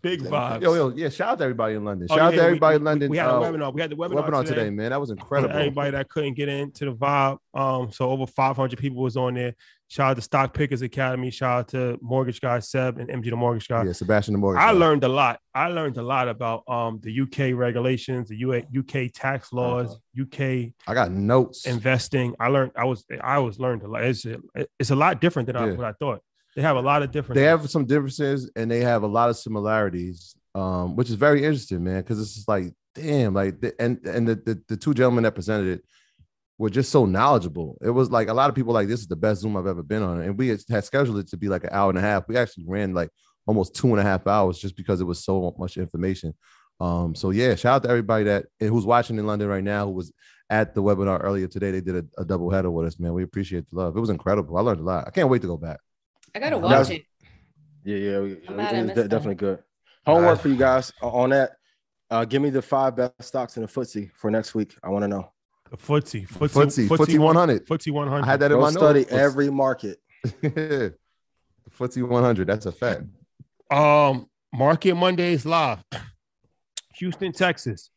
Big 0.01 0.21
vibes. 0.21 0.61
Yo, 0.61 0.73
yo, 0.75 0.89
yeah. 0.89 1.09
Shout 1.09 1.29
out 1.29 1.37
to 1.39 1.43
everybody 1.43 1.75
in 1.75 1.83
London. 1.83 2.07
Oh, 2.09 2.15
Shout 2.15 2.27
out 2.27 2.35
to 2.35 2.41
everybody 2.41 2.73
we, 2.73 2.77
in 2.77 2.83
London. 2.85 3.11
We 3.11 3.17
had 3.17 3.27
a 3.27 3.33
uh, 3.33 3.41
webinar. 3.41 3.73
We 3.73 3.81
had 3.81 3.91
the 3.91 3.97
webinar, 3.97 4.25
webinar 4.25 4.43
today. 4.43 4.55
today, 4.55 4.69
man. 4.69 4.91
That 4.91 4.99
was 5.01 5.09
incredible. 5.09 5.55
Everybody 5.55 5.91
that 5.91 6.09
couldn't 6.09 6.35
get 6.35 6.47
into 6.47 6.85
the 6.85 6.93
vibe. 6.93 7.39
Um, 7.53 7.91
so 7.91 8.09
over 8.09 8.25
500 8.25 8.79
people 8.79 9.03
was 9.03 9.17
on 9.17 9.33
there. 9.33 9.55
Shout 9.89 10.11
out 10.11 10.15
to 10.17 10.21
Stock 10.21 10.53
Pickers 10.53 10.83
Academy. 10.83 11.31
Shout 11.31 11.59
out 11.59 11.67
to 11.69 11.97
Mortgage 11.99 12.39
Guy 12.41 12.59
Seb 12.59 12.99
and 12.99 13.09
MG 13.09 13.31
the 13.31 13.35
Mortgage 13.35 13.67
Guy. 13.67 13.85
Yeah, 13.85 13.91
Sebastian 13.91 14.33
the 14.33 14.37
Morgan. 14.37 14.61
I 14.61 14.69
learned 14.69 15.03
a 15.03 15.07
lot. 15.07 15.39
I 15.55 15.69
learned 15.69 15.97
a 15.97 16.03
lot 16.03 16.27
about 16.27 16.63
um 16.69 16.99
the 17.01 17.21
UK 17.21 17.57
regulations, 17.57 18.29
the 18.29 18.37
UA, 18.37 18.65
UK 18.77 19.11
tax 19.11 19.51
laws, 19.51 19.97
UK 20.19 20.41
I 20.87 20.93
got 20.93 21.11
notes. 21.11 21.65
investing. 21.65 22.35
I 22.39 22.49
learned. 22.49 22.73
I 22.75 22.85
was. 22.85 23.03
I 23.19 23.39
was 23.39 23.59
learned 23.59 23.81
a 23.81 23.87
lot. 23.87 24.03
It's 24.03 24.27
it's 24.79 24.91
a 24.91 24.95
lot 24.95 25.19
different 25.21 25.47
than 25.47 25.55
I, 25.55 25.71
what 25.71 25.85
I 25.87 25.93
thought. 25.93 26.21
They 26.55 26.61
have 26.61 26.77
a 26.77 26.81
lot 26.81 27.01
of 27.01 27.09
different. 27.09 27.37
they 27.37 27.45
have 27.45 27.67
some 27.67 27.85
differences 27.85 28.51
and 28.55 28.69
they 28.69 28.81
have 28.81 29.01
a 29.01 29.07
lot 29.07 29.31
of 29.31 29.37
similarities, 29.37 30.35
um, 30.53 30.95
which 30.95 31.09
is 31.09 31.15
very 31.15 31.43
interesting, 31.43 31.83
man. 31.83 32.01
Because 32.01 32.21
it's 32.21 32.35
just 32.35 32.47
like, 32.47 32.65
damn, 32.93 33.33
like, 33.33 33.59
the, 33.59 33.73
and 33.81 34.05
and 34.05 34.27
the, 34.27 34.35
the 34.35 34.61
the 34.67 34.77
two 34.77 34.93
gentlemen 34.93 35.23
that 35.23 35.33
presented 35.33 35.79
it 35.79 35.83
were 36.59 36.69
just 36.69 36.91
so 36.91 37.05
knowledgeable. 37.05 37.77
It 37.81 37.89
was 37.89 38.11
like 38.11 38.27
a 38.27 38.33
lot 38.33 38.49
of 38.49 38.55
people 38.55 38.73
like 38.73 38.87
this 38.87 38.99
is 38.99 39.07
the 39.07 39.15
best 39.15 39.41
Zoom 39.41 39.57
I've 39.57 39.65
ever 39.65 39.81
been 39.81 40.03
on, 40.03 40.21
and 40.21 40.37
we 40.37 40.49
had 40.49 40.59
had 40.69 40.83
scheduled 40.83 41.17
it 41.17 41.27
to 41.29 41.37
be 41.37 41.47
like 41.49 41.63
an 41.63 41.71
hour 41.71 41.89
and 41.89 41.97
a 41.97 42.01
half. 42.01 42.27
We 42.27 42.37
actually 42.37 42.65
ran 42.67 42.93
like 42.93 43.09
almost 43.47 43.73
two 43.75 43.87
and 43.87 43.99
a 43.99 44.03
half 44.03 44.27
hours 44.27 44.59
just 44.59 44.75
because 44.75 45.01
it 45.01 45.05
was 45.05 45.23
so 45.23 45.55
much 45.57 45.77
information. 45.77 46.35
Um, 46.79 47.15
so 47.15 47.31
yeah, 47.31 47.55
shout 47.55 47.77
out 47.77 47.83
to 47.83 47.89
everybody 47.89 48.25
that 48.25 48.45
who's 48.59 48.85
watching 48.85 49.17
in 49.17 49.25
London 49.25 49.47
right 49.47 49.63
now 49.63 49.85
who 49.85 49.93
was 49.93 50.11
at 50.49 50.75
the 50.75 50.83
webinar 50.83 51.23
earlier 51.23 51.47
today. 51.47 51.71
They 51.71 51.81
did 51.81 51.95
a, 51.95 52.21
a 52.21 52.25
double 52.25 52.51
header 52.51 52.69
with 52.71 52.87
us, 52.87 52.99
man. 52.99 53.13
We 53.13 53.23
appreciate 53.23 53.69
the 53.69 53.77
love. 53.77 53.95
It 53.97 53.99
was 53.99 54.09
incredible. 54.09 54.57
I 54.57 54.61
learned 54.61 54.81
a 54.81 54.83
lot. 54.83 55.07
I 55.07 55.11
can't 55.11 55.29
wait 55.29 55.41
to 55.41 55.47
go 55.47 55.57
back. 55.57 55.79
I 56.35 56.39
gotta 56.39 56.59
That's- 56.59 56.89
watch 56.89 56.97
it. 56.97 57.05
Yeah, 57.85 57.95
yeah, 57.97 58.19
we- 58.19 58.41
I'm 58.47 58.55
mad 58.57 58.75
I 58.75 58.77
it's 58.79 58.87
missed 58.87 58.95
de- 58.97 59.07
definitely 59.07 59.35
good. 59.35 59.63
Homework 60.05 60.37
Uh, 60.39 60.41
for 60.41 60.49
you 60.49 60.57
guys 60.57 60.91
on 61.01 61.29
that. 61.29 61.51
Uh, 62.11 62.25
give 62.25 62.41
me 62.41 62.49
the 62.49 62.61
five 62.61 62.95
best 62.95 63.13
stocks 63.21 63.55
in 63.55 63.61
the 63.61 63.67
footsie 63.69 64.11
for 64.13 64.29
next 64.29 64.53
week. 64.55 64.75
I 64.83 64.89
want 64.89 65.03
to 65.03 65.07
know. 65.07 65.31
The 65.71 65.77
footsie, 65.77 66.27
footsie, 66.27 66.87
Footsie, 66.87 66.87
footsie 66.87 67.19
100. 67.19 67.67
footsie 67.67 67.91
one 67.91 68.07
hundred. 68.07 68.23
I 68.23 68.31
had 68.31 68.39
that 68.39 68.51
in 68.51 68.57
Go 68.57 68.61
my 68.61 68.71
study 68.71 69.01
notes. 69.01 69.11
every 69.13 69.49
market. 69.51 69.99
the 70.41 70.95
FTSE 71.77 72.07
100. 72.07 72.47
That's 72.47 72.65
a 72.65 72.71
fact. 72.71 73.03
Um, 73.71 74.25
Market 74.51 74.95
Mondays 74.95 75.45
live, 75.45 75.83
Houston, 76.95 77.31
Texas, 77.31 77.91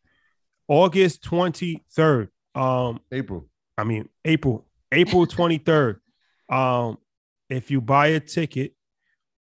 August 0.69 1.23
twenty 1.23 1.82
third. 1.93 2.28
Um, 2.55 3.01
April. 3.11 3.49
I 3.78 3.85
mean 3.85 4.09
April, 4.24 4.66
April 4.93 5.27
twenty 5.39 5.57
third. 5.59 5.99
Um, 6.51 6.99
if 7.49 7.70
you 7.70 7.81
buy 7.81 8.09
a 8.09 8.20
ticket, 8.20 8.74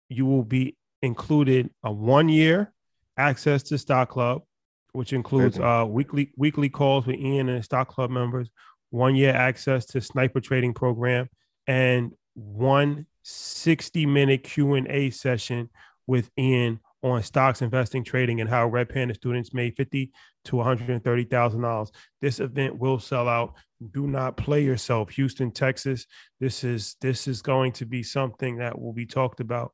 you 0.08 0.26
will 0.26 0.44
be 0.44 0.78
included 1.02 1.70
a 1.84 1.92
one 1.92 2.30
year 2.30 2.74
access 3.18 3.64
to 3.64 3.78
Stock 3.78 4.10
Club, 4.10 4.44
which 4.94 5.14
includes 5.14 5.60
uh 5.60 5.86
weekly 5.88 6.32
weekly 6.38 6.70
calls 6.70 7.06
with 7.06 7.18
Ian 7.18 7.50
and 7.50 7.64
Stock 7.64 7.90
Club 7.90 8.10
members, 8.10 8.50
one 8.90 9.16
year 9.16 9.34
access 9.34 9.86
to 9.88 10.02
Sniper 10.02 10.40
Trading 10.40 10.74
Program, 10.74 11.30
and 11.68 12.12
one 12.34 13.06
60 13.24 14.06
minute 14.06 14.44
Q&A 14.44 15.10
session 15.12 15.70
with 16.08 16.30
Ian 16.38 16.80
on 17.04 17.24
stocks, 17.24 17.62
investing, 17.62 18.04
trading, 18.04 18.42
and 18.42 18.50
how 18.50 18.68
Red 18.68 18.90
Panda 18.90 19.14
students 19.14 19.54
made 19.54 19.76
50 19.76 20.12
to 20.46 20.56
$130,000. 20.56 21.92
This 22.22 22.40
event 22.40 22.78
will 22.78 23.00
sell 23.00 23.28
out. 23.28 23.54
Do 23.92 24.08
not 24.08 24.38
play 24.38 24.64
yourself. 24.64 25.10
Houston, 25.12 25.52
Texas. 25.52 26.06
This 26.40 26.64
is 26.64 26.96
this 27.02 27.28
is 27.28 27.42
going 27.42 27.72
to 27.74 27.86
be 27.86 28.04
something 28.04 28.58
that 28.58 28.80
will 28.80 28.94
be 28.94 29.08
talked 29.08 29.40
about. 29.40 29.74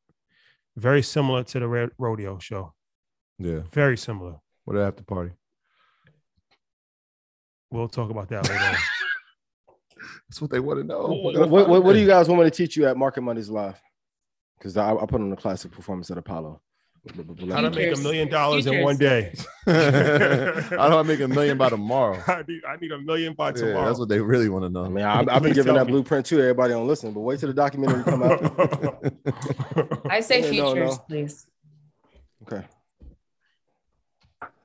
Very 0.77 1.01
similar 1.01 1.43
to 1.43 1.59
the 1.59 1.67
Red 1.67 1.89
rodeo 1.97 2.39
show. 2.39 2.73
Yeah. 3.39 3.61
Very 3.73 3.97
similar. 3.97 4.35
What 4.67 4.75
after 4.79 5.01
party? 5.01 5.31
We'll 7.71 7.87
talk 7.87 8.09
about 8.09 8.27
that 8.27 8.49
later. 8.49 8.59
That's 10.27 10.41
what 10.41 10.51
they 10.51 10.59
want 10.59 10.81
to 10.81 10.83
know. 10.83 11.07
What, 11.07 11.49
what, 11.49 11.69
what, 11.69 11.83
what 11.85 11.93
do 11.93 11.99
you 11.99 12.05
guys 12.05 12.27
want 12.27 12.41
me 12.43 12.49
to 12.49 12.51
teach 12.51 12.75
you 12.75 12.85
at 12.85 12.97
Market 12.97 13.21
Mondays 13.21 13.49
Live? 13.49 13.79
Because 14.57 14.75
I, 14.75 14.93
I 14.93 15.05
put 15.05 15.21
on 15.21 15.31
a 15.31 15.37
classic 15.37 15.71
performance 15.71 16.11
at 16.11 16.17
Apollo. 16.17 16.59
How 17.49 17.61
to 17.61 17.69
make 17.69 17.93
a 17.97 18.01
million 18.01 18.27
dollars 18.27 18.67
in 18.67 18.83
one 18.83 18.97
day. 18.97 19.33
How 19.65 20.89
do 20.89 20.97
I 20.97 21.03
make 21.03 21.21
a 21.21 21.29
million 21.29 21.57
by 21.57 21.69
tomorrow? 21.69 22.21
I 22.27 22.43
need, 22.45 22.61
I 22.67 22.75
need 22.75 22.91
a 22.91 22.99
million 22.99 23.35
by 23.35 23.49
Yeah, 23.51 23.53
tomorrow. 23.53 23.85
that's 23.85 23.99
what 23.99 24.09
they 24.09 24.19
really 24.19 24.49
want 24.49 24.65
to 24.65 24.69
know. 24.69 24.83
I 24.83 24.89
mean, 24.89 25.05
I, 25.05 25.23
I've 25.33 25.43
been 25.43 25.53
giving 25.53 25.75
that 25.75 25.87
blueprint 25.87 26.25
to 26.25 26.41
Everybody 26.41 26.73
don't 26.73 26.87
listen, 26.87 27.13
but 27.13 27.21
wait 27.21 27.39
till 27.39 27.47
the 27.47 27.53
documentary 27.53 28.03
come 28.03 28.21
out. 28.21 28.41
I 30.09 30.19
say 30.19 30.41
Yeah, 30.41 30.61
no, 30.61 30.73
futures, 30.73 30.97
no. 30.97 31.03
please. 31.07 31.47
Okay. 32.43 32.65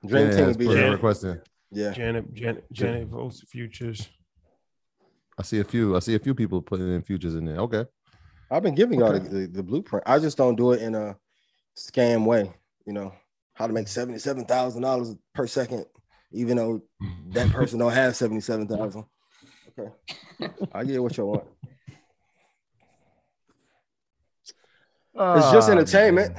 Dream 0.07 0.27
Yeah, 0.29 0.37
team 0.37 0.45
that's 0.47 0.57
be 0.57 0.67
put 0.67 0.77
a 0.77 0.81
there. 0.81 0.91
request 0.93 1.25
in. 1.25 1.41
Yeah. 1.71 1.93
Janet, 1.93 2.35
Janet, 2.35 2.65
Janet 2.73 3.09
votes 3.09 3.43
futures. 3.49 4.09
I 5.39 5.43
see 5.43 5.61
a 5.61 5.65
few. 5.65 5.97
I 5.97 6.01
see 6.01 6.15
a 6.15 6.19
few 6.19 6.35
people 6.35 6.61
putting 6.61 6.93
in 6.93 7.03
futures 7.03 7.35
in 7.35 7.45
there. 7.45 7.59
Okay. 7.59 7.85
I've 8.51 8.63
been 8.63 8.75
giving 8.75 9.01
y'all 9.01 9.13
the, 9.13 9.21
the, 9.21 9.47
the 9.47 9.63
blueprint. 9.63 10.03
I 10.07 10.19
just 10.19 10.37
don't 10.37 10.57
do 10.57 10.73
it 10.73 10.83
in 10.83 10.95
a 10.95 11.17
scam 11.77 12.27
way. 12.27 12.53
You 12.85 12.93
know 12.93 13.15
how 13.55 13.67
to 13.67 13.73
make 13.73 13.89
seventy 13.89 14.19
seven 14.19 14.45
thousand 14.45 14.83
dollars 14.83 15.15
per 15.35 15.47
second, 15.47 15.87
even 16.33 16.57
though 16.59 16.83
that 17.29 17.49
person 17.53 17.79
don't 17.79 17.93
have 17.93 18.15
seventy 18.17 18.41
seven 18.43 18.69
thousand. 18.69 19.05
Okay, 19.79 19.91
I 20.75 20.85
get 20.85 21.03
what 21.03 21.17
you 21.17 21.25
want. 21.25 21.45
Ah, 25.17 25.39
it's 25.39 25.51
just 25.53 25.71
entertainment. 25.71 26.37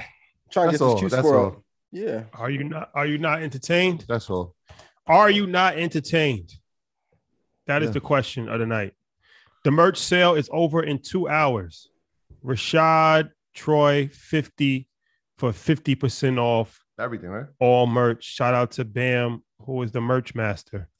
Trying 0.51 0.67
to 0.67 0.71
get 0.73 0.81
all. 0.81 0.93
this 0.93 1.01
juice 1.01 1.11
That's 1.11 1.25
squirrel. 1.27 1.45
all. 1.45 1.62
Yeah. 1.93 2.23
Are 2.33 2.49
you 2.49 2.63
not? 2.63 2.89
Are 2.95 3.05
you 3.05 3.17
not 3.19 3.43
entertained? 3.43 4.03
That's 4.07 4.29
all. 4.29 4.55
Are 5.05 5.29
you 5.29 5.45
not 5.45 5.77
entertained? 5.77 6.51
That 7.67 7.83
is 7.83 7.89
Yeah. 7.89 7.93
the 7.93 7.99
question 8.01 8.49
of 8.49 8.59
the 8.59 8.65
night. 8.65 8.93
The 9.63 9.71
merch 9.71 9.97
sale 9.99 10.33
is 10.35 10.49
over 10.51 10.81
in 10.83 10.99
two 10.99 11.29
hours. 11.29 11.87
Rashad 12.43 13.29
Troy 13.53 14.09
fifty 14.11 14.89
for 15.37 15.53
fifty 15.53 15.93
percent 15.95 16.39
off 16.39 16.83
Everything, 16.99 17.29
right? 17.29 17.45
all 17.59 17.85
merch. 17.85 18.23
Shout 18.23 18.53
out 18.55 18.71
to 18.71 18.85
Bam, 18.85 19.43
who 19.59 19.83
is 19.83 19.91
the 19.91 20.01
merch 20.01 20.33
master. 20.35 20.89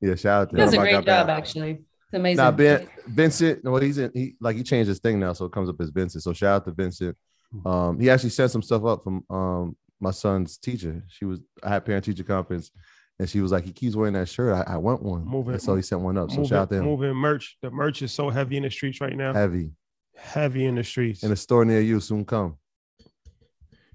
Yeah. 0.00 0.16
Shout 0.16 0.42
out 0.42 0.50
to 0.50 0.56
He 0.56 0.60
does 0.62 0.74
a 0.74 0.78
great 0.78 1.04
job, 1.04 1.28
actually. 1.30 1.70
It's 1.70 2.14
amazing. 2.14 2.36
Nah, 2.38 2.50
Ben, 2.50 2.88
Vincent. 3.06 3.62
well, 3.62 3.80
he's 3.80 3.98
in. 3.98 4.10
He 4.12 4.34
like 4.40 4.56
he 4.56 4.64
changed 4.64 4.88
his 4.88 4.98
thing 4.98 5.20
now, 5.20 5.32
so 5.32 5.44
it 5.44 5.52
comes 5.52 5.68
up 5.68 5.80
as 5.80 5.90
Vincent. 5.90 6.24
So 6.24 6.32
shout 6.32 6.56
out 6.56 6.64
to 6.64 6.72
Vincent. 6.72 7.16
Um, 7.66 7.98
he 8.00 8.08
actually 8.10 8.30
sent 8.30 8.50
some 8.50 8.62
stuff 8.62 8.84
up 8.84 9.04
from 9.04 9.24
um 9.30 9.76
my 10.00 10.10
son's 10.10 10.56
teacher. 10.58 11.02
She 11.08 11.24
was 11.24 11.40
I 11.62 11.68
had 11.70 11.84
parent 11.84 12.04
teacher 12.04 12.24
conference, 12.24 12.70
and 13.18 13.28
she 13.28 13.40
was 13.40 13.52
like, 13.52 13.64
he 13.64 13.72
keeps 13.72 13.94
wearing 13.94 14.14
that 14.14 14.28
shirt. 14.28 14.54
I, 14.66 14.74
I 14.74 14.76
want 14.78 15.02
one. 15.02 15.24
Moving- 15.24 15.54
And 15.54 15.62
so 15.62 15.74
he 15.76 15.82
sent 15.82 16.00
one 16.00 16.16
up. 16.18 16.30
So 16.30 16.36
moving, 16.38 16.48
shout 16.48 16.58
out 16.62 16.70
to 16.70 16.76
him. 16.76 16.84
moving 16.84 17.14
merch. 17.14 17.56
The 17.62 17.70
merch 17.70 18.00
is 18.02 18.12
so 18.12 18.30
heavy 18.30 18.56
in 18.56 18.62
the 18.64 18.70
streets 18.70 19.00
right 19.00 19.16
now. 19.16 19.32
Heavy 19.34 19.70
Heavy 20.16 20.66
in 20.66 20.74
the 20.76 20.84
streets. 20.84 21.22
in 21.22 21.32
a 21.32 21.36
store 21.36 21.64
near 21.64 21.80
you. 21.80 21.98
Soon 22.00 22.24
come. 22.24 22.56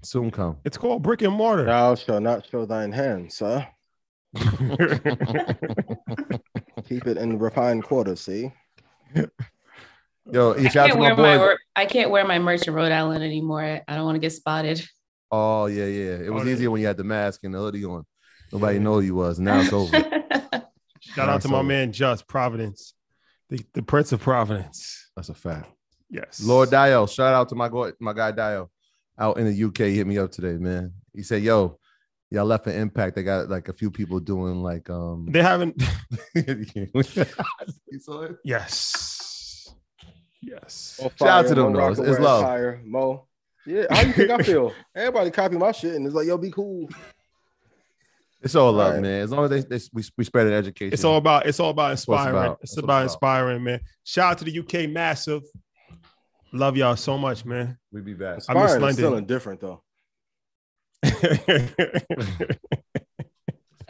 Soon 0.02 0.30
come. 0.30 0.56
It's 0.64 0.76
called 0.78 1.02
brick 1.02 1.22
and 1.22 1.32
mortar. 1.34 1.64
Thou 1.64 1.94
shall 1.96 2.20
not 2.20 2.46
show 2.48 2.64
thine 2.66 2.92
hand, 2.92 3.32
sir. 3.32 3.66
Keep 6.88 7.06
it 7.06 7.16
in 7.16 7.38
refined 7.38 7.84
quarters. 7.84 8.20
See. 8.20 8.52
Yo, 10.30 10.52
I 10.54 10.68
shout 10.68 10.76
out 10.90 10.94
to 10.94 10.98
can't, 10.98 10.98
my 10.98 11.12
wear 11.22 11.38
my, 11.38 11.44
boy. 11.46 11.54
I 11.76 11.86
can't 11.86 12.10
wear 12.10 12.26
my 12.26 12.38
merch 12.38 12.66
in 12.68 12.74
Rhode 12.74 12.92
Island 12.92 13.22
anymore. 13.24 13.62
I 13.62 13.82
I 13.88 13.96
don't 13.96 14.04
want 14.04 14.16
to 14.16 14.20
get 14.20 14.32
spotted. 14.32 14.84
Oh 15.30 15.66
yeah, 15.66 15.86
yeah. 15.86 16.10
It 16.16 16.32
was 16.32 16.42
Oh, 16.42 16.46
yeah. 16.46 16.52
easier 16.52 16.70
when 16.70 16.80
you 16.80 16.86
had 16.86 16.96
the 16.96 17.04
mask 17.04 17.44
and 17.44 17.54
the 17.54 17.58
hoodie 17.58 17.84
on. 17.84 18.04
Nobody 18.52 18.78
know 18.78 18.94
who 18.94 19.00
you 19.00 19.14
was. 19.14 19.38
Now 19.38 19.60
it's 19.60 19.72
over. 19.72 19.90
Shout 21.00 21.28
out 21.28 21.40
to 21.42 21.48
my 21.48 21.58
So- 21.60 21.62
man 21.64 21.92
Just 21.92 22.26
Providence, 22.28 22.94
the, 23.50 23.60
the 23.74 23.82
Prince 23.82 24.12
of 24.12 24.20
Providence. 24.20 25.10
That's 25.16 25.28
a 25.28 25.34
fact. 25.34 25.70
Yes. 26.10 26.42
Lord 26.42 26.70
Dio, 26.70 27.06
shout 27.06 27.34
out 27.34 27.48
to 27.50 27.54
my 27.54 27.68
guy, 27.68 27.92
my 28.00 28.12
guy 28.14 28.30
Dio, 28.32 28.70
out 29.18 29.36
in 29.38 29.44
the 29.46 29.64
UK. 29.64 29.78
He 29.88 29.96
hit 29.96 30.06
me 30.06 30.16
up 30.18 30.30
today, 30.30 30.54
man. 30.56 30.92
He 31.14 31.22
said, 31.22 31.42
"Yo, 31.42 31.78
y'all 32.30 32.46
left 32.46 32.66
an 32.66 32.76
impact. 32.80 33.14
They 33.16 33.22
got 33.22 33.48
like 33.50 33.68
a 33.68 33.72
few 33.74 33.90
people 33.90 34.18
doing 34.20 34.62
like 34.62 34.88
um." 34.90 35.26
They 35.30 35.42
haven't. 35.42 35.82
You 36.34 38.00
saw 38.00 38.22
it? 38.22 38.36
Yes. 38.44 39.17
Yes. 40.40 41.00
Mo 41.02 41.10
Shout 41.18 41.28
out 41.28 41.48
to 41.48 41.54
them, 41.54 41.72
Mo 41.72 41.78
though. 41.78 41.90
It's- 41.92 41.98
Rockaware 41.98 42.10
it's 42.12 42.20
love. 42.20 42.42
Attire, 42.44 42.82
Mo. 42.84 43.24
Yeah, 43.66 43.84
how 43.90 44.00
you 44.02 44.12
think 44.12 44.30
I 44.30 44.38
feel? 44.42 44.72
Everybody 44.94 45.30
copy 45.30 45.56
my 45.58 45.72
shit 45.72 45.94
and 45.94 46.06
it's 46.06 46.14
like, 46.14 46.26
yo, 46.26 46.38
be 46.38 46.50
cool. 46.50 46.88
It's 48.40 48.54
all 48.54 48.72
love, 48.72 48.94
Right. 48.94 49.02
man. 49.02 49.20
As 49.22 49.30
long 49.32 49.44
as 49.44 49.50
they, 49.50 49.60
they 49.62 49.82
we, 49.92 50.02
we 50.16 50.24
spread 50.24 50.46
an 50.46 50.52
education. 50.52 50.92
It's 50.94 51.02
all 51.04 51.16
about 51.16 51.46
it's 51.46 51.58
all 51.60 51.70
about 51.70 51.88
That's 51.88 52.02
it's 52.02 52.08
inspiring. 52.08 52.36
about. 52.36 52.58
It's 52.62 52.70
That's 52.72 52.76
what 52.76 52.84
about 52.84 53.02
inspiring, 53.02 53.64
man. 53.64 53.80
Shout 54.04 54.32
out 54.32 54.38
to 54.38 54.44
the 54.44 54.58
UK 54.60 54.88
massive. 54.88 55.42
Love 56.52 56.76
y'all 56.76 56.96
so 56.96 57.18
much, 57.18 57.44
man. 57.44 57.76
we 57.92 58.00
be 58.00 58.14
back. 58.14 58.38
I 58.48 58.54
miss 58.54 58.72
Inspiring 58.72 58.84
is 58.88 58.94
still 58.94 59.10
London. 59.10 59.24
indifferent 59.24 59.60
though. 59.60 59.82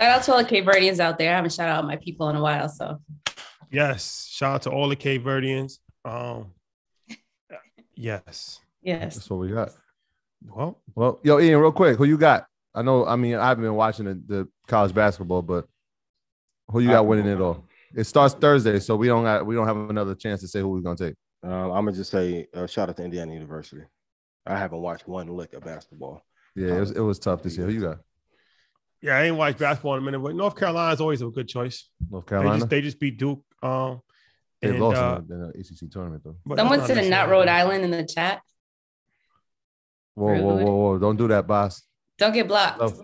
Shout 0.01 0.11
out 0.11 0.23
to 0.25 0.33
all 0.33 0.39
the 0.39 0.45
Cape 0.49 0.65
Verdeans 0.65 1.01
out 1.01 1.19
there. 1.19 1.33
I 1.33 1.37
haven't 1.37 1.53
shout 1.53 1.69
out 1.69 1.85
my 1.85 1.97
people 1.97 2.29
in 2.31 2.37
a 2.37 2.41
while, 2.41 2.69
so 2.69 3.01
yes. 3.71 4.29
Shout 4.31 4.55
out 4.55 4.63
to 4.63 4.71
all 4.71 4.89
the 4.89 4.97
Cape 4.97 5.25
Verdeans. 5.25 5.79
Um 6.09 6.47
yes. 7.95 8.61
yes. 8.83 9.15
That's 9.17 9.31
what 9.31 9.41
we 9.41 9.49
got. 9.51 9.71
Well, 10.47 10.81
Well, 10.95 11.21
yo, 11.23 11.39
Ian, 11.41 11.61
real 11.61 11.73
quick, 11.73 11.99
who 11.99 12.05
you 12.05 12.17
got? 12.17 12.47
I 12.75 12.83
know. 12.83 13.05
I 13.07 13.17
mean, 13.17 13.35
I 13.35 13.49
haven't 13.49 13.65
been 13.65 13.75
watching 13.75 14.05
the, 14.07 14.15
the 14.27 14.49
college 14.69 14.95
basketball, 14.95 15.43
but 15.43 15.67
who 16.71 16.81
you 16.81 16.91
got 16.91 17.07
winning 17.07 17.27
it 17.27 17.41
all? 17.41 17.65
It 17.95 18.05
starts 18.05 18.35
Thursday, 18.35 18.79
so 18.79 18.95
we 18.97 19.07
don't 19.09 19.25
got 19.25 19.45
we 19.47 19.55
don't 19.55 19.67
have 19.67 19.77
another 19.91 20.15
chance 20.15 20.41
to 20.43 20.49
say 20.49 20.61
who 20.61 20.69
we're 20.69 20.81
gonna 20.81 20.97
take. 20.97 21.15
Um, 21.43 21.73
I'm 21.73 21.85
gonna 21.85 21.93
just 21.93 22.11
say 22.11 22.47
uh, 22.55 22.67
shout 22.67 22.89
out 22.89 22.97
to 22.99 23.05
Indiana 23.05 23.33
University. 23.33 23.83
I 24.47 24.57
haven't 24.59 24.81
watched 24.81 25.09
one 25.09 25.29
lick 25.29 25.53
of 25.55 25.65
basketball. 25.65 26.23
Yeah, 26.55 26.77
it 26.77 26.81
was, 26.81 26.91
it 26.93 27.01
was 27.01 27.19
tough 27.19 27.43
this 27.43 27.57
year. 27.57 27.67
Who 27.67 27.73
you 27.73 27.81
got? 27.81 27.99
yeah, 29.03 29.17
I 29.17 29.23
ain't 29.25 29.37
watched 29.37 29.59
basketball 29.59 29.95
in 29.97 30.03
a 30.03 30.05
minute, 30.05 30.21
but 30.21 30.35
North 30.35 30.57
Carolina 30.57 30.93
is 30.93 31.01
always 31.01 31.23
a 31.23 31.27
good 31.29 31.49
choice. 31.49 31.89
North 32.11 32.27
They 32.27 32.31
Carolina. 32.31 32.59
just 32.59 32.71
they 32.71 32.81
just 32.83 33.01
beat 33.01 33.19
Duke. 33.19 33.43
Um 33.63 34.03
They, 34.61 34.71
and, 34.71 34.81
lost 34.81 34.97
uh, 34.99 35.21
in, 35.21 35.29
the, 35.29 35.35
in 35.35 35.41
the 35.41 35.59
ACC 35.61 35.91
tournament 35.91 36.23
though. 36.25 36.57
Someone 36.57 36.85
said 36.85 36.97
not 36.97 37.11
not 37.11 37.29
Rhode 37.29 37.49
Island 37.49 37.85
in 37.85 37.91
the 37.91 38.05
chat. 38.05 38.41
Whoa, 40.15 40.35
whoa, 40.35 40.57
Rude. 40.57 40.65
whoa, 40.65 40.75
whoa! 40.75 40.99
Don't 40.99 41.17
do 41.17 41.29
that, 41.29 41.47
boss. 41.47 41.83
Don't 42.19 42.33
get 42.33 42.49
blocked. 42.49 42.81
Love- 42.81 43.01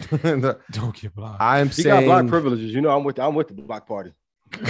Don't 0.70 1.00
get 1.00 1.14
blocked. 1.14 1.40
I'm 1.40 1.68
He 1.68 1.82
got 1.84 2.04
black 2.04 2.18
saying, 2.20 2.28
privileges. 2.28 2.72
You 2.72 2.80
know, 2.80 2.96
I'm 2.96 3.04
with 3.04 3.18
I'm 3.18 3.34
with 3.34 3.48
the 3.48 3.54
black 3.54 3.86
party. 3.86 4.12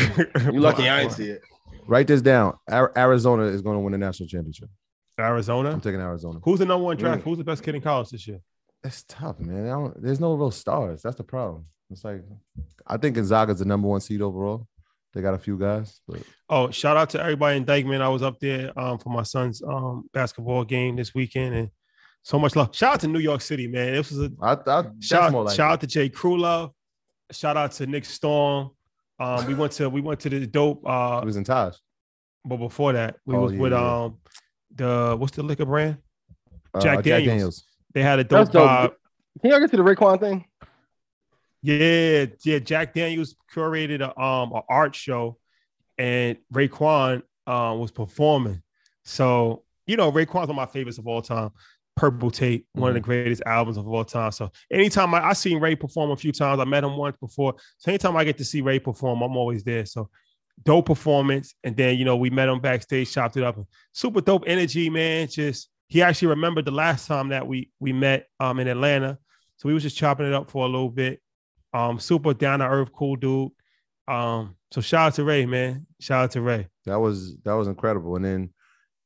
You 0.52 0.60
lucky 0.60 0.88
I 0.88 1.02
didn't 1.02 1.12
see 1.12 1.30
it. 1.30 1.42
write 1.86 2.06
this 2.06 2.22
down. 2.22 2.58
Arizona 2.70 3.44
is 3.44 3.62
going 3.62 3.76
to 3.76 3.80
win 3.80 3.92
the 3.92 3.98
national 3.98 4.28
championship. 4.28 4.68
Arizona. 5.18 5.70
I'm 5.70 5.80
taking 5.80 6.00
Arizona. 6.00 6.40
Who's 6.42 6.58
the 6.58 6.66
number 6.66 6.84
one 6.84 6.96
draft? 6.96 7.22
Mm. 7.22 7.24
Who's 7.24 7.38
the 7.38 7.44
best 7.44 7.62
kid 7.62 7.74
in 7.74 7.80
college 7.80 8.10
this 8.10 8.26
year? 8.28 8.40
That's 8.82 9.04
tough, 9.04 9.38
man. 9.40 9.92
There's 9.96 10.20
no 10.20 10.34
real 10.34 10.50
stars. 10.50 11.02
That's 11.02 11.16
the 11.16 11.24
problem. 11.24 11.66
It's 11.90 12.04
like 12.04 12.22
I 12.86 12.96
think 12.96 13.16
Gonzaga's 13.16 13.60
the 13.60 13.64
number 13.64 13.88
one 13.88 14.00
seed 14.00 14.20
overall. 14.22 14.66
They 15.16 15.22
got 15.22 15.32
a 15.32 15.38
few 15.38 15.56
guys, 15.58 16.02
but 16.06 16.20
Oh, 16.50 16.70
shout 16.70 16.98
out 16.98 17.08
to 17.10 17.20
everybody 17.22 17.56
in 17.56 17.64
Dyckman. 17.64 18.02
I 18.02 18.08
was 18.10 18.22
up 18.22 18.38
there 18.38 18.70
um, 18.78 18.98
for 18.98 19.08
my 19.08 19.22
son's 19.22 19.62
um, 19.62 20.04
basketball 20.12 20.62
game 20.62 20.94
this 20.96 21.14
weekend, 21.14 21.54
and 21.54 21.70
so 22.22 22.38
much 22.38 22.54
love. 22.54 22.76
Shout 22.76 22.92
out 22.94 23.00
to 23.00 23.08
New 23.08 23.20
York 23.20 23.40
City, 23.40 23.66
man. 23.66 23.94
This 23.94 24.10
was 24.10 24.20
a 24.20 24.30
I, 24.42 24.52
I 24.66 24.84
shout, 25.00 25.32
more 25.32 25.44
like 25.44 25.56
shout 25.56 25.72
out 25.72 25.80
to 25.80 25.86
Jay 25.86 26.10
Krulov. 26.10 26.72
Shout 27.32 27.56
out 27.56 27.72
to 27.72 27.86
Nick 27.86 28.04
Storm. 28.04 28.72
Um, 29.18 29.46
we 29.46 29.54
went 29.54 29.72
to 29.72 29.88
we 29.88 30.02
went 30.02 30.20
to 30.20 30.28
the 30.28 30.46
dope. 30.46 30.82
Uh, 30.86 31.20
It 31.22 31.24
was 31.24 31.36
in 31.38 31.44
Taj. 31.44 31.76
but 32.44 32.58
before 32.58 32.92
that, 32.92 33.16
we 33.24 33.34
Oh, 33.34 33.40
was 33.40 33.52
yeah, 33.54 33.58
with 33.58 33.72
yeah. 33.72 34.02
um 34.04 34.18
the 34.74 35.16
what's 35.18 35.34
the 35.34 35.42
liquor 35.42 35.64
brand? 35.64 35.96
Uh, 36.74 36.80
Jack, 36.80 36.96
Jack 36.96 37.04
Daniels. 37.04 37.26
Daniels. 37.26 37.64
They 37.94 38.02
had 38.02 38.18
a 38.18 38.24
dope 38.24 38.38
That's 38.40 38.50
dope. 38.50 38.68
vibe. 38.68 38.92
Can 39.40 39.50
y'all 39.50 39.60
get 39.60 39.70
to 39.70 39.78
the 39.78 39.82
Raekwon 39.82 40.20
thing? 40.20 40.44
Yeah, 41.66 42.26
yeah. 42.44 42.60
Jack 42.60 42.94
Daniels 42.94 43.34
curated 43.52 44.00
a 44.00 44.16
um 44.20 44.52
a 44.52 44.62
art 44.68 44.94
show, 44.94 45.36
and 45.98 46.38
Raekwon 46.54 47.22
uh, 47.44 47.74
was 47.76 47.90
performing. 47.90 48.62
So 49.04 49.64
you 49.84 49.96
know, 49.96 50.12
Raekwon's 50.12 50.46
one 50.46 50.50
of 50.50 50.56
my 50.56 50.66
favorites 50.66 50.98
of 50.98 51.08
all 51.08 51.22
time. 51.22 51.50
Purple 51.96 52.30
Tape, 52.30 52.68
one 52.74 52.90
of 52.90 52.94
the 52.94 53.00
greatest 53.00 53.42
albums 53.46 53.78
of 53.78 53.88
all 53.88 54.04
time. 54.04 54.30
So 54.30 54.52
anytime 54.70 55.12
I 55.12 55.30
I 55.30 55.32
seen 55.32 55.58
Ray 55.58 55.74
perform 55.74 56.12
a 56.12 56.16
few 56.16 56.30
times, 56.30 56.60
I 56.60 56.64
met 56.64 56.84
him 56.84 56.96
once 56.96 57.16
before. 57.16 57.56
So 57.78 57.90
anytime 57.90 58.16
I 58.16 58.22
get 58.22 58.38
to 58.38 58.44
see 58.44 58.60
Ray 58.60 58.78
perform, 58.78 59.22
I'm 59.22 59.36
always 59.36 59.64
there. 59.64 59.86
So 59.86 60.08
dope 60.62 60.86
performance, 60.86 61.56
and 61.64 61.76
then 61.76 61.98
you 61.98 62.04
know 62.04 62.16
we 62.16 62.30
met 62.30 62.48
him 62.48 62.60
backstage, 62.60 63.12
chopped 63.12 63.36
it 63.36 63.42
up. 63.42 63.58
Super 63.92 64.20
dope 64.20 64.44
energy, 64.46 64.88
man. 64.88 65.26
Just 65.26 65.68
he 65.88 66.00
actually 66.00 66.28
remembered 66.28 66.64
the 66.64 66.70
last 66.70 67.08
time 67.08 67.30
that 67.30 67.44
we 67.44 67.72
we 67.80 67.92
met 67.92 68.28
um 68.38 68.60
in 68.60 68.68
Atlanta. 68.68 69.18
So 69.56 69.68
we 69.68 69.74
was 69.74 69.82
just 69.82 69.96
chopping 69.96 70.26
it 70.26 70.32
up 70.32 70.48
for 70.48 70.64
a 70.64 70.68
little 70.68 70.90
bit. 70.90 71.20
Um, 71.72 71.98
super 71.98 72.34
down 72.34 72.60
to 72.60 72.66
earth, 72.66 72.92
cool 72.92 73.16
dude. 73.16 73.50
Um, 74.08 74.56
so 74.70 74.80
shout 74.80 75.08
out 75.08 75.14
to 75.14 75.24
Ray, 75.24 75.46
man. 75.46 75.86
Shout 76.00 76.24
out 76.24 76.30
to 76.32 76.40
Ray. 76.40 76.68
That 76.84 77.00
was 77.00 77.36
that 77.44 77.54
was 77.54 77.68
incredible. 77.68 78.16
And 78.16 78.24
then 78.24 78.50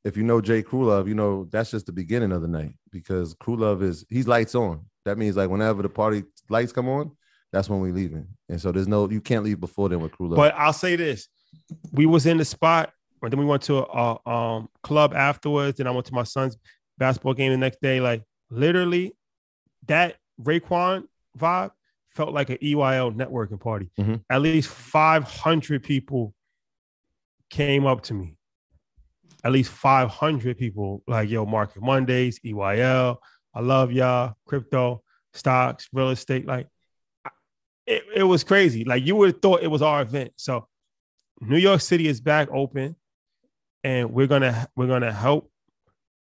if 0.03 0.17
you 0.17 0.23
know 0.23 0.41
Jay 0.41 0.63
Krulov, 0.63 1.07
you 1.07 1.15
know 1.15 1.47
that's 1.51 1.71
just 1.71 1.85
the 1.85 1.91
beginning 1.91 2.31
of 2.31 2.41
the 2.41 2.47
night 2.47 2.75
because 2.91 3.35
Krulov 3.35 3.81
is 3.81 4.05
he's 4.09 4.27
lights 4.27 4.55
on. 4.55 4.85
That 5.05 5.17
means 5.17 5.35
like 5.35 5.49
whenever 5.49 5.81
the 5.81 5.89
party 5.89 6.23
lights 6.49 6.71
come 6.71 6.87
on, 6.87 7.11
that's 7.51 7.69
when 7.69 7.79
we 7.79 7.91
leaving. 7.91 8.27
And 8.49 8.61
so 8.61 8.71
there's 8.71 8.87
no 8.87 9.09
you 9.09 9.21
can't 9.21 9.43
leave 9.43 9.59
before 9.59 9.89
then 9.89 9.99
with 9.99 10.11
Krulov. 10.11 10.35
But 10.35 10.53
I'll 10.55 10.73
say 10.73 10.95
this: 10.95 11.27
we 11.91 12.05
was 12.05 12.25
in 12.25 12.37
the 12.37 12.45
spot, 12.45 12.91
and 13.21 13.31
then 13.31 13.39
we 13.39 13.45
went 13.45 13.63
to 13.63 13.77
a, 13.77 14.17
a 14.25 14.29
um 14.29 14.69
club 14.83 15.13
afterwards. 15.13 15.79
And 15.79 15.89
I 15.89 15.91
went 15.91 16.05
to 16.07 16.13
my 16.13 16.23
son's 16.23 16.57
basketball 16.97 17.33
game 17.33 17.51
the 17.51 17.57
next 17.57 17.81
day. 17.81 17.99
Like 17.99 18.23
literally, 18.49 19.15
that 19.87 20.17
Raekwon 20.41 21.05
vibe 21.37 21.71
felt 22.15 22.33
like 22.33 22.49
an 22.49 22.57
EYL 22.61 23.11
networking 23.11 23.59
party. 23.59 23.89
Mhm. 23.99 24.23
At 24.29 24.41
least 24.41 24.69
500 24.69 25.83
people 25.83 26.33
came 27.49 27.85
up 27.85 28.01
to 28.03 28.13
me. 28.13 28.37
At 29.43 29.51
least 29.51 29.71
500 29.71 30.57
people 30.57 31.03
like, 31.07 31.29
yo, 31.29 31.45
Market 31.45 31.81
Mondays, 31.81 32.39
EYL, 32.45 33.17
I 33.53 33.61
love 33.61 33.91
y'all, 33.91 34.35
crypto, 34.45 35.03
stocks, 35.33 35.89
real 35.93 36.09
estate. 36.09 36.45
Like, 36.45 36.67
it, 37.85 38.03
it 38.15 38.23
was 38.23 38.43
crazy. 38.43 38.83
Like, 38.83 39.05
you 39.05 39.15
would 39.15 39.33
have 39.33 39.41
thought 39.41 39.63
it 39.63 39.67
was 39.67 39.81
our 39.81 40.01
event. 40.01 40.33
So, 40.35 40.67
New 41.41 41.57
York 41.57 41.81
City 41.81 42.07
is 42.07 42.21
back 42.21 42.49
open, 42.51 42.95
and 43.83 44.13
we're 44.13 44.27
gonna 44.27 44.67
we're 44.75 44.87
gonna 44.87 45.11
help 45.11 45.51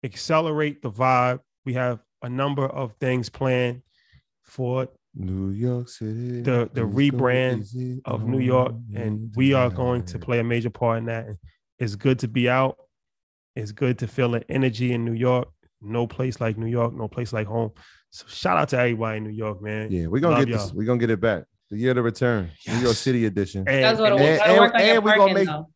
accelerate 0.03 0.83
the 0.83 0.91
vibe. 0.91 1.41
We 1.65 1.75
have 1.75 2.01
a 2.23 2.29
number 2.29 2.67
of 2.67 2.95
things 2.99 3.29
planned 3.29 3.83
for 4.43 4.89
New 5.17 5.51
York 5.51 5.89
City. 5.89 6.43
the 6.43 6.69
the 6.73 6.87
is 6.87 6.95
rebrand 6.95 8.01
of 8.05 8.25
New 8.27 8.39
York, 8.41 8.73
oh, 8.75 8.83
and 9.01 9.33
we 9.35 9.55
are 9.55 9.71
going 9.71 10.05
to 10.05 10.19
play 10.19 10.39
a 10.41 10.45
major 10.45 10.71
part 10.71 10.99
in 10.99 11.07
that. 11.07 11.27
It's 11.79 11.95
good 11.97 12.19
to 12.21 12.29
be 12.29 12.49
out. 12.49 12.77
It's 13.55 13.73
good 13.73 13.99
to 14.01 14.07
feel 14.07 14.31
the 14.33 14.45
energy 14.51 14.93
in 14.93 15.05
New 15.05 15.15
York. 15.15 15.49
No 15.81 16.07
place 16.07 16.41
like 16.41 16.59
New 16.59 16.67
York. 16.67 16.95
No 16.95 17.09
place 17.09 17.33
like 17.33 17.47
home. 17.47 17.71
So 18.11 18.27
shout 18.29 18.59
out 18.59 18.69
to 18.71 18.79
everybody 18.79 19.19
in 19.19 19.25
New 19.25 19.31
York, 19.31 19.63
man. 19.63 19.91
Yeah, 19.91 20.07
we're 20.07 20.21
gonna 20.21 20.37
Love 20.37 20.47
get 20.47 20.53
this. 20.53 20.67
y'all. 20.69 20.77
We're 20.77 20.87
gonna 20.87 21.01
get 21.01 21.11
it 21.11 21.21
back. 21.21 21.45
The 21.71 21.79
year 21.79 21.95
to 21.95 22.03
return. 22.03 22.51
New 22.69 22.79
York 22.81 22.97
City 22.97 23.25
edition. 23.27 23.65
And- 23.67 23.83
That's 23.85 23.99
what 23.99 24.13
it 24.13 24.21
and, 24.21 24.41
and, 24.43 24.59
work 24.61 24.75
on 24.75 24.81
your 24.81 24.95
and 24.97 25.05
we 25.05 25.11
gonna 25.15 25.35
make 25.35 25.47
though. 25.49 25.67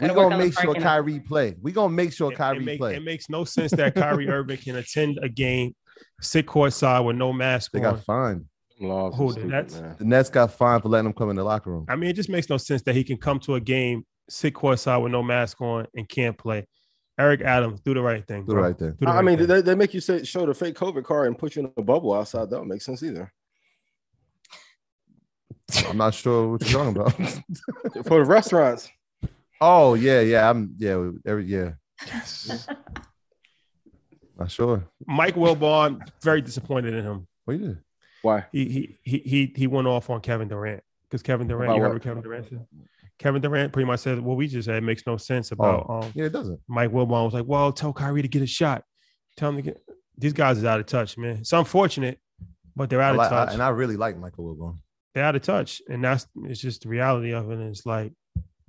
we 0.00 0.06
Gotta 0.08 0.14
gonna 0.20 0.38
make 0.38 0.52
sure 0.52 0.64
parking. 0.66 0.82
Kyrie 0.82 1.20
play. 1.20 1.56
We're 1.60 1.74
gonna 1.74 1.92
make 1.94 2.12
sure 2.12 2.30
it, 2.30 2.36
Kyrie 2.36 2.60
make- 2.64 2.78
play. 2.78 2.96
it 2.96 3.02
makes 3.02 3.28
no 3.30 3.44
sense 3.44 3.72
that 3.72 3.94
Kyrie 3.94 4.28
Irving 4.30 4.58
can 4.58 4.76
attend 4.76 5.18
a 5.22 5.28
game, 5.28 5.74
sit 6.20 6.46
courtside 6.46 7.04
with 7.04 7.16
no 7.16 7.32
mask 7.32 7.72
They 7.72 7.82
on. 7.82 7.94
got 7.94 8.04
fined. 8.04 8.44
Laws 8.78 9.14
Who, 9.16 9.26
the 9.28 9.32
stupid, 9.32 9.50
Nets? 9.50 9.80
man. 9.80 9.96
The 9.98 10.04
Nets 10.04 10.30
got 10.30 10.52
fined 10.52 10.82
for 10.82 10.88
letting 10.88 11.04
them 11.04 11.12
come 11.14 11.30
in 11.30 11.36
the 11.36 11.44
locker 11.44 11.70
room. 11.70 11.86
I 11.88 11.96
mean, 11.96 12.10
it 12.10 12.14
just 12.14 12.28
makes 12.28 12.48
no 12.50 12.56
sense 12.58 12.82
that 12.82 12.94
he 12.94 13.04
can 13.04 13.16
come 13.16 13.38
to 13.40 13.54
a 13.54 13.60
game, 13.60 14.04
sit 14.28 14.54
courtside 14.54 15.02
with 15.02 15.12
no 15.12 15.22
mask 15.22 15.60
on, 15.60 15.86
and 15.94 16.08
can't 16.08 16.36
play. 16.36 16.66
Eric 17.18 17.40
Adams, 17.40 17.80
do 17.80 17.94
the 17.94 18.02
right 18.02 18.26
thing. 18.26 18.44
Do 18.44 18.52
the 18.52 18.58
right 18.58 18.78
thing. 18.78 18.90
Do 18.90 19.06
the 19.06 19.10
I 19.10 19.16
right 19.16 19.24
mean, 19.24 19.38
thing. 19.38 19.46
they, 19.46 19.62
they 19.62 19.74
make 19.74 19.94
you 19.94 20.00
say, 20.00 20.22
show 20.24 20.44
the 20.44 20.52
fake 20.52 20.74
COVID 20.74 21.04
card 21.04 21.28
and 21.28 21.38
put 21.38 21.56
you 21.56 21.62
in 21.62 21.72
a 21.76 21.82
bubble 21.82 22.12
outside. 22.12 22.50
That 22.50 22.56
don't 22.56 22.68
make 22.68 22.82
sense 22.82 23.02
either. 23.02 23.32
I'm 25.88 25.96
not 25.96 26.14
sure 26.14 26.48
what 26.48 26.70
you're 26.70 26.84
talking 26.84 27.00
about. 27.00 27.12
For 28.06 28.18
the 28.18 28.24
restaurants, 28.24 28.88
oh 29.60 29.94
yeah, 29.94 30.20
yeah. 30.20 30.48
I'm 30.48 30.74
yeah. 30.78 31.10
Every 31.26 31.46
yeah. 31.46 31.72
Not 34.38 34.50
sure. 34.50 34.84
Mike 35.06 35.34
Wilbon, 35.34 36.06
very 36.22 36.42
disappointed 36.42 36.94
in 36.94 37.02
him. 37.02 37.26
What 37.46 37.58
you 37.58 37.66
did? 37.66 37.78
Why? 38.26 38.46
He 38.52 38.64
he 38.68 38.98
he 39.02 39.18
he 39.18 39.52
he 39.56 39.66
went 39.66 39.86
off 39.88 40.10
on 40.10 40.20
Kevin 40.20 40.48
Durant 40.48 40.82
because 41.08 41.22
Kevin 41.22 41.46
Durant. 41.48 41.70
About 41.72 41.76
You 41.86 41.92
what 41.92 42.02
Kevin 42.02 42.22
Durant 42.22 42.48
said? 42.48 42.66
Kevin 43.18 43.40
Durant 43.40 43.72
pretty 43.72 43.86
much 43.86 44.00
said, 44.00 44.18
"What 44.20 44.36
we 44.36 44.46
just 44.46 44.66
said 44.66 44.82
makes 44.82 45.06
no 45.06 45.16
sense 45.16 45.52
about." 45.52 45.86
Oh, 45.88 46.00
um, 46.02 46.12
yeah, 46.14 46.24
it 46.26 46.32
doesn't. 46.32 46.60
Mike 46.68 46.90
Wilbon 46.90 47.24
was 47.24 47.34
like, 47.34 47.46
"Well, 47.46 47.72
tell 47.72 47.92
Kyrie 47.92 48.22
to 48.22 48.28
get 48.28 48.42
a 48.42 48.46
shot. 48.46 48.84
Tell 49.36 49.48
him 49.50 49.56
to 49.56 49.62
get." 49.62 49.80
These 50.18 50.32
guys 50.34 50.58
is 50.58 50.64
out 50.64 50.80
of 50.80 50.86
touch, 50.86 51.16
man. 51.16 51.36
It's 51.36 51.52
unfortunate, 51.52 52.18
but 52.74 52.90
they're 52.90 53.02
I 53.02 53.08
out 53.08 53.12
of 53.12 53.18
like- 53.18 53.32
I- 53.32 53.44
touch. 53.46 53.54
and 53.54 53.62
I 53.62 53.68
really 53.70 53.96
like 53.96 54.18
Michael 54.18 54.44
Wilbon. 54.54 54.78
they're 55.14 55.24
out 55.24 55.36
of 55.36 55.42
touch, 55.42 55.80
and 55.88 56.04
that's 56.04 56.26
it's 56.44 56.60
just 56.60 56.82
the 56.82 56.88
reality 56.88 57.32
of 57.32 57.50
it. 57.50 57.54
And 57.58 57.70
it's 57.70 57.86
like 57.86 58.12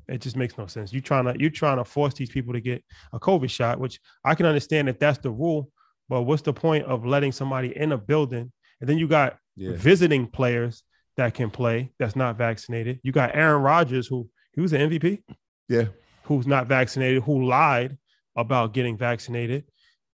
it 0.08 0.22
just 0.22 0.38
makes 0.38 0.58
no 0.58 0.66
sense. 0.68 0.94
You 0.94 1.02
trying 1.02 1.26
to 1.26 1.36
you 1.38 1.50
trying 1.50 1.78
to 1.78 1.84
force 1.84 2.14
these 2.14 2.30
people 2.30 2.54
to 2.54 2.62
get 2.62 2.84
a 3.12 3.20
COVID 3.20 3.50
shot, 3.50 3.80
which 3.80 4.00
I 4.24 4.34
can 4.36 4.46
understand 4.46 4.88
if 4.88 4.98
that's 5.00 5.18
the 5.20 5.32
rule. 5.32 5.70
But 6.10 6.22
what's 6.22 6.42
the 6.42 6.54
point 6.54 6.86
of 6.86 7.06
letting 7.06 7.34
somebody 7.34 7.76
in 7.76 7.92
a 7.92 7.98
building 7.98 8.54
and 8.82 8.90
then 8.90 8.98
you 8.98 9.08
got 9.08 9.38
Yeah. 9.56 9.72
visiting 9.76 10.28
players 10.28 10.84
that 11.18 11.34
can 11.34 11.50
play 11.50 11.92
that's 12.00 12.16
not 12.16 12.38
vaccinated? 12.38 13.00
You 13.04 13.12
got 13.12 13.36
Aaron 13.36 13.62
Rodgers 13.64 14.08
who 14.08 14.30
he 14.54 14.62
was 14.62 14.74
an 14.74 14.82
MVP 14.82 15.24
Yeah. 15.70 15.86
who's 16.24 16.48
not 16.48 16.68
vaccinated, 16.68 17.24
who 17.24 17.46
lied 17.46 17.98
about 18.36 18.74
getting 18.74 18.98
vaccinated, 18.98 19.66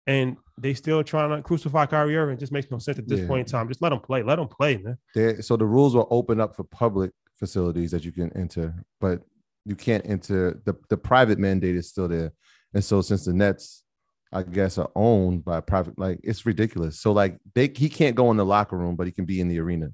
and 0.07 0.35
they 0.57 0.73
still 0.73 1.03
trying 1.03 1.29
to 1.35 1.41
crucify 1.41 1.85
Kyrie 1.85 2.17
Irving. 2.17 2.35
It 2.35 2.39
just 2.39 2.51
makes 2.51 2.69
no 2.69 2.79
sense 2.79 2.99
at 2.99 3.07
this 3.07 3.21
Yeah. 3.21 3.27
point 3.27 3.47
in 3.47 3.51
time. 3.51 3.67
Just 3.69 3.81
let 3.81 3.89
them 3.89 3.99
play. 4.01 4.23
Let 4.23 4.35
them 4.37 4.47
play, 4.49 4.77
man. 4.77 4.97
There, 5.15 5.41
so 5.41 5.55
the 5.55 5.65
rules 5.65 5.95
will 5.95 6.07
open 6.11 6.41
up 6.41 6.55
for 6.55 6.63
public 6.65 7.11
facilities 7.35 7.91
that 7.91 8.03
you 8.03 8.11
can 8.11 8.31
enter, 8.35 8.73
but 8.99 9.21
you 9.63 9.75
can't 9.75 10.05
enter 10.05 10.61
the, 10.65 10.73
the 10.89 10.97
private 10.97 11.39
mandate 11.39 11.75
is 11.75 11.87
still 11.89 12.07
there. 12.09 12.33
And 12.73 12.83
so 12.83 13.01
since 13.01 13.23
the 13.25 13.33
Nets, 13.33 13.83
I 14.31 14.43
guess, 14.43 14.77
are 14.77 14.91
owned 14.95 15.43
by 15.43 15.59
private, 15.61 15.97
like 15.97 16.19
it's 16.23 16.45
ridiculous. 16.45 16.99
So 16.99 17.11
like 17.11 17.39
they 17.55 17.71
he 17.75 17.89
can't 17.89 18.15
go 18.15 18.29
in 18.31 18.37
the 18.37 18.45
locker 18.45 18.77
room, 18.77 18.95
but 18.95 19.07
he 19.07 19.11
can 19.11 19.25
be 19.25 19.41
in 19.41 19.47
the 19.47 19.59
arena 19.59 19.89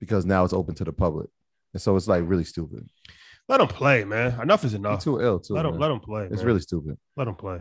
because 0.00 0.26
now 0.26 0.44
it's 0.44 0.52
open 0.52 0.74
to 0.76 0.84
the 0.84 0.92
public. 0.92 1.28
And 1.74 1.80
so 1.82 1.94
it's 1.96 2.08
like 2.08 2.24
really 2.26 2.44
stupid. 2.44 2.88
Let 3.48 3.60
him 3.60 3.68
play, 3.68 4.04
man. 4.04 4.38
Enough 4.40 4.64
is 4.64 4.72
He's 4.72 4.78
enough. 4.78 5.02
too 5.04 5.20
ill 5.20 5.38
too. 5.38 5.54
let 5.54 5.64
him 5.64 5.72
man. 5.72 5.80
let 5.80 5.90
him 5.92 6.00
play. 6.00 6.24
It's 6.24 6.36
man. 6.38 6.46
really 6.46 6.60
stupid. 6.60 6.98
let 7.16 7.28
him 7.28 7.34
play. 7.36 7.60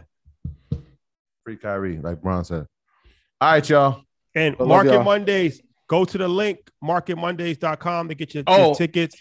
Free 1.43 1.57
Kyrie, 1.57 1.99
like 1.99 2.21
Bron 2.21 2.43
said. 2.43 2.65
All 3.39 3.51
right, 3.51 3.69
y'all. 3.69 4.01
And 4.35 4.55
I 4.59 4.63
Market 4.63 4.93
y'all. 4.93 5.03
Mondays, 5.03 5.61
go 5.87 6.03
to 6.03 6.17
the 6.17 6.27
link 6.27 6.59
marketmondays.com 6.83 8.09
to 8.09 8.15
get 8.15 8.33
your, 8.33 8.43
Oh. 8.47 8.67
your 8.67 8.75
tickets. 8.75 9.15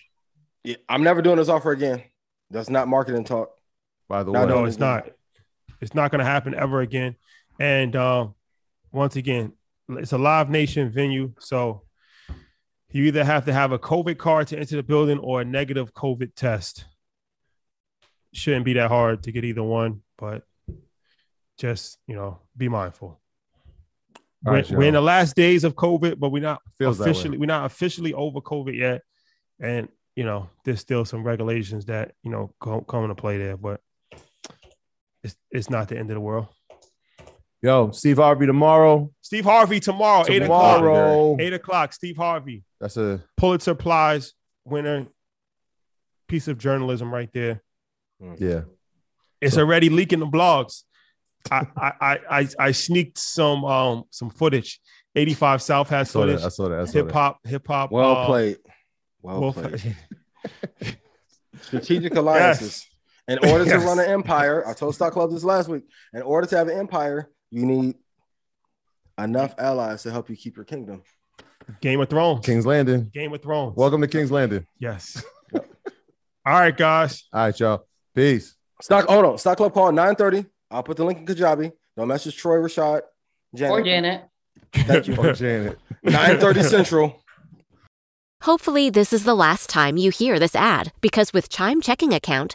Yeah, 0.65 0.77
I'm 0.89 1.03
never 1.03 1.23
doing 1.23 1.37
this 1.37 1.49
offer 1.49 1.71
again. 1.73 2.03
That's 2.51 2.71
not 2.71 2.89
marketing 2.89 3.25
talk. 3.25 3.51
By 4.09 4.23
the 4.25 4.33
No, 4.33 4.41
way, 4.41 4.47
No, 4.47 4.55
no, 4.61 4.65
it's 4.65 4.79
not. 4.79 5.09
It's 5.81 5.95
not 5.95 6.11
going 6.11 6.21
to 6.21 6.25
happen 6.25 6.55
ever 6.55 6.81
again. 6.81 7.17
And 7.59 7.95
um, 7.97 8.35
once 8.93 9.17
again, 9.17 9.53
it's 9.89 10.13
a 10.13 10.19
live 10.19 10.51
nation 10.51 10.91
venue, 10.91 11.33
so 11.39 11.83
you 12.91 13.05
either 13.05 13.25
have 13.25 13.45
to 13.45 13.53
have 13.53 13.73
a 13.73 13.79
COVID 13.79 14.19
card 14.19 14.49
to 14.49 14.59
enter 14.59 14.77
the 14.77 14.83
building 14.83 15.19
or 15.19 15.41
a 15.41 15.45
negative 15.45 15.93
COVID 15.95 16.35
test. 16.35 16.85
Shouldn't 18.33 18.65
be 18.65 18.75
that 18.75 18.89
hard 18.89 19.23
to 19.25 19.33
get 19.33 19.45
either 19.45 19.63
one, 19.63 20.03
but 20.19 20.43
just 21.59 21.99
you 22.07 22.15
know, 22.15 22.41
be 22.57 22.69
mindful. 22.69 23.21
We're, 24.45 24.53
right, 24.53 24.71
we're 24.71 24.89
in 24.89 24.95
the 24.95 25.01
last 25.01 25.35
days 25.35 25.65
of 25.65 25.75
COVID, 25.75 26.19
but 26.19 26.31
we're 26.31 26.43
not 26.43 26.61
Feels 26.79 27.01
officially 27.01 27.39
we're 27.39 27.47
not 27.47 27.67
officially 27.67 28.13
over 28.13 28.41
COVID 28.41 28.77
yet, 28.77 29.03
and 29.61 29.89
you 30.15 30.25
know, 30.25 30.49
there's 30.65 30.81
still 30.81 31.05
some 31.05 31.23
regulations 31.23 31.87
that 31.87 32.13
you 32.23 32.31
know 32.31 32.55
go, 32.61 32.81
come 32.83 33.05
into 33.05 33.15
play 33.15 33.39
there, 33.39 33.57
but 33.57 33.81
it's 35.27 35.37
it's 35.51 35.71
not 35.71 35.89
the 35.89 35.99
end 35.99 36.11
of 36.11 36.15
the 36.15 36.21
world. 36.21 36.47
Yo, 37.63 37.91
Steve 37.91 38.19
Harvey 38.19 38.47
tomorrow. 38.47 39.11
Steve 39.21 39.45
Harvey 39.45 39.81
tomorrow, 39.81 40.25
eight 40.29 40.43
o'clock. 40.43 40.79
Tomorrow. 40.79 41.37
Eight 41.41 41.53
o'clock. 41.53 41.93
Steve 41.93 42.17
Harvey, 42.17 42.65
That's 42.81 42.97
a 42.97 43.23
Pulitzer 43.37 43.75
Prize 43.75 44.35
winner. 44.65 45.07
Piece 46.29 46.49
of 46.49 46.59
journalism 46.59 47.13
right 47.13 47.31
there. 47.33 47.63
yeah. 48.39 48.63
It's 49.41 49.59
already 49.59 49.91
leaking 49.91 50.19
the 50.21 50.27
blogs. 50.27 50.83
I 51.51 51.67
I 51.77 51.93
I 52.01 52.19
I, 52.31 52.49
I 52.59 52.73
sneaked 52.73 53.19
some 53.19 53.65
um 53.65 54.05
some 54.11 54.31
footage. 54.31 54.81
85 55.15 55.63
South 55.63 55.89
has 55.89 56.09
I 56.09 56.13
saw 56.13 56.27
that, 56.27 56.33
footage. 56.33 56.45
I 56.45 56.49
saw 56.49 56.69
that, 56.69 56.81
I 56.81 56.85
saw 56.85 56.93
Hip 56.93 57.13
hop, 57.13 57.39
hip 57.47 57.67
hop. 57.67 57.91
Well 57.93 58.17
uh, 58.17 58.27
played. 58.27 58.59
Well, 59.23 59.41
well 59.41 59.53
played. 59.53 59.97
Strategic 61.63 62.15
alliances. 62.15 62.87
In 63.29 63.39
order 63.39 63.65
to 63.65 63.79
run 63.79 63.99
an 63.99 64.09
empire, 64.09 64.67
I 64.67 64.73
told 64.73 64.95
Stock 64.95 65.13
Club 65.13 65.33
this 65.33 65.43
last 65.43 65.69
week. 65.69 65.83
In 66.15 66.23
order 66.23 66.47
to 66.47 66.57
have 66.57 66.69
an 66.69 66.79
empire, 66.79 67.29
you 67.51 67.67
need 67.67 67.97
enough 69.19 69.55
allies 69.59 70.05
to 70.05 70.13
help 70.13 70.31
you 70.31 70.37
keep 70.37 70.55
your 70.55 70.65
kingdom. 70.65 71.03
Game 71.81 72.01
of 72.01 72.09
Thrones. 72.09 72.47
King's 72.47 72.65
Landing. 72.65 73.11
Game 73.13 73.33
of 73.35 73.43
Thrones. 73.43 73.75
Welcome 73.77 74.01
to 74.03 74.07
King's 74.07 74.31
Landing. 74.31 74.65
Yes. 74.79 75.25
All 75.53 75.63
right, 76.45 76.77
guys. 76.77 77.25
All 77.33 77.47
right, 77.47 77.59
y'all. 77.59 77.85
Peace. 78.15 78.55
Stock, 78.81 79.09
hold 79.09 79.25
on. 79.25 79.39
Stock 79.39 79.57
Club 79.57 79.75
call 79.75 79.91
930. 79.91 80.49
I'll 80.71 80.85
put 80.85 80.97
the 80.97 81.05
link 81.05 81.19
in 81.19 81.27
Kajabi. 81.27 81.73
Don't 81.97 82.07
message 82.07 82.37
Troy 82.37 82.59
Rashad. 82.59 83.01
Janet. 83.55 83.73
Or 83.73 83.83
Janet. 83.83 84.25
Thank 84.73 85.09
you. 85.09 85.17
Or 85.19 85.33
Janet. 85.33 85.79
930 86.05 86.63
Central. 86.69 87.23
Hopefully, 88.43 88.91
this 88.91 89.13
is 89.13 89.25
the 89.25 89.35
last 89.35 89.69
time 89.69 89.97
you 89.97 90.13
hear 90.13 90.39
this 90.39 90.55
ad 90.55 90.93
because 91.01 91.33
with 91.33 91.49
Chime 91.49 91.81
Checking 91.81 92.15
Account, 92.15 92.55